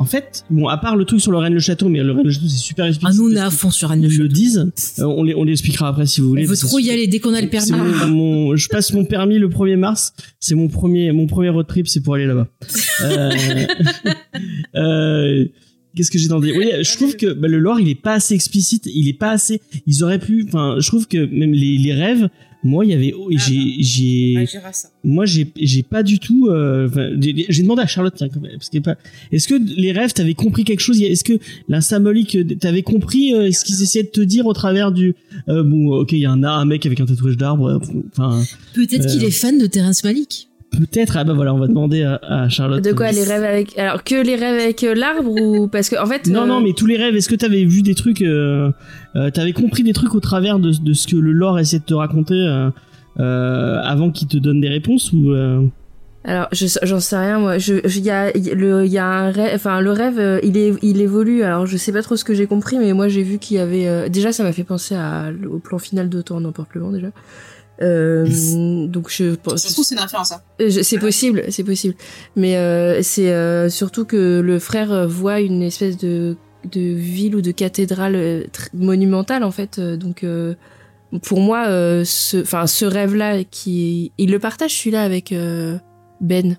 en 0.02 0.06
fait, 0.06 0.44
bon, 0.50 0.68
à 0.68 0.78
part 0.78 0.96
le 0.96 1.06
truc 1.06 1.22
sur 1.22 1.32
le 1.32 1.38
Reine 1.38 1.54
le 1.54 1.60
Château, 1.60 1.88
mais 1.90 2.02
le 2.04 2.12
Reine 2.12 2.26
le 2.26 2.32
Château 2.32 2.48
c'est 2.48 2.58
super 2.58 2.86
explicite. 2.86 3.16
Ah, 3.20 3.24
nous, 3.24 3.32
on 3.32 3.36
est 3.36 3.40
à 3.40 3.50
fond 3.52 3.70
sur 3.72 3.94
Ils 3.94 4.02
de 4.02 4.08
le 4.08 4.12
Château. 4.12 4.28
disent, 4.28 4.72
Euh, 5.00 5.04
on 5.06 5.24
les, 5.24 5.36
on 5.36 5.44
les 5.44 5.54
expliquera 5.54 5.88
après 5.88 6.06
si 6.06 6.22
vous 6.22 6.30
voulez. 6.30 6.46
On 6.46 6.50
veut 6.50 6.58
trop 6.58 6.80
y 6.80 6.90
aller 6.90 7.08
dès 7.08 7.20
qu'on 7.20 7.34
a 7.34 7.42
le 7.42 7.50
permis. 7.50 7.72
mon- 7.72 8.08
mon- 8.08 8.56
je 8.56 8.68
passe 8.68 8.92
mon 8.94 9.06
permis 9.06 9.38
le 9.40 9.48
1er 9.50 9.76
mars. 9.78 10.14
C'est 10.40 10.56
mon 10.56 10.68
premier, 10.68 11.12
mon 11.12 11.28
premier 11.28 11.50
road 11.50 11.68
trip, 11.68 11.88
c'est 11.88 12.02
pour 12.02 12.16
aller 12.16 12.26
là-bas. 12.26 12.48
Euh, 13.04 13.32
euh, 14.76 15.46
Qu'est-ce 15.96 16.10
que 16.12 16.18
j'ai 16.18 16.30
dans 16.30 16.40
Oui, 16.40 16.70
je 16.84 16.96
trouve 16.96 17.18
que 17.18 17.34
bah, 17.34 17.50
le 17.50 17.60
lore, 17.60 17.80
il 17.82 17.90
est 17.90 17.96
pas 18.02 18.14
assez 18.14 18.34
explicite. 18.34 18.86
Il 18.86 19.10
est 19.10 19.14
pas 19.18 19.32
assez. 19.32 19.60
Ils 19.88 20.04
auraient 20.04 20.20
pu. 20.20 20.46
Enfin, 20.48 20.76
je 20.80 20.88
trouve 20.88 21.06
que 21.08 21.18
même 21.26 21.52
les, 21.52 21.78
les 21.78 21.94
rêves. 21.94 22.30
Moi, 22.64 22.86
il 22.86 22.92
y 22.92 22.94
avait. 22.94 23.14
Ah, 23.16 23.44
J'ai, 23.48 23.76
j'ai. 23.80 24.48
Moi, 25.04 25.26
j'ai, 25.26 25.48
j'ai 25.60 25.82
pas 25.84 26.04
du 26.04 26.20
tout. 26.20 26.48
euh, 26.50 26.88
enfin, 26.88 27.10
j'ai 27.20 27.46
j'ai 27.50 27.64
demandé 27.64 27.82
à 27.82 27.88
Charlotte, 27.88 28.14
tiens, 28.16 28.28
parce 28.30 28.70
est 28.72 28.82
pas. 28.82 28.98
Est-ce 29.32 29.48
que 29.48 29.56
les 29.56 29.92
rêves, 29.92 30.14
t'avais 30.14 30.36
compris 30.36 30.64
quelque 30.64 30.80
chose? 30.82 31.02
Est-ce 31.02 31.24
que 31.24 31.40
la 31.68 31.82
symbolique, 31.82 32.36
euh, 32.36 32.44
t'avais 32.60 32.84
compris 32.84 33.34
euh, 33.34 33.52
ce 33.52 33.66
qu'ils 33.66 33.82
essayaient 33.82 34.04
de 34.04 34.10
te 34.10 34.22
dire 34.22 34.46
au 34.46 34.54
travers 34.54 34.92
du. 34.92 35.16
euh, 35.50 35.64
bon, 35.64 35.92
ok, 36.02 36.12
il 36.12 36.20
y 36.20 36.26
a 36.26 36.32
un, 36.32 36.44
un 36.44 36.66
mec 36.66 36.86
avec 36.86 37.00
un 37.00 37.06
tatouage 37.06 37.38
d'arbre. 37.38 37.68
euh, 37.68 37.80
Enfin, 38.12 38.44
Peut-être 38.74 39.08
qu'il 39.08 39.24
Euh. 39.24 39.28
est 39.28 39.32
fan 39.32 39.58
de 39.58 39.66
Terrence 39.66 40.04
Malick. 40.04 40.48
Peut-être. 40.72 41.18
Ah 41.18 41.24
bah 41.24 41.34
voilà, 41.34 41.54
on 41.54 41.60
va 41.60 41.68
demander 41.68 42.04
à, 42.04 42.20
à 42.24 42.50
Charlotte. 42.50 42.84
De 42.84 42.94
quoi 42.94 43.08
euh, 43.08 43.12
les 43.12 43.24
rêves 43.24 43.44
avec 43.44 43.78
alors 43.78 44.04
que 44.04 44.16
les 44.16 44.36
rêves 44.36 44.60
avec 44.60 44.84
euh, 44.84 44.96
l'arbre 44.96 45.30
ou 45.30 45.68
parce 45.68 45.90
que 45.90 46.02
en 46.02 46.06
fait 46.06 46.28
Non, 46.28 46.44
euh, 46.44 46.46
non, 46.46 46.62
mais 46.62 46.74
tous 46.74 46.86
les 46.86 46.98
rêves, 46.98 47.16
est-ce 47.16 47.30
que 47.30 47.36
t'avais 47.36 47.66
vu 47.66 47.82
des 47.82 47.96
trucs, 47.96 48.22
euh, 48.22 48.72
euh, 49.16 49.30
t'avais 49.30 49.54
compris 49.54 49.84
des 49.84 49.94
trucs 49.94 50.16
au 50.16 50.20
travers 50.20 50.60
de, 50.60 50.72
de 50.72 50.94
ce 50.94 51.08
que 51.08 51.16
le 51.16 51.32
lore 51.32 51.60
essaie 51.60 51.80
de 51.80 51.84
te 51.84 51.94
raconter 51.94 52.42
avant 53.18 54.12
qu'il 54.12 54.28
te 54.28 54.38
donne 54.38 54.62
des 54.62 54.70
réponses 54.70 55.12
ou 55.14 55.34
Alors, 56.24 56.48
je, 56.52 56.68
j'en 56.84 57.00
sais 57.00 57.18
rien, 57.18 57.40
moi. 57.40 57.58
Je, 57.58 57.76
il 57.86 58.04
y 58.06 58.10
a, 58.10 58.32
le, 58.32 58.86
il 58.86 58.92
y 58.92 58.98
a 58.98 59.08
un 59.08 59.32
rêve, 59.32 59.52
enfin, 59.56 59.82
le 59.82 59.92
rêve, 59.92 60.40
il 60.44 60.58
est, 60.58 60.74
il 60.82 61.02
évolue. 61.02 61.44
Alors, 61.44 61.66
je 61.66 61.78
sais 61.78 61.92
pas 61.92 62.02
trop 62.02 62.16
ce 62.16 62.24
que 62.24 62.34
j'ai 62.34 62.48
compris, 62.48 62.78
mais 62.78 62.94
moi, 62.94 63.08
j'ai 63.08 63.24
vu 63.24 63.38
qu'il 63.40 63.58
y 63.58 63.60
avait, 63.60 64.10
déjà, 64.10 64.32
ça 64.32 64.44
m'a 64.44 64.54
fait 64.54 64.64
penser 64.64 64.96
à, 64.96 65.32
au 65.50 65.60
plan 65.60 65.80
final 65.80 66.10
de 66.10 66.22
Temps 66.22 66.40
n'importe 66.40 66.70
plus 66.70 66.80
loin, 66.80 66.92
déjà. 66.92 67.10
Euh, 67.82 68.28
donc, 68.88 69.10
je 69.10 69.36
pense. 69.36 69.68
C'est 69.68 69.96
une 69.96 70.00
référence, 70.00 70.32
hein. 70.32 70.42
Euh, 70.62 70.70
C'est 70.70 71.00
possible, 71.00 71.44
c'est 71.50 71.64
possible. 71.64 71.96
Mais 72.36 72.58
euh, 72.58 73.02
c'est 73.02 73.32
euh, 73.32 73.70
surtout 73.70 74.06
que 74.06 74.40
le 74.40 74.60
frère 74.60 74.92
euh, 74.92 75.08
voit 75.08 75.40
une 75.40 75.64
espèce 75.64 75.98
de, 75.98 76.36
de 76.72 76.80
ville 76.80 77.36
ou 77.36 77.42
de 77.42 77.52
cathédrale 77.52 78.16
euh, 78.16 78.44
monumentale 78.74 79.44
en 79.44 79.52
fait. 79.52 79.80
Donc 79.80 80.24
euh, 80.24 80.54
pour 81.24 81.42
moi, 81.42 81.68
euh, 81.68 82.04
ce, 82.06 82.42
enfin 82.42 82.68
ce 82.68 82.86
rêve-là, 82.86 83.44
qui 83.44 84.12
il 84.18 84.32
le 84.32 84.40
partage 84.40 84.78
celui-là 84.78 85.04
avec 85.04 85.34
Ben, 86.22 86.58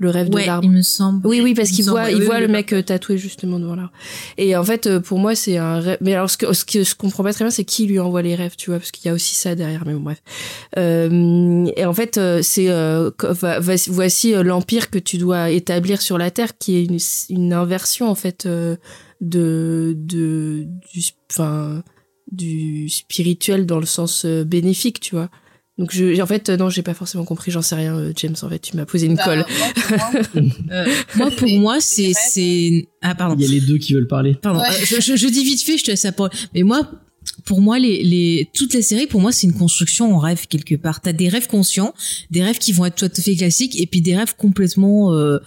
le 0.00 0.10
rêve 0.10 0.28
Ouais, 0.30 0.42
de 0.42 0.46
l'arbre. 0.46 0.64
il 0.64 0.70
me 0.70 0.82
semble. 0.82 1.26
Oui, 1.26 1.40
oui, 1.42 1.54
parce 1.54 1.68
qu'il 1.70 1.84
semble, 1.84 1.98
voit, 1.98 2.04
ouais, 2.06 2.12
il 2.14 2.20
oui, 2.20 2.24
voit 2.24 2.36
oui, 2.36 2.40
le 2.40 2.46
oui. 2.46 2.52
mec 2.52 2.72
euh, 2.72 2.82
tatoué 2.82 3.18
justement 3.18 3.58
devant 3.60 3.76
l'arbre. 3.76 3.92
Et 4.38 4.56
en 4.56 4.64
fait, 4.64 4.86
euh, 4.86 4.98
pour 4.98 5.18
moi, 5.18 5.34
c'est 5.34 5.58
un 5.58 5.78
rêve. 5.78 5.98
Mais 6.00 6.14
alors, 6.14 6.30
ce 6.30 6.38
que, 6.38 6.52
ce 6.54 6.64
que 6.64 6.82
je 6.82 6.94
comprends 6.94 7.22
pas 7.22 7.32
très 7.34 7.44
bien, 7.44 7.50
c'est 7.50 7.64
qui 7.64 7.86
lui 7.86 8.00
envoie 8.00 8.22
les 8.22 8.34
rêves, 8.34 8.54
tu 8.56 8.70
vois, 8.70 8.78
parce 8.78 8.90
qu'il 8.90 9.06
y 9.06 9.08
a 9.10 9.14
aussi 9.14 9.34
ça 9.34 9.54
derrière. 9.54 9.84
Mais 9.86 9.92
bon, 9.92 10.00
bref. 10.00 10.22
Euh, 10.78 11.66
et 11.76 11.84
en 11.84 11.92
fait, 11.92 12.16
euh, 12.16 12.40
c'est 12.42 12.70
euh, 12.70 13.10
voici 13.88 14.32
l'empire 14.32 14.88
que 14.90 14.98
tu 14.98 15.18
dois 15.18 15.50
établir 15.50 16.00
sur 16.00 16.16
la 16.16 16.30
terre, 16.30 16.56
qui 16.56 16.76
est 16.76 16.84
une, 16.84 16.98
une 17.28 17.52
inversion 17.52 18.08
en 18.08 18.14
fait 18.14 18.46
de 18.46 18.78
de 19.20 20.64
du, 20.66 21.02
enfin 21.30 21.82
du 22.32 22.88
spirituel 22.88 23.66
dans 23.66 23.78
le 23.78 23.86
sens 23.86 24.24
bénéfique, 24.24 25.00
tu 25.00 25.14
vois. 25.14 25.28
Donc 25.80 25.92
je, 25.92 26.20
en 26.20 26.26
fait, 26.26 26.50
euh, 26.50 26.56
non, 26.58 26.68
j'ai 26.68 26.82
pas 26.82 26.92
forcément 26.94 27.24
compris, 27.24 27.50
j'en 27.50 27.62
sais 27.62 27.74
rien, 27.74 27.96
euh, 27.96 28.12
James. 28.16 28.36
En 28.42 28.48
fait, 28.50 28.58
tu 28.58 28.76
m'as 28.76 28.84
posé 28.84 29.06
une 29.06 29.14
Bah, 29.16 29.24
colle. 29.24 29.44
moi, 31.16 31.30
pour 31.30 31.48
moi, 31.48 31.76
Euh, 31.76 31.80
c'est, 31.80 32.12
c'est, 32.14 32.88
ah, 33.02 33.14
pardon. 33.14 33.34
il 33.38 33.42
y 33.44 33.48
a 33.48 33.50
les 33.50 33.60
deux 33.60 33.78
qui 33.78 33.94
veulent 33.94 34.06
parler 34.06 34.34
Pardon, 34.34 34.60
Ouais. 34.60 34.66
euh, 34.68 34.84
je, 34.84 35.00
je, 35.00 35.16
je 35.16 35.26
dis 35.28 35.42
vite 35.44 35.62
fait, 35.62 35.78
je 35.78 35.84
te 35.84 35.90
laisse 35.90 36.04
la 36.04 36.12
parole. 36.12 36.30
Mais 36.54 36.62
moi, 36.62 36.90
pour 37.46 37.60
moi, 37.60 37.78
les, 37.78 38.02
les, 38.02 38.48
toute 38.54 38.74
la 38.74 38.82
série, 38.82 39.06
pour 39.06 39.20
moi, 39.20 39.32
c'est 39.32 39.46
une 39.46 39.54
construction 39.54 40.14
en 40.14 40.18
rêve 40.18 40.46
quelque 40.48 40.74
part. 40.74 41.00
T'as 41.00 41.12
des 41.12 41.28
rêves 41.28 41.46
conscients, 41.46 41.94
des 42.30 42.42
rêves 42.42 42.58
qui 42.58 42.72
vont 42.72 42.84
être 42.84 42.96
tout 42.96 43.06
à 43.06 43.22
fait 43.22 43.34
classiques, 43.36 43.80
et 43.80 43.86
puis 43.86 44.02
des 44.02 44.16
rêves 44.16 44.34
complètement, 44.36 45.14
euh, 45.14 45.38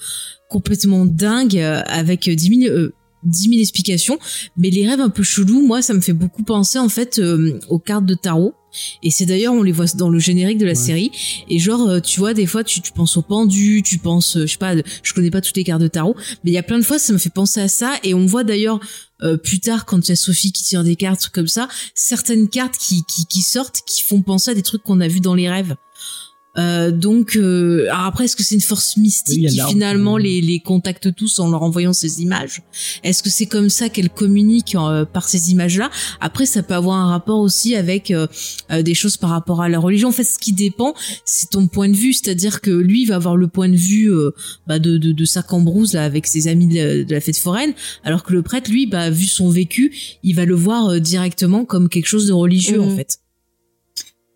complètement 0.50 1.06
dingues 1.06 1.58
avec 1.60 2.30
10 2.30 2.62
000, 2.64 2.74
euh, 2.74 2.94
10 3.24 3.50
000 3.50 3.62
explications. 3.62 4.18
Mais 4.58 4.70
les 4.70 4.88
rêves 4.88 5.00
un 5.02 5.10
peu 5.10 5.24
chelous, 5.24 5.62
moi, 5.66 5.82
ça 5.82 5.94
me 5.94 6.02
fait 6.02 6.14
beaucoup 6.14 6.44
penser 6.44 6.80
en 6.80 6.90
fait 6.90 7.20
euh, 7.20 7.60
aux 7.70 7.80
cartes 7.80 8.06
de 8.06 8.16
tarot. 8.16 8.54
Et 9.04 9.12
c'est 9.12 9.26
d'ailleurs, 9.26 9.54
on 9.54 9.64
les 9.64 9.72
voit 9.72 9.86
dans 9.96 10.10
le 10.10 10.20
générique 10.20 10.58
de 10.58 10.66
la 10.66 10.72
Ouais. 10.72 10.76
série. 10.76 11.12
Et 11.50 11.60
genre, 11.60 11.88
euh, 11.90 12.00
tu 12.00 12.20
vois, 12.20 12.34
des 12.34 12.46
fois, 12.46 12.64
tu, 12.64 12.82
tu 12.82 12.92
penses 12.92 13.18
au 13.18 13.22
pendu, 13.22 13.82
tu 13.84 13.98
penses, 13.98 14.38
euh, 14.38 14.46
je 14.48 14.52
sais 14.54 14.58
pas, 14.58 14.74
je 15.04 15.14
connais 15.14 15.32
pas 15.32 15.42
toutes 15.42 15.56
les 15.58 15.64
cartes 15.64 15.82
de 15.82 15.88
tarot, 15.88 16.16
mais 16.44 16.52
il 16.52 16.54
y 16.54 16.58
a 16.58 16.64
plein 16.64 16.80
de 16.80 16.84
fois, 16.84 17.00
ça 17.00 17.14
me 17.14 17.18
fait 17.18 17.30
penser 17.30 17.60
à 17.62 17.68
ça. 17.68 17.96
Et 18.04 18.14
on 18.14 18.26
voit 18.26 18.44
d'ailleurs 18.44 18.80
euh, 19.22 19.38
plus 19.38 19.60
tard, 19.60 19.86
quand 19.86 20.06
il 20.08 20.10
y 20.10 20.12
a 20.12 20.16
Sophie 20.16 20.52
qui 20.52 20.64
tire 20.64 20.84
des 20.84 20.96
cartes 20.96 21.30
comme 21.30 21.48
ça, 21.48 21.68
certaines 21.96 22.50
cartes 22.50 22.78
qui, 22.78 23.04
qui, 23.08 23.26
qui 23.26 23.42
sortent, 23.42 23.82
qui 23.86 24.04
font 24.04 24.22
penser 24.22 24.52
à 24.52 24.54
des 24.54 24.64
trucs 24.64 24.84
qu'on 24.84 25.00
a 25.00 25.08
vus 25.08 25.22
dans 25.22 25.36
les 25.36 25.50
rêves. 25.50 25.76
Euh, 26.58 26.92
donc, 26.92 27.36
euh, 27.36 27.88
alors 27.92 28.06
après, 28.06 28.26
est-ce 28.26 28.36
que 28.36 28.44
c'est 28.44 28.54
une 28.56 28.62
force 28.62 28.96
mystique 28.98 29.48
Oui, 29.50 29.56
qui 29.56 29.60
finalement 29.70 30.18
les, 30.18 30.40
les 30.40 30.60
contacte 30.60 31.14
tous 31.16 31.40
en 31.40 31.50
leur 31.50 31.64
envoyant 31.64 31.94
ces 31.94 32.22
images? 32.22 32.62
Est-ce 33.04 33.24
que 33.24 33.30
c'est 33.30 33.48
comme 33.48 33.70
ça 33.70 33.90
qu'elle 33.90 34.10
communique 34.12 34.76
euh, 34.76 35.04
par 35.04 35.28
ces 35.30 35.52
images-là? 35.52 35.90
Après, 36.22 36.46
ça 36.46 36.62
peut 36.62 36.76
avoir 36.76 36.98
un 36.98 37.10
rapport 37.10 37.40
aussi 37.40 37.76
avec 37.76 38.12
euh, 38.12 38.28
euh, 38.72 38.84
des 38.84 38.94
choses 38.94 39.18
par 39.18 39.32
rapport 39.32 39.62
à 39.62 39.70
la 39.70 39.80
religion. 39.80 40.10
En 40.10 40.12
fait, 40.12 40.24
ce 40.24 40.38
qui 40.38 40.54
dépend, 40.54 40.94
c'est 41.26 41.50
ton 41.50 41.68
point 41.68 41.90
de 41.90 41.96
vue, 41.96 42.14
c'est-à-dire 42.14 42.62
que 42.62 42.70
lui 42.72 43.02
il 43.02 43.06
va 43.06 43.16
avoir 43.16 43.36
le 43.36 43.48
point 43.48 43.70
de 43.70 43.76
vue 43.76 44.12
euh, 44.14 44.32
bah, 44.68 44.78
de, 44.78 44.98
de, 44.98 45.12
de 45.12 45.26
sa 45.26 45.42
cambrouse 45.42 45.94
là 45.94 46.04
avec 46.04 46.28
ses 46.28 46.48
amis 46.48 46.68
de 46.68 46.76
la, 46.76 47.04
de 47.04 47.14
la 47.14 47.22
fête 47.22 47.38
foraine, 47.38 47.74
alors 48.04 48.24
que 48.24 48.32
le 48.34 48.44
prêtre, 48.44 48.70
lui, 48.70 48.86
bah, 48.86 49.10
vu 49.10 49.26
son 49.26 49.50
vécu, 49.50 49.92
il 50.24 50.36
va 50.36 50.46
le 50.46 50.56
voir 50.56 50.90
euh, 50.90 51.00
directement 51.00 51.66
comme 51.66 51.90
quelque 51.90 52.08
chose 52.08 52.28
de 52.28 52.34
religieux 52.34 52.80
Mhm. 52.80 52.92
en 52.94 52.96
fait. 52.96 53.20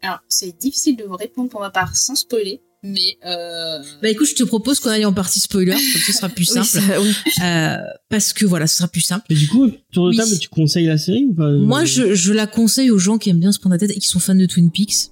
Alors, 0.08 0.20
c'est 0.30 0.58
difficile 0.58 0.96
de 0.96 1.04
vous 1.04 1.16
répondre 1.16 1.50
pour 1.50 1.60
ma 1.62 1.70
part 1.70 1.96
sans 1.96 2.16
spoiler, 2.16 2.62
mais 2.84 3.18
euh, 3.26 3.80
Bah 4.02 4.10
écoute, 4.10 4.28
je 4.28 4.36
te 4.36 4.44
propose 4.44 4.80
qu'on 4.80 4.90
aille 4.90 5.06
en 5.06 5.14
partie 5.14 5.40
spoiler, 5.40 5.74
comme 5.74 6.02
ça 6.02 6.14
sera 6.14 6.30
plus 6.30 6.48
Oui, 6.56 6.64
simple, 6.66 6.86
ça- 6.88 7.02
oui. 7.02 7.14
Euh, 7.44 7.78
parce 8.10 8.32
que 8.34 8.46
voilà, 8.46 8.68
ce 8.68 8.78
sera 8.78 8.88
plus 8.88 9.02
simple. 9.02 9.26
mais 9.30 9.36
du 9.36 9.48
coup 9.48 9.70
tour 9.92 10.06
de 10.06 10.10
Oui. 10.12 10.18
table 10.18 10.38
tu 10.40 10.50
conseilles 10.50 10.86
la 10.86 10.98
série 10.98 11.26
ou 11.26 11.34
pas 11.34 11.50
Moi, 11.50 11.86
je, 11.86 12.14
je 12.16 12.32
la 12.34 12.48
conseille 12.48 12.90
aux 12.92 13.00
gens 13.00 13.18
qui 13.18 13.30
aiment 13.30 13.40
bien 13.40 13.52
se 13.52 13.60
prendre 13.60 13.74
la 13.76 13.80
tête 13.80 13.92
et 13.92 14.00
qui 14.00 14.08
sont 14.08 14.20
fans 14.20 14.36
de 14.36 14.46
Twin 14.46 14.72
Peaks. 14.72 15.12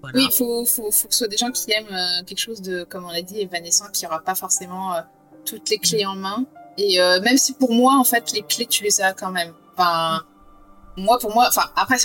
Voilà. 0.00 0.16
oui, 0.18 0.26
il 0.30 0.32
faut, 0.34 0.64
faut, 0.64 0.90
faut 0.92 1.08
que 1.08 1.14
ce 1.14 1.18
soit 1.18 1.28
des 1.28 1.36
gens 1.36 1.50
qui 1.50 1.72
aiment 1.72 1.86
euh, 1.92 2.22
quelque 2.24 2.38
chose 2.38 2.62
de, 2.62 2.84
comme 2.84 3.04
on 3.04 3.10
l'a 3.10 3.22
dit, 3.22 3.40
évanescent, 3.40 3.86
qui 3.92 4.06
aura 4.06 4.22
pas 4.22 4.36
forcément 4.36 4.94
euh, 4.94 5.00
toutes 5.44 5.68
les 5.70 5.78
clés 5.78 6.06
en 6.06 6.14
main. 6.14 6.46
Et 6.76 7.00
euh, 7.00 7.20
même 7.22 7.36
si 7.36 7.52
pour 7.54 7.72
moi, 7.74 7.96
en 7.98 8.04
fait, 8.04 8.30
les 8.32 8.42
clés, 8.42 8.66
tu 8.66 8.84
les 8.84 9.00
as 9.00 9.12
quand 9.12 9.32
même. 9.32 9.52
Enfin, 9.76 10.22
moi, 10.96 11.18
pour 11.18 11.34
moi, 11.34 11.46
enfin, 11.48 11.62
après, 11.74 11.96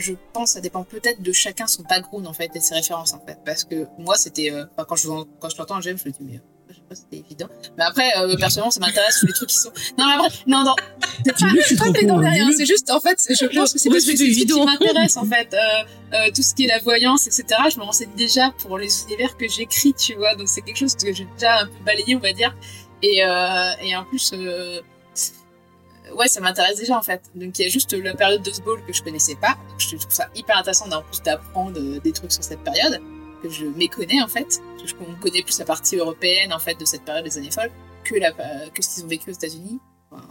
je 0.00 0.14
pense, 0.32 0.52
ça 0.52 0.60
dépend 0.60 0.84
peut-être 0.84 1.22
de 1.22 1.32
chacun 1.32 1.66
son 1.66 1.82
background, 1.82 2.26
en 2.26 2.32
fait, 2.32 2.50
et 2.54 2.60
ses 2.60 2.74
références, 2.74 3.12
en 3.12 3.20
fait. 3.20 3.38
Parce 3.44 3.64
que 3.64 3.86
moi, 3.98 4.16
c'était, 4.16 4.50
euh, 4.50 4.64
quand 4.76 4.96
je, 4.96 5.08
quand 5.40 5.48
je 5.48 5.56
l'entends, 5.58 5.80
j'aime, 5.80 5.98
je 5.98 6.08
me 6.08 6.12
dis, 6.12 6.18
mais, 6.20 6.36
euh, 6.36 6.40
je 6.70 6.74
sais 6.74 6.80
pas, 6.88 6.94
si 6.94 7.02
c'était 7.02 7.18
évident. 7.18 7.48
Mais 7.76 7.84
après, 7.84 8.10
euh, 8.18 8.36
personnellement, 8.40 8.70
ça 8.70 8.80
m'intéresse 8.80 9.18
tous 9.20 9.26
les 9.26 9.32
trucs 9.32 9.48
qui 9.48 9.56
sont. 9.56 9.72
Non, 9.98 10.06
mais 10.06 10.14
après, 10.14 10.30
non, 10.46 10.64
non. 10.64 10.74
C'est 11.24 11.32
pas, 11.38 11.48
je 11.54 11.60
suis 11.66 11.76
pas 11.76 11.92
pédant 11.92 12.18
derrière, 12.18 12.48
c'est 12.56 12.64
juste, 12.64 12.90
en 12.90 12.98
fait, 12.98 13.20
je 13.28 13.44
pense 13.54 13.74
que 13.74 13.78
c'est 13.78 13.90
parce 13.90 14.06
que 14.06 14.16
c'est 14.16 14.32
ce 14.32 14.46
qui 14.46 14.64
m'intéresse, 14.64 15.18
en 15.18 15.24
fait. 15.26 15.52
Euh, 15.52 15.58
euh, 16.14 16.30
tout 16.34 16.40
ce 16.40 16.54
qui 16.54 16.64
est 16.64 16.68
la 16.68 16.78
voyance, 16.78 17.26
etc. 17.26 17.44
Je 17.70 17.78
me 17.78 17.84
renseigne 17.84 18.08
déjà 18.16 18.52
pour 18.58 18.78
les 18.78 19.02
univers 19.04 19.36
que 19.36 19.46
j'écris, 19.46 19.92
tu 19.92 20.14
vois. 20.14 20.34
Donc 20.34 20.48
c'est 20.48 20.62
quelque 20.62 20.78
chose 20.78 20.94
que 20.94 21.12
j'ai 21.12 21.26
déjà 21.34 21.58
un 21.58 21.66
peu 21.66 21.84
balayé, 21.84 22.16
on 22.16 22.20
va 22.20 22.32
dire. 22.32 22.56
Et, 23.02 23.18
et 23.18 23.96
en 23.96 24.04
plus, 24.04 24.32
ouais, 26.16 26.28
ça 26.28 26.40
m'intéresse 26.40 26.78
déjà 26.78 26.96
en 26.96 27.02
fait. 27.02 27.22
Donc 27.34 27.58
il 27.58 27.62
y 27.62 27.66
a 27.66 27.68
juste 27.68 27.92
la 27.92 28.14
période 28.14 28.42
de 28.42 28.50
que 28.50 28.92
je 28.92 29.02
connaissais 29.02 29.36
pas. 29.36 29.56
Donc, 29.68 29.78
je 29.78 29.96
trouve 29.96 30.12
ça 30.12 30.28
hyper 30.34 30.58
intéressant 30.58 30.90
en 30.90 31.02
plus 31.02 31.22
d'apprendre 31.22 31.78
euh, 31.78 31.98
des 32.00 32.12
trucs 32.12 32.32
sur 32.32 32.44
cette 32.44 32.60
période 32.60 33.00
que 33.42 33.48
je 33.48 33.66
méconnais 33.66 34.20
en 34.22 34.28
fait. 34.28 34.60
Parce 34.78 34.92
qu'on 34.92 35.14
connaît 35.20 35.42
plus 35.42 35.58
la 35.58 35.64
partie 35.64 35.96
européenne 35.96 36.52
en 36.52 36.58
fait 36.58 36.78
de 36.78 36.84
cette 36.84 37.04
période 37.04 37.24
des 37.24 37.38
années 37.38 37.50
folles 37.50 37.70
que, 38.04 38.16
la, 38.16 38.28
euh, 38.28 38.68
que 38.74 38.82
ce 38.82 38.94
qu'ils 38.94 39.04
ont 39.04 39.08
vécu 39.08 39.30
aux 39.30 39.34
États-Unis. 39.34 39.78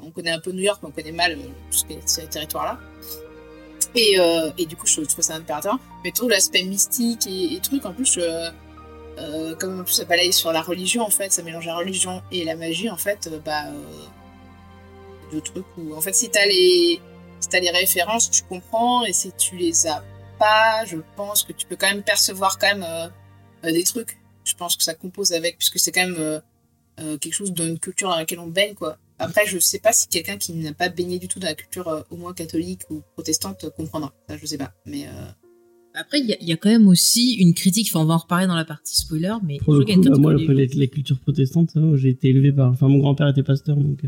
On 0.03 0.11
connaît 0.11 0.31
un 0.31 0.39
peu 0.39 0.51
New 0.51 0.61
York, 0.61 0.79
mais 0.83 0.89
on 0.89 0.91
connaît 0.91 1.13
mal 1.13 1.33
euh, 1.33 1.43
tout 1.71 1.77
ce 1.77 1.85
qui 1.85 1.93
est 1.93 2.01
ces 2.05 2.27
territoires-là. 2.27 2.79
Et, 3.95 4.17
et 4.57 4.65
du 4.67 4.75
coup, 4.75 4.85
je 4.85 5.01
trouve 5.01 5.23
ça 5.23 5.33
intéressant. 5.33 5.79
Mais 6.03 6.11
tout 6.11 6.27
l'aspect 6.27 6.61
mystique 6.61 7.25
et, 7.25 7.55
et 7.55 7.59
trucs, 7.59 7.83
en 7.85 7.93
plus, 7.93 8.19
comme 9.57 9.79
en 9.79 9.83
plus 9.83 9.93
ça 9.93 10.05
balaye 10.05 10.31
sur 10.31 10.51
la 10.51 10.61
religion, 10.61 11.01
en 11.03 11.09
fait, 11.09 11.31
ça 11.31 11.41
mélange 11.41 11.65
la 11.65 11.75
religion 11.75 12.21
et 12.31 12.43
la 12.43 12.55
magie, 12.55 12.89
en 12.89 12.97
fait, 12.97 13.29
bah, 13.43 13.63
deux 15.31 15.41
trucs 15.41 15.65
où, 15.77 15.93
en 15.93 16.01
fait, 16.01 16.13
si 16.13 16.29
t'as 16.29 16.45
les, 16.45 16.99
si 17.39 17.49
t'as 17.49 17.59
les 17.59 17.69
références, 17.69 18.29
tu 18.29 18.43
comprends, 18.43 19.05
et 19.05 19.13
si 19.13 19.31
tu 19.37 19.55
les 19.57 19.87
as 19.87 20.03
pas, 20.39 20.85
je 20.85 20.97
pense 21.15 21.43
que 21.43 21.53
tu 21.53 21.65
peux 21.65 21.75
quand 21.75 21.89
même 21.89 22.03
percevoir 22.03 22.57
quand 22.59 22.67
même 22.67 22.83
euh, 22.87 23.07
euh, 23.65 23.71
des 23.71 23.83
trucs. 23.83 24.17
Je 24.45 24.53
pense 24.55 24.75
que 24.75 24.83
ça 24.83 24.93
compose 24.95 25.31
avec, 25.33 25.57
puisque 25.57 25.79
c'est 25.79 25.91
quand 25.91 26.05
même 26.07 26.15
euh, 26.17 26.39
euh, 27.01 27.17
quelque 27.17 27.33
chose 27.33 27.53
d'une 27.53 27.77
culture 27.79 28.09
dans 28.09 28.15
laquelle 28.17 28.39
on 28.39 28.47
baigne, 28.47 28.73
quoi. 28.73 28.97
Après, 29.21 29.45
je 29.45 29.59
sais 29.59 29.79
pas 29.79 29.91
si 29.91 30.07
quelqu'un 30.07 30.37
qui 30.37 30.53
n'a 30.53 30.73
pas 30.73 30.87
baigné 30.89 31.19
du 31.19 31.27
tout 31.27 31.39
dans 31.39 31.47
la 31.47 31.55
culture 31.55 31.87
euh, 31.89 32.01
au 32.09 32.15
moins 32.15 32.33
catholique 32.33 32.81
ou 32.89 33.01
protestante 33.15 33.65
comprendra. 33.75 34.13
Ça, 34.29 34.37
je 34.37 34.45
sais 34.45 34.57
pas. 34.57 34.71
Mais 34.85 35.07
euh, 35.07 35.11
Après, 35.93 36.19
il 36.21 36.25
y, 36.25 36.33
a- 36.33 36.37
il 36.39 36.47
y 36.47 36.53
a 36.53 36.55
quand 36.55 36.69
même 36.69 36.87
aussi 36.87 37.33
une 37.33 37.53
critique, 37.53 37.89
enfin 37.91 37.99
on 37.99 38.05
va 38.05 38.13
en 38.13 38.17
reparler 38.19 38.47
dans 38.47 38.55
la 38.55 38.63
partie 38.63 38.95
spoiler, 38.95 39.33
mais 39.43 39.57
pour 39.57 39.73
le 39.73 39.83
coup 39.83 40.01
bah, 40.01 40.17
moi 40.17 40.33
les, 40.35 40.67
les 40.67 40.87
cultures 40.87 41.19
protestantes 41.19 41.71
ça, 41.71 41.79
j'ai 41.95 42.09
été 42.09 42.29
élevé 42.29 42.53
par 42.53 42.69
enfin 42.71 42.87
mon 42.87 42.99
grand-père 42.99 43.27
était 43.27 43.43
pasteur 43.43 43.75
donc 43.75 44.03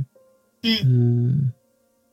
euh, 0.66 1.32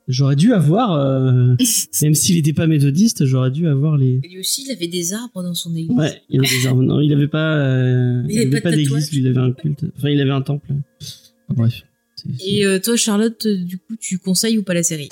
j'aurais 0.08 0.36
dû 0.36 0.52
avoir 0.52 0.92
euh, 0.92 1.54
même 2.02 2.14
s'il 2.14 2.36
n'était 2.36 2.52
pas 2.52 2.66
méthodiste 2.66 3.24
j'aurais 3.26 3.50
dû 3.50 3.66
avoir 3.68 3.96
les 3.96 4.20
Et 4.24 4.28
lui 4.28 4.38
aussi, 4.40 4.64
il 4.66 4.72
avait 4.72 4.88
des 4.88 5.12
arbres 5.12 5.42
dans 5.42 5.54
son 5.54 5.74
église. 5.76 5.96
Ouais, 5.96 6.22
il 6.28 6.40
avait 6.40 6.48
des 6.60 6.66
arbres. 6.66 6.82
Non, 6.82 7.00
il 7.00 7.12
avait 7.12 7.28
pas, 7.28 7.56
euh, 7.58 8.22
Il 8.26 8.32
il 8.32 8.38
avait 8.38 8.46
avait 8.48 8.60
pas 8.60 8.70
d'église, 8.70 9.10
il 9.12 9.26
avait 9.26 9.38
un 9.40 9.52
culte. 9.52 9.84
Enfin, 9.96 10.08
il 10.10 10.20
avait 10.20 10.30
un 10.30 10.42
temple. 10.42 10.66
Enfin, 10.70 11.54
bref. 11.62 11.82
C'est- 12.16 12.28
c'est- 12.38 12.48
Et 12.50 12.64
euh, 12.66 12.78
toi, 12.80 12.96
Charlotte, 12.96 13.46
du 13.46 13.78
coup, 13.78 13.96
tu 14.00 14.18
conseilles 14.18 14.58
ou 14.58 14.62
pas 14.62 14.74
la 14.74 14.82
série? 14.82 15.08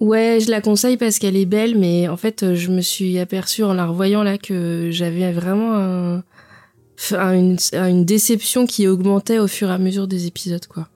Ouais, 0.00 0.38
je 0.44 0.50
la 0.50 0.60
conseille 0.60 0.96
parce 0.96 1.18
qu'elle 1.18 1.36
est 1.36 1.44
belle, 1.46 1.76
mais 1.78 2.08
en 2.08 2.16
fait, 2.16 2.54
je 2.54 2.70
me 2.70 2.80
suis 2.80 3.18
aperçue 3.18 3.62
en 3.64 3.74
la 3.74 3.86
revoyant 3.86 4.22
là 4.22 4.38
que 4.38 4.88
j'avais 4.90 5.30
vraiment 5.32 5.74
un- 5.76 6.24
un- 7.12 7.34
une, 7.34 7.56
une 7.72 8.04
déception 8.04 8.66
qui 8.66 8.86
augmentait 8.86 9.38
au 9.38 9.46
fur 9.46 9.68
et 9.68 9.72
à 9.72 9.78
mesure 9.78 10.08
des 10.08 10.26
épisodes, 10.26 10.64
quoi. 10.66 10.88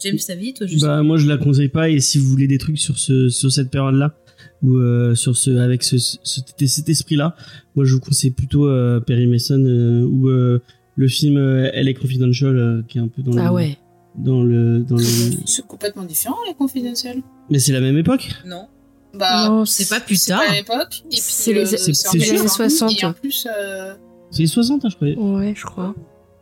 James, 0.00 0.18
ta 0.26 0.34
vie, 0.34 0.52
toi, 0.54 0.66
juste. 0.66 0.82
Bah, 0.84 1.02
moi, 1.02 1.16
je 1.16 1.26
la 1.26 1.36
conseille 1.38 1.68
pas. 1.68 1.88
Et 1.88 2.00
si 2.00 2.18
vous 2.18 2.28
voulez 2.28 2.46
des 2.46 2.58
trucs 2.58 2.78
sur 2.78 2.98
ce, 2.98 3.28
sur 3.28 3.50
cette 3.50 3.70
période-là, 3.70 4.14
ou 4.62 4.76
euh, 4.78 5.14
sur 5.14 5.36
ce, 5.36 5.50
avec 5.58 5.82
ce, 5.82 5.98
ce- 5.98 6.18
cet 6.66 6.88
esprit-là, 6.88 7.34
moi, 7.74 7.84
je 7.84 7.94
vous 7.94 8.00
conseille 8.00 8.30
plutôt 8.30 8.66
euh, 8.68 9.00
Perry 9.00 9.26
Mason 9.26 9.62
euh, 9.64 10.02
ou 10.04 10.28
euh, 10.28 10.60
le 10.96 11.08
film 11.08 11.36
euh, 11.36 11.70
LA 11.74 11.92
Confidential, 11.94 12.56
euh, 12.56 12.82
qui 12.88 12.98
est 12.98 13.00
un 13.00 13.08
peu 13.08 13.22
dans 13.22 13.36
Ah 13.38 13.48
le, 13.48 13.50
ouais. 13.54 13.78
dans 14.18 14.42
le, 14.42 14.80
dans 14.80 14.96
le. 14.96 15.02
c'est 15.46 15.66
complètement 15.66 16.04
différent, 16.04 16.36
les 16.48 16.54
confidentiels. 16.54 17.22
Mais 17.50 17.58
c'est 17.58 17.72
la 17.72 17.80
même 17.80 17.96
époque. 17.98 18.28
Non. 18.46 18.66
Bah, 19.14 19.48
Non, 19.48 19.64
C'est 19.64 19.88
pas 19.88 20.00
plus 20.00 20.16
c'est 20.20 20.32
tard. 20.32 20.42
à 20.46 20.54
l'époque. 20.54 21.02
C'est 21.10 21.52
les- 21.54 21.64
c'est- 21.66 21.86
les 22.18 22.36
60. 22.38 22.92
Et 23.00 23.04
en 23.06 23.12
plus, 23.14 23.46
euh, 23.50 23.94
C'est 24.30 24.42
les 24.42 24.46
60, 24.46 24.84
hein, 24.84 24.88
je 24.90 24.96
croyais. 24.96 25.16
Ouais, 25.16 25.54
je 25.56 25.64
crois. 25.64 25.94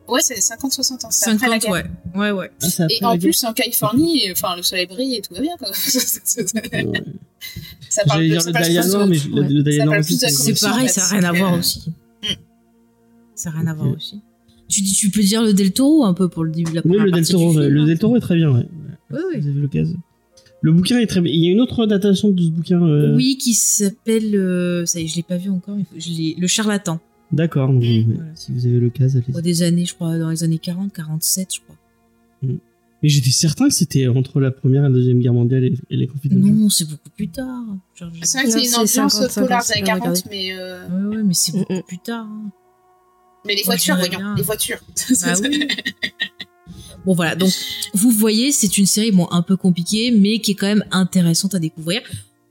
Ouais, 0.08 0.20
c'est 0.22 0.34
50-60 0.34 1.04
ans. 1.06 1.10
c'est 1.10 1.30
après 1.30 1.48
la 1.48 1.60
50, 1.60 1.62
guerre. 1.62 1.72
ouais. 1.72 2.20
Ouais, 2.20 2.30
ouais. 2.30 2.50
Ah, 2.62 2.86
Et 2.90 3.04
en 3.04 3.18
plus, 3.18 3.44
en 3.44 3.52
Californie, 3.52 4.22
enfin, 4.32 4.56
le 4.56 4.62
soleil 4.62 4.86
brille 4.86 5.16
et 5.16 5.22
tout 5.22 5.34
va 5.34 5.40
bien, 5.40 5.56
quoi. 5.58 5.68
Ouais. 6.72 7.02
ça 7.90 8.02
parle 8.06 8.22
de- 8.22 8.26
dire 8.28 8.42
ça 8.42 8.50
le 8.50 8.52
plus 8.52 9.28
de- 9.28 9.34
mais 9.34 9.40
ouais. 9.40 9.96
le 9.96 10.02
plus 10.02 10.20
la 10.22 10.28
c'est- 10.30 10.60
pareil, 10.60 10.84
en 10.84 10.88
fait, 10.88 11.00
ça 11.00 11.00
n'a 11.02 11.08
rien 11.20 11.24
à 11.24 11.32
voir 11.32 11.58
aussi. 11.58 11.84
Ça 13.34 13.50
n'a 13.50 13.58
rien 13.58 13.66
à 13.68 13.74
voir 13.74 13.88
aussi. 13.94 14.20
Tu, 14.68 14.80
dis, 14.80 14.92
tu 14.92 15.10
peux 15.10 15.22
dire 15.22 15.42
le 15.42 15.52
Del 15.52 15.72
Toro 15.72 16.04
un 16.04 16.14
peu 16.14 16.28
pour 16.28 16.44
le 16.44 16.50
début 16.50 16.70
de 16.70 16.76
la 16.76 16.82
Oui, 16.84 16.90
première 16.92 17.04
le 17.04 17.10
Del 17.12 17.20
partie 17.20 17.32
Toro, 17.32 17.50
du 17.52 17.58
ouais, 17.58 17.64
film, 17.64 17.74
le 17.74 17.80
hein. 17.82 17.86
Del 17.86 17.98
Toro 17.98 18.16
est 18.16 18.20
très 18.20 18.34
bien, 18.36 18.50
ouais. 18.50 18.66
Ouais, 19.10 19.18
ouais. 19.32 19.40
Vous 19.40 19.48
avez 19.48 19.60
l'occasion. 19.60 19.96
Le 20.62 20.72
bouquin 20.72 20.98
est 20.98 21.06
très 21.06 21.20
bien. 21.20 21.30
Il 21.32 21.44
y 21.44 21.48
a 21.48 21.52
une 21.52 21.60
autre 21.60 21.82
adaptation 21.84 22.30
de 22.30 22.40
ce 22.42 22.48
bouquin. 22.48 22.82
euh, 22.82 23.14
Oui, 23.14 23.36
qui 23.36 23.52
s'appelle. 23.52 24.34
euh, 24.34 24.86
ça 24.86 24.98
y 25.00 25.04
est, 25.04 25.08
je 25.08 25.16
l'ai 25.16 25.22
pas 25.22 25.36
vu 25.36 25.50
encore. 25.50 25.76
il 25.78 25.84
faut- 25.84 25.94
je 26.00 26.08
l'ai- 26.16 26.34
le 26.38 26.46
charlatan. 26.46 26.98
D'accord. 27.34 27.72
Mm. 27.72 28.02
Voilà. 28.14 28.30
Si 28.34 28.52
vous 28.52 28.66
avez 28.66 28.80
l'occasion, 28.80 29.18
allez 29.20 29.32
Moi, 29.32 29.42
des 29.42 29.62
années, 29.62 29.84
je 29.84 29.94
crois, 29.94 30.18
dans 30.18 30.30
les 30.30 30.42
années 30.44 30.58
40, 30.58 30.92
47, 30.92 31.54
je 31.54 31.60
crois. 31.60 31.76
Mais 33.02 33.08
j'étais 33.10 33.30
certain 33.30 33.68
que 33.68 33.74
c'était 33.74 34.06
entre 34.08 34.40
la 34.40 34.50
première 34.50 34.80
et 34.84 34.88
la 34.88 34.94
deuxième 34.94 35.20
guerre 35.20 35.34
mondiale 35.34 35.64
et, 35.64 35.74
et 35.90 35.96
les 35.96 36.06
conflits 36.06 36.30
de 36.30 36.36
Non, 36.36 36.68
c'est 36.70 36.88
beaucoup 36.88 37.10
plus 37.10 37.28
tard. 37.28 37.62
Genre, 37.94 38.10
je- 38.14 38.24
C'est 38.24 38.38
vrai 38.38 38.46
que 38.46 38.52
c'est 38.52 38.66
une 38.66 38.74
ambiance 38.74 38.90
50, 38.90 39.34
polar 39.34 39.34
50, 39.34 39.48
des 39.48 39.52
années 39.52 39.62
c'est 39.62 39.74
bien 39.82 39.84
40, 39.84 40.00
regardé. 40.16 40.22
mais, 40.30 40.52
euh, 40.52 40.88
Ouais, 41.10 41.16
ouais, 41.16 41.22
mais 41.22 41.34
c'est 41.34 41.52
beaucoup 41.52 41.72
Mm, 41.74 41.76
mm. 41.78 41.82
plus 41.82 41.98
tard. 41.98 42.26
hein. 42.26 42.50
mais 43.46 43.54
les 43.56 43.62
Moi, 43.64 43.74
voitures, 43.74 43.96
voyons, 43.96 44.18
bien. 44.18 44.34
les 44.36 44.42
voitures. 44.42 44.78
Bah 45.22 45.34
oui. 45.42 45.68
Bon 47.04 47.14
voilà, 47.14 47.34
donc 47.36 47.50
vous 47.92 48.10
voyez, 48.10 48.50
c'est 48.52 48.78
une 48.78 48.86
série 48.86 49.12
bon 49.12 49.28
un 49.30 49.42
peu 49.42 49.58
compliquée, 49.58 50.10
mais 50.10 50.38
qui 50.38 50.52
est 50.52 50.54
quand 50.54 50.66
même 50.66 50.84
intéressante 50.90 51.54
à 51.54 51.58
découvrir. 51.58 52.00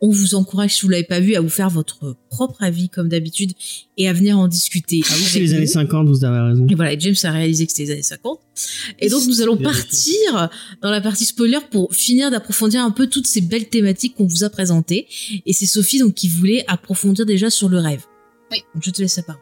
On 0.05 0.09
vous 0.09 0.35
encourage, 0.35 0.75
si 0.75 0.81
vous 0.81 0.89
l'avez 0.89 1.05
pas 1.05 1.21
vu, 1.21 1.33
à 1.35 1.39
vous 1.39 1.47
faire 1.47 1.69
votre 1.69 2.17
propre 2.29 2.61
avis 2.61 2.89
comme 2.89 3.07
d'habitude 3.07 3.53
et 3.95 4.09
à 4.09 4.11
venir 4.11 4.37
en 4.37 4.49
discuter. 4.49 4.99
Ah 5.05 5.13
c'est 5.15 5.39
les 5.39 5.53
années 5.53 5.65
50, 5.65 6.09
vous 6.09 6.25
avez 6.25 6.49
raison. 6.49 6.67
Et 6.69 6.75
voilà, 6.75 6.91
et 6.91 6.99
James 6.99 7.15
a 7.23 7.31
réalisé 7.31 7.65
que 7.65 7.71
c'était 7.71 7.85
les 7.85 7.91
années 7.91 8.03
50. 8.03 8.37
Et 8.99 9.07
donc 9.07 9.25
nous 9.27 9.41
allons 9.41 9.55
partir 9.55 10.49
dans 10.81 10.91
la 10.91 10.99
partie 10.99 11.23
spoiler 11.23 11.59
pour 11.71 11.95
finir 11.95 12.31
d'approfondir 12.31 12.83
un 12.83 12.91
peu 12.91 13.07
toutes 13.07 13.27
ces 13.27 13.39
belles 13.39 13.69
thématiques 13.69 14.15
qu'on 14.15 14.27
vous 14.27 14.43
a 14.43 14.49
présentées. 14.49 15.07
Et 15.45 15.53
c'est 15.53 15.67
Sophie 15.67 15.99
donc 15.99 16.15
qui 16.15 16.27
voulait 16.27 16.65
approfondir 16.67 17.25
déjà 17.25 17.49
sur 17.49 17.69
le 17.69 17.79
rêve. 17.79 18.03
Oui. 18.51 18.61
Donc 18.73 18.83
je 18.83 18.91
te 18.91 19.01
laisse 19.01 19.15
la 19.15 19.23
parole. 19.23 19.41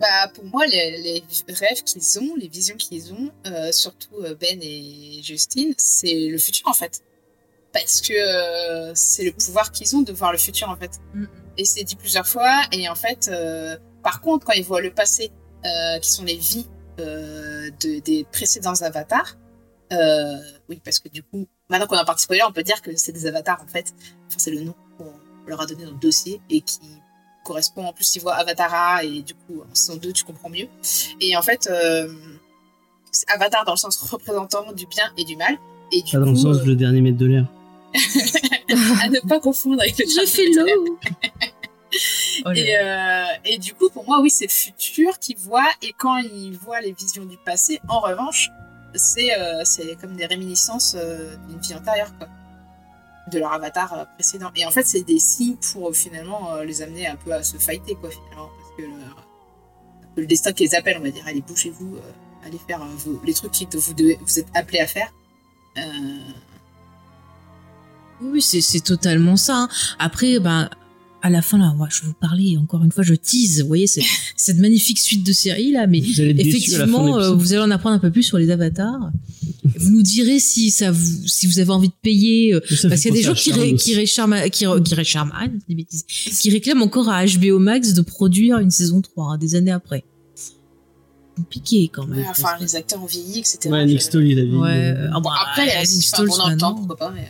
Bah, 0.00 0.30
pour 0.34 0.44
moi, 0.44 0.66
les, 0.66 1.22
les 1.48 1.54
rêves 1.54 1.82
qu'ils 1.82 2.20
ont, 2.20 2.36
les 2.36 2.46
visions 2.46 2.76
qu'ils 2.76 3.12
ont, 3.12 3.30
euh, 3.46 3.72
surtout 3.72 4.14
euh, 4.22 4.36
Ben 4.38 4.60
et 4.62 5.20
Justine, 5.22 5.74
c'est 5.78 6.28
le 6.28 6.38
futur 6.38 6.68
en 6.68 6.74
fait. 6.74 7.02
Parce 7.80 8.00
que 8.00 8.12
euh, 8.12 8.92
c'est 8.94 9.24
le 9.24 9.32
pouvoir 9.32 9.72
qu'ils 9.72 9.94
ont 9.96 10.02
de 10.02 10.12
voir 10.12 10.32
le 10.32 10.38
futur 10.38 10.68
en 10.68 10.76
fait. 10.76 10.92
Mm. 11.14 11.24
Et 11.58 11.64
c'est 11.64 11.84
dit 11.84 11.96
plusieurs 11.96 12.26
fois. 12.26 12.62
Et 12.72 12.88
en 12.88 12.94
fait, 12.94 13.28
euh, 13.30 13.76
par 14.02 14.20
contre, 14.20 14.46
quand 14.46 14.52
ils 14.52 14.64
voient 14.64 14.80
le 14.80 14.90
passé, 14.90 15.30
euh, 15.64 15.98
qui 15.98 16.10
sont 16.10 16.24
les 16.24 16.36
vies 16.36 16.66
euh, 17.00 17.70
de, 17.80 18.00
des 18.00 18.24
précédents 18.30 18.80
avatars, 18.82 19.36
euh, 19.92 20.36
oui, 20.68 20.80
parce 20.84 20.98
que 20.98 21.08
du 21.08 21.22
coup, 21.22 21.46
maintenant 21.68 21.86
qu'on 21.86 21.96
a 21.96 22.04
parti 22.04 22.24
spoiler, 22.24 22.42
on 22.48 22.52
peut 22.52 22.62
dire 22.62 22.82
que 22.82 22.96
c'est 22.96 23.12
des 23.12 23.26
avatars 23.26 23.60
en 23.62 23.66
fait. 23.66 23.94
Enfin, 24.26 24.36
c'est 24.38 24.50
le 24.50 24.60
nom 24.60 24.74
qu'on 24.98 25.12
leur 25.46 25.60
a 25.60 25.66
donné 25.66 25.84
dans 25.84 25.92
le 25.92 25.98
dossier 25.98 26.40
et 26.50 26.60
qui 26.60 26.80
correspond 27.44 27.86
en 27.86 27.92
plus, 27.92 28.16
ils 28.16 28.22
voient 28.22 28.34
Avatara 28.34 29.04
et 29.04 29.22
du 29.22 29.34
coup, 29.34 29.62
en 29.62 29.74
saison 29.74 29.96
2, 29.96 30.12
tu 30.12 30.24
comprends 30.24 30.50
mieux. 30.50 30.66
Et 31.20 31.36
en 31.36 31.42
fait, 31.42 31.68
euh, 31.70 32.12
c'est 33.12 33.28
Avatar 33.30 33.64
dans 33.64 33.72
le 33.72 33.78
sens 33.78 33.96
représentant 33.98 34.72
du 34.72 34.86
bien 34.86 35.04
et 35.16 35.24
du 35.24 35.36
mal. 35.36 35.56
Et 35.92 36.02
du 36.02 36.12
Pas 36.12 36.18
dans 36.18 36.26
le 36.26 36.32
coup, 36.32 36.38
sens 36.38 36.56
euh, 36.58 36.64
le 36.64 36.74
dernier 36.74 37.00
mètre 37.00 37.18
de 37.18 37.26
l'air. 37.26 37.46
à 39.02 39.08
ne 39.08 39.28
pas 39.28 39.40
confondre 39.40 39.80
avec 39.80 39.98
le 39.98 40.04
Je 40.06 40.26
fais 40.26 40.46
l'eau. 40.50 40.98
Oh 42.44 42.50
Et, 42.54 42.76
euh, 42.76 43.24
et 43.46 43.56
du 43.58 43.72
coup, 43.72 43.88
pour 43.88 44.04
moi, 44.04 44.20
oui, 44.20 44.28
c'est 44.28 44.44
le 44.46 44.50
futur 44.52 45.18
qu'ils 45.18 45.38
voient. 45.38 45.70
Et 45.80 45.94
quand 45.96 46.18
ils 46.18 46.52
voient 46.58 46.80
les 46.82 46.92
visions 46.92 47.24
du 47.24 47.38
passé, 47.38 47.80
en 47.88 48.00
revanche, 48.00 48.50
c'est 48.94 49.32
euh, 49.38 49.62
c'est 49.64 49.96
comme 49.98 50.14
des 50.14 50.26
réminiscences 50.26 50.94
euh, 50.98 51.36
d'une 51.48 51.58
vie 51.58 51.74
antérieure, 51.74 52.12
quoi. 52.18 52.28
De 53.30 53.38
leur 53.38 53.52
avatar 53.52 53.94
euh, 53.94 54.04
précédent. 54.16 54.50
Et 54.56 54.66
en 54.66 54.70
fait, 54.70 54.84
c'est 54.84 55.02
des 55.04 55.18
signes 55.18 55.56
pour 55.72 55.88
euh, 55.88 55.92
finalement 55.92 56.54
euh, 56.54 56.64
les 56.64 56.82
amener 56.82 57.06
un 57.06 57.16
peu 57.16 57.32
à 57.32 57.42
se 57.42 57.56
fighter, 57.56 57.94
quoi, 57.94 58.10
finalement. 58.10 58.50
Parce 58.58 58.76
que 58.76 60.20
le, 60.20 60.26
destin 60.26 60.52
qui 60.52 60.64
les 60.64 60.74
appelle, 60.74 60.98
on 60.98 61.02
va 61.02 61.10
dire, 61.10 61.24
allez, 61.26 61.40
bougez-vous, 61.40 61.96
euh, 61.96 62.46
allez 62.46 62.58
faire 62.66 62.82
euh, 62.82 62.86
vos- 63.06 63.20
les 63.24 63.32
trucs 63.32 63.52
que 63.70 63.76
vous, 63.78 63.94
devez, 63.94 64.18
vous 64.20 64.38
êtes 64.38 64.48
appelés 64.54 64.80
à 64.80 64.86
faire. 64.86 65.10
Euh, 68.22 68.30
Oui, 68.32 68.42
c'est 68.42 68.60
c'est 68.60 68.80
totalement 68.80 69.36
ça. 69.36 69.56
hein. 69.62 69.68
Après, 69.98 70.38
ben, 70.40 70.68
à 71.22 71.30
la 71.30 71.42
fin, 71.42 71.58
là, 71.58 71.72
moi, 71.76 71.88
je 71.90 72.02
vais 72.02 72.06
vous 72.08 72.14
parler, 72.14 72.56
encore 72.56 72.84
une 72.84 72.92
fois, 72.92 73.02
je 73.02 73.14
tease, 73.14 73.60
vous 73.62 73.66
voyez, 73.66 73.86
c'est 73.86 74.02
cette 74.36 74.58
magnifique 74.58 74.98
suite 74.98 75.24
de 75.24 75.32
séries, 75.32 75.72
là, 75.72 75.86
mais 75.86 76.00
Vous 76.00 76.20
effectivement, 76.20 77.18
euh, 77.18 77.34
vous 77.34 77.52
allez 77.52 77.62
en 77.62 77.70
apprendre 77.70 77.96
un 77.96 77.98
peu 77.98 78.10
plus 78.10 78.22
sur 78.22 78.38
les 78.38 78.50
avatars. 78.50 79.10
Vous 79.78 79.90
nous 79.90 80.02
direz 80.02 80.38
si 80.38 80.70
ça 80.70 80.92
vous, 80.92 81.26
si 81.26 81.46
vous 81.46 81.58
avez 81.58 81.70
envie 81.70 81.88
de 81.88 81.94
payer, 82.00 82.54
euh, 82.54 82.60
Ça 82.76 82.88
parce 82.88 83.00
qu'il 83.02 83.10
y 83.10 83.14
a 83.14 83.16
des 83.16 83.22
gens 83.22 83.34
qui, 83.34 83.50
ré, 83.52 83.74
qui 83.74 83.94
récharment, 83.96 84.40
qui, 84.50 84.64
qui 84.84 84.94
récharment, 84.94 85.32
ah, 85.34 85.46
des 85.68 85.74
bêtises, 85.74 86.04
qui 86.06 86.50
réclament 86.50 86.82
encore 86.82 87.08
à 87.08 87.24
HBO 87.26 87.58
Max 87.58 87.92
de 87.92 88.02
produire 88.02 88.58
une 88.60 88.70
saison 88.70 89.00
3, 89.00 89.32
hein, 89.32 89.38
des 89.38 89.54
années 89.56 89.72
après. 89.72 90.04
Compliqué, 91.36 91.90
quand 91.92 92.06
même. 92.06 92.20
ouais, 92.20 92.24
enfin, 92.30 92.50
les 92.60 92.76
acteurs 92.76 93.02
ont 93.02 93.06
vieilli, 93.06 93.40
etc. 93.40 93.68
Ouais, 93.68 93.84
Nick 93.84 94.00
Stoley, 94.00 94.30
il 94.30 94.38
a 94.38 94.44
vu. 94.44 94.56
Ouais, 94.56 94.94
euh, 94.96 95.10
ah 95.12 95.20
Bon, 95.20 95.28
après, 95.28 95.66
Nick 95.84 96.10
bon, 96.16 96.24
dans 96.24 96.24
le 96.24 96.28
temps, 96.30 96.48
maintenant. 96.48 96.74
pourquoi 96.76 96.96
pas, 96.96 97.10
mais... 97.10 97.26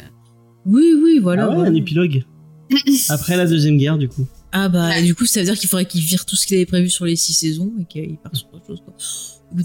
Oui, 0.67 0.95
oui, 1.03 1.19
voilà. 1.21 1.45
ah 1.45 1.49
ouais, 1.49 1.55
voilà. 1.57 1.71
un 1.71 1.75
épilogue. 1.75 2.25
Après 3.09 3.37
la 3.37 3.47
deuxième 3.47 3.79
guerre, 3.79 3.99
du 3.99 4.09
coup. 4.09 4.27
Ah 4.53 4.69
bah 4.69 5.03
du 5.03 5.15
coup 5.15 5.27
ça 5.27 5.41
veut 5.41 5.45
dire 5.45 5.59
qu'il 5.59 5.69
faudrait 5.69 5.85
qu'il 5.85 6.01
vire 6.01 6.25
tout 6.25 6.35
ce 6.35 6.47
qu'il 6.47 6.57
avait 6.57 6.65
prévu 6.67 6.89
sur 6.89 7.05
les 7.05 7.17
six 7.17 7.35
saisons 7.35 7.73
et 7.79 7.85
qu'il 7.85 8.17
part 8.17 8.35
sur 8.35 8.47
autre 8.55 8.67
chose 8.67 8.81
quoi. 8.83 8.95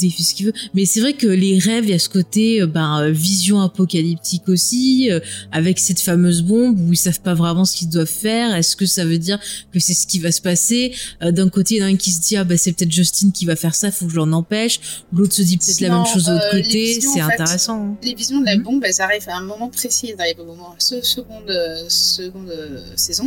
Il 0.02 0.12
fait 0.12 0.24
ce 0.24 0.36
qu'il 0.36 0.46
veut. 0.46 0.54
Mais 0.74 0.86
c'est 0.86 1.02
vrai 1.02 1.14
que 1.14 1.28
les 1.28 1.58
rêves, 1.58 1.86
il 1.86 1.90
y 1.90 1.94
a 1.94 2.00
ce 2.00 2.08
côté 2.08 2.62
euh, 2.62 2.68
ben, 2.68 3.02
euh, 3.02 3.12
vision 3.12 3.62
apocalyptique 3.62 4.48
aussi, 4.48 5.10
euh, 5.12 5.20
avec 5.52 5.80
cette 5.80 6.00
fameuse 6.00 6.44
bombe 6.44 6.80
où 6.80 6.94
ils 6.94 6.98
savent 6.98 7.20
pas 7.22 7.34
vraiment 7.34 7.66
ce 7.66 7.76
qu'ils 7.76 7.90
doivent 7.90 8.06
faire. 8.08 8.56
Est-ce 8.56 8.76
que 8.76 8.86
ça 8.86 9.06
veut 9.06 9.18
dire 9.18 9.40
que 9.74 9.80
c'est 9.80 9.94
ce 9.96 10.06
qui 10.06 10.20
va 10.20 10.32
se 10.32 10.40
passer? 10.42 10.94
Euh, 11.24 11.32
D'un 11.32 11.50
côté, 11.50 11.76
il 11.76 11.78
y 11.80 11.84
en 11.84 11.88
a 11.88 11.90
un 11.90 11.96
qui 11.96 12.12
se 12.12 12.22
dit 12.22 12.38
ah 12.38 12.44
bah 12.44 12.58
c'est 12.58 12.74
peut-être 12.74 12.92
Justine 12.92 13.32
qui 13.32 13.46
va 13.46 13.56
faire 13.56 13.74
ça, 13.76 13.92
faut 13.92 14.06
que 14.06 14.12
je 14.12 14.18
l'en 14.18 14.32
empêche. 14.34 14.80
L'autre 15.12 15.34
se 15.34 15.42
dit 15.42 15.58
peut-être 15.58 15.82
la 15.82 15.90
même 15.90 16.06
chose 16.06 16.26
de 16.26 16.32
l'autre 16.34 16.46
euh, 16.54 16.62
côté. 16.62 17.02
C'est 17.02 17.08
en 17.22 17.28
fait, 17.28 17.34
intéressant. 17.34 17.86
hein. 17.88 17.98
les 18.04 18.14
visions 18.14 18.40
de 18.40 18.46
la 18.46 18.56
Mhm. 18.58 18.64
bombe, 18.64 18.84
elles 18.86 19.02
arrivent 19.02 19.30
à 19.30 19.38
un 19.38 19.42
moment 19.44 19.70
précis, 19.70 20.12
elles 20.14 20.22
arrivent 20.22 20.40
au 20.42 20.46
moment 20.46 20.76
ce, 20.78 21.02
seconde, 21.02 21.52
seconde 21.90 22.54
saison. 22.96 23.26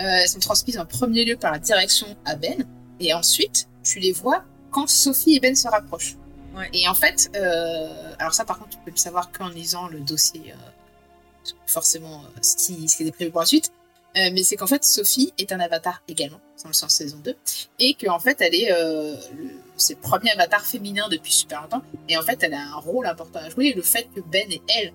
Euh, 0.00 0.04
elles 0.04 0.28
sont 0.28 0.38
transmises 0.38 0.78
en 0.78 0.86
premier 0.86 1.24
lieu 1.24 1.36
par 1.36 1.52
la 1.52 1.58
direction 1.58 2.06
à 2.24 2.34
Ben, 2.36 2.64
et 2.98 3.12
ensuite 3.12 3.68
tu 3.84 3.98
les 4.00 4.12
vois 4.12 4.44
quand 4.72 4.88
Sophie 4.88 5.36
et 5.36 5.40
Ben 5.40 5.54
se 5.54 5.68
rapprochent. 5.68 6.16
Ouais. 6.56 6.68
Et 6.72 6.88
en 6.88 6.94
fait, 6.94 7.30
euh, 7.34 8.14
alors 8.18 8.34
ça 8.34 8.44
par 8.44 8.58
contre 8.58 8.70
tu 8.70 8.78
peux 8.84 8.90
le 8.90 8.96
savoir 8.96 9.30
qu'en 9.30 9.48
lisant 9.48 9.88
le 9.88 10.00
dossier, 10.00 10.42
euh, 10.52 11.50
forcément 11.66 12.22
euh, 12.24 12.38
ce 12.42 12.56
qui, 12.56 12.88
ce 12.88 12.96
qui 12.96 13.02
était 13.04 13.12
prévu 13.12 13.30
pour 13.30 13.40
la 13.40 13.46
suite. 13.46 13.72
Euh, 14.14 14.28
mais 14.34 14.42
c'est 14.42 14.56
qu'en 14.56 14.66
fait 14.66 14.84
Sophie 14.84 15.32
est 15.38 15.52
un 15.52 15.60
avatar 15.60 16.02
également, 16.06 16.40
dans 16.62 16.68
le 16.68 16.74
sens 16.74 16.92
saison 16.92 17.16
2, 17.24 17.34
et 17.78 17.94
qu'en 17.94 18.18
fait 18.18 18.36
elle 18.42 18.54
est 18.54 18.70
euh, 18.70 19.14
le, 19.38 19.50
c'est 19.78 19.94
le 19.94 20.00
premier 20.00 20.30
avatar 20.32 20.66
féminin 20.66 21.08
depuis 21.08 21.32
super 21.32 21.62
longtemps, 21.62 21.82
et 22.10 22.18
en 22.18 22.22
fait 22.22 22.42
elle 22.42 22.52
a 22.52 22.60
un 22.60 22.74
rôle 22.74 23.06
important 23.06 23.38
à 23.38 23.48
jouer, 23.48 23.68
et 23.68 23.72
le 23.72 23.80
fait 23.80 24.08
que 24.14 24.20
Ben 24.20 24.52
et 24.52 24.60
elle 24.68 24.92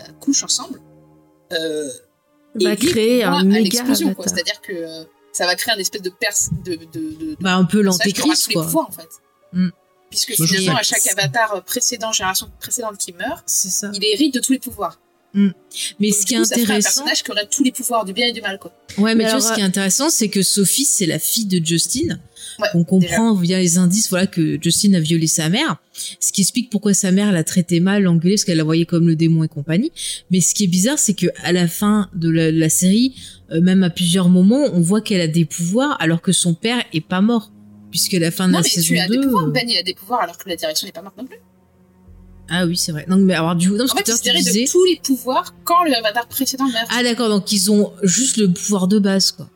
euh, 0.00 0.12
couchent 0.20 0.44
ensemble 0.44 0.80
euh, 1.52 1.90
Va 2.54 2.72
est 2.72 2.80
lié 2.80 2.90
créer 2.92 3.24
un 3.24 3.32
à 3.32 3.42
méga 3.42 3.80
avatar. 3.80 4.14
C'est-à-dire 4.20 4.60
que 4.60 4.72
euh, 4.72 5.04
ça 5.32 5.46
va 5.46 5.54
créer 5.56 5.74
un 5.74 5.78
espèce 5.78 6.02
de 6.02 6.10
perce 6.10 6.50
de, 6.64 6.74
de, 6.74 6.84
de, 6.92 7.00
de 7.32 7.36
Bah 7.40 7.54
un 7.54 7.64
peu 7.64 7.80
l'antéchrist 7.80 8.44
tous 8.44 8.48
les 8.50 8.54
quoi. 8.54 8.64
pouvoirs, 8.64 8.88
en 8.88 8.92
fait. 8.92 9.08
Mm. 9.52 9.68
Puisque 10.10 10.38
Moi, 10.38 10.46
finalement, 10.46 10.76
à 10.76 10.82
chaque 10.82 11.06
avatar 11.06 11.62
précédent, 11.64 12.12
génération 12.12 12.50
précédente 12.60 12.98
qui 12.98 13.12
meurt, 13.12 13.42
C'est 13.46 13.70
ça. 13.70 13.90
il 13.94 14.04
hérite 14.04 14.34
de 14.34 14.40
tous 14.40 14.52
les 14.52 14.58
pouvoirs. 14.58 14.98
Mais 15.34 15.44
Donc, 15.44 15.54
ce 16.00 16.26
qui 16.26 16.34
est 16.34 16.36
coup, 16.38 16.44
ça 16.44 16.56
un 16.56 16.60
intéressant, 16.62 16.82
personnage 16.88 17.22
qui 17.22 17.30
aurait 17.30 17.46
tous 17.46 17.64
les 17.64 17.72
pouvoirs 17.72 18.04
du 18.04 18.12
bien 18.12 18.26
et 18.26 18.32
du 18.32 18.42
mal, 18.42 18.58
quoi. 18.58 18.70
Ouais, 18.98 19.14
mais, 19.14 19.24
Mais 19.24 19.30
tu 19.30 19.30
vois, 19.30 19.40
ce 19.40 19.54
qui 19.54 19.60
est 19.60 19.64
intéressant, 19.64 20.10
c'est 20.10 20.28
que 20.28 20.42
Sophie, 20.42 20.84
c'est 20.84 21.06
la 21.06 21.18
fille 21.18 21.46
de 21.46 21.64
Justin. 21.64 22.18
Ouais, 22.58 22.68
On 22.74 22.84
comprend 22.84 23.34
via 23.34 23.58
les 23.58 23.78
indices, 23.78 24.08
voilà, 24.10 24.26
que 24.26 24.58
Justin 24.60 24.94
a 24.94 25.00
violé 25.00 25.26
sa 25.26 25.48
mère. 25.48 25.76
Ce 26.20 26.32
qui 26.32 26.40
explique 26.42 26.70
pourquoi 26.70 26.92
sa 26.94 27.10
mère 27.10 27.32
l'a 27.32 27.44
traité 27.44 27.80
mal, 27.80 28.02
l'engueulé, 28.02 28.34
parce 28.34 28.44
qu'elle 28.44 28.58
la 28.58 28.64
voyait 28.64 28.84
comme 28.86 29.06
le 29.06 29.16
démon 29.16 29.44
et 29.44 29.48
compagnie. 29.48 29.92
Mais 30.30 30.40
ce 30.40 30.54
qui 30.54 30.64
est 30.64 30.68
bizarre, 30.68 30.98
c'est 30.98 31.14
que 31.14 31.26
à 31.42 31.52
la 31.52 31.68
fin 31.68 32.10
de 32.14 32.28
la, 32.30 32.52
de 32.52 32.58
la 32.58 32.68
série, 32.68 33.14
euh, 33.52 33.60
même 33.60 33.82
à 33.82 33.90
plusieurs 33.90 34.28
moments, 34.28 34.64
on 34.72 34.80
voit 34.80 35.00
qu'elle 35.00 35.20
a 35.20 35.28
des 35.28 35.44
pouvoirs, 35.44 35.96
alors 36.00 36.20
que 36.22 36.32
son 36.32 36.54
père 36.54 36.82
est 36.92 37.00
pas 37.06 37.20
mort. 37.20 37.50
Puisque 37.90 38.12
la 38.14 38.30
fin 38.30 38.46
de 38.48 38.52
Non, 38.52 38.58
la 38.58 38.62
mais 38.62 38.68
saison 38.70 38.86
tu 38.88 38.98
as 38.98 39.06
2. 39.08 39.16
des 39.16 39.20
pouvoirs. 39.26 39.44
euh, 39.46 39.50
Ben, 39.50 39.64
il 39.68 39.76
a 39.76 39.82
des 39.82 39.94
pouvoirs 39.94 40.22
alors 40.22 40.38
que 40.38 40.48
la 40.48 40.56
direction 40.56 40.86
n'est 40.86 40.92
pas 40.92 41.02
morte 41.02 41.16
non 41.18 41.26
plus. 41.26 41.38
Ah 42.48 42.66
oui, 42.66 42.76
c'est 42.76 42.92
vrai. 42.92 43.06
Donc, 43.08 43.20
mais 43.20 43.34
alors, 43.34 43.54
du 43.54 43.68
coup, 43.68 43.74
non, 43.76 43.86
parce 43.86 43.92
En 43.92 43.94
que 43.96 44.04
fait, 44.04 44.12
tout 44.12 44.28
à 44.28 44.30
il 44.30 44.32
l'heure, 44.34 44.42
se 44.42 44.48
disais. 44.50 44.64
de 44.64 44.70
tous 44.70 44.84
les 44.84 44.96
pouvoirs 45.02 45.54
quand 45.64 45.84
le 45.84 45.94
avatar 45.94 46.26
précédent 46.26 46.66
meurt. 46.66 46.88
Ah 46.90 47.02
d'accord, 47.02 47.28
donc 47.28 47.50
ils 47.52 47.70
ont 47.70 47.92
juste 48.02 48.36
le 48.36 48.52
pouvoir 48.52 48.88
de 48.88 48.98
base, 48.98 49.30
quoi. 49.32 49.48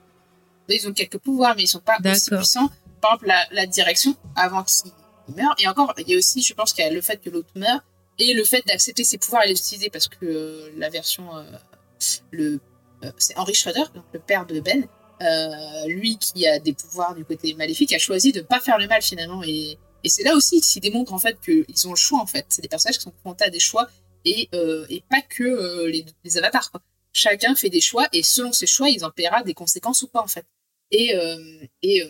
Ils 0.68 0.86
ont 0.88 0.92
quelques 0.92 1.18
pouvoirs, 1.18 1.54
mais 1.56 1.64
ils 1.64 1.66
sont 1.68 1.80
pas 1.80 1.96
aussi 2.10 2.30
puissants. 2.30 2.70
Exemple, 3.06 3.32
la, 3.52 3.66
direction, 3.66 4.16
avant 4.34 4.64
qu'il 4.64 4.90
meure. 5.36 5.54
Et 5.58 5.68
encore, 5.68 5.94
il 5.98 6.08
y 6.08 6.14
a 6.14 6.18
aussi, 6.18 6.42
je 6.42 6.54
pense 6.54 6.72
qu'il 6.72 6.84
y 6.84 6.88
a 6.88 6.90
le 6.90 7.00
fait 7.00 7.18
que 7.18 7.30
l'autre 7.30 7.50
meurt 7.54 7.82
et 8.18 8.32
le 8.34 8.44
fait 8.44 8.64
d'accepter 8.66 9.04
ses 9.04 9.18
pouvoirs 9.18 9.44
et 9.44 9.48
les 9.48 9.58
utiliser 9.58 9.90
parce 9.90 10.08
que 10.08 10.24
euh, 10.24 10.70
la 10.76 10.88
version, 10.88 11.36
euh, 11.36 11.42
le 12.30 12.60
euh, 13.04 13.10
c'est 13.18 13.36
Henry 13.36 13.54
Schroeder, 13.54 13.84
donc 13.94 14.04
le 14.12 14.18
père 14.18 14.46
de 14.46 14.58
Ben, 14.60 14.88
lui 15.86 16.18
qui 16.18 16.46
a 16.46 16.58
des 16.58 16.72
pouvoirs 16.72 17.14
du 17.14 17.24
côté 17.24 17.54
maléfique, 17.54 17.92
a 17.92 17.98
choisi 17.98 18.32
de 18.32 18.40
pas 18.40 18.60
faire 18.60 18.78
le 18.78 18.88
mal 18.88 19.02
finalement. 19.02 19.42
Et, 19.44 19.78
et 20.02 20.08
c'est 20.08 20.24
là 20.24 20.34
aussi 20.34 20.60
qu'il 20.60 20.80
démontre 20.80 21.12
en 21.12 21.18
fait 21.18 21.38
qu'ils 21.40 21.86
ont 21.86 21.90
le 21.90 21.96
choix 21.96 22.20
en 22.20 22.26
fait. 22.26 22.46
C'est 22.48 22.62
des 22.62 22.68
personnages 22.68 22.96
qui 22.96 23.04
sont 23.04 23.10
confrontés 23.10 23.44
à 23.44 23.50
des 23.50 23.60
choix 23.60 23.88
et, 24.24 24.48
et 24.88 25.02
pas 25.10 25.20
que 25.20 25.86
les, 25.86 26.38
avatars. 26.38 26.72
Chacun 27.12 27.54
fait 27.54 27.70
des 27.70 27.80
choix 27.80 28.08
et 28.12 28.22
selon 28.22 28.52
ses 28.52 28.66
choix, 28.66 28.88
ils 28.88 29.04
en 29.04 29.10
paiera 29.10 29.42
des 29.42 29.54
conséquences 29.54 30.02
ou 30.02 30.08
pas 30.08 30.22
en 30.22 30.26
fait. 30.26 30.46
Et, 30.90 31.14
et, 31.82 32.02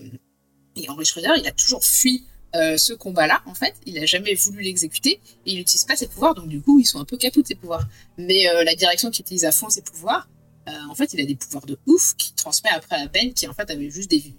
et 0.76 0.88
Henry 0.88 1.04
Schroeder, 1.04 1.32
il 1.38 1.46
a 1.46 1.52
toujours 1.52 1.84
fui 1.84 2.24
euh, 2.54 2.76
ce 2.76 2.92
combat-là, 2.92 3.42
en 3.46 3.54
fait, 3.54 3.74
il 3.84 3.98
a 3.98 4.06
jamais 4.06 4.34
voulu 4.34 4.62
l'exécuter 4.62 5.20
et 5.44 5.52
il 5.52 5.56
n'utilise 5.56 5.84
pas 5.84 5.96
ses 5.96 6.06
pouvoirs, 6.06 6.34
donc 6.34 6.48
du 6.48 6.62
coup, 6.62 6.78
ils 6.78 6.86
sont 6.86 6.98
un 6.98 7.04
peu 7.04 7.16
capots 7.16 7.42
ses 7.44 7.54
pouvoirs. 7.54 7.86
Mais 8.16 8.48
euh, 8.48 8.64
la 8.64 8.74
direction 8.74 9.10
qui 9.10 9.20
utilise 9.20 9.44
à 9.44 9.52
fond 9.52 9.68
ses 9.68 9.82
pouvoirs, 9.82 10.28
euh, 10.68 10.72
en 10.88 10.94
fait, 10.94 11.12
il 11.12 11.20
a 11.20 11.24
des 11.24 11.34
pouvoirs 11.34 11.66
de 11.66 11.78
ouf 11.86 12.14
qui 12.16 12.32
transmet 12.34 12.70
après 12.70 12.96
à 12.96 13.08
Ben, 13.08 13.34
qui 13.34 13.46
en 13.46 13.52
fait 13.52 13.68
avait 13.70 13.90
juste 13.90 14.10
des 14.10 14.34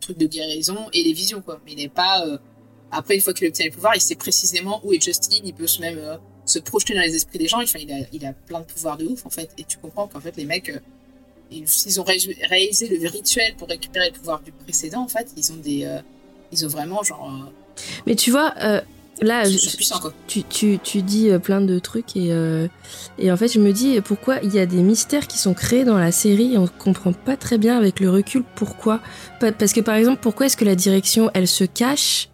trucs 0.00 0.18
de 0.18 0.26
guérison 0.26 0.88
et 0.92 1.02
des 1.02 1.12
visions, 1.12 1.42
quoi. 1.42 1.60
Mais 1.64 1.72
il 1.72 1.78
n'est 1.78 1.88
pas. 1.88 2.24
Après, 2.90 3.14
une 3.14 3.20
fois 3.20 3.32
qu'il 3.34 3.48
obtient 3.48 3.64
les 3.64 3.70
pouvoirs, 3.70 3.96
il 3.96 4.00
sait 4.00 4.14
précisément 4.14 4.80
où 4.84 4.92
est 4.92 5.02
Justin, 5.02 5.38
il 5.44 5.54
peut 5.54 5.66
se 5.66 5.80
même 5.80 6.18
se 6.44 6.58
projeter 6.58 6.94
dans 6.94 7.00
les 7.00 7.14
esprits 7.14 7.38
des 7.38 7.48
gens, 7.48 7.60
il, 7.60 8.08
il 8.12 8.26
a 8.26 8.32
plein 8.32 8.60
de 8.60 8.66
pouvoirs 8.66 8.96
de 8.96 9.06
ouf, 9.06 9.26
en 9.26 9.30
fait. 9.30 9.50
Et 9.58 9.64
tu 9.64 9.78
comprends 9.78 10.06
qu'en 10.06 10.20
fait, 10.20 10.36
les 10.36 10.44
mecs. 10.44 10.70
S'ils 11.66 12.00
ont 12.00 12.04
réalisé 12.04 12.88
le 12.88 13.08
rituel 13.08 13.54
pour 13.56 13.68
récupérer 13.68 14.10
le 14.10 14.18
pouvoir 14.18 14.40
du 14.42 14.52
précédent, 14.52 15.02
en 15.02 15.08
fait, 15.08 15.28
ils 15.36 15.52
ont 15.52 15.56
des, 15.56 16.00
ils 16.52 16.64
ont 16.64 16.68
vraiment 16.68 17.02
genre. 17.02 17.30
Euh... 17.30 17.50
Mais 18.06 18.14
tu 18.14 18.30
vois, 18.30 18.54
euh, 18.62 18.80
là, 19.20 19.42
puissant, 19.44 20.00
tu, 20.26 20.42
tu, 20.44 20.78
tu, 20.82 21.02
dis 21.02 21.30
euh, 21.30 21.38
plein 21.38 21.60
de 21.60 21.78
trucs 21.78 22.16
et, 22.16 22.32
euh, 22.32 22.68
et 23.18 23.32
en 23.32 23.36
fait, 23.36 23.48
je 23.48 23.58
me 23.58 23.72
dis 23.72 24.00
pourquoi 24.02 24.38
il 24.42 24.54
y 24.54 24.58
a 24.58 24.66
des 24.66 24.82
mystères 24.82 25.26
qui 25.26 25.38
sont 25.38 25.54
créés 25.54 25.84
dans 25.84 25.98
la 25.98 26.12
série 26.12 26.54
et 26.54 26.58
on 26.58 26.66
comprend 26.66 27.12
pas 27.12 27.36
très 27.36 27.58
bien 27.58 27.76
avec 27.76 28.00
le 28.00 28.10
recul 28.10 28.44
pourquoi. 28.54 29.00
Parce 29.40 29.72
que 29.72 29.80
par 29.80 29.96
exemple, 29.96 30.20
pourquoi 30.20 30.46
est-ce 30.46 30.56
que 30.56 30.64
la 30.64 30.76
direction 30.76 31.30
elle 31.34 31.48
se 31.48 31.64
cache 31.64 32.28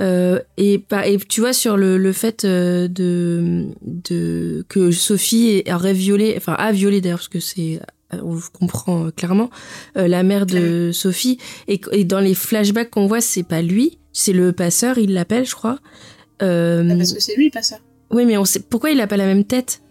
euh, 0.00 0.38
et, 0.56 0.84
et, 1.04 1.18
tu 1.18 1.40
vois 1.40 1.52
sur 1.52 1.76
le, 1.76 1.98
le 1.98 2.12
fait 2.12 2.46
de, 2.46 2.88
de 3.82 4.64
que 4.68 4.92
Sophie 4.92 5.64
aurait 5.68 5.92
violé, 5.92 6.34
enfin 6.36 6.54
a 6.54 6.70
violé 6.70 7.00
d'ailleurs 7.00 7.18
parce 7.18 7.28
que 7.28 7.40
c'est 7.40 7.80
on 8.12 8.38
comprend 8.52 9.10
clairement 9.10 9.50
euh, 9.96 10.08
la 10.08 10.22
mère 10.22 10.46
de 10.46 10.90
Sophie. 10.92 11.38
Et, 11.68 11.80
et, 11.92 12.04
dans 12.04 12.20
les 12.20 12.34
flashbacks 12.34 12.90
qu'on 12.90 13.06
voit 13.06 13.20
c'est 13.20 13.42
pas 13.42 13.62
lui 13.62 13.98
c'est 14.12 14.32
le 14.32 14.52
passeur 14.52 14.98
il 14.98 15.12
l'appelle 15.12 15.46
je 15.46 15.54
crois. 15.54 15.78
Euh, 16.42 16.88
ah, 16.90 16.96
parce 16.96 17.12
que 17.12 17.20
c'est 17.20 17.36
lui 17.36 17.46
le 17.46 17.50
passeur. 17.50 17.78
oui 18.10 18.24
mais 18.26 18.36
on 18.36 18.44
sait 18.44 18.60
pourquoi 18.60 18.90
il 18.90 19.00
a 19.00 19.06
pas 19.06 19.16
la 19.16 19.26
même 19.26 19.44
tête? 19.44 19.82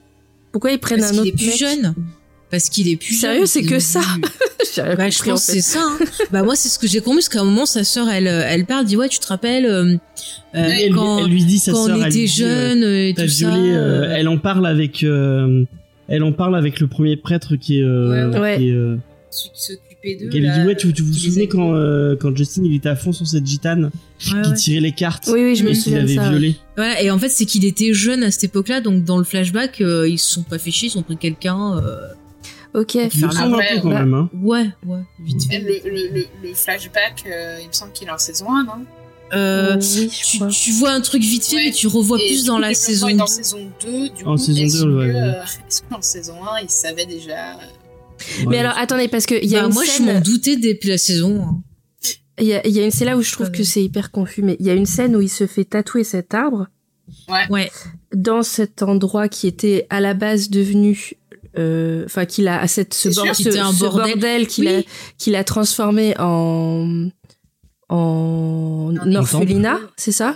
Pourquoi 0.51 0.71
ils 0.71 0.79
prennent 0.79 0.99
parce 0.99 1.13
un 1.13 1.19
autre 1.19 1.27
est 1.27 1.31
plus 1.31 1.47
mec? 1.47 1.57
jeune. 1.57 1.95
Parce 2.49 2.69
qu'il 2.69 2.87
est 2.89 2.95
plus 2.95 3.13
sérieux 3.13 3.45
c'est 3.45 3.61
que 3.61 3.79
ça? 3.79 4.01
bah, 4.77 5.09
je 5.09 5.23
pense 5.23 5.43
c'est 5.43 5.61
ça 5.61 5.81
hein. 5.83 5.97
bah 6.31 6.43
moi 6.43 6.55
c'est 6.55 6.69
ce 6.69 6.79
que 6.79 6.87
j'ai 6.87 6.99
compris 6.99 7.17
parce 7.17 7.29
qu'à 7.29 7.41
un 7.41 7.45
moment 7.45 7.65
sa 7.65 7.83
sœur 7.83 8.09
elle 8.09 8.27
elle 8.27 8.65
parle 8.65 8.85
dit 8.85 8.97
ouais 8.97 9.09
tu 9.09 9.19
te 9.19 9.27
rappelles 9.27 9.65
euh, 9.65 9.95
elle, 10.53 10.93
quand, 10.93 11.19
elle, 11.19 11.31
lui 11.31 11.43
dit 11.43 11.59
sa 11.59 11.71
quand 11.71 11.85
sœur 11.85 11.97
on 11.97 12.05
était 12.05 12.27
jeune 12.27 12.83
et 12.83 13.13
tout 13.15 13.27
ça. 13.27 13.49
violé, 13.49 13.71
euh, 13.71 14.13
elle 14.15 14.27
en 14.27 14.37
parle 14.37 14.65
avec 14.65 15.05
elle 16.09 16.23
en 16.23 16.31
parle 16.33 16.55
avec 16.55 16.79
le 16.79 16.87
premier 16.87 17.15
prêtre 17.15 17.55
qui 17.55 17.79
est. 17.79 17.83
Euh, 17.83 18.29
ouais, 18.31 18.39
ouais. 18.39 18.57
Qui 18.57 18.69
est 18.69 18.73
euh, 18.73 18.97
Celui 19.29 19.51
qui 19.53 19.61
s'occupait 19.63 20.15
d'eux. 20.15 20.29
Elle 20.33 20.41
lui 20.41 20.49
dit 20.51 20.67
Ouais, 20.67 20.75
tu, 20.75 20.91
tu 20.93 21.01
vous 21.01 21.13
souvenez 21.13 21.47
quand, 21.47 21.73
euh, 21.75 22.15
quand 22.15 22.35
Justin 22.35 22.63
il 22.65 22.75
était 22.75 22.89
à 22.89 22.95
fond 22.95 23.11
sur 23.11 23.27
cette 23.27 23.45
gitane 23.45 23.85
ouais, 23.85 23.91
qui 24.19 24.49
ouais. 24.49 24.53
tirait 24.55 24.79
les 24.81 24.91
cartes 24.91 25.29
Oui, 25.31 25.41
oui, 25.43 25.55
je 25.55 25.63
me 25.63 25.69
et 25.69 25.73
qu'il 25.73 25.81
souviens 25.81 25.99
de 25.99 26.03
avait 26.03 26.15
ça. 26.15 26.29
violé 26.29 26.55
Voilà, 26.75 27.01
et 27.01 27.11
en 27.11 27.17
fait, 27.19 27.29
c'est 27.29 27.45
qu'il 27.45 27.63
était 27.65 27.93
jeune 27.93 28.23
à 28.23 28.31
cette 28.31 28.45
époque-là, 28.45 28.81
donc 28.81 29.03
dans 29.03 29.17
le 29.17 29.23
flashback, 29.23 29.81
euh, 29.81 30.07
ils 30.07 30.17
se 30.17 30.33
sont 30.33 30.43
pas 30.43 30.57
fait 30.57 30.71
chier, 30.71 30.89
ils 30.93 30.97
ont 30.97 31.03
pris 31.03 31.17
quelqu'un. 31.17 31.77
Euh... 31.77 31.99
Ok. 32.75 32.95
Il 32.95 33.09
Faire 33.09 33.29
ressemble 33.29 33.55
un 33.55 33.57
après, 33.57 33.75
peu 33.75 33.81
quand 33.81 33.89
bah, 33.89 33.99
même. 33.99 34.13
Hein. 34.13 34.29
Ouais, 34.41 34.69
ouais, 34.85 34.99
vite 35.23 35.43
fait. 35.49 35.59
Le, 35.59 35.89
le, 35.89 36.13
le, 36.19 36.25
le 36.43 36.53
flashback, 36.53 37.23
euh, 37.25 37.57
il 37.61 37.67
me 37.67 37.73
semble 37.73 37.91
qu'il 37.93 38.07
est 38.07 38.11
en 38.11 38.17
saison 38.19 38.45
1, 38.53 38.63
non? 38.65 38.71
Euh, 39.33 39.77
oui, 39.79 40.09
tu, 40.51 40.71
vois 40.73 40.91
un 40.91 41.01
truc 41.01 41.21
vite 41.21 41.45
fait, 41.45 41.55
Ouais. 41.55 41.65
mais 41.65 41.71
tu 41.71 41.87
revois 41.87 42.17
Et 42.19 42.27
plus 42.27 42.45
dans 42.45 42.57
la 42.59 42.73
saison 42.73 43.07
développement 43.07 43.25
2. 43.25 43.31
est 43.31 43.37
dans 43.37 43.43
saison 43.43 43.71
2, 43.85 44.09
du 44.09 44.23
En 44.25 44.31
coup, 44.31 44.37
saison 44.37 44.61
est-ce 44.63 44.77
2, 44.77 44.83
que, 44.83 44.97
ouais, 44.97 45.05
ouais. 45.07 45.15
euh, 45.15 45.33
est-ce 45.67 45.81
qu'en 45.89 46.01
saison 46.01 46.33
1, 46.57 46.59
il 46.63 46.69
savait 46.69 47.05
déjà 47.05 47.57
Mais 48.41 48.47
Ouais. 48.47 48.57
alors 48.59 48.77
attendez 48.77 49.07
parce 49.07 49.25
que 49.25 49.35
il 49.41 49.49
y 49.49 49.55
a 49.55 49.61
Bah, 49.61 49.67
une 49.67 49.73
moi, 49.73 49.83
je 49.85 49.91
scène. 49.91 50.05
m'en 50.13 50.19
doutais 50.21 50.55
depuis 50.57 50.89
la 50.89 50.97
saison. 50.97 51.61
Il 52.41 52.47
y 52.47 52.53
a, 52.53 52.65
y 52.67 52.79
a 52.79 52.85
une, 52.85 52.91
c'est 52.91 53.05
là 53.05 53.17
où 53.17 53.21
je 53.21 53.31
trouve 53.33 53.47
Ouais. 53.47 53.57
que 53.57 53.63
c'est 53.63 53.83
hyper 53.83 54.11
confus, 54.11 54.41
mais 54.41 54.55
il 54.59 54.65
y 54.65 54.69
a 54.69 54.73
une 54.73 54.85
scène 54.85 55.15
où 55.15 55.21
il 55.21 55.29
se 55.29 55.45
fait 55.45 55.65
tatouer 55.65 56.03
cet 56.03 56.33
arbre 56.33 56.67
Ouais, 57.49 57.69
dans 58.15 58.43
cet 58.43 58.81
endroit 58.83 59.27
qui 59.29 59.47
était 59.47 59.87
à 59.89 59.99
la 59.99 60.13
base 60.13 60.49
devenu, 60.49 61.13
euh, 61.57 62.03
enfin 62.05 62.25
qu'il 62.25 62.47
a 62.47 62.61
à 62.61 62.67
cette 62.67 62.93
ce, 62.93 63.09
bord- 63.09 63.31
qu'il 63.31 63.47
était 63.47 63.57
ce- 63.57 63.61
un 63.63 63.73
ce 63.73 63.79
bordel. 63.79 64.11
bordel 64.13 64.47
qu'il 64.47 64.67
a 64.67 64.77
Oui. 64.77 64.85
qu'il 65.17 65.35
a 65.35 65.43
transformé 65.43 66.13
en 66.19 67.09
en 67.89 68.93
orphelinat, 69.15 69.79
c'est 69.97 70.11
ça? 70.11 70.35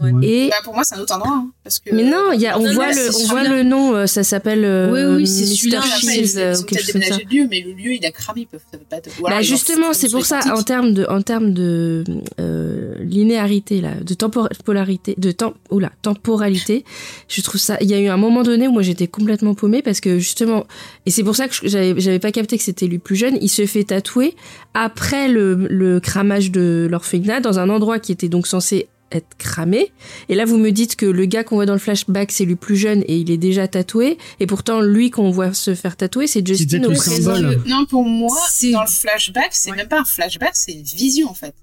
Ouais. 0.00 0.12
Et 0.22 0.48
bah, 0.48 0.56
Pour 0.62 0.74
moi, 0.74 0.84
c'est 0.84 0.94
un 0.94 1.00
autre 1.00 1.14
endroit. 1.14 1.32
hein, 1.32 1.50
parce 1.64 1.80
que... 1.80 1.92
mais 1.92 2.04
non, 2.04 2.30
il 2.32 2.40
y 2.40 2.46
a, 2.46 2.56
on 2.58 2.62
Non, 2.62 2.72
voit 2.74 2.86
non, 2.86 2.96
le, 2.96 3.10
c'est 3.10 3.24
on 3.24 3.26
voit 3.28 3.40
celui-là. 3.40 3.56
le 3.56 3.62
nom, 3.64 3.94
euh, 3.96 4.06
ça 4.06 4.22
s'appelle 4.22 4.64
euh, 4.64 4.92
Oui, 5.16 5.22
oui, 5.22 5.26
c'est 5.26 5.44
celui-là. 5.44 5.80
Ils, 6.04 6.38
euh, 6.38 6.54
ont 6.56 6.62
peut-être 6.62 6.86
déménagé 6.92 7.24
lieu, 7.30 7.46
mais 7.50 7.60
le 7.62 7.72
lieu, 7.72 7.94
il 7.94 8.06
a 8.06 8.12
cramé. 8.12 8.42
Ils 8.42 8.46
peuvent, 8.46 8.60
ça 8.70 8.78
peut 8.78 8.84
pas 8.88 8.98
être... 8.98 9.10
ou 9.20 9.26
alors, 9.26 9.38
Bah 9.38 9.42
justement, 9.42 9.92
c'est 9.92 10.08
pour 10.10 10.24
ça 10.24 10.40
en 10.54 10.62
termes 10.62 10.94
de 10.94 11.04
en 11.08 11.20
termes 11.22 11.52
de 11.52 12.04
euh, 12.38 12.94
linéarité 13.00 13.80
là, 13.80 13.94
de 14.00 14.14
temporalité, 14.14 15.14
de 15.18 15.32
temps, 15.32 15.54
oula, 15.70 15.90
temporalité, 16.02 16.84
je 17.28 17.40
trouve 17.42 17.60
ça. 17.60 17.76
Il 17.80 17.88
y 17.90 17.94
a 17.94 17.98
eu 17.98 18.06
un 18.08 18.16
moment 18.16 18.42
donné 18.44 18.68
où 18.68 18.72
moi 18.72 18.82
j'étais 18.82 19.08
complètement 19.08 19.54
paumée 19.54 19.82
parce 19.82 20.00
que 20.00 20.18
justement, 20.20 20.64
et 21.06 21.10
c'est 21.10 21.24
pour 21.24 21.34
ça 21.34 21.48
que 21.48 21.54
j'avais 21.64 22.18
pas 22.20 22.30
capté 22.30 22.56
que 22.56 22.62
c'était 22.62 22.86
lui 22.86 22.98
plus 22.98 23.16
jeune. 23.16 23.36
Il 23.40 23.48
se 23.48 23.66
fait 23.66 23.84
tatouer 23.84 24.36
après 24.74 25.26
le, 25.28 25.66
le 25.68 25.98
cramage 25.98 26.52
de 26.52 26.86
l'orphelinat 26.90 27.40
dans 27.40 27.58
un 27.58 27.68
endroit 27.68 27.98
qui 27.98 28.12
était 28.12 28.28
donc 28.28 28.46
censé 28.46 28.88
être 29.12 29.36
cramé. 29.38 29.92
Et 30.28 30.34
là, 30.34 30.44
vous 30.44 30.58
me 30.58 30.70
dites 30.70 30.96
que 30.96 31.06
le 31.06 31.24
gars 31.24 31.44
qu'on 31.44 31.56
voit 31.56 31.66
dans 31.66 31.72
le 31.72 31.78
flashback, 31.78 32.30
c'est 32.32 32.44
lui 32.44 32.56
plus 32.56 32.76
jeune 32.76 33.02
et 33.06 33.16
il 33.18 33.30
est 33.30 33.36
déjà 33.38 33.66
tatoué. 33.68 34.18
Et 34.40 34.46
pourtant, 34.46 34.80
lui 34.80 35.10
qu'on 35.10 35.30
voit 35.30 35.54
se 35.54 35.74
faire 35.74 35.96
tatouer, 35.96 36.26
c'est 36.26 36.46
Justin 36.46 36.84
au 36.84 36.92
présent. 36.92 37.38
Non, 37.66 37.86
pour 37.86 38.04
moi, 38.04 38.36
C'est- 38.50 38.72
dans 38.72 38.82
le 38.82 38.86
flashback, 38.88 39.48
c'est 39.52 39.70
Ouais. 39.70 39.76
même 39.76 39.88
pas 39.88 40.00
un 40.00 40.04
flashback, 40.04 40.52
c'est 40.54 40.72
une 40.72 40.82
vision 40.82 41.28
en 41.30 41.34
fait. 41.34 41.54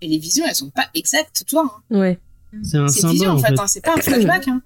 Et 0.00 0.08
les 0.08 0.18
visions, 0.18 0.44
elles 0.48 0.54
sont 0.56 0.70
pas 0.70 0.86
exactes, 0.94 1.44
toi. 1.48 1.82
Hein. 1.90 1.96
Ouais. 1.96 2.18
C'est 2.62 2.76
un 2.76 2.88
C'est 2.88 2.96
une 2.96 3.00
symbole 3.02 3.12
vision 3.12 3.30
en 3.32 3.38
fait. 3.38 3.58
hein, 3.58 3.66
c'est 3.66 3.80
pas 3.84 3.94
un 3.96 4.00
flashback. 4.00 4.48
Hein. 4.48 4.62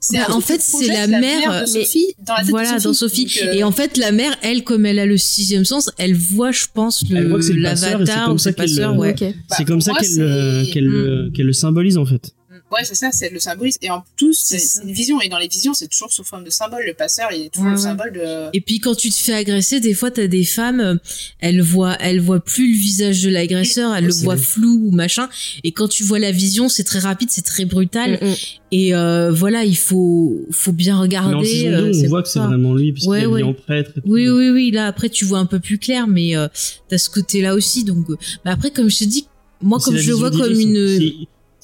C'est 0.00 0.18
Bah, 0.18 0.26
en 0.30 0.40
fait, 0.40 0.60
c'est 0.60 0.86
la 0.86 1.06
la 1.06 1.18
mère, 1.20 1.50
mère 1.50 1.66
de 1.66 1.72
mais- 1.72 1.84
Sophie 1.84 2.06
dans 2.24 2.34
la 2.34 2.40
tête 2.40 2.50
voilà, 2.50 2.78
de 2.78 2.82
dans 2.84 2.92
Sophie. 2.92 3.22
Sophie. 3.28 3.40
Donc, 3.44 3.48
euh, 3.54 3.58
Et 3.58 3.64
en 3.64 3.72
fait, 3.72 3.96
la 3.96 4.12
mère, 4.12 4.36
elle, 4.42 4.62
comme 4.64 4.86
elle 4.86 4.98
a 4.98 5.06
le 5.06 5.16
sixième 5.16 5.64
sens, 5.64 5.90
elle 5.98 6.14
voit, 6.14 6.52
je 6.52 6.66
pense, 6.72 7.04
Elle 7.10 7.28
voit 7.28 7.38
que 7.38 7.44
c'est 7.44 7.52
l'avatar 7.54 8.26
comme 8.26 8.34
ou 8.34 8.38
ça 8.38 8.50
c'est 8.50 8.54
qu'elle 8.56 8.88
ouais. 8.98 9.14
Bah, 9.18 9.56
C'est 9.56 9.64
comme 9.64 9.80
ça 9.80 9.92
moi, 9.92 10.00
qu'elle 10.00 10.16
le- 10.16 10.64
c'est- 10.64 10.70
qu'elle 10.72 10.84
le- 10.86 11.30
qu'elle 11.34 11.46
le 11.46 11.52
symbolise 11.52 11.98
en 11.98 12.06
fait. 12.06 12.32
Ouais, 12.72 12.80
c'est 12.84 12.96
ça, 12.96 13.10
c'est 13.12 13.30
le 13.30 13.38
symbolisme. 13.38 13.78
Et 13.82 13.90
en 13.90 14.02
plus, 14.16 14.34
c'est 14.34 14.82
une 14.82 14.90
vision. 14.92 15.20
Et 15.20 15.28
dans 15.28 15.38
les 15.38 15.46
visions, 15.46 15.72
c'est 15.72 15.86
toujours 15.86 16.12
sous 16.12 16.24
forme 16.24 16.42
de 16.42 16.50
symbole. 16.50 16.82
Le 16.84 16.94
passeur, 16.94 17.28
il 17.32 17.42
est 17.42 17.48
toujours 17.50 17.66
Ouais, 17.66 17.70
le 17.72 17.76
ouais. 17.78 17.82
symbole 17.82 18.12
de. 18.12 18.48
Et 18.56 18.60
puis 18.60 18.80
quand 18.80 18.96
tu 18.96 19.08
te 19.10 19.14
fais 19.14 19.34
agresser, 19.34 19.78
des 19.78 19.94
fois 19.94 20.10
t'as 20.10 20.26
des 20.26 20.44
femmes, 20.44 20.80
euh, 20.80 20.96
elles 21.38 21.60
voient, 21.60 21.96
elles 22.00 22.20
voient 22.20 22.40
plus 22.40 22.72
le 22.72 22.76
visage 22.76 23.22
de 23.22 23.30
l'agresseur, 23.30 23.94
elles 23.94 24.06
le 24.06 24.12
voient 24.12 24.36
flou 24.36 24.80
ou 24.86 24.90
machin. 24.90 25.28
Et 25.62 25.70
quand 25.70 25.86
tu 25.86 26.02
vois 26.02 26.18
la 26.18 26.32
vision, 26.32 26.68
c'est 26.68 26.82
très 26.82 26.98
rapide, 26.98 27.28
c'est 27.30 27.44
très 27.44 27.66
brutal. 27.66 28.18
Mm, 28.20 28.26
mm. 28.30 28.34
Et 28.72 28.94
euh, 28.96 29.30
voilà, 29.32 29.64
il 29.64 29.76
faut, 29.76 30.44
faut 30.50 30.72
bien 30.72 30.98
regarder. 30.98 31.30
Mais 31.30 31.36
en 31.36 31.44
saison 31.44 31.68
euh, 31.68 31.92
2, 31.92 32.04
on 32.04 32.08
voit 32.08 32.22
que 32.24 32.28
c'est 32.28 32.38
vraiment 32.40 32.74
lui 32.74 32.92
puisqu'il 32.92 33.10
Ouais, 33.10 33.22
est 33.22 33.26
ouais. 33.26 33.42
en 33.44 33.54
prêtre. 33.54 33.92
et 33.96 34.00
tout. 34.00 34.06
Oui, 34.10 34.28
oui, 34.28 34.50
oui. 34.50 34.70
Là, 34.72 34.86
après, 34.88 35.08
tu 35.08 35.24
vois 35.24 35.38
un 35.38 35.46
peu 35.46 35.60
plus 35.60 35.78
clair, 35.78 36.08
mais 36.08 36.36
euh, 36.36 36.48
t'as 36.88 36.98
ce 36.98 37.08
côté-là 37.10 37.54
aussi. 37.54 37.84
Donc, 37.84 38.10
euh, 38.10 38.16
bah 38.44 38.50
après, 38.50 38.72
comme 38.72 38.90
je 38.90 38.98
t'ai 38.98 39.06
dit, 39.06 39.28
moi, 39.62 39.78
comme 39.78 39.96
je 39.96 40.08
le 40.10 40.16
vois 40.16 40.32
comme 40.32 40.50
une, 40.58 41.12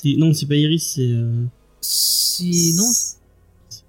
Non, 0.05 0.35
c'est 0.35 0.47
pas 0.47 0.57
Iris, 0.57 0.93
c'est. 0.95 1.03
euh, 1.03 1.45
c'est 1.81 2.45
non, 2.77 2.91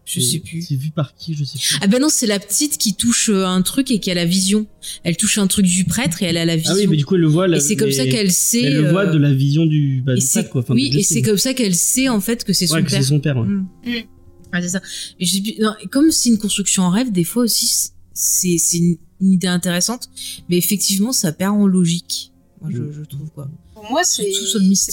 je 0.06 0.20
sais 0.20 0.40
plus. 0.40 0.62
C'est 0.62 0.76
vu 0.76 0.92
par 0.92 1.16
qui, 1.16 1.34
je 1.34 1.44
sais 1.44 1.58
plus. 1.58 1.78
Ah 1.82 1.88
ben 1.88 2.00
non, 2.00 2.08
c'est 2.10 2.28
la 2.28 2.40
petite 2.40 2.78
qui 2.78 2.94
touche 2.94 3.30
euh, 3.30 3.46
un 3.48 3.62
truc 3.62 3.90
et 3.90 4.00
qui 4.00 4.12
a 4.12 4.14
la 4.14 4.26
vision. 4.26 4.68
Elle 5.04 5.18
touche 5.18 5.38
un 5.38 5.48
truc 5.48 5.66
du 5.66 5.86
prêtre 5.86 6.22
et 6.22 6.26
elle 6.26 6.38
a 6.38 6.46
la 6.46 6.56
vision. 6.56 6.74
Ah 6.76 6.78
oui, 6.78 6.88
mais 6.88 6.98
du 6.98 7.06
coup, 7.06 7.16
elle 7.16 7.22
le 7.22 7.28
voit. 7.28 7.48
là, 7.48 7.58
et 7.58 7.60
c'est 7.60 7.76
comme 7.76 7.88
mais- 7.88 7.94
ça 7.94 8.06
qu'elle 8.06 8.32
sait. 8.32 8.62
Elle 8.62 8.82
le 8.82 8.92
voit 8.92 9.08
euh, 9.08 9.14
de 9.14 9.18
la 9.18 9.34
vision 9.34 9.66
du, 9.66 10.04
bah, 10.06 10.14
du 10.16 10.22
c'est 10.22 10.42
prêtre, 10.42 10.52
quoi. 10.52 10.62
Enfin, 10.62 10.74
oui, 10.76 10.92
et 10.96 11.04
c'est 11.04 11.22
comme 11.22 11.38
ça 11.38 11.54
qu'elle 11.54 11.76
sait 11.76 12.10
en 12.10 12.22
fait 12.22 12.44
que 12.44 12.54
c'est 12.54 12.68
son 12.68 12.76
Ouais, 12.76 12.84
que 12.84 12.90
père. 12.90 13.02
c'est 13.02 13.08
son 13.10 13.20
père, 13.20 13.38
ouais. 13.38 14.08
Ah, 14.52 14.62
c'est 14.62 14.70
ça. 14.70 14.82
Et 15.20 15.26
je 15.26 15.32
sais 15.36 15.42
plus- 15.42 15.56
non, 15.60 15.72
et 15.84 15.88
comme 15.88 16.12
c'est 16.12 16.30
une 16.30 16.38
construction 16.38 16.84
en 16.84 16.90
rêve, 16.92 17.12
des 17.12 17.24
fois 17.24 17.44
aussi 17.44 17.90
c'est 18.14 18.58
c'est 18.60 18.78
une, 18.78 18.98
une 19.20 19.32
idée 19.32 19.48
intéressante, 19.48 20.10
mais 20.48 20.58
effectivement 20.58 21.12
ça 21.12 21.32
perd 21.32 21.56
en 21.56 21.66
logique. 21.66 22.32
Moi 22.62 22.70
je, 22.72 22.78
Mm. 22.82 22.92
je 23.00 23.04
trouve 23.06 23.32
quoi. 23.32 23.50
Pour 23.84 23.92
moi, 23.92 24.04
c'est 24.04 24.24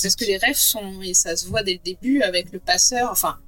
parce 0.03 0.17
que 0.17 0.25
les 0.25 0.37
rêves 0.37 0.57
sont. 0.57 1.01
Et 1.03 1.15
ça 1.15 1.37
se 1.37 1.47
voit 1.47 1.63
dès 1.63 1.75
le 1.75 1.79
début 1.85 2.23
avec 2.23 2.53
le 2.53 2.59
passeur. 2.59 3.09
Enfin. 3.11 3.39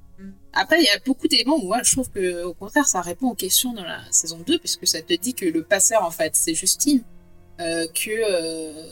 Après, 0.53 0.79
il 0.79 0.85
y 0.85 0.89
a 0.89 0.99
beaucoup 1.05 1.27
d'éléments 1.27 1.57
où 1.57 1.65
moi, 1.67 1.79
je 1.83 1.91
trouve 1.91 2.09
que, 2.11 2.43
au 2.43 2.53
contraire, 2.53 2.85
ça 2.85 3.01
répond 3.01 3.29
aux 3.29 3.33
questions 3.35 3.73
dans 3.73 3.83
la 3.83 3.99
saison 4.11 4.39
2, 4.45 4.59
puisque 4.59 4.85
ça 4.87 5.01
te 5.01 5.13
dit 5.15 5.33
que 5.33 5.45
le 5.45 5.63
passeur, 5.63 6.03
en 6.03 6.11
fait, 6.11 6.35
c'est 6.35 6.53
Justine, 6.53 7.01
euh, 7.59 7.87
que, 7.87 8.11
euh, 8.11 8.87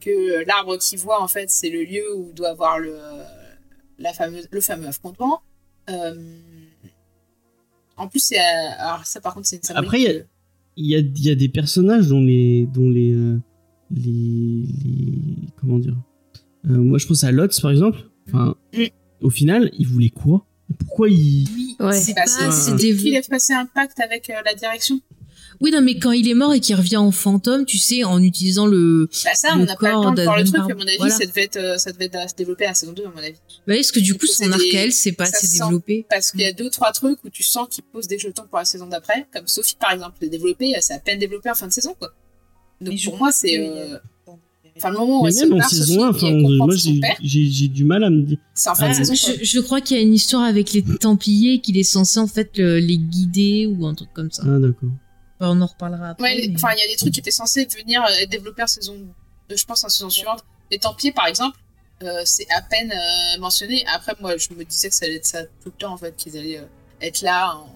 que 0.00 0.44
l'arbre 0.46 0.78
qu'il 0.78 0.98
voit, 0.98 1.22
en 1.22 1.28
fait, 1.28 1.50
c'est 1.50 1.68
le 1.68 1.84
lieu 1.84 2.16
où 2.16 2.32
doit 2.32 2.48
avoir 2.48 2.78
le, 2.78 2.96
la 3.98 4.14
fameuse, 4.14 4.48
le 4.50 4.60
fameux 4.62 4.88
affrontement. 4.88 5.42
Euh, 5.90 6.14
en 7.98 8.08
plus, 8.08 8.32
alors 8.78 9.04
ça, 9.04 9.20
par 9.20 9.34
contre, 9.34 9.46
c'est 9.46 9.68
une 9.68 9.76
Après, 9.76 10.00
il 10.00 10.04
y 10.04 10.08
a- 10.08 10.22
y 10.76 10.94
a, 10.96 10.98
il 11.00 11.24
y 11.26 11.30
a 11.30 11.34
des 11.34 11.50
personnages 11.50 12.08
dont 12.08 12.22
les, 12.22 12.66
dont 12.72 12.88
les, 12.88 13.12
euh, 13.12 13.38
les, 13.90 14.64
les- 14.84 15.48
comment 15.60 15.78
dire. 15.78 15.96
Euh, 16.70 16.76
moi, 16.78 16.98
je 16.98 17.06
pense 17.06 17.24
à 17.24 17.30
Lotz, 17.32 17.60
par 17.60 17.70
exemple. 17.70 17.98
Enfin, 18.28 18.56
Mm. 18.72 18.84
au 19.20 19.30
final, 19.30 19.70
il 19.78 19.86
voulait 19.86 20.10
quoi? 20.10 20.46
Pourquoi 20.78 21.08
il. 21.10 21.46
Oui, 21.54 21.76
Ouais. 21.80 21.92
c'est 21.92 22.14
pas, 22.14 22.26
c'est- 22.26 22.50
c'est 22.50 22.70
Ouais. 22.72 22.76
des- 22.78 23.02
Il 23.08 23.16
a 23.16 23.22
passé 23.22 23.52
un 23.52 23.66
pacte 23.66 24.00
avec 24.00 24.30
euh, 24.30 24.34
la 24.44 24.54
direction. 24.54 25.00
Oui, 25.60 25.70
non, 25.70 25.82
mais 25.82 25.98
quand 25.98 26.10
il 26.10 26.26
est 26.28 26.34
mort 26.34 26.52
et 26.52 26.58
qu'il 26.58 26.74
revient 26.74 26.96
en 26.96 27.12
fantôme, 27.12 27.64
tu 27.64 27.78
sais, 27.78 28.02
en 28.02 28.20
utilisant 28.20 28.66
le. 28.66 29.08
Bah 29.24 29.30
ça, 29.34 29.54
Le 29.54 29.62
on 29.62 29.64
n'a 29.66 29.76
pas 29.76 29.88
le 29.88 29.92
temps 29.94 30.12
de 30.12 30.22
voir 30.22 30.38
le 30.38 30.44
truc. 30.44 30.56
À 30.58 30.74
mon 30.74 30.80
avis, 30.82 30.96
Voilà. 30.96 31.14
ça 31.14 31.24
devait 31.26 31.42
être, 31.44 31.56
euh, 31.56 31.78
ça 31.78 31.92
devait 31.92 32.06
être- 32.06 32.28
se 32.30 32.34
développer 32.34 32.64
à 32.64 32.68
la 32.68 32.74
saison 32.74 32.92
2, 32.92 33.04
à 33.04 33.10
mon 33.10 33.18
avis. 33.22 33.36
Bah, 33.66 33.76
est-ce 33.76 33.92
que 33.92 34.00
du 34.00 34.14
coup, 34.14 34.26
son 34.26 34.44
c'est 34.44 34.50
arc 34.52 34.60
à 34.74 34.78
elle, 34.80 34.92
c'est 34.92 35.12
pas 35.12 35.24
assez 35.24 35.46
développé 35.58 36.06
Parce 36.10 36.32
qu'il 36.32 36.40
y 36.40 36.44
a 36.44 36.52
deux, 36.52 36.70
trois 36.70 36.90
trucs 36.92 37.22
où 37.24 37.30
tu 37.30 37.42
sens 37.44 37.68
qu'ils 37.70 37.84
posent 37.84 38.08
des 38.08 38.18
jetons 38.18 38.46
pour 38.48 38.58
la 38.58 38.64
saison 38.64 38.86
d'après. 38.88 39.26
Comme 39.32 39.46
Sophie, 39.46 39.76
par 39.78 39.92
exemple, 39.92 40.16
le 40.22 40.28
développé, 40.28 40.72
c'est 40.80 40.94
à 40.94 40.98
peine 40.98 41.18
développé 41.20 41.50
en 41.50 41.54
fin 41.54 41.68
de 41.68 41.72
saison, 41.72 41.94
quoi. 41.98 42.10
Donc 42.80 43.02
pour 43.04 43.16
moi, 43.18 43.32
c'est. 43.32 43.58
euh, 43.58 43.98
Enfin, 44.76 44.90
le 44.90 44.98
moment 44.98 45.20
où 45.20 45.22
Mais 45.24 45.28
elle 45.30 45.34
se 45.36 45.44
même 45.44 45.52
en 45.52 45.58
barre, 45.58 45.70
saison 45.70 45.94
Sophie, 45.94 46.02
1, 46.02 46.06
et 46.06 46.08
enfin, 46.08 46.26
elle 46.26 46.42
comprend 46.42 46.66
moi, 46.66 46.74
j'ai 47.22 47.68
du 47.68 47.84
mal 47.84 48.02
à 48.02 48.10
me 48.10 48.22
dire. 48.22 48.38
c'est 48.54 48.70
en 48.70 48.74
fin 48.74 48.88
Ah, 48.90 48.92
saison, 48.94 49.14
je, 49.14 49.44
je 49.44 49.60
crois 49.60 49.80
qu'il 49.80 49.96
y 49.96 50.00
a 50.00 50.02
une 50.02 50.14
histoire 50.14 50.42
avec 50.42 50.72
les 50.72 50.82
Templiers 50.82 51.60
qu'il 51.60 51.78
est 51.78 51.84
censé 51.84 52.18
en 52.18 52.26
fait 52.26 52.58
le- 52.58 52.80
les 52.80 52.98
guider 52.98 53.66
ou 53.66 53.86
un 53.86 53.94
truc 53.94 54.08
comme 54.12 54.32
ça. 54.32 54.42
Ah, 54.44 54.58
d'accord. 54.58 54.88
Enfin, 55.38 55.56
on 55.56 55.60
en 55.62 55.66
reparlera 55.66 56.08
après. 56.08 56.24
Ouais, 56.24 56.48
mais- 56.48 56.54
enfin, 56.56 56.70
il 56.76 56.80
y 56.80 56.82
a 56.82 56.88
des 56.90 56.96
trucs 56.96 57.14
qui 57.14 57.20
étaient 57.20 57.30
censés 57.30 57.66
venir 57.66 58.02
euh, 58.02 58.22
être 58.22 58.30
développés 58.30 58.64
en 58.64 58.66
saison 58.66 58.96
2, 59.48 59.56
je 59.56 59.64
pense, 59.64 59.84
en 59.84 59.88
saison 59.88 60.10
suivante. 60.10 60.40
Les 60.72 60.78
Templiers, 60.78 61.12
par 61.12 61.28
exemple, 61.28 61.56
euh, 62.02 62.22
c'est 62.24 62.46
à 62.50 62.60
peine 62.60 62.90
euh, 62.90 63.38
mentionné. 63.40 63.84
Après, 63.94 64.14
moi, 64.20 64.36
je 64.36 64.48
me 64.58 64.64
disais 64.64 64.88
que 64.88 64.94
ça 64.96 65.04
allait 65.06 65.16
être 65.16 65.24
ça 65.24 65.44
tout 65.44 65.66
le 65.66 65.70
temps, 65.78 65.92
en 65.92 65.96
fait, 65.98 66.16
qu'ils 66.16 66.36
allaient 66.36 66.58
euh, 66.58 66.64
être 67.00 67.22
là, 67.22 67.54
en... 67.58 67.72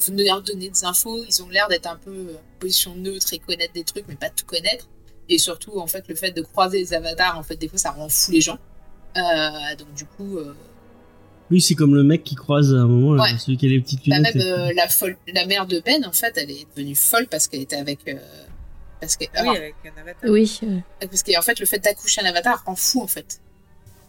venir 0.00 0.42
donner 0.42 0.68
des 0.70 0.84
infos. 0.84 1.22
Ils 1.28 1.42
ont 1.42 1.48
l'air 1.48 1.68
d'être 1.68 1.86
un 1.86 1.96
peu 1.96 2.10
euh, 2.10 2.34
en 2.36 2.58
position 2.60 2.94
neutre 2.94 3.32
et 3.32 3.38
connaître 3.38 3.72
des 3.72 3.84
trucs, 3.84 4.04
mais 4.08 4.14
pas 4.16 4.30
tout 4.30 4.44
connaître. 4.46 4.88
Et 5.28 5.38
surtout, 5.38 5.78
en 5.78 5.86
fait, 5.86 6.06
le 6.08 6.14
fait 6.14 6.30
de 6.30 6.42
croiser 6.42 6.78
les 6.78 6.94
avatars, 6.94 7.38
en 7.38 7.42
fait, 7.42 7.56
des 7.56 7.68
fois, 7.68 7.78
ça 7.78 7.90
rend 7.90 8.08
fou 8.08 8.30
les 8.32 8.40
gens. 8.40 8.58
Euh, 9.16 9.20
donc, 9.78 9.92
du 9.94 10.04
coup, 10.04 10.36
euh, 10.38 10.54
Oui, 11.50 11.60
c'est 11.60 11.74
comme 11.74 11.94
le 11.94 12.02
mec 12.04 12.22
qui 12.24 12.34
croise 12.34 12.72
à 12.74 12.78
un 12.78 12.86
moment, 12.86 13.14
là, 13.14 13.22
Ouais. 13.24 13.38
celui 13.38 13.56
qui 13.56 13.66
a 13.66 13.68
les 13.70 13.80
petites 13.80 14.08
bah, 14.08 14.16
lunettes. 14.16 14.34
même 14.36 14.46
euh, 14.46 14.72
la, 14.74 14.88
folle, 14.88 15.16
la 15.32 15.46
mère 15.46 15.66
de 15.66 15.80
Ben, 15.80 16.04
en 16.04 16.12
fait, 16.12 16.32
elle 16.36 16.50
est 16.50 16.66
devenue 16.76 16.94
folle 16.94 17.26
parce 17.28 17.48
qu'elle 17.48 17.62
était 17.62 17.76
avec. 17.76 18.00
euh, 18.08 18.14
parce 19.00 19.16
que, 19.16 19.24
Ah 19.34 19.40
alors, 19.40 19.52
oui, 19.54 19.58
avec 19.58 19.74
un 19.84 20.00
avatar. 20.00 20.30
Oui. 20.30 20.60
euh, 20.62 20.78
Parce 21.00 21.22
qu'en 21.22 21.42
fait, 21.42 21.58
le 21.60 21.66
fait 21.66 21.78
d'accoucher 21.78 22.20
un 22.22 22.24
avatar 22.26 22.62
rend 22.64 22.76
fou, 22.76 23.02
en 23.02 23.06
fait. 23.06 23.40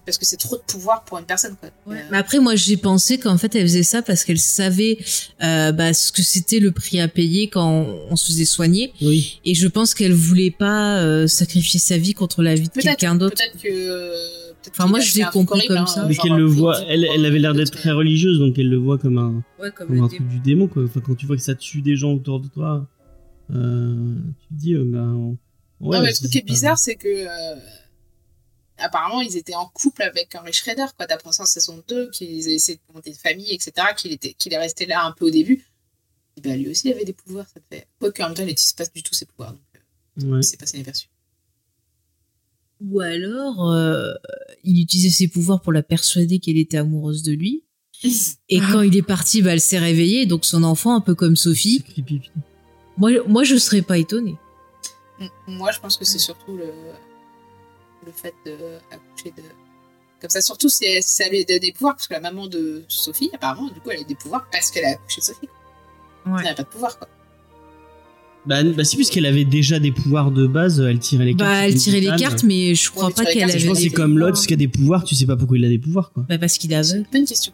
Parce 0.08 0.18
que 0.18 0.26
c'est 0.26 0.38
trop 0.38 0.56
de 0.56 0.62
pouvoir 0.62 1.04
pour 1.04 1.18
une 1.20 1.26
personne, 1.26 1.56
quoi. 1.60 1.70
Ouais. 1.86 1.98
Euh, 2.00 2.04
Mais 2.12 2.18
après, 2.18 2.40
moi, 2.40 2.56
j'ai 2.56 2.78
pensé 2.78 3.18
qu'en 3.20 3.38
fait, 3.38 3.54
elle 3.56 3.64
faisait 3.64 3.84
ça 3.84 4.02
parce 4.02 4.24
qu'elle 4.24 4.40
savait 4.40 4.98
euh, 5.44 5.74
bah, 5.74 5.94
ce 5.94 6.14
que 6.14 6.24
c'était 6.24 6.60
le 6.62 6.72
prix 6.72 7.00
à 7.02 7.10
payer 7.10 7.50
quand 7.50 7.70
on, 7.70 8.00
on 8.12 8.16
se 8.16 8.28
faisait 8.28 8.46
soigner. 8.46 8.94
Oui. 9.02 9.42
Et 9.44 9.54
je 9.54 9.68
pense 9.68 9.94
qu'elle 9.94 10.14
voulait 10.14 10.50
pas 10.50 11.02
euh, 11.02 11.28
sacrifier 11.28 11.78
sa 11.80 11.98
vie 11.98 12.14
contre 12.14 12.42
la 12.42 12.56
vie 12.56 12.70
de 12.74 12.82
quelqu'un 12.82 13.16
d'autre. 13.16 13.36
peut-être 13.36 13.62
que. 13.62 14.48
Enfin, 14.70 14.88
moi, 14.88 15.00
a 15.00 15.02
je 15.02 15.16
l'ai 15.16 15.24
compris 15.26 15.60
horrible, 15.60 15.68
comme 15.76 15.84
hein, 15.84 15.88
ça. 15.88 16.06
Mais 16.08 16.16
qu'elle 16.16 16.34
le 16.38 16.46
voit, 16.46 16.82
elle, 16.90 17.06
elle 17.14 17.26
avait 17.26 17.40
l'air 17.40 17.54
d'être 17.54 17.72
très 17.72 17.92
religieuse, 17.92 18.40
donc 18.40 18.58
elle 18.58 18.70
le 18.70 18.78
voit 18.78 18.98
comme 18.98 19.18
un, 19.18 19.44
Ouais, 19.62 19.72
comme 19.72 19.88
comme 19.88 19.96
le 19.98 20.02
un 20.04 20.08
démon. 20.08 20.16
truc 20.16 20.28
du 20.30 20.40
démon, 20.40 20.68
quoi. 20.68 20.84
Enfin, 20.86 21.02
quand 21.06 21.16
tu 21.16 21.26
vois 21.26 21.36
que 21.36 21.42
ça 21.42 21.56
tue 21.56 21.82
des 21.82 21.96
gens 21.98 22.14
autour 22.14 22.40
de 22.40 22.48
toi, 22.48 22.88
euh, 23.54 24.16
tu 24.42 24.48
te 24.56 24.60
dis, 24.62 24.74
euh, 24.74 24.84
ben. 24.86 25.36
Ouais, 25.80 25.98
non, 25.98 26.04
mais 26.04 26.10
le 26.12 26.16
truc 26.16 26.32
qui 26.32 26.38
est 26.38 26.46
bizarre, 26.46 26.78
c'est 26.78 26.96
que. 26.96 27.08
Apparemment, 28.78 29.22
ils 29.22 29.38
étaient 29.38 29.56
en 29.56 29.66
couple 29.68 30.04
avec 30.04 30.34
Henry 30.36 30.54
Schrader, 30.54 30.86
quoi. 30.98 31.06
T'apprends 31.08 31.32
ça 31.32 31.44
en 31.44 31.48
saison 31.48 31.84
2, 31.88 32.10
qu'ils 32.12 32.44
avaient 32.46 32.56
essayé 32.56 32.78
de 32.78 32.94
monter 32.94 33.10
une 33.12 33.16
famille, 33.16 33.52
etc., 33.54 33.72
qu'il 33.96 34.12
était, 34.12 34.34
qu'il 34.34 34.54
est 34.54 34.58
resté 34.58 34.86
là 34.86 35.04
un 35.06 35.12
peu 35.12 35.26
au 35.26 35.30
début. 35.30 35.66
Et 36.38 36.42
ben, 36.42 36.62
lui 36.62 36.70
aussi, 36.70 36.88
il 36.90 36.94
avait 36.94 37.06
des 37.06 37.14
pouvoirs, 37.14 37.48
ça 37.54 37.60
te 37.60 37.66
fait. 37.76 37.88
Quoique, 38.00 38.22
en 38.22 38.28
même 38.28 38.36
temps, 38.36 38.44
il 38.44 38.48
n'utilise 38.50 38.74
pas 38.74 38.86
du 38.86 39.02
tout 39.04 39.14
ses 39.14 39.26
pouvoirs, 39.26 39.54
donc 39.54 39.62
euh, 40.24 40.28
Ouais. 40.36 40.42
c'est 40.42 40.58
passé 40.58 40.78
inaperçu. 40.78 41.08
Ou 42.82 43.02
alors, 43.02 43.72
euh, 43.72 44.14
il 44.64 44.80
utilisait 44.82 45.10
ses 45.10 45.28
pouvoirs 45.28 45.62
pour 45.62 45.74
la 45.74 45.82
persuader 45.82 46.40
qu'elle 46.40 46.58
était 46.58 46.78
amoureuse 46.78 47.24
de 47.24 47.34
lui. 47.34 47.64
Et 48.50 48.60
quand 48.60 48.82
il 48.82 48.96
est 48.96 49.02
parti, 49.02 49.42
bah, 49.42 49.54
elle 49.54 49.62
s'est 49.62 49.80
réveillée. 49.80 50.28
Donc 50.28 50.46
son 50.46 50.64
enfant, 50.64 50.96
un 50.96 51.02
peu 51.02 51.16
comme 51.16 51.36
Sophie. 51.36 51.84
Moi, 52.98 53.12
moi, 53.28 53.44
je 53.44 53.56
serais 53.58 53.82
pas 53.82 53.98
étonnée. 53.98 54.36
Moi, 55.48 55.72
je 55.72 55.80
pense 55.80 55.98
que 55.98 56.06
c'est 56.06 56.20
surtout 56.20 56.56
le, 56.56 56.72
le 58.06 58.12
fait 58.12 58.34
d'accoucher 58.46 59.34
de. 59.38 59.44
Comme 60.20 60.30
ça, 60.32 60.42
surtout 60.42 60.70
si, 60.70 60.84
elle- 60.86 61.04
si 61.04 61.16
ça 61.16 61.30
lui 61.30 61.46
donne 61.46 61.60
des 61.60 61.72
pouvoirs, 61.72 61.96
parce 61.96 62.08
que 62.08 62.14
la 62.14 62.20
maman 62.20 62.48
de 62.48 62.84
Sophie, 62.88 63.30
apparemment, 63.34 63.68
du 63.70 63.80
coup, 63.80 63.92
elle 63.92 64.00
a 64.02 64.04
des 64.04 64.16
pouvoirs 64.16 64.48
parce 64.52 64.72
qu'elle 64.72 64.86
a 64.86 64.90
accouché 64.92 65.22
de 65.22 65.26
Sophie. 65.26 65.50
Ouais. 66.26 66.34
Elle 66.40 66.46
n'a 66.46 66.54
pas 66.56 66.64
de 66.64 66.68
pouvoir, 66.68 66.98
quoi. 66.98 67.08
Bah, 68.46 68.64
bah 68.64 68.84
si, 68.86 68.96
puisqu'elle 68.96 69.26
avait 69.26 69.44
déjà 69.46 69.78
des 69.78 69.92
pouvoirs 69.92 70.32
de 70.32 70.48
base, 70.48 70.80
elle 70.80 71.00
tirait 71.00 71.26
les 71.26 71.36
cartes. 71.36 71.52
Bah, 71.52 71.68
elle 71.68 71.76
tirait 71.76 72.00
les 72.00 72.16
cartes, 72.16 72.44
mais 72.44 72.74
je 72.76 72.90
crois 72.92 73.10
mais 73.10 73.14
pas 73.14 73.26
qu'elle 73.26 73.40
cartes, 73.40 73.52
Je 73.52 73.58
avait 73.58 73.68
pense 73.68 73.80
c'est 73.80 73.90
comme. 73.90 74.18
Lotz 74.18 74.46
qui 74.48 74.54
a 74.54 74.58
des 74.58 74.68
pouvoirs, 74.70 75.04
tu 75.04 75.16
sais 75.16 75.26
pas 75.26 75.36
pourquoi 75.36 75.58
il 75.58 75.66
a 75.66 75.70
des 75.70 75.80
pouvoirs, 75.80 76.12
quoi. 76.14 76.24
Bah, 76.30 76.38
parce 76.38 76.58
qu'il 76.58 76.72
est 76.72 76.82
C'est 76.84 76.92
aveugle. 76.94 77.08
une 77.14 77.20
bonne 77.20 77.28
question. 77.28 77.52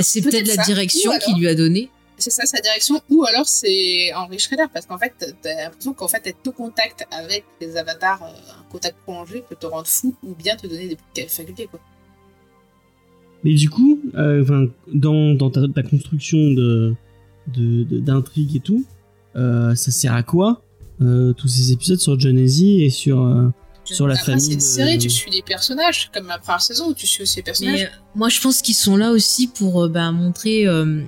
C'est 0.00 0.20
peut-être 0.22 0.46
la 0.46 0.54
ça, 0.54 0.62
direction 0.64 1.10
ou 1.12 1.18
qui 1.18 1.24
alors- 1.26 1.38
lui 1.40 1.48
a 1.48 1.54
donné. 1.54 1.90
C'est 2.22 2.30
ça, 2.30 2.44
sa 2.46 2.60
direction, 2.60 3.00
ou 3.10 3.24
alors 3.24 3.46
c'est 3.46 4.12
Henry 4.14 4.38
Schrader, 4.38 4.66
parce 4.72 4.86
qu'en 4.86 4.98
fait, 4.98 5.12
t'as 5.42 5.54
l'impression 5.64 5.92
qu'en 5.92 6.08
fait, 6.08 6.26
être 6.26 6.46
au 6.46 6.52
contact 6.52 7.04
avec 7.10 7.44
les 7.60 7.76
avatars, 7.76 8.22
euh, 8.22 8.60
un 8.60 8.70
contact 8.70 8.96
prolongé 9.04 9.42
peut 9.48 9.56
te 9.58 9.66
rendre 9.66 9.86
fou 9.86 10.14
ou 10.22 10.34
bien 10.34 10.56
te 10.56 10.66
donner 10.66 10.96
des 11.14 11.26
facultés, 11.28 11.66
quoi. 11.66 11.80
Mais 13.44 13.54
du 13.54 13.68
coup, 13.68 14.00
euh, 14.14 14.42
enfin, 14.42 14.66
dans, 14.92 15.34
dans 15.34 15.50
ta, 15.50 15.62
ta 15.68 15.82
construction 15.82 16.38
de 16.38 16.94
de- 17.48 17.82
de- 17.82 17.98
d'intrigue 17.98 18.54
et 18.54 18.60
tout, 18.60 18.84
euh, 19.34 19.74
ça 19.74 19.90
sert 19.90 20.14
à 20.14 20.22
quoi 20.22 20.62
euh, 21.00 21.32
tous 21.32 21.48
ces 21.48 21.72
épisodes 21.72 21.98
sur 21.98 22.18
John 22.20 22.38
Ezzy 22.38 22.84
et 22.84 22.90
sur 22.90 23.20
euh, 23.26 23.48
sur 23.82 24.06
la 24.06 24.14
Après, 24.14 24.26
famille 24.26 24.40
c'est 24.44 24.52
une 24.52 24.58
de- 24.58 24.62
série, 24.62 24.98
tu 24.98 25.10
suis 25.10 25.28
les 25.32 25.42
personnages, 25.42 26.08
comme 26.14 26.28
la 26.28 26.38
première 26.38 26.62
saison 26.62 26.90
où 26.90 26.94
tu 26.94 27.08
suis 27.08 27.24
aussi 27.24 27.38
les 27.38 27.42
personnages. 27.42 27.80
Mais, 27.80 27.90
moi, 28.14 28.28
je 28.28 28.40
pense 28.40 28.62
qu'ils 28.62 28.76
sont 28.76 28.96
là 28.96 29.10
aussi 29.10 29.48
pour 29.48 29.82
euh, 29.82 29.88
bah, 29.88 30.12
montrer 30.12 30.68
euh, 30.68 31.02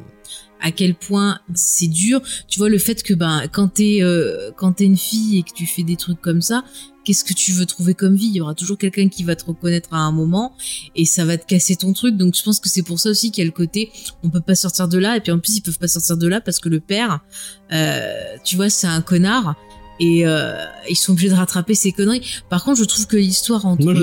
à 0.65 0.73
quel 0.73 0.95
point 0.95 1.39
c'est 1.55 1.87
dur. 1.87 2.23
Tu 2.49 2.59
vois, 2.59 2.71
le 2.71 2.79
fait 2.79 3.03
que 3.03 3.13
ben 3.13 3.43
quand 3.53 3.69
t'es 3.69 3.99
euh, 4.01 4.51
quand 4.57 4.73
t'es 4.73 4.85
une 4.85 4.97
fille 4.97 5.39
et 5.39 5.43
que 5.43 5.53
tu 5.55 5.67
fais 5.67 5.83
des 5.83 5.97
trucs 5.97 6.21
comme 6.23 6.41
ça, 6.41 6.65
qu'est-ce 7.05 7.23
que 7.23 7.35
tu 7.35 7.53
veux 7.53 7.67
trouver 7.67 7.93
comme 7.93 8.17
vie? 8.17 8.29
Il 8.29 8.37
y 8.37 8.41
aura 8.41 8.55
toujours 8.55 8.79
quelqu'un 8.79 9.09
qui 9.09 9.25
va 9.25 9.37
te 9.37 9.45
reconnaître 9.45 9.93
à 9.93 9.99
un 9.99 10.11
moment 10.11 10.57
et 10.97 11.05
ça 11.05 11.27
va 11.27 11.37
te 11.37 11.45
casser 11.45 11.77
ton 11.77 11.93
truc. 11.93 12.17
Donc, 12.17 12.35
je 12.35 12.43
pense 12.43 12.61
que 12.61 12.71
c'est 12.71 12.83
pour 12.83 12.99
ça 12.99 13.11
aussi 13.11 13.31
qu'il 13.31 13.43
y 13.43 13.47
a 13.47 13.47
le 13.47 13.53
côté 13.53 13.93
on 14.23 14.31
peut 14.31 14.41
pas 14.41 14.55
sortir 14.55 14.89
de 14.89 14.97
là. 14.97 15.19
Et 15.19 15.21
puis 15.21 15.33
en 15.33 15.39
plus, 15.39 15.59
ils 15.59 15.61
peuvent 15.61 15.79
pas 15.79 15.87
sortir 15.87 16.17
de 16.17 16.27
là 16.27 16.41
parce 16.41 16.59
que 16.59 16.71
le 16.71 16.81
père, 16.81 17.21
euh, 17.73 18.11
tu 18.43 18.57
vois, 18.57 18.71
c'est 18.71 18.87
un 18.87 19.03
connard. 19.03 19.55
Et 20.01 20.27
euh, 20.27 20.57
ils 20.89 20.97
sont 20.97 21.13
obligés 21.13 21.29
de 21.29 21.35
rattraper 21.35 21.75
ces 21.75 21.93
conneries. 21.93 22.23
Par 22.49 22.65
contre, 22.65 22.81
je 22.81 22.85
trouve 22.85 23.07
que 23.07 23.17
l'histoire 23.17 23.67
entre 23.67 23.85
Moi, 23.85 23.95
je 23.95 24.03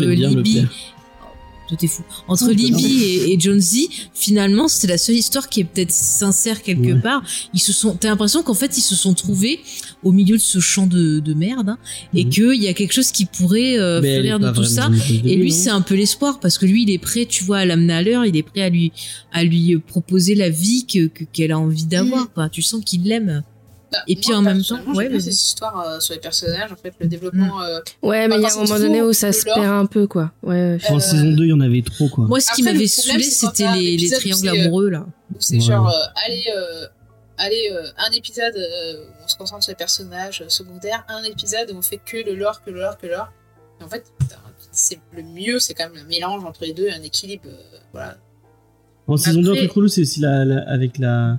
est 1.82 1.88
fou. 1.88 2.04
Entre 2.28 2.50
Libby 2.52 3.04
et, 3.04 3.34
et 3.34 3.40
Jonesy, 3.40 3.90
finalement, 4.14 4.68
c'est 4.68 4.88
la 4.88 4.98
seule 4.98 5.16
histoire 5.16 5.50
qui 5.50 5.62
est 5.62 5.64
peut-être 5.64 5.92
sincère 5.92 6.62
quelque 6.64 6.94
Ouais. 6.94 7.02
part. 7.02 7.24
Ils 7.54 7.60
se 7.60 7.74
sont, 7.74 7.96
t'as 7.96 8.10
l'impression 8.10 8.44
qu'en 8.44 8.54
fait, 8.54 8.78
ils 8.78 8.82
se 8.82 8.96
sont 8.96 9.14
trouvés 9.14 9.60
au 10.04 10.12
milieu 10.12 10.38
de 10.38 10.42
ce 10.42 10.60
champ 10.60 10.88
de, 10.88 11.20
de 11.20 11.34
merde, 11.34 11.70
hein, 11.70 11.78
et 12.14 12.26
Mhm. 12.26 12.30
qu'il 12.32 12.62
y 12.64 12.68
a 12.68 12.74
quelque 12.74 12.94
chose 12.94 13.12
qui 13.12 13.26
pourrait 13.26 13.78
euh, 13.78 14.02
fleurir 14.02 14.40
de 14.40 14.50
tout 14.52 14.64
ça. 14.64 14.90
Et 15.26 15.36
lui, 15.36 15.52
c'est 15.52 15.70
un 15.70 15.82
peu 15.82 15.96
l'espoir 15.96 16.40
parce 16.40 16.58
que 16.58 16.66
lui, 16.66 16.84
il 16.84 16.90
est 16.90 16.98
prêt, 16.98 17.26
tu 17.26 17.44
vois, 17.44 17.60
à 17.60 17.66
l'amener 17.66 17.94
à 17.94 18.02
l'heure. 18.02 18.26
Il 18.26 18.36
est 18.36 18.44
prêt 18.44 18.62
à 18.62 18.70
lui, 18.70 18.92
à 19.32 19.44
lui 19.44 19.78
proposer 19.78 20.36
la 20.36 20.50
vie 20.50 20.86
que 20.86 21.08
que- 21.08 21.24
qu'elle 21.26 21.52
a 21.52 21.60
envie 21.60 21.86
d'avoir. 21.86 22.32
Quoi. 22.34 22.50
Tu 22.50 22.62
sens 22.62 22.82
qu'il 22.84 23.04
l'aime. 23.04 23.44
Bah, 23.92 23.98
Et 24.08 24.16
puis, 24.16 24.28
moi, 24.30 24.38
en 24.38 24.42
même 24.42 24.64
temps, 24.64 24.80
ouais, 24.94 25.10
vas-y. 25.10 25.22
ces 25.22 25.30
histoires 25.32 25.80
euh, 25.82 26.00
sur 26.00 26.14
les 26.14 26.20
personnages, 26.22 26.72
en 26.72 26.76
fait, 26.78 26.94
le 27.00 27.08
développement. 27.08 27.62
euh, 27.62 27.80
Ouais, 28.02 28.28
mais 28.30 28.36
il 28.38 28.42
y 28.42 28.46
a 28.46 28.54
un 28.54 28.56
moment 28.64 28.80
donné 28.80 29.02
où 29.02 29.12
ça 29.12 29.34
se 29.34 29.44
perd 29.44 29.60
un 29.66 29.86
peu, 29.86 30.08
quoi. 30.08 30.32
Ouais, 30.44 30.78
ouais. 30.78 30.80
En 30.90 30.96
Euh, 30.96 31.00
saison 31.00 31.32
2, 31.34 31.44
il 31.44 31.50
y 31.50 31.54
en 31.54 31.60
avait 31.60 31.82
trop, 31.82 32.08
quoi. 32.08 32.26
Moi, 32.26 32.40
ce 32.40 32.54
qui 32.56 32.64
m'avait 32.64 32.88
saoulé, 32.88 33.22
c'était 33.24 33.68
les, 33.76 34.10
triangles 34.10 34.48
euh, 34.48 34.62
amoureux 34.66 34.90
là. 34.90 35.06
c'est 35.40 35.56
Ouais. 35.56 35.62
genre, 35.62 35.90
euh, 35.90 36.24
allez, 36.26 36.44
euh, 36.56 36.88
allez 37.38 37.70
euh, 37.74 37.84
un 37.98 38.12
épisode 38.12 38.56
euh, 38.56 39.04
où 39.04 39.24
on 39.26 39.28
se 39.28 39.36
concentre 39.36 39.64
sur 39.64 39.72
les 39.72 39.76
personnages 39.76 40.42
euh, 40.42 40.50
secondaires, 40.50 41.04
un 41.10 41.24
épisode 41.24 41.72
où 41.72 41.78
on 41.78 41.82
fait 41.82 41.98
que 42.04 42.18
le 42.18 42.36
lore, 42.36 42.64
que 42.64 42.70
le 42.72 42.80
lore, 42.80 42.98
que 42.98 43.08
le 43.08 43.14
lore. 43.14 43.30
Et 43.82 43.84
en 43.84 43.90
fait, 43.90 44.06
c'est 44.72 45.00
le 45.14 45.24
mieux, 45.24 45.60
c'est 45.60 45.74
quand 45.74 45.90
même 45.90 46.02
un 46.06 46.08
mélange 46.08 46.46
entre 46.46 46.64
les 46.64 46.74
deux, 46.74 46.88
un 46.90 47.02
équilibre. 47.04 47.44
euh, 47.48 47.78
voilà. 47.92 48.16
En 49.08 49.18
saison 49.18 49.42
2, 49.42 49.52
un 49.52 49.56
truc 49.56 49.72
relou, 49.74 49.88
c'est 49.90 50.02
aussi 50.02 50.22
la, 50.22 50.46
la- 50.46 50.64
avec 50.70 50.98
la, 50.98 51.38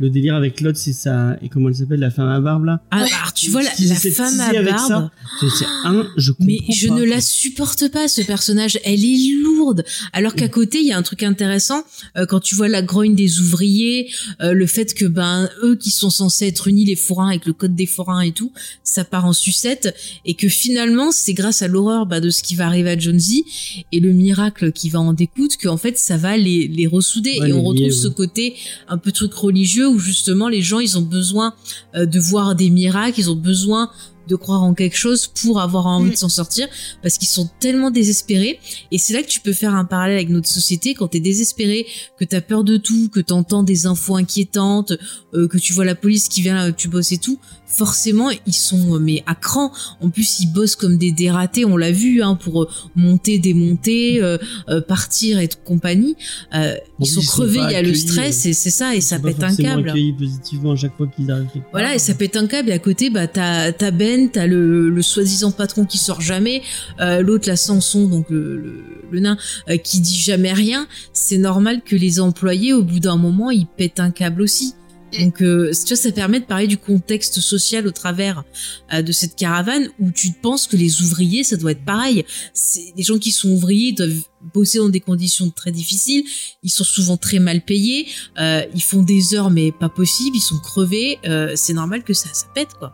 le 0.00 0.10
délire 0.10 0.34
avec 0.34 0.60
Lotz, 0.60 0.78
c'est 0.78 0.92
ça, 0.92 1.36
et 1.40 1.48
comment 1.48 1.68
elle 1.68 1.76
s'appelle, 1.76 2.00
la 2.00 2.10
femme 2.10 2.28
à 2.28 2.40
barbe, 2.40 2.64
là. 2.64 2.82
Ah, 2.90 2.96
alors, 2.96 3.32
tu 3.32 3.50
vois, 3.50 3.62
la, 3.62 3.70
femme 3.70 4.40
à 4.40 4.52
barbe. 4.62 4.88
ça. 4.88 5.10
C'est 5.40 5.64
un, 5.84 6.06
je 6.16 6.32
comprends 6.32 6.46
Mais 6.46 6.58
je 6.72 6.88
pas, 6.88 6.94
ne 6.94 7.04
la 7.04 7.20
supporte 7.20 7.88
pas, 7.88 8.08
ce 8.08 8.20
personnage. 8.22 8.78
Elle 8.84 9.04
est 9.04 9.32
lourde. 9.42 9.84
Alors 10.12 10.34
qu'à 10.34 10.48
côté, 10.48 10.78
il 10.80 10.86
y 10.86 10.92
a 10.92 10.98
un 10.98 11.02
truc 11.02 11.22
intéressant. 11.22 11.84
euh, 12.16 12.26
quand 12.26 12.40
tu 12.40 12.56
vois 12.56 12.68
la 12.68 12.82
grogne 12.82 13.14
des 13.14 13.40
ouvriers, 13.40 14.10
euh, 14.42 14.52
le 14.52 14.66
fait 14.66 14.94
que, 14.94 15.04
ben, 15.04 15.48
eux 15.62 15.76
qui 15.76 15.90
sont 15.90 16.10
censés 16.10 16.48
être 16.48 16.66
unis, 16.66 16.84
les 16.84 16.96
forains, 16.96 17.28
avec 17.28 17.46
le 17.46 17.52
code 17.52 17.76
des 17.76 17.86
forains 17.86 18.20
et 18.20 18.32
tout, 18.32 18.52
ça 18.82 19.04
part 19.04 19.26
en 19.26 19.32
sucette. 19.32 19.94
Et 20.24 20.34
que 20.34 20.48
finalement, 20.48 21.12
c'est 21.12 21.34
grâce 21.34 21.62
à 21.62 21.68
l'horreur 21.68 22.06
bah, 22.06 22.20
de 22.20 22.30
ce 22.30 22.42
qui 22.42 22.56
va 22.56 22.66
arriver 22.66 22.90
à 22.90 22.98
Jonesy 22.98 23.44
et 23.92 24.00
le 24.00 24.12
miracle 24.12 24.72
qui 24.72 24.90
va 24.90 25.00
en 25.00 25.12
découdre 25.12 25.56
que, 25.56 25.68
en 25.68 25.76
fait, 25.76 25.98
ça 25.98 26.16
va 26.16 26.36
les, 26.36 26.66
les 26.66 26.86
ressouder. 26.88 27.38
Ouais, 27.40 27.50
et 27.50 27.52
on 27.52 27.62
retrouve 27.62 27.92
ce 27.92 28.08
côté 28.08 28.56
un 28.88 28.98
peu 28.98 29.12
truc 29.12 29.32
religieux 29.34 29.84
où 29.94 29.98
justement 29.98 30.48
les 30.48 30.62
gens 30.62 30.80
ils 30.80 30.98
ont 30.98 31.02
besoin 31.02 31.54
euh, 31.94 32.06
de 32.06 32.20
voir 32.20 32.54
des 32.54 32.70
miracles, 32.70 33.20
ils 33.20 33.30
ont 33.30 33.36
besoin 33.36 33.90
de 34.26 34.36
croire 34.36 34.62
en 34.62 34.72
quelque 34.74 34.96
chose 34.96 35.26
pour 35.26 35.60
avoir 35.60 35.86
envie 35.86 36.08
Mm. 36.08 36.12
de 36.12 36.16
s'en 36.16 36.28
sortir 36.28 36.66
parce 37.02 37.18
qu'ils 37.18 37.28
sont 37.28 37.50
tellement 37.60 37.90
désespérés 37.90 38.58
et 38.90 38.98
c'est 38.98 39.12
là 39.12 39.22
que 39.22 39.28
tu 39.28 39.40
peux 39.40 39.52
faire 39.52 39.74
un 39.74 39.84
parallèle 39.84 40.16
avec 40.16 40.30
notre 40.30 40.48
société 40.48 40.94
quand 40.94 41.08
t'es 41.08 41.20
désespéré 41.20 41.86
que 42.18 42.24
t'as 42.24 42.40
peur 42.40 42.64
de 42.64 42.78
tout 42.78 43.10
que 43.10 43.20
t'entends 43.20 43.62
des 43.62 43.86
infos 43.86 44.16
inquiétantes 44.16 44.94
euh, 45.34 45.46
que 45.46 45.58
tu 45.58 45.72
vois 45.74 45.84
la 45.84 45.94
police 45.94 46.28
qui 46.28 46.40
vient 46.40 46.54
là 46.54 46.72
tu 46.72 46.88
bosses 46.88 47.12
et 47.12 47.18
tout 47.18 47.38
forcément 47.76 48.30
ils 48.46 48.54
sont 48.54 48.94
euh, 48.94 48.98
mais 48.98 49.22
à 49.26 49.34
cran 49.34 49.72
en 50.00 50.10
plus 50.10 50.40
ils 50.40 50.46
bossent 50.52 50.76
comme 50.76 50.96
des 50.96 51.12
dératés 51.12 51.64
on 51.64 51.76
l'a 51.76 51.92
vu 51.92 52.22
hein, 52.22 52.34
pour 52.36 52.62
euh, 52.62 52.68
monter 52.94 53.38
démonter 53.38 54.22
euh, 54.22 54.38
euh, 54.68 54.80
partir 54.80 55.38
et 55.38 55.48
compagnie 55.64 56.16
euh, 56.54 56.74
ils 57.00 57.06
sont 57.06 57.20
ils 57.20 57.26
crevés 57.26 57.60
il 57.68 57.72
y 57.72 57.74
a 57.74 57.82
le 57.82 57.94
stress 57.94 58.46
et 58.46 58.52
c'est 58.52 58.70
ça 58.70 58.94
et 58.94 59.00
ça 59.00 59.18
pète 59.18 59.42
un 59.42 59.54
câble 59.54 59.92
positivement 60.18 60.72
à 60.72 60.76
chaque 60.76 60.96
fois 60.96 61.06
qu'ils 61.06 61.30
arrivent. 61.30 61.48
voilà, 61.72 61.94
et 61.94 61.98
ça 61.98 62.14
pète 62.14 62.36
un 62.36 62.46
câble. 62.46 62.70
Et 62.70 62.72
à 62.72 62.78
côté, 62.78 63.10
bah, 63.10 63.26
t'as, 63.26 63.72
t'as 63.72 63.90
Ben, 63.90 64.30
t'as 64.30 64.46
le, 64.46 64.88
le 64.90 65.02
soi-disant 65.02 65.50
patron 65.50 65.84
qui 65.84 65.98
sort 65.98 66.20
jamais, 66.20 66.62
l'autre, 66.98 67.48
la 67.48 67.56
Samson, 67.56 68.06
donc 68.08 68.30
le, 68.30 68.56
le, 68.56 68.84
le 69.10 69.20
nain, 69.20 69.36
qui 69.82 70.00
dit 70.00 70.16
jamais 70.18 70.52
rien. 70.52 70.86
C'est 71.12 71.38
normal 71.38 71.82
que 71.84 71.96
les 71.96 72.20
employés, 72.20 72.72
au 72.72 72.82
bout 72.82 73.00
d'un 73.00 73.16
moment, 73.16 73.50
ils 73.50 73.66
pètent 73.66 74.00
un 74.00 74.10
câble 74.10 74.42
aussi. 74.42 74.74
Donc, 75.20 75.42
euh, 75.42 75.72
tu 75.72 75.94
vois, 75.94 75.96
ça 75.96 76.12
permet 76.12 76.40
de 76.40 76.44
parler 76.44 76.66
du 76.66 76.78
contexte 76.78 77.40
social 77.40 77.86
au 77.86 77.90
travers 77.90 78.44
euh, 78.92 79.02
de 79.02 79.12
cette 79.12 79.36
caravane 79.36 79.88
où 79.98 80.10
tu 80.10 80.32
penses 80.32 80.66
que 80.66 80.76
les 80.76 81.02
ouvriers, 81.02 81.44
ça 81.44 81.56
doit 81.56 81.72
être 81.72 81.84
pareil. 81.84 82.24
C'est 82.52 82.92
des 82.96 83.02
gens 83.02 83.18
qui 83.18 83.30
sont 83.30 83.50
ouvriers 83.50 83.92
doivent 83.92 84.22
bosser 84.52 84.78
dans 84.78 84.88
des 84.88 85.00
conditions 85.00 85.50
très 85.50 85.70
difficiles. 85.70 86.24
Ils 86.62 86.70
sont 86.70 86.84
souvent 86.84 87.16
très 87.16 87.38
mal 87.38 87.62
payés. 87.62 88.06
Euh, 88.38 88.62
ils 88.74 88.82
font 88.82 89.02
des 89.02 89.34
heures, 89.34 89.50
mais 89.50 89.72
pas 89.72 89.88
possible. 89.88 90.36
Ils 90.36 90.40
sont 90.40 90.58
crevés. 90.58 91.18
Euh, 91.26 91.52
c'est 91.54 91.74
normal 91.74 92.02
que 92.02 92.12
ça, 92.12 92.28
ça 92.32 92.46
pète, 92.54 92.74
quoi. 92.78 92.92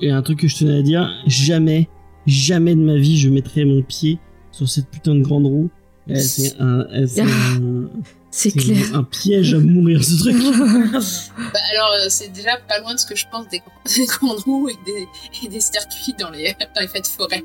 Et 0.00 0.10
un 0.10 0.22
truc 0.22 0.40
que 0.40 0.48
je 0.48 0.56
tenais 0.56 0.78
à 0.78 0.82
dire, 0.82 1.10
jamais, 1.26 1.88
jamais 2.26 2.74
de 2.74 2.80
ma 2.80 2.96
vie 2.96 3.18
je 3.18 3.28
mettrai 3.28 3.66
mon 3.66 3.82
pied 3.82 4.18
sur 4.50 4.66
cette 4.68 4.88
putain 4.88 5.14
de 5.14 5.22
grande 5.22 5.44
roue. 5.44 5.70
Elle, 6.08 6.22
C'est 6.22 6.58
un, 6.58 6.86
elle, 6.90 7.08
c'est 7.08 7.20
un, 7.22 7.90
C'est 8.30 8.50
c'est 8.50 8.58
clair. 8.58 8.94
un 8.94 9.04
piège 9.04 9.54
à 9.54 9.58
mourir 9.58 10.04
ce 10.04 10.16
truc. 10.18 10.36
Bah, 11.52 11.60
alors, 11.72 11.92
euh, 11.92 12.08
c'est 12.10 12.28
déjà 12.28 12.56
pas 12.68 12.78
loin 12.80 12.94
de 12.94 12.98
ce 12.98 13.06
que 13.06 13.16
je 13.16 13.24
pense 13.30 13.48
des, 13.48 13.62
des 13.96 14.06
grandes 14.06 14.40
roues 14.40 14.68
et 14.68 14.76
des, 14.84 15.06
et 15.44 15.48
des 15.48 15.60
circuits 15.60 16.14
dans 16.18 16.30
les, 16.30 16.54
dans 16.74 16.80
les 16.80 16.88
fêtes 16.88 17.06
foraines. 17.06 17.44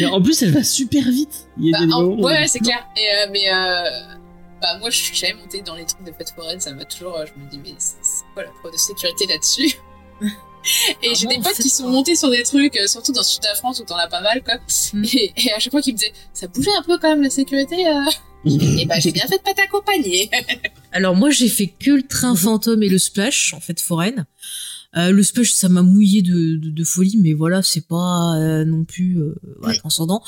Mais 0.00 0.06
en 0.06 0.22
plus, 0.22 0.40
elle 0.42 0.52
va 0.52 0.62
super 0.62 1.04
vite. 1.04 1.48
Il 1.58 1.66
y 1.68 1.74
a 1.74 1.78
Bah, 1.80 1.86
des 1.86 1.92
en- 1.92 2.04
ouais, 2.06 2.22
ouais, 2.24 2.46
c'est 2.46 2.60
clair. 2.60 2.86
Et, 2.96 3.00
euh, 3.00 3.30
mais 3.32 3.48
euh, 3.52 4.14
bah, 4.62 4.78
moi, 4.78 4.88
je 4.90 4.96
suis 4.98 5.14
jamais 5.16 5.34
montée 5.34 5.60
dans 5.62 5.74
les 5.74 5.84
trucs 5.84 6.04
de 6.04 6.12
fêtes 6.12 6.32
foraines. 6.34 6.60
Ça 6.60 6.72
m'a 6.72 6.84
toujours. 6.84 7.18
je 7.26 7.40
me 7.42 7.50
dis, 7.50 7.58
mais 7.58 7.74
c'est 7.78 7.96
c'est 8.02 8.24
quoi 8.34 8.44
la 8.44 8.50
preuve 8.60 8.72
de 8.72 8.78
sécurité 8.78 9.26
là-dessus? 9.26 9.74
Et 11.02 11.08
Ah 11.10 11.14
j'ai 11.14 11.26
bon, 11.26 11.36
des 11.36 11.42
potes 11.42 11.56
qui 11.56 11.68
sont 11.68 11.88
montés 11.88 12.16
sur 12.16 12.30
des 12.30 12.42
trucs, 12.42 12.76
euh, 12.76 12.86
surtout 12.86 13.12
dans 13.12 13.20
le 13.20 13.24
sud 13.26 13.42
de 13.42 13.48
la 13.48 13.54
France 13.54 13.80
où 13.80 13.84
t'en 13.84 13.96
as 13.96 14.08
pas 14.08 14.20
mal, 14.20 14.42
quoi. 14.42 14.54
Mm. 14.92 15.04
Et, 15.14 15.32
et 15.36 15.52
à 15.52 15.58
chaque 15.58 15.70
fois 15.72 15.80
qu'ils 15.82 15.94
me 15.94 15.98
disaient, 15.98 16.12
ça 16.32 16.46
bougeait 16.48 16.74
un 16.78 16.82
peu 16.82 16.98
quand 16.98 17.08
même 17.10 17.22
la 17.22 17.30
sécurité. 17.30 17.86
euh? 17.86 18.04
Et 18.44 18.86
bah, 18.86 18.98
j'ai 19.00 19.10
bien 19.10 19.26
fait 19.26 19.38
de 19.38 19.42
pas 19.42 19.52
t'accompagner. 19.54 20.30
Alors 20.92 21.16
moi 21.16 21.30
j'ai 21.30 21.48
fait 21.48 21.66
que 21.66 21.90
le 21.90 22.06
train 22.06 22.36
fantôme 22.36 22.82
et 22.84 22.88
le 22.88 22.98
splash 22.98 23.52
en 23.52 23.60
fait 23.60 23.80
foraine. 23.80 24.26
Euh, 24.96 25.10
le 25.10 25.22
splash 25.22 25.52
ça 25.52 25.68
m'a 25.68 25.82
mouillé 25.82 26.22
de, 26.22 26.56
de, 26.56 26.70
de 26.70 26.84
folie 26.84 27.18
mais 27.22 27.34
voilà 27.34 27.62
c'est 27.62 27.86
pas 27.86 28.36
euh, 28.38 28.64
non 28.64 28.84
plus 28.84 29.18
euh, 29.20 29.34
ouais, 29.62 29.76
transcendant. 29.76 30.22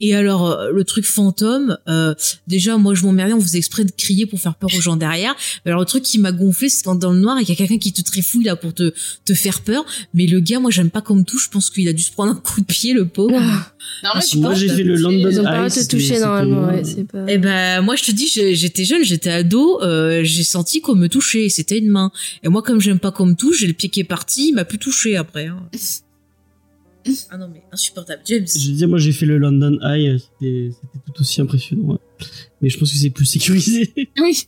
Et 0.00 0.14
alors 0.14 0.46
euh, 0.52 0.70
le 0.70 0.84
truc 0.84 1.04
fantôme 1.04 1.76
euh, 1.88 2.14
déjà 2.46 2.76
moi 2.76 2.94
je 2.94 3.02
m'emmerdais 3.02 3.32
on 3.32 3.40
faisait 3.40 3.58
exprès 3.58 3.84
de 3.84 3.90
crier 3.90 4.26
pour 4.26 4.38
faire 4.38 4.54
peur 4.54 4.70
aux 4.72 4.80
gens 4.80 4.94
derrière. 4.96 5.34
Mais 5.64 5.72
alors 5.72 5.80
le 5.80 5.86
truc 5.86 6.04
qui 6.04 6.18
m'a 6.20 6.30
gonflé 6.30 6.68
c'est 6.68 6.84
quand 6.84 6.94
dans 6.94 7.12
le 7.12 7.18
noir 7.18 7.38
et 7.38 7.40
qu'il 7.44 7.48
y 7.50 7.52
a 7.52 7.56
quelqu'un 7.56 7.78
qui 7.78 7.92
te 7.92 8.02
trifouille 8.02 8.44
là 8.44 8.54
pour 8.54 8.72
te 8.72 8.92
te 9.24 9.34
faire 9.34 9.62
peur. 9.62 9.84
Mais 10.14 10.26
le 10.28 10.38
gars 10.38 10.60
moi 10.60 10.70
j'aime 10.70 10.90
pas 10.90 11.02
comme 11.02 11.24
tout 11.24 11.38
je 11.38 11.48
pense 11.48 11.68
qu'il 11.70 11.88
a 11.88 11.92
dû 11.92 12.02
se 12.04 12.12
prendre 12.12 12.30
un 12.30 12.36
coup 12.36 12.60
de 12.60 12.66
pied 12.66 12.92
le 12.92 13.08
pauvre. 13.08 13.34
Ah, 13.36 13.72
Non, 14.04 14.10
Ah, 14.14 14.20
je 14.32 14.38
moi, 14.38 14.50
pense 14.50 14.60
j'ai 14.60 14.68
fait 14.68 14.84
le 14.84 14.94
London 14.94 15.28
Ils 15.28 15.40
ont 15.40 15.44
Ah, 15.44 15.64
pas 15.64 15.70
te 15.70 15.88
toucher 15.88 16.20
normalement, 16.20 16.60
moi. 16.60 16.72
ouais, 16.74 16.84
c'est 16.84 17.04
pas. 17.10 17.24
Eh 17.28 17.38
ben 17.38 17.80
moi 17.82 17.96
je 17.96 18.04
te 18.04 18.12
dis 18.12 18.28
j'étais 18.28 18.84
jeune, 18.84 19.02
j'étais 19.02 19.30
ado, 19.30 19.82
euh, 19.82 20.20
j'ai 20.22 20.44
senti 20.44 20.80
qu'on 20.80 20.94
me 20.94 21.08
touchait, 21.08 21.48
c'était 21.48 21.78
une 21.78 21.88
main. 21.88 22.12
Et 22.44 22.48
moi 22.48 22.62
comme 22.62 22.80
j'aime 22.80 23.00
pas 23.00 23.10
qu'on 23.10 23.26
me 23.26 23.34
touche, 23.34 23.58
j'ai 23.58 23.66
le 23.66 23.72
pied 23.72 23.88
qui 23.88 24.00
est 24.00 24.03
parti, 24.04 24.48
il 24.48 24.52
m'a 24.54 24.64
plus 24.64 24.78
touché 24.78 25.16
après. 25.16 25.46
hein. 25.46 25.68
ah 27.30 27.36
non 27.36 27.48
mais 27.52 27.62
insupportable, 27.72 28.22
James. 28.24 28.46
Je 28.46 28.70
disais, 28.70 28.86
moi 28.86 28.98
j'ai 28.98 29.12
fait 29.12 29.26
le 29.26 29.36
London 29.38 29.78
Eye, 29.82 30.18
c'était 30.18 30.70
c'était 30.72 30.98
tout 31.04 31.20
aussi 31.20 31.40
impressionnant. 31.40 31.84
ouais. 31.92 32.26
Mais 32.62 32.68
je 32.70 32.78
pense 32.78 32.90
que 32.92 32.96
c'est 32.98 33.10
plus 33.10 33.26
sécurisé. 33.26 33.92
Oui. 34.20 34.46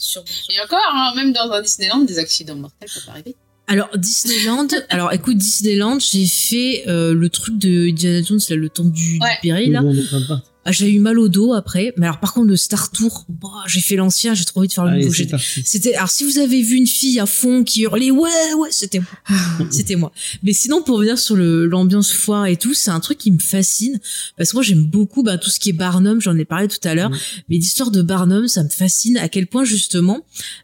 Sûrement. 0.00 0.26
Et 0.50 0.60
encore, 0.64 0.78
hein, 0.94 1.12
même 1.16 1.32
dans 1.32 1.50
un 1.50 1.60
Disneyland, 1.60 2.02
des 2.04 2.18
accidents 2.20 2.54
mortels 2.54 2.88
peuvent 2.94 3.08
arriver. 3.08 3.34
Alors 3.66 3.88
Disneyland, 3.98 4.68
alors 4.90 5.12
écoute 5.12 5.36
Disneyland, 5.38 5.98
j'ai 5.98 6.24
fait 6.26 6.84
euh, 6.86 7.12
le 7.14 7.28
truc 7.28 7.58
de 7.58 7.88
Indiana 7.90 8.22
Jones 8.22 8.38
là, 8.48 8.56
le 8.56 8.68
temple 8.68 8.92
du, 8.92 9.18
du 9.18 9.20
Ouais. 9.20 9.36
péril 9.42 9.72
là. 9.72 9.82
Mais 9.82 9.92
bon, 9.92 10.40
Ah, 10.68 10.72
j'ai 10.72 10.90
eu 10.92 10.98
mal 10.98 11.18
au 11.18 11.28
dos 11.28 11.54
après, 11.54 11.94
mais 11.96 12.04
alors 12.04 12.20
par 12.20 12.34
contre 12.34 12.48
le 12.48 12.56
Star 12.58 12.90
Tour, 12.90 13.24
bah, 13.30 13.48
j'ai 13.66 13.80
fait 13.80 13.96
l'ancien, 13.96 14.34
j'ai 14.34 14.44
trop 14.44 14.60
envie 14.60 14.68
de 14.68 14.72
faire 14.74 14.84
le 14.84 14.90
Allez, 14.90 15.06
nouveau. 15.06 15.38
C'était 15.64 15.94
alors 15.94 16.10
si 16.10 16.24
vous 16.24 16.36
avez 16.36 16.60
vu 16.60 16.76
une 16.76 16.86
fille 16.86 17.18
à 17.20 17.24
fond 17.24 17.64
qui 17.64 17.84
hurlait 17.84 18.10
ouais 18.10 18.28
ouais 18.58 18.68
c'était 18.70 18.98
moi. 18.98 19.68
C'était 19.70 19.96
moi. 19.96 20.12
Mais 20.42 20.52
sinon 20.52 20.82
pour 20.82 20.96
revenir 20.96 21.18
sur 21.18 21.36
le 21.36 21.64
l'ambiance 21.64 22.12
foire 22.12 22.44
et 22.44 22.58
tout 22.58 22.74
c'est 22.74 22.90
un 22.90 23.00
truc 23.00 23.16
qui 23.16 23.30
me 23.30 23.38
fascine. 23.38 23.98
Parce 24.36 24.50
que 24.50 24.56
moi 24.56 24.62
j'aime 24.62 24.84
beaucoup 24.84 25.22
bah, 25.22 25.38
tout 25.38 25.48
ce 25.48 25.58
qui 25.58 25.70
est 25.70 25.72
Barnum 25.72 26.20
j'en 26.20 26.36
ai 26.36 26.44
parlé 26.44 26.68
tout 26.68 26.86
à 26.86 26.94
l'heure. 26.94 27.08
Mhm. 27.08 27.18
mais 27.48 27.56
l'histoire 27.56 27.90
de 27.90 28.02
Barnum 28.02 28.46
ça 28.46 28.62
me 28.62 28.68
fascine 28.68 29.16
à 29.16 29.30
quel 29.30 29.46
point 29.46 29.64
justement 29.64 30.20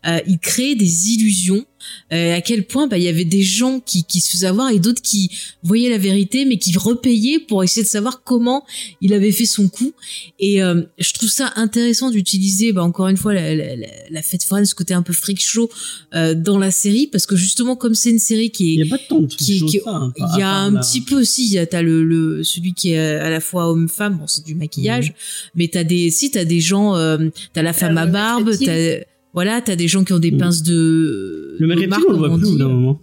euh, 0.06 0.20
il 0.26 0.38
crée 0.38 0.74
des 0.74 1.08
illusions 1.12 1.64
euh, 2.12 2.34
à 2.36 2.40
quel 2.40 2.66
point 2.66 2.86
bah 2.86 2.98
il 2.98 3.04
y 3.04 3.08
avait 3.08 3.24
des 3.24 3.42
gens 3.42 3.80
qui 3.80 4.04
qui 4.04 4.20
se 4.20 4.30
faisaient 4.30 4.46
avoir 4.46 4.70
et 4.70 4.78
d'autres 4.78 5.02
qui 5.02 5.30
voyaient 5.62 5.90
la 5.90 5.98
vérité 5.98 6.44
mais 6.44 6.58
qui 6.58 6.76
repayaient 6.76 7.38
pour 7.38 7.62
essayer 7.64 7.82
de 7.82 7.88
savoir 7.88 8.22
comment 8.22 8.64
il 9.00 9.12
avait 9.12 9.32
fait 9.32 9.46
son 9.46 9.68
coup 9.68 9.92
et 10.38 10.62
euh, 10.62 10.82
je 10.98 11.12
trouve 11.12 11.28
ça 11.30 11.52
intéressant 11.56 12.10
d'utiliser, 12.10 12.72
bah, 12.72 12.82
encore 12.82 13.08
une 13.08 13.16
fois, 13.16 13.32
la, 13.34 13.54
la, 13.54 13.76
la, 13.76 13.86
la 14.10 14.22
fête 14.22 14.42
foraine, 14.44 14.64
ce 14.66 14.74
côté 14.74 14.94
un 14.94 15.02
peu 15.02 15.12
freak 15.12 15.40
show 15.40 15.70
euh, 16.14 16.34
dans 16.34 16.58
la 16.58 16.70
série, 16.70 17.06
parce 17.06 17.26
que 17.26 17.36
justement, 17.36 17.76
comme 17.76 17.94
c'est 17.94 18.10
une 18.10 18.18
série 18.18 18.50
qui 18.50 18.74
Il 18.74 18.80
est... 18.80 18.84
n'y 18.84 18.92
a 18.92 18.98
pas 18.98 19.14
de 19.20 19.26
qui 19.26 19.58
choses 19.58 19.70
qui 19.70 19.80
ça. 19.80 19.90
hein, 19.90 20.12
Il 20.16 20.38
y 20.38 20.42
a 20.42 20.50
un 20.50 20.72
la- 20.72 20.80
petit 20.80 21.00
peu 21.00 21.20
aussi, 21.20 21.44
il 21.46 21.52
y 21.52 21.58
a- 21.58 21.66
t'as 21.66 21.82
le, 21.82 22.04
le 22.04 22.42
celui 22.44 22.74
qui 22.74 22.90
est 22.92 22.98
à 22.98 23.30
la 23.30 23.40
fois 23.40 23.70
homme-femme, 23.70 24.18
bon 24.18 24.26
c'est 24.26 24.44
du 24.44 24.54
maquillage, 24.54 25.08
Mhm. 25.10 25.14
mais 25.56 25.68
t'as 25.68 25.84
des 25.84 26.10
si 26.10 26.30
t'as 26.30 26.44
des 26.44 26.60
gens, 26.60 26.96
euh, 26.96 27.18
t'as 27.52 27.62
la 27.62 27.72
femme 27.72 27.92
le 27.94 27.98
à 28.00 28.06
barbe, 28.06 28.50
t'as 28.64 28.98
voilà, 29.34 29.60
t'as 29.60 29.76
des 29.76 29.88
gens 29.88 30.04
qui 30.04 30.12
ont 30.14 30.18
des 30.18 30.30
Mhm. 30.30 30.38
pinces 30.38 30.62
de 30.62 31.56
Le 31.60 31.66
reptile, 31.68 31.92
on 32.08 32.12
le 32.12 32.18
voit 32.18 32.36
plus 32.38 32.46
au 32.46 32.52
bout 32.52 32.58
d'un 32.58 32.68
moment. 32.68 33.00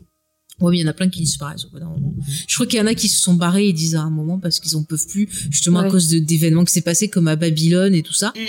Ouais, 0.59 0.71
mais 0.71 0.77
il 0.77 0.81
y 0.81 0.83
en 0.83 0.87
a 0.89 0.93
plein 0.93 1.09
qui 1.09 1.21
disparaissent 1.21 1.65
au 1.65 1.69
bout 1.69 1.79
d'un 1.79 1.89
moment. 1.89 2.13
Je 2.47 2.53
crois 2.53 2.67
qu'il 2.67 2.77
y 2.77 2.81
en 2.81 2.85
a 2.87 2.93
qui 2.93 3.09
se 3.09 3.19
sont 3.19 3.33
barrés 3.33 3.67
et 3.67 3.73
disent 3.73 3.95
à 3.95 4.01
un 4.01 4.11
moment 4.11 4.37
parce 4.39 4.59
qu'ils 4.59 4.75
en 4.75 4.83
peuvent 4.83 5.07
plus, 5.07 5.27
justement 5.49 5.79
à 5.79 5.89
cause 5.89 6.07
de- 6.09 6.19
d'événements 6.19 6.65
qui 6.65 6.73
s'est 6.73 6.81
passé 6.81 7.07
comme 7.07 7.27
à 7.27 7.35
Babylone 7.35 7.95
et 7.95 8.03
tout 8.03 8.13
ça. 8.13 8.31
Mm. 8.35 8.39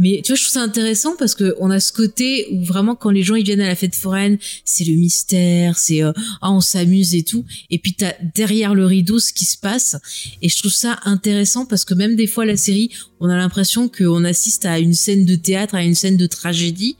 Mais 0.00 0.20
tu 0.24 0.30
vois, 0.30 0.36
je 0.36 0.42
trouve 0.44 0.52
ça 0.52 0.62
intéressant 0.62 1.16
parce 1.18 1.34
que 1.34 1.56
on 1.58 1.70
a 1.70 1.80
ce 1.80 1.92
côté 1.92 2.46
où 2.52 2.62
vraiment 2.62 2.94
quand 2.94 3.10
les 3.10 3.24
gens 3.24 3.34
ils 3.34 3.44
viennent 3.44 3.60
à 3.60 3.66
la 3.66 3.74
fête 3.74 3.96
foraine, 3.96 4.38
c'est 4.64 4.84
le 4.84 4.94
mystère, 4.94 5.76
c'est 5.76 6.04
euh, 6.04 6.12
ah 6.40 6.52
on 6.52 6.60
s'amuse 6.60 7.16
et 7.16 7.24
tout. 7.24 7.44
Et 7.68 7.78
puis 7.80 7.94
t'as 7.94 8.12
derrière 8.36 8.76
le 8.76 8.84
rideau 8.86 9.18
ce 9.18 9.32
qui 9.32 9.44
se 9.44 9.58
passe. 9.58 9.96
Et 10.40 10.48
je 10.48 10.56
trouve 10.56 10.70
ça 10.72 11.00
intéressant 11.04 11.66
parce 11.66 11.84
que 11.84 11.94
même 11.94 12.14
des 12.14 12.28
fois 12.28 12.46
la 12.46 12.56
série, 12.56 12.90
on 13.20 13.28
a 13.28 13.36
l'impression 13.36 13.88
qu'on 13.88 14.24
assiste 14.24 14.64
à 14.66 14.78
une 14.78 14.94
scène 14.94 15.24
de 15.24 15.34
théâtre, 15.34 15.74
à 15.74 15.84
une 15.84 15.94
scène 15.94 16.16
de 16.16 16.26
tragédie. 16.26 16.96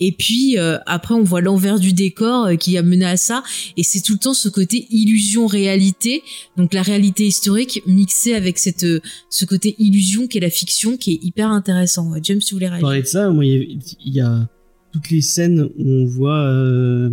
Et 0.00 0.12
puis 0.12 0.58
euh, 0.58 0.78
après 0.86 1.14
on 1.14 1.22
voit 1.22 1.40
l'envers 1.40 1.78
du 1.78 1.92
décor 1.92 2.46
euh, 2.46 2.56
qui 2.56 2.76
a 2.78 2.82
mené 2.82 3.04
à 3.04 3.16
ça. 3.16 3.42
Et 3.76 3.82
c'est 3.82 4.00
tout 4.00 4.14
le 4.14 4.18
temps 4.18 4.34
ce 4.34 4.48
côté 4.48 4.86
illusion-réalité. 4.90 6.22
Donc 6.56 6.74
la 6.74 6.82
réalité 6.82 7.26
historique 7.26 7.82
mixée 7.86 8.34
avec 8.34 8.58
cette 8.58 8.84
euh, 8.84 9.00
ce 9.30 9.44
côté 9.44 9.74
illusion 9.78 10.26
qui 10.26 10.38
est 10.38 10.40
la 10.40 10.50
fiction 10.50 10.96
qui 10.96 11.12
est 11.12 11.24
hyper 11.24 11.50
intéressant. 11.50 12.12
James, 12.22 12.40
si 12.40 12.50
vous 12.52 12.56
voulez 12.56 12.68
réagir. 12.68 12.82
Parler 12.86 13.02
de 13.02 13.06
ça, 13.06 13.30
moi, 13.30 13.44
il 13.44 13.52
y, 13.52 13.56
a- 13.56 13.76
il 14.06 14.12
y 14.14 14.20
a 14.20 14.48
toutes 14.92 15.10
les 15.10 15.20
scènes 15.20 15.68
où 15.78 15.90
on 15.90 16.04
voit 16.06 16.42
euh, 16.44 17.10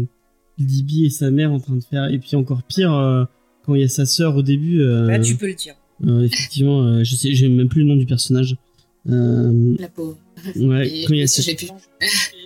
Libby 0.58 1.06
et 1.06 1.10
sa 1.10 1.30
mère 1.32 1.52
en 1.52 1.60
train 1.60 1.76
de 1.76 1.84
faire, 1.84 2.06
et 2.12 2.18
puis 2.20 2.36
encore 2.36 2.64
pire 2.64 2.94
euh, 2.94 3.26
quand 3.66 3.76
il 3.76 3.82
y 3.82 3.84
a 3.84 3.90
sa 3.90 4.06
sœur 4.06 4.36
au 4.38 4.42
début. 4.42 4.82
euh, 4.82 5.08
Là, 5.08 5.20
tu 5.20 5.36
peux 5.36 5.48
le 5.48 5.54
dire. 5.56 5.74
Euh, 6.06 6.24
effectivement, 6.24 6.84
euh, 6.84 7.04
je 7.04 7.16
sais, 7.16 7.34
j'ai 7.34 7.48
même 7.50 7.70
plus 7.70 7.82
le 7.82 7.88
nom 7.88 7.96
du 7.96 8.06
personnage. 8.06 8.56
Euh, 9.10 9.76
La 9.80 9.88
pauvre. 9.90 10.18
ouais, 10.56 10.88
Et- 10.90 11.06
quand 11.06 11.14
il 11.14 11.20
y 11.20 11.24
a 11.24 11.28
sa, 11.28 11.42
je 11.42 11.48
l'ai 11.48 11.56
plus. 11.56 11.68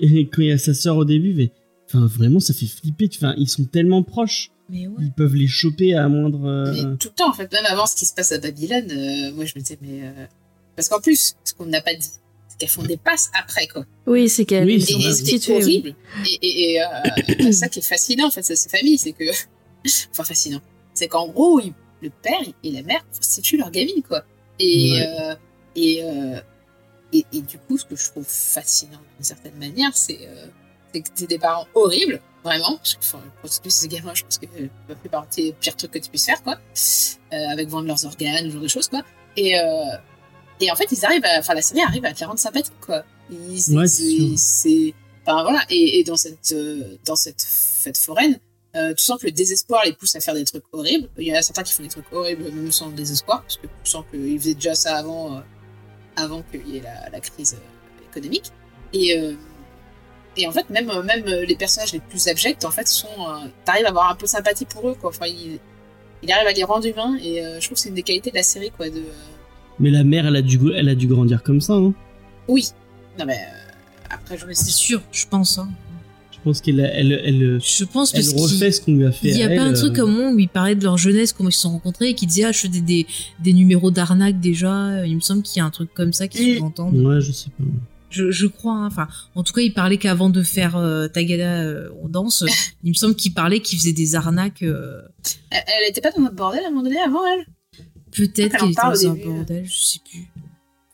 et 0.02 0.28
quand 0.28 0.42
il 0.42 0.48
y 0.50 0.52
a 0.52 0.58
sa 0.58 0.74
sœur 0.74 0.98
au 0.98 1.06
début, 1.06 1.34
mais 1.34 1.52
enfin 1.88 2.06
vraiment, 2.06 2.40
ça 2.40 2.54
fait 2.54 2.66
flipper. 2.68 3.10
Enfin, 3.16 3.34
ils 3.38 3.48
sont 3.50 3.64
tellement 3.66 4.04
proches, 4.04 4.52
Mais 4.70 4.88
ouais. 4.88 4.94
ils 5.02 5.12
peuvent 5.12 5.36
les 5.36 5.48
choper 5.48 5.96
à 5.96 6.08
moindre. 6.10 6.46
euh, 6.46 6.74
Mais 6.74 6.98
tout 6.98 7.08
le 7.10 7.14
temps, 7.16 7.30
en 7.30 7.34
fait, 7.34 7.52
même 7.54 7.66
avant 7.68 7.86
ce 7.86 7.96
qui 7.96 8.06
se 8.06 8.14
passe 8.14 8.32
à 8.34 8.40
Babylone, 8.40 8.92
euh, 8.92 9.32
moi 9.34 9.46
je 9.46 9.54
me 9.56 9.62
disais, 9.62 9.78
mais. 9.82 10.02
euh, 10.04 10.26
Parce 10.76 10.88
qu'en 10.90 11.00
plus, 11.00 11.36
ce 11.44 11.54
qu'on 11.54 11.66
n'a 11.66 11.82
pas 11.82 11.94
dit, 11.96 12.08
c'est 12.48 12.58
qu'elles 12.58 12.70
font 12.70 12.84
des 12.84 12.98
passes 12.98 13.30
après, 13.38 13.68
quoi. 13.68 13.86
Oui, 14.06 14.28
c'est 14.30 14.46
qu'elle 14.46 14.66
Oui, 14.68 14.76
est 14.76 14.80
c'est 14.80 14.94
prostituée, 15.00 15.54
oui. 15.56 15.62
horrible. 15.64 15.96
Et, 16.26 16.48
et, 16.48 16.72
et, 16.74 16.82
euh, 16.82 16.86
c'est 17.40 17.52
ça 17.54 17.70
qui 17.70 17.80
est 17.80 17.88
fascinant, 17.88 18.28
en 18.28 18.32
fait, 18.32 18.44
c'est 18.44 18.56
ces 18.56 18.70
familles, 18.70 18.98
c'est 18.98 19.14
que. 19.14 19.24
Enfin, 20.12 20.24
fascinant. 20.26 20.60
C'est 20.94 21.08
qu'en 21.08 21.28
gros, 21.30 21.60
il- 21.62 21.74
le 22.02 22.10
père 22.10 22.42
et 22.64 22.72
la 22.72 22.82
mère 22.84 23.04
prostituent 23.06 23.58
leur 23.58 23.72
gamine, 23.72 24.04
quoi. 24.08 24.24
Et. 24.60 24.94
Ouais. 24.94 25.08
euh, 25.08 25.36
et, 25.76 26.04
euh, 26.04 26.40
et, 27.14 27.26
et 27.34 27.42
du 27.42 27.58
coup, 27.60 27.78
ce 27.78 27.86
que 27.86 27.96
je 27.96 28.06
trouve 28.10 28.26
fascinant 28.28 29.00
d'une 29.18 29.24
certaine 29.26 29.56
manière, 29.56 29.96
c'est. 29.96 30.20
euh, 30.28 30.46
que 30.94 31.00
c'est 31.14 31.28
des 31.28 31.38
parents 31.40 31.68
horribles, 31.76 32.20
vraiment. 32.44 32.78
Parce 32.78 32.96
que, 32.96 33.00
enfin, 33.02 33.22
prostituer 33.40 33.70
ces 33.70 33.88
gamins, 33.88 34.14
je 34.16 34.24
pense 34.24 34.38
que 34.40 34.46
ça 34.48 34.96
fait 35.02 35.10
partie 35.10 35.44
des 35.44 35.54
pires 35.54 35.76
trucs 35.76 35.92
que 35.92 36.00
tu 36.00 36.10
puisses 36.10 36.26
faire, 36.26 36.42
quoi. 36.42 36.56
Euh, 37.34 37.48
avec 37.52 37.70
vendre 37.70 37.88
leurs 37.88 38.04
organes, 38.06 38.46
ce 38.48 38.50
genre 38.52 38.62
de 38.62 38.68
choses, 38.68 38.88
quoi. 38.88 39.04
Et, 39.38 39.60
euh, 39.60 39.64
et 40.60 40.72
en 40.72 40.76
fait, 40.76 40.88
ils 40.92 41.06
arrivent 41.06 41.26
à, 41.26 41.40
enfin, 41.40 41.54
la 41.54 41.62
série 41.62 41.82
arrive 41.82 42.04
à 42.06 42.14
te 42.14 42.20
les 42.20 42.26
rendre 42.26 42.40
sympathiques, 42.40 42.74
quoi. 42.82 43.04
Ouais, 43.30 43.88
c'est 44.38 44.94
enfin, 45.26 45.44
voilà. 45.44 45.64
Et, 45.70 46.00
et 46.00 46.04
dans 46.04 46.18
cette, 46.18 46.52
euh, 46.54 46.98
dans 47.06 47.16
cette 47.16 47.44
fête 47.44 47.98
foraine, 47.98 48.40
euh, 48.76 48.94
tu 48.94 49.04
sens 49.04 49.20
que 49.20 49.26
le 49.26 49.32
désespoir 49.32 49.82
les 49.86 49.94
pousse 49.94 50.16
à 50.16 50.20
faire 50.20 50.34
des 50.34 50.46
trucs 50.46 50.64
horribles. 50.72 51.08
Il 51.18 51.28
y 51.28 51.34
en 51.34 51.36
a 51.38 51.42
certains 51.42 51.64
qui 51.64 51.74
font 51.74 51.84
des 51.84 51.90
trucs 51.90 52.12
horribles 52.12 52.44
même 52.44 52.72
sans 52.72 52.90
désespoir, 52.90 53.42
parce 53.42 53.58
que 53.58 53.68
tu 53.68 53.90
sens 53.90 54.06
qu'ils 54.12 54.40
faisaient 54.40 54.54
déjà 54.54 54.76
ça 54.76 54.98
avant, 54.98 55.38
euh, 55.38 55.40
avant 56.16 56.42
qu'il 56.44 56.68
y 56.68 56.78
ait 56.78 56.82
la, 56.82 57.10
la 57.10 57.20
crise 57.20 57.56
euh, 57.56 58.10
économique. 58.12 58.52
Et, 58.94 59.18
euh, 59.18 59.34
et 60.38 60.48
en 60.48 60.52
fait, 60.52 60.70
même, 60.70 60.88
même 61.04 61.26
les 61.26 61.56
personnages 61.56 61.94
les 61.94 62.00
plus 62.00 62.28
abjects, 62.28 62.64
en 62.64 62.72
fait, 62.72 62.88
sont. 62.88 63.08
Euh, 63.20 63.48
T'arrives 63.66 63.86
à 63.86 63.90
avoir 63.90 64.10
un 64.10 64.16
peu 64.16 64.28
sympathie 64.28 64.66
pour 64.66 64.88
eux, 64.90 64.96
quoi. 64.96 65.10
Enfin, 65.10 65.26
il, 65.28 65.60
il 66.22 66.32
arrive 66.32 66.48
à 66.48 66.52
les 66.52 66.64
rendre 66.64 66.86
humains, 66.86 67.18
et 67.22 67.44
euh, 67.44 67.60
je 67.60 67.66
trouve 67.66 67.76
que 67.76 67.82
c'est 67.82 67.90
une 67.90 67.96
des 67.96 68.04
qualités 68.04 68.30
de 68.30 68.36
la 68.36 68.44
série, 68.44 68.72
quoi. 68.72 68.90
De, 68.90 69.04
Mais 69.80 69.90
la 69.90 70.04
mère, 70.04 70.28
elle 70.28 70.36
a 70.36 70.42
dû, 70.42 70.60
elle 70.76 70.90
a 70.90 70.96
dû 70.96 71.08
grandir 71.08 71.44
comme 71.44 71.62
ça. 71.62 71.74
Hein. 71.74 71.94
Oui. 72.48 72.70
Non, 73.18 73.26
mais 73.26 73.38
euh, 73.38 74.10
après, 74.10 74.38
je 74.38 74.46
me 74.46 74.54
C'est 74.54 74.72
sûr, 74.72 75.02
je 75.12 75.26
pense. 75.26 75.58
Hein. 75.58 75.70
Je 76.40 76.44
pense 76.46 76.62
qu'elle, 76.62 76.80
elle, 76.80 77.12
elle, 77.12 77.60
Je 77.62 77.84
pense 77.84 78.14
elle 78.16 78.28
refait 78.30 78.72
ce 78.72 78.80
qu'on 78.82 78.96
lui 78.96 79.06
a 79.06 79.12
fait. 79.12 79.30
il 79.30 79.38
y 79.38 79.42
a 79.44 79.46
à 79.46 79.50
pas 79.50 79.54
elle, 79.56 79.60
un 79.60 79.74
truc 79.74 79.92
euh, 79.98 80.02
comme 80.02 80.12
moment 80.16 80.32
où 80.32 80.40
ils 80.40 80.48
parlaient 80.50 80.76
de 80.76 80.84
leur 80.84 80.98
jeunesse, 80.98 81.34
comment 81.34 81.50
ils 81.50 81.54
se 81.54 81.62
sont 81.62 81.72
rencontrés, 81.72 82.10
et 82.10 82.14
qui 82.16 82.26
disaient 82.26 82.46
ah 82.46 82.52
je 82.54 82.60
fais 82.60 82.68
des, 82.70 82.82
des, 82.82 83.06
des 83.44 83.54
numéros 83.54 83.92
d'arnaque 83.92 84.40
déjà. 84.40 85.06
Il 85.06 85.16
me 85.16 85.22
semble 85.22 85.42
qu'il 85.44 85.60
y 85.60 85.62
a 85.62 85.66
un 85.66 85.70
truc 85.70 85.94
comme 85.94 86.14
ça 86.14 86.28
qui 86.28 86.54
Mm. 86.54 86.58
sous-entend. 86.60 86.92
Ouais, 86.94 87.20
je 87.22 87.32
sais 87.32 87.50
pas. 87.58 87.64
Je, 88.10 88.32
je 88.32 88.48
crois. 88.48 88.74
hein. 88.76 88.88
Enfin, 88.88 89.08
en 89.36 89.44
tout 89.44 89.54
cas, 89.54 89.62
il 89.62 89.74
parlait 89.74 89.98
qu'avant 89.98 90.30
de 90.32 90.42
faire 90.42 90.78
euh, 90.78 91.08
Tagada 91.08 91.62
euh, 91.64 91.90
on 92.02 92.08
danse, 92.08 92.44
il 92.84 92.90
me 92.90 92.96
semble 92.96 93.16
qu'il 93.16 93.34
parlait 93.34 93.60
qu'il 93.60 93.78
faisait 93.78 93.94
des 93.94 94.16
arnaques. 94.16 94.64
euh, 94.64 95.02
Elle, 95.52 95.62
elle 95.68 95.90
était 95.90 96.02
pas 96.02 96.12
dans 96.12 96.22
notre 96.24 96.36
bordel 96.36 96.64
à 96.64 96.68
un 96.68 96.70
moment 96.72 96.84
donné 96.84 97.00
avant, 97.00 97.20
elle? 97.26 97.46
Peut-être 98.12 98.56
Elle 98.56 98.62
en 98.62 98.66
qu'il 98.66 98.72
était 98.72 98.82
parle 98.82 98.94
dans 99.04 99.10
un 99.10 99.14
début. 99.14 99.28
bordel, 99.28 99.66
je 99.66 99.78
sais 99.78 100.00
plus. 100.10 100.26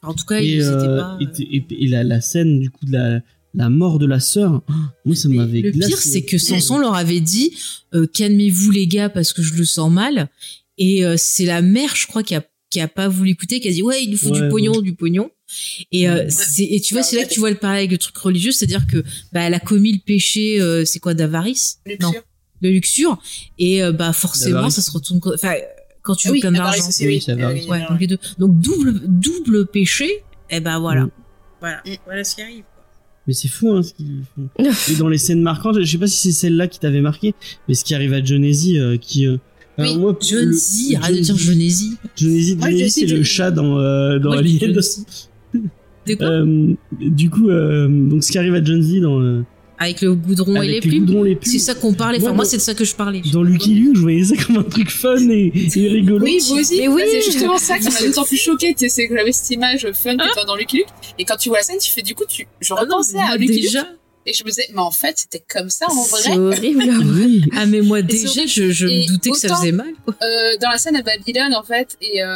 En 0.02 0.14
tout 0.14 0.26
cas, 0.26 0.40
Et, 0.42 0.56
étaient 0.56 0.64
euh, 0.66 1.00
pas. 1.02 1.18
et, 1.22 1.56
et- 1.58 1.84
et 1.84 1.88
la, 1.88 2.04
la 2.04 2.20
scène 2.22 2.60
du 2.60 2.70
coup 2.70 2.86
de 2.86 2.92
la, 2.92 3.22
la 3.56 3.70
mort 3.70 4.00
de 4.00 4.06
la 4.06 4.20
sœur, 4.20 4.62
oh, 4.70 4.74
moi 5.06 5.16
ça 5.16 5.30
m'avait 5.30 5.62
le 5.62 5.72
glacé. 5.72 5.90
pire, 5.90 5.98
c'est 6.00 6.24
que 6.24 6.38
Samson 6.38 6.78
leur 6.78 6.96
avait 6.96 7.20
dit 7.22 7.52
euh, 7.94 8.06
calmez-vous 8.08 8.72
les 8.72 8.88
gars 8.88 9.10
parce 9.10 9.34
que 9.34 9.42
je 9.42 9.54
le 9.56 9.66
sens 9.66 9.92
mal. 9.92 10.30
Et 10.78 11.06
euh, 11.06 11.16
c'est 11.18 11.46
la 11.46 11.62
mère, 11.62 11.96
je 11.96 12.06
crois, 12.08 12.24
qui 12.24 12.36
a 12.36 12.44
qui 12.72 12.82
a 12.82 12.88
pas 12.88 13.08
voulu 13.08 13.30
écouter, 13.32 13.60
qui 13.62 13.70
a 13.70 13.72
dit 13.72 13.82
ouais 13.84 14.04
il 14.04 14.10
nous 14.12 14.18
faut 14.18 14.32
Ouais, 14.32 14.42
du 14.42 14.50
pognon, 14.50 14.82
du 14.82 14.94
pognon. 14.96 15.30
Et 15.92 16.10
euh, 16.10 16.24
Ouais. 16.24 16.30
c'est 16.30 16.64
et 16.66 16.82
tu 16.82 16.94
vois 16.96 17.04
c'est 17.04 17.16
là 17.16 17.24
que 17.24 17.30
tu 17.34 17.40
vois 17.40 17.52
le 17.52 17.56
parallèle 17.56 17.82
avec 17.82 17.92
le 17.92 17.98
truc 17.98 18.18
religieux, 18.18 18.52
c'est-à-dire 18.52 18.86
que 18.88 19.04
bah 19.32 19.42
elle 19.42 19.54
a 19.54 19.60
commis 19.60 19.94
le 19.94 20.00
péché, 20.00 20.60
euh, 20.60 20.84
c'est 20.84 21.00
quoi 21.00 21.14
d'avarice, 21.14 21.80
non, 22.02 22.08
Luxure. 22.10 22.24
de 22.64 22.70
luxure. 22.70 23.22
Et 23.60 23.84
euh, 23.84 23.92
bah 23.92 24.12
forcément 24.12 24.70
ça 24.70 24.82
se 24.82 24.92
retourne. 24.92 25.22
Enfin 25.34 25.54
quand 26.02 26.16
tu 26.16 26.28
Ah 26.28 26.32
veux 26.32 26.36
oui, 26.36 26.42
plein 26.42 26.52
d'argent. 26.52 26.84
Oui. 27.00 27.24
Donc 28.40 28.60
double 28.60 29.02
double 29.08 29.68
péché. 29.68 30.24
Et 30.50 30.60
ben 30.60 30.80
voilà. 30.80 31.06
Mm. 31.06 31.12
Voilà. 31.62 31.78
Mm. 31.86 31.90
Voilà 32.06 32.24
ce 32.24 32.36
qui 32.36 32.42
arrive. 32.42 32.64
Mais 33.28 33.34
c'est 33.34 33.48
fou 33.48 33.72
hein, 33.72 33.82
ce 33.84 33.94
qu'ils 33.94 34.22
font. 34.36 34.48
et 34.92 34.96
dans 34.98 35.08
les 35.10 35.18
scènes 35.18 35.42
marquantes, 35.42 35.80
je 35.80 35.86
sais 35.92 35.98
pas 35.98 36.08
si 36.08 36.18
c'est 36.18 36.32
celle-là 36.32 36.68
qui 36.68 36.80
t'avait 36.80 37.02
marqué, 37.02 37.34
mais 37.68 37.74
ce 37.74 37.84
qui 37.84 37.96
arrive 37.96 38.14
à 38.14 38.24
Jonesy 38.24 38.78
euh, 38.78 38.98
qui. 38.98 39.26
euh, 39.26 39.38
Oui, 39.78 39.86
alors 39.86 39.98
moi, 40.00 40.18
John 40.22 40.46
le- 40.46 40.54
Z, 40.54 40.96
arrête 41.02 41.16
de 41.16 41.20
dire 41.22 41.36
Jonesy- 41.38 41.98
Jonesy. 42.16 42.58
Jonesy, 42.62 42.90
c'est 42.90 43.06
le 43.08 43.24
chat 43.24 43.52
dans, 43.52 43.80
euh, 43.80 44.20
dans 44.20 44.32
Alien. 44.32 44.74
De 46.08 46.14
quoi? 46.14 46.28
Euh, 46.28 46.74
du 47.02 47.30
coup, 47.32 47.50
euh, 47.50 47.88
donc 47.88 48.24
ce 48.24 48.32
qui 48.32 48.38
arrive 48.38 48.54
à 48.54 48.64
Jonesy 48.64 49.00
dans, 49.02 49.20
euh, 49.20 49.42
Avec 49.78 50.02
le 50.02 50.14
goudron 50.16 50.62
et 50.62 50.68
les 50.68 50.72
avec 50.74 50.84
les 50.86 50.90
plumes. 50.90 51.06
goudrons, 51.06 51.24
les 51.24 51.36
plumes. 51.36 51.52
C'est 51.52 51.60
ça 51.60 51.76
qu'on 51.76 51.94
parlait. 51.94 52.20
Enfin, 52.22 52.32
Moi, 52.34 52.46
c'est 52.46 52.58
de 52.58 52.62
ça 52.62 52.74
que 52.74 52.86
je 52.86 52.96
parlais. 52.96 53.22
Dans 53.34 53.44
Lucky 53.44 53.74
Luke, 53.74 53.96
je 53.98 54.02
voyais 54.02 54.24
ça 54.24 54.36
comme 54.38 54.58
un 54.58 54.64
truc 54.64 54.90
fun 54.90 55.18
et, 55.30 55.52
et 55.76 55.88
rigolo. 55.90 56.24
Oui, 56.24 56.40
vous 56.48 56.56
aussi. 56.60 56.78
Mais 56.80 56.88
oui. 56.88 57.04
C'est 57.12 57.22
justement 57.22 57.58
ça 57.58 57.78
qui 57.78 57.90
m'a 57.90 58.02
d'autant 58.02 58.24
plus 58.24 58.38
choqué. 58.38 58.74
C'est 58.78 59.08
que 59.08 59.16
j'avais 59.18 59.32
cette 59.34 59.50
image 59.52 59.86
fun 59.94 60.16
que 60.16 60.34
toi 60.34 60.46
dans 60.46 60.56
Lucky 60.56 60.78
Luke. 60.78 60.88
Et 61.20 61.26
quand 61.26 61.36
tu 61.36 61.50
vois 61.50 61.58
la 61.58 61.64
scène, 61.64 61.78
tu 61.80 61.92
fais 61.92 62.02
du 62.04 62.16
coup, 62.16 62.24
tu, 62.28 62.48
je 62.62 62.74
Ah 62.74 62.82
repensais 62.82 63.18
à 63.20 63.36
Lucky 63.36 63.54
Luke. 63.54 63.62
déjà. 63.64 63.86
Et 64.28 64.34
je 64.34 64.44
me 64.44 64.50
disais, 64.50 64.66
mais 64.74 64.80
en 64.82 64.90
fait, 64.92 65.20
c'était 65.20 65.44
comme 65.48 65.70
ça 65.70 65.86
en 65.88 66.04
C'est 66.04 66.30
vrai. 66.30 66.38
horrible. 66.40 66.84
Oui. 67.16 67.44
Ah, 67.54 67.66
mais 67.68 67.82
moi, 67.82 68.00
c'est 68.00 68.04
déjà, 68.08 68.46
je, 68.48 68.72
je 68.72 68.88
Et 68.88 69.02
me 69.02 69.08
doutais 69.08 69.30
que 69.32 69.38
ça 69.38 69.56
faisait 69.56 69.72
mal. 69.72 69.94
Euh, 70.10 70.58
dans 70.62 70.70
la 70.72 70.78
scène 70.80 70.96
à 70.96 71.04
Babylone, 71.04 71.54
en 71.54 71.62
fait, 71.64 71.96
et 72.02 72.24
euh, 72.24 72.28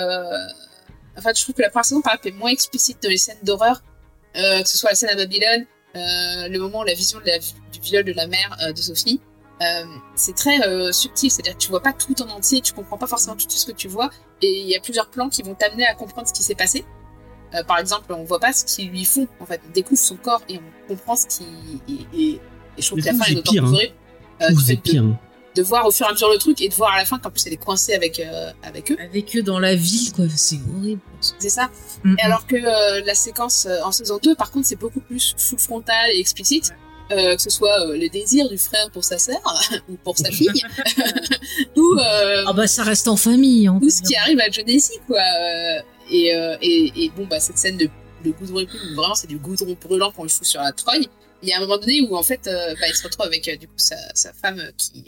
en 1.17 1.21
fait, 1.21 1.35
je 1.35 1.41
trouve 1.41 1.55
que 1.55 1.63
la 1.63 1.69
première 1.69 1.85
saison, 1.85 2.01
par 2.01 2.13
exemple, 2.13 2.27
est 2.27 2.39
moins 2.39 2.51
explicite 2.51 2.97
dans 3.01 3.09
les 3.09 3.17
scènes 3.17 3.39
d'horreur, 3.43 3.81
euh, 4.37 4.61
que 4.61 4.69
ce 4.69 4.77
soit 4.77 4.91
la 4.91 4.95
scène 4.95 5.09
à 5.09 5.15
Babylone, 5.15 5.65
le 5.95 6.57
moment 6.59 6.79
où 6.81 6.83
la 6.83 6.93
vision 6.93 7.19
de 7.19 7.25
la- 7.25 7.39
du 7.39 7.79
viol 7.81 8.03
de 8.03 8.13
la 8.13 8.27
mère 8.27 8.55
euh, 8.63 8.71
de 8.73 8.77
Sophie. 8.81 9.19
Euh, 9.61 9.83
c'est 10.15 10.35
très 10.35 10.61
euh, 10.65 10.91
subtil, 10.93 11.29
c'est-à-dire 11.29 11.53
que 11.57 11.61
tu 11.61 11.69
vois 11.69 11.81
pas 11.83 11.91
tout 11.91 12.21
en 12.21 12.29
entier, 12.29 12.61
tu 12.61 12.71
comprends 12.71 12.97
pas 12.97 13.07
forcément 13.07 13.35
tout 13.35 13.49
ce 13.49 13.65
que 13.65 13.73
tu 13.73 13.89
vois, 13.89 14.09
et 14.41 14.61
il 14.61 14.67
y 14.67 14.75
a 14.75 14.79
plusieurs 14.79 15.09
plans 15.09 15.27
qui 15.27 15.41
vont 15.41 15.53
t'amener 15.53 15.85
à 15.85 15.95
comprendre 15.95 16.27
ce 16.29 16.33
qui 16.33 16.43
s'est 16.43 16.55
passé. 16.55 16.85
Euh, 17.53 17.63
par 17.65 17.77
exemple, 17.79 18.13
on 18.13 18.23
voit 18.23 18.39
pas 18.39 18.53
ce 18.53 18.63
qu'ils 18.63 18.89
lui 18.89 19.03
font, 19.03 19.27
en 19.41 19.45
fait, 19.45 19.59
on 19.67 19.71
découvre 19.71 19.99
son 19.99 20.15
corps 20.15 20.41
et 20.47 20.59
on 20.59 20.87
comprend 20.87 21.15
ce 21.17 21.25
qui. 21.27 21.43
Et, 21.89 21.93
et, 22.17 22.29
et 22.35 22.41
je 22.77 22.85
trouve 22.87 22.99
que 23.01 23.05
la 23.07 23.11
fin 23.13 23.25
est 23.31 23.35
d'autant 23.35 23.51
plus 23.63 23.73
horrible. 23.75 23.93
Euh, 24.41 24.45
c'est 24.65 24.75
pire. 24.77 25.03
hein. 25.03 25.19
De 25.59 25.63
voir 25.63 25.85
au 25.85 25.91
fur 25.91 26.05
et 26.05 26.09
à 26.09 26.13
mesure 26.13 26.29
le 26.31 26.37
truc 26.37 26.61
et 26.61 26.69
de 26.69 26.73
voir 26.73 26.93
à 26.93 26.97
la 26.97 27.05
fin 27.05 27.19
qu'en 27.19 27.29
plus 27.29 27.45
elle 27.47 27.53
est 27.53 27.57
coincée 27.57 27.93
avec, 27.93 28.19
euh, 28.19 28.51
avec 28.63 28.91
eux. 28.91 28.97
Avec 28.99 29.35
eux 29.35 29.41
dans 29.43 29.59
la 29.59 29.75
ville, 29.75 30.11
quoi. 30.13 30.25
C'est 30.35 30.59
horrible. 30.77 31.01
C'est 31.39 31.49
ça. 31.49 31.69
Mm, 32.03 32.15
Et 32.19 32.21
alors 32.23 32.47
que 32.47 32.55
euh, 32.55 33.01
la 33.05 33.15
séquence 33.15 33.65
euh, 33.69 33.81
en 33.83 33.91
saison 33.91 34.19
2, 34.21 34.35
par 34.35 34.51
contre, 34.51 34.67
c'est 34.67 34.75
beaucoup 34.79 35.01
plus 35.01 35.35
full 35.37 35.59
frontal 35.59 36.09
et 36.13 36.19
explicite. 36.19 36.71
Euh, 37.11 37.35
que 37.35 37.41
ce 37.41 37.49
soit 37.49 37.87
euh, 37.87 37.97
le 37.97 38.07
désir 38.07 38.47
du 38.49 38.59
frère 38.59 38.91
pour 38.91 39.03
sa 39.03 39.17
sœur 39.17 39.39
ou 39.89 39.95
pour 40.03 40.15
sa 40.15 40.29
fille, 40.29 40.47
ou, 41.75 41.97
euh, 41.99 42.43
Ah, 42.45 42.53
bah, 42.53 42.67
ça 42.67 42.83
reste 42.83 43.07
en 43.07 43.15
famille. 43.17 43.65
Hein, 43.65 43.79
ou 43.81 43.89
ce 43.89 44.03
qui 44.03 44.15
arrive 44.15 44.39
à 44.39 44.49
Jonesy, 44.51 44.93
quoi. 45.07 45.19
Et, 46.11 46.27
et, 46.61 47.03
et 47.05 47.11
bon, 47.15 47.25
bah, 47.25 47.39
cette 47.39 47.57
scène 47.57 47.77
de, 47.77 47.89
de 48.23 48.31
goudron 48.31 48.61
où 48.61 48.95
vraiment 48.95 49.15
c'est 49.15 49.27
du 49.27 49.37
goudron 49.39 49.75
brûlant 49.81 50.11
qu'on 50.11 50.23
lui 50.23 50.29
fout 50.29 50.45
sur 50.45 50.61
la 50.61 50.71
trogne. 50.71 51.05
Il 51.41 51.49
y 51.49 51.53
a 51.53 51.57
un 51.57 51.61
moment 51.61 51.77
donné 51.79 52.01
où 52.01 52.15
en 52.15 52.21
fait, 52.23 52.41
bah, 52.45 52.87
il 52.87 52.93
se 52.95 53.03
retrouve 53.03 53.25
avec 53.25 53.59
du 53.59 53.67
coup 53.67 53.73
sa, 53.77 53.95
sa 54.13 54.31
femme 54.33 54.61
qui, 54.77 55.05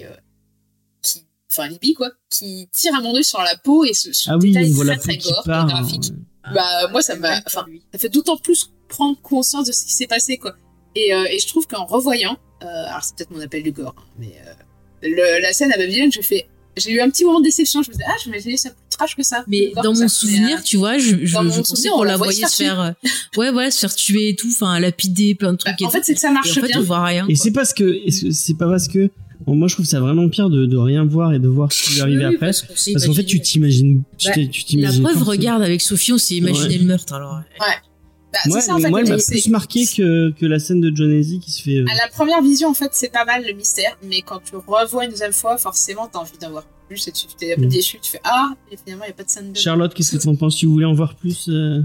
enfin 1.52 1.68
Libby 1.68 1.94
quoi, 1.94 2.10
qui 2.30 2.68
tire 2.74 2.94
un 2.96 3.02
donné 3.02 3.24
sur 3.24 3.40
la 3.42 3.56
peau 3.64 3.84
et 3.86 3.94
ce, 3.94 4.12
ce 4.14 4.30
Ah 4.32 4.38
oui, 4.38 4.52
détail 4.52 4.72
on 4.72 4.76
voit 4.76 4.86
très 4.86 4.98
très 4.98 5.18
gore, 5.18 5.44
part. 5.46 5.68
graphique. 5.68 6.12
hein. 6.46 6.52
Bah 6.56 6.88
moi 6.92 7.02
ça 7.02 7.16
m'a, 7.16 7.40
enfin 7.46 7.66
ça 7.94 8.00
fait 8.00 8.10
d'autant 8.10 8.38
plus 8.38 8.72
prendre 8.88 9.20
conscience 9.22 9.68
de 9.68 9.72
ce 9.72 9.86
qui 9.86 9.94
s'est 9.94 10.08
passé 10.08 10.38
quoi. 10.38 10.56
Et, 10.96 11.14
euh, 11.14 11.24
et 11.30 11.40
je 11.40 11.48
trouve 11.48 11.68
qu'en 11.68 11.86
revoyant, 11.86 12.38
euh, 12.64 12.66
alors 12.88 13.04
c'est 13.04 13.16
peut-être 13.16 13.32
mon 13.32 13.40
appel 13.42 13.64
du 13.64 13.72
gore, 13.72 13.96
hein, 13.98 14.04
mais 14.20 14.34
euh, 14.48 14.54
le, 15.04 15.42
la 15.42 15.54
scène 15.54 15.72
à 15.72 15.78
Babylone, 15.78 16.12
j'ai 16.12 16.22
fait, 16.22 16.48
j'ai 16.76 16.92
eu 16.92 17.00
un 17.02 17.10
petit 17.10 17.24
moment 17.26 17.40
de 17.40 17.46
déception. 17.46 17.82
Je 17.84 17.90
me 17.90 17.94
disais 17.94 18.06
ah 18.08 18.16
je 18.24 18.30
m'imaginais 18.30 18.58
ça 18.58 18.70
plus 18.72 18.78
trash 18.90 19.16
que 19.16 19.24
ça. 19.24 19.44
Mais 19.48 19.72
dans 19.76 19.94
mon 19.94 19.96
ça. 19.96 20.08
Souvenir, 20.10 20.58
euh, 20.60 20.62
tu 20.64 20.78
vois, 20.78 20.98
je, 20.98 21.26
je, 21.26 21.34
dans 21.34 21.44
mon 21.44 21.52
je 21.52 21.58
pensais 21.60 21.76
souvenir, 21.76 21.94
qu'on 21.94 22.00
on 22.00 22.04
la 22.04 22.18
voyait 22.18 22.44
se 22.46 22.52
se 22.52 22.56
faire, 22.64 22.80
euh, 22.82 22.92
ouais, 23.38 23.52
voilà, 23.52 23.72
se 23.72 23.80
faire 23.80 23.96
tuer 23.96 24.30
et 24.30 24.36
tout, 24.36 24.50
enfin, 24.50 24.80
lapider, 24.80 25.36
plein 25.36 25.54
de 25.54 25.58
bah, 25.64 25.72
trucs. 25.72 25.82
et 25.82 25.86
en 25.86 25.90
fait 25.90 26.04
c'est 26.04 26.14
que 26.16 26.20
ça 26.20 26.30
Et 26.30 26.34
marche 26.34 26.52
en 26.58 26.62
fait, 26.62 26.68
bien. 26.68 26.80
on 26.80 26.84
voit 26.84 27.04
rien. 27.06 27.26
Et 27.30 27.36
c'est 27.36 27.52
parce 27.52 27.74
que- 27.74 28.02
c'est 28.32 28.58
pas 28.58 28.68
parce 28.68 28.88
que 28.88 29.10
bon, 29.46 29.56
moi 29.56 29.68
je 29.68 29.76
trouve 29.76 29.86
ça 29.86 30.00
vraiment 30.00 30.28
pire 30.30 30.50
de, 30.50 30.66
de 30.66 30.78
rien 30.78 31.06
voir 31.06 31.34
et 31.34 31.40
de 31.40 31.48
voir 31.48 31.72
ce 31.72 31.84
qui 31.84 31.94
lui 31.96 32.02
arrivait 32.02 32.28
Oui, 32.28 32.36
après 32.36 32.48
parce 32.48 32.66
s'est 32.76 32.94
parce 32.94 33.06
qu'en 33.06 33.14
fait 33.14 33.24
tu 33.26 33.40
t'imagines 33.42 34.04
tu 34.18 34.30
Bah, 34.30 34.42
La 34.82 34.92
preuve, 35.00 35.24
regarde, 35.24 35.62
avec 35.64 35.82
Sophie, 35.82 36.14
on 36.14 36.18
s'est 36.18 36.36
imaginé 36.36 36.68
Ouais. 36.76 36.78
le 36.78 36.86
meurtre, 36.86 37.14
alors. 37.14 37.40
Bah, 37.60 37.66
Ouais, 38.46 38.52
c'est 38.62 38.62
ça 38.62 38.76
en 38.76 38.80
fait. 38.80 38.90
moi 38.90 39.02
elle 39.02 39.10
m'a 39.10 39.18
plus 39.18 39.50
marqué 39.50 39.86
que, 39.86 40.32
que 40.32 40.46
la 40.46 40.58
scène 40.58 40.80
de 40.80 40.96
Jonesy 40.96 41.40
qui 41.42 41.52
se 41.52 41.62
fait 41.62 41.78
euh, 41.80 41.86
À 41.92 41.96
la 41.96 42.10
première 42.14 42.42
vision, 42.42 42.70
en 42.70 42.74
fait, 42.74 42.90
c'est 42.94 43.12
pas 43.12 43.26
mal 43.26 43.44
le 43.46 43.52
mystère, 43.54 43.98
mais 44.08 44.22
quand 44.22 44.40
tu 44.42 44.56
revois 44.56 45.04
une 45.04 45.12
deuxième 45.12 45.34
fois, 45.34 45.58
forcément, 45.58 46.08
t'as 46.12 46.20
envie 46.20 46.38
d'en 46.42 46.50
voir 46.52 46.64
plus 46.88 47.06
et 47.10 47.12
tu 47.12 47.26
t'es 47.38 47.52
un 47.52 47.56
peu 47.58 47.66
Mm. 47.66 47.70
déçu. 47.70 47.98
Tu 48.02 48.10
fais 48.12 48.22
Ah, 48.24 48.52
et 48.72 48.78
finalement, 48.78 49.04
il 49.04 49.08
n'y 49.10 49.12
a 49.12 49.16
pas 49.18 49.24
de 49.26 49.30
scène 49.30 49.52
de. 49.52 49.58
Charlotte 49.58 49.94
qu'est-ce 49.94 50.16
que 50.16 50.24
t'en 50.24 50.36
penses? 50.36 50.56
Tu 50.56 50.66
voulais 50.66 50.86
en 50.86 50.94
voir 50.94 51.16
plus 51.16 51.50
euh 51.50 51.82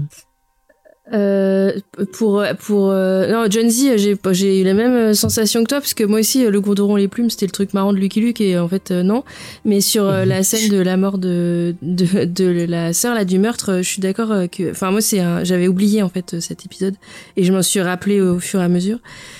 Euh, 1.13 1.71
pour 2.11 2.43
pour 2.59 2.89
euh, 2.91 3.31
non 3.31 3.45
John 3.49 3.69
Z 3.69 3.95
j'ai 3.95 4.17
j'ai 4.31 4.59
eu 4.59 4.63
la 4.65 4.73
même 4.73 4.93
euh, 4.93 5.13
sensation 5.13 5.63
que 5.63 5.69
toi 5.69 5.79
parce 5.79 5.93
que 5.93 6.03
moi 6.03 6.19
aussi 6.19 6.45
euh, 6.45 6.49
le 6.49 6.59
goudron 6.59 6.97
les 6.97 7.07
plumes 7.07 7.29
c'était 7.29 7.45
le 7.45 7.53
truc 7.53 7.73
marrant 7.73 7.93
de 7.93 7.97
Lucky 7.97 8.19
Luke 8.19 8.41
et 8.41 8.59
en 8.59 8.67
fait 8.67 8.91
euh, 8.91 9.03
non. 9.03 9.23
Mais 9.63 9.79
sur 9.79 10.03
la 10.03 10.43
scène 10.43 10.69
de 10.69 10.81
la 10.81 10.97
mort 10.97 11.17
de 11.17 11.75
de, 11.81 12.25
de 12.25 12.65
la 12.67 12.91
sœur 12.91 13.15
là 13.15 13.23
du 13.23 13.39
meurtre 13.39 13.77
je 13.77 13.87
suis 13.87 14.01
d'accord 14.01 14.33
que 14.51 14.71
enfin 14.71 14.91
moi 14.91 14.99
c'est 14.99 15.21
j'avais 15.43 15.69
oublié 15.69 16.03
en 16.03 16.09
fait 16.09 16.41
cet 16.41 16.65
épisode 16.65 16.95
et 17.37 17.43
je 17.43 17.53
m'en 17.53 17.61
suis 17.61 17.79
rappelé 17.79 18.19
au 18.19 18.39
fur 18.39 18.59
et 18.59 18.63
à 18.63 18.69
mesure. 18.69 18.99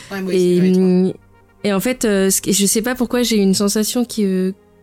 Ouais, 0.10 0.22
moi 0.22 0.34
et, 0.34 0.60
aussi, 0.60 0.62
ouais, 0.62 0.78
hum, 0.78 1.14
et 1.64 1.74
en 1.74 1.80
fait, 1.82 2.04
je 2.08 2.66
sais 2.66 2.82
pas 2.82 2.96
pourquoi 2.96 3.24
j'ai 3.24 3.38
eu 3.38 3.42
une 3.42 3.56
sensation 3.56 4.06
qui, 4.06 4.26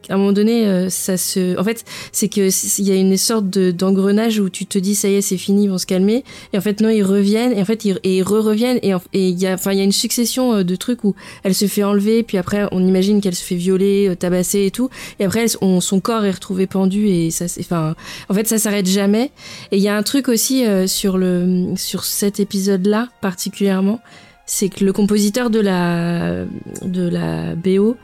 qu'à 0.06 0.14
un 0.14 0.16
moment 0.16 0.32
donné, 0.32 0.66
euh, 0.66 0.90
ça 0.90 1.16
se. 1.16 1.58
En 1.58 1.64
fait, 1.64 1.84
c'est 2.12 2.28
que 2.28 2.48
il 2.80 2.86
y 2.86 2.90
a 2.90 2.94
une 2.94 3.16
sorte 3.16 3.48
de 3.48 3.70
d'engrenage 3.70 4.38
où 4.38 4.48
tu 4.48 4.66
te 4.66 4.78
dis 4.78 4.94
ça 4.94 5.08
y 5.08 5.14
est, 5.14 5.20
c'est 5.22 5.36
fini, 5.36 5.64
ils 5.64 5.70
vont 5.70 5.78
se 5.78 5.86
calmer. 5.86 6.24
Et 6.52 6.58
en 6.58 6.60
fait, 6.60 6.80
non, 6.80 6.88
ils 6.88 7.02
reviennent. 7.02 7.52
Et 7.52 7.60
en 7.60 7.64
fait, 7.64 7.84
ils, 7.84 7.98
et 8.04 8.18
ils 8.18 8.22
re-reviennent. 8.22 8.78
Et 8.82 8.92
il 9.12 9.38
y 9.40 9.46
a, 9.46 9.54
enfin, 9.54 9.72
il 9.72 9.78
y 9.78 9.80
a 9.80 9.84
une 9.84 9.92
succession 9.92 10.54
euh, 10.54 10.64
de 10.64 10.76
trucs 10.76 11.04
où 11.04 11.14
elle 11.42 11.54
se 11.54 11.66
fait 11.66 11.82
enlever, 11.82 12.22
puis 12.22 12.38
après, 12.38 12.66
on 12.72 12.86
imagine 12.86 13.20
qu'elle 13.20 13.34
se 13.34 13.44
fait 13.44 13.54
violer, 13.54 14.08
euh, 14.08 14.14
tabasser 14.14 14.66
et 14.66 14.70
tout. 14.70 14.90
Et 15.18 15.24
après, 15.24 15.46
son 15.48 16.00
corps 16.00 16.24
est 16.24 16.30
retrouvé 16.30 16.66
pendu 16.66 17.08
et 17.08 17.30
ça, 17.30 17.46
enfin, 17.60 17.94
en 18.28 18.34
fait, 18.34 18.46
ça 18.46 18.58
s'arrête 18.58 18.86
jamais. 18.86 19.30
Et 19.72 19.78
il 19.78 19.82
y 19.82 19.88
a 19.88 19.96
un 19.96 20.02
truc 20.02 20.28
aussi 20.28 20.64
sur 20.86 21.18
le 21.18 21.74
sur 21.76 22.04
cet 22.04 22.40
épisode-là 22.40 23.08
particulièrement 23.20 24.00
c'est 24.46 24.68
que 24.68 24.84
le 24.84 24.92
compositeur 24.92 25.50
de 25.50 25.60
la 25.60 26.44
de 26.82 27.08
la 27.08 27.54
BO, 27.54 27.96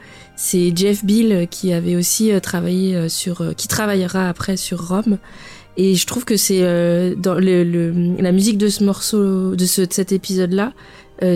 c'est 0.43 0.75
Jeff 0.75 1.05
Bill 1.05 1.47
qui 1.51 1.71
avait 1.75 1.97
aussi 1.97 2.33
euh, 2.33 2.41
travaillé 2.41 2.97
euh, 2.97 3.11
sur, 3.11 3.43
euh, 3.43 3.53
qui 3.53 3.69
travaillera 3.69 4.27
après 4.27 4.57
sur 4.57 4.89
Rome. 4.89 5.19
Et 5.77 5.95
je 5.95 6.07
trouve 6.07 6.25
que 6.25 6.39
c'est 6.39 6.61
dans 7.17 7.35
le, 7.35 7.63
le, 7.63 8.17
la 8.19 8.33
musique 8.33 8.59
de 8.59 8.69
ce 8.69 8.83
morceau, 8.83 9.55
de, 9.55 9.67
ce, 9.67 9.83
de 9.83 9.93
cet 9.93 10.13
épisode-là, 10.13 10.73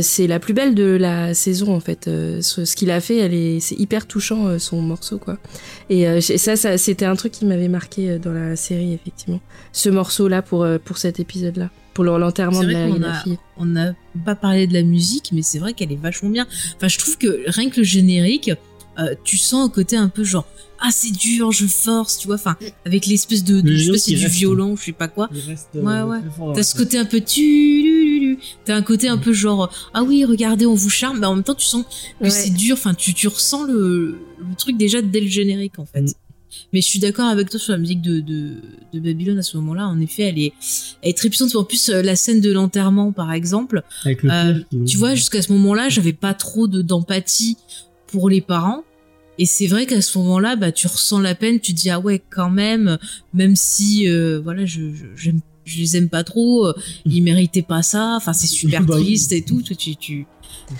c'est 0.01 0.27
la 0.27 0.41
plus 0.41 0.53
belle 0.53 0.75
de 0.75 0.85
la 0.85 1.35
saison 1.35 1.75
en 1.75 1.81
fait. 1.81 2.05
ce, 2.07 2.41
ce 2.65 2.77
qu'il 2.77 2.91
a 2.91 3.01
fait, 3.01 3.19
elle 3.19 3.33
est, 3.33 3.61
c'est 3.61 3.79
hyper 3.79 4.07
touchant 4.07 4.59
son 4.59 4.83
morceau 4.83 5.19
quoi. 5.19 5.39
Et 5.89 6.21
ça, 6.21 6.57
ça 6.57 6.77
c'était 6.77 7.07
un 7.07 7.15
truc 7.17 7.33
qui 7.33 7.47
m'avait 7.47 7.69
marqué 7.69 8.19
dans 8.19 8.33
la 8.33 8.57
série 8.57 8.93
effectivement. 8.93 9.41
Ce 9.73 9.89
morceau-là 9.89 10.43
pour 10.43 10.67
pour 10.85 10.99
cet 10.99 11.21
épisode-là 11.21 11.71
pour 11.95 12.05
l'enterrement 12.05 12.63
de 12.63 12.73
la, 12.73 12.89
la, 12.89 13.15
fille. 13.21 13.39
On 13.57 13.65
n'a 13.65 13.95
pas 14.27 14.35
parlé 14.35 14.67
de 14.67 14.75
la 14.75 14.83
musique, 14.83 15.31
mais 15.33 15.43
c'est 15.43 15.61
vrai 15.61 15.73
qu'elle 15.73 15.93
est 15.93 16.01
vachement 16.01 16.29
bien. 16.29 16.47
Enfin, 16.77 16.89
je 16.89 16.99
trouve 16.99 17.17
que 17.17 17.45
rien 17.47 17.71
que 17.71 17.79
le 17.79 17.85
générique, 17.85 18.51
euh, 18.99 19.15
tu 19.25 19.37
sens 19.37 19.67
un 19.67 19.69
côté 19.71 19.97
un 19.97 20.09
peu 20.09 20.25
genre 20.25 20.47
ah 20.81 20.91
c'est 20.91 21.13
dur, 21.13 21.53
je 21.53 21.67
force, 21.67 22.19
tu 22.19 22.27
vois, 22.27 22.37
enfin 22.37 22.57
avec 22.85 23.07
l'espèce 23.07 23.45
de, 23.45 23.61
de 23.61 23.75
je 23.75 23.85
sais 23.85 23.91
pas 23.93 23.99
c'est 23.99 24.15
du 24.15 24.27
violon, 24.27 24.77
je 24.77 24.85
sais 24.85 24.93
pas 24.93 25.09
quoi. 25.09 25.31
Euh, 25.33 25.81
ouais 25.81 26.03
ouais. 26.03 26.55
T'as 26.55 26.63
ce 26.63 26.75
côté 26.75 26.99
un 26.99 27.05
peu 27.05 27.21
tu, 27.21 28.39
t'as 28.65 28.77
un 28.77 28.83
côté 28.83 29.09
un 29.09 29.19
peu 29.19 29.33
genre 29.33 29.73
ah 29.95 30.03
oui 30.03 30.25
regardez 30.25 30.67
on 30.67 30.75
vous 30.75 30.91
charme, 30.91 31.21
mais 31.21 31.27
en 31.27 31.35
même 31.37 31.45
temps 31.45 31.55
tu 31.55 31.67
sens 31.67 31.85
que 32.21 32.29
c'est 32.29 32.51
dur, 32.51 32.75
enfin 32.75 32.95
tu 32.95 33.15
tu 33.15 33.29
ressens 33.29 33.65
le, 33.65 34.19
le 34.39 34.55
truc 34.59 34.77
déjà 34.77 35.01
dès 35.01 35.21
le 35.21 35.29
générique 35.29 35.79
en 35.79 35.87
fait. 35.87 36.03
Mm. 36.03 36.13
Mais 36.73 36.81
je 36.81 36.87
suis 36.87 36.99
d'accord 36.99 37.27
avec 37.27 37.51
toi 37.51 37.59
sur 37.61 37.73
la 37.73 37.79
musique 37.79 38.03
de, 38.03 38.21
de, 38.21 38.55
de 38.93 39.01
Babylone 39.01 39.39
à 39.39 39.43
ce 39.43 39.57
moment-là. 39.59 39.87
En 39.87 40.01
effet, 40.01 40.23
elle 40.25 40.39
est, 40.39 40.53
elle 41.03 41.11
est 41.11 41.17
très 41.17 41.29
puissante. 41.29 41.55
En 41.57 41.65
plus, 41.65 41.89
euh, 41.89 42.03
la 42.03 42.17
scène 42.17 42.41
de 42.41 42.53
l'enterrement, 42.53 43.13
par 43.13 43.33
exemple, 43.33 43.83
euh, 44.07 44.61
tu 44.87 44.97
vois, 44.97 45.15
jusqu'à 45.15 45.43
ce 45.43 45.53
moment-là, 45.53 45.89
j'avais 45.89 46.13
pas 46.13 46.35
trop 46.35 46.67
de 46.67 46.83
d'empathie 46.83 47.57
pour 48.15 48.31
les 48.31 48.41
parents. 48.41 48.85
Et 49.39 49.47
c'est 49.47 49.67
vrai 49.67 49.87
qu'à 49.87 50.01
ce 50.01 50.17
moment-là, 50.19 50.55
bah, 50.55 50.71
tu 50.71 50.87
ressens 50.87 51.19
la 51.19 51.35
peine, 51.35 51.59
tu 51.59 51.75
te 51.75 51.81
dis 51.81 51.91
ah 51.91 51.99
ouais 51.99 52.23
quand 52.31 52.51
même, 52.51 52.99
même 53.33 53.57
si 53.57 54.09
euh, 54.09 54.41
voilà, 54.41 54.65
je, 54.65 54.83
je, 55.17 55.33
je 55.65 55.79
les 55.79 55.97
aime 55.97 56.09
pas 56.09 56.23
trop, 56.23 56.69
euh, 56.69 56.75
ils 57.05 57.23
méritaient 57.23 57.63
pas 57.63 57.83
ça. 57.83 58.15
Enfin, 58.17 58.33
c'est 58.33 58.47
super 58.47 58.85
bah 58.85 58.95
triste 58.95 59.33
et 59.33 59.43
tout. 59.43 59.61
Tu, 59.63 59.97
tu, 59.97 60.27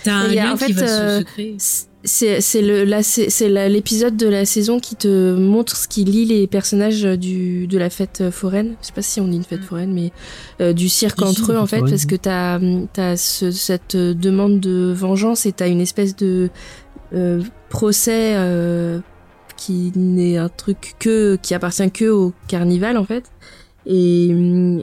t'as 0.05 0.13
un 0.13 0.27
lien 0.29 0.53
en 0.53 0.57
fait, 0.57 0.67
qui 0.67 0.73
va 0.73 0.87
se, 0.87 1.19
se 1.19 1.23
créer 1.23 1.57
c'est 2.05 2.39
c'est 2.39 2.61
le 2.61 3.01
c'est 3.01 3.49
l'épisode 3.67 4.15
de 4.15 4.27
la 4.27 4.45
saison 4.45 4.79
qui 4.79 4.95
te 4.95 5.35
montre 5.35 5.75
ce 5.75 5.87
qui 5.87 6.03
lie 6.03 6.25
les 6.25 6.47
personnages 6.47 7.03
du 7.03 7.67
de 7.67 7.77
la 7.77 7.89
fête 7.89 8.29
foraine 8.29 8.75
je 8.81 8.87
sais 8.87 8.93
pas 8.93 9.01
si 9.01 9.19
on 9.19 9.27
dit 9.27 9.37
une 9.37 9.43
fête 9.43 9.61
mm. 9.61 9.63
foraine 9.63 9.93
mais 9.93 10.11
euh, 10.61 10.71
du 10.71 10.87
cirque 10.87 11.21
entre 11.23 11.51
eux 11.51 11.57
en 11.57 11.65
fait 11.65 11.79
parce 11.79 12.05
que 12.05 12.15
t'as 12.15 12.59
as 12.97 13.17
cette 13.17 13.97
demande 13.97 14.59
de 14.59 14.93
vengeance 14.95 15.45
et 15.47 15.51
t'as 15.51 15.67
une 15.67 15.81
espèce 15.81 16.15
de 16.15 16.49
euh, 17.13 17.41
procès 17.69 18.33
euh, 18.35 18.99
qui 19.57 19.91
n'est 19.95 20.37
un 20.37 20.49
truc 20.49 20.95
que 20.99 21.37
qui 21.41 21.53
appartient 21.53 21.91
que 21.91 22.09
au 22.09 22.33
carnival 22.47 22.97
en 22.97 23.05
fait. 23.05 23.31
Et, 23.87 24.31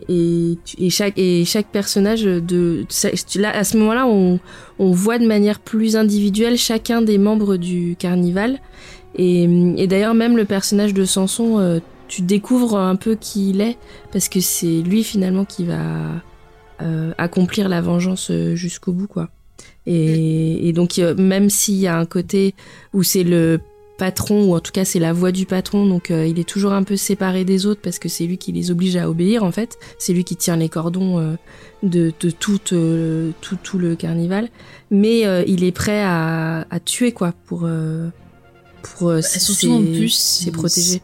et, 0.09 0.59
et, 0.79 0.91
chaque 0.91 1.19
et 1.19 1.45
chaque 1.45 1.67
personnage 1.67 2.23
de 2.23 2.87
là 3.35 3.51
à 3.51 3.65
ce 3.65 3.77
moment-là 3.79 4.07
on, 4.07 4.39
on 4.79 4.93
voit 4.93 5.19
de 5.19 5.27
manière 5.27 5.59
plus 5.59 5.97
individuelle 5.97 6.57
chacun 6.57 7.03
des 7.03 7.19
membres 7.19 7.57
du 7.57 7.97
carnival 7.99 8.61
et, 9.17 9.43
et 9.77 9.89
d'ailleurs 9.89 10.15
même 10.15 10.37
le 10.37 10.45
personnage 10.45 10.95
de 10.95 11.05
Samson 11.05 11.59
euh, 11.59 11.81
tu 12.07 12.23
découvres 12.23 12.77
un 12.77 12.95
peu 12.95 13.17
qui 13.17 13.51
il 13.51 13.61
est 13.61 13.77
parce 14.13 14.29
que 14.29 14.39
c'est 14.39 14.83
lui 14.83 15.03
finalement 15.03 15.45
qui 15.45 15.65
va 15.65 15.81
euh, 16.83 17.13
accomplir 17.17 17.69
la 17.69 17.81
vengeance 17.81 18.31
euh, 18.31 18.55
jusqu'au 18.55 18.93
bout 18.93 19.07
quoi 19.07 19.31
et, 19.87 20.69
et 20.69 20.73
donc 20.73 20.99
même 20.99 21.51
s'il 21.51 21.77
y 21.77 21.87
a 21.87 21.97
un 21.97 22.07
côté 22.07 22.55
où 22.93 23.03
c'est 23.03 23.25
le 23.25 23.61
patron, 24.03 24.47
ou 24.47 24.57
en 24.57 24.61
tout 24.61 24.73
cas 24.73 24.85
c'est 24.85 24.99
la 24.99 25.13
voix 25.13 25.31
du 25.31 25.47
patron, 25.47 25.87
donc 25.87 26.11
euh, 26.11 26.27
il 26.27 26.41
est 26.41 26.49
toujours 26.49 26.73
un 26.73 26.83
peu 26.83 26.97
séparé 26.97 27.45
des 27.45 27.67
autres 27.67 27.81
parce 27.81 28.01
que 28.01 28.09
c'est 28.09 28.27
lui 28.27 28.37
qui 28.37 28.51
les 28.51 28.73
oblige 28.73 28.97
à 28.97 29.09
obéir 29.09 29.45
en 29.45 29.53
fait, 29.53 29.79
c'est 29.97 30.13
lui 30.13 30.25
qui 30.25 30.35
tient 30.35 30.57
les 30.57 30.69
cordons 30.69 31.21
euh, 31.21 31.37
de, 31.85 32.13
de 32.19 32.31
tout, 32.31 32.59
euh, 32.73 33.31
tout, 33.41 33.57
tout, 33.63 33.79
le 33.79 33.95
carnival, 33.95 34.49
mais 34.91 35.21
il 35.47 35.63
est 35.63 35.71
prêt 35.71 36.03
à, 36.03 36.67
à 36.69 36.81
tuer 36.81 37.13
quoi 37.13 37.33
pour, 37.47 37.69
pour 38.83 39.09
bah, 39.09 39.23
surtout 39.23 39.71
en 39.71 39.83
plus 39.83 40.13
c'est 40.13 40.51
protéger. 40.51 41.01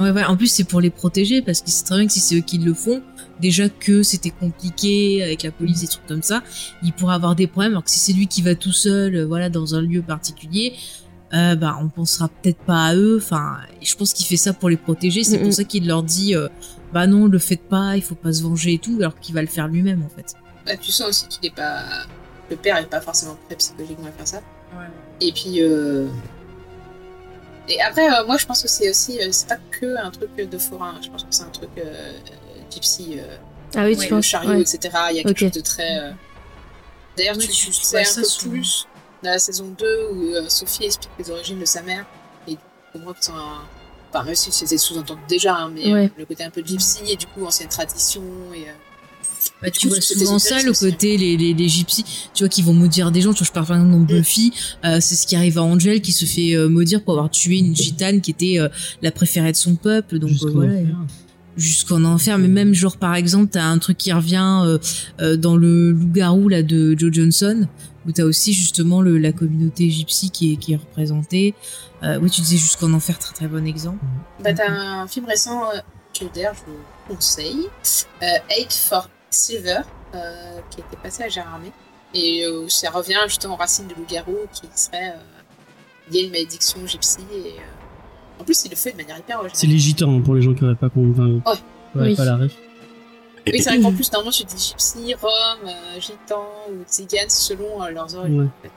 Ouais, 0.00 0.10
ouais, 0.10 0.24
en 0.24 0.36
plus 0.36 0.46
c'est 0.46 0.64
pour 0.64 0.80
les 0.80 0.88
protéger 0.88 1.42
parce 1.42 1.60
qu'il 1.60 1.72
sait 1.72 1.84
très 1.84 1.96
bien 1.96 2.06
que 2.06 2.12
si 2.12 2.20
c'est 2.20 2.34
eux 2.36 2.40
qui 2.40 2.56
le 2.56 2.72
font, 2.72 3.02
déjà 3.38 3.68
que 3.68 4.02
c'était 4.02 4.30
compliqué 4.30 5.22
avec 5.22 5.42
la 5.42 5.50
police 5.50 5.82
et 5.82 5.86
trucs 5.88 6.06
comme 6.06 6.22
ça, 6.22 6.42
il 6.82 6.92
pourrait 6.94 7.14
avoir 7.14 7.34
des 7.34 7.46
problèmes. 7.46 7.72
Alors 7.72 7.84
que 7.84 7.90
si 7.90 7.98
c'est 7.98 8.14
lui 8.14 8.26
qui 8.26 8.40
va 8.40 8.54
tout 8.54 8.72
seul, 8.72 9.22
voilà, 9.24 9.50
dans 9.50 9.74
un 9.74 9.82
lieu 9.82 10.00
particulier, 10.00 10.74
euh, 11.34 11.54
bah 11.54 11.78
on 11.80 11.88
pensera 11.88 12.28
peut-être 12.28 12.60
pas 12.60 12.86
à 12.86 12.94
eux. 12.94 13.18
Enfin, 13.18 13.58
je 13.82 13.94
pense 13.94 14.14
qu'il 14.14 14.24
fait 14.24 14.38
ça 14.38 14.54
pour 14.54 14.70
les 14.70 14.78
protéger. 14.78 15.22
C'est 15.22 15.38
pour 15.38 15.52
ça 15.52 15.64
qu'il 15.64 15.86
leur 15.86 16.02
dit, 16.02 16.34
euh, 16.34 16.48
bah 16.94 17.06
non, 17.06 17.26
le 17.26 17.38
faites 17.38 17.68
pas, 17.68 17.96
il 17.96 18.02
faut 18.02 18.14
pas 18.14 18.32
se 18.32 18.42
venger 18.42 18.74
et 18.74 18.78
tout, 18.78 18.96
alors 19.00 19.18
qu'il 19.20 19.34
va 19.34 19.42
le 19.42 19.48
faire 19.48 19.68
lui-même 19.68 20.02
en 20.02 20.08
fait. 20.08 20.34
Bah, 20.64 20.76
tu 20.76 20.92
sens 20.92 21.08
aussi 21.08 21.28
qu'il 21.28 21.46
est 21.46 21.54
pas, 21.54 21.84
le 22.48 22.56
père 22.56 22.78
est 22.78 22.88
pas 22.88 23.00
forcément 23.00 23.36
prêt 23.46 23.56
psychologiquement 23.56 24.06
à 24.06 24.12
faire 24.12 24.26
ça. 24.26 24.38
Ouais. 24.72 24.86
Et 25.20 25.32
puis, 25.32 25.62
euh... 25.62 26.06
et 27.70 27.80
après, 27.80 28.06
euh, 28.06 28.26
moi 28.26 28.36
je 28.36 28.46
pense 28.46 28.62
que 28.62 28.68
c'est 28.68 28.90
aussi, 28.90 29.20
euh, 29.20 29.28
c'est 29.30 29.48
pas 29.48 29.58
que 29.70 29.96
un 29.96 30.10
truc 30.10 30.34
de 30.36 30.58
forain. 30.58 30.94
Je 31.02 31.08
pense 31.08 31.22
que 31.22 31.28
c'est 31.30 31.44
un 31.44 31.50
truc 31.50 31.70
gypsy. 32.70 33.18
ah 33.74 33.84
oui, 33.84 33.96
tu 33.96 34.08
penses. 34.08 34.24
chariot, 34.24 34.60
etc. 34.60 34.78
Il 35.10 35.16
y 35.16 35.20
a 35.20 35.22
quelque 35.22 35.38
chose 35.38 35.52
de 35.52 35.60
très. 35.60 36.12
D'ailleurs, 37.16 37.36
tu, 37.36 37.48
tu, 37.48 37.72
sais 37.72 38.00
un 38.00 38.14
peu 38.14 38.48
plus 38.48 38.86
dans 39.22 39.30
la 39.30 39.38
saison 39.38 39.66
2 39.78 40.08
où 40.12 40.22
euh, 40.34 40.48
Sophie 40.48 40.84
explique 40.84 41.10
les 41.18 41.30
origines 41.30 41.58
de 41.58 41.64
sa 41.64 41.82
mère 41.82 42.04
et 42.48 42.56
voit 42.94 43.12
que 43.12 43.18
c'est 43.20 43.32
un 43.32 43.62
pas 44.12 44.22
réussi 44.22 44.50
c'est 44.50 44.76
sous-entendu 44.76 45.20
déjà 45.28 45.54
hein, 45.54 45.70
mais 45.72 45.92
euh, 45.92 46.08
le 46.18 46.24
côté 46.26 46.42
un 46.42 46.50
peu 46.50 46.62
gypsy 46.64 47.12
et 47.12 47.16
du 47.16 47.26
coup 47.26 47.44
ancienne 47.44 47.68
tradition 47.68 48.22
et 48.52 48.68
euh, 48.68 48.72
bah, 49.62 49.70
tu 49.70 49.88
vois 49.88 50.00
souvent 50.00 50.38
ça 50.38 50.62
le 50.62 50.72
côté 50.72 51.16
les, 51.16 51.36
les, 51.36 51.54
les 51.54 51.68
gypsies 51.68 52.04
tu 52.34 52.44
vois 52.44 52.48
qui 52.48 52.62
vont 52.62 52.72
maudire 52.72 53.10
des 53.10 53.20
gens. 53.20 53.32
Tu 53.32 53.38
vois 53.38 53.46
je 53.46 53.52
parle 53.52 53.66
par 53.66 53.76
exemple 53.76 54.06
de 54.06 54.18
Buffy 54.18 54.52
c'est 54.82 55.14
ce 55.14 55.26
qui 55.26 55.36
arrive 55.36 55.58
à 55.58 55.62
Angel 55.62 56.00
qui 56.00 56.12
se 56.12 56.24
fait 56.24 56.56
maudire 56.68 57.02
pour 57.02 57.14
avoir 57.14 57.30
tué 57.30 57.58
une 57.58 57.74
gitane 57.74 58.20
qui 58.20 58.30
était 58.30 58.58
la 59.02 59.10
préférée 59.10 59.52
de 59.52 59.56
son 59.56 59.76
peuple. 59.76 60.18
Donc 60.18 60.30
voilà. 60.52 60.80
jusqu'en 61.56 62.04
enfer. 62.04 62.38
Mais 62.38 62.48
même 62.48 62.74
genre 62.74 62.96
par 62.96 63.14
exemple 63.14 63.48
t'as 63.52 63.64
un 63.64 63.78
truc 63.78 63.98
qui 63.98 64.12
revient 64.12 64.78
dans 65.38 65.56
le 65.56 65.92
loup-garou 65.92 66.48
là 66.48 66.62
de 66.62 66.94
Joe 66.98 67.12
Johnson 67.12 67.66
où 68.06 68.12
t'as 68.12 68.24
aussi 68.24 68.52
justement 68.52 69.02
le, 69.02 69.18
la 69.18 69.32
communauté 69.32 69.90
gypsy 69.90 70.30
qui 70.30 70.52
est, 70.52 70.56
qui 70.56 70.72
est 70.72 70.76
représentée. 70.76 71.54
Euh, 72.02 72.18
oui, 72.20 72.30
tu 72.30 72.40
disais 72.40 72.56
jusqu'en 72.56 72.92
enfer, 72.92 73.18
très 73.18 73.34
très 73.34 73.46
bon 73.46 73.66
exemple. 73.66 73.98
Bah, 74.42 74.52
t'as 74.54 74.70
un 74.70 75.06
film 75.06 75.26
récent 75.26 75.64
euh, 75.70 75.78
que 76.18 76.24
d'ailleurs 76.34 76.54
je 76.54 76.70
vous 76.70 77.14
conseille, 77.14 77.66
euh, 78.22 78.26
Eight 78.58 78.72
for 78.72 79.08
Silver, 79.30 79.80
euh, 80.14 80.60
qui 80.70 80.80
était 80.80 80.96
passé 81.02 81.22
à 81.22 81.28
Gérardmer. 81.28 81.72
Et 82.14 82.44
euh, 82.44 82.68
ça 82.68 82.90
revient 82.90 83.18
justement 83.26 83.54
aux 83.54 83.58
racines 83.58 83.86
de 83.86 83.94
loup-garou 83.94 84.36
qui 84.52 84.68
serait 84.74 85.10
euh, 85.10 86.10
lié 86.12 86.20
à 86.20 86.24
une 86.24 86.30
malédiction 86.30 86.84
gypsy. 86.86 87.20
Et, 87.34 87.54
en 88.40 88.44
plus, 88.44 88.64
il 88.64 88.70
le 88.70 88.76
fait 88.76 88.92
de 88.92 88.96
manière 88.96 89.18
hyper 89.18 89.38
originale. 89.38 89.58
C'est 89.58 89.66
les 89.66 89.78
gitans 89.78 90.20
pour 90.22 90.34
les 90.34 90.42
gens 90.42 90.54
qui 90.54 90.64
n'auraient 90.64 90.74
pas, 90.74 90.88
compris. 90.88 91.20
ouais. 91.20 91.40
ouais. 91.94 92.16
pas 92.16 92.24
la 92.24 92.36
ref. 92.36 92.52
Oui, 93.46 93.62
c'est 93.62 93.70
vrai 93.70 93.80
qu'en 93.80 93.92
plus, 93.92 94.12
normalement, 94.12 94.30
tu 94.30 94.44
dis 94.44 94.58
gypsy, 94.58 95.14
rome, 95.14 95.30
euh, 95.66 96.00
gitan 96.00 96.46
ou 96.70 96.84
tzigane 96.84 97.30
selon 97.30 97.82
euh, 97.82 97.90
leurs 97.90 98.14
origines. 98.14 98.50
En 98.58 98.62
fait. 98.62 98.72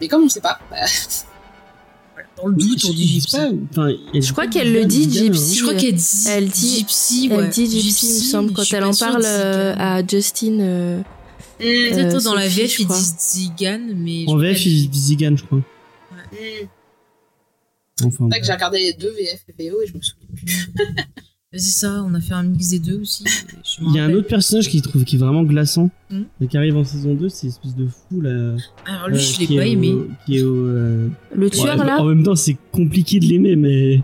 Mais 0.00 0.08
comme 0.08 0.22
on 0.22 0.26
ne 0.26 0.30
sait 0.30 0.40
pas. 0.40 0.58
Bah... 0.70 0.76
Dans 2.36 2.48
le 2.48 2.56
doute, 2.56 2.84
on 2.88 2.92
dit 2.92 3.06
gypsy. 3.06 3.36
Enfin, 3.70 3.90
je 4.12 4.32
crois 4.32 4.46
qu'elle 4.48 4.72
le 4.72 4.84
dit 4.84 5.10
gypsy. 5.10 5.56
Je 5.56 5.62
crois 5.62 5.74
qu'elle 5.74 5.94
dit, 5.94 6.24
elle 6.28 6.48
dit 6.48 6.76
gypsy. 6.78 7.28
Elle 7.30 7.48
dit 7.48 7.80
gypsy, 7.80 8.06
il 8.06 8.14
me 8.14 8.20
semble, 8.20 8.52
quand 8.52 8.64
elle 8.72 8.84
en 8.84 8.94
parle 8.94 9.22
euh, 9.24 9.74
à 9.76 10.06
Justin. 10.06 10.60
Euh, 10.60 11.02
Peut-être 11.58 12.16
euh, 12.16 12.20
dans 12.20 12.34
la 12.34 12.48
VF, 12.48 12.80
ils 12.80 12.86
disent 12.86 13.16
Zigane, 13.18 13.94
mais. 13.96 14.24
En 14.26 14.36
VF, 14.36 14.66
ils 14.66 14.88
disent 14.88 15.04
Zigane, 15.04 15.38
je 15.38 15.44
crois. 15.44 15.58
Ouais. 16.32 16.68
Enfin, 18.02 18.10
c'est 18.10 18.24
vrai 18.24 18.40
que 18.40 18.46
j'ai 18.46 18.52
regardé 18.52 18.78
les 18.78 18.92
deux 18.92 19.12
VF 19.12 19.44
et 19.56 19.70
VO 19.70 19.80
et 19.80 19.86
je 19.86 19.94
me 19.94 20.02
souviens 20.02 20.28
plus. 20.34 20.72
C'est 21.56 21.78
ça, 21.78 22.04
on 22.04 22.14
a 22.14 22.20
fait 22.20 22.34
un 22.34 22.42
mix 22.42 22.70
des 22.70 22.80
deux 22.80 23.00
aussi. 23.00 23.24
Il 23.80 23.94
y 23.94 24.00
a 24.00 24.04
un 24.04 24.12
autre 24.12 24.26
personnage 24.26 24.68
qui 24.68 24.82
trouve 24.82 25.04
qui 25.04 25.16
est 25.16 25.18
vraiment 25.18 25.44
glaçant 25.44 25.90
hmm 26.10 26.22
et 26.40 26.46
qui 26.48 26.56
arrive 26.56 26.76
en 26.76 26.84
saison 26.84 27.14
2, 27.14 27.28
c'est 27.28 27.44
une 27.44 27.48
espèce 27.50 27.76
de 27.76 27.86
fou 27.86 28.20
là. 28.20 28.56
Alors 28.86 29.08
lui, 29.08 29.16
euh, 29.16 29.20
je 29.20 29.40
l'ai 29.40 29.56
pas 29.56 29.66
aimé. 29.66 29.94
qui 30.26 30.38
est 30.38 30.42
au, 30.42 30.54
euh... 30.54 31.08
Le 31.34 31.50
tueur 31.50 31.78
ouais, 31.78 31.86
là 31.86 32.00
En 32.00 32.06
même 32.06 32.24
temps, 32.24 32.34
c'est 32.34 32.56
compliqué 32.72 33.20
de 33.20 33.26
l'aimer, 33.26 33.54
mais 33.56 34.00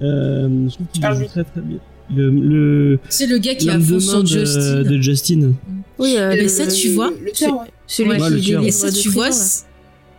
euh, 0.00 0.68
je 0.68 0.74
trouve 0.74 0.86
qu'il 0.92 1.02
joue 1.02 1.26
très 1.26 1.44
très 1.44 1.60
bien. 1.60 1.78
Le, 2.14 2.30
le 2.30 2.98
c'est 3.08 3.26
le 3.26 3.38
gars 3.38 3.54
qui 3.54 3.68
a 3.70 3.80
fond 3.80 3.98
sur 3.98 4.22
de, 4.22 4.26
Justin. 4.28 4.82
De 4.82 5.00
Justin. 5.00 5.52
Oui, 5.98 6.14
euh, 6.18 6.34
mais 6.36 6.48
ça, 6.48 6.66
tu 6.66 6.90
vois. 6.90 7.10
Le, 7.10 7.32
tueur, 7.32 7.60
ouais. 7.60 7.70
Celui 7.86 8.10
ouais, 8.10 8.40
qui 8.40 8.52
le 8.52 8.64
Et 8.64 8.70
ça, 8.70 8.90
tu 8.92 9.08
vois. 9.08 9.30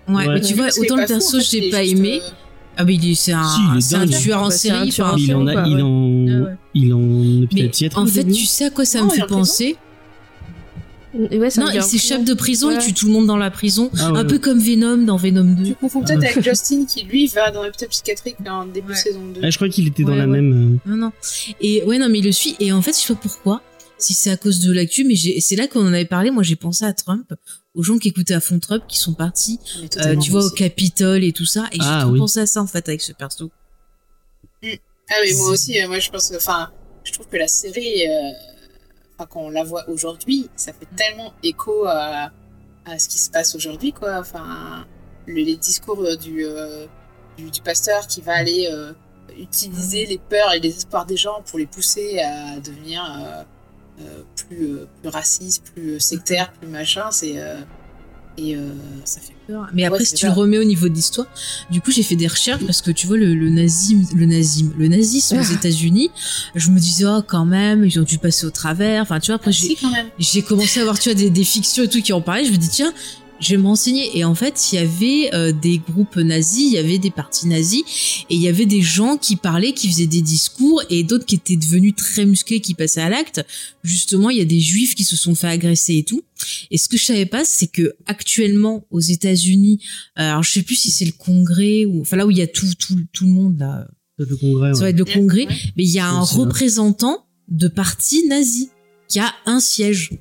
Ouais, 0.10 0.28
mais 0.28 0.42
tu 0.42 0.54
vois, 0.54 0.68
autant 0.80 0.98
le 0.98 1.06
perso, 1.06 1.40
je 1.40 1.58
l'ai 1.58 1.70
pas 1.70 1.84
aimé. 1.84 2.22
Ah 2.78 2.86
mais 2.86 2.98
c'est 3.16 3.32
un, 3.34 3.44
si, 3.44 3.82
c'est 3.82 3.96
un 3.96 4.08
tueur 4.08 4.42
en 4.44 4.50
série. 4.50 4.90
il 5.18 5.36
en 5.36 5.46
a, 5.48 5.68
il 5.68 5.82
en, 5.84 6.48
il 6.74 6.94
en, 6.94 7.00
mais 7.54 7.70
en 7.96 8.06
fait, 8.08 8.24
tu 8.26 8.46
sais 8.46 8.66
à 8.66 8.70
quoi 8.72 8.86
ça 8.86 9.04
me 9.04 9.10
fait 9.10 9.26
penser 9.28 9.76
Ouais, 11.14 11.52
ça 11.52 11.62
Non, 11.62 11.68
il 11.72 11.84
s'échappe 11.84 12.24
de 12.24 12.34
prison, 12.34 12.72
il 12.72 12.78
Ouais. 12.78 12.84
tue 12.84 12.92
tout 12.94 13.06
le 13.06 13.12
monde 13.12 13.28
dans 13.28 13.38
la 13.38 13.52
prison. 13.52 13.92
Ah 14.00 14.12
ouais, 14.12 14.18
un 14.20 14.26
peu 14.26 14.34
ouais. 14.34 14.40
comme 14.40 14.58
Venom 14.58 14.98
dans 14.98 15.16
Venom 15.16 15.44
2. 15.44 15.64
Tu 15.64 15.76
confonds 15.76 16.02
peut-être 16.02 16.24
avec 16.24 16.42
Justin 16.44 16.86
qui 16.86 17.04
lui 17.04 17.28
va 17.28 17.52
dans 17.52 17.62
l'hôpital 17.64 17.88
psychiatrique 17.90 18.38
en 18.50 18.66
début 18.66 18.88
Ouais. 18.88 18.94
de 18.96 19.00
saison 19.00 19.22
2. 19.36 19.42
Ah, 19.44 19.52
je 19.52 19.56
crois 19.58 19.70
qu'il 19.70 19.86
était 19.88 20.02
dans 20.02 20.14
Ouais, 20.14 20.18
la 20.18 20.26
ouais. 20.26 20.42
même. 20.42 20.80
Non, 20.88 20.96
non. 20.96 21.12
Et 21.62 21.84
ouais, 21.84 22.00
non, 22.00 22.10
mais 22.10 22.18
il 22.18 22.26
le 22.26 22.32
suit. 22.32 22.56
Et 22.60 22.72
en 22.72 22.82
fait, 22.82 22.94
je 22.94 22.98
sais 23.06 23.14
pas 23.14 23.20
pourquoi. 23.22 23.62
Si 24.00 24.16
c'est 24.16 24.32
à 24.32 24.38
cause 24.38 24.60
de 24.62 24.72
l'actu, 24.74 25.04
mais 25.04 25.14
c'est 25.16 25.56
là 25.56 25.68
qu'on 25.68 25.82
en 25.88 25.94
avait 25.94 26.06
parlé. 26.06 26.32
Moi, 26.32 26.42
j'ai 26.42 26.56
pensé 26.56 26.84
à 26.84 26.94
Trump, 26.94 27.32
aux 27.76 27.84
gens 27.84 27.98
qui 27.98 28.10
écoutaient 28.10 28.34
à 28.36 28.40
fond 28.40 28.60
Trump, 28.60 28.84
qui 28.88 28.98
sont 28.98 29.14
partis, 29.14 29.60
euh, 29.98 30.16
tu 30.18 30.30
vois, 30.32 30.46
au. 30.46 30.50
Capitole 30.52 31.24
et 31.24 31.34
tout 31.34 31.46
ça. 31.46 31.66
Et 31.72 31.78
Ah, 31.82 31.98
j'ai 32.00 32.04
trop 32.06 32.12
oui. 32.14 32.20
pensé 32.20 32.40
à 32.42 32.46
ça, 32.46 32.62
en 32.62 32.68
fait, 32.68 32.88
avec 32.88 33.02
ce 33.02 33.14
perso. 33.14 33.52
Ah 34.64 35.16
mais 35.24 35.34
moi 35.36 35.50
aussi, 35.50 35.82
euh, 35.82 35.88
moi 35.88 36.00
je 36.00 36.10
pense, 36.10 36.32
enfin, 36.34 36.72
je 37.04 37.12
trouve 37.12 37.28
que 37.28 37.36
la 37.38 37.48
série, 37.50 38.08
euh, 38.08 38.32
enfin 39.16 39.28
quand 39.30 39.42
on 39.42 39.50
la 39.50 39.64
voit 39.64 39.88
aujourd'hui, 39.90 40.50
ça 40.56 40.72
fait 40.72 40.88
tellement 40.96 41.34
écho 41.44 41.84
à, 41.86 42.32
à 42.86 43.00
ce 43.00 43.10
qui 43.10 43.18
se 43.18 43.30
passe 43.30 43.54
aujourd'hui, 43.54 43.92
quoi. 43.92 44.20
Enfin, 44.20 44.86
le- 45.28 45.34
les 45.44 45.58
discours 45.58 46.02
euh, 46.02 46.16
du, 46.16 46.46
euh, 46.46 46.86
du 47.38 47.52
du 47.52 47.62
pasteur 47.62 48.08
qui 48.08 48.22
va 48.22 48.34
aller 48.34 48.70
euh, 48.72 48.94
utiliser 49.38 50.06
les 50.06 50.18
peurs 50.20 50.54
et 50.54 50.60
les 50.62 50.70
espoirs 50.78 51.06
des 51.06 51.18
gens 51.18 51.44
pour 51.48 51.60
les 51.60 51.66
pousser 51.68 52.20
à 52.20 52.60
devenir 52.62 53.04
plus 54.50 54.66
euh, 54.74 54.86
plus 55.02 55.10
racistes, 55.10 55.64
plus 55.74 56.00
sectaires, 56.00 56.52
plus 56.54 56.68
machin, 56.68 57.06
c'est 57.12 57.34
euh, 57.38 57.56
et 58.36 58.56
euh, 58.56 58.72
ça 59.06 59.20
fait 59.22 59.34
peur. 59.48 59.68
Mais 59.74 59.86
après, 59.86 60.00
Ouais, 60.00 60.06
si 60.06 60.16
tu 60.16 60.26
le 60.26 60.32
remets 60.32 60.58
au 60.58 60.64
niveau 60.64 60.90
de 60.90 60.94
l'histoire, 60.96 61.28
du 61.70 61.82
coup, 61.82 61.92
j'ai 61.92 62.02
fait 62.02 62.16
des 62.16 62.26
recherches 62.28 62.66
parce 62.66 62.82
que 62.82 62.90
tu 62.90 63.06
vois, 63.06 63.16
le, 63.18 63.36
le 63.36 63.50
nazisme, 63.52 64.08
le 64.16 64.26
nazisme, 64.26 64.74
le 64.78 64.88
nazisme 64.88 65.38
aux 65.38 65.44
Ah. 65.48 65.54
États-Unis, 65.54 66.10
je 66.56 66.72
me 66.72 66.80
disais, 66.80 67.06
oh, 67.06 67.22
quand 67.28 67.46
même, 67.46 67.86
ils 67.86 68.00
ont 68.00 68.04
dû 68.04 68.18
passer 68.18 68.48
au 68.48 68.50
travers. 68.50 69.04
Enfin, 69.04 69.20
tu 69.20 69.28
vois, 69.28 69.36
après, 69.36 69.52
j'ai, 69.52 69.68
si 69.68 69.76
quand 69.76 69.92
même. 69.92 70.08
j'ai 70.18 70.42
commencé 70.42 70.80
à 70.80 70.84
voir, 70.84 70.98
tu 70.98 71.10
vois, 71.10 71.14
des, 71.16 71.30
des 71.30 71.44
fictions 71.44 71.84
et 71.84 71.88
tout 71.88 72.02
qui 72.02 72.12
en 72.12 72.22
parlaient. 72.22 72.46
Je 72.46 72.52
me 72.52 72.58
dis, 72.58 72.70
tiens, 72.70 72.92
je 73.44 73.52
vais 73.52 73.58
me 73.58 73.68
renseigner. 73.68 74.18
Et 74.18 74.24
en 74.24 74.36
fait, 74.36 74.72
il 74.72 74.76
y 74.76 74.78
avait 74.80 75.34
euh, 75.34 75.52
des 75.52 75.78
groupes 75.80 76.16
nazis, 76.16 76.64
il 76.68 76.74
y 76.74 76.78
avait 76.78 76.98
des 77.00 77.12
partis 77.12 77.48
nazis, 77.48 77.84
et 78.30 78.36
il 78.36 78.42
y 78.42 78.48
avait 78.48 78.66
des 78.66 78.82
gens 78.82 79.18
qui 79.18 79.36
parlaient, 79.36 79.74
qui 79.74 79.88
faisaient 79.90 80.08
des 80.08 80.22
discours, 80.22 80.82
et 80.90 81.04
d'autres 81.04 81.26
qui 81.26 81.36
étaient 81.36 81.56
devenus 81.58 81.96
très 81.96 82.26
musclés, 82.26 82.60
qui 82.62 82.74
passaient 82.74 83.02
à 83.02 83.10
l'acte. 83.10 83.46
Justement, 83.84 84.30
il 84.30 84.38
y 84.38 84.42
a 84.42 84.46
des 84.46 84.60
juifs 84.60 84.96
qui 84.96 85.04
se 85.04 85.16
sont 85.16 85.36
fait 85.36 85.48
agresser 85.48 85.98
et 85.98 86.04
tout. 86.04 86.24
Et 86.72 86.78
ce 86.78 86.88
que 86.90 86.98
je 86.98 87.06
savais 87.06 87.26
pas, 87.26 87.44
c'est 87.46 87.68
que 87.68 87.94
actuellement 88.06 88.86
aux 88.92 89.00
États-Unis, 89.00 89.80
euh, 90.20 90.22
alors 90.32 90.44
je 90.44 90.52
sais 90.52 90.64
plus 90.64 90.76
si 90.76 90.92
c'est 90.92 91.06
le 91.06 91.12
Congrès 91.14 91.86
ou 91.86 92.02
enfin 92.02 92.18
là 92.18 92.26
où 92.26 92.32
il 92.32 92.38
y 92.38 92.42
a 92.42 92.48
tout 92.48 92.68
tout 92.78 92.98
tout 93.14 93.26
le 93.26 93.32
monde 93.32 93.58
là, 93.60 93.88
le 94.18 94.36
congrès. 94.38 94.74
ça 94.74 94.80
va 94.80 94.86
Ouais. 94.86 94.90
être 94.92 94.98
le 95.00 95.06
Congrès, 95.06 95.46
Ouais. 95.48 95.56
mais 95.78 95.84
il 95.84 95.90
y 95.92 96.00
a 96.00 96.08
un 96.10 96.24
vrai. 96.24 96.36
représentant 96.40 97.26
de 97.50 97.68
parti 97.68 98.28
nazi 98.28 98.70
qui 99.08 99.20
a 99.20 99.34
un 99.46 99.60
siège. 99.60 100.12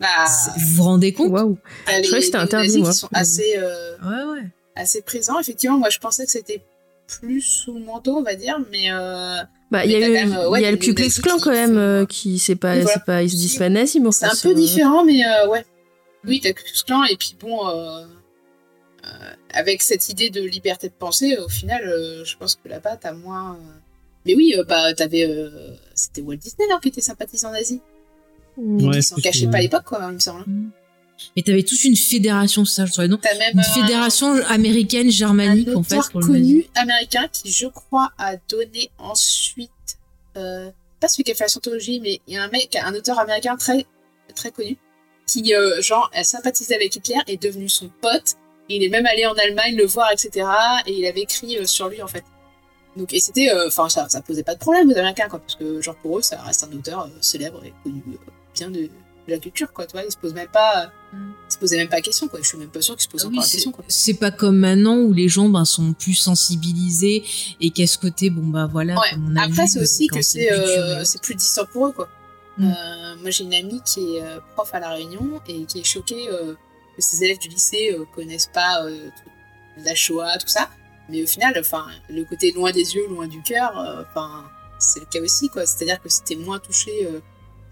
Bah, 0.00 0.26
Vous 0.58 0.74
vous 0.76 0.82
rendez 0.82 1.12
compte? 1.12 1.30
Waouh. 1.30 1.58
t'as 1.86 2.02
Je 2.02 2.06
croyais 2.06 2.20
que 2.20 2.26
c'était 2.26 2.36
interdit, 2.38 2.78
moi. 2.78 2.90
qui 2.90 2.96
sont 2.96 3.08
assez 3.12 3.54
euh, 3.56 3.96
Ouais 4.02 4.32
ouais. 4.40 4.46
assez 4.74 5.00
présent. 5.02 5.38
Effectivement, 5.40 5.78
moi 5.78 5.88
je 5.90 5.98
pensais 5.98 6.24
que 6.26 6.30
c'était 6.30 6.62
plus 7.06 7.40
sous 7.40 7.72
le 7.78 7.84
manteau, 7.84 8.16
on 8.16 8.22
va 8.22 8.34
dire, 8.34 8.58
mais 8.70 8.90
euh, 8.92 9.36
Bah, 9.70 9.84
il 9.86 9.92
y 9.92 9.96
a, 9.96 10.00
Mais 10.00 10.06
eu, 10.08 10.12
t'as 10.12 10.22
quand 10.22 10.28
même, 10.42 10.48
ouais, 10.50 10.60
il 10.60 10.62
y 10.64 10.66
a 10.66 10.70
le 10.70 10.76
Ku 10.76 10.92
Klux 10.92 11.08
Klan 11.22 11.38
quand 11.40 11.52
même, 11.52 11.78
euh, 11.78 12.04
qui 12.04 12.38
c'est 12.38 12.56
pas, 12.56 12.74
voilà. 12.74 12.90
c'est 12.92 13.04
pas, 13.04 13.22
ils 13.22 13.30
se 13.30 13.36
disent 13.36 13.56
pas 13.56 13.68
nazis, 13.68 14.00
mais 14.02 14.10
c'est 14.12 14.26
un 14.26 14.30
peu 14.42 14.54
différent, 14.54 15.04
mais 15.04 15.24
euh, 15.24 15.48
ouais. 15.48 15.64
Oui, 16.26 16.40
t'as 16.42 16.52
Ku 16.52 16.62
Klux 16.64 16.82
Klan, 16.86 17.04
et 17.04 17.16
puis 17.16 17.36
bon, 17.40 17.68
euh, 17.68 18.04
euh, 19.04 19.08
avec 19.54 19.82
cette 19.82 20.08
idée 20.08 20.30
de 20.30 20.42
liberté 20.42 20.88
de 20.88 20.94
penser, 20.94 21.36
au 21.38 21.48
final, 21.48 21.82
euh, 21.86 22.24
je 22.24 22.36
pense 22.36 22.56
que 22.56 22.68
là-bas, 22.68 22.96
t'as 22.96 23.12
moins. 23.12 23.54
euh, 23.54 23.58
Mais 24.26 24.34
oui, 24.34 24.54
euh, 24.58 24.64
bah, 24.64 24.92
t'avais. 24.94 25.24
euh, 25.28 25.48
C'était 25.94 26.20
Walt 26.22 26.36
Disney, 26.36 26.68
non, 26.68 26.78
qui 26.80 26.88
était 26.88 27.00
sympathisant 27.00 27.52
nazi. 27.52 27.80
Mm. 28.56 28.88
Ouais, 28.88 28.96
Ils 28.96 29.02
s'en 29.02 29.16
cachaient 29.16 29.48
pas 29.48 29.58
à 29.58 29.60
l'époque, 29.60 29.84
quoi, 29.84 30.00
il 30.08 30.14
me 30.14 30.18
semble. 30.18 30.44
Mais 31.34 31.42
t'avais 31.42 31.62
toute 31.62 31.82
une 31.84 31.96
fédération, 31.96 32.64
ça 32.66 32.84
je 32.84 32.92
trouvais 32.92 33.08
non 33.08 33.18
T'as 33.22 33.36
même 33.38 33.54
Une 33.54 33.60
un- 33.60 33.62
fédération 33.62 34.34
américaine 34.48 35.06
un 35.06 35.10
germanique 35.10 35.68
en 35.74 35.82
fait 35.82 35.96
auteur 35.96 36.10
pour 36.10 36.20
connu 36.20 36.66
américain 36.74 37.26
qui, 37.32 37.50
je 37.50 37.66
crois, 37.68 38.10
a 38.18 38.36
donné 38.48 38.90
ensuite, 38.98 39.70
euh, 40.36 40.70
pas 41.00 41.08
celui 41.08 41.24
qui 41.24 41.32
a 41.32 41.34
fait 41.34 41.44
la 41.44 41.48
scientologie, 41.48 42.00
mais 42.00 42.20
il 42.26 42.34
y 42.34 42.36
a 42.36 42.42
un 42.42 42.48
mec, 42.48 42.76
un 42.76 42.94
auteur 42.94 43.18
américain 43.18 43.56
très, 43.56 43.86
très 44.34 44.50
connu, 44.50 44.76
qui, 45.26 45.54
euh, 45.54 45.80
genre, 45.80 46.10
a 46.14 46.22
sympathisé 46.22 46.74
avec 46.74 46.94
Hitler, 46.94 47.18
est 47.26 47.42
devenu 47.42 47.68
son 47.68 47.88
pote, 48.02 48.34
et 48.68 48.76
il 48.76 48.82
est 48.82 48.88
même 48.90 49.06
allé 49.06 49.24
en 49.26 49.34
Allemagne 49.34 49.74
le 49.74 49.86
voir, 49.86 50.10
etc., 50.12 50.46
et 50.86 50.92
il 50.92 51.06
avait 51.06 51.22
écrit 51.22 51.56
euh, 51.58 51.64
sur 51.66 51.88
lui, 51.88 52.02
en 52.02 52.06
fait. 52.08 52.24
Donc, 52.96 53.12
et 53.12 53.20
c'était, 53.20 53.50
euh, 53.50 53.68
enfin, 53.68 53.88
ça, 53.88 54.08
ça 54.08 54.20
posait 54.20 54.42
pas 54.42 54.54
de 54.54 54.58
problème 54.60 54.88
aux 54.90 54.96
Américains, 54.96 55.28
quoi, 55.28 55.38
parce 55.38 55.54
que, 55.56 55.80
genre, 55.80 55.96
pour 55.96 56.18
eux, 56.18 56.22
ça 56.22 56.40
reste 56.42 56.64
un 56.64 56.72
auteur 56.76 57.02
euh, 57.04 57.08
célèbre 57.22 57.62
et 57.64 57.72
connu, 57.82 58.02
euh, 58.08 58.16
bien 58.56 58.70
de, 58.70 58.80
de 58.82 58.90
la 59.28 59.38
culture, 59.38 59.72
quoi, 59.72 59.86
tu 59.86 59.92
vois, 59.92 60.04
ils 60.04 60.10
se 60.12 60.16
posent 60.16 60.34
même 60.34 60.48
pas, 60.48 60.90
Mm. 61.12 61.32
ils 61.48 61.52
se 61.52 61.58
posaient 61.58 61.76
même 61.76 61.88
pas 61.88 61.96
la 61.96 62.02
question, 62.02 62.26
quoi, 62.28 62.40
je 62.42 62.46
suis 62.48 62.58
même 62.58 62.68
pas 62.68 62.80
sûr 62.82 62.94
qu'ils 62.96 63.04
se 63.04 63.08
posent 63.08 63.22
Ah 63.24 63.26
encore 63.28 63.32
oui, 63.38 63.38
la 63.38 63.46
c'est- 63.46 63.52
question, 63.52 63.72
quoi. 63.72 63.84
c'est 63.88 64.14
pas 64.14 64.30
comme 64.30 64.58
maintenant 64.58 64.96
où 64.98 65.12
les 65.12 65.28
gens 65.28 65.48
ben, 65.48 65.64
sont 65.64 65.92
plus 65.92 66.14
sensibilisés 66.14 67.24
et 67.60 67.70
qu'à 67.70 67.86
ce 67.86 67.98
côté 67.98 68.28
bon 68.30 68.46
bah 68.48 68.66
voilà 68.70 68.94
Ouais. 68.94 69.10
comme 69.12 69.32
on 69.32 69.36
a 69.36 69.44
Après, 69.44 69.66
c'est 69.66 69.80
aussi 69.80 70.06
quand 70.08 70.16
que 70.18 70.22
c'est 70.24 70.48
c'est 70.48 70.52
euh, 70.52 71.20
plus 71.22 71.34
distant 71.34 71.64
pour 71.72 71.86
eux, 71.88 71.92
quoi. 71.92 72.08
Mm. 72.58 72.70
Euh, 72.70 73.16
moi, 73.22 73.30
j'ai 73.30 73.44
une 73.44 73.54
amie 73.54 73.80
qui 73.84 74.16
est 74.16 74.22
euh, 74.22 74.38
prof 74.54 74.68
à 74.74 74.80
La 74.80 74.90
Réunion 74.90 75.40
et 75.48 75.64
qui 75.64 75.80
est 75.80 75.84
choquée 75.84 76.28
euh, 76.30 76.54
que 76.96 77.02
ses 77.02 77.22
élèves 77.24 77.38
du 77.38 77.48
lycée 77.48 77.96
connaissent 78.14 78.50
pas 78.52 78.80
la 79.84 79.94
Shoah, 79.94 80.38
tout 80.38 80.48
ça. 80.48 80.70
Mais 81.08 81.22
au 81.22 81.26
final, 81.26 81.54
enfin, 81.60 81.86
le 82.08 82.24
côté 82.24 82.50
loin 82.52 82.72
des 82.72 82.94
yeux, 82.96 83.06
loin 83.08 83.28
du 83.28 83.40
cœur, 83.42 83.72
enfin, 84.10 84.44
c'est 84.78 85.00
le 85.00 85.06
cas 85.06 85.20
aussi, 85.20 85.48
quoi. 85.50 85.66
C'est-à-dire 85.66 86.00
que 86.02 86.08
t'es 86.24 86.34
moins 86.36 86.58
touché 86.58 86.90
euh, 87.06 87.20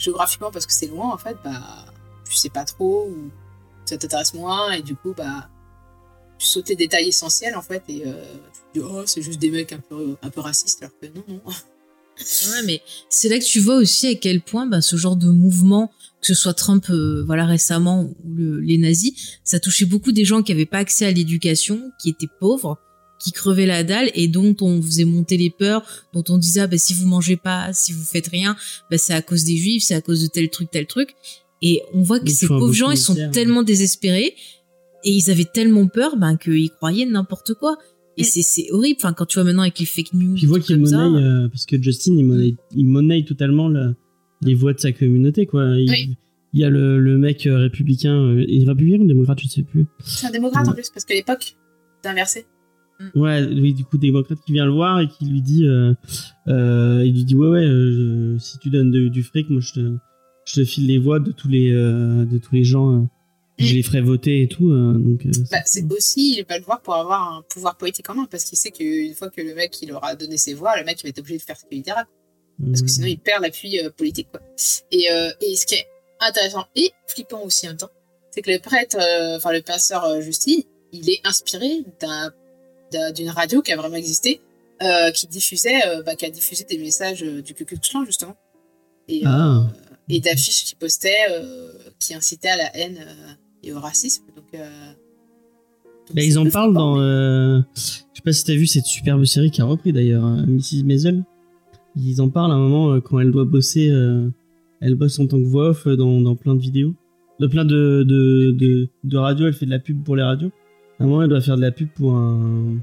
géographiquement 0.05 0.51
parce 0.51 0.67
que 0.67 0.73
c'est 0.73 0.87
loin, 0.87 1.11
en 1.13 1.19
fait, 1.19 1.37
bah, 1.45 1.87
tu 2.29 2.35
sais 2.37 2.51
pas 2.51 2.65
trop 2.65 3.11
ça 3.87 3.99
t'intéresse 3.99 4.33
moins 4.33 4.73
et 4.73 4.81
du 4.83 4.95
coup, 4.97 5.13
bah, 5.15 5.49
tu 6.39 6.47
sautes 6.47 6.69
les 6.71 6.77
détails 6.77 7.09
essentiels, 7.09 7.55
en 7.55 7.61
fait, 7.63 7.83
et 7.89 8.05
euh, 8.07 8.25
tu 8.73 8.81
te 8.81 8.85
dis, 8.87 8.91
oh, 8.91 9.03
c'est 9.07 9.21
juste 9.23 9.39
des 9.39 9.51
mecs 9.51 9.73
un 9.73 9.79
peu, 9.79 10.17
un 10.23 10.31
peu 10.31 10.41
racistes, 10.41 10.83
alors 10.83 10.95
que 11.01 11.07
non, 11.09 11.23
non. 11.29 11.41
Ouais, 11.47 12.63
mais 12.65 12.81
c'est 13.11 13.29
là 13.29 13.39
que 13.39 13.45
tu 13.45 13.61
vois 13.61 13.77
aussi 13.77 14.07
à 14.07 14.15
quel 14.15 14.41
point 14.41 14.67
bah, 14.67 14.81
ce 14.81 14.97
genre 14.97 15.17
de 15.17 15.29
mouvement, 15.29 15.91
que 16.21 16.29
ce 16.29 16.35
soit 16.35 16.55
Trump 16.55 16.87
euh, 16.91 17.25
voilà 17.27 17.45
récemment 17.45 18.03
ou 18.05 18.17
le- 18.35 18.61
les 18.61 18.79
nazis, 18.79 19.39
ça 19.45 19.59
touchait 19.61 19.85
beaucoup 19.85 20.13
des 20.13 20.25
gens 20.25 20.43
qui 20.43 20.53
avaient 20.53 20.65
pas 20.65 20.79
accès 20.79 21.05
à 21.07 21.11
l'éducation, 21.11 21.91
qui 22.01 22.09
étaient 22.11 22.29
pauvres, 22.41 22.79
qui 23.20 23.32
crevaient 23.32 23.66
la 23.66 23.85
dalle 23.85 24.11
et 24.15 24.28
dont 24.28 24.55
on 24.61 24.82
faisait 24.82 25.05
monter 25.05 25.36
les 25.36 25.51
peurs, 25.51 25.82
dont 26.12 26.24
on 26.28 26.36
disait 26.39 26.61
ah, 26.61 26.66
bah, 26.66 26.78
si 26.78 26.93
vous 26.95 27.07
mangez 27.07 27.36
pas, 27.36 27.73
si 27.73 27.93
vous 27.93 28.05
faites 28.05 28.28
rien, 28.28 28.57
bah, 28.91 28.99
c'est 28.99 29.15
à 29.15 29.23
cause 29.23 29.45
des 29.45 29.57
juifs, 29.57 29.82
c'est 29.85 29.95
à 29.95 30.01
cause 30.01 30.23
de 30.23 30.27
tel 30.28 30.51
truc, 30.51 30.70
tel 30.70 30.86
truc. 30.86 31.15
Et 31.62 31.81
on 31.95 32.03
voit 32.03 32.20
que 32.20 32.28
ces 32.31 32.47
pauvres 32.47 32.73
gens, 32.74 32.91
ils 32.91 32.97
sont 32.99 33.15
documentaire. 33.15 33.32
tellement 33.43 33.62
désespérés 33.62 34.35
et 35.05 35.11
ils 35.11 35.31
avaient 35.31 35.45
tellement 35.47 35.86
peur 35.86 36.16
ben, 36.16 36.36
qu'ils 36.36 36.70
croyaient 36.70 37.07
n'importe 37.07 37.55
quoi. 37.55 37.77
Et 38.16 38.24
c'est 38.24 38.70
horrible. 38.70 38.99
Enfin, 39.01 39.12
quand 39.12 39.27
tu 39.27 39.35
vois 39.39 39.45
maintenant 39.45 39.62
avec 39.62 39.78
les 39.78 39.86
fake 39.86 40.12
news, 40.12 40.36
voit 40.47 40.59
des 40.59 40.65
qu'il 40.65 40.77
monnaie, 40.78 41.23
euh, 41.24 41.49
parce 41.49 41.66
que 41.66 41.81
Justin, 41.82 42.15
il 42.16 42.24
monnaie, 42.24 42.55
il 42.77 42.85
monnaie 42.86 43.24
totalement 43.24 43.69
le- 43.69 43.95
les 44.43 44.55
voix 44.55 44.73
de 44.73 44.78
sa 44.78 44.93
communauté, 44.93 45.47
quoi. 45.47 45.65
Il, 45.78 45.91
Oui. 45.91 46.16
il 46.53 46.61
y 46.61 46.65
a 46.65 46.70
le, 46.70 47.01
le 47.01 47.19
mec 47.19 47.47
euh, 47.47 47.57
républicain, 47.59 48.15
euh, 48.15 48.45
il 48.47 48.62
est 48.62 48.69
républicain 48.69 49.03
ou 49.03 49.07
démocrate, 49.07 49.41
je 49.41 49.49
sais 49.49 49.62
plus. 49.62 49.86
C'est 50.05 50.27
un 50.27 50.31
démocrate 50.31 50.69
en 50.69 50.73
plus, 50.74 50.91
parce 50.91 51.05
qu'à 51.05 51.15
l'époque, 51.15 51.57
c'est 52.03 52.11
inversé. 52.11 52.47
Ouais, 53.15 53.45
oui, 53.45 53.75
du 53.75 53.85
coup, 53.85 53.99
démocrate 53.99 54.39
qui 54.47 54.53
vient 54.53 54.65
le 54.66 54.73
voir 54.73 55.01
et 55.01 55.09
qui 55.09 55.25
lui 55.27 55.43
dit, 55.43 55.66
euh, 55.66 55.95
euh, 56.49 57.03
il 57.05 57.12
lui 57.12 57.25
dit, 57.25 57.35
ouais, 57.35 57.49
ouais, 57.49 57.65
euh, 57.65 58.39
si 58.39 58.59
tu 58.59 58.71
donnes 58.71 58.91
de- 58.91 59.09
du 59.09 59.23
fric, 59.23 59.51
moi, 59.51 59.61
je 59.61 59.73
te, 59.73 59.97
je 60.47 60.55
te 60.61 60.65
file 60.65 60.87
les 60.87 60.99
voix 60.99 61.19
de 61.21 61.33
tous 61.33 61.49
les, 61.49 61.73
de 61.73 62.39
tous 62.39 62.55
les 62.55 62.65
gens, 62.65 63.09
je 63.59 63.73
Mm. 63.73 63.77
les 63.77 63.83
ferai 63.83 64.01
voter 64.01 64.43
et 64.43 64.49
tout, 64.49 64.71
donc. 64.73 65.27
Bah, 65.51 65.59
c'est 65.65 65.91
aussi, 65.93 66.39
il 66.39 66.45
va 66.49 66.59
le 66.59 66.65
voir 66.65 66.81
pour 66.83 66.95
avoir 66.95 67.35
un 67.39 67.43
pouvoir 67.49 67.77
politique 67.77 68.09
en 68.11 68.15
main, 68.15 68.27
parce 68.31 68.45
qu'il 68.45 68.59
sait 68.59 68.71
qu'une 68.71 69.15
fois 69.15 69.29
que 69.31 69.41
le 69.41 69.55
mec 69.55 69.81
il 69.83 69.93
aura 69.93 70.15
donné 70.16 70.37
ses 70.37 70.55
voix, 70.55 70.77
le 70.79 70.85
mec 70.85 70.99
il 71.01 71.05
va 71.05 71.09
être 71.11 71.19
obligé 71.21 71.39
de 71.39 71.43
faire 71.43 71.57
ce 71.57 71.65
qu'il 71.66 71.83
dira, 71.83 72.05
parce 72.65 72.81
que 72.81 72.87
euh, 72.87 72.89
sinon 72.89 73.07
il 73.07 73.19
perd 73.19 73.43
l'appui 73.43 73.79
politique. 73.97 74.29
Quoi. 74.31 74.41
Et, 74.93 75.07
et 75.41 75.57
ce 75.57 75.66
qui 75.66 75.75
est 75.75 75.87
intéressant 76.21 76.65
et 76.77 76.91
flippant 77.07 77.43
aussi 77.45 77.66
en 77.66 77.71
même 77.71 77.77
temps, 77.79 77.91
c'est 78.31 78.43
que 78.43 78.51
le 78.51 78.59
prêtre, 78.59 78.97
enfin 79.37 79.53
le 79.53 79.62
pasteur 79.62 80.05
euh, 80.05 80.21
Justine, 80.21 80.62
il 80.93 81.09
est 81.11 81.21
inspiré 81.25 81.85
d'un- 82.01 82.33
d'une 83.15 83.31
radio 83.31 83.62
qui 83.62 83.73
a 83.73 83.77
vraiment 83.77 83.97
existé, 83.97 84.41
euh, 84.83 85.11
qui 85.11 85.27
diffusait, 85.27 85.87
euh, 85.87 86.03
bah, 86.03 86.15
qui 86.16 86.25
a 86.27 86.31
diffusé 86.31 86.65
des 86.69 86.79
messages 86.79 87.23
euh, 87.23 87.43
du 87.43 87.55
Ku 87.55 87.65
Klux 87.65 87.79
Klan 87.79 88.05
justement. 88.05 88.37
Et, 89.09 89.23
Ah. 89.25 89.66
et 90.09 90.21
d'affiches 90.21 90.65
qui 90.65 90.75
postaient, 90.75 91.27
qui 91.99 92.15
incitaient 92.15 92.49
à 92.49 92.57
la 92.57 92.77
haine 92.77 92.99
et 93.62 93.73
au 93.73 93.79
racisme. 93.81 94.25
Donc, 94.37 94.61
Bah, 96.15 96.23
ils 96.23 96.39
en 96.39 96.49
parlent 96.49 96.75
dans. 96.75 96.97
je 96.97 97.62
sais 97.75 98.23
pas 98.25 98.33
si 98.33 98.45
t'as 98.45 98.55
vu 98.55 98.66
cette 98.66 98.87
superbe 98.87 99.25
série 99.25 99.51
qui 99.51 99.61
a 99.61 99.65
repris 99.65 99.93
d'ailleurs, 99.93 100.25
hein, 100.25 100.45
Mrs. 100.47 100.85
Maisel. 100.85 101.25
Ils 101.97 102.21
en 102.21 102.29
parlent 102.29 102.51
à 102.51 102.55
un 102.55 102.59
moment 102.59 103.01
quand 103.01 103.21
elle 103.21 103.31
doit 103.31 103.45
bosser. 103.45 103.87
elle 104.81 104.95
bosse 104.97 105.19
en 105.19 105.27
tant 105.27 105.39
que 105.39 105.47
voix 105.47 105.71
off 105.71 105.87
dans, 105.89 106.21
dans 106.21 106.35
plein 106.37 106.55
de 106.55 106.61
vidéos. 106.61 106.95
De 107.41 107.47
plein 107.47 107.65
de, 107.65 108.05
de, 108.07 108.53
de, 108.53 108.89
de 109.03 109.16
radios, 109.16 109.47
elle 109.49 109.55
fait 109.55 109.66
de 109.66 109.71
la 109.71 109.79
pub 109.81 110.03
pour 110.05 110.15
les 110.16 110.23
radios. 110.23 110.51
À 111.01 111.05
un 111.05 111.07
moment, 111.07 111.23
elle 111.23 111.29
doit 111.29 111.41
faire 111.41 111.57
de 111.57 111.62
la 111.62 111.73
pub 111.73 111.89
pour 111.95 112.15
un, 112.15 112.77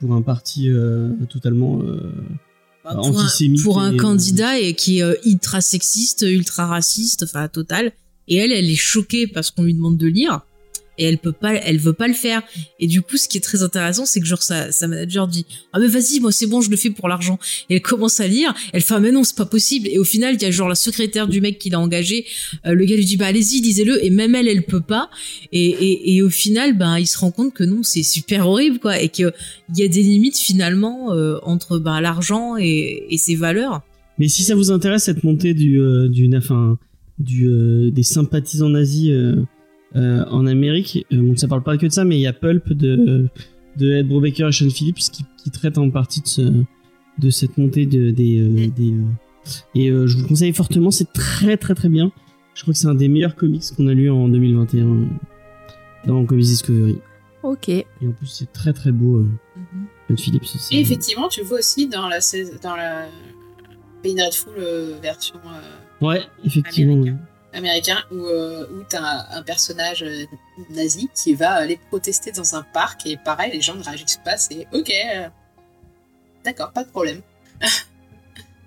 pour 0.00 0.12
un 0.14 0.22
parti 0.22 0.68
euh, 0.70 1.10
totalement. 1.28 1.80
euh, 1.82 2.12
Bah, 2.84 2.94
pour 2.94 3.06
un, 3.06 3.10
antisémite 3.10 3.62
pour 3.62 3.80
un 3.80 3.92
et, 3.92 3.94
euh, 3.94 3.98
candidat 3.98 4.58
et 4.58 4.74
qui 4.74 5.00
est 5.00 5.26
ultra 5.26 5.60
sexiste, 5.60 6.22
ultra 6.28 6.66
raciste, 6.66 7.24
enfin 7.24 7.48
total. 7.48 7.92
Et 8.28 8.36
elle, 8.36 8.52
elle 8.52 8.70
est 8.70 8.76
choquée 8.76 9.26
parce 9.26 9.50
qu'on 9.50 9.62
lui 9.64 9.74
demande 9.74 9.96
de 9.96 10.06
lire 10.06 10.42
et 10.98 11.04
elle 11.04 11.18
peut 11.18 11.32
pas, 11.32 11.54
elle 11.54 11.78
veut 11.78 11.92
pas 11.92 12.08
le 12.08 12.14
faire. 12.14 12.42
Et 12.80 12.86
du 12.86 13.02
coup, 13.02 13.16
ce 13.16 13.28
qui 13.28 13.38
est 13.38 13.42
très 13.42 13.62
intéressant, 13.62 14.04
c'est 14.04 14.20
que 14.20 14.26
genre 14.26 14.42
sa, 14.42 14.72
sa 14.72 14.88
manager 14.88 15.28
dit 15.28 15.46
ah 15.72 15.78
mais 15.78 15.86
vas-y, 15.86 16.20
moi 16.20 16.32
c'est 16.32 16.46
bon, 16.46 16.60
je 16.60 16.70
le 16.70 16.76
fais 16.76 16.90
pour 16.90 17.08
l'argent. 17.08 17.38
Et 17.70 17.76
elle 17.76 17.82
commence 17.82 18.20
à 18.20 18.26
lire, 18.26 18.54
elle 18.72 18.82
fait 18.82 18.94
ah 18.94 19.00
mais 19.00 19.12
non, 19.12 19.24
c'est 19.24 19.36
pas 19.36 19.46
possible. 19.46 19.88
Et 19.88 19.98
au 19.98 20.04
final, 20.04 20.34
il 20.34 20.42
y 20.42 20.44
a 20.44 20.50
genre 20.50 20.68
la 20.68 20.74
secrétaire 20.74 21.28
du 21.28 21.40
mec 21.40 21.58
qui 21.58 21.70
l'a 21.70 21.80
engagé. 21.80 22.26
Euh, 22.66 22.74
le 22.74 22.84
gars 22.84 22.96
lui 22.96 23.04
dit 23.04 23.16
bah 23.16 23.26
allez-y, 23.26 23.60
lisez-le. 23.60 24.04
Et 24.04 24.10
même 24.10 24.34
elle, 24.34 24.48
elle 24.48 24.64
peut 24.64 24.80
pas. 24.80 25.10
Et, 25.52 25.66
et, 25.68 26.14
et 26.14 26.22
au 26.22 26.30
final, 26.30 26.76
ben 26.76 26.98
il 26.98 27.06
se 27.06 27.18
rend 27.18 27.30
compte 27.30 27.54
que 27.54 27.64
non, 27.64 27.82
c'est 27.82 28.02
super 28.02 28.48
horrible 28.48 28.78
quoi, 28.78 29.00
et 29.00 29.08
qu'il 29.08 29.32
y 29.76 29.82
a 29.82 29.88
des 29.88 30.02
limites 30.02 30.38
finalement 30.38 31.12
euh, 31.12 31.38
entre 31.42 31.78
ben 31.78 32.00
l'argent 32.00 32.56
et, 32.58 33.04
et 33.10 33.18
ses 33.18 33.36
valeurs. 33.36 33.82
Mais 34.18 34.28
si 34.28 34.42
ça 34.42 34.54
vous 34.54 34.70
intéresse 34.70 35.04
cette 35.04 35.22
montée 35.22 35.54
du 35.54 35.80
euh, 35.80 36.08
du 36.08 36.28
enfin 36.36 36.78
du 37.18 37.90
des 37.92 38.02
sympathisants 38.02 38.68
nazis 38.68 39.10
euh, 39.10 39.36
euh, 39.96 40.24
en 40.30 40.46
Amérique, 40.46 41.06
euh, 41.12 41.16
bon, 41.22 41.36
ça 41.36 41.48
parle 41.48 41.62
pas 41.62 41.76
que 41.78 41.86
de 41.86 41.92
ça, 41.92 42.04
mais 42.04 42.16
il 42.18 42.22
y 42.22 42.26
a 42.26 42.32
Pulp 42.32 42.72
de 42.72 43.28
de 43.76 43.92
Ed 43.92 44.08
Brubaker 44.08 44.48
et 44.48 44.52
Sean 44.52 44.68
Phillips 44.70 44.98
qui, 45.12 45.24
qui 45.42 45.50
traite 45.50 45.78
en 45.78 45.88
partie 45.90 46.20
de 46.20 46.26
ce, 46.26 46.42
de 47.18 47.30
cette 47.30 47.56
montée 47.58 47.86
de 47.86 48.10
des 48.10 48.40
euh, 48.40 48.68
des 48.76 48.92
euh, 48.92 49.04
et 49.74 49.90
euh, 49.90 50.06
je 50.06 50.16
vous 50.16 50.22
le 50.22 50.28
conseille 50.28 50.52
fortement, 50.52 50.90
c'est 50.90 51.12
très 51.12 51.56
très 51.56 51.74
très 51.74 51.88
bien. 51.88 52.10
Je 52.54 52.62
crois 52.62 52.74
que 52.74 52.78
c'est 52.78 52.88
un 52.88 52.94
des 52.96 53.08
meilleurs 53.08 53.36
comics 53.36 53.62
qu'on 53.76 53.86
a 53.86 53.94
lu 53.94 54.10
en 54.10 54.28
2021 54.28 54.84
euh, 54.86 55.04
dans 56.06 56.24
Comics 56.26 56.44
Discovery. 56.46 56.98
Ok. 57.44 57.68
Et 57.68 57.86
en 58.06 58.10
plus 58.12 58.26
c'est 58.26 58.52
très 58.52 58.72
très 58.72 58.90
beau. 58.92 59.18
Euh, 59.18 59.28
Ed 60.10 60.18
Phillips. 60.18 60.44
c'est- 60.44 60.74
Et 60.74 60.80
effectivement, 60.80 61.28
tu 61.28 61.40
le 61.40 61.46
vois 61.46 61.58
aussi 61.58 61.86
dans 61.88 62.08
la, 62.08 62.18
dans 62.62 62.74
la 62.76 63.06
Pays 64.02 64.14
Dreadful 64.14 64.52
euh, 64.58 64.94
version 65.02 65.36
euh, 65.46 66.04
Ouais, 66.06 66.22
effectivement. 66.44 66.94
Ouais. 66.96 67.14
Américain 67.52 67.98
où, 68.12 68.16
euh, 68.26 68.66
où 68.72 68.82
tu 68.88 68.96
as 68.96 69.36
un, 69.36 69.42
personnage 69.42 70.02
euh, 70.02 70.24
nazi 70.70 71.08
qui 71.14 71.34
va 71.34 71.52
aller 71.52 71.78
protester 71.88 72.32
dans 72.32 72.54
un 72.54 72.62
parc 72.62 73.06
et 73.06 73.16
pareil, 73.16 73.52
les 73.52 73.60
gens 73.60 73.74
ne 73.74 73.82
réagissent 73.82 74.20
pas, 74.24 74.36
c'est 74.36 74.66
ok, 74.72 74.90
euh, 74.90 75.28
d'accord, 76.44 76.72
pas 76.72 76.84
de 76.84 76.90
problème. 76.90 77.20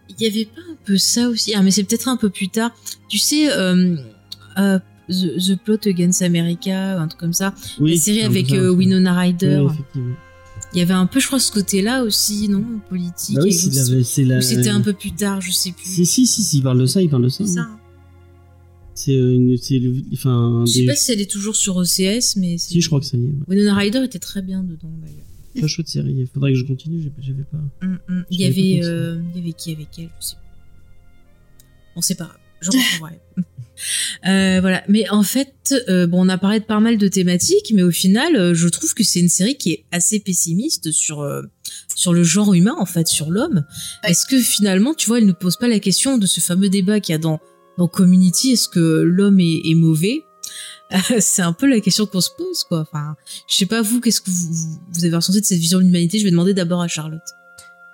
Il 0.10 0.22
y 0.22 0.28
avait 0.28 0.46
pas 0.46 0.62
un 0.70 0.76
peu 0.84 0.98
ça 0.98 1.30
aussi? 1.30 1.54
Ah 1.56 1.62
mais 1.62 1.72
c'est 1.72 1.84
peut-être 1.84 2.10
un 2.10 2.18
peu 2.18 2.30
plus 2.30 2.50
tard. 2.50 2.72
Tu 3.08 3.18
sais, 3.18 3.50
euh, 3.50 3.96
euh, 4.58 4.78
The, 5.10 5.38
The 5.38 5.56
Plot 5.56 5.88
Against 5.88 6.22
America, 6.22 7.00
un 7.00 7.08
truc 7.08 7.20
comme 7.20 7.34
ça. 7.34 7.54
Oui, 7.80 7.96
la 7.96 8.02
série 8.02 8.22
avec 8.22 8.50
ça, 8.50 8.56
euh. 8.56 8.72
Winona 8.74 9.18
Ryder. 9.18 9.60
Oui, 9.60 9.74
effectivement. 9.74 10.16
Il 10.74 10.80
y 10.80 10.82
avait 10.82 10.94
un 10.94 11.06
peu, 11.06 11.20
je 11.20 11.28
crois, 11.28 11.40
ce 11.40 11.52
côté-là 11.52 12.04
aussi, 12.04 12.48
non 12.50 12.64
Politique. 12.90 13.36
Bah 13.36 13.42
oui, 13.44 13.54
c'est 14.04 14.24
la- 14.24 14.42
c'était 14.42 14.70
un 14.70 14.82
peu 14.82 14.94
plus 14.94 15.12
tard, 15.12 15.42
je 15.42 15.52
sais 15.52 15.72
plus. 15.72 15.86
Si, 15.86 16.06
si, 16.06 16.28
si, 16.28 16.44
si, 16.44 16.58
il 16.60 16.64
parle 16.64 16.80
de 16.80 16.86
ça, 16.86 17.02
il 17.02 17.10
parle 17.10 17.24
de 17.24 17.30
ça. 17.30 17.46
C'est 17.46 17.54
ça. 17.54 17.68
C'est 19.04 19.16
euh, 19.16 19.34
une. 19.34 19.58
C'est 19.58 19.80
le. 19.80 19.94
Enfin. 20.14 20.64
Je 20.68 20.72
sais 20.74 20.80
des- 20.82 20.86
pas 20.88 20.96
si 20.96 21.12
elle 21.12 21.22
est 21.22 21.30
toujours 21.30 21.56
sur 21.56 21.76
OCS, 21.78 22.36
mais 22.38 22.58
c'est- 22.58 22.70
Si, 22.74 22.82
je 22.82 22.88
crois 22.88 23.00
que 23.00 23.06
ça 23.06 23.18
y 23.18 23.22
est. 23.22 23.26
ouais. 23.26 23.34
Winona 23.48 23.76
Ryder 23.76 24.04
était 24.04 24.20
très 24.20 24.42
bien 24.42 24.64
dedans 24.64 24.92
d'ailleurs. 25.02 25.26
Pas 25.60 25.68
chouette 25.68 25.88
série. 25.90 26.14
Il 26.18 26.28
faudrait 26.28 26.54
que 26.54 26.58
je 26.60 26.66
continue, 26.66 27.02
j'avais 27.20 27.44
pas. 27.44 27.58
Hum, 27.82 28.00
hum. 28.10 28.24
Il 28.30 28.40
y 28.40 28.46
avait, 28.46 28.80
euh, 28.86 29.20
il 29.34 29.40
y 29.40 29.44
avait 29.44 29.54
qui 29.54 29.72
avec 29.72 29.88
elle, 29.98 30.10
je 30.22 30.26
sais 30.28 30.36
pas. 30.36 30.42
On 31.96 32.02
sait 32.02 32.16
pas. 32.16 32.32
J'en 32.62 32.72
retrouverai. 32.72 33.20
Euh, 34.28 34.60
voilà. 34.62 34.84
Mais 34.88 35.10
en 35.10 35.24
fait, 35.24 35.74
euh, 35.90 36.06
bon, 36.06 36.24
on 36.24 36.30
a 36.30 36.38
parlé 36.38 36.60
de 36.60 36.66
pas 36.66 36.80
mal 36.80 37.00
de 37.00 37.08
thématiques, 37.08 37.72
mais 37.74 37.82
au 37.82 37.90
final, 37.90 38.36
euh, 38.36 38.54
je 38.54 38.68
trouve 38.68 38.94
que 38.94 39.04
c'est 39.04 39.20
une 39.20 39.30
série 39.30 39.56
qui 39.58 39.72
est 39.72 39.86
assez 39.92 40.20
pessimiste 40.20 40.92
sur 40.92 41.22
euh, 41.22 41.42
sur 41.96 42.14
le 42.14 42.22
genre 42.24 42.54
humain, 42.54 42.76
en 42.78 42.86
fait, 42.86 43.08
sur 43.08 43.32
l'homme. 43.32 43.66
Est-ce 44.04 44.28
que 44.28 44.40
finalement, 44.40 44.94
tu 44.94 45.08
vois, 45.08 45.18
elle 45.18 45.26
ne 45.26 45.32
pose 45.32 45.58
pas 45.58 45.68
la 45.68 45.80
question 45.80 46.20
de 46.20 46.28
ce 46.28 46.40
fameux 46.42 46.70
débat 46.70 47.00
qu'il 47.00 47.14
y 47.14 47.16
a 47.16 47.20
dans 47.20 47.40
dans 47.82 47.88
Community, 47.88 48.52
est-ce 48.52 48.68
que 48.70 49.02
l'homme 49.02 49.40
est, 49.40 49.74
mauvais? 49.76 50.26
C'est 51.20 51.42
un 51.42 51.54
peu 51.54 51.68
la 51.68 51.80
question 51.80 52.06
qu'on 52.06 52.22
se 52.22 52.30
pose, 52.38 52.64
quoi. 52.64 52.82
Enfin, 52.82 53.16
je 53.48 53.56
sais 53.56 53.66
pas 53.66 53.82
vous, 53.82 54.00
qu'est-ce 54.02 54.22
que 54.22 54.30
vous, 54.30 54.80
vous- 54.94 55.06
avez 55.06 55.16
ressenti 55.16 55.42
de 55.42 55.46
cette 55.46 55.58
vision 55.58 55.80
de 55.80 55.84
l'humanité? 55.86 56.20
Je 56.20 56.26
vais 56.26 56.32
demander 56.32 56.54
d'abord 56.54 56.82
à 56.82 56.88
Charlotte. 56.88 57.22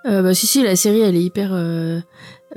Euh, 0.06 0.22
bah, 0.22 0.34
si, 0.34 0.46
si, 0.48 0.64
la 0.64 0.76
série, 0.76 1.00
elle 1.00 1.16
est 1.16 1.24
hyper. 1.24 1.54
euh, 1.54 2.00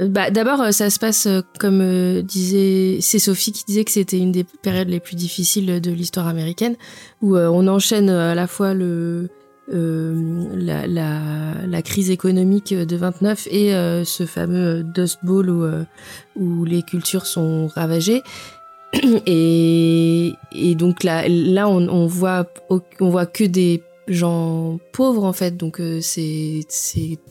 euh, 0.00 0.08
Bah, 0.08 0.30
d'abord, 0.30 0.72
ça 0.72 0.90
se 0.90 0.98
passe 0.98 1.28
comme 1.58 2.22
disait. 2.22 2.98
C'est 3.00 3.18
Sophie 3.18 3.52
qui 3.52 3.64
disait 3.64 3.84
que 3.84 3.90
c'était 3.92 4.18
une 4.18 4.32
des 4.32 4.44
périodes 4.62 4.88
les 4.88 5.00
plus 5.00 5.14
difficiles 5.16 5.80
de 5.80 5.90
l'histoire 5.90 6.26
américaine, 6.26 6.76
où 7.22 7.36
on 7.36 7.66
enchaîne 7.68 8.08
à 8.08 8.34
la 8.34 8.46
fois 8.46 8.72
le. 8.74 9.28
Euh, 9.72 10.46
la, 10.54 10.86
la, 10.86 11.20
la 11.66 11.82
crise 11.82 12.10
économique 12.10 12.74
de 12.74 12.96
29 12.96 13.48
et 13.50 13.74
euh, 13.74 14.04
ce 14.04 14.26
fameux 14.26 14.82
Dust 14.82 15.18
Bowl 15.22 15.48
où, 15.50 15.64
euh, 15.64 15.84
où 16.36 16.64
les 16.64 16.82
cultures 16.82 17.26
sont 17.26 17.66
ravagées. 17.68 18.22
Et, 19.26 20.32
et 20.52 20.74
donc 20.74 21.04
là, 21.04 21.28
là 21.28 21.68
on, 21.68 21.88
on 21.88 22.06
voit 22.08 22.46
on 22.98 23.08
voit 23.08 23.26
que 23.26 23.44
des 23.44 23.84
gens 24.08 24.80
pauvres 24.92 25.24
en 25.24 25.32
fait, 25.32 25.56
donc 25.56 25.80
c'est 26.00 26.66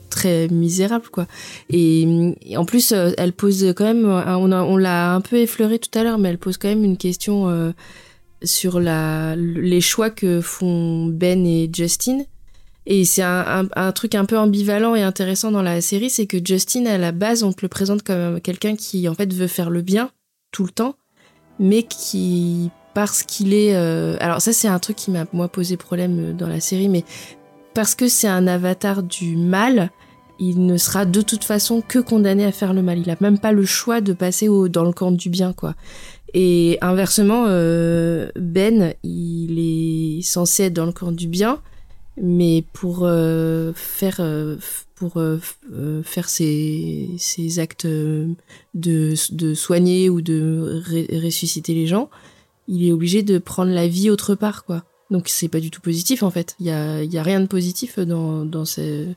très 0.10 0.48
misérable 0.48 1.10
quoi. 1.12 1.28
Et, 1.70 2.08
en 2.56 2.64
plus, 2.64 2.94
elle 3.18 3.34
pose 3.34 3.74
quand 3.76 3.84
même, 3.84 4.06
on 4.06 4.52
a- 4.54 4.64
on 4.64 4.78
l'a 4.78 5.14
un 5.14 5.20
peu 5.22 5.36
effleuré 5.36 5.80
tout 5.80 5.98
à 6.00 6.04
l'heure, 6.04 6.18
mais 6.18 6.30
elle 6.30 6.38
pose 6.38 6.58
quand 6.58 6.70
même 6.70 6.86
une 6.86 6.96
question 6.98 7.50
euh, 7.50 7.72
sur 8.44 8.80
la 8.80 9.36
les 9.36 9.82
choix 9.82 10.10
que 10.10 10.42
font 10.42 11.06
Ben 11.08 11.46
et 11.46 11.70
Justin. 11.72 12.24
Et 12.92 13.06
c'est 13.06 13.22
un, 13.22 13.92
truc 13.94 14.16
un 14.16 14.26
peu 14.26 14.36
ambivalent 14.36 14.96
et 14.96 15.04
intéressant 15.04 15.52
dans 15.52 15.62
la 15.62 15.80
série, 15.80 16.10
c'est 16.10 16.26
que 16.26 16.38
Justin, 16.44 16.88
à 16.88 16.98
la 16.98 17.12
base, 17.12 17.44
on 17.44 17.54
te 17.54 17.60
le 17.62 17.68
présente 17.68 18.02
comme 18.02 18.42
quelqu'un 18.42 18.76
qui, 18.76 19.08
en 19.08 19.14
fait, 19.14 19.32
veut 19.32 19.46
faire 19.46 19.70
le 19.70 19.84
bien 19.84 20.10
tout 20.52 20.64
le 20.64 20.72
temps, 20.72 20.96
mais 21.60 21.84
qui, 21.84 22.72
parce 22.96 23.22
qu'il 23.22 23.54
est... 23.54 23.76
euh, 23.76 24.18
Alors 24.20 24.42
ça, 24.42 24.54
c'est 24.54 24.68
un 24.68 24.80
truc 24.80 24.96
qui 24.96 25.12
m'a, 25.12 25.26
moi, 25.34 25.50
posé 25.50 25.78
problème 25.78 26.20
euh, 26.20 26.34
dans 26.34 26.48
la 26.48 26.60
série, 26.60 26.90
mais 26.90 27.04
parce 27.76 27.94
que 27.94 28.08
c'est 28.08 28.28
un 28.28 28.48
avatar 28.48 29.04
du 29.04 29.36
mal, 29.36 29.92
il 30.40 30.66
ne 30.66 30.78
sera 30.78 31.06
de 31.06 31.22
toute 31.22 31.44
façon 31.44 31.82
que 31.82 32.00
condamné 32.00 32.44
à 32.44 32.52
faire 32.52 32.74
le 32.74 32.82
mal. 32.82 32.98
Il 32.98 33.10
a 33.12 33.18
même 33.20 33.38
pas 33.38 33.52
le 33.52 33.66
choix 33.66 34.02
de 34.02 34.14
passer 34.14 34.48
au, 34.48 34.68
dans 34.68 34.86
le 34.86 34.94
camp 34.94 35.12
du 35.12 35.30
bien, 35.30 35.54
quoi. 35.54 35.76
Et 36.34 36.78
inversement, 36.82 37.46
euh, 37.48 38.30
Ben, 38.36 38.94
il 39.04 39.60
est 39.60 40.22
censé 40.22 40.64
être 40.64 40.74
dans 40.74 40.86
le 40.86 40.92
camp 40.92 41.12
du 41.12 41.28
bien, 41.28 41.62
mais 42.22 42.64
pour 42.74 43.02
euh, 43.04 43.72
faire 43.76 44.18
euh, 44.20 44.58
pour 44.96 45.22
faire 46.04 46.28
ses, 46.28 47.10
ses 47.18 47.60
actes 47.60 47.88
de, 47.88 48.26
de 48.74 49.54
soigner 49.54 50.10
ou 50.10 50.22
de 50.22 50.84
ressusciter 51.24 51.74
les 51.74 51.88
gens, 51.88 52.10
il 52.68 52.86
est 52.86 52.92
obligé 52.92 53.24
de 53.24 53.38
prendre 53.38 53.72
la 53.72 53.88
vie 53.88 54.10
autre 54.10 54.36
part, 54.36 54.66
quoi. 54.66 54.84
Donc 55.10 55.30
c'est 55.30 55.48
pas 55.48 55.62
du 55.62 55.72
tout 55.72 55.80
positif 55.80 56.22
en 56.22 56.30
fait. 56.30 56.56
Il 56.60 56.66
y 56.66 56.72
a, 56.72 57.02
y 57.04 57.18
a 57.18 57.24
rien 57.24 57.40
de 57.40 57.48
positif 57.48 57.98
dans, 57.98 58.44
dans, 58.44 58.66
ces, 58.66 59.08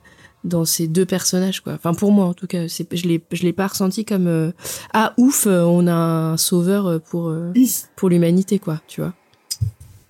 dans 0.45 0.65
ces 0.65 0.89
deux 0.89 1.07
personnages, 1.07 1.61
quoi. 1.61 1.75
Enfin 1.75 1.95
pour 1.95 2.13
moi 2.13 2.27
en 2.27 2.35
tout 2.35 2.47
cas, 2.47 2.69
c'est, 2.69 2.87
je 2.97 3.07
l'ai 3.07 3.23
je 3.33 3.43
l'ai 3.43 3.53
pas 3.53 3.69
ressenti 3.69 4.05
comme 4.05 4.27
euh, 4.27 4.51
ah 4.93 5.15
ouf, 5.19 5.47
euh, 5.47 5.63
on 5.63 5.87
a 5.87 5.95
un 5.95 6.37
sauveur 6.37 7.01
pour 7.01 7.29
euh, 7.29 7.53
pour 7.97 8.09
l'humanité, 8.09 8.59
quoi. 8.59 8.81
Tu 8.89 9.01
vois. 9.01 9.15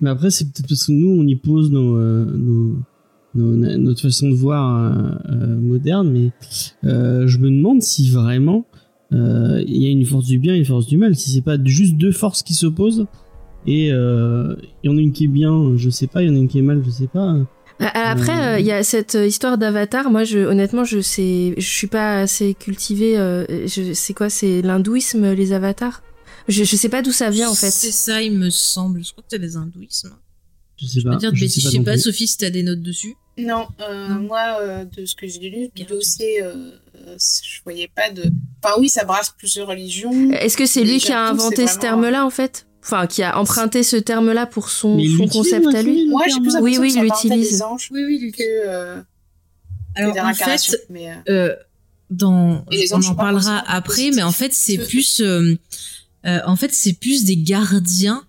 Mais 0.01 0.09
après, 0.09 0.31
c'est 0.31 0.45
peut-être 0.45 0.67
parce 0.67 0.87
que 0.87 0.91
nous, 0.91 1.09
on 1.17 1.25
y 1.25 1.35
pose 1.35 1.71
nos, 1.71 1.95
euh, 1.95 2.25
nos, 2.25 2.75
notre 3.35 4.01
façon 4.01 4.29
de 4.29 4.35
voir 4.35 4.75
euh, 4.75 5.11
euh, 5.31 5.57
moderne, 5.57 6.11
mais 6.11 6.31
euh, 6.83 7.25
je 7.25 7.37
me 7.37 7.49
demande 7.49 7.81
si 7.81 8.09
vraiment 8.09 8.65
euh, 9.13 9.63
il 9.65 9.81
y 9.81 9.87
a 9.87 9.89
une 9.89 10.05
force 10.05 10.25
du 10.25 10.39
bien 10.39 10.55
et 10.55 10.57
une 10.57 10.65
force 10.65 10.87
du 10.87 10.97
mal. 10.97 11.15
Si 11.15 11.31
c'est 11.31 11.41
pas 11.41 11.57
juste 11.63 11.95
deux 11.95 12.11
forces 12.11 12.43
qui 12.43 12.53
s'opposent 12.53 13.05
et 13.65 13.93
euh, 13.93 14.55
il 14.83 14.91
y 14.91 14.93
en 14.93 14.97
a 14.97 15.01
une 15.01 15.13
qui 15.13 15.23
est 15.23 15.29
bien, 15.29 15.77
je 15.77 15.89
sais 15.89 16.07
pas, 16.07 16.21
il 16.21 16.27
y 16.27 16.31
en 16.31 16.35
a 16.35 16.39
une 16.39 16.49
qui 16.49 16.59
est 16.59 16.63
mal, 16.63 16.83
je 16.85 16.89
sais 16.89 17.07
pas. 17.07 17.37
Ah, 17.93 18.11
Après, 18.11 18.31
Euh, 18.31 18.55
euh, 18.55 18.59
il 18.59 18.65
y 18.65 18.71
a 18.71 18.83
cette 18.83 19.15
euh, 19.15 19.25
histoire 19.27 19.57
d'avatar. 19.57 20.09
Moi, 20.09 20.23
je, 20.23 20.39
honnêtement, 20.39 20.83
je 20.83 21.01
sais, 21.01 21.53
je 21.57 21.67
suis 21.67 21.87
pas 21.87 22.21
assez 22.21 22.53
cultivée. 22.53 23.17
Euh, 23.17 23.67
je, 23.67 23.93
c'est 23.93 24.13
quoi 24.13 24.29
C'est 24.29 24.61
l'hindouisme, 24.61 25.31
les 25.33 25.51
avatars? 25.53 26.01
Je, 26.47 26.63
je 26.63 26.75
sais 26.75 26.89
pas 26.89 27.01
d'où 27.01 27.11
ça 27.11 27.29
vient 27.29 27.49
en 27.49 27.53
C'est 27.53 27.71
fait. 27.71 27.91
ça, 27.91 28.21
il 28.21 28.33
me 28.33 28.49
semble. 28.49 29.03
Je 29.03 29.11
crois 29.11 29.23
que 29.23 29.29
c'est 29.31 29.37
les 29.37 29.55
hindouismes. 29.57 30.11
Je 30.77 30.85
sais 30.87 30.99
Je 30.99 31.07
pas. 31.07 31.15
dire 31.15 31.31
je 31.33 31.45
sais 31.47 31.61
sais 31.61 31.77
non 31.77 31.83
pas. 31.83 31.97
Sophie, 31.97 32.27
si 32.27 32.37
t'as 32.37 32.49
des 32.49 32.63
notes 32.63 32.81
dessus. 32.81 33.15
Non, 33.37 33.65
euh, 33.81 34.07
Non. 34.09 34.15
moi, 34.21 34.57
euh, 34.61 34.85
de 34.85 35.05
ce 35.05 35.15
que 35.15 35.27
j'ai 35.27 35.49
lu, 35.49 35.69
du 35.75 35.83
dossier, 35.85 36.43
euh, 36.43 36.53
euh, 37.07 37.15
je 37.17 37.61
voyais 37.63 37.89
pas 37.95 38.11
de. 38.11 38.23
Enfin, 38.63 38.75
oui, 38.79 38.89
ça 38.89 39.05
brasse 39.05 39.33
plusieurs 39.37 39.67
religions. 39.67 40.31
Est-ce 40.33 40.55
que 40.57 40.65
c'est 40.65 40.83
lui 40.83 40.99
qui 40.99 41.11
a 41.11 41.25
c'est 41.27 41.31
inventé 41.31 41.65
ce 41.67 41.79
terme-là 41.79 42.25
en 42.25 42.29
fait? 42.29 42.67
Enfin, 42.83 43.07
qui 43.07 43.23
a 43.23 43.39
emprunté 43.39 43.81
ce 43.81 43.95
terme-là 43.95 44.45
pour 44.45 44.69
son, 44.69 44.97
concept 45.31 45.73
à 45.73 45.81
lui 45.81 46.07
Moi, 46.09 46.25
j'ai 46.27 46.41
plus 46.41 46.53
là 46.53 46.61
Oui, 46.61 46.73
l'impression 46.73 46.81
oui, 46.81 46.93
il 46.95 47.29
l'utilise. 47.29 47.63
Oui, 47.91 48.05
oui, 48.05 48.31
que, 48.31 48.43
euh, 48.43 49.01
Alors 49.95 50.17
en 50.17 50.33
fait, 50.33 50.77
mais, 50.89 51.09
euh, 51.09 51.15
euh, 51.29 51.55
dans, 52.09 52.65
on 52.91 53.03
en 53.03 53.15
parlera 53.15 53.63
après, 53.67 54.11
mais 54.11 54.21
en 54.21 54.31
fait 54.31 54.53
c'est 54.53 54.77
plus, 54.77 55.21
euh, 55.21 55.55
euh, 56.25 56.39
en 56.45 56.55
fait 56.55 56.73
c'est 56.73 56.93
plus 56.93 57.25
des 57.25 57.37
gardiens. 57.37 58.23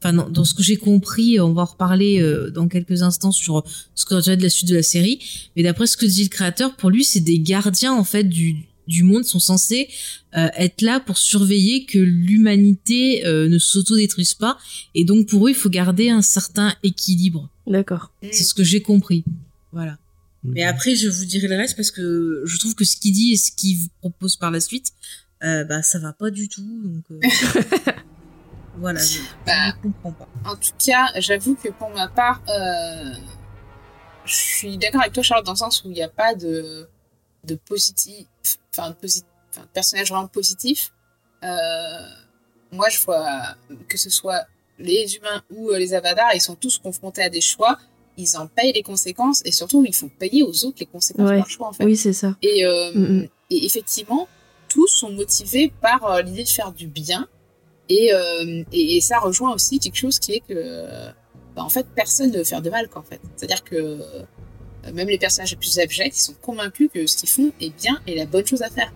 Enfin, 0.00 0.12
dans, 0.12 0.28
dans 0.28 0.44
ce 0.44 0.54
que 0.54 0.62
j'ai 0.62 0.76
compris, 0.76 1.40
on 1.40 1.52
va 1.52 1.62
en 1.62 1.64
reparler 1.64 2.22
euh, 2.22 2.50
dans 2.50 2.68
quelques 2.68 3.02
instants 3.02 3.32
sur 3.32 3.64
ce 3.96 4.04
qu'on 4.04 4.20
dirait 4.20 4.36
de 4.36 4.42
la 4.44 4.48
suite 4.48 4.68
de 4.68 4.76
la 4.76 4.82
série. 4.82 5.18
Mais 5.56 5.64
d'après 5.64 5.88
ce 5.88 5.96
que 5.96 6.06
dit 6.06 6.22
le 6.22 6.28
créateur, 6.28 6.76
pour 6.76 6.90
lui, 6.90 7.04
c'est 7.04 7.20
des 7.20 7.40
gardiens 7.40 7.92
en 7.92 8.04
fait 8.04 8.24
du 8.24 8.68
du 8.88 9.04
monde 9.04 9.24
sont 9.24 9.38
censés 9.38 9.88
euh, 10.36 10.48
être 10.56 10.82
là 10.82 10.98
pour 10.98 11.18
surveiller 11.18 11.84
que 11.84 11.98
l'humanité 11.98 13.24
euh, 13.26 13.48
ne 13.48 13.58
s'autodétruise 13.58 14.34
pas. 14.34 14.58
Et 14.94 15.04
donc 15.04 15.28
pour 15.28 15.46
eux, 15.46 15.50
il 15.50 15.56
faut 15.56 15.70
garder 15.70 16.10
un 16.10 16.22
certain 16.22 16.74
équilibre. 16.82 17.48
D'accord. 17.66 18.10
C'est 18.32 18.44
ce 18.44 18.54
que 18.54 18.64
j'ai 18.64 18.82
compris. 18.82 19.24
Voilà. 19.72 19.98
Mhm. 20.44 20.52
Mais 20.54 20.64
après, 20.64 20.94
je 20.94 21.08
vous 21.08 21.24
dirai 21.24 21.48
le 21.48 21.56
reste 21.56 21.76
parce 21.76 21.90
que 21.90 22.42
je 22.44 22.58
trouve 22.58 22.74
que 22.74 22.84
ce 22.84 22.96
qu'il 22.96 23.12
dit 23.12 23.32
et 23.32 23.36
ce 23.36 23.52
qu'il 23.52 23.76
vous 23.78 23.88
propose 24.00 24.36
par 24.36 24.50
la 24.50 24.60
suite, 24.60 24.92
euh, 25.44 25.64
bah 25.64 25.82
ça 25.82 25.98
va 25.98 26.12
pas 26.12 26.30
du 26.30 26.48
tout. 26.48 26.62
Donc 26.82 27.04
euh, 27.10 27.20
voilà, 28.78 29.00
je, 29.00 29.18
Bah, 29.46 29.70
je 29.82 29.88
ne 29.88 29.92
comprends 29.92 30.12
pas. 30.12 30.28
En 30.44 30.56
tout 30.56 30.72
cas, 30.84 31.06
j'avoue 31.18 31.54
que 31.54 31.68
pour 31.68 31.90
ma 31.90 32.08
part, 32.08 32.42
euh, 32.48 33.12
je 34.24 34.34
suis 34.34 34.78
d'accord 34.78 35.02
avec 35.02 35.12
toi, 35.12 35.22
Charles, 35.22 35.44
dans 35.44 35.52
le 35.52 35.58
sens 35.58 35.84
où 35.84 35.90
il 35.90 35.94
n'y 35.94 36.02
a 36.02 36.08
pas 36.08 36.34
de, 36.34 36.88
de 37.48 37.54
positif, 37.56 38.26
enfin, 38.72 38.90
de, 38.90 38.96
de 39.06 39.66
personnage 39.72 40.10
vraiment 40.10 40.28
positif. 40.28 40.92
Euh, 41.42 41.48
moi, 42.72 42.88
je 42.90 42.98
vois 43.04 43.26
que 43.88 43.96
ce 43.98 44.10
soit 44.10 44.42
les 44.78 45.16
humains 45.16 45.42
ou 45.50 45.70
euh, 45.70 45.78
les 45.78 45.94
avadars, 45.94 46.30
ils 46.34 46.40
sont 46.40 46.54
tous 46.54 46.78
confrontés 46.78 47.22
à 47.22 47.30
des 47.30 47.40
choix. 47.40 47.78
Ils 48.16 48.36
en 48.36 48.46
payent 48.48 48.72
les 48.72 48.82
conséquences 48.82 49.42
et 49.44 49.52
surtout, 49.52 49.84
ils 49.86 49.94
font 49.94 50.08
payer 50.08 50.42
aux 50.42 50.64
autres 50.64 50.78
les 50.80 50.86
conséquences 50.86 51.26
Ouais. 51.28 51.32
de 51.34 51.38
leurs 51.38 51.50
choix, 51.50 51.68
en 51.68 51.72
fait. 51.72 51.84
Oui, 51.84 51.96
c'est 51.96 52.12
ça. 52.12 52.36
Et, 52.42 52.64
euh, 52.66 52.92
Mm, 52.94 53.18
mm. 53.22 53.28
et 53.50 53.64
effectivement, 53.66 54.28
tous 54.68 54.88
sont 54.88 55.10
motivés 55.10 55.72
par 55.80 56.04
euh, 56.04 56.22
l'idée 56.22 56.44
de 56.44 56.48
faire 56.48 56.72
du 56.72 56.86
bien. 56.88 57.28
Et, 57.90 58.10
et, 58.72 58.96
et 58.96 59.00
ça 59.00 59.18
rejoint 59.18 59.54
aussi 59.54 59.78
quelque 59.78 59.96
chose 59.96 60.18
qui 60.18 60.32
est 60.34 60.40
que, 60.40 61.08
bah, 61.56 61.62
en 61.64 61.70
fait, 61.70 61.86
personne 61.96 62.30
ne 62.30 62.36
veut 62.38 62.44
faire 62.44 62.60
de 62.60 62.68
mal, 62.68 62.86
quoi, 62.90 63.00
en 63.00 63.04
fait. 63.04 63.20
C'est-à-dire 63.36 63.64
que 63.64 63.98
même 64.92 65.08
les 65.08 65.18
personnages 65.18 65.50
les 65.50 65.56
plus 65.56 65.78
abjects, 65.78 66.16
ils 66.16 66.20
sont 66.20 66.34
convaincus 66.34 66.90
que 66.92 67.06
ce 67.06 67.16
qu'ils 67.16 67.28
font 67.28 67.52
est 67.60 67.70
bien 67.70 68.00
et 68.06 68.14
la 68.14 68.26
bonne 68.26 68.46
chose 68.46 68.62
à 68.62 68.70
faire. 68.70 68.92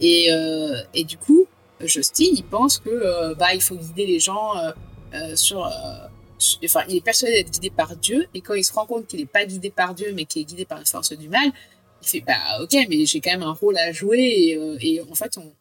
Et, 0.00 0.32
euh, 0.32 0.80
et 0.94 1.04
du 1.04 1.18
coup, 1.18 1.46
Justin, 1.80 2.26
il 2.32 2.44
pense 2.44 2.78
que 2.78 2.90
euh, 2.90 3.34
bah, 3.34 3.54
il 3.54 3.60
faut 3.60 3.76
guider 3.76 4.06
les 4.06 4.20
gens 4.20 4.56
euh, 4.56 4.72
euh, 5.14 5.36
sur, 5.36 5.64
euh, 5.64 5.70
Enfin, 6.64 6.82
il 6.88 6.96
est 6.96 7.00
persuadé 7.00 7.32
d'être 7.34 7.50
guidé 7.50 7.70
par 7.70 7.96
Dieu, 7.96 8.26
et 8.34 8.42
quand 8.42 8.52
il 8.52 8.64
se 8.64 8.72
rend 8.72 8.84
compte 8.84 9.06
qu'il 9.06 9.20
n'est 9.20 9.26
pas 9.26 9.46
guidé 9.46 9.70
par 9.70 9.94
Dieu, 9.94 10.12
mais 10.14 10.26
qu'il 10.26 10.42
est 10.42 10.44
guidé 10.44 10.66
par 10.66 10.78
une 10.78 10.86
force 10.86 11.12
du 11.12 11.30
mal, 11.30 11.50
il 12.02 12.08
fait 12.08 12.20
bah 12.20 12.34
ok, 12.60 12.76
mais 12.90 13.06
j'ai 13.06 13.20
quand 13.20 13.30
même 13.30 13.42
un 13.42 13.52
rôle 13.52 13.78
à 13.78 13.90
jouer, 13.92 14.18
et, 14.18 14.56
euh, 14.56 14.76
et 14.80 15.00
en 15.00 15.14
fait, 15.14 15.38
on, 15.38 15.52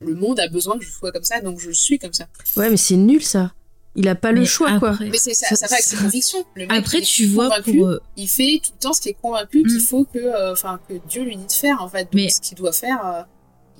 le 0.00 0.14
monde 0.14 0.38
a 0.38 0.48
besoin 0.48 0.78
que 0.78 0.84
je 0.84 0.90
sois 0.90 1.12
comme 1.12 1.24
ça, 1.24 1.40
donc 1.40 1.58
je 1.58 1.70
suis 1.70 1.98
comme 1.98 2.12
ça. 2.12 2.28
Ouais, 2.56 2.68
mais 2.68 2.76
c'est 2.76 2.96
nul 2.96 3.24
ça. 3.24 3.52
Il 4.00 4.08
a 4.08 4.14
pas 4.14 4.30
le 4.30 4.40
Mais 4.40 4.46
choix, 4.46 4.78
quoi. 4.78 4.90
après- 4.90 5.08
Mais 5.10 5.18
c'est 5.18 5.34
ça, 5.34 5.48
Ça- 5.48 5.56
ça 5.56 5.66
va 5.66 5.72
avec 5.74 5.84
ses 5.84 5.96
ça- 5.96 6.02
convictions. 6.02 6.44
Le 6.54 6.66
mec, 6.66 6.72
Après, 6.78 7.00
tu 7.00 7.26
vois, 7.26 7.50
pour, 7.64 7.88
euh, 7.88 8.00
il 8.16 8.28
fait 8.28 8.60
tout 8.64 8.70
le 8.74 8.80
temps 8.80 8.92
ce 8.92 9.00
qui 9.00 9.08
est 9.08 9.16
convaincu 9.20 9.64
qu'il 9.64 9.76
Mm. 9.78 9.80
faut 9.80 10.04
que, 10.04 10.18
euh, 10.18 10.52
enfin, 10.52 10.78
que 10.88 10.94
Dieu 11.08 11.24
lui 11.24 11.36
dit 11.36 11.46
de 11.46 11.52
faire, 11.52 11.82
en 11.82 11.88
fait. 11.88 12.04
Donc, 12.04 12.14
Mais- 12.14 12.28
ce 12.30 12.40
qu'il 12.40 12.56
doit 12.56 12.72
faire, 12.72 13.04
euh, 13.04 13.22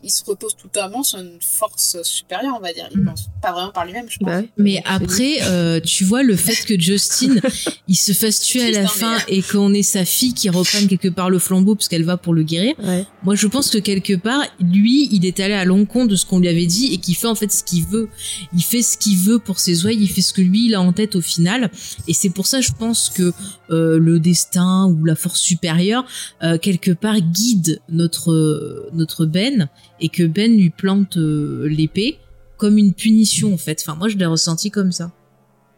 il 0.02 0.10
se 0.10 0.24
repose 0.24 0.56
totalement 0.56 1.02
sur 1.02 1.18
une 1.18 1.38
force 1.40 1.96
supérieure, 2.02 2.54
on 2.56 2.60
va 2.62 2.72
dire. 2.72 2.88
Il 2.92 3.00
Mm. 3.00 3.04
pense 3.06 3.28
pas 3.42 3.52
vraiment 3.52 3.70
par 3.72 3.84
lui-même, 3.84 4.06
je 4.08 4.18
pense. 4.18 4.28
Bah 4.28 4.38
ouais. 4.40 4.48
Mais 4.56 4.74
C'est- 4.74 4.82
après, 4.86 5.36
euh, 5.42 5.80
tu 5.80 6.04
vois, 6.04 6.22
le 6.22 6.36
fait 6.36 6.64
que 6.64 6.78
Justin, 6.80 7.34
il 7.88 7.96
se 7.96 8.12
fasse 8.12 8.40
tuer 8.40 8.62
à 8.64 8.70
la 8.82 8.86
fin 8.88 9.16
et 9.28 9.42
qu'on 9.42 9.72
ait 9.74 9.82
sa 9.82 10.04
fille 10.04 10.34
qui 10.34 10.48
reprenne 10.48 10.86
quelque 10.88 11.08
part 11.08 11.30
le 11.30 11.38
flambeau 11.38 11.74
parce 11.74 11.88
qu'elle 11.88 12.04
va 12.04 12.16
pour 12.16 12.34
le 12.34 12.42
guérir, 12.42 12.74
Ouais. 12.82 13.06
moi 13.22 13.34
je 13.34 13.46
pense 13.46 13.70
que 13.70 13.78
quelque 13.78 14.14
part, 14.14 14.42
lui, 14.60 15.08
il 15.12 15.24
est 15.26 15.40
allé 15.40 15.54
à 15.54 15.64
l'encontre 15.64 16.08
de 16.08 16.16
ce 16.16 16.26
qu'on 16.26 16.38
lui 16.38 16.48
avait 16.48 16.66
dit 16.66 16.92
et 16.92 16.98
qu'il 16.98 17.14
fait 17.16 17.26
en 17.26 17.34
fait 17.34 17.50
ce 17.52 17.62
qu'il 17.64 17.84
veut. 17.86 18.08
Il 18.54 18.62
fait 18.62 18.82
ce 18.82 18.96
qu'il 18.98 19.16
veut 19.18 19.38
pour 19.38 19.58
ses 19.58 19.86
oeils, 19.86 19.98
il 20.00 20.08
fait 20.08 20.22
ce 20.22 20.32
que 20.32 20.42
lui, 20.42 20.66
il 20.66 20.74
a 20.74 20.80
en 20.80 20.92
tête 20.92 21.16
au 21.16 21.20
final. 21.20 21.70
Et 22.06 22.14
c'est 22.14 22.30
pour 22.30 22.46
ça, 22.46 22.60
je 22.60 22.72
pense 22.78 23.10
que 23.10 23.32
euh, 23.70 23.98
le 23.98 24.18
destin 24.18 24.86
ou 24.86 25.04
la 25.04 25.14
force 25.14 25.40
supérieure, 25.40 26.04
euh, 26.42 26.58
quelque 26.58 26.90
part, 26.90 27.20
guide 27.20 27.80
notre, 27.88 28.88
notre 28.92 29.26
Ben 29.26 29.68
et 30.00 30.08
que 30.08 30.24
Ben 30.24 30.56
lui 30.56 30.70
plante 30.70 31.16
euh, 31.16 31.68
l'épée 31.68 32.18
comme 32.56 32.76
une 32.78 32.92
punition 32.92 33.54
en 33.54 33.58
fait. 33.58 33.80
Enfin, 33.80 33.94
moi 33.94 34.08
je 34.08 34.16
l'ai 34.16 34.26
ressenti 34.26 34.70
comme 34.70 34.92
ça. 34.92 35.12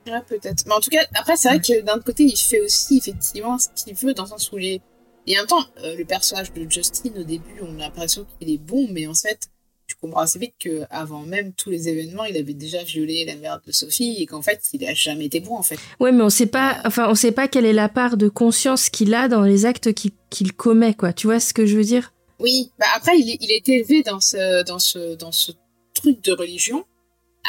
Ouais, 0.07 0.23
peut-être. 0.27 0.65
Mais 0.67 0.73
en 0.73 0.81
tout 0.81 0.91
cas, 0.91 1.05
après, 1.15 1.37
c'est 1.37 1.49
vrai 1.49 1.61
que 1.61 1.83
d'un 1.83 1.99
côté, 2.01 2.25
il 2.25 2.37
fait 2.37 2.61
aussi 2.61 2.99
effectivement 2.99 3.59
ce 3.59 3.69
qu'il 3.77 3.95
veut, 3.95 4.15
dans 4.15 4.25
le 4.25 4.29
sens 4.31 4.51
où 4.53 4.59
il 4.59 4.67
est. 4.67 4.81
Et 5.27 5.37
en 5.37 5.43
même 5.43 5.47
temps, 5.47 5.65
euh, 5.85 5.95
le 5.97 6.05
personnage 6.05 6.53
de 6.53 6.69
Justin, 6.69 7.11
au 7.19 7.23
début, 7.23 7.61
on 7.63 7.75
a 7.77 7.83
l'impression 7.83 8.27
qu'il 8.39 8.51
est 8.51 8.59
bon, 8.59 8.89
mais 8.91 9.07
en 9.07 9.15
fait, 9.15 9.49
tu 9.87 9.95
comprends 9.97 10.21
assez 10.21 10.39
vite 10.39 10.55
qu'avant 10.59 11.21
même 11.21 11.53
tous 11.53 11.69
les 11.69 11.89
événements, 11.89 12.25
il 12.25 12.37
avait 12.37 12.55
déjà 12.55 12.83
violé 12.83 13.25
la 13.27 13.37
mère 13.37 13.61
de 13.65 13.73
Sophie 13.73 14.17
et 14.19 14.27
qu'en 14.27 14.41
fait, 14.41 14.63
il 14.73 14.85
a 14.87 14.95
jamais 14.95 15.27
été 15.27 15.41
bon, 15.41 15.57
en 15.57 15.63
fait. 15.63 15.79
Ouais, 16.01 16.13
mais 16.13 16.23
on 16.23 16.31
sait 16.31 16.47
pas, 16.47 16.81
enfin, 16.85 17.09
on 17.11 17.15
sait 17.15 17.33
pas 17.33 17.49
quelle 17.49 17.67
est 17.67 17.75
la 17.75 17.91
part 17.91 18.17
de 18.17 18.29
conscience 18.29 18.89
qu'il 18.89 19.13
a 19.15 19.29
dans 19.29 19.43
les 19.43 19.67
actes 19.67 19.93
qu'il 19.93 20.13
qu'il 20.31 20.53
commet, 20.53 20.95
quoi. 20.95 21.13
Tu 21.13 21.27
vois 21.27 21.41
ce 21.41 21.53
que 21.53 21.67
je 21.67 21.77
veux 21.77 21.85
dire? 21.85 22.13
Oui, 22.41 22.71
bah 22.79 22.87
après, 22.97 23.19
il, 23.19 23.31
est- 23.31 23.39
il 23.41 23.51
a 23.53 23.55
été 23.55 23.75
élevé 23.75 24.03
dans 24.03 24.21
ce, 24.21 24.62
dans, 24.65 24.79
ce, 24.79 25.15
dans 25.15 25.33
ce 25.33 25.53
truc 25.95 26.23
de 26.25 26.33
religion, 26.33 26.85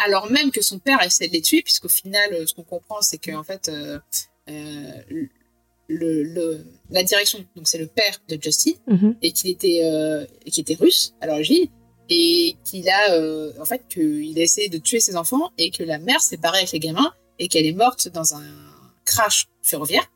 alors 0.05 0.29
même 0.29 0.51
que 0.51 0.61
son 0.61 0.79
père 0.79 1.01
essaie 1.01 1.27
de 1.27 1.33
les 1.33 1.41
tuer, 1.41 1.61
puisqu'au 1.61 1.89
final, 1.89 2.33
euh, 2.33 2.45
ce 2.45 2.53
qu'on 2.53 2.63
comprend, 2.63 3.01
c'est 3.01 3.17
qu'en 3.17 3.43
fait, 3.43 3.69
euh, 3.69 3.99
euh, 4.49 4.91
le, 5.87 6.23
le, 6.23 6.65
la 6.89 7.03
direction, 7.03 7.45
donc 7.55 7.67
c'est 7.67 7.77
le 7.77 7.87
père 7.87 8.17
de 8.27 8.37
Justin, 8.41 8.71
Mhm. 8.87 9.15
et 9.21 9.31
qu'il 9.31 9.49
était, 9.49 9.81
euh, 9.83 10.25
qui 10.45 10.61
était 10.61 10.75
russe 10.75 11.13
à 11.21 11.27
l'origine, 11.27 11.67
et 12.09 12.55
qu'il 12.65 12.89
a, 12.89 13.17
en 13.61 13.65
fait, 13.65 13.83
qu'il 13.89 14.37
a 14.37 14.41
essayé 14.41 14.67
de 14.67 14.77
tuer 14.77 14.99
ses 14.99 15.15
enfants, 15.15 15.51
et 15.57 15.71
que 15.71 15.83
la 15.83 15.97
mère 15.99 16.21
s'est 16.21 16.37
barrée 16.37 16.59
avec 16.59 16.71
les 16.73 16.79
gamins, 16.79 17.13
et 17.39 17.47
qu'elle 17.47 17.65
est 17.65 17.71
morte 17.73 18.07
dans 18.09 18.35
un 18.35 18.43
crash 19.05 19.47
ferroviaire, 19.61 20.11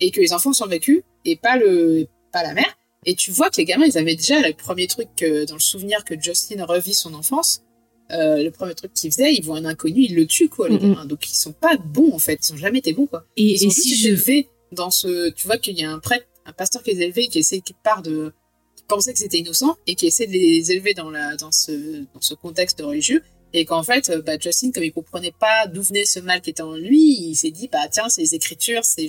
et 0.00 0.10
que 0.10 0.20
les 0.20 0.32
enfants 0.32 0.52
sont 0.52 0.66
vécus, 0.66 1.02
et 1.24 1.36
pas, 1.36 1.56
le, 1.56 2.06
pas 2.32 2.42
la 2.42 2.54
mère. 2.54 2.77
Et 3.08 3.14
tu 3.14 3.30
vois 3.30 3.48
que 3.48 3.56
les 3.56 3.64
gamins, 3.64 3.86
ils 3.86 3.96
avaient 3.96 4.16
déjà 4.16 4.38
le 4.46 4.52
premier 4.52 4.86
truc 4.86 5.08
que, 5.16 5.46
dans 5.46 5.54
le 5.54 5.60
souvenir 5.60 6.04
que 6.04 6.14
Justin 6.20 6.62
revit 6.66 6.92
son 6.92 7.14
enfance. 7.14 7.62
euh, 8.10 8.42
le 8.42 8.50
premier 8.50 8.74
truc 8.74 8.92
qu'ils 8.92 9.10
faisaient, 9.10 9.32
ils 9.34 9.42
voient 9.42 9.56
un 9.56 9.64
inconnu, 9.64 10.02
ils 10.02 10.14
le 10.14 10.26
tuent, 10.26 10.50
quoi, 10.50 10.68
les 10.68 10.76
gamins. 10.78 11.06
Donc, 11.06 11.30
ils 11.30 11.34
sont 11.34 11.52
pas 11.54 11.78
bons, 11.78 12.12
en 12.12 12.18
fait. 12.18 12.38
Ils 12.46 12.52
ont 12.52 12.58
jamais 12.58 12.80
été 12.80 12.92
bons, 12.92 13.06
quoi. 13.06 13.24
Et, 13.38 13.54
Ils 13.54 13.66
ont 13.66 13.70
et 13.70 13.70
juste 13.70 13.82
si 13.82 13.94
été 13.94 14.02
je 14.02 14.08
élevés 14.08 14.48
dans 14.72 14.90
ce. 14.90 15.30
Tu 15.30 15.46
vois 15.46 15.56
qu'il 15.56 15.78
y 15.78 15.84
a 15.84 15.90
un 15.90 16.00
prêtre, 16.00 16.26
un 16.44 16.52
pasteur 16.52 16.82
qui 16.82 16.92
les 16.92 17.00
élevés, 17.00 17.28
qui 17.28 17.38
essaie 17.38 17.60
quelque 17.60 17.82
part 17.82 18.02
de. 18.02 18.34
qui 18.76 18.84
pensait 18.88 19.14
que 19.14 19.18
c'était 19.18 19.38
innocent 19.38 19.74
et 19.86 19.94
qui 19.94 20.06
essaie 20.06 20.26
de 20.26 20.32
les 20.32 20.70
élever 20.70 20.92
dans, 20.92 21.10
la, 21.10 21.34
dans, 21.36 21.50
ce, 21.52 21.72
dans 22.12 22.20
ce 22.20 22.34
contexte 22.34 22.78
religieux. 22.82 23.22
Et 23.54 23.64
qu'en 23.64 23.82
fait, 23.82 24.10
euh, 24.10 24.20
bah, 24.20 24.38
Justin, 24.38 24.70
comme 24.70 24.84
il 24.84 24.92
comprenait 24.92 25.32
pas 25.32 25.66
d'où 25.66 25.80
venait 25.80 26.04
ce 26.04 26.20
mal 26.20 26.42
qui 26.42 26.50
était 26.50 26.62
en 26.62 26.76
lui, 26.76 27.16
il 27.30 27.34
s'est 27.36 27.50
dit, 27.50 27.68
bah 27.72 27.88
tiens, 27.90 28.10
c'est 28.10 28.20
les 28.20 28.34
écritures, 28.34 28.84
c'est 28.84 29.06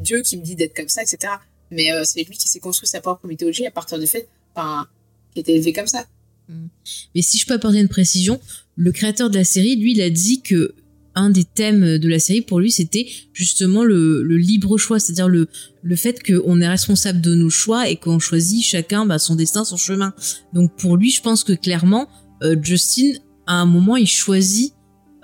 Dieu 0.00 0.22
qui 0.22 0.38
me 0.38 0.42
dit 0.42 0.56
d'être 0.56 0.74
comme 0.74 0.88
ça, 0.88 1.02
etc. 1.02 1.34
Mais 1.72 1.90
euh, 1.90 2.02
c'est 2.04 2.22
lui 2.22 2.36
qui 2.36 2.48
s'est 2.48 2.60
construit 2.60 2.86
sa 2.86 3.00
propre 3.00 3.26
mythologie 3.26 3.66
à 3.66 3.70
partir 3.70 3.98
du 3.98 4.06
fait, 4.06 4.28
enfin, 4.54 4.86
qui 5.34 5.40
était 5.40 5.54
élevé 5.54 5.72
comme 5.72 5.86
ça. 5.86 6.04
Mais 7.14 7.22
si 7.22 7.38
je 7.38 7.46
peux 7.46 7.54
apporter 7.54 7.80
une 7.80 7.88
précision, 7.88 8.40
le 8.76 8.92
créateur 8.92 9.30
de 9.30 9.36
la 9.36 9.44
série, 9.44 9.76
lui, 9.76 9.92
il 9.92 10.02
a 10.02 10.10
dit 10.10 10.42
que 10.42 10.74
un 11.14 11.30
des 11.30 11.44
thèmes 11.44 11.98
de 11.98 12.08
la 12.08 12.18
série 12.18 12.40
pour 12.40 12.60
lui, 12.60 12.70
c'était 12.70 13.06
justement 13.32 13.84
le, 13.84 14.22
le 14.22 14.36
libre 14.36 14.78
choix, 14.78 14.98
c'est-à-dire 14.98 15.28
le, 15.28 15.48
le 15.82 15.96
fait 15.96 16.22
qu'on 16.22 16.60
est 16.60 16.68
responsable 16.68 17.20
de 17.20 17.34
nos 17.34 17.50
choix 17.50 17.88
et 17.88 17.96
qu'on 17.96 18.18
choisit 18.18 18.64
chacun 18.64 19.04
bah, 19.04 19.18
son 19.18 19.34
destin, 19.34 19.64
son 19.64 19.76
chemin. 19.76 20.14
Donc 20.52 20.74
pour 20.76 20.96
lui, 20.96 21.10
je 21.10 21.20
pense 21.20 21.44
que 21.44 21.52
clairement, 21.52 22.08
euh, 22.42 22.56
Justin, 22.62 23.12
à 23.46 23.56
un 23.56 23.66
moment, 23.66 23.96
il 23.96 24.06
choisit 24.06 24.74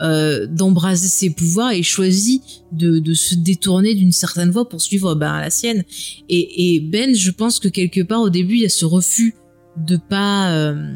euh, 0.01 0.47
d'embraser 0.47 1.09
ses 1.09 1.31
pouvoirs 1.31 1.73
et 1.73 1.83
choisit 1.83 2.43
de, 2.73 2.99
de 2.99 3.15
se 3.15 3.35
détourner 3.35 3.95
d'une 3.95 4.12
certaine 4.12 4.51
voie 4.51 4.69
pour 4.69 4.81
suivre 4.81 5.15
bah, 5.15 5.41
la 5.41 5.51
sienne. 5.51 5.85
Et, 6.29 6.77
et 6.77 6.81
Ben, 6.81 7.15
je 7.15 7.31
pense 7.31 7.59
que 7.59 7.69
quelque 7.69 8.03
part 8.03 8.20
au 8.20 8.31
début, 8.31 8.55
il 8.55 8.62
y 8.62 8.66
a 8.66 8.70
ce 8.70 8.85
refus 8.85 9.35
de 9.77 9.97
pas 9.97 10.53
euh, 10.53 10.95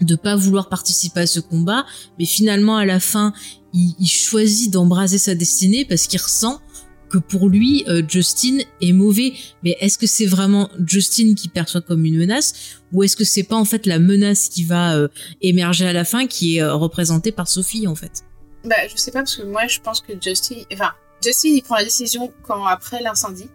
de 0.00 0.14
pas 0.14 0.36
vouloir 0.36 0.68
participer 0.68 1.20
à 1.20 1.26
ce 1.26 1.40
combat, 1.40 1.86
mais 2.18 2.26
finalement 2.26 2.76
à 2.76 2.84
la 2.84 3.00
fin, 3.00 3.32
il, 3.72 3.94
il 3.98 4.08
choisit 4.08 4.72
d'embraser 4.72 5.18
sa 5.18 5.34
destinée 5.34 5.84
parce 5.84 6.06
qu'il 6.06 6.20
ressent 6.20 6.60
que 7.16 7.26
pour 7.26 7.48
lui, 7.48 7.84
euh, 7.88 8.02
Justin 8.06 8.58
est 8.80 8.92
mauvais. 8.92 9.32
Mais 9.62 9.76
est-ce 9.80 9.98
que 9.98 10.06
c'est 10.06 10.26
vraiment 10.26 10.68
Justin 10.86 11.34
qui 11.34 11.48
perçoit 11.48 11.80
comme 11.80 12.04
une 12.04 12.16
menace 12.16 12.76
ou 12.92 13.02
est-ce 13.02 13.16
que 13.16 13.24
c'est 13.24 13.42
pas 13.42 13.56
en 13.56 13.64
fait 13.64 13.86
la 13.86 13.98
menace 13.98 14.48
qui 14.48 14.64
va 14.64 14.96
euh, 14.96 15.08
émerger 15.40 15.86
à 15.86 15.92
la 15.92 16.04
fin 16.04 16.26
qui 16.26 16.56
est 16.56 16.62
euh, 16.62 16.74
représentée 16.74 17.32
par 17.32 17.48
Sophie 17.48 17.86
en 17.86 17.94
fait? 17.94 18.22
Bah, 18.64 18.76
je 18.88 18.96
sais 18.96 19.12
pas, 19.12 19.20
parce 19.20 19.36
que 19.36 19.42
moi, 19.42 19.66
je 19.68 19.80
pense 19.80 20.00
que 20.00 20.12
Justin. 20.20 20.56
Enfin, 20.72 20.92
Justin, 21.22 21.48
il 21.50 21.62
prend 21.62 21.76
la 21.76 21.84
décision 21.84 22.32
quand, 22.42 22.66
après 22.66 23.00
l'incendie, 23.00 23.48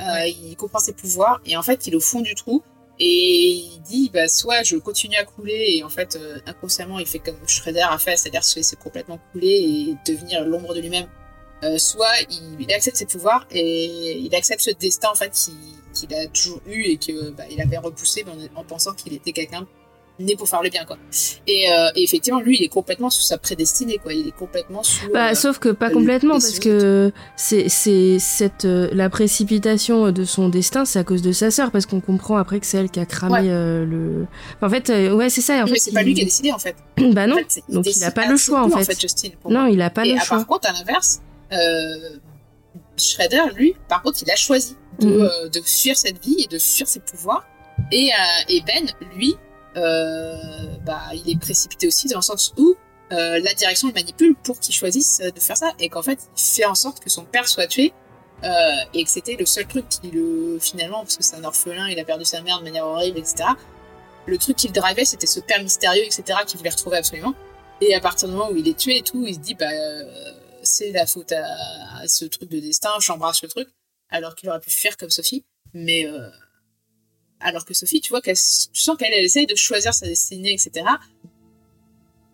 euh, 0.00 0.26
il 0.26 0.54
comprend 0.56 0.78
ses 0.78 0.92
pouvoirs, 0.92 1.40
et 1.46 1.56
en 1.56 1.62
fait, 1.62 1.86
il 1.86 1.94
est 1.94 1.96
au 1.96 2.00
fond 2.00 2.20
du 2.20 2.34
trou, 2.34 2.62
et 2.98 3.62
il 3.74 3.80
dit, 3.88 4.10
bah, 4.12 4.28
soit 4.28 4.62
je 4.62 4.76
continue 4.76 5.16
à 5.16 5.24
couler, 5.24 5.76
et 5.76 5.84
en 5.84 5.88
fait, 5.88 6.16
euh, 6.16 6.38
inconsciemment, 6.46 6.98
il 6.98 7.06
fait 7.06 7.18
comme 7.18 7.36
Shredder 7.46 7.86
a 7.88 7.98
fait, 7.98 8.16
c'est-à-dire 8.16 8.44
se 8.44 8.56
laisser 8.56 8.76
complètement 8.76 9.18
couler 9.32 9.48
et 9.48 9.96
devenir 10.10 10.44
l'ombre 10.44 10.74
de 10.74 10.80
lui-même. 10.80 11.06
Euh, 11.64 11.76
soit 11.78 12.06
il, 12.30 12.60
il 12.60 12.72
accepte 12.72 12.96
ses 12.96 13.06
pouvoirs, 13.06 13.46
et 13.50 14.18
il 14.18 14.34
accepte 14.34 14.60
ce 14.60 14.70
destin, 14.70 15.08
en 15.10 15.16
fait, 15.16 15.32
qu'il 15.92 16.14
a 16.14 16.26
toujours 16.28 16.60
eu, 16.68 16.82
et 16.84 16.96
que 16.96 17.30
bah, 17.30 17.44
il 17.50 17.60
avait 17.60 17.78
repoussé 17.78 18.24
en, 18.54 18.60
en 18.60 18.64
pensant 18.64 18.92
qu'il 18.92 19.12
était 19.14 19.32
quelqu'un 19.32 19.66
né 20.20 20.34
pour 20.34 20.48
faire 20.48 20.62
le 20.62 20.68
bien, 20.68 20.84
quoi. 20.84 20.96
Et, 21.46 21.70
euh, 21.70 21.90
et 21.94 22.02
effectivement, 22.02 22.40
lui, 22.40 22.56
il 22.58 22.64
est 22.64 22.68
complètement 22.68 23.08
sous 23.08 23.22
sa 23.22 23.38
prédestinée, 23.38 23.98
quoi. 23.98 24.12
Il 24.12 24.26
est 24.28 24.36
complètement 24.36 24.82
sous. 24.82 25.08
Bah, 25.12 25.30
euh, 25.30 25.34
sauf 25.34 25.58
que 25.60 25.68
pas 25.68 25.90
complètement, 25.90 26.34
parce 26.34 26.58
que 26.58 27.12
c'est 27.36 27.68
c'est 27.68 28.18
cette 28.18 28.64
euh, 28.64 28.88
la 28.92 29.10
précipitation 29.10 30.10
de 30.10 30.24
son 30.24 30.48
destin, 30.48 30.84
c'est 30.84 30.98
à 30.98 31.04
cause 31.04 31.22
de 31.22 31.30
sa 31.32 31.52
sœur, 31.52 31.70
parce 31.70 31.86
qu'on 31.86 32.00
comprend 32.00 32.36
après 32.36 32.58
que 32.58 32.66
c'est 32.66 32.78
elle 32.78 32.90
qui 32.90 32.98
a 33.00 33.06
cramé 33.06 33.34
Ouais. 33.48 33.84
le. 33.86 34.26
Enfin, 34.60 34.66
en 34.66 34.70
fait, 34.70 35.12
ouais, 35.12 35.30
c'est 35.30 35.40
ça. 35.40 35.62
En 35.62 35.64
mais 35.66 35.74
fait, 35.74 35.78
c'est 35.78 35.92
pas 35.92 36.02
lui 36.02 36.14
qui 36.14 36.22
a 36.22 36.24
décidé, 36.24 36.50
en 36.52 36.58
fait. 36.58 36.74
bah 37.12 37.28
non. 37.28 37.34
En 37.34 37.38
fait, 37.38 37.44
c'est- 37.48 37.64
donc 37.68 37.86
il 37.86 38.02
a 38.02 38.10
pas 38.10 38.26
le 38.26 38.36
choix, 38.36 38.64
en 38.64 38.70
fait. 38.70 39.00
Justin. 39.00 39.28
pour 39.40 39.52
moi. 39.52 39.62
Non, 39.62 39.66
il 39.72 39.80
a 39.82 39.90
pas 39.90 40.04
et 40.04 40.14
le 40.14 40.18
choix. 40.18 40.38
par 40.38 40.46
contre, 40.48 40.68
à 40.68 40.72
l'inverse, 40.72 41.20
Shredder, 42.96 43.52
lui, 43.54 43.74
par 43.88 44.02
contre, 44.02 44.18
il 44.22 44.30
a 44.30 44.36
choisi 44.36 44.76
de, 45.00 45.06
Mhm. 45.06 45.20
euh, 45.22 45.48
de 45.48 45.60
fuir 45.60 45.96
cette 45.96 46.22
vie 46.24 46.36
et 46.42 46.46
de 46.48 46.58
fuir 46.58 46.88
ses 46.88 47.00
pouvoirs. 47.00 47.46
Et, 47.92 48.10
euh, 48.12 48.44
et 48.48 48.60
Ben, 48.62 48.86
lui, 49.14 49.36
euh, 49.76 50.34
bah, 50.84 51.02
il 51.14 51.30
est 51.30 51.38
précipité 51.38 51.86
aussi 51.86 52.08
dans 52.08 52.18
le 52.18 52.22
sens 52.22 52.52
où 52.56 52.74
euh, 53.12 53.38
la 53.40 53.54
direction 53.54 53.88
le 53.88 53.94
manipule 53.94 54.34
pour 54.42 54.58
qu'il 54.60 54.74
choisisse 54.74 55.20
euh, 55.22 55.30
de 55.30 55.40
faire 55.40 55.56
ça 55.56 55.72
et 55.78 55.88
qu'en 55.88 56.02
fait, 56.02 56.18
il 56.36 56.40
fait 56.42 56.64
en 56.66 56.74
sorte 56.74 57.00
que 57.00 57.08
son 57.08 57.24
père 57.24 57.48
soit 57.48 57.66
tué. 57.66 57.92
euh, 58.44 58.48
et 58.94 59.02
que 59.02 59.10
c'était 59.10 59.34
le 59.36 59.46
seul 59.46 59.66
truc 59.66 59.88
qui 59.88 60.10
le 60.12 60.58
finalement 60.60 61.00
parce 61.00 61.16
que 61.16 61.24
c'est 61.24 61.34
un 61.34 61.42
orphelin 61.42 61.88
il 61.88 61.98
a 61.98 62.04
perdu 62.04 62.24
sa 62.24 62.40
mère 62.40 62.60
de 62.60 62.62
manière 62.64 62.86
horrible 62.86 63.18
etc 63.18 63.34
le 64.26 64.38
truc 64.38 64.54
qui 64.56 64.68
le 64.68 64.72
drivait 64.74 65.04
c'était 65.04 65.26
ce 65.26 65.40
père 65.40 65.60
mystérieux 65.60 66.04
etc 66.04 66.38
qu'il 66.46 66.56
voulait 66.56 66.70
retrouver 66.70 66.98
absolument 66.98 67.34
et 67.80 67.96
à 67.96 68.00
partir 68.00 68.28
du 68.28 68.34
moment 68.34 68.48
où 68.52 68.56
il 68.56 68.68
est 68.68 68.78
tué 68.78 68.98
et 68.98 69.02
tout, 69.02 69.24
il 69.26 69.34
se 69.34 69.40
dit 69.40 69.54
bah 69.54 69.66
euh, 69.72 70.04
c'est 70.62 70.92
la 70.92 71.06
faute 71.06 71.32
à, 71.32 72.06
ce 72.06 72.24
truc 72.24 72.50
de 72.50 72.60
destin, 72.60 72.90
j'embrasse 73.00 73.42
le 73.42 73.48
truc, 73.48 73.68
alors 74.10 74.34
qu'il 74.34 74.48
aurait 74.48 74.60
pu 74.60 74.70
fuir 74.70 74.96
comme 74.96 75.10
Sophie. 75.10 75.44
Mais 75.74 76.06
euh, 76.06 76.28
alors 77.40 77.64
que 77.64 77.74
Sophie, 77.74 78.00
tu 78.00 78.10
vois 78.10 78.20
qu'elle, 78.20 78.36
tu 78.36 78.80
sens 78.80 78.96
qu'elle 78.96 79.12
elle 79.12 79.24
essaye 79.24 79.46
de 79.46 79.54
choisir 79.54 79.94
sa 79.94 80.06
destinée, 80.06 80.52
etc. 80.52 80.86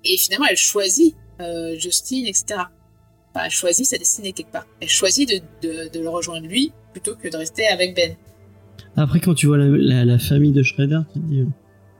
Et 0.05 0.17
finalement, 0.19 0.47
elle 0.49 0.57
choisit 0.57 1.17
euh, 1.41 1.77
Justine, 1.79 2.27
etc. 2.27 2.61
Enfin, 3.31 3.47
elle 3.47 3.51
choisit 3.51 3.87
sa 3.87 3.99
destinée 3.99 4.33
quelque 4.33 4.53
part. 4.53 4.67
Elle 4.81 4.89
choisit 4.89 5.29
de, 5.29 5.89
de, 5.89 6.01
le 6.01 6.09
rejoindre 6.09 6.47
lui 6.47 6.73
plutôt 6.93 7.17
que 7.17 7.29
de 7.29 7.37
rester 7.37 7.67
avec 7.67 7.97
Ben. 7.97 8.17
Après, 8.97 9.21
quand 9.21 9.35
tu 9.35 9.47
vois 9.47 9.59
la, 9.59 10.05
la, 10.05 10.19
famille 10.19 10.53
de 10.53 10.63
Shredder, 10.63 11.01
tu 11.13 11.21
te 11.21 11.27
dis, 11.27 11.45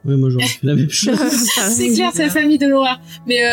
ouais, 0.05 0.15
moi 0.15 0.29
j'aurais 0.29 0.45
fait 0.47 0.59
la 0.63 0.75
même 0.75 0.89
chose. 0.89 1.17
c'est 1.19 1.93
clair, 1.93 2.11
c'est 2.13 2.23
la 2.23 2.29
famille 2.29 2.57
de 2.57 2.67
l'horreur. 2.67 2.99
Mais 3.27 3.43
euh, 3.43 3.49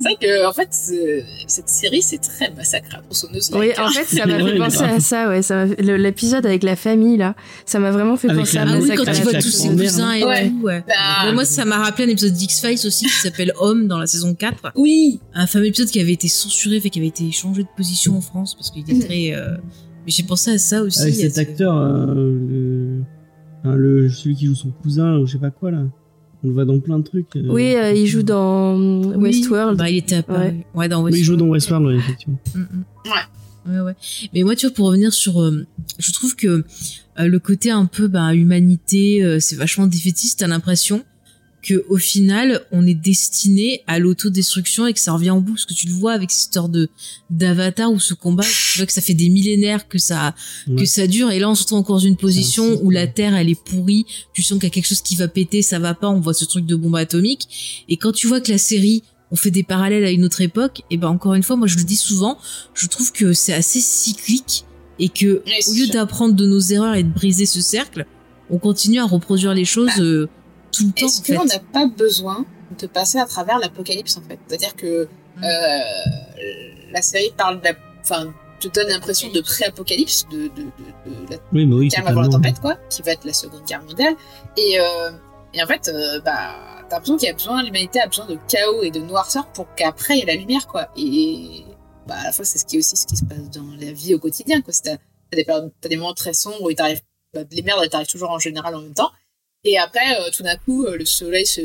c'est 0.00 0.08
vrai 0.08 0.16
que 0.20 0.46
en 0.48 0.52
fait, 0.52 0.68
ce- 0.72 1.22
cette 1.46 1.68
série, 1.68 2.02
c'est 2.02 2.18
très 2.18 2.50
massacre 2.52 2.96
à 2.96 3.02
tronçonneuse. 3.02 3.50
Oui, 3.54 3.70
en 3.78 3.88
fait, 3.90 4.04
ça 4.16 4.26
m'a 4.26 4.36
Ouais, 4.42 4.52
fait 4.52 4.58
penser 4.58 4.82
à 4.84 5.00
ça, 5.00 5.28
ouais. 5.28 5.42
Ça 5.42 5.64
L'épisode 5.78 6.44
avec 6.46 6.62
la 6.62 6.76
famille, 6.76 7.16
là, 7.16 7.34
ça 7.66 7.78
m'a 7.78 7.90
vraiment 7.90 8.16
fait 8.16 8.28
Avec 8.28 8.40
penser 8.44 8.56
la 8.56 8.62
à 8.62 8.66
Ah 8.74 8.78
oui, 8.80 8.90
quand 8.96 9.12
tu 9.12 9.22
vois 9.22 9.32
tous 9.34 9.50
ses 9.50 9.68
cousins 9.68 10.12
et 10.14 10.24
Ouais. 10.24 10.48
tout, 10.48 10.60
ouais. 10.62 10.84
Bah, 10.88 10.94
Mais 11.26 11.32
moi, 11.32 11.44
ça 11.44 11.64
m'a 11.64 11.76
rappelé 11.78 12.08
un 12.08 12.10
épisode 12.10 12.32
d'X-Files 12.32 12.86
aussi 12.86 13.04
qui 13.06 13.10
s'appelle 13.12 13.52
Homme 13.60 13.86
dans 13.88 13.98
la 13.98 14.06
saison 14.06 14.34
4. 14.34 14.72
Oui, 14.76 15.20
Un 15.34 15.46
fameux 15.46 15.66
épisode 15.66 15.88
qui 15.88 16.00
avait 16.00 16.12
été 16.12 16.28
censuré, 16.28 16.80
fait 16.80 16.90
qui 16.90 16.98
avait 16.98 17.08
été 17.08 17.30
changé 17.30 17.62
de 17.62 17.68
position 17.76 18.16
en 18.16 18.20
France 18.20 18.54
parce 18.54 18.70
qu'il 18.70 18.82
était 18.82 18.94
Mm. 18.94 19.04
très. 19.04 19.34
euh, 19.34 19.56
Mais 20.04 20.10
j'ai 20.10 20.24
pensé 20.24 20.50
à 20.50 20.58
ça 20.58 20.82
aussi. 20.82 21.00
Avec 21.00 21.14
à 21.14 21.16
cet 21.18 21.34
ce- 21.36 21.40
acteur, 21.40 21.76
euh, 21.76 22.81
le, 23.64 23.68
enfin, 23.70 23.76
le, 23.76 24.08
celui 24.10 24.36
qui 24.36 24.46
joue 24.46 24.54
son 24.54 24.70
cousin, 24.70 25.18
ou 25.18 25.26
je 25.26 25.32
sais 25.32 25.38
pas 25.38 25.50
quoi, 25.50 25.70
là. 25.70 25.82
On 26.44 26.48
le 26.48 26.54
voit 26.54 26.64
dans 26.64 26.80
plein 26.80 26.98
de 26.98 27.04
trucs. 27.04 27.36
euh. 27.36 27.42
Oui, 27.50 27.74
euh, 27.76 27.92
il 27.92 28.06
joue 28.08 28.24
dans 28.24 28.76
Oui. 28.76 29.16
Westworld. 29.16 29.78
Bah, 29.78 29.88
il 29.90 29.98
était 29.98 30.16
apparu. 30.16 30.64
Ouais, 30.74 30.88
dans 30.88 30.98
Oui, 31.04 31.12
Westworld. 31.12 31.16
il 31.18 31.24
joue 31.24 31.36
dans 31.36 31.46
Westworld, 31.46 31.86
ouais, 31.86 31.96
effectivement. 31.96 32.38
Mm, 32.54 32.60
mm. 32.60 32.84
Ouais, 33.72 33.78
ouais. 33.80 33.94
Mais 34.34 34.42
moi, 34.42 34.56
tu 34.56 34.66
vois, 34.66 34.74
pour 34.74 34.86
revenir 34.86 35.12
sur, 35.12 35.40
euh, 35.40 35.64
je 36.00 36.10
trouve 36.12 36.34
que 36.34 36.48
euh, 36.48 36.64
le 37.28 37.38
côté 37.38 37.70
un 37.70 37.86
peu, 37.86 38.08
bah, 38.08 38.34
humanité, 38.34 39.22
euh, 39.22 39.38
c'est 39.38 39.54
vachement 39.54 39.86
défaitiste. 39.86 40.40
T'as 40.40 40.48
l'impression 40.48 41.04
que 41.62 41.84
au 41.88 41.96
final, 41.96 42.62
on 42.72 42.86
est 42.86 42.94
destiné 42.94 43.82
à 43.86 43.98
l'autodestruction 43.98 44.86
et 44.86 44.92
que 44.92 45.00
ça 45.00 45.12
revient 45.12 45.30
en 45.30 45.40
boucle. 45.40 45.58
Parce 45.58 45.66
que 45.66 45.74
tu 45.74 45.86
le 45.86 45.92
vois 45.92 46.12
avec 46.12 46.30
cette 46.30 46.40
histoire 46.40 46.68
de 46.68 46.88
d'Avatar 47.30 47.92
ou 47.92 48.00
ce 48.00 48.14
combat, 48.14 48.42
tu 48.42 48.78
vois 48.78 48.86
que 48.86 48.92
ça 48.92 49.00
fait 49.00 49.14
des 49.14 49.28
millénaires 49.28 49.88
que 49.88 49.98
ça 49.98 50.34
que 50.76 50.84
ça 50.84 51.06
dure. 51.06 51.30
Et 51.30 51.38
là, 51.38 51.48
on 51.48 51.54
se 51.54 51.62
retrouve 51.62 51.78
encore 51.78 51.96
dans 51.96 52.06
une 52.06 52.16
position 52.16 52.80
où 52.82 52.90
la. 52.90 53.06
Terre, 53.12 53.34
elle 53.34 53.50
est 53.50 53.62
pourrie. 53.62 54.06
Tu 54.32 54.42
sens 54.42 54.58
qu'il 54.58 54.64
y 54.64 54.66
a 54.66 54.70
quelque 54.70 54.86
chose 54.86 55.02
qui 55.02 55.16
va 55.16 55.28
péter, 55.28 55.60
ça 55.60 55.78
va 55.78 55.92
pas. 55.92 56.08
On 56.08 56.20
voit 56.20 56.32
ce 56.32 56.44
truc 56.46 56.64
de 56.64 56.76
bombe 56.76 56.96
atomique. 56.96 57.84
Et 57.88 57.96
quand 57.96 58.12
tu 58.12 58.26
vois 58.26 58.40
que 58.40 58.50
la 58.50 58.58
série 58.58 59.02
on 59.32 59.36
fait 59.36 59.50
des 59.50 59.62
parallèles 59.62 60.04
à 60.04 60.10
une 60.10 60.24
autre 60.26 60.42
époque, 60.42 60.82
et 60.90 60.98
ben 60.98 61.08
encore 61.08 61.32
une 61.32 61.42
fois, 61.42 61.56
moi 61.56 61.66
je 61.66 61.78
le 61.78 61.84
dis 61.84 61.96
souvent, 61.96 62.38
je 62.74 62.86
trouve 62.86 63.12
que 63.12 63.32
c'est 63.32 63.54
assez 63.54 63.80
cyclique 63.80 64.66
et 64.98 65.08
que 65.08 65.42
Oui, 65.46 65.52
au 65.68 65.74
lieu 65.74 65.86
d'apprendre 65.86 66.34
de 66.34 66.46
nos 66.46 66.60
erreurs 66.60 66.94
et 66.94 67.02
de 67.02 67.08
briser 67.08 67.46
ce 67.46 67.62
cercle, 67.62 68.06
on 68.50 68.58
continue 68.58 68.98
à 68.98 69.06
reproduire 69.06 69.54
les 69.54 69.64
choses 69.64 69.98
euh, 70.00 70.28
tout 70.72 70.86
le 70.86 70.92
temps. 70.92 71.06
Est-ce 71.06 71.32
qu'on 71.34 71.44
n'a 71.44 71.58
pas 71.58 71.86
besoin 71.86 72.44
de 72.78 72.86
passer 72.86 73.18
à 73.18 73.26
travers 73.26 73.58
l'apocalypse 73.58 74.16
en 74.16 74.22
fait? 74.22 74.38
C'est-à-dire 74.48 74.74
que 74.76 75.08
Mm. 75.36 75.44
euh, 75.44 75.78
la 76.92 77.00
série 77.02 77.32
parle 77.36 77.60
de 77.60 77.64
la, 77.64 77.72
enfin, 78.02 78.32
te 78.60 78.68
donne 78.68 78.88
l'impression 78.88 79.30
de 79.30 79.40
pré-apocalypse, 79.40 80.26
de, 80.30 80.42
de, 80.48 80.48
de, 80.48 81.26
de 81.26 81.30
la 81.30 81.36
Oui, 81.52 81.64
mais 81.66 81.74
oui, 81.74 81.88
calme 81.88 82.06
avant 82.06 82.20
la 82.20 82.28
tempête, 82.28 82.60
quoi, 82.60 82.76
qui 82.90 83.00
va 83.02 83.12
être 83.12 83.24
la 83.24 83.32
Seconde 83.32 83.64
Guerre 83.66 83.82
mondiale. 83.82 84.14
Et, 84.56 84.78
euh, 84.78 85.10
et 85.54 85.62
en 85.62 85.66
fait, 85.66 85.88
euh, 85.88 86.20
bah, 86.20 86.54
t'as 86.88 86.96
l'impression 86.96 87.16
qu'il 87.16 87.28
y 87.28 87.30
a 87.30 87.34
besoin, 87.34 87.62
l'humanité 87.62 88.00
a 88.00 88.06
besoin 88.06 88.26
de 88.26 88.38
chaos 88.46 88.82
et 88.82 88.90
de 88.90 89.00
noirceur 89.00 89.46
pour 89.48 89.74
qu'après 89.74 90.16
il 90.16 90.20
y 90.20 90.22
ait 90.22 90.26
la 90.26 90.34
lumière, 90.36 90.66
quoi. 90.66 90.88
Et 90.98 91.64
bah, 92.06 92.14
à 92.20 92.24
la 92.24 92.32
fois, 92.32 92.44
c'est 92.44 92.58
ce 92.58 92.66
qui 92.66 92.76
est 92.76 92.78
aussi 92.80 92.96
ce 92.96 93.06
qui 93.06 93.16
se 93.16 93.24
passe 93.24 93.48
dans 93.50 93.66
la 93.80 93.90
vie 93.92 94.14
au 94.14 94.18
quotidien, 94.18 94.60
quoi. 94.60 94.72
C'est 94.74 94.82
T'as 94.82 95.36
des, 95.36 95.44
périodes- 95.44 95.72
t'as 95.80 95.88
des 95.88 95.96
moments 95.96 96.12
très 96.12 96.34
sombres 96.34 96.60
où 96.60 96.68
il 96.68 96.76
t'arrive, 96.76 97.00
bah, 97.32 97.40
les 97.50 97.62
merdes, 97.62 97.80
elles 97.82 97.88
t'arrivent 97.88 98.06
toujours 98.06 98.30
en 98.30 98.38
général 98.38 98.74
en 98.74 98.82
même 98.82 98.92
temps. 98.92 99.10
Et 99.64 99.78
après, 99.78 100.00
euh, 100.18 100.30
tout 100.36 100.42
d'un 100.42 100.56
coup, 100.56 100.84
euh, 100.86 100.96
le 100.96 101.04
soleil 101.04 101.46
se 101.46 101.60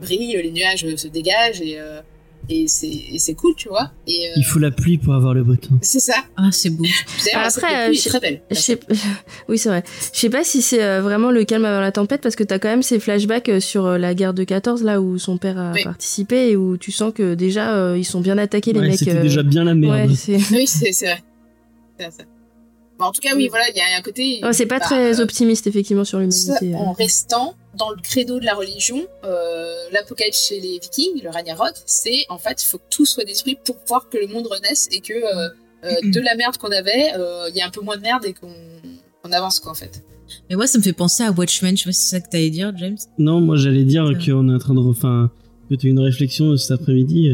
brille, 0.00 0.38
les 0.40 0.52
nuages 0.52 0.84
euh, 0.84 0.96
se 0.96 1.08
dégagent 1.08 1.60
et, 1.60 1.74
euh, 1.80 2.00
et 2.48 2.68
c'est 2.68 2.86
et 2.86 3.18
c'est 3.18 3.34
cool, 3.34 3.56
tu 3.56 3.68
vois. 3.68 3.90
Et 4.06 4.28
euh, 4.28 4.32
Il 4.36 4.44
faut 4.44 4.60
la 4.60 4.70
pluie 4.70 4.96
pour 4.96 5.12
avoir 5.12 5.34
le 5.34 5.42
beau 5.42 5.56
temps. 5.56 5.76
c'est 5.82 5.98
ça. 5.98 6.14
Ah, 6.36 6.50
c'est 6.52 6.70
beau. 6.70 6.84
D'ailleurs, 7.24 7.48
Après, 7.48 7.88
euh, 7.88 7.92
je- 7.92 8.08
très 8.08 8.20
belle. 8.20 8.42
Oui, 9.48 9.58
c'est 9.58 9.68
vrai. 9.70 9.82
Je 10.14 10.20
sais 10.20 10.30
pas 10.30 10.44
si 10.44 10.62
c'est 10.62 10.80
euh, 10.80 11.02
vraiment 11.02 11.32
le 11.32 11.42
calme 11.42 11.64
avant 11.64 11.80
la 11.80 11.90
tempête 11.90 12.20
parce 12.20 12.36
que 12.36 12.44
t'as 12.44 12.60
quand 12.60 12.68
même 12.68 12.84
ces 12.84 13.00
flashbacks 13.00 13.48
euh, 13.48 13.58
sur 13.58 13.86
euh, 13.86 13.98
la 13.98 14.14
guerre 14.14 14.32
de 14.32 14.44
14 14.44 14.84
là 14.84 15.00
où 15.00 15.18
son 15.18 15.36
père 15.36 15.58
a 15.58 15.72
Oui. 15.72 15.82
participé 15.82 16.50
et 16.50 16.56
où 16.56 16.76
tu 16.76 16.92
sens 16.92 17.12
que 17.12 17.34
déjà 17.34 17.74
euh, 17.74 17.98
ils 17.98 18.04
sont 18.04 18.20
bien 18.20 18.38
attaqués 18.38 18.72
les 18.72 18.82
mecs. 18.82 18.98
C'était 19.00 19.16
euh, 19.16 19.22
déjà 19.22 19.42
bien 19.42 19.64
la 19.64 19.74
merde. 19.74 20.10
Ouais, 20.10 20.14
c'est 20.14 20.36
Oui, 20.52 20.68
c'est 20.68 20.92
c'est 20.92 21.06
vrai. 21.06 21.22
C'est 21.98 22.12
ça. 22.12 22.22
Bon, 22.98 23.06
en 23.06 23.12
tout 23.12 23.20
cas, 23.20 23.34
oui, 23.34 23.48
voilà, 23.48 23.68
il 23.68 23.76
y 23.76 23.80
a 23.80 23.98
un 23.98 24.02
côté. 24.02 24.40
Ouais, 24.42 24.52
c'est 24.52 24.66
pas 24.66 24.78
bah, 24.78 24.84
très 24.84 25.18
euh, 25.18 25.22
optimiste 25.22 25.66
effectivement 25.66 26.04
sur 26.04 26.18
l'humanité. 26.18 26.74
en 26.74 26.90
euh. 26.90 26.92
restant 26.92 27.54
dans 27.76 27.90
le 27.90 27.96
credo 28.02 28.40
de 28.40 28.44
la 28.44 28.54
religion, 28.54 29.06
euh, 29.24 29.74
l'apocalypse 29.92 30.48
chez 30.48 30.60
les 30.60 30.78
Vikings, 30.78 31.22
le 31.22 31.30
Ragnarok, 31.30 31.74
c'est 31.84 32.24
en 32.28 32.38
fait, 32.38 32.62
il 32.62 32.66
faut 32.66 32.78
que 32.78 32.88
tout 32.90 33.04
soit 33.06 33.24
détruit 33.24 33.58
pour 33.64 33.76
voir 33.86 34.08
que 34.08 34.16
le 34.16 34.26
monde 34.26 34.46
renaisse 34.46 34.88
et 34.92 35.00
que 35.00 35.12
euh, 35.12 35.48
euh, 35.84 36.10
de 36.10 36.20
la 36.20 36.34
merde 36.36 36.56
qu'on 36.56 36.70
avait, 36.70 37.12
euh, 37.16 37.48
il 37.50 37.56
y 37.56 37.60
a 37.60 37.66
un 37.66 37.70
peu 37.70 37.82
moins 37.82 37.96
de 37.96 38.02
merde 38.02 38.24
et 38.24 38.32
qu'on 38.32 39.30
avance, 39.30 39.60
quoi, 39.60 39.72
en 39.72 39.74
fait. 39.74 40.02
Mais 40.48 40.56
moi, 40.56 40.66
ça 40.66 40.78
me 40.78 40.82
fait 40.82 40.92
penser 40.92 41.22
à 41.22 41.30
Watchmen. 41.30 41.76
Je 41.76 41.82
sais 41.82 41.88
pas 41.88 41.92
si 41.92 42.02
c'est 42.02 42.16
ça 42.16 42.20
que 42.20 42.30
t'allais 42.30 42.50
dire, 42.50 42.72
James. 42.76 42.96
Non, 43.18 43.40
moi 43.40 43.56
j'allais 43.56 43.84
dire 43.84 44.04
qu'on 44.24 44.48
est 44.48 44.54
en 44.54 44.58
train 44.58 44.74
de. 44.74 44.80
Enfin, 44.80 45.30
que 45.68 45.74
tu 45.74 45.86
as 45.86 45.90
une 45.90 46.00
réflexion 46.00 46.56
cet 46.56 46.80
après-midi. 46.80 47.30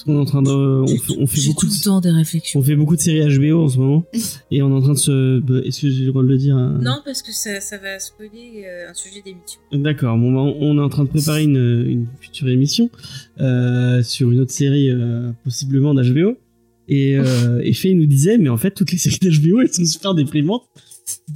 Parce 0.00 0.04
qu'on 0.04 0.16
est 0.16 0.20
en 0.20 0.24
train 0.24 0.42
de. 0.42 0.50
On 0.50 0.86
fait, 0.86 1.14
on 1.18 1.26
fait 1.26 1.40
J'ai 1.40 1.48
beaucoup 1.50 1.66
tout 1.66 1.72
le 1.78 1.84
temps 1.84 2.00
des 2.00 2.10
réflexions. 2.10 2.60
On 2.60 2.62
fait 2.62 2.74
beaucoup 2.76 2.96
de 2.96 3.00
séries 3.00 3.20
HBO 3.38 3.64
en 3.64 3.68
ce 3.68 3.78
moment. 3.78 4.04
et 4.50 4.62
on 4.62 4.70
est 4.70 4.74
en 4.74 4.80
train 4.80 4.92
de 4.94 4.98
se. 4.98 5.40
bah, 5.40 5.60
Est-ce 5.64 5.82
que 5.82 5.90
j'ai 5.90 6.04
le 6.04 6.10
droit 6.10 6.22
de 6.22 6.28
le 6.28 6.38
dire 6.38 6.56
hein? 6.56 6.78
Non, 6.82 7.00
parce 7.04 7.22
que 7.22 7.32
ça, 7.32 7.60
ça 7.60 7.76
va 7.78 7.98
spoiler 7.98 8.64
euh, 8.66 8.90
un 8.90 8.94
sujet 8.94 9.20
d'émission. 9.24 9.60
D'accord, 9.72 10.16
bon, 10.18 10.32
bah, 10.32 10.54
on 10.60 10.78
est 10.78 10.82
en 10.82 10.88
train 10.88 11.04
de 11.04 11.08
préparer 11.10 11.44
une, 11.44 11.84
une 11.86 12.06
future 12.20 12.48
émission 12.48 12.88
euh, 13.40 14.02
sur 14.02 14.30
une 14.30 14.40
autre 14.40 14.52
série 14.52 14.90
euh, 14.90 15.30
possiblement 15.44 15.94
d'HBO. 15.94 16.36
Et, 16.88 17.16
euh, 17.16 17.60
et 17.62 17.72
Faye 17.72 17.94
nous 17.94 18.06
disait, 18.06 18.36
mais 18.38 18.48
en 18.48 18.56
fait, 18.56 18.72
toutes 18.72 18.90
les 18.90 18.98
séries 18.98 19.18
d'HBO, 19.20 19.60
elles 19.60 19.72
sont 19.72 19.84
super 19.84 20.14
déprimantes. 20.14 20.62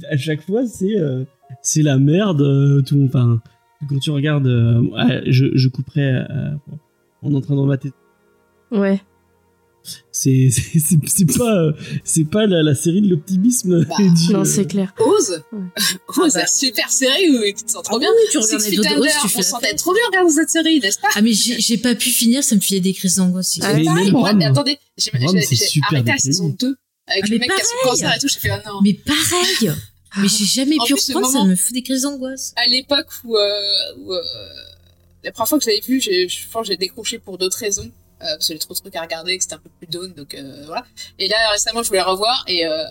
À 0.09 0.17
chaque 0.17 0.41
fois, 0.41 0.65
c'est 0.65 0.97
euh, 0.97 1.23
c'est 1.61 1.81
la 1.81 1.97
merde. 1.97 2.41
euh, 2.41 2.81
tout, 2.81 3.01
enfin, 3.07 3.41
quand 3.87 3.99
tu 3.99 4.09
regardes, 4.11 4.47
euh, 4.47 4.81
ah, 4.97 5.21
je, 5.27 5.45
je 5.53 5.67
couperai. 5.69 6.01
euh, 6.03 6.49
on 7.21 7.31
est 7.31 7.35
en 7.35 7.41
train 7.41 7.55
de 7.55 7.59
remater. 7.61 7.91
Ouais. 8.71 9.01
C'est 10.11 10.49
c'est- 10.51 10.79
c'est- 10.79 10.97
c'est 11.07 11.37
pas 11.37 11.71
c'est 12.03 12.23
pas 12.25 12.47
la, 12.47 12.63
la 12.63 12.73
série 12.73 13.01
de 13.01 13.09
l'optimisme. 13.09 13.85
Bah, 13.85 13.95
Non, 14.31 14.43
c'est 14.43 14.65
clair. 14.65 14.93
Rose? 14.97 15.43
Ouais. 15.51 15.59
Rose, 16.07 16.31
Ah 16.33 16.37
bah. 16.37 16.41
la 16.41 16.47
super 16.47 16.89
série 16.89 17.29
où 17.29 17.43
tu 17.55 17.63
te 17.65 17.69
sens 17.71 17.83
trop 17.83 17.97
Ah 17.97 17.99
bien. 17.99 18.09
oui, 18.09 18.27
tu 18.31 18.37
regardes 18.39 18.61
Six 18.61 18.71
les 18.71 18.77
Feet 18.77 18.79
autres 18.79 18.89
Rose, 18.95 19.07
Under, 19.07 19.21
tu 19.21 19.29
fais 19.29 19.39
on 19.39 19.41
sentait 19.43 19.73
trop 19.75 19.93
bien 19.93 20.01
en 20.03 20.07
regardant 20.07 20.29
cette 20.31 20.49
série, 20.49 20.79
n'est-ce 20.79 20.99
pas? 20.99 21.09
Ah, 21.13 21.21
mais 21.21 21.33
j'ai 21.33 21.59
j'ai 21.61 21.77
pas 21.77 21.93
pu 21.93 22.09
finir, 22.09 22.43
ça 22.43 22.55
me 22.55 22.61
filait 22.61 22.79
des 22.79 22.93
crises 22.93 23.15
d'angoisse. 23.17 23.59
Ah, 23.61 23.73
Mais 23.73 23.83
moi, 23.83 24.29
Rome. 24.29 24.37
mais 24.37 24.45
attendez, 24.45 24.79
j'ai 24.97 25.11
Rome, 25.13 25.35
j'ai- 25.35 25.41
c'est 25.41 25.55
j'ai 25.55 25.65
super 25.65 25.89
arrêté 25.93 26.11
la 26.11 26.17
saison 26.17 26.49
2 26.49 26.75
avec 27.07 27.23
Ah, 27.23 27.27
le 27.29 27.37
mais 27.37 27.39
mec 27.47 27.49
qui 27.51 27.61
a 27.61 27.63
son 27.63 27.69
pareil. 27.83 27.89
cancer 28.01 28.15
et 28.15 28.19
tout, 28.19 28.27
j'ai 28.27 28.39
fait 28.39 28.49
oh 28.51 28.69
non. 28.73 28.79
Mais 28.81 28.93
pareil 28.93 29.75
Mais 30.19 30.27
j'ai 30.27 30.45
jamais 30.45 30.77
pu 30.87 30.93
plus, 30.95 31.13
reprendre, 31.13 31.31
ça 31.31 31.43
me 31.45 31.55
fout 31.55 31.73
des 31.75 31.83
crises 31.83 32.01
d'angoisse. 32.01 32.53
à 32.55 32.65
l'époque 32.67 33.07
où, 33.25 33.35
euh, 33.37 33.59
où, 33.99 34.13
euh, 34.13 34.21
la 35.23 35.31
première 35.31 35.47
fois 35.49 35.59
que 35.59 35.63
je 35.65 35.69
l'avais 35.69 35.81
vu, 35.81 36.01
je 36.01 36.49
pense 36.51 36.63
que 36.63 36.67
j'ai 36.73 36.77
décroché 36.77 37.19
pour 37.19 37.37
d'autres 37.37 37.59
raisons. 37.59 37.91
Euh, 38.21 38.25
parce 38.35 38.47
que 38.47 38.53
j'ai 38.53 38.59
trop 38.59 38.73
de 38.73 38.79
trucs 38.79 38.95
à 38.95 39.01
regarder, 39.01 39.37
que 39.37 39.43
c'était 39.43 39.55
un 39.55 39.59
peu 39.59 39.69
plus 39.77 39.87
down, 39.87 40.13
donc 40.13 40.33
euh, 40.33 40.63
voilà. 40.65 40.85
Et 41.19 41.27
là, 41.27 41.35
récemment, 41.51 41.83
je 41.83 41.89
voulais 41.89 42.01
revoir 42.01 42.43
et, 42.47 42.65
euh, 42.65 42.85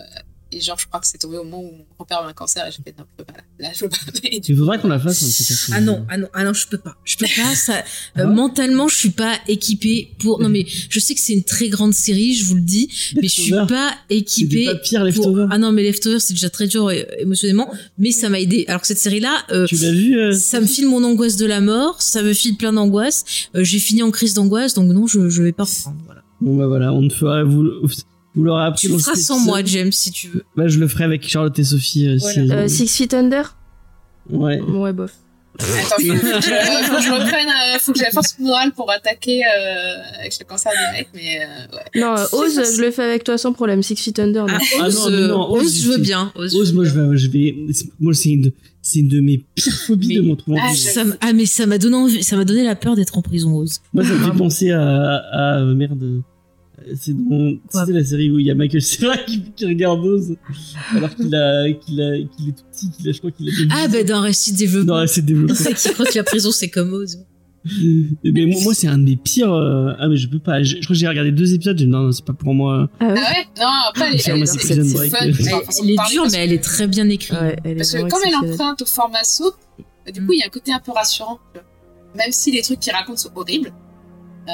et 0.55 0.61
genre, 0.61 0.79
je 0.79 0.87
crois 0.87 0.99
que 0.99 1.07
c'est 1.07 1.17
tombé 1.17 1.37
au 1.37 1.43
moment 1.43 1.59
où 1.59 1.71
mon 1.71 1.85
grand-père 1.95 2.19
a 2.21 2.25
eu 2.25 2.29
un 2.29 2.33
cancer 2.33 2.65
et 2.67 2.71
j'ai 2.71 2.81
fait 2.83 2.95
non, 2.97 3.05
je 3.11 3.17
peux 3.17 3.23
pas 3.25 3.33
là. 3.37 3.43
Là, 3.59 3.69
je 3.73 3.79
peux 3.81 3.89
pas. 3.89 3.97
Et 4.23 4.41
coup, 4.41 4.55
faudrait 4.57 4.79
qu'on 4.79 4.87
la 4.87 4.99
fasse 4.99 5.21
un 5.23 5.27
petit 5.27 5.43
peu. 5.53 5.73
Ah 5.75 5.81
non, 5.81 6.05
ah 6.09 6.17
non, 6.17 6.27
ah 6.33 6.43
non, 6.43 6.53
je 6.53 6.67
peux 6.67 6.77
pas. 6.77 6.95
Je 7.03 7.17
peux 7.17 7.25
pas. 7.35 7.53
Ça, 7.55 7.83
euh, 8.17 8.25
mentalement, 8.27 8.87
je 8.87 8.95
suis 8.95 9.09
pas 9.09 9.35
équipée 9.47 10.11
pour. 10.19 10.41
Non 10.41 10.49
mais 10.49 10.65
je 10.89 10.99
sais 10.99 11.13
que 11.13 11.19
c'est 11.19 11.33
une 11.33 11.43
très 11.43 11.69
grande 11.69 11.93
série, 11.93 12.33
je 12.35 12.45
vous 12.45 12.55
le 12.55 12.61
dis, 12.61 12.89
mais 13.15 13.23
je 13.27 13.41
suis 13.41 13.51
pas 13.51 13.93
équipée. 14.09 14.65
pas 14.65 14.75
pire 14.75 14.99
pour- 15.01 15.05
Leftover. 15.07 15.47
Ah 15.51 15.57
non, 15.57 15.71
mais 15.71 15.83
Leftover, 15.83 16.19
c'est 16.19 16.33
déjà 16.33 16.49
très 16.49 16.67
dur 16.67 16.87
euh, 16.87 17.03
émotionnellement, 17.19 17.71
mais 17.97 18.11
ça 18.11 18.29
m'a 18.29 18.39
aidé. 18.39 18.65
Alors 18.67 18.81
que 18.81 18.87
cette 18.87 18.99
série-là, 18.99 19.43
euh, 19.51 19.65
Tu 19.65 19.75
l'as 19.75 19.91
vu 19.91 20.17
euh, 20.17 20.31
ça 20.33 20.59
me 20.61 20.65
file 20.65 20.87
mon 20.87 21.03
angoisse 21.03 21.35
de 21.35 21.45
la 21.45 21.61
mort, 21.61 22.01
ça 22.01 22.21
me 22.23 22.33
file 22.33 22.55
plein 22.57 22.73
d'angoisse. 22.73 23.25
Euh, 23.55 23.63
J'ai 23.63 23.79
fini 23.79 24.03
en 24.03 24.11
crise 24.11 24.33
d'angoisse, 24.33 24.73
donc 24.73 24.91
non, 24.91 25.07
je, 25.07 25.29
je 25.29 25.43
vais 25.43 25.51
pas 25.51 25.63
reprendre. 25.63 25.97
Voilà. 26.05 26.21
Bon 26.41 26.55
bah 26.57 26.67
voilà, 26.67 26.93
on 26.93 27.07
te 27.07 27.13
fera 27.13 27.43
vous 27.43 27.63
vous 28.35 28.43
l'aurez 28.43 28.65
appris 28.65 28.87
Tu 28.87 28.93
le 28.93 28.99
feras 28.99 29.15
sans 29.15 29.39
moi, 29.39 29.63
James, 29.63 29.91
si 29.91 30.11
tu 30.11 30.27
veux. 30.29 30.43
Bah 30.55 30.67
je 30.67 30.79
le 30.79 30.87
ferai 30.87 31.03
avec 31.05 31.27
Charlotte 31.27 31.57
et 31.57 31.63
Sophie. 31.63 32.07
euh, 32.07 32.17
Voilà. 32.19 32.33
si- 32.45 32.51
Euh, 32.51 32.67
Six 32.67 32.87
Feet 32.97 33.13
Under 33.13 33.55
Ouais. 34.29 34.59
Ouais, 34.61 34.91
bof. 34.93 35.11
Attends, 35.57 35.95
faut, 35.95 36.01
que 36.01 36.07
je- 36.07 36.83
faut 36.83 36.95
que 36.97 37.01
je 37.01 37.11
reprenne, 37.13 37.47
euh, 37.47 37.79
faut 37.79 37.93
que 37.93 37.97
j'ai 37.99 38.03
la 38.03 38.11
force 38.11 38.37
morale 38.39 38.73
pour 38.73 38.91
attaquer 38.91 39.41
euh, 39.45 39.95
avec 40.19 40.37
le 40.37 40.45
cancer 40.45 40.69
des 40.73 40.97
mecs, 40.97 41.07
mais 41.13 41.39
euh, 41.45 41.75
ouais. 41.77 42.01
Non, 42.01 42.13
euh, 42.17 42.25
Oz, 42.33 42.75
je 42.75 42.81
le 42.81 42.91
fais 42.91 43.03
avec 43.03 43.23
toi 43.23 43.37
sans 43.37 43.53
problème. 43.53 43.81
Six 43.81 43.95
Feet 43.95 44.19
Under, 44.19 44.45
non. 44.47 44.53
Ah, 44.53 44.59
Ah 44.81 44.87
Ose, 44.87 45.09
non, 45.29 45.49
Ose, 45.51 45.63
Ose, 45.63 45.81
je 45.81 45.91
veux 45.91 45.97
bien. 45.99 46.33
Ose, 46.35 46.53
Ose, 46.55 46.73
moi 46.73 46.83
je 46.83 46.89
vais, 46.99 47.17
je 47.17 47.29
vais, 47.29 47.55
moi 48.01 48.13
c'est 48.13 48.31
une 48.31 48.41
de, 48.41 48.53
c'est 48.81 48.99
une 48.99 49.07
de 49.07 49.21
mes 49.21 49.45
pires 49.55 49.71
phobies 49.87 50.09
Mais- 50.19 50.25
de 50.25 50.29
retrouver 50.31 50.59
en 50.59 50.63
Ah, 50.65 51.03
ah 51.21 51.31
mais 51.33 51.45
ça 51.45 51.65
m'a 51.65 51.77
donné 51.77 51.95
envie, 51.95 52.21
ça 52.21 52.35
m'a 52.35 52.43
donné 52.43 52.63
la 52.65 52.75
peur 52.75 52.97
d'être 52.97 53.17
en 53.17 53.21
prison 53.21 53.55
Ose. 53.55 53.79
Moi 53.93 54.03
ça 54.03 54.11
me 54.11 54.25
fait 54.29 54.37
penser 54.37 54.71
à, 54.71 54.81
à, 55.31 55.61
merde. 55.63 56.21
C'est 56.95 57.13
dans, 57.13 57.55
c'est 57.85 57.91
la 57.93 58.03
série 58.03 58.29
où 58.29 58.37
il 58.39 58.45
y 58.45 58.51
a 58.51 58.55
Michael 58.55 58.81
Cera 58.81 59.17
qui, 59.17 59.41
qui 59.55 59.65
regarde 59.65 59.99
Ose 60.05 60.35
alors 60.95 61.15
qu'il 61.15 61.33
a, 61.33 61.71
qu'il 61.73 62.01
a, 62.01 62.17
qu'il 62.35 62.49
est 62.49 62.51
tout 62.51 62.63
petit, 62.71 62.91
qu'il 62.91 63.09
a, 63.09 63.11
je 63.11 63.17
crois 63.19 63.31
qu'il 63.31 63.49
a. 63.49 63.51
Ah 63.71 63.87
bah 63.87 64.03
dans 64.03 64.21
Récit 64.21 64.53
développement. 64.53 65.05
c'est 65.07 65.25
développé. 65.25 65.55
C'est 65.55 65.73
qui 65.73 65.89
croit 65.93 66.05
que 66.05 66.15
la 66.17 66.23
prison 66.23 66.51
c'est 66.51 66.69
comme 66.69 66.93
Ose. 66.93 67.19
mais 68.23 68.45
moi, 68.45 68.61
moi, 68.61 68.73
c'est 68.75 68.85
un 68.87 68.99
de 68.99 69.03
mes 69.05 69.15
pires. 69.15 69.51
euh, 69.51 69.93
Ah 69.97 70.07
mais 70.07 70.17
je 70.17 70.27
peux 70.29 70.37
pas. 70.37 70.61
Je, 70.61 70.75
je 70.75 70.81
crois 70.81 70.89
que 70.89 70.99
j'ai 70.99 71.07
regardé 71.07 71.31
deux 71.31 71.53
épisodes. 71.55 71.75
dit, 71.75 71.87
Non, 71.87 72.03
non, 72.03 72.11
c'est 72.11 72.23
pas 72.23 72.33
pour 72.33 72.53
moi. 72.53 72.87
Ah 72.99 73.07
ouais 73.07 73.13
Ah 73.17 73.31
ouais 73.31 73.45
Non, 73.59 73.67
après, 73.89 74.05
elle, 74.09 74.13
elle- 74.13 74.47
c'est 74.47 74.75
Break, 74.93 75.11
fun. 75.11 75.17
enfin, 75.17 75.25
Elle, 75.25 75.35
elle 75.81 75.89
est 75.89 76.09
dure 76.11 76.25
mais 76.31 76.37
elle 76.43 76.53
est 76.53 76.63
très 76.63 76.85
bien 76.87 77.09
écrite. 77.09 77.39
Ouais, 77.39 77.55
elle 77.63 77.71
est 77.71 77.75
Parce 77.77 77.91
que 77.93 78.01
comme 78.07 78.19
elle 78.27 78.35
emprunte 78.51 78.83
au 78.83 78.85
format 78.85 79.23
soap, 79.23 79.55
bah, 80.05 80.11
du 80.11 80.21
Mm. 80.21 80.25
coup, 80.27 80.33
il 80.33 80.39
y 80.39 80.43
a 80.43 80.45
un 80.45 80.49
côté 80.49 80.71
un 80.71 80.79
peu 80.79 80.91
rassurant. 80.91 81.39
Même 82.15 82.31
si 82.31 82.51
les 82.51 82.61
trucs 82.61 82.79
qu'il 82.79 82.93
raconte 82.93 83.17
sont 83.17 83.31
horribles, 83.35 83.73
euh, 84.47 84.51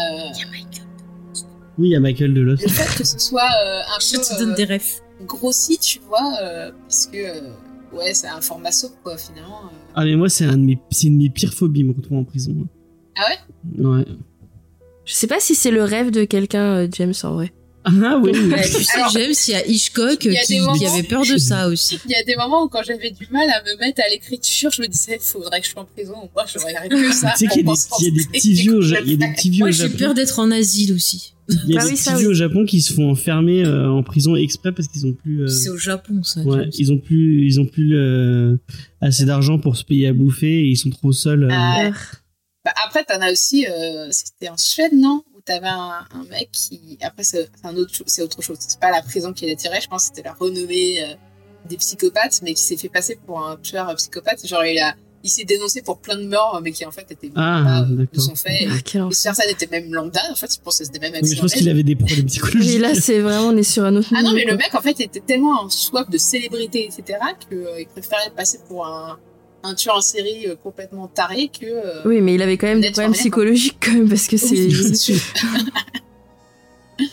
Oui, 1.77 1.89
il 1.89 1.91
y 1.91 1.95
a 1.95 1.99
Michael 1.99 2.34
de 2.34 2.41
Lost. 2.41 2.64
le 2.64 2.69
fait 2.69 2.98
que 2.98 3.03
ce 3.03 3.18
soit 3.19 3.41
euh, 3.65 3.80
un 3.80 3.99
Je 3.99 4.18
te 4.18 4.39
donne 4.39 4.52
euh, 4.52 4.56
des 4.56 4.65
refs. 4.65 5.02
grossi, 5.26 5.77
tu 5.77 5.99
vois, 6.07 6.34
euh, 6.41 6.72
puisque 6.88 7.15
euh, 7.15 7.52
ouais, 7.93 8.14
c'est 8.14 8.27
un 8.27 8.41
format 8.41 8.72
soap, 8.72 8.91
quoi, 9.03 9.18
finalement. 9.18 9.61
euh. 9.65 9.76
Ah 9.95 10.06
mais 10.06 10.15
moi 10.15 10.30
c'est 10.30 10.45
un 10.45 10.57
de 10.57 10.64
mes, 10.64 10.80
c'est 10.91 11.07
une 11.07 11.18
de 11.18 11.23
mes 11.23 11.30
pires 11.30 11.53
phobies 11.53 11.84
me 11.84 11.93
retrouver 11.93 12.19
en 12.19 12.23
prison. 12.23 12.56
Ah 13.18 13.23
ouais? 13.30 13.85
Ouais. 13.85 14.06
Je 15.06 15.14
sais 15.14 15.27
pas 15.27 15.39
si 15.39 15.56
c'est 15.56 15.72
le 15.72 15.84
rêve 15.84 16.11
de 16.11 16.23
quelqu'un, 16.26 16.88
James, 16.91 17.14
en 17.23 17.34
vrai. 17.34 17.52
Ah 17.84 18.20
oui. 18.22 18.32
oui. 18.34 18.52
Ouais, 18.52 18.62
tu 18.64 18.84
sais 18.84 18.91
Alors, 18.95 19.10
James, 19.12 19.34
il 19.48 19.52
y 19.52 19.56
a 19.56 19.68
Hitchcock 19.68 20.24
il 20.26 20.34
y 20.34 20.38
a 20.38 20.41
qui, 20.44 20.60
moments- 20.60 20.78
qui 20.78 20.86
avait 20.86 21.03
peur 21.03 21.26
de 21.26 21.38
ça 21.38 21.68
aussi. 21.68 21.99
Il 22.06 22.12
y 22.12 22.16
a 22.16 22.24
des 22.24 22.36
moments 22.36 22.64
où 22.64 22.70
quand 22.70 22.84
j'avais 22.84 23.10
du 23.12 23.28
mal 23.32 23.49
à 23.49 23.62
me 23.64 23.78
mettre 23.80 24.02
à 24.06 24.10
l'écriture, 24.10 24.72
je 24.72 24.82
me 24.82 24.88
disais, 24.88 25.18
il 25.20 25.24
faudrait 25.26 25.60
que 25.62 25.66
je 25.68 25.72
sois 25.72 25.82
en 25.82 25.86
prison, 25.86 26.14
moi 26.36 26.45
je 26.45 26.60
regarde 26.60 26.90
que 26.90 27.12
ça. 27.14 27.34
Tu 27.38 27.48
sais 27.48 27.52
qu'il 27.52 27.66
y 27.66 27.70
a 27.70 28.12
des, 28.12 28.22
y 28.22 28.24
a 28.24 28.32
petits 28.32 28.53
vieux, 28.53 28.76
au 28.76 28.82
Ja- 28.82 28.98
que 28.98 29.03
il 29.06 29.12
y 29.12 29.14
a 29.14 29.18
des 29.18 29.26
je 29.28 29.32
petits 29.34 29.49
vieux 29.49 29.60
Moi 29.60 29.70
au 29.70 29.72
j'ai 29.72 29.84
Japon. 29.84 29.98
peur 29.98 30.14
d'être 30.14 30.40
en 30.40 30.52
asile 30.52 30.94
aussi. 30.94 31.34
Il 31.49 31.56
y 31.72 31.78
a 31.78 31.82
Ah 31.82 31.84
des 31.84 31.90
oui, 31.90 31.94
petits 31.95 32.03
ça, 32.03 32.16
vieux 32.16 32.28
oui. 32.28 32.32
au 32.32 32.36
Japon 32.36 32.66
qui 32.66 32.82
se 32.82 32.94
font 32.94 33.10
enfermer 33.10 33.66
euh, 33.66 33.90
en 33.91 34.03
prison 34.03 34.36
exprès 34.36 34.72
parce 34.72 34.88
qu'ils 34.88 35.06
ont 35.06 35.14
plus. 35.14 35.41
euh, 35.44 35.48
C'est 35.48 35.70
au 35.70 35.78
Japon 35.78 36.22
ça. 36.24 36.41
Ouais, 36.41 36.70
ils 36.78 36.94
ont 36.94 36.98
plus, 36.99 37.45
ils 37.45 37.60
ont 37.60 37.66
plus 37.66 37.98
euh, 37.98 38.56
assez 39.02 39.26
d'argent 39.26 39.58
pour 39.60 39.76
se 39.76 39.84
payer 39.84 40.08
à 40.08 40.14
bouffer 40.14 40.60
et 40.62 40.68
ils 40.68 40.78
sont 40.78 40.91
trop 40.91 41.12
seuls. 41.12 41.44
euh. 41.45 41.49
Ah, 41.52 41.88
Euh, 41.88 41.91
Bah, 42.64 42.72
après, 42.86 43.03
t'en 43.03 43.20
as 43.22 43.32
aussi, 43.32 43.66
euh, 43.68 44.08
c'était 44.12 44.49
en 44.49 44.56
Suède, 44.56 44.91
non? 44.94 45.24
Où 45.41 45.43
t'avais 45.43 45.68
un, 45.69 46.05
un 46.13 46.23
mec 46.30 46.51
qui. 46.51 46.99
Après, 47.01 47.23
c'est 47.23 47.49
autre, 47.65 48.22
autre 48.23 48.41
chose. 48.43 48.57
C'est 48.59 48.80
pas 48.80 48.91
la 48.91 49.01
prison 49.01 49.34
qui 49.34 49.47
l'attirait, 49.47 49.81
je 49.81 49.88
pense 49.88 50.03
que 50.09 50.15
c'était 50.15 50.27
la 50.27 50.34
renommée 50.34 51.01
euh, 51.03 51.15
des 51.68 51.77
psychopathes, 51.77 52.41
mais 52.43 52.53
qui 52.53 52.61
s'est 52.61 52.77
fait 52.77 52.89
passer 52.89 53.18
pour 53.26 53.43
un 53.43 53.57
tueur 53.57 53.89
euh, 53.89 53.95
psychopathe. 53.95 54.45
Genre, 54.45 54.63
il, 54.65 54.77
a, 54.77 54.93
il 55.23 55.30
s'est 55.31 55.43
dénoncé 55.45 55.81
pour 55.81 55.97
plein 55.99 56.15
de 56.15 56.26
morts, 56.27 56.59
mais 56.63 56.72
qui 56.72 56.85
en 56.85 56.91
fait 56.91 57.09
étaient 57.11 57.31
Ah, 57.35 57.63
pas 57.65 57.91
euh, 57.91 58.05
de 58.13 58.19
son 58.19 58.35
fait. 58.35 58.68
ah, 58.69 58.76
Et 58.77 58.91
personne 59.23 59.49
était 59.49 59.68
même 59.72 59.91
lambda, 59.91 60.22
en 60.31 60.35
fait, 60.35 60.53
je 60.53 60.59
pense 60.61 60.77
que 60.77 60.85
c'était 60.85 60.99
même 60.99 61.13
Oui, 61.23 61.35
je 61.35 61.41
pense 61.41 61.53
qu'il 61.53 61.69
avait 61.69 61.81
des 61.81 61.95
problèmes 61.95 62.26
psychologiques. 62.27 62.61
Oui, 62.76 62.77
là, 62.77 62.93
c'est 62.93 63.19
vraiment, 63.19 63.47
on 63.47 63.57
est 63.57 63.63
sur 63.63 63.84
un 63.84 63.95
autre 63.95 64.09
Ah 64.15 64.22
non, 64.22 64.34
mais 64.34 64.41
le 64.45 64.49
quoi. 64.49 64.57
mec, 64.57 64.76
en 64.76 64.81
fait, 64.81 64.99
était 64.99 65.22
tellement 65.22 65.61
en 65.63 65.69
soif 65.69 66.07
de 66.07 66.19
célébrité, 66.19 66.85
etc., 66.85 67.18
qu'il 67.49 67.88
préférait 67.88 68.30
passer 68.35 68.59
pour 68.68 68.85
un, 68.85 69.18
un 69.64 69.74
tueur 69.76 69.96
en 69.98 70.02
série 70.02 70.48
euh, 70.48 70.56
complètement 70.56 71.08
taré 71.08 71.50
que. 71.50 71.66
euh, 71.66 72.02
Oui, 72.06 72.22
mais 72.22 72.36
il 72.36 72.42
avait 72.42 72.58
quand 72.58 72.68
même 72.68 72.82
des 72.82 72.92
problèmes 72.92 73.14
psychologiques, 73.14 73.78
quand 73.84 73.94
même, 73.94 74.10
parce 74.10 74.28
que 74.28 74.38
c'est. 74.38 74.68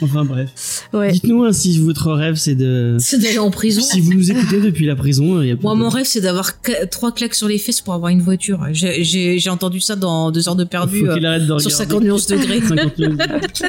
Enfin 0.02 0.22
bref. 0.22 0.86
Ouais. 0.92 1.12
Dites-nous 1.12 1.44
hein, 1.44 1.52
si 1.52 1.78
votre 1.78 2.12
rêve 2.12 2.34
c'est 2.34 2.54
de. 2.54 2.98
C'est 3.00 3.18
d'aller 3.18 3.38
en 3.38 3.50
prison. 3.50 3.80
Si 3.80 4.00
vous 4.02 4.12
nous 4.12 4.30
écoutez 4.30 4.60
depuis 4.60 4.84
la 4.84 4.94
prison, 4.94 5.40
il 5.40 5.48
y 5.48 5.50
a 5.50 5.56
Moi, 5.62 5.72
de- 5.74 5.78
mon 5.78 5.88
rêve, 5.88 6.04
c'est 6.04 6.20
d'avoir 6.20 6.60
qu- 6.60 6.72
trois 6.90 7.10
claques 7.10 7.34
sur 7.34 7.48
les 7.48 7.56
fesses 7.56 7.80
pour 7.80 7.94
avoir 7.94 8.10
une 8.10 8.20
voiture. 8.20 8.66
J'ai- 8.72 9.38
entendu 9.48 9.80
ça 9.80 9.96
dans 9.96 10.30
deux 10.30 10.46
heures 10.46 10.56
de 10.56 10.64
perdu 10.64 11.00
Faut 11.00 11.06
euh, 11.06 11.14
qu'il 11.14 11.24
arrête 11.24 11.42
de 11.46 11.58
sur 11.58 11.70
regarder. 11.70 11.74
50 11.74 12.02
nuances 12.02 12.26
degrés. 12.26 12.60
50 12.68 12.98
nuances. 12.98 13.62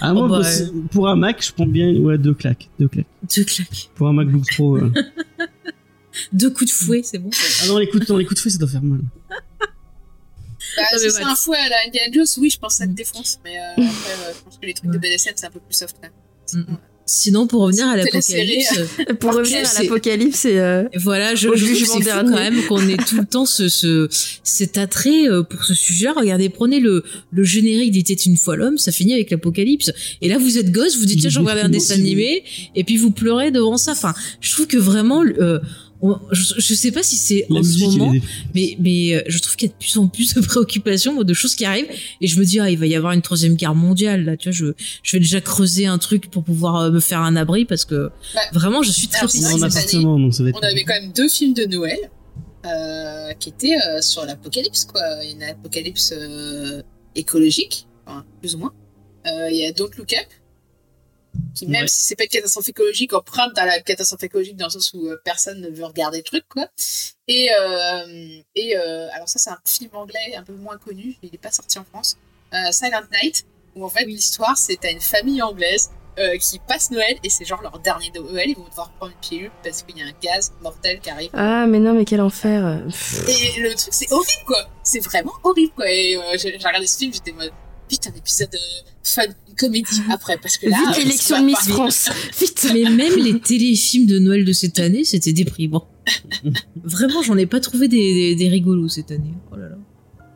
Ah, 0.00 0.12
moi, 0.12 0.24
Oh, 0.24 0.28
bah, 0.28 0.40
pour- 0.42 0.88
pour 0.90 1.08
un 1.08 1.14
Mac, 1.16 1.44
je 1.44 1.52
prends 1.52 1.66
bien 1.66 1.94
ouais, 1.94 2.18
deux 2.18 2.34
claques. 2.34 2.68
Deux 2.80 2.88
claques. 2.88 3.06
Deux 3.36 3.44
claques. 3.44 3.90
Pour 3.94 4.08
un 4.08 4.12
MacBook 4.12 4.42
Pro. 4.56 4.76
euh. 4.76 4.90
Deux 6.32 6.50
coups 6.50 6.70
de 6.70 6.74
fouet, 6.74 7.02
c'est 7.04 7.18
bon. 7.18 7.30
Ah 7.62 7.66
non, 7.66 7.78
les 7.78 7.88
coups, 7.88 8.06
de, 8.06 8.12
non, 8.12 8.18
les 8.18 8.24
coups 8.24 8.36
de 8.36 8.40
fouet, 8.42 8.50
ça 8.50 8.58
doit 8.58 8.68
faire 8.68 8.82
mal. 8.82 9.00
Bah, 9.30 10.82
Non, 10.92 10.98
si 10.98 11.10
c'est 11.10 11.22
un 11.22 11.34
fouet 11.34 11.56
à 11.56 11.68
la 11.68 11.76
Indiana 11.86 12.12
Jones, 12.12 12.26
oui, 12.38 12.50
je 12.50 12.58
pense 12.58 12.74
que 12.74 12.78
ça 12.78 12.84
te 12.86 12.90
Mm. 12.90 12.94
défonce. 12.94 13.38
Mais 13.44 13.58
euh, 13.58 13.72
après, 13.72 13.84
euh, 13.86 14.32
je 14.36 14.44
pense 14.44 14.58
que 14.60 14.66
les 14.66 14.74
trucs 14.74 14.90
de. 14.90 14.98
BDSM, 14.98 15.32
c'est 15.36 15.46
un 15.46 15.50
peu 15.50 15.60
plus 15.60 15.74
soft 15.74 15.96
quand 16.00 16.08
même. 16.08 16.64
Mm. 16.66 16.76
Sinon, 17.10 17.46
pour 17.46 17.62
revenir 17.62 17.86
à 17.88 17.96
la 17.96 18.04
l'apocalypse, 18.04 18.80
Pour 19.18 19.30
Ok, 19.30 19.36
revenir 19.38 19.66
à 19.66 19.82
l'apocalypse, 19.82 20.40
c'est. 20.40 20.58
euh, 20.58 20.84
voilà, 20.96 21.34
je, 21.34 21.48
je 21.56 21.84
trouve 21.86 22.02
c'est 22.02 22.10
quand 22.10 22.22
même 22.28 22.62
qu'on 22.66 22.86
ait 22.86 22.98
tout 22.98 23.16
le 23.16 23.24
temps 23.24 23.46
ce, 23.46 23.70
ce 23.70 24.08
cet 24.44 24.76
attrait 24.76 25.26
euh, 25.26 25.42
pour 25.42 25.64
ce 25.64 25.72
sujet-là. 25.72 26.12
Regardez, 26.14 26.50
prenez 26.50 26.80
le, 26.80 27.02
le 27.30 27.44
générique 27.44 27.92
d'Était 27.92 28.12
une 28.12 28.36
fois 28.36 28.56
l'homme, 28.56 28.76
ça 28.76 28.92
finit 28.92 29.14
avec 29.14 29.30
l'apocalypse. 29.30 29.90
Et 30.20 30.28
là, 30.28 30.36
vous 30.36 30.58
êtes 30.58 30.70
gosse, 30.70 30.98
vous 30.98 31.06
dites 31.06 31.20
tiens, 31.20 31.30
je 31.30 31.38
regarde 31.40 31.60
un 31.60 31.70
dessin 31.70 31.94
animé, 31.94 32.44
et 32.74 32.84
puis 32.84 32.98
vous 32.98 33.10
pleurez 33.10 33.50
devant 33.52 33.78
ça. 33.78 33.92
Enfin, 33.92 34.12
je 34.42 34.52
trouve 34.52 34.66
que 34.66 34.76
vraiment, 34.76 35.24
euh, 35.24 35.60
on- 36.02 36.18
je, 36.32 36.54
je 36.58 36.74
sais 36.74 36.90
pas 36.92 37.02
si 37.02 37.16
c'est 37.16 37.46
en 37.50 37.62
ce 37.62 37.78
moment, 37.98 38.12
mais 38.54 38.76
mais 38.78 39.14
euh, 39.14 39.22
je 39.26 39.38
trouve 39.38 39.56
qu'il 39.56 39.68
y 39.68 39.70
a 39.70 39.74
de 39.74 39.78
plus 39.78 39.96
en 39.98 40.06
plus 40.08 40.34
de 40.34 40.40
préoccupations, 40.40 41.14
moi, 41.14 41.24
de 41.24 41.34
choses 41.34 41.54
qui 41.54 41.64
arrivent, 41.64 41.90
et 42.20 42.26
je 42.26 42.38
me 42.38 42.44
dis 42.44 42.60
ah 42.60 42.70
il 42.70 42.78
va 42.78 42.86
y 42.86 42.94
avoir 42.94 43.12
une 43.12 43.22
troisième 43.22 43.54
guerre 43.56 43.74
mondiale 43.74 44.24
là, 44.24 44.36
tu 44.36 44.48
vois, 44.50 44.56
je 44.56 44.66
je 45.02 45.12
vais 45.16 45.20
déjà 45.20 45.40
creuser 45.40 45.86
un 45.86 45.98
truc 45.98 46.30
pour 46.30 46.44
pouvoir 46.44 46.76
euh, 46.76 46.90
me 46.90 47.00
faire 47.00 47.20
un 47.20 47.36
abri 47.36 47.64
parce 47.64 47.84
que 47.84 48.10
Bah, 48.34 48.40
vraiment 48.52 48.82
je 48.82 48.90
suis 48.92 49.08
très 49.08 49.26
on. 50.06 50.30
On 50.58 50.60
avait 50.66 50.84
quand 50.84 50.94
même 51.00 51.12
deux 51.12 51.28
films 51.28 51.54
de 51.54 51.64
Noël 51.66 51.98
euh, 52.66 53.32
qui 53.38 53.48
étaient 53.50 53.76
euh, 53.88 54.00
sur 54.02 54.24
l'apocalypse, 54.24 54.84
quoi. 54.84 55.00
Une 55.24 55.42
apocalypse 55.42 56.12
euh, 56.16 56.82
écologique, 57.14 57.86
enfin, 58.06 58.24
plus 58.40 58.54
ou 58.54 58.58
moins. 58.58 58.72
Euh, 59.26 59.48
Il 59.50 59.56
y 59.58 59.64
a 59.64 59.72
Don't 59.72 59.90
Look 59.96 60.12
Up, 60.12 60.26
qui 61.54 61.66
même 61.66 61.82
Ouais. 61.82 61.88
si 61.88 62.02
c'est 62.04 62.14
pas 62.16 62.24
une 62.24 62.28
catastrophe 62.30 62.68
écologique, 62.68 63.12
emprunte 63.12 63.56
à 63.58 63.66
la 63.66 63.80
catastrophe 63.80 64.22
écologique 64.22 64.56
dans 64.56 64.66
le 64.66 64.70
sens 64.70 64.92
où 64.94 65.06
euh, 65.06 65.20
personne 65.24 65.60
ne 65.60 65.68
veut 65.70 65.84
regarder 65.84 66.18
le 66.18 66.24
truc, 66.24 66.44
quoi. 66.48 66.68
Et, 67.26 67.48
euh, 67.60 68.38
et 68.54 68.76
euh, 68.76 69.08
alors 69.12 69.28
ça, 69.28 69.38
c'est 69.38 69.50
un 69.50 69.58
film 69.64 69.90
anglais 69.94 70.34
un 70.36 70.42
peu 70.42 70.54
moins 70.54 70.78
connu, 70.78 71.16
il 71.22 71.34
est 71.34 71.38
pas 71.38 71.50
sorti 71.52 71.78
en 71.78 71.84
France. 71.84 72.16
Silent 72.72 73.02
Night, 73.22 73.44
où 73.76 73.84
en 73.84 73.90
fait 73.90 74.04
l'histoire, 74.06 74.56
c'est 74.56 74.76
t'as 74.80 74.90
une 74.90 75.00
famille 75.00 75.42
anglaise 75.42 75.90
qui 76.40 76.58
passe 76.66 76.90
Noël 76.90 77.16
et 77.22 77.30
c'est 77.30 77.44
genre 77.44 77.62
leur 77.62 77.78
dernier 77.78 78.10
Noël, 78.12 78.48
ils 78.48 78.56
vont 78.56 78.66
devoir 78.66 78.90
prendre 78.92 79.12
une 79.12 79.20
pilule 79.20 79.50
parce 79.62 79.82
qu'il 79.82 79.96
y 79.98 80.02
a 80.02 80.06
un 80.06 80.12
gaz 80.20 80.52
mortel 80.62 80.98
qui 81.00 81.10
arrive. 81.10 81.30
Ah, 81.34 81.66
mais 81.68 81.78
non, 81.78 81.92
mais 81.94 82.04
quel 82.04 82.20
enfer. 82.20 82.82
Et 83.28 83.60
le 83.60 83.72
truc, 83.74 83.92
c'est 83.92 84.10
horrible, 84.10 84.44
quoi. 84.46 84.68
C'est 84.82 84.98
vraiment 84.98 85.32
horrible, 85.44 85.72
quoi. 85.76 85.88
Et 85.88 86.18
j'ai 86.38 86.56
regardé 86.56 86.86
ce 86.88 86.98
film, 86.98 87.12
j'étais 87.12 87.30
en 87.32 87.36
mode, 87.36 87.52
putain, 87.88 88.10
épisode 88.16 88.56
fun, 89.08 89.22
comédie 89.56 90.00
après, 90.10 90.36
parce 90.40 90.56
que 90.58 90.68
là. 90.68 90.76
Vite 90.88 90.98
l'élection 91.04 91.40
de 91.40 91.46
Miss. 91.46 91.58
France. 91.68 92.10
Vite. 92.38 92.66
Mais 92.74 92.88
même 92.90 93.16
les 93.18 93.38
téléfilms 93.40 94.06
de 94.06 94.18
Noël 94.18 94.44
de 94.44 94.52
cette 94.52 94.78
année, 94.78 95.04
c'était 95.04 95.32
déprimant. 95.32 95.88
Vraiment, 96.84 97.22
j'en 97.22 97.36
ai 97.36 97.46
pas 97.46 97.60
trouvé 97.60 97.88
des, 97.88 98.14
des, 98.14 98.34
des 98.36 98.48
rigolos 98.48 98.88
cette 98.88 99.10
année. 99.10 99.34
Oh 99.52 99.56
là 99.56 99.68
là. 99.70 99.76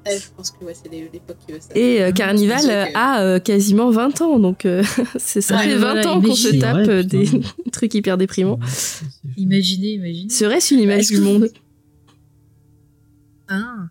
Ouais, 0.04 0.18
je 0.18 0.24
pense 0.36 0.50
que 0.50 0.64
ouais, 0.64 0.74
c'est 0.74 0.90
l'é- 0.90 1.08
l'époque 1.12 1.36
qui 1.46 1.52
veut 1.52 1.60
ça. 1.60 1.68
Et 1.76 2.02
euh, 2.02 2.08
Ah, 2.08 2.12
Carnival 2.12 2.68
euh, 2.68 2.86
que- 2.86 2.90
a 2.96 3.22
euh, 3.22 3.38
quasiment 3.38 3.90
20 3.90 4.20
ans, 4.20 4.40
donc 4.40 4.66
euh, 4.66 4.82
c'est 5.16 5.40
ça 5.40 5.56
Ouais, 5.58 5.62
fait 5.68 5.76
20 5.76 5.78
voilà, 5.78 6.10
ans 6.12 6.20
qu'on 6.20 6.34
se 6.34 6.48
imagine. 6.48 6.60
tape 6.60 7.06
des 7.06 7.28
trucs 7.72 7.94
hyper 7.94 8.18
déprimants. 8.18 8.58
Imaginez, 9.36 9.92
imaginez. 9.92 10.28
Serait-ce 10.28 10.74
une 10.74 10.80
image 10.80 11.06
du 11.06 11.18
que- 11.18 11.22
monde? 11.22 11.48
Ah. 13.48 13.88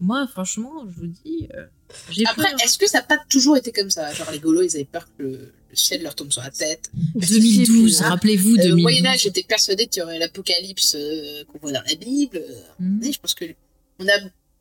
Moi, 0.00 0.26
franchement, 0.26 0.84
je 0.90 1.00
vous 1.00 1.06
dis, 1.06 1.48
euh, 1.54 1.64
Après, 2.26 2.52
est-ce 2.64 2.78
que 2.78 2.88
ça 2.88 2.98
n'a 2.98 3.04
pas 3.04 3.18
toujours 3.28 3.56
été 3.56 3.72
comme 3.72 3.90
ça? 3.90 4.12
Genre, 4.12 4.30
les 4.32 4.38
Gaulois, 4.40 4.64
ils 4.64 4.74
avaient 4.74 4.84
peur 4.84 5.06
que 5.16 5.22
le, 5.22 5.30
le 5.70 5.76
ciel 5.76 6.02
leur 6.02 6.14
tombe 6.14 6.30
sur 6.32 6.42
la 6.42 6.50
tête. 6.50 6.90
2012, 7.14 8.02
Hein. 8.02 8.08
rappelez-vous, 8.10 8.54
Euh, 8.54 8.56
2012. 8.56 8.72
au 8.72 8.82
Moyen-Âge, 8.82 9.20
j'étais 9.22 9.42
persuadée 9.44 9.86
qu'il 9.86 10.00
y 10.00 10.02
aurait 10.04 10.18
l'apocalypse 10.18 10.94
euh, 10.98 11.44
qu'on 11.44 11.58
voit 11.58 11.72
dans 11.72 11.82
la 11.88 11.94
Bible. 11.94 12.38
Euh, 12.38 12.60
mais 12.80 13.12
je 13.12 13.18
pense 13.20 13.34
que 13.34 13.44
on 14.00 14.06
a... 14.06 14.12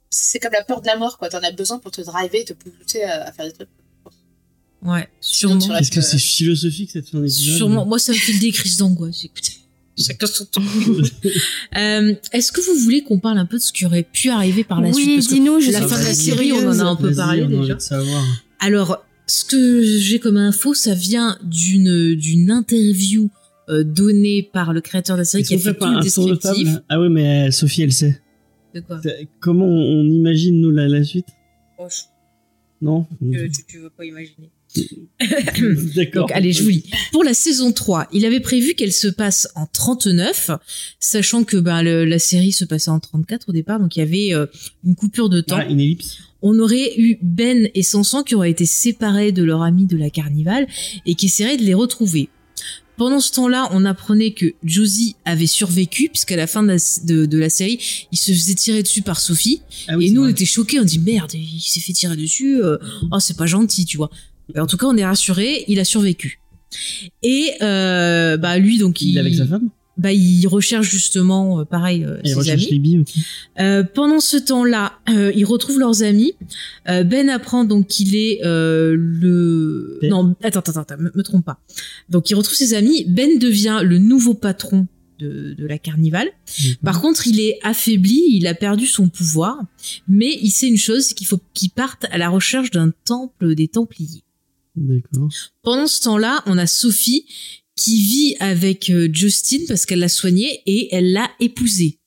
c'est 0.09 0.39
comme 0.39 0.53
la 0.53 0.63
peur 0.63 0.81
de 0.81 0.87
la 0.87 0.97
mort, 0.97 1.17
quoi. 1.17 1.29
T'en 1.29 1.39
as 1.39 1.51
besoin 1.51 1.79
pour 1.79 1.91
te 1.91 2.01
driver 2.01 2.39
et 2.41 2.45
te 2.45 2.53
pousser 2.53 3.01
à, 3.03 3.23
à 3.27 3.31
faire 3.31 3.45
des 3.47 3.53
trucs. 3.53 3.69
Ouais, 4.83 5.07
sûrement. 5.21 5.77
Est-ce 5.77 5.91
que 5.91 6.01
c'est 6.01 6.19
philosophique 6.19 6.91
cette 6.91 7.07
fin 7.09 7.19
d'épisode? 7.19 7.55
Sûrement. 7.57 7.85
Moi, 7.85 7.99
ça 7.99 8.11
me 8.11 8.17
fait 8.17 8.37
des 8.37 8.51
crises 8.51 8.77
d'angoisse. 8.77 9.23
Écoutez, 9.23 9.53
chacun 9.97 10.25
son 10.27 10.45
tour. 10.45 10.63
Euh, 11.77 12.13
Est-ce 12.31 12.51
que 12.51 12.61
vous 12.61 12.79
voulez 12.83 13.03
qu'on 13.03 13.19
parle 13.19 13.37
un 13.37 13.45
peu 13.45 13.57
de 13.57 13.61
ce 13.61 13.71
qui 13.73 13.85
aurait 13.85 14.03
pu 14.03 14.29
arriver 14.29 14.63
par 14.63 14.81
la 14.81 14.89
Oui, 14.89 15.03
suite? 15.03 15.27
Que 15.27 15.33
dis-nous, 15.35 15.59
je 15.59 15.71
la 15.71 15.81
fin 15.81 15.99
de 15.99 16.05
la 16.05 16.13
série, 16.13 16.51
on 16.53 16.67
en 16.67 16.79
a 16.79 16.83
un 16.83 16.95
peu 16.95 17.13
parlé 17.13 17.45
déjà. 17.45 17.75
de 17.75 17.79
savoir. 17.81 18.23
Alors, 18.59 19.05
ce 19.27 19.45
que 19.45 19.83
j'ai 19.83 20.19
comme 20.19 20.37
info, 20.37 20.73
ça 20.73 20.93
vient 20.93 21.37
d'une 21.43 22.15
d'une 22.15 22.51
interview 22.51 23.29
euh, 23.69 23.83
donnée 23.83 24.49
par 24.51 24.73
le 24.73 24.81
créateur 24.81 25.15
de 25.15 25.21
la 25.21 25.25
série 25.25 25.43
qui 25.43 25.55
a 25.55 25.57
fait 25.57 25.73
tout 25.73 25.85
le 25.85 25.97
de 25.97 26.01
descriptif. 26.01 26.39
table 26.41 26.83
Ah 26.89 26.99
ouais, 26.99 27.09
mais 27.09 27.47
euh, 27.47 27.51
Sophie, 27.51 27.83
elle 27.83 27.93
sait. 27.93 28.19
De 28.75 28.81
quoi? 28.81 28.99
Comment 29.39 29.65
on 29.65 29.99
on 29.99 30.03
imagine, 30.03 30.59
nous, 30.59 30.71
la, 30.71 30.87
la 30.87 31.03
suite? 31.03 31.27
Non? 32.81 33.07
tu, 33.67 33.79
veux 33.79 33.89
pas 33.89 34.03
imaginer. 34.05 34.49
D'accord. 35.95 36.27
Donc, 36.27 36.31
allez, 36.31 36.51
je 36.53 36.63
vous 36.63 36.69
lis. 36.69 36.83
Pour 37.11 37.23
la 37.23 37.33
saison 37.33 37.71
3, 37.71 38.07
il 38.11 38.25
avait 38.25 38.39
prévu 38.39 38.73
qu'elle 38.73 38.93
se 38.93 39.07
passe 39.07 39.47
en 39.55 39.65
39, 39.67 40.51
sachant 40.99 41.43
que 41.43 41.57
ben, 41.57 41.81
le- 41.83 42.05
la 42.05 42.19
série 42.19 42.51
se 42.51 42.65
passait 42.65 42.89
en 42.91 42.99
34 42.99 43.49
au 43.49 43.51
départ, 43.51 43.79
donc 43.79 43.95
il 43.95 43.99
y 43.99 44.01
avait 44.01 44.33
euh, 44.33 44.45
une 44.83 44.95
coupure 44.95 45.29
de 45.29 45.41
temps. 45.41 45.57
Ah, 45.59 45.65
une 45.65 45.79
ellipse. 45.79 46.17
On 46.41 46.59
aurait 46.59 46.93
eu 46.97 47.17
Ben 47.21 47.69
et 47.73 47.83
Sansan 47.83 48.23
qui 48.23 48.35
auraient 48.35 48.51
été 48.51 48.65
séparés 48.65 49.31
de 49.31 49.43
leur 49.43 49.61
ami 49.61 49.85
de 49.85 49.95
la 49.95 50.09
Carnival 50.09 50.67
et 51.05 51.15
qui 51.15 51.27
essaieraient 51.27 51.55
de 51.57 51.63
les 51.63 51.73
retrouver. 51.73 52.27
Pendant 52.97 53.19
ce 53.21 53.31
temps-là, 53.31 53.69
on 53.71 53.85
apprenait 53.85 54.33
que 54.33 54.53
Josie 54.63 55.15
avait 55.25 55.47
survécu, 55.47 56.09
puisqu'à 56.09 56.35
la 56.35 56.45
fin 56.45 56.61
de 56.61 56.67
la, 56.67 56.77
de- 57.05 57.25
de 57.25 57.37
la 57.39 57.49
série, 57.49 57.79
il 58.11 58.17
se 58.17 58.31
faisait 58.33 58.53
tirer 58.53 58.83
dessus 58.83 59.01
par 59.01 59.19
Sophie. 59.19 59.61
Ah 59.87 59.97
oui, 59.97 60.07
et 60.07 60.09
nous, 60.11 60.23
on 60.23 60.27
était 60.27 60.45
choqués, 60.45 60.79
on 60.79 60.83
dit 60.83 60.99
merde, 60.99 61.31
il 61.33 61.59
s'est 61.61 61.79
fait 61.79 61.93
tirer 61.93 62.15
dessus, 62.17 62.61
euh, 62.61 62.77
oh, 63.11 63.19
c'est 63.19 63.35
pas 63.37 63.47
gentil, 63.47 63.85
tu 63.85 63.97
vois. 63.97 64.11
Mais 64.53 64.59
en 64.59 64.67
tout 64.67 64.77
cas, 64.77 64.87
on 64.87 64.97
est 64.97 65.05
rassurés, 65.05 65.65
il 65.67 65.79
a 65.79 65.85
survécu. 65.85 66.39
Et 67.21 67.51
euh, 67.61 68.35
bah 68.37 68.57
lui, 68.57 68.79
donc 68.79 69.01
Il 69.01 69.17
est 69.17 69.19
avec 69.19 69.35
sa 69.35 69.45
femme? 69.45 69.69
Bah 69.95 70.11
il 70.11 70.47
recherche 70.47 70.89
justement, 70.89 71.59
euh, 71.59 71.65
pareil, 71.65 72.03
euh, 72.03 72.19
il 72.23 72.29
ses 72.31 72.35
recherche 72.35 72.65
amis. 72.71 72.97
aussi. 72.97 73.23
Euh, 73.59 73.83
pendant 73.83 74.19
ce 74.19 74.37
temps-là, 74.37 74.93
euh, 75.09 75.31
ils 75.35 75.45
retrouvent 75.45 75.77
leurs 75.77 76.01
amis. 76.01 76.33
Ben 76.87 77.29
apprend 77.29 77.63
donc 77.63 77.87
qu'il 77.87 78.15
est 78.15 78.39
euh, 78.43 78.95
le... 78.97 79.99
Ben. 80.01 80.09
Non, 80.09 80.35
attends, 80.41 80.61
attends, 80.61 80.81
attends, 80.81 80.97
me, 80.97 81.11
me 81.13 81.21
trompe 81.21 81.45
pas. 81.45 81.59
Donc 82.09 82.27
il 82.31 82.33
retrouve 82.33 82.55
ses 82.55 82.73
amis. 82.73 83.05
Ben 83.07 83.37
devient 83.37 83.81
le 83.83 83.99
nouveau 83.99 84.33
patron 84.33 84.87
de, 85.19 85.53
de 85.53 85.67
la 85.67 85.77
Carnival. 85.77 86.27
Par 86.83 86.99
contre, 86.99 87.27
il 87.27 87.39
est 87.39 87.59
affaibli, 87.61 88.23
il 88.31 88.47
a 88.47 88.55
perdu 88.55 88.87
son 88.87 89.09
pouvoir. 89.09 89.57
Mais 90.07 90.39
il 90.41 90.49
sait 90.49 90.67
une 90.67 90.77
chose, 90.77 91.03
c'est 91.03 91.13
qu'il 91.13 91.27
faut 91.27 91.39
qu'il 91.53 91.69
parte 91.69 92.07
à 92.09 92.17
la 92.17 92.29
recherche 92.29 92.71
d'un 92.71 92.91
temple 93.05 93.53
des 93.53 93.67
Templiers. 93.67 94.23
D'accord. 94.75 95.29
Pendant 95.61 95.87
ce 95.87 96.01
temps-là, 96.01 96.43
on 96.45 96.57
a 96.57 96.67
Sophie 96.67 97.25
qui 97.75 98.01
vit 98.01 98.35
avec 98.39 98.89
euh, 98.89 99.09
Justin 99.11 99.59
parce 99.67 99.85
qu'elle 99.85 99.99
l'a 99.99 100.09
soigné 100.09 100.61
et 100.65 100.93
elle 100.95 101.11
l'a 101.11 101.29
épousé. 101.39 101.99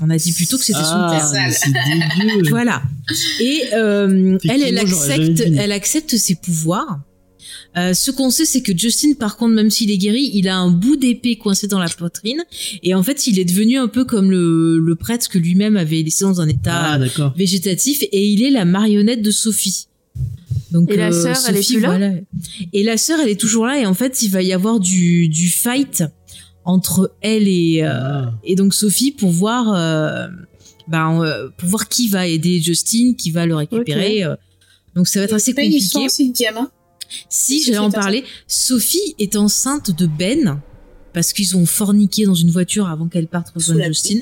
On 0.00 0.10
a 0.10 0.16
dit 0.16 0.32
plutôt 0.32 0.58
que 0.58 0.64
c'était 0.64 0.78
son 0.78 0.94
ah, 0.94 1.28
père. 1.32 1.52
c'est 1.52 1.72
dégueu. 1.72 2.50
Voilà. 2.50 2.82
Et 3.40 3.62
euh, 3.74 4.38
elle, 4.48 4.62
elle 4.62 4.78
accepte, 4.78 5.40
elle 5.40 5.72
accepte 5.72 6.16
ses 6.16 6.36
pouvoirs. 6.36 7.00
Euh, 7.76 7.94
ce 7.94 8.10
qu'on 8.10 8.30
sait, 8.30 8.44
c'est 8.44 8.62
que 8.62 8.76
Justin, 8.76 9.14
par 9.14 9.36
contre, 9.36 9.54
même 9.54 9.70
s'il 9.70 9.90
est 9.90 9.98
guéri, 9.98 10.30
il 10.34 10.48
a 10.48 10.56
un 10.56 10.70
bout 10.70 10.96
d'épée 10.96 11.36
coincé 11.36 11.66
dans 11.66 11.78
la 11.78 11.88
poitrine. 11.88 12.44
Et 12.82 12.94
en 12.94 13.02
fait, 13.02 13.26
il 13.26 13.38
est 13.38 13.44
devenu 13.44 13.76
un 13.78 13.88
peu 13.88 14.04
comme 14.04 14.30
le, 14.30 14.78
le 14.78 14.96
prêtre 14.96 15.28
que 15.28 15.38
lui-même 15.38 15.76
avait 15.76 16.02
laissé 16.02 16.24
dans 16.24 16.40
un 16.40 16.48
état 16.48 16.98
Ah, 17.18 17.32
végétatif. 17.36 18.02
Et 18.12 18.28
il 18.28 18.42
est 18.42 18.50
la 18.50 18.64
marionnette 18.64 19.22
de 19.22 19.30
Sophie. 19.30 19.86
Donc, 20.72 20.90
euh, 20.90 20.94
Et 20.94 20.96
la 20.96 21.12
sœur, 21.12 21.36
elle 21.48 21.56
est 21.56 21.62
Sophie, 21.62 21.72
plus 21.74 21.82
là 21.82 21.88
voilà. 21.88 22.12
Et 22.72 22.82
la 22.84 22.96
sœur, 22.96 23.18
elle 23.20 23.28
est 23.28 23.40
toujours 23.40 23.66
là. 23.66 23.78
Et 23.80 23.86
en 23.86 23.94
fait, 23.94 24.22
il 24.22 24.30
va 24.30 24.42
y 24.42 24.52
avoir 24.52 24.78
du, 24.80 25.28
du 25.28 25.48
fight 25.48 26.04
entre 26.64 27.14
elle 27.22 27.48
et, 27.48 27.80
euh, 27.82 27.90
Ah. 28.26 28.34
et 28.44 28.54
donc 28.54 28.74
Sophie 28.74 29.10
pour 29.12 29.30
voir, 29.30 29.72
euh, 29.74 30.28
ben, 30.88 31.22
euh, 31.22 31.48
pour 31.56 31.68
voir 31.68 31.88
qui 31.88 32.08
va 32.08 32.26
aider 32.26 32.60
Justin, 32.60 33.14
qui 33.16 33.30
va 33.30 33.46
le 33.46 33.56
récupérer. 33.56 34.22
euh. 34.24 34.36
donc 34.94 35.08
ça 35.08 35.20
va 35.20 35.24
être 35.24 35.34
assez 35.34 35.54
Mais 35.56 35.68
Ils 35.68 35.80
sont 35.80 36.00
compliqué. 36.00 36.06
aussi 36.06 36.30
diamants. 36.30 36.68
Si 37.28 37.58
Sophie 37.58 37.64
j'allais 37.66 37.78
en 37.78 37.90
parler, 37.90 38.24
Sophie 38.46 39.14
est 39.18 39.34
enceinte 39.36 39.90
de 39.90 40.06
Ben 40.06 40.60
parce 41.12 41.32
qu'ils 41.32 41.56
ont 41.56 41.66
forniqué 41.66 42.24
dans 42.26 42.34
une 42.34 42.50
voiture 42.50 42.88
avant 42.88 43.08
qu'elle 43.08 43.26
parte 43.26 43.48
rejoindre 43.50 43.80
la 43.80 43.88
Justin. 43.88 44.20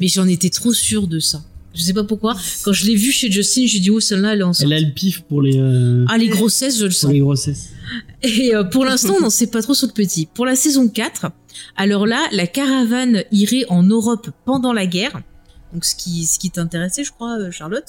Mais 0.00 0.08
j'en 0.08 0.26
étais 0.28 0.50
trop 0.50 0.74
sûre 0.74 1.06
de 1.06 1.18
ça. 1.20 1.42
Je 1.76 1.82
sais 1.82 1.92
pas 1.92 2.04
pourquoi. 2.04 2.36
Quand 2.64 2.72
je 2.72 2.86
l'ai 2.86 2.96
vue 2.96 3.12
chez 3.12 3.30
Justin, 3.30 3.66
j'ai 3.66 3.80
dit 3.80 3.90
oh 3.90 4.00
celle-là 4.00 4.32
elle 4.32 4.40
est 4.40 4.44
enceinte. 4.44 4.66
Elle 4.66 4.72
a 4.72 4.80
le 4.80 4.92
pif 4.92 5.20
pour 5.22 5.42
les, 5.42 5.58
euh, 5.58 6.04
Ah 6.08 6.16
les 6.16 6.28
grossesses, 6.28 6.78
je 6.78 6.84
le 6.84 6.88
pour 6.90 6.98
sens. 6.98 7.12
les 7.12 7.20
grossesses. 7.20 7.68
Et 8.22 8.54
euh, 8.54 8.64
pour 8.64 8.84
l'instant, 8.84 9.14
on 9.18 9.20
n'en 9.20 9.30
sait 9.30 9.46
pas 9.48 9.62
trop 9.62 9.74
sur 9.74 9.86
le 9.86 9.92
petit. 9.92 10.26
Pour 10.34 10.46
la 10.46 10.56
saison 10.56 10.88
4, 10.88 11.26
alors 11.76 12.06
là, 12.06 12.26
la 12.32 12.46
caravane 12.46 13.24
irait 13.30 13.64
en 13.68 13.82
Europe 13.82 14.30
pendant 14.44 14.72
la 14.72 14.86
guerre. 14.86 15.20
Donc 15.72 15.84
ce 15.84 15.94
qui, 15.94 16.24
ce 16.24 16.38
qui 16.38 16.50
t'intéressait, 16.50 17.04
je 17.04 17.12
crois, 17.12 17.38
euh, 17.38 17.50
Charlotte, 17.50 17.84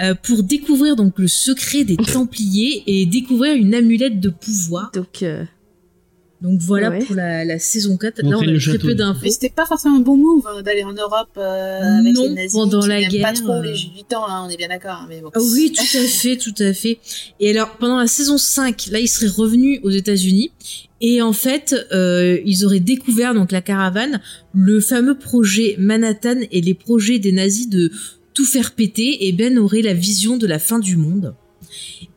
euh, 0.00 0.14
pour 0.14 0.42
découvrir 0.42 0.96
donc 0.96 1.18
le 1.18 1.28
secret 1.28 1.84
des 1.84 1.96
Templiers 1.96 2.82
et 2.86 3.04
découvrir 3.06 3.54
une 3.54 3.74
amulette 3.74 4.20
de 4.20 4.30
pouvoir. 4.30 4.90
Donc, 4.94 5.22
euh, 5.22 5.44
Donc 6.42 6.60
voilà 6.60 6.90
Ouais. 6.90 7.04
pour 7.04 7.14
la, 7.14 7.44
la 7.44 7.58
saison 7.60 7.96
4. 7.96 8.22
Donc, 8.22 8.32
là, 8.32 8.38
on 8.40 8.56
a 8.56 8.58
très 8.58 8.78
peu 8.78 8.94
d'infos. 8.94 9.20
Mais 9.22 9.30
c'était 9.30 9.48
pas 9.50 9.64
forcément 9.64 9.96
un 9.96 10.00
bon 10.00 10.16
move 10.16 10.44
hein, 10.48 10.60
d'aller 10.62 10.82
en 10.82 10.92
Europe 10.92 11.30
euh, 11.38 11.98
avec 12.00 12.14
Non, 12.14 12.24
les 12.24 12.34
nazis. 12.34 12.52
pendant 12.52 12.80
qui 12.80 12.88
la 12.88 13.02
guerre, 13.04 13.22
Pas 13.22 13.32
trop 13.40 13.52
euh. 13.52 13.62
les 13.62 13.74
gitans, 13.76 14.26
hein, 14.28 14.44
on 14.46 14.50
est 14.50 14.56
bien 14.56 14.68
d'accord. 14.68 14.90
hein, 15.02 15.06
Mais 15.08 15.20
bon. 15.20 15.30
Ah 15.34 15.38
oui, 15.40 15.72
tout 15.72 15.80
à 15.96 16.00
fait, 16.02 16.36
tout 16.36 16.54
à 16.58 16.72
fait. 16.72 16.98
Et 17.38 17.50
alors, 17.50 17.76
pendant 17.76 17.96
la 17.98 18.08
saison 18.08 18.38
5, 18.38 18.86
là, 18.90 18.98
ils 18.98 19.08
seraient 19.08 19.28
revenus 19.28 19.78
aux 19.84 19.90
États-Unis. 19.90 20.50
Et 21.00 21.22
en 21.22 21.32
fait, 21.32 21.74
euh, 21.92 22.38
ils 22.44 22.64
auraient 22.64 22.80
découvert, 22.80 23.34
donc 23.34 23.52
la 23.52 23.60
caravane, 23.60 24.20
le 24.52 24.80
fameux 24.80 25.16
projet 25.16 25.76
Manhattan 25.78 26.36
et 26.50 26.60
les 26.60 26.74
projets 26.74 27.18
des 27.20 27.32
nazis 27.32 27.68
de 27.68 27.90
tout 28.34 28.44
faire 28.44 28.72
péter. 28.72 29.26
Et 29.28 29.32
Ben 29.32 29.58
aurait 29.58 29.82
la 29.82 29.94
vision 29.94 30.36
de 30.38 30.46
la 30.48 30.58
fin 30.58 30.78
du 30.80 30.96
monde. 30.96 31.34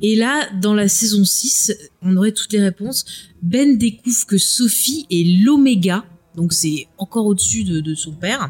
Et 0.01 0.15
là, 0.15 0.47
dans 0.61 0.73
la 0.73 0.87
saison 0.89 1.23
6, 1.23 1.73
on 2.01 2.17
aurait 2.17 2.33
toutes 2.33 2.51
les 2.51 2.61
réponses. 2.61 3.05
Ben 3.45 3.77
découvre 3.77 4.25
que 4.25 4.39
Sophie 4.39 5.05
est 5.11 5.43
l'oméga. 5.43 6.03
Donc 6.35 6.51
c'est 6.51 6.87
encore 6.97 7.27
au-dessus 7.27 7.63
de, 7.63 7.93
son 7.93 8.11
père. 8.11 8.49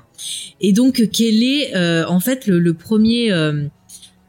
Et 0.62 0.72
donc 0.72 1.10
qu'elle 1.12 1.44
est 1.44 1.76
euh, 1.76 2.08
en 2.08 2.22
fait 2.22 2.48
le, 2.48 2.60
le 2.60 2.74
premier 2.74 3.32
euh, 3.32 3.68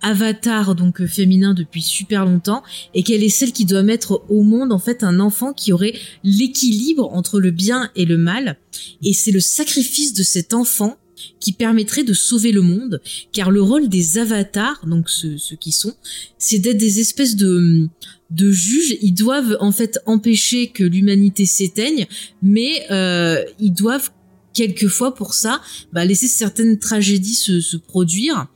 avatar 0.02 0.74
donc 0.74 1.06
féminin 1.06 1.54
depuis 1.54 1.82
super 1.82 2.24
longtemps 2.24 2.64
et 2.94 3.04
qu'elle 3.04 3.22
est 3.22 3.28
celle 3.28 3.52
qui 3.52 3.64
doit 3.64 3.84
mettre 3.84 4.24
au 4.28 4.42
monde 4.42 4.72
en 4.72 4.78
fait 4.78 5.04
un 5.04 5.20
enfant 5.20 5.52
qui 5.52 5.72
aurait 5.72 5.94
l'équilibre 6.22 7.12
entre 7.12 7.40
le 7.40 7.50
bien 7.50 7.90
et 7.96 8.04
le 8.04 8.18
mal 8.18 8.58
et 9.02 9.12
c'est 9.12 9.32
le 9.32 9.40
sacrifice 9.40 10.14
de 10.14 10.22
cet 10.22 10.52
enfant 10.52 10.96
qui 11.40 11.52
permettrait 11.52 12.04
de 12.04 12.14
sauver 12.14 12.52
le 12.52 12.62
monde 12.62 13.00
car 13.32 13.50
le 13.50 13.62
rôle 13.62 13.88
des 13.88 14.18
avatars 14.18 14.84
donc 14.86 15.08
ceux, 15.10 15.38
ceux 15.38 15.56
qui 15.56 15.72
sont 15.72 15.94
c'est 16.38 16.58
d'être 16.58 16.78
des 16.78 17.00
espèces 17.00 17.36
de 17.36 17.88
de 18.30 18.50
juges 18.50 18.96
ils 19.02 19.14
doivent 19.14 19.56
en 19.60 19.72
fait 19.72 19.98
empêcher 20.06 20.68
que 20.68 20.84
l'humanité 20.84 21.46
s'éteigne 21.46 22.06
mais 22.42 22.90
euh, 22.90 23.42
ils 23.60 23.72
doivent 23.72 24.10
quelquefois 24.52 25.14
pour 25.14 25.34
ça 25.34 25.60
bah, 25.92 26.04
laisser 26.04 26.28
certaines 26.28 26.78
tragédies 26.78 27.34
se, 27.34 27.60
se 27.60 27.76
produire 27.76 28.48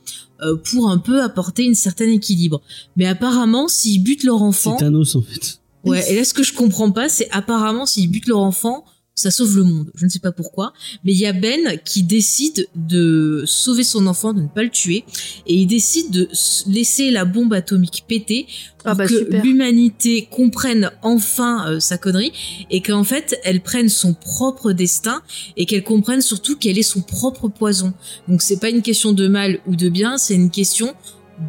euh, 0.43 0.57
pour 0.57 0.89
un 0.89 0.97
peu 0.97 1.23
apporter 1.23 1.65
une 1.65 1.74
certaine 1.74 2.09
équilibre. 2.09 2.62
Mais 2.97 3.07
apparemment, 3.07 3.69
s'ils 3.69 4.03
butent 4.03 4.24
leur 4.24 4.39
C'est 4.39 4.45
enfant, 4.45 4.77
Thanos, 4.77 5.15
en 5.15 5.20
fait. 5.20 5.61
ouais. 5.85 6.03
Et 6.11 6.16
là, 6.16 6.24
ce 6.24 6.32
que 6.32 6.43
je 6.43 6.55
comprends 6.55 6.91
pas, 6.93 7.11
c'est 7.11 7.28
apparemment 7.31 7.85
s'ils 7.85 8.11
butent 8.11 8.27
leur 8.27 8.39
enfant, 8.39 8.87
ça 9.21 9.31
sauve 9.31 9.57
le 9.57 9.65
monde. 9.65 9.91
Je 9.95 10.05
ne 10.05 10.11
sais 10.11 10.19
pas 10.19 10.33
pourquoi, 10.33 10.73
mais 11.05 11.13
il 11.13 11.19
y 11.19 11.27
a 11.27 11.33
Ben 11.33 11.79
qui 11.85 12.03
décide 12.03 12.69
de 12.75 13.45
sauver 13.47 13.85
son 13.85 14.07
enfant, 14.07 14.33
de 14.33 14.43
ne 14.43 14.49
pas 14.49 14.63
le 14.63 14.71
tuer, 14.71 15.05
et 15.47 15.55
il 15.55 15.67
décide 15.67 16.11
de 16.11 16.29
laisser 16.67 17.11
la 17.11 17.25
bombe 17.25 17.53
atomique 17.53 18.05
péter 18.09 18.47
pour 18.79 18.89
Ah 18.91 18.95
bah, 18.95 19.07
que 19.07 19.37
l'humanité 19.43 20.27
comprenne 20.31 20.91
enfin 21.03 21.69
euh, 21.69 21.81
sa 21.81 21.99
connerie 21.99 22.33
et 22.71 22.81
qu'en 22.81 23.05
fait 23.05 23.39
elle 23.45 23.61
prenne 23.61 23.89
son 23.91 24.15
propre 24.15 24.73
destin 24.73 25.21
et 25.57 25.67
qu'elle 25.67 25.85
comprenne 25.85 26.23
surtout 26.23 26.57
quel 26.57 26.79
est 26.79 26.83
son 26.83 27.03
propre 27.03 27.49
poison. 27.49 27.93
Donc 28.29 28.41
c'est 28.43 28.59
pas 28.59 28.71
une 28.71 28.83
question 28.83 29.13
de 29.13 29.29
mal 29.29 29.59
ou 29.67 29.77
de 29.77 29.89
bien, 29.89 30.17
c'est 30.17 30.35
une 30.35 30.51
question 30.51 30.95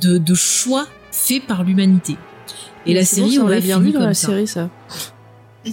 de, 0.02 0.18
de 0.18 0.34
choix 0.34 0.88
fait 1.12 1.40
par 1.40 1.64
l'humanité. 1.64 2.16
Et 2.86 2.94
la 2.94 3.02
bon, 3.02 3.06
série 3.06 3.36
ça, 3.36 3.44
on 3.44 3.48
l'a 3.48 3.60
bien 3.60 3.80
vu 3.80 3.92
dans 3.92 4.00
comme 4.00 4.08
la 4.10 4.14
ça. 4.14 4.28
série, 4.28 4.48
ça. 4.48 4.70
Ouais. 5.66 5.72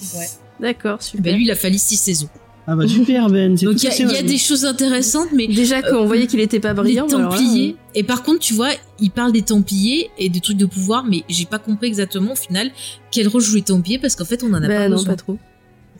D'accord, 0.61 1.03
super. 1.03 1.23
Ben 1.23 1.37
lui 1.37 1.45
il 1.45 1.51
a 1.51 1.55
fallu 1.57 1.79
six 1.79 1.97
saisons. 1.97 2.29
Ah 2.71 2.77
bah 2.77 2.87
super 2.87 3.31
Ben. 3.31 3.55
Donc 3.55 3.83
il 3.83 3.85
y 3.85 3.87
a, 4.15 4.21
y 4.21 4.25
des 4.25 4.37
choses 4.37 4.67
intéressantes, 4.67 5.29
mais 5.33 5.47
Déjà 5.47 5.81
qu'on 5.81 6.05
voyait 6.05 6.27
qu'il 6.27 6.41
était 6.41 6.61
pas 6.61 6.75
brillant. 6.75 7.07
les 7.07 7.13
mais 7.13 7.19
alors 7.19 7.31
là, 7.33 7.37
Templiers. 7.39 7.77
Et 7.95 8.03
par 8.05 8.23
contre, 8.23 8.41
tu 8.41 8.53
vois, 8.53 8.71
il 9.01 9.11
parle 9.11 9.33
des 9.33 9.41
Templiers 9.43 10.11
et 10.19 10.29
des 10.29 10.41
trucs 10.41 10.59
de 10.59 10.67
pouvoir, 10.67 11.05
mais 11.05 11.23
j'ai 11.31 11.47
pas 11.47 11.59
compris 11.59 11.87
exactement 11.87 12.33
au 12.33 12.37
final 12.37 12.71
quel 13.11 13.27
rôle 13.29 13.41
jouent 13.41 13.55
les 13.57 13.63
Templiers 13.63 13.99
parce 13.99 14.17
qu'en 14.17 14.27
fait, 14.27 14.43
on 14.43 14.49
en 14.53 14.55
a 14.63 14.69
Bah 14.69 14.69
pas 14.69 14.89
non, 14.89 14.97
besoin. 14.97 15.11
pas 15.15 15.17
trop. 15.17 15.39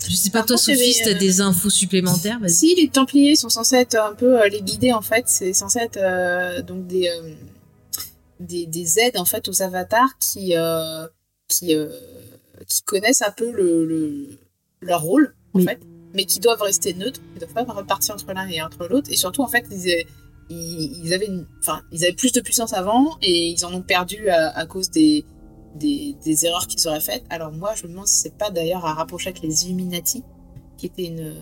Je 0.07 0.15
sais 0.15 0.31
pas 0.31 0.41
Par 0.41 0.47
toi, 0.47 0.57
contre, 0.57 0.67
Sophie, 0.67 0.93
si 0.93 1.03
t'as 1.03 1.11
euh, 1.11 1.15
des 1.19 1.41
infos 1.41 1.71
supplémentaires. 1.71 2.39
Si 2.49 2.75
les 2.75 2.89
Templiers 2.89 3.35
sont 3.35 3.49
censés 3.49 3.77
être 3.77 3.97
un 3.97 4.15
peu 4.15 4.39
euh, 4.41 4.49
les 4.49 4.61
guider 4.61 4.93
en 4.93 5.01
fait, 5.03 5.25
c'est 5.27 5.53
censé 5.55 5.79
être 5.81 5.97
euh, 6.01 6.61
donc 6.63 6.87
des, 6.87 7.09
euh, 7.09 7.31
des 8.41 8.67
des 8.67 8.99
aides 9.01 9.17
en 9.17 9.25
fait 9.25 9.49
aux 9.49 9.63
avatars 9.63 10.19
qui 10.21 10.55
euh, 10.55 11.07
qui 11.49 11.75
euh, 11.75 11.89
qui 12.69 12.83
connaissent 12.83 13.23
un 13.23 13.33
peu 13.33 13.51
le, 13.51 13.85
le 13.87 14.29
leur 14.81 15.03
rôle 15.03 15.35
en 15.55 15.59
Oui. 15.59 15.65
fait, 15.65 15.81
mais 16.15 16.25
qui 16.25 16.41
doivent 16.41 16.63
rester 16.63 16.95
neutres, 16.95 17.21
ils 17.35 17.41
doivent 17.41 17.53
pas 17.53 17.65
repartir 17.73 18.15
entre 18.15 18.33
l'un 18.33 18.47
et 18.49 18.61
entre 18.63 18.87
l'autre 18.89 19.11
et 19.11 19.17
surtout 19.17 19.43
en 19.43 19.49
fait 19.49 19.65
ils 19.71 19.91
euh, 19.91 20.03
ils, 20.51 21.05
ils 21.05 21.13
avaient 21.15 21.27
une, 21.27 21.47
enfin 21.61 21.83
ils 21.93 22.05
avaient 22.05 22.15
plus 22.15 22.33
de 22.33 22.41
puissance 22.41 22.73
avant 22.73 23.19
et 23.21 23.49
ils 23.49 23.65
en 23.67 23.75
ont 23.75 23.83
perdu 23.83 24.29
à, 24.29 24.49
à 24.57 24.67
cause 24.67 24.91
des 24.91 25.25
des, 25.75 26.17
des 26.25 26.47
erreurs 26.47 26.67
qu'ils 26.67 26.89
auraient 26.89 27.01
faites. 27.01 27.25
Alors 27.29 27.53
moi 27.53 27.75
je 27.75 27.85
me 27.85 27.91
demande 27.91 28.07
si 28.07 28.21
c'est 28.23 28.37
pas 28.37 28.51
d'ailleurs 28.51 28.87
à 28.87 28.95
rapprocher 28.95 29.29
avec 29.31 29.43
les 29.43 29.67
Illuminati 29.67 30.23
qui 30.79 30.87
était 30.87 31.05
une 31.07 31.35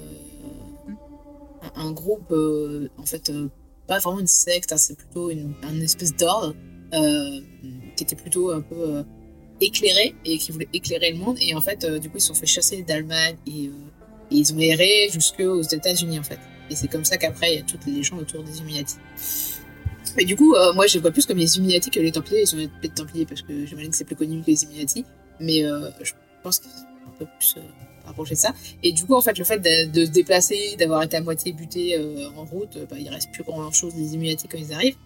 un, 1.63 1.83
un 1.87 1.93
groupe 1.93 2.31
euh, 2.33 2.89
en 2.99 3.07
fait 3.07 3.31
euh, 3.31 3.49
pas 3.87 3.99
vraiment 4.01 4.19
une 4.21 4.27
secte 4.27 4.73
hein, 4.73 4.77
c'est 4.77 4.97
plutôt 4.97 5.31
une 5.31 5.55
un 5.63 5.81
espèce 5.81 6.15
d'ordre 6.17 6.55
euh, 6.95 7.41
qui 7.97 8.03
était 8.05 8.17
plutôt 8.17 8.51
un 8.51 8.61
peu 8.61 9.05
éclairé 9.61 10.15
et 10.25 10.39
qui 10.39 10.53
voulait 10.53 10.69
éclairer 10.73 11.13
le 11.13 11.19
monde. 11.19 11.37
Et 11.41 11.55
en 11.55 11.61
fait 11.61 11.85
euh, 11.85 11.99
du 11.99 12.09
coup 12.09 12.19
ils 12.19 12.21
se 12.21 12.29
sont 12.29 12.35
fait 12.35 12.47
chasser 12.47 12.83
d'Allemagne 12.83 13.37
et, 13.47 13.67
euh, 13.67 14.31
et 14.31 14.37
ils 14.37 14.55
ont 14.55 14.59
erré 14.59 15.09
jusqu'aux 15.13 15.63
États-Unis 15.63 16.19
en 16.19 16.23
fait. 16.23 16.39
Et 16.71 16.77
c'est 16.77 16.89
comme 16.89 17.05
ça 17.05 17.17
qu'après 17.17 17.55
il 17.55 17.57
y 17.57 17.61
a 17.61 17.65
toutes 17.65 17.87
les 17.87 17.93
légendes 17.93 18.21
autour 18.21 18.43
des 18.43 18.59
Illuminati. 18.59 18.97
Et 20.19 20.25
du 20.25 20.37
coup 20.37 20.55
euh, 20.55 20.73
moi 20.75 20.87
je 20.87 20.95
les 20.95 21.01
vois 21.01 21.11
plus 21.11 21.27
comme 21.27 21.39
les 21.39 21.57
Illuminati 21.57 21.91
que 21.91 22.01
les 22.01 22.13
Templiers. 22.13 22.43
Ils 22.43 22.47
sont 22.47 22.59
appelés 22.59 22.89
Templiers 22.91 23.27
parce 23.27 23.43
que 23.43 23.67
j'imagine 23.67 23.91
que 23.91 23.97
c'est 23.97 24.05
plus 24.05 24.17
connu 24.17 24.41
que 24.43 24.47
les 24.47 24.63
Illuminati. 24.65 25.05
Mais 25.39 25.63
je 26.03 26.13
pense 26.43 26.61
que 26.61 26.67
c'est 26.67 27.09
un 27.09 27.19
peu 27.19 27.27
plus 27.39 27.57
euh, 27.59 27.61
rapproché 28.07 28.35
de 28.35 28.41
ça. 28.41 28.55
Et 28.83 28.93
du 28.93 29.05
coup, 29.05 29.15
en 29.15 29.21
fait, 29.21 29.37
le 29.37 29.45
fait 29.45 29.59
de, 29.59 30.05
se 30.07 30.11
déplacer, 30.11 30.77
d'avoir 30.79 31.03
été 31.03 31.19
à 31.19 31.21
moitié 31.21 31.53
buté 31.53 31.95
en 32.35 32.45
route, 32.47 32.79
bah, 32.89 32.97
il 32.99 33.09
reste 33.11 33.31
plus 33.33 33.43
grand 33.43 33.71
chose 33.71 33.95
des 33.95 34.15
Illuminati 34.15 34.49
quand 34.49 34.57
ils 34.57 34.73
arrivent. 34.73 34.97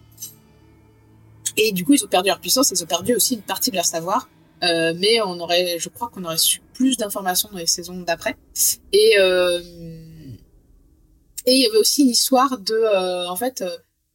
Et 1.57 1.71
du 1.71 1.83
coup, 1.83 1.93
ils 1.93 2.03
ont 2.03 2.07
perdu 2.07 2.29
leur 2.29 2.39
puissance, 2.39 2.71
ils 2.71 2.83
ont 2.83 2.87
perdu 2.87 3.15
aussi 3.15 3.35
une 3.35 3.41
partie 3.41 3.71
de 3.71 3.75
leur 3.75 3.85
savoir. 3.85 4.29
Euh, 4.63 4.93
mais 4.97 5.21
on 5.21 5.39
aurait, 5.39 5.79
je 5.79 5.89
crois 5.89 6.09
qu'on 6.09 6.23
aurait 6.23 6.37
su 6.37 6.61
plus 6.73 6.97
d'informations 6.97 7.49
dans 7.51 7.57
les 7.57 7.67
saisons 7.67 7.99
d'après. 8.01 8.35
Et 8.93 9.15
euh, 9.19 9.59
et 11.47 11.53
il 11.53 11.61
y 11.61 11.65
avait 11.65 11.77
aussi 11.77 12.03
une 12.03 12.09
histoire 12.09 12.59
de, 12.59 12.75
euh, 12.75 13.27
en 13.27 13.35
fait, 13.35 13.63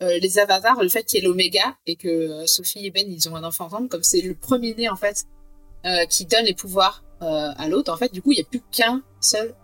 les 0.00 0.38
avatars, 0.38 0.80
le 0.80 0.88
fait 0.88 1.02
qu'il 1.02 1.18
y 1.18 1.24
ait 1.24 1.26
l'oméga 1.26 1.76
et 1.86 1.96
que 1.96 2.46
Sophie 2.46 2.86
et 2.86 2.90
Ben 2.90 3.10
ils 3.10 3.28
ont 3.28 3.34
un 3.34 3.42
enfant 3.42 3.64
ensemble, 3.64 3.88
comme 3.88 4.04
c'est 4.04 4.20
le 4.20 4.34
premier 4.34 4.74
né 4.74 4.88
en 4.88 4.96
fait 4.96 5.24
qui 6.10 6.26
donne 6.26 6.44
les 6.44 6.54
pouvoirs 6.54 7.02
à 7.20 7.68
l'autre. 7.68 7.92
En 7.92 7.96
fait, 7.96 8.12
du 8.12 8.20
coup, 8.20 8.32
il 8.32 8.36
n'y 8.36 8.42
a 8.42 8.44
plus 8.44 8.60
qu'un 8.70 9.02
seul 9.20 9.54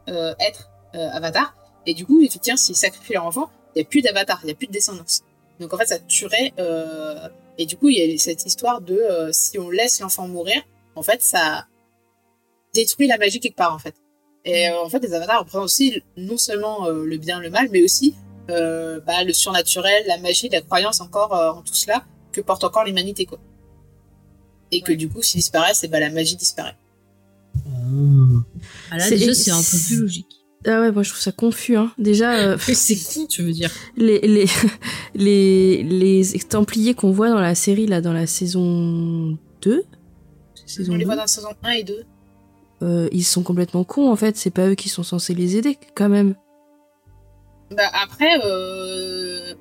être 0.40 0.70
avatar. 0.94 1.54
Et 1.86 1.94
du 1.94 2.06
coup, 2.06 2.20
effectivement, 2.22 2.56
s'ils 2.56 2.74
sacrifient 2.74 3.12
leur 3.12 3.26
enfant, 3.26 3.50
il 3.74 3.80
n'y 3.80 3.82
a 3.82 3.88
plus 3.88 4.02
d'avatar, 4.02 4.40
il 4.42 4.46
n'y 4.46 4.52
a 4.52 4.54
plus 4.54 4.66
de 4.66 4.72
descendance. 4.72 5.22
Donc 5.60 5.72
en 5.74 5.76
fait, 5.76 5.86
ça 5.86 5.98
tuerait. 6.00 6.52
Et 7.58 7.66
du 7.66 7.76
coup, 7.76 7.88
il 7.88 7.98
y 7.98 8.14
a 8.14 8.18
cette 8.18 8.44
histoire 8.46 8.80
de 8.80 8.94
euh, 8.94 9.30
si 9.32 9.58
on 9.58 9.70
laisse 9.70 10.00
l'enfant 10.00 10.26
mourir, 10.28 10.62
en 10.96 11.02
fait, 11.02 11.22
ça 11.22 11.66
détruit 12.74 13.06
la 13.06 13.18
magie 13.18 13.40
quelque 13.40 13.56
part, 13.56 13.74
en 13.74 13.78
fait. 13.78 13.94
Et 14.44 14.68
euh, 14.68 14.82
en 14.82 14.88
fait, 14.88 14.98
les 15.00 15.12
avatars 15.14 15.40
représentent 15.40 15.64
aussi 15.64 16.02
non 16.16 16.36
seulement 16.38 16.86
euh, 16.86 17.04
le 17.04 17.16
bien, 17.18 17.40
le 17.40 17.50
mal, 17.50 17.68
mais 17.70 17.82
aussi 17.82 18.14
euh, 18.50 19.00
bah, 19.00 19.22
le 19.24 19.32
surnaturel, 19.32 20.04
la 20.06 20.18
magie, 20.18 20.48
la 20.48 20.62
croyance 20.62 21.00
encore 21.00 21.34
euh, 21.34 21.50
en 21.52 21.62
tout 21.62 21.74
cela 21.74 22.04
que 22.32 22.40
porte 22.40 22.64
encore 22.64 22.84
l'humanité, 22.84 23.26
quoi. 23.26 23.38
Et 24.72 24.80
que 24.80 24.92
du 24.92 25.08
coup, 25.08 25.22
s'ils 25.22 25.38
disparaissent, 25.40 25.84
et 25.84 25.88
bah, 25.88 26.00
la 26.00 26.10
magie 26.10 26.34
disparaît. 26.36 26.76
Ah. 27.54 27.60
Ah 28.90 28.96
là, 28.96 29.04
C'est- 29.04 29.16
déjà, 29.18 29.34
c'est 29.34 29.50
un 29.50 29.58
peu 29.62 29.76
plus 29.86 30.00
logique. 30.00 30.41
Ah 30.66 30.80
ouais, 30.80 30.92
moi 30.92 31.02
je 31.02 31.10
trouve 31.10 31.20
ça 31.20 31.32
confus. 31.32 31.76
Hein. 31.76 31.92
Déjà, 31.98 32.34
euh, 32.34 32.56
C'est 32.58 32.96
con, 32.96 33.26
tu 33.26 33.42
veux 33.42 33.52
dire. 33.52 33.70
les, 33.96 34.20
les, 34.20 34.46
les, 35.14 35.82
les 35.82 36.38
Templiers 36.48 36.94
qu'on 36.94 37.10
voit 37.10 37.28
dans 37.30 37.40
la 37.40 37.54
série, 37.54 37.86
là, 37.86 38.00
dans 38.00 38.12
la 38.12 38.26
saison 38.26 39.36
2, 39.62 39.82
C'est 40.54 40.76
saison 40.76 40.92
On 40.92 40.96
les 40.96 41.00
2 41.00 41.06
voit 41.06 41.16
dans 41.16 41.22
la 41.22 41.26
saison 41.26 41.48
1 41.64 41.70
et 41.72 41.82
2. 41.82 42.04
euh, 42.82 43.08
ils 43.12 43.24
sont 43.24 43.42
complètement 43.42 43.84
cons 43.84 44.10
en 44.10 44.16
fait, 44.16 44.36
c'est 44.36 44.50
pas 44.50 44.68
eux 44.68 44.74
qui 44.74 44.88
sont 44.88 45.02
censés 45.02 45.34
les 45.34 45.56
aider 45.56 45.78
quand 45.94 46.08
même. 46.08 46.34
Bah 47.76 47.90
après, 48.04 48.38
euh, 48.44 49.54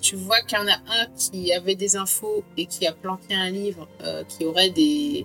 tu 0.00 0.16
vois 0.16 0.40
qu'il 0.42 0.58
y 0.58 0.60
en 0.60 0.66
a 0.66 0.72
un 0.72 1.06
qui 1.16 1.52
avait 1.52 1.74
des 1.76 1.96
infos 1.96 2.42
et 2.56 2.66
qui 2.66 2.86
a 2.86 2.92
planqué 2.92 3.34
un 3.34 3.50
livre 3.50 3.88
qui 4.28 4.44
aurait 4.44 4.70
des... 4.70 5.24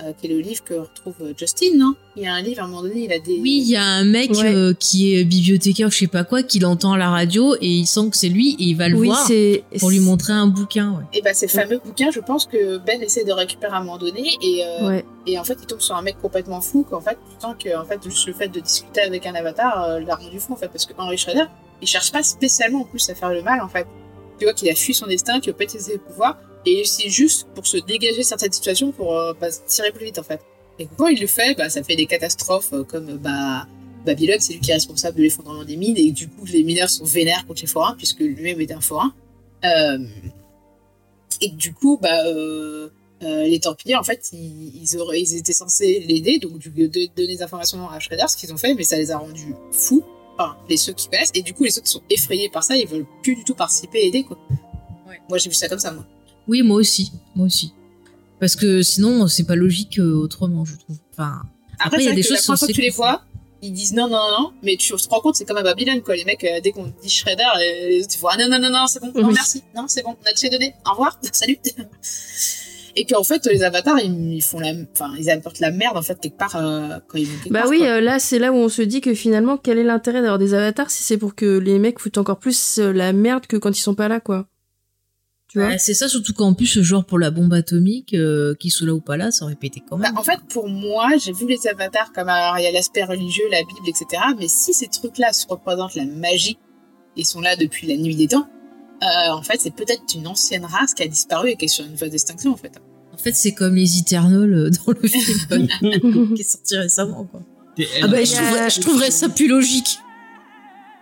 euh, 0.00 0.12
qui 0.18 0.26
est 0.26 0.30
le 0.30 0.38
livre 0.40 0.62
que 0.64 0.74
retrouve 0.74 1.14
euh, 1.22 1.32
Justin, 1.36 1.76
non? 1.76 1.94
Il 2.16 2.22
y 2.22 2.26
a 2.26 2.34
un 2.34 2.42
livre, 2.42 2.60
à 2.60 2.64
un 2.64 2.68
moment 2.68 2.82
donné, 2.82 3.04
il 3.04 3.12
a 3.12 3.18
des... 3.18 3.38
Oui, 3.40 3.62
il 3.64 3.70
y 3.70 3.76
a 3.76 3.82
un 3.84 4.04
mec 4.04 4.30
Ouais. 4.32 4.54
euh, 4.54 4.74
qui 4.78 5.14
est 5.14 5.24
bibliothécaire, 5.24 5.90
je 5.90 5.98
sais 5.98 6.06
pas 6.06 6.24
quoi, 6.24 6.42
qui 6.42 6.58
l'entend 6.58 6.92
à 6.92 6.98
la 6.98 7.10
radio 7.10 7.54
et 7.56 7.66
il 7.68 7.86
sent 7.86 8.08
que 8.10 8.16
c'est 8.16 8.28
lui 8.28 8.50
et 8.58 8.64
il 8.64 8.74
va 8.76 8.88
le 8.88 8.96
oui, 8.98 9.06
voir 9.08 9.26
c'est 9.26 9.64
pour 9.78 9.90
lui 9.90 10.00
montrer 10.00 10.32
un 10.32 10.46
bouquin. 10.46 10.92
Ouais. 10.92 11.04
Et 11.18 11.22
bah 11.22 11.34
ces 11.34 11.48
fameux 11.48 11.78
bouquins, 11.84 12.10
je 12.10 12.20
pense 12.20 12.46
que 12.46 12.78
Ben 12.78 13.02
essaie 13.02 13.24
de 13.24 13.32
récupérer 13.32 13.72
à 13.72 13.76
un 13.76 13.80
moment 13.80 13.98
donné 13.98 14.30
et, 14.42 14.62
euh, 14.64 14.88
Ouais. 14.88 15.04
et 15.26 15.38
en 15.38 15.44
fait 15.44 15.56
il 15.60 15.66
tombe 15.66 15.80
sur 15.80 15.94
un 15.96 16.02
mec 16.02 16.16
complètement 16.20 16.60
fou 16.60 16.84
qu'en 16.88 17.00
fait 17.00 17.18
tu 17.30 17.40
sens 17.40 17.54
que 17.62 17.76
en 17.76 17.84
fait 17.84 17.98
juste 18.04 18.26
le 18.26 18.32
fait 18.32 18.48
de 18.48 18.60
discuter 18.60 19.00
avec 19.00 19.26
un 19.26 19.34
avatar 19.34 19.82
euh, 19.84 20.00
l'a 20.00 20.14
rendu 20.16 20.38
fou 20.40 20.52
en 20.52 20.56
fait 20.56 20.68
parce 20.68 20.86
que 20.86 20.92
Henry 20.98 21.16
Schrader 21.18 21.44
il 21.80 21.88
cherche 21.88 22.12
pas 22.12 22.22
spécialement 22.22 22.80
en 22.82 22.84
plus 22.84 23.08
à 23.10 23.14
faire 23.14 23.30
le 23.30 23.42
mal 23.42 23.60
en 23.60 23.68
fait. 23.68 23.86
Tu 24.42 24.46
vois 24.46 24.54
qu'il 24.54 24.68
a 24.68 24.74
fui 24.74 24.92
son 24.92 25.06
destin, 25.06 25.38
qu'il 25.38 25.52
veut 25.52 25.56
pas 25.56 25.62
utiliser 25.62 25.92
ses 25.92 25.98
pouvoirs 25.98 26.36
et 26.66 26.82
c'est 26.84 27.08
juste 27.08 27.46
pour 27.54 27.64
se 27.64 27.76
dégager 27.76 28.24
certaines 28.24 28.50
situations 28.50 28.90
pour 28.90 29.16
euh, 29.16 29.34
bah, 29.40 29.46
tirer 29.68 29.92
plus 29.92 30.06
vite 30.06 30.18
en 30.18 30.24
fait. 30.24 30.40
Et 30.80 30.88
quand 30.96 31.06
il 31.06 31.20
le 31.20 31.28
fait, 31.28 31.56
bah 31.56 31.70
ça 31.70 31.84
fait 31.84 31.94
des 31.94 32.06
catastrophes 32.06 32.72
euh, 32.72 32.82
comme 32.82 33.18
bah 33.18 33.68
Babylone, 34.04 34.40
c'est 34.40 34.54
lui 34.54 34.58
qui 34.58 34.72
est 34.72 34.74
responsable 34.74 35.16
de 35.18 35.22
l'effondrement 35.22 35.62
des 35.62 35.76
mines 35.76 35.96
et 35.96 36.10
du 36.10 36.26
coup 36.26 36.44
les 36.44 36.64
mineurs 36.64 36.90
sont 36.90 37.04
vénères 37.04 37.46
contre 37.46 37.60
les 37.60 37.68
forains 37.68 37.94
puisque 37.96 38.18
lui-même 38.18 38.60
était 38.60 38.74
un 38.74 38.80
forain. 38.80 39.14
Euh, 39.64 39.98
et 41.40 41.50
du 41.50 41.72
coup, 41.72 42.00
bah, 42.02 42.18
euh, 42.24 42.88
les 43.20 43.60
Templiers, 43.60 43.94
en 43.94 44.02
fait, 44.02 44.30
ils, 44.32 44.98
auraient, 44.98 45.20
ils 45.20 45.36
étaient 45.36 45.52
censés 45.52 46.04
l'aider, 46.08 46.40
donc 46.40 46.58
de, 46.58 46.86
donner 46.86 47.36
des 47.36 47.42
informations 47.42 47.88
à 47.88 48.00
Shredder, 48.00 48.24
ce 48.26 48.36
qu'ils 48.36 48.52
ont 48.52 48.56
fait, 48.56 48.74
mais 48.74 48.82
ça 48.82 48.96
les 48.96 49.12
a 49.12 49.18
rendus 49.18 49.54
fous, 49.70 50.04
enfin, 50.38 50.56
les 50.68 50.76
ceux 50.76 50.92
qui 50.92 51.08
connaissent, 51.08 51.30
et 51.34 51.42
du 51.42 51.54
coup, 51.54 51.64
les 51.64 51.78
autres 51.78 51.88
sont 51.88 52.02
effrayés 52.10 52.48
par 52.48 52.64
ça, 52.64 52.76
ils 52.76 52.86
veulent 52.86 53.06
plus 53.22 53.36
du 53.36 53.44
tout 53.44 53.54
participer 53.54 53.98
et 54.00 54.06
aider, 54.08 54.24
quoi. 54.24 54.38
Ouais. 55.08 55.20
Moi, 55.28 55.38
j'ai 55.38 55.48
vu 55.48 55.54
ça 55.54 55.68
comme 55.68 55.78
ça, 55.78 55.92
moi. 55.92 56.06
Oui, 56.48 56.62
moi 56.62 56.76
aussi, 56.76 57.12
moi 57.34 57.46
aussi. 57.46 57.72
Parce 58.40 58.56
que 58.56 58.82
sinon, 58.82 59.28
c'est 59.28 59.44
pas 59.44 59.54
logique 59.54 59.98
euh, 59.98 60.14
autrement, 60.14 60.64
je 60.64 60.76
trouve. 60.76 60.96
Enfin, 61.12 61.42
Après, 61.78 62.02
il 62.02 62.06
y 62.06 62.08
a 62.08 62.12
des 62.14 62.22
que 62.22 62.28
choses 62.28 62.38
la 62.38 62.42
première 62.42 62.58
fois 62.58 62.68
que 62.68 62.72
tu 62.72 62.80
les 62.80 62.90
vois, 62.90 63.22
ils 63.62 63.72
disent 63.72 63.92
non, 63.94 64.08
non, 64.08 64.16
non, 64.16 64.40
non, 64.40 64.52
mais 64.62 64.76
tu 64.76 64.92
te 64.92 65.08
rends 65.08 65.20
compte, 65.20 65.36
c'est 65.36 65.44
comme 65.44 65.58
à 65.58 65.62
Babylone, 65.62 66.02
quoi. 66.02 66.16
Les 66.16 66.24
mecs, 66.24 66.42
euh, 66.42 66.60
dès 66.60 66.72
qu'on 66.72 66.92
dit 67.00 67.08
Shredder, 67.08 67.44
les 67.60 68.02
autres, 68.02 68.14
ils 68.14 68.18
font 68.18 68.26
ah 68.28 68.36
non, 68.36 68.48
non, 68.48 68.58
non, 68.58 68.70
non, 68.70 68.86
c'est 68.88 68.98
bon, 69.00 69.12
non, 69.14 69.28
Oui. 69.28 69.34
merci, 69.34 69.62
non, 69.76 69.84
c'est 69.86 70.02
bon, 70.02 70.16
on 70.20 70.28
a 70.28 70.32
tout 70.34 70.48
donné, 70.48 70.74
au 70.84 70.90
revoir, 70.90 71.18
salut. 71.32 71.58
Et 72.96 73.04
qu'en 73.06 73.22
fait, 73.24 73.46
les 73.46 73.62
avatars, 73.62 73.98
ils, 74.00 74.34
ils 74.34 74.42
font 74.42 74.58
la, 74.60 74.72
enfin, 74.94 75.12
ils 75.18 75.30
apportent 75.30 75.60
la 75.60 75.70
merde, 75.70 75.96
en 75.96 76.02
fait, 76.02 76.18
quelque 76.20 76.36
part, 76.36 76.56
euh, 76.56 76.98
quand 77.08 77.18
ils 77.18 77.26
vont 77.26 77.38
quelque 77.42 77.52
Bah 77.52 77.60
part, 77.62 77.70
oui, 77.70 77.78
quoi. 77.78 77.86
euh, 77.88 78.00
là 78.00 78.18
c'est 78.18 78.38
là 78.38 78.52
où 78.52 78.56
on 78.56 78.68
se 78.68 78.82
dit 78.82 79.00
que 79.00 79.14
finalement 79.14 79.56
quel 79.56 79.78
est 79.78 79.84
l'intérêt 79.84 80.20
d'avoir 80.20 80.38
des 80.38 80.54
avatars 80.54 80.90
si 80.90 81.02
c'est 81.02 81.16
pour 81.18 81.34
que 81.34 81.58
les 81.58 81.78
mecs 81.78 81.98
foutent 81.98 82.18
encore 82.18 82.38
plus 82.38 82.78
euh, 82.78 82.92
la 82.92 83.12
merde 83.12 83.46
que 83.46 83.56
quand 83.56 83.70
ils 83.76 83.80
sont 83.80 83.94
pas 83.94 84.08
là 84.08 84.20
quoi. 84.20 84.46
Tu 85.48 85.58
vois 85.58 85.68
bah, 85.68 85.78
c'est 85.78 85.92
ça, 85.94 86.08
surtout 86.08 86.32
qu'en 86.32 86.54
plus, 86.54 86.66
ce 86.66 86.82
genre 86.82 87.04
pour 87.04 87.18
la 87.18 87.30
bombe 87.30 87.52
atomique, 87.52 88.14
euh, 88.14 88.54
qu'il 88.54 88.70
soit 88.70 88.86
là 88.86 88.94
ou 88.94 89.00
pas 89.00 89.16
là, 89.18 89.30
ça 89.30 89.44
aurait 89.44 89.54
pété 89.54 89.82
quand 89.86 89.98
Bah, 89.98 90.08
même. 90.08 90.18
en 90.18 90.22
fait, 90.22 90.38
pour 90.48 90.66
moi, 90.68 91.08
j'ai 91.18 91.32
vu 91.32 91.46
les 91.46 91.66
avatars 91.66 92.10
comme 92.12 92.28
alors 92.30 92.58
il 92.58 92.62
y 92.64 92.66
a 92.66 92.72
l'aspect 92.72 93.04
religieux, 93.04 93.44
la 93.50 93.58
Bible, 93.58 93.86
etc. 93.88 94.22
Mais 94.38 94.48
si 94.48 94.72
ces 94.72 94.88
trucs-là 94.88 95.32
se 95.34 95.46
représentent 95.46 95.94
la 95.94 96.06
magie 96.06 96.56
et 97.16 97.24
sont 97.24 97.40
là 97.42 97.54
depuis 97.56 97.86
la 97.86 97.96
nuit 97.96 98.16
des 98.16 98.28
temps, 98.28 98.48
euh, 99.02 99.32
en 99.32 99.42
fait, 99.42 99.60
c'est 99.60 99.74
peut-être 99.74 100.02
une 100.14 100.26
ancienne 100.26 100.64
race 100.64 100.94
qui 100.94 101.02
a 101.02 101.08
disparu 101.08 101.50
et 101.50 101.56
qui 101.56 101.64
est 101.66 101.68
sur 101.68 101.84
une 101.84 101.94
voie 101.96 102.08
d'extinction, 102.08 102.52
en 102.52 102.56
fait. 102.56 102.72
En 103.12 103.16
fait, 103.18 103.32
c'est 103.34 103.52
comme 103.52 103.74
les 103.74 103.98
Eternals 103.98 104.52
euh, 104.52 104.70
dans 104.70 104.92
le 105.00 105.08
film 105.08 105.68
qui 106.34 106.40
est 106.40 106.44
sorti 106.50 106.76
récemment. 106.76 107.24
Quoi. 107.24 107.40
Ah 108.02 108.06
bah, 108.06 108.22
je, 108.24 108.34
trouverais, 108.34 108.70
je 108.70 108.80
trouverais 108.80 109.10
ça 109.10 109.28
plus 109.28 109.48
logique. 109.48 109.98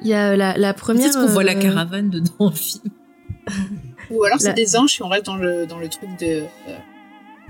Il 0.03 0.09
y 0.09 0.15
a 0.15 0.31
euh, 0.31 0.37
la, 0.37 0.57
la 0.57 0.73
première. 0.75 1.05
Peut-être 1.11 1.21
qu'on 1.27 1.33
voit 1.33 1.45
la 1.45 1.53
euh, 1.57 1.61
caravane 1.61 2.11
dedans 2.11 2.33
dans 2.39 2.51
le 2.51 2.57
film. 2.57 2.85
Ou 4.11 4.25
alors 4.25 4.41
c'est 4.41 4.49
La- 4.49 4.53
des 4.55 4.77
anges 4.77 4.95
si 4.95 5.03
on 5.03 5.09
reste 5.09 5.27
dans 5.27 5.37
le, 5.37 5.67
dans 5.67 5.79
le 5.79 5.89
truc 5.89 6.09
de... 6.19 6.27
euh, 6.27 6.77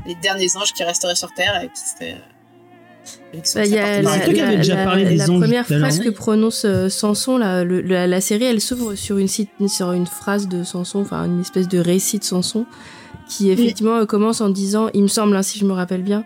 les 0.06 0.14
derniers 0.16 0.56
anges 0.56 0.72
qui 0.72 0.82
resteraient 0.82 1.14
sur 1.14 1.32
Terre 1.34 1.62
et 1.62 1.68
qui 1.68 1.80
seraient... 1.80 2.20
Bah, 3.54 3.64
il 3.64 3.72
y 3.72 3.78
a 3.78 4.02
la, 4.02 4.18
Toi 4.20 4.34
qui 4.34 4.40
avais 4.40 4.52
la- 4.52 4.56
déjà 4.58 4.74
la- 4.74 4.84
parlé 4.84 5.04
des 5.04 5.16
la 5.16 5.30
anges 5.30 5.40
première 5.40 5.66
phrase 5.80 5.98
que 6.00 6.10
prononce 6.10 6.64
euh, 6.64 6.88
Samson, 6.88 7.38
la, 7.38 7.64
le- 7.64 7.80
la, 7.80 8.06
la 8.06 8.20
série, 8.20 8.44
elle 8.44 8.60
s'ouvre 8.60 8.94
sur 8.94 9.18
une, 9.18 9.28
cite- 9.28 9.50
sur 9.68 9.92
une 9.92 10.06
phrase 10.06 10.48
de 10.48 10.64
Samson, 10.64 11.00
enfin 11.00 11.24
une 11.26 11.40
espèce 11.40 11.68
de 11.68 11.78
récit 11.78 12.18
de 12.18 12.24
Samson, 12.24 12.66
qui 13.28 13.50
effectivement 13.50 13.96
euh, 13.98 14.04
commence 14.06 14.40
en 14.40 14.48
disant, 14.50 14.88
il 14.94 15.02
me 15.02 15.08
semble, 15.08 15.36
hein, 15.36 15.42
si 15.42 15.58
je 15.58 15.64
me 15.64 15.72
rappelle 15.72 16.02
bien, 16.02 16.24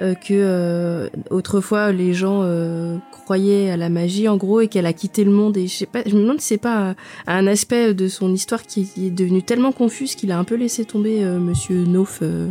euh, 0.00 0.14
que 0.14 0.32
euh, 0.32 1.08
autrefois 1.30 1.90
les 1.92 2.12
gens 2.14 2.40
euh, 2.42 2.96
croyaient 3.10 3.70
à 3.70 3.76
la 3.78 3.88
magie 3.88 4.28
en 4.28 4.36
gros 4.36 4.60
et 4.60 4.68
qu'elle 4.68 4.84
a 4.86 4.92
quitté 4.92 5.24
le 5.24 5.30
monde 5.30 5.56
et 5.56 5.66
je 5.66 5.74
sais 5.74 5.86
pas, 5.86 6.00
je 6.06 6.14
me 6.14 6.20
demande 6.22 6.40
si 6.40 6.48
c'est 6.48 6.58
pas 6.58 6.90
un, 6.90 6.94
un 7.26 7.46
aspect 7.46 7.94
de 7.94 8.08
son 8.08 8.32
histoire 8.32 8.62
qui, 8.62 8.86
qui 8.86 9.06
est 9.06 9.10
devenu 9.10 9.42
tellement 9.42 9.72
confus 9.72 10.04
qu'il 10.16 10.32
a 10.32 10.38
un 10.38 10.44
peu 10.44 10.54
laissé 10.54 10.84
tomber 10.84 11.22
euh, 11.24 11.38
Monsieur 11.38 11.84
Nauf 11.84 12.18
euh, 12.22 12.48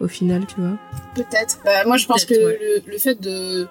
au 0.00 0.08
final, 0.08 0.46
tu 0.46 0.60
vois. 0.60 0.78
Peut-être. 1.14 1.60
Bah, 1.64 1.84
moi, 1.86 1.96
je 1.96 2.06
pense 2.06 2.24
que 2.24 2.34
ouais. 2.34 2.58
le, 2.86 2.92
le 2.92 2.98
fait 2.98 3.20
de 3.20 3.66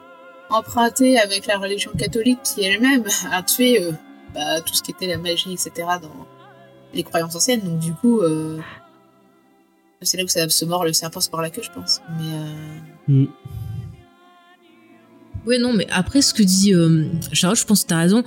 emprunter 0.50 1.20
avec 1.20 1.46
la 1.46 1.58
religion 1.58 1.92
catholique 1.98 2.40
qui 2.44 2.64
elle-même 2.64 3.04
a 3.32 3.44
tué 3.44 3.82
euh, 3.82 3.92
bah, 4.34 4.62
tout 4.62 4.74
ce 4.74 4.82
qui 4.82 4.92
était 4.92 5.08
la 5.08 5.18
magie, 5.18 5.52
etc. 5.52 5.72
dans 6.02 6.26
les 6.94 7.04
croyances 7.04 7.36
anciennes. 7.36 7.62
Donc 7.62 7.80
du 7.80 7.94
coup, 7.94 8.22
euh, 8.22 8.58
c'est 10.02 10.18
là 10.18 10.24
où 10.24 10.28
ça 10.28 10.48
se 10.48 10.66
mord 10.66 10.86
le 10.86 10.94
serpent 10.94 11.20
se 11.20 11.30
mord 11.32 11.42
la 11.42 11.50
queue, 11.50 11.64
je 11.64 11.72
pense. 11.72 12.02
Mais 12.18 12.34
euh, 12.34 12.54
Mm. 13.08 13.26
Ouais, 15.46 15.60
non, 15.60 15.74
mais 15.74 15.88
après, 15.90 16.22
ce 16.22 16.34
que 16.34 16.44
dit 16.44 16.74
euh, 16.74 17.06
Charlotte, 17.32 17.58
je 17.58 17.66
pense 17.66 17.84
que 17.84 17.88
t'as 17.88 18.00
raison. 18.00 18.24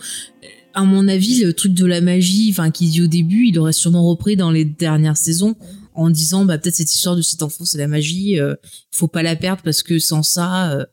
À 0.72 0.84
mon 0.84 1.06
avis, 1.08 1.44
le 1.44 1.52
truc 1.52 1.74
de 1.74 1.84
la 1.84 2.00
magie, 2.00 2.48
enfin, 2.50 2.70
qu'il 2.70 2.88
dit 2.88 3.02
au 3.02 3.06
début, 3.06 3.46
il 3.48 3.58
aurait 3.58 3.72
sûrement 3.72 4.08
repris 4.08 4.36
dans 4.36 4.50
les 4.50 4.64
dernières 4.64 5.16
saisons 5.16 5.54
en 6.00 6.08
disant, 6.08 6.46
bah, 6.46 6.56
peut-être 6.56 6.76
cette 6.76 6.94
histoire 6.94 7.14
de 7.14 7.20
cet 7.20 7.42
enfant, 7.42 7.66
c'est 7.66 7.76
la 7.76 7.86
magie, 7.86 8.40
euh, 8.40 8.54
faut 8.90 9.06
pas 9.06 9.22
la 9.22 9.36
perdre 9.36 9.62
parce 9.62 9.82
que 9.82 9.98
sans 9.98 10.22
ça, 10.22 10.72
euh, 10.72 10.86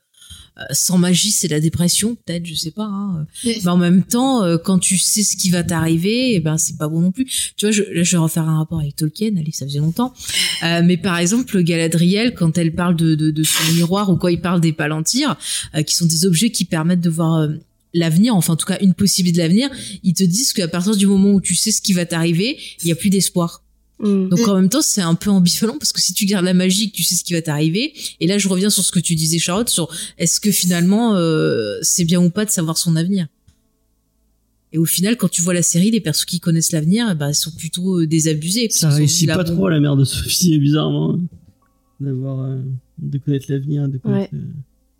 euh, 0.57 0.63
sans 0.71 0.97
magie, 0.97 1.31
c'est 1.31 1.47
la 1.47 1.61
dépression, 1.61 2.15
peut-être, 2.15 2.45
je 2.45 2.55
sais 2.55 2.71
pas. 2.71 2.83
Hein. 2.83 3.25
Oui. 3.45 3.55
Mais 3.63 3.69
en 3.69 3.77
même 3.77 4.03
temps, 4.03 4.43
euh, 4.43 4.57
quand 4.57 4.79
tu 4.79 4.97
sais 4.97 5.23
ce 5.23 5.37
qui 5.37 5.49
va 5.49 5.63
t'arriver, 5.63 6.33
eh 6.33 6.41
ben, 6.41 6.57
c'est 6.57 6.77
pas 6.77 6.89
bon 6.89 6.99
non 6.99 7.13
plus. 7.13 7.25
Tu 7.55 7.65
vois, 7.65 7.71
je, 7.71 7.83
là, 7.83 8.03
je 8.03 8.11
vais 8.11 8.17
refaire 8.17 8.49
un 8.49 8.57
rapport 8.57 8.81
avec 8.81 8.97
Tolkien, 8.97 9.31
allez, 9.37 9.53
ça 9.53 9.65
faisait 9.65 9.79
longtemps. 9.79 10.13
Mais 10.61 10.97
par 10.97 11.17
exemple, 11.19 11.63
Galadriel, 11.63 12.33
quand 12.33 12.57
elle 12.57 12.75
parle 12.75 12.97
de, 12.97 13.15
de, 13.15 13.31
de 13.31 13.43
son 13.43 13.73
miroir 13.75 14.09
ou 14.09 14.17
quand 14.17 14.27
il 14.27 14.41
parle 14.41 14.59
des 14.59 14.73
palantirs, 14.73 15.37
qui 15.85 15.95
sont 15.95 16.05
des 16.05 16.25
objets 16.25 16.49
qui 16.49 16.65
permettent 16.65 16.99
de 16.99 17.09
voir 17.09 17.47
l'avenir, 17.93 18.35
enfin 18.35 18.53
en 18.53 18.57
tout 18.57 18.65
cas 18.65 18.77
une 18.81 18.93
possibilité 18.93 19.37
de 19.37 19.43
l'avenir, 19.43 19.69
ils 20.03 20.13
te 20.13 20.23
disent 20.25 20.51
qu'à 20.51 20.67
partir 20.67 20.97
du 20.97 21.07
moment 21.07 21.31
où 21.31 21.39
tu 21.39 21.55
sais 21.55 21.71
ce 21.71 21.81
qui 21.81 21.93
va 21.93 22.05
t'arriver, 22.05 22.57
il 22.83 22.89
y 22.89 22.91
a 22.91 22.95
plus 22.95 23.09
d'espoir. 23.09 23.63
Mm. 23.99 24.29
Donc 24.29 24.47
en 24.47 24.55
même 24.55 24.69
temps, 24.69 24.81
c'est 24.81 25.01
un 25.01 25.15
peu 25.15 25.29
ambivalent 25.31 25.77
parce 25.79 25.91
que 25.91 25.99
si 26.01 26.13
tu 26.13 26.25
gardes 26.25 26.45
la 26.45 26.53
magie, 26.53 26.91
tu 26.91 27.03
sais 27.03 27.15
ce 27.15 27.23
qui 27.23 27.33
va 27.33 27.41
t'arriver, 27.41 27.93
et 28.19 28.27
là 28.27 28.37
je 28.37 28.47
reviens 28.47 28.69
sur 28.69 28.83
ce 28.85 28.91
que 28.91 28.99
tu 28.99 29.15
disais 29.15 29.39
Charlotte, 29.39 29.69
sur 29.69 29.89
est-ce 30.17 30.39
que 30.39 30.51
finalement 30.51 31.15
euh, 31.15 31.77
c'est 31.81 32.05
bien 32.05 32.21
ou 32.21 32.29
pas 32.29 32.45
de 32.45 32.49
savoir 32.51 32.77
son 32.77 32.95
avenir? 32.95 33.27
Et 34.73 34.77
au 34.77 34.85
final, 34.85 35.15
quand 35.15 35.29
tu 35.29 35.41
vois 35.41 35.53
la 35.53 35.61
série, 35.63 35.91
les 35.91 36.01
persos 36.01 36.25
qui 36.25 36.39
connaissent 36.41 36.73
l'avenir, 36.73 37.07
eh 37.11 37.15
ben, 37.15 37.29
ils 37.29 37.35
sont 37.35 37.51
plutôt 37.51 38.01
euh, 38.01 38.05
désabusés. 38.05 38.67
Ça 38.69 38.89
réussit 38.89 39.25
là, 39.27 39.35
pas 39.35 39.45
trop 39.45 39.67
à 39.67 39.71
la 39.71 39.79
mère 39.79 39.95
de 39.95 40.03
Sophie, 40.03 40.59
bizarrement. 40.59 41.13
hein, 41.15 41.21
D'avoir. 42.01 42.41
euh, 42.41 42.61
de 42.99 43.17
connaître 43.17 43.45
l'avenir, 43.49 43.87
de 43.87 43.97
connaître. 43.97 44.33
euh, 44.35 44.39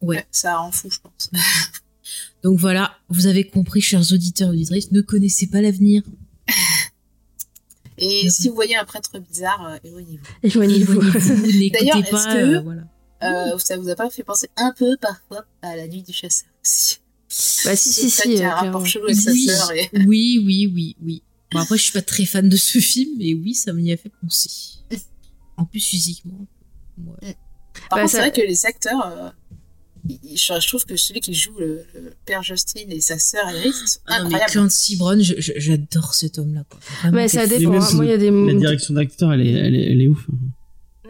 Ouais. 0.01 0.25
ça 0.31 0.57
rend 0.57 0.71
fou, 0.71 0.89
je 0.89 0.99
pense. 1.03 1.29
Donc 2.43 2.57
voilà, 2.59 2.93
vous 3.09 3.27
avez 3.27 3.43
compris, 3.43 3.81
chers 3.81 4.13
auditeurs 4.13 4.49
et 4.49 4.51
auditrices, 4.53 4.91
ne 4.91 5.01
connaissez 5.01 5.47
pas 5.47 5.61
l'avenir. 5.61 6.01
Et 7.97 8.29
si 8.29 8.49
vous 8.49 8.55
voyez 8.55 8.75
un 8.75 8.85
prêtre 8.85 9.17
bizarre, 9.19 9.65
euh, 9.67 9.77
éloignez-vous. 9.83 10.25
Éloignez-vous. 10.43 10.99
D'ailleurs, 11.71 11.97
est-ce 11.97 12.11
pas. 12.11 12.33
que- 12.33 12.37
euh, 12.37 12.61
voilà. 12.61 12.81
Euh, 13.23 13.57
ça 13.57 13.77
vous 13.77 13.89
a 13.89 13.95
pas 13.95 14.09
fait 14.11 14.23
penser 14.23 14.47
un 14.57 14.71
peu 14.77 14.95
parfois 14.97 15.45
à 15.63 15.75
la 15.75 15.87
nuit 15.87 16.03
du 16.03 16.13
chasseur 16.13 16.47
aussi? 16.63 16.99
Bah 17.65 17.75
si, 17.75 17.91
si, 17.91 18.09
C'est 18.11 18.35
si. 18.35 18.43
a 18.43 18.47
euh, 18.49 18.51
un 18.51 18.55
rapport 18.55 18.85
chelou 18.85 19.05
avec 19.05 19.17
sa 19.17 19.31
Oui. 19.31 19.47
sœur. 19.47 19.71
Et... 19.71 19.89
Oui, 20.05 20.41
oui, 20.45 20.71
oui, 20.73 20.95
oui. 21.03 21.23
Bon, 21.51 21.59
après, 21.59 21.77
je 21.77 21.83
suis 21.83 21.91
pas 21.93 22.01
très 22.03 22.25
fan 22.25 22.47
de 22.47 22.55
ce 22.55 22.77
film, 22.77 23.11
mais 23.17 23.33
oui, 23.33 23.55
ça 23.55 23.73
m'y 23.73 23.91
a 23.91 23.97
fait 23.97 24.11
penser. 24.21 24.49
En 25.57 25.65
plus, 25.65 25.79
physiquement. 25.79 26.45
Ouais. 26.99 27.35
Par 27.89 27.97
Bah, 27.97 28.01
contre, 28.01 28.11
ça- 28.11 28.17
c'est 28.23 28.29
vrai 28.29 28.31
que 28.31 28.41
les 28.47 28.65
acteurs, 28.67 29.05
euh, 29.07 29.29
je, 30.35 30.59
je 30.59 30.67
trouve 30.67 30.85
que 30.85 30.95
celui 30.95 31.19
qui 31.21 31.33
joue 31.33 31.57
le, 31.59 31.81
le 31.95 32.13
père 32.25 32.43
Justin 32.43 32.81
et 32.89 33.01
sa 33.01 33.17
sœur 33.19 33.43
Iris, 33.51 33.73
sont 33.93 33.99
Ah 34.07 34.15
incroyables. 34.21 34.51
Clancy 34.51 34.95
Brown, 34.97 35.19
j'adore 35.21 36.13
cet 36.13 36.39
homme-là. 36.39 36.63
Mais 37.11 37.27
ça 37.27 37.47
dépend. 37.47 37.73
hein. 37.73 37.81
si 37.81 37.95
Moi, 37.95 38.05
il 38.05 38.09
y 38.11 38.13
a 38.13 38.17
des 38.17 38.31
La 38.31 38.53
direction 38.53 38.93
d'acteur, 38.93 39.33
elle 39.33 39.41
est, 39.41 39.51
elle 39.51 39.75
est, 39.75 39.91
elle 39.91 40.01
est 40.01 40.07
ouf. 40.07 40.27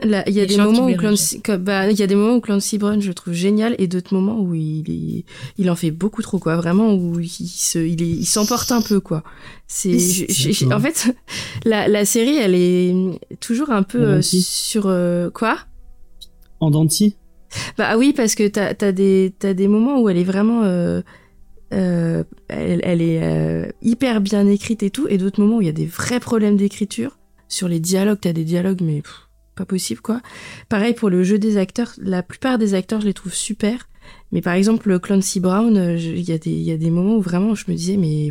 il 0.03 0.34
y 0.34 0.40
a 0.40 0.45
des 0.45 0.57
moments 0.57 0.86
où 0.88 0.95
Clancy, 0.95 1.41
bah, 1.60 1.90
il 1.90 1.98
y 1.99 2.03
a 2.03 2.07
des 2.07 2.15
moments 2.15 2.36
où 2.36 2.41
Clancy 2.41 2.78
Brown, 2.78 3.02
je 3.02 3.07
le 3.07 3.14
trouve 3.15 3.34
génial, 3.34 3.76
et 3.80 3.88
d'autres 3.88 4.14
moments 4.14 4.40
où 4.40 4.53
il 4.53 4.90
est, 4.90 5.26
il 5.57 5.69
en 5.72 5.76
fait 5.76 5.91
beaucoup 5.91 6.22
trop, 6.22 6.38
quoi. 6.40 6.56
Vraiment, 6.56 6.94
où 6.94 7.19
il 7.19 7.28
se, 7.30 7.80
il 7.80 8.02
est, 8.03 8.10
il 8.10 8.26
s'emporte 8.26 8.72
un 8.72 8.82
peu, 8.82 8.99
quoi. 8.99 9.24
C'est, 9.68 9.98
en 10.72 10.80
fait, 10.80 11.15
la, 11.65 11.88
la 11.88 12.06
série, 12.06 12.38
elle 12.38 12.53
est 12.56 12.94
toujours 13.40 13.72
un 13.72 13.84
peu 13.84 14.02
euh, 14.02 14.22
sur, 14.22 14.84
euh, 14.86 15.30
quoi? 15.32 15.57
En 16.60 16.69
denti 16.72 17.15
Bah 17.78 17.98
oui, 17.98 18.14
parce 18.15 18.36
que 18.36 18.48
t'as, 18.48 18.74
t'as 18.74 18.91
des, 18.91 19.34
des 19.40 19.68
moments 19.68 19.99
où 20.02 20.10
elle 20.10 20.18
est 20.18 20.24
vraiment, 20.24 20.64
euh, 20.64 21.02
euh, 21.74 22.24
elle, 22.48 22.82
elle 22.84 23.02
est 23.02 23.22
euh, 23.24 23.65
hyper 23.82 24.22
bien 24.22 24.48
écrite 24.48 24.84
et 24.84 24.90
tout, 24.90 25.07
et 25.10 25.18
d'autres 25.18 25.41
moments 25.41 25.57
où 25.57 25.61
il 25.61 25.68
y 25.68 25.69
a 25.69 25.74
des 25.74 25.86
vrais 25.86 26.19
problèmes 26.19 26.57
d'écriture. 26.57 27.18
Sur 27.48 27.68
les 27.68 27.80
dialogues, 27.80 28.19
t'as 28.22 28.34
des 28.34 28.44
dialogues, 28.44 28.82
mais 28.82 29.02
pas 29.56 29.65
possible, 29.65 30.02
quoi. 30.02 30.22
Pareil 30.69 30.94
pour 30.94 31.10
le 31.10 31.24
jeu 31.24 31.40
des 31.40 31.57
acteurs, 31.57 31.94
la 32.02 32.22
plupart 32.24 32.57
des 32.57 32.74
acteurs, 32.74 33.02
je 33.02 33.07
les 33.07 33.14
trouve 33.14 33.34
super. 33.34 33.88
Mais 34.32 34.41
par 34.41 34.53
exemple, 34.53 34.90
le 34.90 34.99
Clancy 34.99 35.40
Brown, 35.40 35.95
il 35.98 36.19
y, 36.22 36.32
a 36.32 36.38
des- 36.38 36.52
il 36.52 36.61
y 36.61 36.72
a 36.72 36.78
des 36.78 36.91
moments 36.91 37.15
où 37.15 37.22
vraiment 37.22 37.56
je 37.56 37.65
me 37.69 37.76
disais, 37.76 37.98
mais 37.98 38.30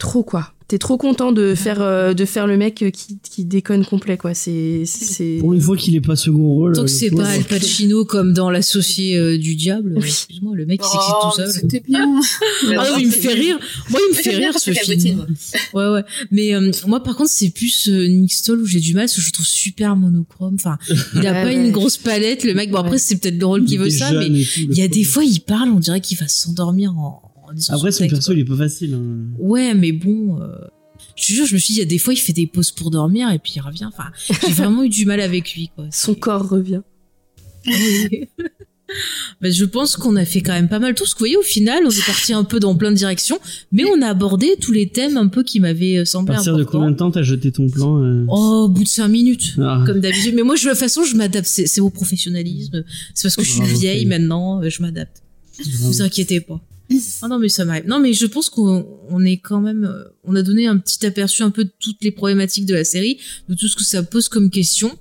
trop 0.00 0.24
quoi. 0.24 0.52
T'es 0.66 0.78
trop 0.78 0.96
content 0.96 1.32
de 1.32 1.56
faire, 1.56 1.82
euh, 1.82 2.14
de 2.14 2.24
faire 2.24 2.46
le 2.46 2.56
mec 2.56 2.76
qui, 2.92 3.18
qui 3.28 3.44
déconne 3.44 3.84
complet, 3.84 4.16
quoi. 4.16 4.34
C'est, 4.34 4.84
c'est. 4.86 5.38
Pour 5.40 5.52
une 5.52 5.60
fois 5.60 5.76
qu'il 5.76 5.96
est 5.96 6.00
pas 6.00 6.14
second 6.14 6.46
rôle. 6.46 6.74
Tant 6.76 6.82
que 6.84 6.86
euh, 6.88 6.94
c'est 6.94 7.10
pas. 7.10 7.26
Al 7.28 7.42
Pacino 7.42 8.04
comme 8.04 8.32
dans 8.32 8.50
l'associé 8.50 9.16
euh, 9.18 9.36
du 9.36 9.56
diable, 9.56 9.94
Oui. 9.96 10.04
excuse-moi, 10.06 10.54
le 10.54 10.66
mec 10.66 10.80
il 10.80 10.86
s'excite 10.88 11.12
Oh, 11.22 11.26
tout 11.28 11.36
seul. 11.38 11.50
C'était 11.50 11.80
bien. 11.80 12.20
Ah 12.68 12.88
non, 12.88 12.98
il 13.00 13.08
me 13.08 13.10
fait 13.10 13.32
rire. 13.34 13.58
Moi, 13.90 13.98
il 14.12 14.16
me 14.16 14.22
fait 14.22 14.36
rire 14.36 14.56
ce 14.56 14.70
film. 14.70 15.26
Ouais, 15.74 15.88
ouais. 15.88 16.04
Mais 16.30 16.54
euh, 16.54 16.70
moi, 16.86 17.02
par 17.02 17.16
contre, 17.16 17.30
c'est 17.30 17.50
plus 17.50 17.88
euh, 17.88 18.06
Nick 18.06 18.32
Stoll 18.32 18.60
où 18.60 18.66
j'ai 18.66 18.78
du 18.78 18.94
mal 18.94 19.06
parce 19.06 19.16
que 19.16 19.22
je 19.22 19.26
le 19.26 19.32
trouve 19.32 19.46
super 19.46 19.96
monochrome. 19.96 20.54
Enfin, 20.54 20.78
il 21.16 21.26
a 21.26 21.32
Ouais, 21.32 21.42
pas 21.42 21.44
ouais. 21.46 21.54
une 21.66 21.72
grosse 21.72 21.96
palette. 21.96 22.44
Le 22.44 22.54
mec, 22.54 22.70
bon, 22.70 22.78
après, 22.78 22.98
c'est 22.98 23.16
peut-être 23.16 23.40
le 23.40 23.46
rôle 23.46 23.64
qui 23.64 23.74
Il 23.74 23.80
veut 23.80 23.90
ça, 23.90 24.12
mais 24.12 24.28
il 24.28 24.72
y 24.78 24.82
a 24.82 24.88
des 24.88 25.02
fois, 25.02 25.24
il 25.24 25.40
parle, 25.40 25.70
on 25.70 25.80
dirait 25.80 26.00
qu'il 26.00 26.16
va 26.16 26.28
s'endormir 26.28 26.96
en, 26.96 27.20
en 27.50 27.54
disant 27.54 27.74
Après, 27.76 27.90
son 27.92 28.06
perso, 28.08 28.26
quoi. 28.26 28.34
il 28.34 28.40
est 28.40 28.44
pas 28.44 28.56
facile. 28.56 28.94
hein. 28.94 29.34
Ouais, 29.38 29.74
mais 29.74 29.92
bon, 29.92 30.40
euh, 30.40 30.48
je 31.16 31.26
te 31.26 31.32
jure, 31.32 31.46
je 31.46 31.54
me 31.54 31.58
suis 31.58 31.74
dit, 31.74 31.78
il 31.80 31.82
y 31.82 31.86
a 31.86 31.88
des 31.88 31.98
fois, 31.98 32.12
il 32.14 32.18
fait 32.18 32.32
des 32.32 32.46
pauses 32.46 32.70
pour 32.70 32.90
dormir 32.90 33.30
et 33.32 33.38
puis 33.38 33.52
il 33.56 33.60
revient. 33.60 33.86
Enfin, 33.86 34.10
j'ai 34.28 34.52
vraiment 34.52 34.82
eu 34.84 34.88
du 34.88 35.06
mal 35.06 35.20
avec 35.20 35.54
lui, 35.54 35.70
quoi. 35.74 35.86
Son 35.92 36.14
corps 36.14 36.48
revient. 36.48 36.82
Oui. 37.66 38.28
Ben, 39.40 39.52
je 39.52 39.64
pense 39.64 39.94
qu'on 39.94 40.16
a 40.16 40.24
fait 40.24 40.40
quand 40.40 40.52
même 40.52 40.68
pas 40.68 40.80
mal 40.80 40.96
tout. 40.96 41.06
Ce 41.06 41.14
que 41.14 41.20
vous 41.20 41.22
voyez, 41.26 41.36
au 41.36 41.42
final, 41.42 41.84
on 41.86 41.90
est 41.90 42.04
parti 42.06 42.32
un 42.32 42.42
peu 42.42 42.58
dans 42.58 42.74
plein 42.74 42.90
de 42.90 42.96
directions, 42.96 43.38
mais 43.70 43.84
on 43.84 44.02
a 44.02 44.08
abordé 44.08 44.56
tous 44.60 44.72
les 44.72 44.88
thèmes 44.88 45.16
un 45.16 45.28
peu 45.28 45.44
qui 45.44 45.60
m'avaient 45.60 45.98
euh, 45.98 46.02
À 46.02 46.06
semblé 46.06 46.34
partir 46.34 46.56
de 46.56 46.62
importants. 46.62 46.78
combien 46.80 46.90
de 46.90 46.96
temps 46.96 47.10
t'as 47.12 47.22
jeté 47.22 47.52
ton 47.52 47.68
plan 47.70 48.02
euh 48.02 48.24
Oh, 48.28 48.64
au 48.64 48.68
bout 48.68 48.82
de 48.82 48.88
cinq 48.88 49.06
minutes. 49.06 49.54
Ah. 49.60 49.84
Comme 49.86 50.00
d'habitude. 50.00 50.34
Mais 50.34 50.42
moi, 50.42 50.56
je, 50.56 50.64
de 50.64 50.70
toute 50.70 50.78
façon, 50.80 51.04
je 51.04 51.14
m'adapte. 51.14 51.46
C'est 51.46 51.68
c'est 51.68 51.80
au 51.80 51.88
professionnalisme. 51.90 52.82
C'est 53.14 53.22
parce 53.28 53.36
que 53.36 53.44
je 53.44 53.50
suis 53.50 53.60
Bravo, 53.60 53.78
vieille 53.78 54.06
maintenant, 54.06 54.60
je 54.68 54.82
m'adapte. 54.82 55.22
Vous 55.80 56.02
inquiétez 56.02 56.40
pas. 56.40 56.60
Ah 57.22 57.28
non, 57.28 57.38
mais 57.38 57.48
ça 57.48 57.64
m'arrive. 57.64 57.86
Non, 57.86 58.00
mais 58.00 58.12
je 58.12 58.26
pense 58.26 58.50
qu'on 58.50 58.84
on 59.08 59.24
est 59.24 59.36
quand 59.36 59.60
même, 59.60 59.84
euh, 59.84 60.04
on 60.24 60.34
a 60.34 60.42
donné 60.42 60.66
un 60.66 60.76
petit 60.76 61.06
aperçu 61.06 61.42
un 61.42 61.50
peu 61.50 61.64
de 61.64 61.70
toutes 61.78 62.02
les 62.02 62.10
problématiques 62.10 62.66
de 62.66 62.74
la 62.74 62.84
série, 62.84 63.18
de 63.48 63.54
tout 63.54 63.68
ce 63.68 63.76
que 63.76 63.84
ça 63.84 64.02
pose 64.02 64.28
comme 64.28 64.50
question. 64.50 64.98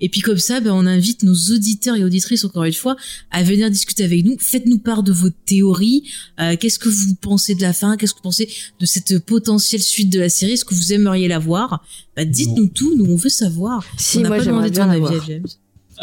Et 0.00 0.08
puis 0.08 0.20
comme 0.20 0.38
ça, 0.38 0.60
ben, 0.60 0.70
on 0.72 0.86
invite 0.86 1.24
nos 1.24 1.34
auditeurs 1.34 1.96
et 1.96 2.04
auditrices, 2.04 2.44
encore 2.44 2.64
une 2.64 2.72
fois, 2.72 2.96
à 3.30 3.42
venir 3.42 3.70
discuter 3.70 4.04
avec 4.04 4.24
nous. 4.24 4.36
Faites-nous 4.38 4.78
part 4.78 5.02
de 5.02 5.12
vos 5.12 5.30
théories. 5.30 6.04
Euh, 6.38 6.56
Qu'est-ce 6.56 6.78
que 6.78 6.88
vous 6.88 7.14
pensez 7.16 7.54
de 7.56 7.62
la 7.62 7.72
fin? 7.72 7.96
Qu'est-ce 7.96 8.12
que 8.12 8.18
vous 8.18 8.24
pensez 8.24 8.48
de 8.78 8.86
cette 8.86 9.18
potentielle 9.24 9.82
suite 9.82 10.10
de 10.10 10.20
la 10.20 10.28
série? 10.28 10.52
Est-ce 10.52 10.64
que 10.64 10.74
vous 10.74 10.92
aimeriez 10.92 11.26
la 11.26 11.40
voir? 11.40 11.84
Bah, 12.16 12.24
Dites-nous 12.24 12.68
tout, 12.68 12.94
nous 12.96 13.06
on 13.06 13.16
veut 13.16 13.30
savoir. 13.30 13.84
Si, 13.98 14.18
on 14.18 14.20
n'a 14.20 14.28
moi, 14.28 14.38
pas 14.38 14.44
j'aimerais 14.44 14.70
demandé 14.70 14.96
bien 14.96 15.00
ton 15.00 15.10
avis 15.10 15.22
à. 15.22 15.26
James. 15.26 15.46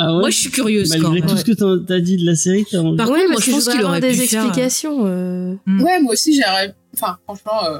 Ah 0.01 0.13
ouais 0.13 0.19
Moi, 0.21 0.29
je 0.29 0.37
suis 0.37 0.49
curieuse 0.49 0.95
quand 0.95 1.09
Malgré 1.11 1.27
tout 1.27 1.35
ce 1.37 1.43
que 1.43 1.77
t'as 1.83 1.99
dit 1.99 2.15
de 2.17 2.25
la 2.25 2.35
série, 2.35 2.65
t'as 2.71 2.79
envie- 2.79 2.95
Par 2.97 3.09
Ouais, 3.09 3.15
contre, 3.19 3.27
moi, 3.27 3.35
parce 3.35 3.45
je 3.45 3.51
pense 3.51 3.63
qu'il 3.65 3.73
avoir 3.79 3.91
aurait 3.91 4.01
des 4.01 4.07
pu 4.11 4.15
faire- 4.27 4.45
explications. 4.45 5.05
euh. 5.05 5.55
Mm. 5.65 5.81
Ouais, 5.83 6.01
moi 6.01 6.13
aussi, 6.13 6.33
j'aurais. 6.41 6.73
Enfin, 6.95 7.17
franchement. 7.25 7.65
Euh... 7.69 7.79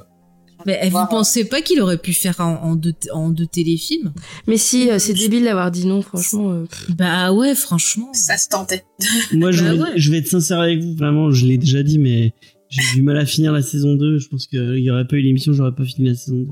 Mais 0.65 0.77
vous 0.83 0.89
voir, 0.89 1.07
pensez 1.07 1.45
pas 1.45 1.61
qu'il 1.61 1.80
aurait 1.81 1.98
pu 1.98 2.11
faire 2.11 2.35
en, 2.41 2.56
en 2.61 2.75
deux, 2.75 2.93
en 3.14 3.30
deux 3.30 3.45
téléfilms? 3.45 4.11
Mais 4.45 4.57
si, 4.57 4.91
euh, 4.91 4.99
c'est 4.99 5.14
débile 5.14 5.45
d'avoir 5.45 5.72
dit 5.72 5.85
non, 5.88 6.01
franchement. 6.01 6.51
euh. 6.51 6.65
Bah 6.98 7.31
ouais, 7.31 7.56
franchement. 7.56 8.07
euh, 8.09 8.17
Ça 8.17 8.35
se 8.38 8.49
tentait. 8.49 8.83
Moi, 9.31 9.51
je, 9.53 9.64
Bah 9.64 9.73
vais, 9.73 9.80
ouais. 9.80 9.89
je 9.95 10.11
vais 10.11 10.17
être 10.17 10.27
sincère 10.27 10.59
avec 10.59 10.81
vous. 10.83 10.95
Vraiment, 10.98 11.31
je 11.31 11.45
l'ai 11.45 11.57
déjà 11.57 11.81
dit, 11.81 11.98
mais 11.98 12.33
j'ai 12.67 12.81
du 12.95 13.01
mal 13.01 13.17
à 13.17 13.25
finir 13.25 13.53
la 13.53 13.61
saison 13.61 13.95
2. 13.95 14.17
Je 14.19 14.27
pense 14.27 14.48
qu'il 14.48 14.80
y 14.80 14.91
aurait 14.91 15.07
pas 15.07 15.15
eu 15.15 15.22
l'émission, 15.22 15.53
j'aurais 15.53 15.73
pas 15.73 15.85
fini 15.85 16.09
la 16.09 16.15
saison 16.15 16.35
2. 16.39 16.48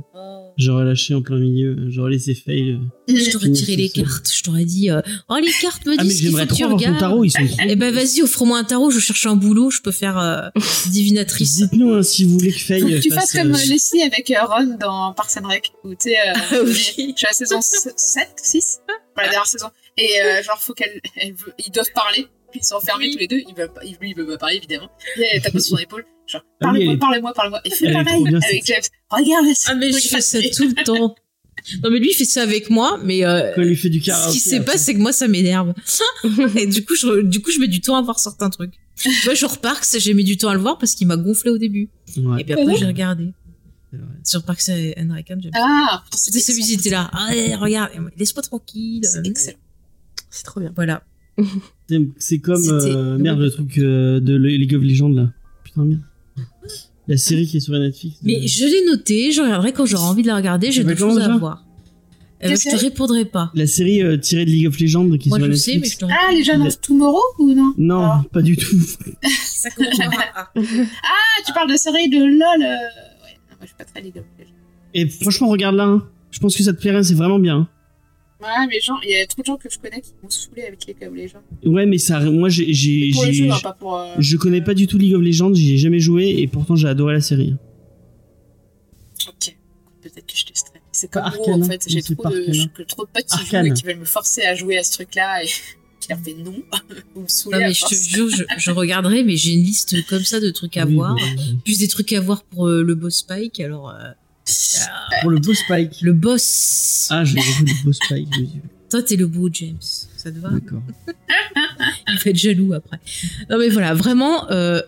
J'aurais 0.57 0.85
lâché 0.85 1.13
en 1.13 1.21
plein 1.21 1.37
milieu, 1.37 1.75
j'aurais 1.89 2.11
laissé 2.11 2.33
fail. 2.33 2.71
euh. 2.71 3.15
Je 3.15 3.29
t'aurais 3.31 3.51
tiré 3.51 3.75
les 3.75 3.89
ça. 3.89 4.01
cartes, 4.01 4.27
je 4.33 4.41
t'aurais 4.43 4.65
dit 4.65 4.89
euh, 4.89 5.01
Oh, 5.29 5.35
les 5.39 5.51
cartes 5.61 5.85
me 5.85 5.91
Ah, 5.93 5.95
mais 6.01 6.03
disent 6.09 6.17
qu'il 6.19 6.31
faut 6.31 6.37
j'aimerais 6.37 6.47
que 6.47 6.53
tu 6.53 6.61
trop 6.63 6.65
avoir 6.65 6.79
ton 6.81 6.85
regardes. 6.87 6.99
tarot, 6.99 7.23
ils 7.25 7.29
sont 7.29 7.45
trop. 7.45 7.57
Eh 7.69 7.75
ben 7.75 7.93
vas-y, 7.93 8.21
offre-moi 8.23 8.57
un 8.57 8.63
tarot, 8.63 8.89
je 8.89 8.99
cherche 8.99 9.25
un 9.27 9.35
boulot, 9.35 9.69
je 9.69 9.81
peux 9.81 9.91
faire 9.91 10.17
euh, 10.17 10.49
divinatrice. 10.89 11.57
Dites-nous 11.57 11.93
hein, 11.93 12.03
si 12.03 12.23
vous 12.23 12.37
voulez 12.39 12.51
que 12.51 12.59
Faye 12.59 12.81
Faut 12.81 12.87
que 12.87 12.97
tu 12.97 13.09
fasse, 13.11 13.31
fasses 13.31 13.41
comme 13.43 13.53
euh, 13.53 13.57
euh, 13.57 13.69
Leslie 13.69 14.01
avec 14.01 14.31
euh, 14.31 14.45
Ron 14.45 14.77
dans 14.79 15.13
Parks 15.13 15.37
and 15.41 15.47
Rec. 15.47 15.71
Où 15.83 15.91
tu 15.91 16.09
sais, 16.09 16.15
euh, 16.17 16.33
Ah 16.35 16.55
oui. 16.63 16.71
je 16.73 16.73
suis 16.79 17.13
à 17.23 17.29
la 17.29 17.33
saison 17.33 17.61
7, 17.61 17.93
6 18.41 18.79
Pour 18.87 18.95
la 19.23 19.29
dernière 19.29 19.45
saison. 19.47 19.67
Et 19.97 20.09
euh, 20.23 20.43
genre, 20.43 20.59
faut 20.59 20.73
qu'elle, 20.73 20.99
elle 21.17 21.33
veut- 21.33 21.53
ils 21.65 21.71
doivent 21.71 21.91
parler. 21.93 22.27
Ils 22.55 22.63
sont 22.63 22.75
enfermés 22.75 23.05
Oui. 23.05 23.11
tous 23.13 23.19
les 23.19 23.27
deux. 23.27 23.41
Il 23.47 23.55
veut 23.55 23.67
pas, 23.67 23.81
lui, 23.83 24.09
il 24.11 24.15
veut 24.15 24.25
pas 24.27 24.37
parler, 24.37 24.55
évidemment. 24.57 24.89
Elle 25.33 25.41
tape 25.41 25.51
sur 25.53 25.61
son 25.61 25.77
épaule. 25.77 26.05
Genre, 26.27 26.41
Ah 26.61 26.71
oui, 26.73 26.81
elle 26.81 26.85
parlez-moi, 26.85 26.93
est- 26.93 26.97
parlez-moi, 26.99 27.33
parlez-moi. 27.33 27.61
Et 27.65 27.69
fais 27.69 27.91
pareil 27.91 28.23
avec 28.27 28.65
James. 28.65 28.81
Regarde, 29.09 29.45
Ah 29.67 29.75
mais 29.75 29.91
je 29.91 30.07
fais 30.07 30.21
ça 30.21 30.39
tout 30.41 30.67
le 30.67 30.83
temps. 30.83 31.15
Non 31.83 31.89
mais 31.89 31.97
lui 31.99 32.11
il 32.11 32.13
fait 32.13 32.23
ça 32.23 32.43
avec 32.43 32.69
moi, 32.69 32.99
mais 33.03 33.25
euh, 33.25 33.51
Quand 33.55 33.61
il 33.63 33.69
lui 33.69 33.75
fait 33.75 33.89
du 33.89 33.99
ce 33.99 34.05
karaoké. 34.05 34.31
qui 34.33 34.39
se 34.39 34.55
passe 34.57 34.83
c'est 34.83 34.93
que 34.93 34.99
moi 34.99 35.11
ça 35.11 35.27
m'énerve. 35.27 35.73
Et 36.55 36.67
du 36.67 36.85
coup 36.85 36.95
je 36.95 37.21
du 37.23 37.41
coup 37.41 37.49
je 37.51 37.59
mets 37.59 37.67
du 37.67 37.81
temps 37.81 37.95
à 37.95 38.01
voir 38.03 38.19
certains 38.19 38.49
trucs. 38.51 38.73
Tu 38.95 39.09
vois 39.25 39.33
genre 39.33 39.57
Parks 39.57 39.97
j'ai 39.97 40.13
mis 40.13 40.23
du 40.23 40.37
temps 40.37 40.49
à 40.49 40.53
le 40.53 40.59
voir 40.61 40.77
parce 40.77 40.93
qu'il 40.93 41.07
m'a 41.07 41.17
gonflé 41.17 41.49
au 41.49 41.57
début. 41.57 41.89
Ouais, 42.15 42.41
Et 42.41 42.43
puis 42.43 42.53
après 42.53 42.75
j'ai 42.77 42.85
regardé 42.85 43.33
sur 44.23 44.43
Parks 44.43 44.69
and 44.69 45.13
Rec. 45.13 45.25
j'aime. 45.27 45.51
Ah, 45.55 46.03
C'était 46.15 46.39
celui 46.39 46.61
qui 46.63 46.73
était 46.75 46.89
là. 46.91 47.09
Ah 47.11 47.29
regarde, 47.59 47.91
laisse-moi 48.17 48.43
tranquille. 48.43 49.03
C'est 49.03 49.25
excellent. 49.25 49.57
C'est 50.29 50.43
trop 50.43 50.59
bien. 50.59 50.71
Voilà. 50.75 51.03
C'est- 52.19 52.39
comme 52.39 52.61
euh, 52.69 53.17
merde 53.17 53.39
le 53.39 53.49
truc 53.51 53.77
euh, 53.77 54.19
de 54.19 54.35
League 54.35 54.75
of 54.75 54.83
Legends 54.83 55.09
là. 55.09 55.29
Putain 55.63 55.85
merde. 55.85 56.01
La 57.07 57.15
série 57.17 57.47
qui 57.47 57.57
est 57.57 57.59
sur 57.61 57.73
Netflix. 57.73 58.17
Mais 58.23 58.45
je 58.47 58.65
l'ai 58.65 58.85
noté, 58.85 59.31
je 59.31 59.41
regarderai 59.41 59.71
quand 59.71 59.85
j'aurai 59.85 60.03
envie 60.03 60.23
de 60.23 60.27
la 60.27 60.35
regarder, 60.35 60.71
j'ai 60.71 60.83
d'autres 60.83 60.97
choses 60.99 61.19
à 61.19 61.37
voir. 61.37 61.63
Quelle 62.39 62.55
je 62.57 62.69
te 62.69 62.75
répondrai 62.75 63.25
pas. 63.25 63.49
La 63.55 63.65
série 63.65 64.03
euh, 64.03 64.15
tirée 64.17 64.45
de 64.45 64.51
League 64.51 64.67
of 64.67 64.79
Legends 64.79 65.09
qui 65.17 65.27
est 65.27 65.31
Moi 65.31 65.39
sur 65.39 65.45
je 65.47 65.51
Netflix. 65.51 65.63
sais, 65.63 65.79
mais 65.79 65.87
je 65.89 65.97
te 65.97 66.05
Ah, 66.05 66.31
les 66.33 66.43
jeunes 66.43 66.61
of 66.67 66.79
Tomorrow 66.81 67.19
ou 67.39 67.53
non? 67.53 67.73
Non, 67.77 68.01
Ah. 68.03 68.23
pas 68.31 68.41
du 68.43 68.55
tout. 68.57 68.75
Ça 69.43 69.71
commence 69.71 69.99
à- 69.99 70.51
Ah, 70.55 71.41
tu 71.45 71.53
parles 71.53 71.71
de 71.71 71.77
série 71.77 72.09
de 72.09 72.17
LOL. 72.17 72.27
euh, 72.61 72.65
Ouais, 72.65 73.37
non, 73.49 73.55
moi, 73.57 73.57
je 73.61 73.65
suis 73.67 73.75
pas 73.75 73.85
très 73.85 74.01
League 74.01 74.17
of 74.17 74.23
Legends. 74.37 74.51
Et 74.93 75.07
franchement, 75.07 75.47
regarde 75.47 75.75
là. 75.77 75.85
hein. 75.85 76.03
Je 76.29 76.39
pense 76.39 76.55
que 76.55 76.61
ça 76.61 76.73
te 76.73 76.79
plairait, 76.79 77.01
c'est 77.03 77.15
vraiment 77.15 77.39
bien. 77.39 77.67
Ouais, 78.41 78.67
mais 78.69 78.79
genre, 78.79 78.99
il 79.03 79.09
y 79.09 79.15
a 79.19 79.25
trop 79.25 79.41
de 79.41 79.47
gens 79.47 79.57
que 79.57 79.67
je 79.69 79.79
connais 79.79 79.99
qui 79.99 80.11
m'ont 80.21 80.29
saoulé 80.29 80.61
avec 80.63 80.85
League 80.85 80.97
of 81.01 81.13
Legends. 81.15 81.41
Ouais, 81.65 81.85
mais 81.87 81.97
ça, 81.97 82.19
moi, 82.19 82.49
j'ai, 82.49 82.71
j'ai, 82.73 83.11
j'ai- 83.11 83.49
hein, 83.49 83.57
pas 83.63 83.73
pour. 83.73 83.97
euh, 83.97 84.13
je 84.19 84.37
connais 84.37 84.61
pas 84.61 84.75
du 84.75 84.85
tout 84.85 84.97
League 84.99 85.15
of 85.15 85.21
Legends, 85.23 85.53
j'y 85.55 85.73
ai 85.73 85.77
jamais 85.77 85.99
joué 85.99 86.27
et 86.37 86.47
pourtant 86.47 86.75
j'ai 86.75 86.87
adoré 86.87 87.13
la 87.15 87.21
série. 87.21 87.55
Ok. 89.27 89.55
Peut-être 90.01 90.25
que 90.25 90.37
je 90.37 90.45
testerai. 90.45 90.79
C'est 90.91 91.09
comme 91.11 91.23
Arcane, 91.23 91.61
en 91.61 91.65
hein. 91.65 91.67
fait. 91.69 91.83
J'ai 91.87 92.01
trop 92.01 92.15
pas 92.15 92.29
de, 92.29 92.45
hein. 92.61 92.67
que 92.73 92.83
trop 92.83 93.05
de 93.05 93.09
potes 93.11 93.25
qui 93.25 93.33
Arcane. 93.33 93.65
jouent 93.65 93.71
et 93.71 93.75
qui 93.75 93.83
veulent 93.83 93.99
me 93.99 94.05
forcer 94.05 94.43
à 94.43 94.55
jouer 94.55 94.77
à 94.77 94.83
ce 94.83 94.91
truc-là 94.93 95.43
et 95.43 95.47
qui 95.99 96.09
leur 96.09 96.19
fait 96.19 96.33
non. 96.35 96.55
Ou 97.15 97.21
me 97.21 97.27
saouler 97.27 97.57
Non 97.57 97.63
à 97.65 97.67
mais 97.69 97.73
je 97.73 97.85
te 97.85 97.95
jure, 97.95 98.29
je, 98.29 98.43
je 98.57 98.71
regarderai, 98.71 99.23
mais 99.23 99.35
j'ai 99.35 99.53
une 99.53 99.63
liste 99.63 100.05
comme 100.07 100.23
ça 100.23 100.39
de 100.39 100.49
trucs 100.51 100.77
à 100.77 100.85
Oui, 100.85 100.93
voir. 100.93 101.15
mais- 101.15 101.55
Plus 101.65 101.79
des 101.79 101.87
trucs 101.87 102.13
à 102.13 102.21
voir 102.21 102.43
pour 102.43 102.67
euh, 102.67 102.83
le 102.83 102.93
boss 102.95 103.15
Spike, 103.17 103.59
alors... 103.59 103.89
euh, 103.89 104.11
Pour 105.21 105.31
le 105.31 105.39
beau 105.39 105.53
Spike. 105.53 106.01
le 106.01 106.13
boss 106.13 107.07
Ah, 107.11 107.23
j'ai 107.23 107.39
vu 107.39 107.65
le 107.65 107.83
beau 107.83 107.93
Spike. 107.93 108.29
Toi 108.89 109.03
t'es 109.03 109.15
le 109.15 109.27
beau 109.27 109.49
James, 109.51 109.77
ça 109.81 110.31
te 110.31 110.39
va 110.39 110.49
D'accord. 110.49 110.81
Il 112.07 112.17
fait 112.19 112.29
être 112.29 112.37
jaloux 112.37 112.73
après. 112.73 112.99
Non 113.49 113.57
mais 113.57 113.69
voilà, 113.69 113.93
vraiment, 113.93 114.49
euh, 114.49 114.81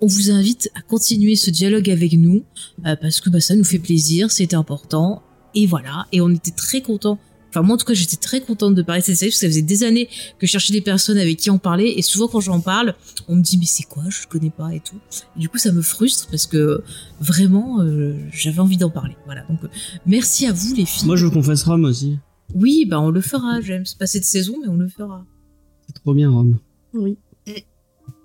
on 0.00 0.06
vous 0.06 0.30
invite 0.30 0.70
à 0.74 0.80
continuer 0.82 1.36
ce 1.36 1.50
dialogue 1.50 1.88
avec 1.88 2.12
nous, 2.14 2.44
euh, 2.86 2.96
parce 2.96 3.20
que 3.20 3.30
bah, 3.30 3.40
ça 3.40 3.54
nous 3.54 3.64
fait 3.64 3.78
plaisir, 3.78 4.30
c'était 4.30 4.56
important, 4.56 5.22
et 5.54 5.66
voilà, 5.66 6.06
et 6.12 6.20
on 6.20 6.30
était 6.30 6.50
très 6.50 6.80
contents. 6.80 7.18
Enfin 7.56 7.66
moi 7.66 7.76
en 7.76 7.78
tout 7.78 7.86
cas 7.86 7.94
j'étais 7.94 8.16
très 8.18 8.42
contente 8.42 8.74
de 8.74 8.82
parler 8.82 9.00
de 9.00 9.06
cette 9.06 9.16
série, 9.16 9.30
parce 9.30 9.40
que 9.40 9.46
ça 9.46 9.48
faisait 9.48 9.62
des 9.62 9.82
années 9.82 10.08
que 10.38 10.46
je 10.46 10.50
cherchais 10.52 10.74
des 10.74 10.82
personnes 10.82 11.16
avec 11.16 11.38
qui 11.38 11.48
en 11.48 11.56
parler, 11.56 11.94
et 11.96 12.02
souvent 12.02 12.28
quand 12.28 12.40
j'en 12.40 12.60
parle, 12.60 12.94
on 13.28 13.36
me 13.36 13.40
dit 13.40 13.56
mais 13.56 13.64
c'est 13.64 13.84
quoi, 13.84 14.02
je 14.10 14.26
connais 14.26 14.50
pas 14.50 14.74
et 14.74 14.80
tout. 14.80 14.96
Et 15.36 15.40
du 15.40 15.48
coup 15.48 15.56
ça 15.56 15.72
me 15.72 15.80
frustre, 15.80 16.28
parce 16.30 16.46
que 16.46 16.82
vraiment 17.18 17.80
euh, 17.80 18.14
j'avais 18.30 18.58
envie 18.60 18.76
d'en 18.76 18.90
parler. 18.90 19.16
Voilà, 19.24 19.42
donc 19.48 19.64
euh, 19.64 19.68
merci 20.04 20.44
à 20.46 20.52
vous 20.52 20.74
les 20.74 20.84
filles. 20.84 21.06
Moi, 21.06 21.16
je 21.16 21.26
fasse 21.40 21.62
Rome 21.64 21.86
aussi. 21.86 22.18
Oui, 22.54 22.84
bah 22.86 23.00
on 23.00 23.08
le 23.10 23.22
fera, 23.22 23.62
James. 23.62 23.86
Pas 23.98 24.06
cette 24.06 24.24
saison, 24.26 24.56
mais 24.60 24.68
on 24.68 24.76
le 24.76 24.88
fera. 24.88 25.24
C'est 25.86 25.94
trop 25.94 26.12
bien, 26.12 26.28
Rome. 26.30 26.58
Oui. 26.92 27.16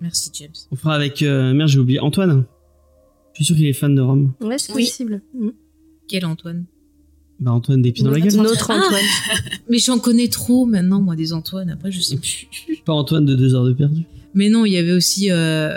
Merci 0.02 0.30
James. 0.34 0.52
On 0.70 0.76
fera 0.76 0.94
avec. 0.94 1.22
euh, 1.22 1.54
Merde, 1.54 1.70
j'ai 1.70 1.78
oublié. 1.78 2.00
Antoine. 2.00 2.44
Je 3.32 3.36
suis 3.36 3.44
sûr 3.46 3.56
qu'il 3.56 3.66
est 3.66 3.72
fan 3.72 3.94
de 3.94 4.02
Rome. 4.02 4.34
Ouais, 4.42 4.58
c'est 4.58 4.74
Oui. 4.74 4.84
possible. 4.84 5.22
Quel 6.08 6.26
Antoine? 6.26 6.66
Bah, 7.42 7.50
Antoine 7.52 7.82
des 7.82 7.90
pieds 7.92 8.04
dans 8.04 8.10
la 8.12 8.20
gueule. 8.20 8.34
Notre 8.36 8.70
Ah. 8.70 8.76
Antoine. 8.76 9.02
Mais 9.68 9.78
j'en 9.78 9.98
connais 9.98 10.28
trop 10.28 10.64
maintenant, 10.64 11.00
moi, 11.00 11.16
des 11.16 11.32
Antoine. 11.32 11.70
Après, 11.70 11.90
je 11.90 12.00
sais 12.00 12.16
plus. 12.16 12.46
Pas 12.84 12.92
Antoine 12.92 13.24
de 13.24 13.34
2 13.34 13.54
heures 13.54 13.64
de 13.64 13.72
perdu. 13.72 14.02
Mais 14.34 14.48
non, 14.48 14.64
il 14.64 14.72
y 14.72 14.78
avait 14.78 14.92
aussi 14.92 15.30
euh, 15.30 15.76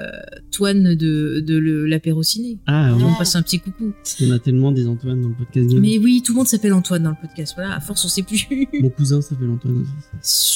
Toine 0.52 0.96
de, 0.96 1.42
de 1.46 1.58
l'apéro 1.86 2.24
ciné. 2.24 2.58
Ah, 2.68 2.94
oui. 2.96 3.04
On 3.04 3.14
passe 3.18 3.36
un 3.36 3.42
petit 3.42 3.60
coucou. 3.60 3.92
On 4.22 4.32
a 4.32 4.40
tellement 4.40 4.72
des 4.72 4.88
Antoine 4.88 5.22
dans 5.22 5.28
le 5.30 5.34
podcast 5.34 5.68
game. 5.70 5.82
Mais 5.82 5.98
oui, 5.98 6.22
tout 6.24 6.32
le 6.34 6.38
monde 6.38 6.48
s'appelle 6.48 6.72
Antoine 6.74 7.04
dans 7.04 7.10
le 7.10 7.18
podcast. 7.20 7.54
Voilà, 7.58 7.76
à 7.76 7.80
force, 7.82 8.06
on 8.06 8.08
sait 8.08 8.22
plus. 8.24 8.48
Mon 8.80 8.90
cousin 8.90 9.22
s'appelle 9.22 9.50
Antoine 9.50 9.82
aussi. 9.82 9.92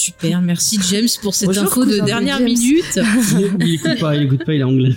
Super, 0.05 0.41
merci 0.41 0.79
James 0.91 1.07
pour 1.21 1.33
cette 1.35 1.47
Bonjour, 1.47 1.63
info 1.63 1.85
de 1.85 2.05
dernière 2.05 2.37
James. 2.37 2.47
minute. 2.47 2.99
il 3.59 3.73
écoute 3.73 3.99
pas, 3.99 4.15
il 4.15 4.23
écoute 4.23 4.45
pas, 4.45 4.53
il 4.53 4.61
est 4.61 4.63
anglais. 4.63 4.95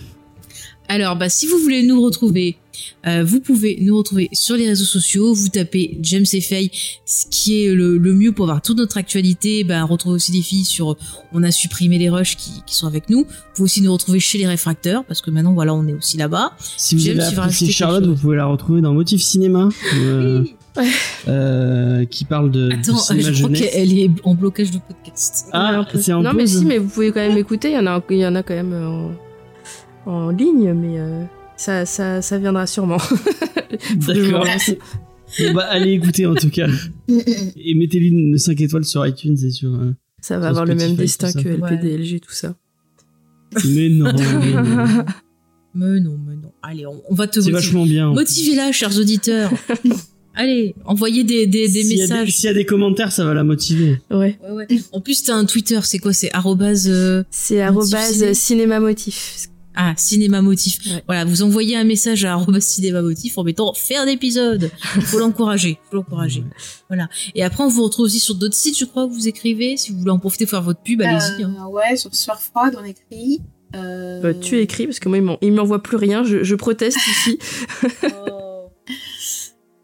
Alors, 0.92 1.16
bah, 1.16 1.30
si 1.30 1.46
vous 1.46 1.56
voulez 1.56 1.82
nous 1.84 2.02
retrouver, 2.02 2.58
euh, 3.06 3.24
vous 3.24 3.40
pouvez 3.40 3.78
nous 3.80 3.96
retrouver 3.96 4.28
sur 4.34 4.56
les 4.56 4.68
réseaux 4.68 4.84
sociaux. 4.84 5.32
Vous 5.32 5.48
tapez 5.48 5.96
James 6.02 6.26
et 6.30 6.42
Faye, 6.42 6.70
ce 7.06 7.24
qui 7.30 7.64
est 7.64 7.74
le, 7.74 7.96
le 7.96 8.12
mieux 8.12 8.32
pour 8.32 8.44
voir 8.44 8.60
toute 8.60 8.76
notre 8.76 8.98
actualité. 8.98 9.64
Bah, 9.64 9.84
retrouver 9.84 10.16
aussi 10.16 10.32
des 10.32 10.42
filles 10.42 10.66
sur 10.66 10.98
On 11.32 11.44
a 11.44 11.50
supprimé 11.50 11.96
les 11.96 12.10
rushs 12.10 12.36
qui, 12.36 12.50
qui 12.66 12.74
sont 12.74 12.86
avec 12.86 13.08
nous. 13.08 13.20
Vous 13.20 13.34
pouvez 13.54 13.64
aussi 13.64 13.80
nous 13.80 13.90
retrouver 13.90 14.20
chez 14.20 14.36
les 14.36 14.46
réfracteurs 14.46 15.02
parce 15.06 15.22
que 15.22 15.30
maintenant, 15.30 15.54
voilà, 15.54 15.72
on 15.72 15.86
est 15.86 15.94
aussi 15.94 16.18
là-bas. 16.18 16.52
Si 16.58 16.94
vous 16.94 17.00
James, 17.00 17.20
avez 17.20 17.38
apprécié 17.38 17.70
Charlotte, 17.72 18.04
vous 18.04 18.14
pouvez 18.14 18.36
la 18.36 18.44
retrouver 18.44 18.82
dans 18.82 18.92
Motif 18.92 19.22
Cinéma, 19.22 19.70
euh, 19.96 20.44
euh, 21.26 22.04
qui 22.04 22.26
parle 22.26 22.50
de, 22.50 22.68
de 22.68 22.74
Attends, 22.74 22.98
cinéma 22.98 23.32
je 23.32 23.44
crois 23.44 23.56
qu'elle 23.56 23.98
est 23.98 24.10
en 24.24 24.34
blocage 24.34 24.70
de 24.70 24.78
podcast. 24.78 25.46
Ah, 25.54 25.86
c'est 25.94 26.12
en 26.12 26.20
Non, 26.20 26.34
mais 26.34 26.46
si, 26.46 26.66
mais 26.66 26.76
vous 26.76 26.90
pouvez 26.90 27.12
quand 27.12 27.26
même 27.26 27.38
écouter. 27.38 27.70
Il 27.70 27.76
y 27.76 27.78
en 27.78 27.86
a, 27.86 28.02
il 28.10 28.18
y 28.18 28.26
en 28.26 28.34
a 28.34 28.42
quand 28.42 28.54
même 28.54 28.74
euh, 28.74 29.08
en, 30.06 30.30
ligne, 30.30 30.72
mais 30.72 30.98
euh, 30.98 31.24
ça, 31.56 31.86
ça, 31.86 32.22
ça 32.22 32.38
viendra 32.38 32.66
sûrement. 32.66 32.98
D'accord. 34.06 34.46
bah, 35.54 35.64
allez 35.70 35.92
écouter 35.92 36.26
en 36.26 36.34
tout 36.34 36.50
cas. 36.50 36.68
Et 37.08 37.74
mettez-lui 37.74 38.08
une 38.08 38.38
5 38.38 38.60
étoiles 38.60 38.84
sur 38.84 39.06
iTunes 39.06 39.36
et 39.44 39.50
sur. 39.50 39.74
euh, 39.74 39.94
Ça 40.20 40.38
va 40.38 40.42
Sur 40.46 40.50
avoir 40.50 40.64
le 40.66 40.74
même 40.74 40.94
destin 40.96 41.32
que 41.32 41.48
Ouais. 41.48 41.72
LPDLG, 41.74 42.20
tout 42.20 42.32
ça. 42.32 42.54
Mais 43.66 43.88
non, 43.90 44.12
mais 44.14 44.52
non. 44.52 45.04
Mais 45.74 46.00
non, 46.00 46.18
mais 46.28 46.36
non. 46.36 46.52
Allez, 46.62 46.84
on, 46.86 47.00
on 47.08 47.14
va 47.14 47.26
te 47.26 47.40
c'est 47.40 47.50
motiver. 47.50 47.54
vachement 47.54 47.86
bien. 47.86 48.12
Motivez-la, 48.12 48.72
chers 48.72 48.94
auditeurs. 48.98 49.50
Allez, 50.34 50.74
envoyez 50.84 51.24
des, 51.24 51.46
messages. 51.46 52.30
S'il 52.36 52.44
y 52.44 52.48
a 52.48 52.52
des 52.52 52.66
commentaires, 52.66 53.10
ça 53.10 53.24
va 53.24 53.32
la 53.32 53.42
motiver. 53.42 53.98
Ouais. 54.10 54.38
Ouais, 54.42 54.50
ouais. 54.52 54.66
En 54.92 55.00
plus, 55.00 55.22
t'as 55.22 55.34
un 55.34 55.46
Twitter, 55.46 55.80
c'est 55.82 55.98
quoi? 55.98 56.12
C'est 56.12 56.30
arrobase 56.34 56.88
euh, 56.90 57.22
C'est 57.30 57.62
arrobase 57.62 58.12
ciné. 58.18 58.34
cinéma 58.34 58.80
motif. 58.80 59.48
Ah 59.74 59.94
cinéma 59.96 60.42
motif. 60.42 60.78
Ouais. 60.86 61.02
Voilà, 61.06 61.24
vous 61.24 61.42
envoyez 61.42 61.76
un 61.76 61.84
message 61.84 62.24
à 62.24 62.38
cinéma 62.60 63.02
motif 63.02 63.38
en 63.38 63.44
mettant 63.44 63.72
faire 63.74 64.04
d'épisode. 64.06 64.70
Il 64.96 65.02
faut 65.02 65.18
l'encourager, 65.18 65.78
faut 65.90 65.96
l'encourager. 65.96 66.44
Et 67.34 67.42
après, 67.42 67.64
on 67.64 67.68
vous 67.68 67.84
retrouve 67.84 68.04
aussi 68.06 68.20
sur 68.20 68.34
d'autres 68.34 68.54
sites, 68.54 68.78
je 68.78 68.84
crois, 68.84 69.04
où 69.06 69.10
vous 69.10 69.28
écrivez. 69.28 69.76
Si 69.76 69.92
vous 69.92 69.98
voulez 69.98 70.10
en 70.10 70.18
profiter, 70.18 70.46
faire 70.46 70.62
votre 70.62 70.80
pub, 70.82 71.00
allez-y. 71.02 71.42
hein. 71.44 71.54
Euh, 71.60 71.70
ouais, 71.70 71.96
sur 71.96 72.14
Soir 72.14 72.40
Froide, 72.40 72.76
on 72.80 72.84
écrit. 72.84 73.40
Euh... 73.74 74.20
Bah, 74.20 74.34
tu 74.34 74.58
écris, 74.60 74.86
parce 74.86 74.98
que 75.00 75.08
moi, 75.08 75.16
il 75.18 75.24
m'en- 75.24 75.38
il 75.40 75.52
m'envoie 75.52 75.82
plus 75.82 75.96
rien. 75.96 76.24
Je, 76.24 76.44
je 76.44 76.54
proteste 76.54 76.98
ici. 77.06 77.38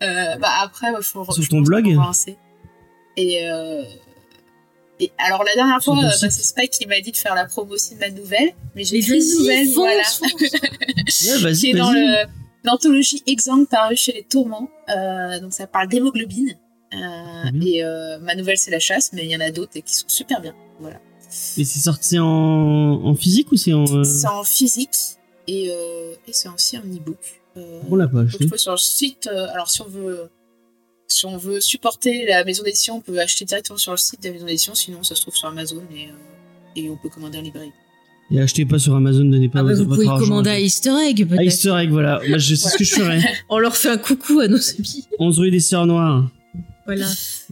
Euh, 0.00 0.36
bah 0.36 0.48
après, 0.62 0.86
il 0.96 1.02
faut. 1.02 1.24
Sur 1.32 1.48
ton 1.48 1.60
blog. 1.60 1.96
Et, 3.16 3.50
euh... 3.50 3.82
et 5.00 5.12
alors 5.18 5.44
la 5.44 5.54
dernière 5.54 5.82
fois, 5.82 5.96
euh, 5.98 6.02
bah, 6.02 6.10
c'est 6.12 6.30
Spike 6.30 6.70
qui 6.72 6.86
m'a 6.86 7.00
dit 7.00 7.12
de 7.12 7.16
faire 7.16 7.34
la 7.34 7.44
promo 7.46 7.74
aussi 7.74 7.94
de 7.94 8.00
ma 8.00 8.10
nouvelle, 8.10 8.50
mais 8.74 8.84
j'ai 8.84 8.96
écrit 8.96 9.18
une 9.22 9.38
nouvelle, 9.38 9.66
fonce, 9.66 9.74
voilà. 9.74 10.02
Ouais, 11.26 11.38
vas-y, 11.38 11.56
qui 11.58 11.70
est 11.70 11.74
dans 11.74 11.92
le 11.92 12.24
l'anthologie 12.64 13.22
Exang 13.26 13.66
parue 13.66 13.96
chez 13.96 14.12
les 14.12 14.24
Tourments. 14.24 14.68
Euh, 14.94 15.40
donc 15.40 15.52
ça 15.52 15.66
parle 15.66 15.88
d'hémoglobine. 15.88 16.56
Euh, 16.94 17.50
bien. 17.52 17.68
et 17.68 17.84
euh, 17.84 18.18
ma 18.20 18.34
nouvelle 18.34 18.56
c'est 18.58 18.70
la 18.70 18.78
chasse, 18.80 19.10
mais 19.12 19.24
il 19.24 19.30
y 19.30 19.36
en 19.36 19.40
a 19.40 19.50
d'autres 19.50 19.72
et 19.76 19.82
qui 19.82 19.94
sont 19.94 20.08
super 20.08 20.40
bien. 20.40 20.54
Voilà. 20.80 20.98
Et 21.58 21.64
c'est 21.64 21.80
sorti 21.80 22.18
en, 22.18 22.26
en 22.26 23.14
physique 23.14 23.52
ou 23.52 23.56
c'est 23.56 23.74
en. 23.74 23.84
euh, 23.94 24.04
C'est 24.04 24.26
en 24.26 24.42
physique 24.44 24.96
et, 25.46 25.68
euh, 25.70 26.14
et 26.26 26.32
c'est 26.32 26.48
aussi 26.48 26.78
en 26.78 26.80
e-book. 26.82 27.18
Euh, 27.58 27.80
On 27.90 27.96
l'a 27.96 28.08
pas 28.08 28.20
acheté. 28.20 28.44
il 28.44 28.48
faut 28.48 28.56
sur 28.56 28.72
le 28.72 28.78
site. 28.78 29.28
euh, 29.30 29.48
alors, 29.52 29.68
si 29.68 29.82
on 29.82 29.88
veut, 29.88 30.30
si 31.08 31.26
on 31.26 31.36
veut 31.36 31.60
supporter 31.60 32.26
la 32.26 32.44
maison 32.44 32.62
d'édition, 32.62 32.96
on 32.96 33.00
peut 33.00 33.18
acheter 33.18 33.44
directement 33.44 33.78
sur 33.78 33.92
le 33.92 33.96
site 33.98 34.22
de 34.22 34.28
la 34.28 34.34
maison 34.34 34.46
d'édition. 34.46 34.74
Sinon, 34.74 35.02
ça 35.02 35.14
se 35.14 35.22
trouve 35.22 35.34
sur 35.34 35.48
Amazon 35.48 35.82
et, 35.94 36.04
euh, 36.06 36.10
et 36.76 36.90
on 36.90 36.96
peut 36.96 37.08
commander 37.08 37.38
en 37.38 37.42
librairie. 37.42 37.72
Et 38.30 38.38
achetez 38.40 38.66
pas 38.66 38.78
sur 38.78 38.94
Amazon, 38.94 39.24
donnez 39.24 39.48
pas 39.48 39.60
Ah 39.60 39.62
bah, 39.62 39.68
votre, 39.70 39.78
vous 39.84 39.84
pouvez 39.88 40.04
votre 40.04 40.10
argent. 40.10 40.24
commander 40.28 40.50
à 40.50 40.60
Easter 40.60 40.92
Egg, 41.08 41.22
À 41.22 41.26
peut-être. 41.26 41.42
Easter 41.42 41.74
egg, 41.80 41.90
voilà. 41.90 42.20
Moi, 42.28 42.36
je 42.36 42.54
sais 42.54 42.68
ce 42.68 42.76
que 42.76 42.84
je 42.84 42.94
ferais. 42.94 43.22
On 43.48 43.58
leur 43.58 43.74
fait 43.74 43.88
un 43.88 43.96
coucou 43.96 44.40
à 44.40 44.48
nos 44.48 44.58
amis. 44.58 45.06
11 45.18 45.38
rue 45.38 45.50
des 45.50 45.60
Sœurs 45.60 45.86
Noires. 45.86 46.30
Voilà. 46.84 47.06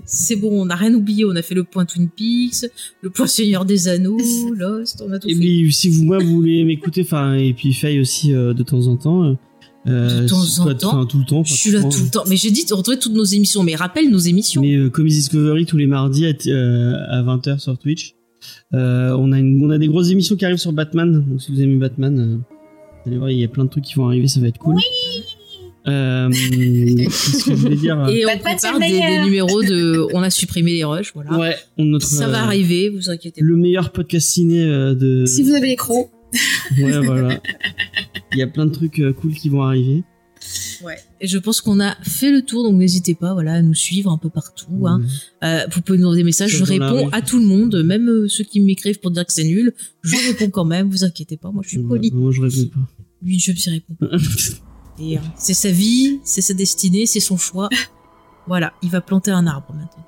C'est 0.07 0.37
bon, 0.37 0.63
on 0.63 0.67
n'a 0.67 0.77
rien 0.77 0.93
oublié. 0.95 1.25
On 1.27 1.35
a 1.37 1.43
fait 1.43 1.55
le 1.55 1.65
point 1.65 1.85
Twin 1.87 2.09
Peaks, 2.09 2.71
le 3.03 3.09
point 3.11 3.27
Seigneur 3.27 3.65
des 3.67 3.89
Anneaux, 3.89 4.17
Lost, 4.55 5.03
on 5.07 5.13
a 5.13 5.19
tout 5.19 5.29
Et 5.29 5.35
fait. 5.35 5.41
puis, 5.41 5.73
si 5.73 5.89
vous, 5.91 6.05
moi, 6.05 6.19
vous 6.19 6.29
voulez 6.37 6.65
m'écouter, 6.65 7.03
enfin, 7.03 7.35
et 7.35 7.53
puis 7.55 7.73
Faye 7.75 7.99
aussi, 8.01 8.33
euh, 8.35 8.53
de 8.55 8.63
temps 8.63 8.87
en 8.87 8.97
temps. 8.97 9.25
euh, 9.25 9.35
euh, 9.89 10.23
De 10.23 10.29
temps 10.29 10.37
en 10.37 10.75
temps 10.75 10.89
enfin, 10.89 11.07
tout 11.07 11.19
le 11.19 11.25
temps. 11.25 11.45
Je 11.45 11.55
suis 11.55 11.71
là 11.71 11.83
tout 11.83 12.03
le 12.03 12.11
temps. 12.11 12.25
Mais 12.29 12.37
j'ai 12.37 12.51
dit 12.51 12.65
retrouver 12.71 12.99
toutes 12.99 13.15
nos 13.15 13.25
émissions. 13.25 13.63
Mais 13.63 13.75
rappelle 13.75 14.11
nos 14.11 14.19
émissions. 14.19 14.63
Mais 14.63 14.77
euh, 14.77 14.91
Comedy 14.91 15.17
Discovery 15.17 15.67
tous 15.67 15.77
les 15.77 15.87
mardis 15.87 16.27
à, 16.27 16.33
euh, 16.49 16.95
à 17.09 17.23
20h 17.23 17.59
sur 17.59 17.79
Twitch. 17.79 18.15
Euh, 18.75 19.17
on, 19.19 19.33
a 19.33 19.39
une, 19.39 19.65
on 19.65 19.71
a 19.71 19.79
des 19.79 19.89
grosses 19.89 20.11
émissions 20.11 20.37
qui 20.37 20.45
arrivent 20.45 20.59
sur 20.59 20.73
Batman. 20.73 21.25
Donc 21.27 21.41
si 21.41 21.53
vous 21.53 21.61
aimez 21.61 21.77
Batman, 21.77 22.19
euh, 22.19 22.37
vous 23.05 23.11
allez 23.11 23.19
voir, 23.19 23.31
il 23.31 23.39
y 23.39 23.45
a 23.45 23.49
plein 23.49 23.65
de 23.65 23.71
trucs 23.71 23.85
qui 23.85 23.95
vont 23.95 24.07
arriver, 24.07 24.29
ça 24.29 24.41
va 24.41 24.49
être 24.49 24.59
cool. 24.59 24.77
Euh, 25.89 26.29
Qu'est-ce 26.31 27.45
que 27.45 27.55
je 27.55 27.61
voulais 27.61 27.77
dire 27.77 28.09
Et 28.09 28.27
on 28.27 28.39
prépare 28.39 28.81
des, 28.81 29.21
numéros 29.21 29.63
de. 29.63 30.07
On 30.15 30.23
a 30.23 30.31
supprimé 30.31 30.73
les 30.73 30.85
rushs, 30.85 31.13
voilà. 31.15 31.39
Ouais, 31.39 31.57
on 31.79 31.85
notre, 31.85 32.07
Ça 32.07 32.27
va 32.27 32.43
arriver, 32.43 32.89
vous 32.89 33.09
inquiétez 33.09 33.41
pas. 33.41 33.47
Le 33.47 33.57
meilleur 33.57 33.93
podcast 33.93 34.29
ciné 34.29 34.65
euh, 34.65 34.95
de. 34.95 35.27
Si 35.27 35.43
vous 35.43 35.55
avez 35.55 35.69
les 35.69 35.77
crocs, 35.77 36.11
Ouais, 36.79 36.99
voilà. 37.05 37.41
Il 38.33 38.39
y 38.39 38.43
a 38.43 38.47
plein 38.47 38.67
de 38.67 38.73
trucs 38.73 38.99
euh, 39.01 39.13
cool 39.13 39.33
qui 39.35 39.49
vont 39.49 39.63
arriver. 39.63 40.05
Ouais. 40.83 40.99
Et 41.21 41.27
je 41.27 41.39
pense 41.39 41.61
qu'on 41.61 41.81
a 41.81 41.97
fait 42.03 42.31
le 42.31 42.43
tour, 42.43 42.63
donc 42.63 42.75
n'hésitez 42.77 43.15
pas, 43.15 43.33
voilà, 43.33 43.55
à 43.55 43.63
nous 43.63 43.75
suivre 43.75 44.11
un 44.11 44.19
peu 44.19 44.29
partout. 44.29 44.87
Hein. 44.87 45.03
Euh, 45.43 45.67
vous 45.73 45.81
pouvez 45.81 45.99
nous 45.99 46.05
envoyer 46.05 46.23
des 46.23 46.27
messages, 46.27 46.51
je 46.51 46.59
Sauf 46.59 46.69
réponds 46.69 47.09
à 47.11 47.23
tout 47.23 47.39
le 47.39 47.47
monde, 47.47 47.83
même 47.83 48.09
euh, 48.09 48.29
ceux 48.29 48.45
qui 48.45 48.61
m'écrivent 48.61 49.01
pour 49.01 49.11
dire 49.11 49.25
que 49.27 49.33
c'est 49.33 49.45
nul. 49.45 49.73
Je 50.03 50.17
réponds 50.29 50.51
quand 50.51 50.65
même, 50.65 50.91
vous 50.91 51.05
inquiétez 51.05 51.37
pas, 51.37 51.51
moi 51.51 51.63
je 51.65 51.71
suis 51.71 51.83
poli. 51.83 52.11
Moi, 52.13 52.33
je 52.33 52.43
réponds 52.43 52.71
pas. 52.75 53.05
Lui, 53.23 53.39
je 53.39 53.53
me 53.53 53.71
réponds. 53.71 53.97
Et 54.99 55.19
euh, 55.19 55.21
c'est 55.37 55.55
sa 55.55 55.71
vie, 55.71 56.21
c'est 56.25 56.41
sa 56.41 56.55
destinée, 56.55 57.07
c'est 57.07 57.21
son 57.21 57.37
choix. 57.37 57.69
Voilà, 58.47 58.73
il 58.83 58.91
va 58.91 59.01
planter 59.01 59.31
un 59.31 59.47
arbre 59.47 59.75
maintenant. 59.75 60.07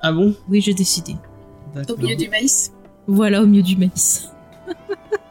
ah 0.00 0.12
bon? 0.12 0.34
Oui, 0.48 0.60
j'ai 0.60 0.74
décidé. 0.74 1.14
au 1.88 1.96
milieu 1.96 2.16
du 2.16 2.28
maïs. 2.28 2.72
Voilà, 3.06 3.42
au 3.42 3.46
milieu 3.46 3.62
du 3.62 3.76
maïs. 3.76 4.28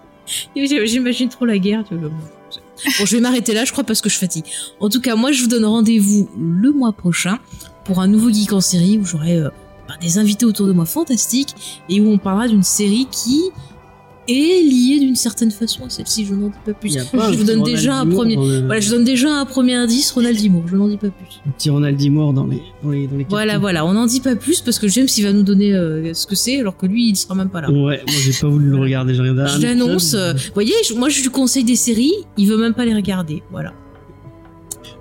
J'imagine 0.55 1.29
trop 1.29 1.45
la 1.45 1.57
guerre. 1.57 1.83
tu 1.87 1.95
vois. 1.95 2.09
Bon, 2.09 3.05
je 3.05 3.15
vais 3.15 3.21
m'arrêter 3.21 3.53
là, 3.53 3.65
je 3.65 3.71
crois, 3.71 3.83
parce 3.83 4.01
que 4.01 4.09
je 4.09 4.17
fatigue. 4.17 4.45
En 4.79 4.89
tout 4.89 5.01
cas, 5.01 5.15
moi, 5.15 5.31
je 5.31 5.41
vous 5.41 5.47
donne 5.47 5.65
rendez-vous 5.65 6.29
le 6.37 6.71
mois 6.71 6.91
prochain 6.91 7.39
pour 7.85 7.99
un 7.99 8.07
nouveau 8.07 8.31
Geek 8.31 8.53
en 8.53 8.61
série 8.61 8.97
où 8.97 9.05
j'aurai 9.05 9.37
euh, 9.37 9.49
bah, 9.87 9.95
des 10.01 10.17
invités 10.17 10.45
autour 10.45 10.67
de 10.67 10.73
moi 10.73 10.85
fantastiques 10.85 11.83
et 11.89 12.01
où 12.01 12.09
on 12.09 12.17
parlera 12.17 12.47
d'une 12.47 12.63
série 12.63 13.07
qui 13.11 13.51
est 14.27 14.63
liée 14.63 14.99
d'une 14.99 15.15
certaine 15.15 15.51
façon 15.51 15.85
à 15.85 15.89
celle-ci. 15.89 16.25
Je 16.25 16.33
n'en 16.33 16.47
dis 16.47 16.53
pas 16.65 16.73
plus. 16.73 16.95
Pas 17.11 17.31
Je 17.31 17.37
vous 17.37 17.43
donne 17.43 17.63
déjà 17.63 17.95
un 17.99 18.05
premier. 18.07 18.35
le- 18.35 18.65
Voilà, 18.65 18.79
je 18.79 18.89
donne 18.89 19.03
déjà 19.03 19.29
un 19.39 19.45
premier 19.45 19.75
indice, 19.75 20.11
Ronald 20.11 20.37
Dimour. 20.37 20.63
Je 20.67 20.75
n'en 20.75 20.87
dis 20.87 20.97
pas 20.97 21.09
plus. 21.09 21.41
Un 21.47 21.51
petit 21.51 21.69
Ronald 21.69 21.97
Dimour 21.97 22.33
dans 22.33 22.45
les, 22.47 22.61
dans 22.83 22.89
les, 22.91 23.07
dans 23.07 23.17
les 23.17 23.25
Voilà, 23.29 23.57
voilà, 23.57 23.85
on 23.85 23.93
n'en 23.93 24.05
dit 24.05 24.19
pas 24.21 24.35
plus 24.35 24.61
parce 24.61 24.79
que 24.79 24.87
James 24.87 25.07
il 25.17 25.23
va 25.23 25.33
nous 25.33 25.43
donner 25.43 25.73
euh, 25.73 26.13
ce 26.13 26.25
que 26.27 26.35
c'est 26.35 26.59
alors 26.59 26.77
que 26.77 26.85
lui 26.85 27.09
il 27.09 27.15
sera 27.15 27.35
même 27.35 27.49
pas 27.49 27.61
là. 27.61 27.69
Ouais, 27.71 28.01
moi 28.05 28.15
j'ai 28.23 28.33
pas 28.39 28.47
voulu 28.47 28.69
le 28.69 28.77
regarder, 28.77 29.13
j'ai 29.13 29.21
regardé 29.21 29.51
Je 29.55 29.61
l'annonce. 29.61 30.13
euh, 30.13 30.33
Vous 30.33 30.39
voyez, 30.53 30.73
je- 30.87 30.93
moi 30.93 31.09
je 31.09 31.21
lui 31.21 31.29
conseille 31.29 31.63
des 31.63 31.75
séries, 31.75 32.13
il 32.37 32.47
veut 32.47 32.57
même 32.57 32.73
pas 32.73 32.85
les 32.85 32.93
regarder. 32.95 33.43
Voilà. 33.51 33.73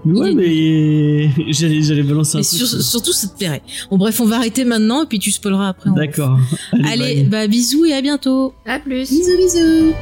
Ouais, 0.05 0.33
mais 0.35 1.29
j'allais, 1.53 1.83
j'allais 1.83 2.03
balancer 2.03 2.37
un 2.39 2.41
Et 2.41 2.45
truc. 2.45 2.59
sur- 2.59 2.83
surtout, 2.83 3.13
ça 3.13 3.29
te 3.29 3.37
plairait. 3.39 3.63
Bon, 3.91 3.99
bref, 3.99 4.21
on 4.21 4.27
va 4.27 4.37
arrêter 4.37 4.65
maintenant 4.65 5.05
et 5.05 5.07
puis 5.07 5.19
tu 5.19 5.31
spoileras 5.31 5.69
après. 5.69 5.91
D'accord. 5.95 6.39
Allez, 6.85 7.23
bye. 7.23 7.25
bah 7.25 7.47
bisous 7.47 7.85
et 7.85 7.93
à 7.95 8.03
bientôt. 8.03 8.53
À 8.67 8.79
plus. 8.79 9.09
Bisous, 9.11 9.37
bisous. 9.37 9.93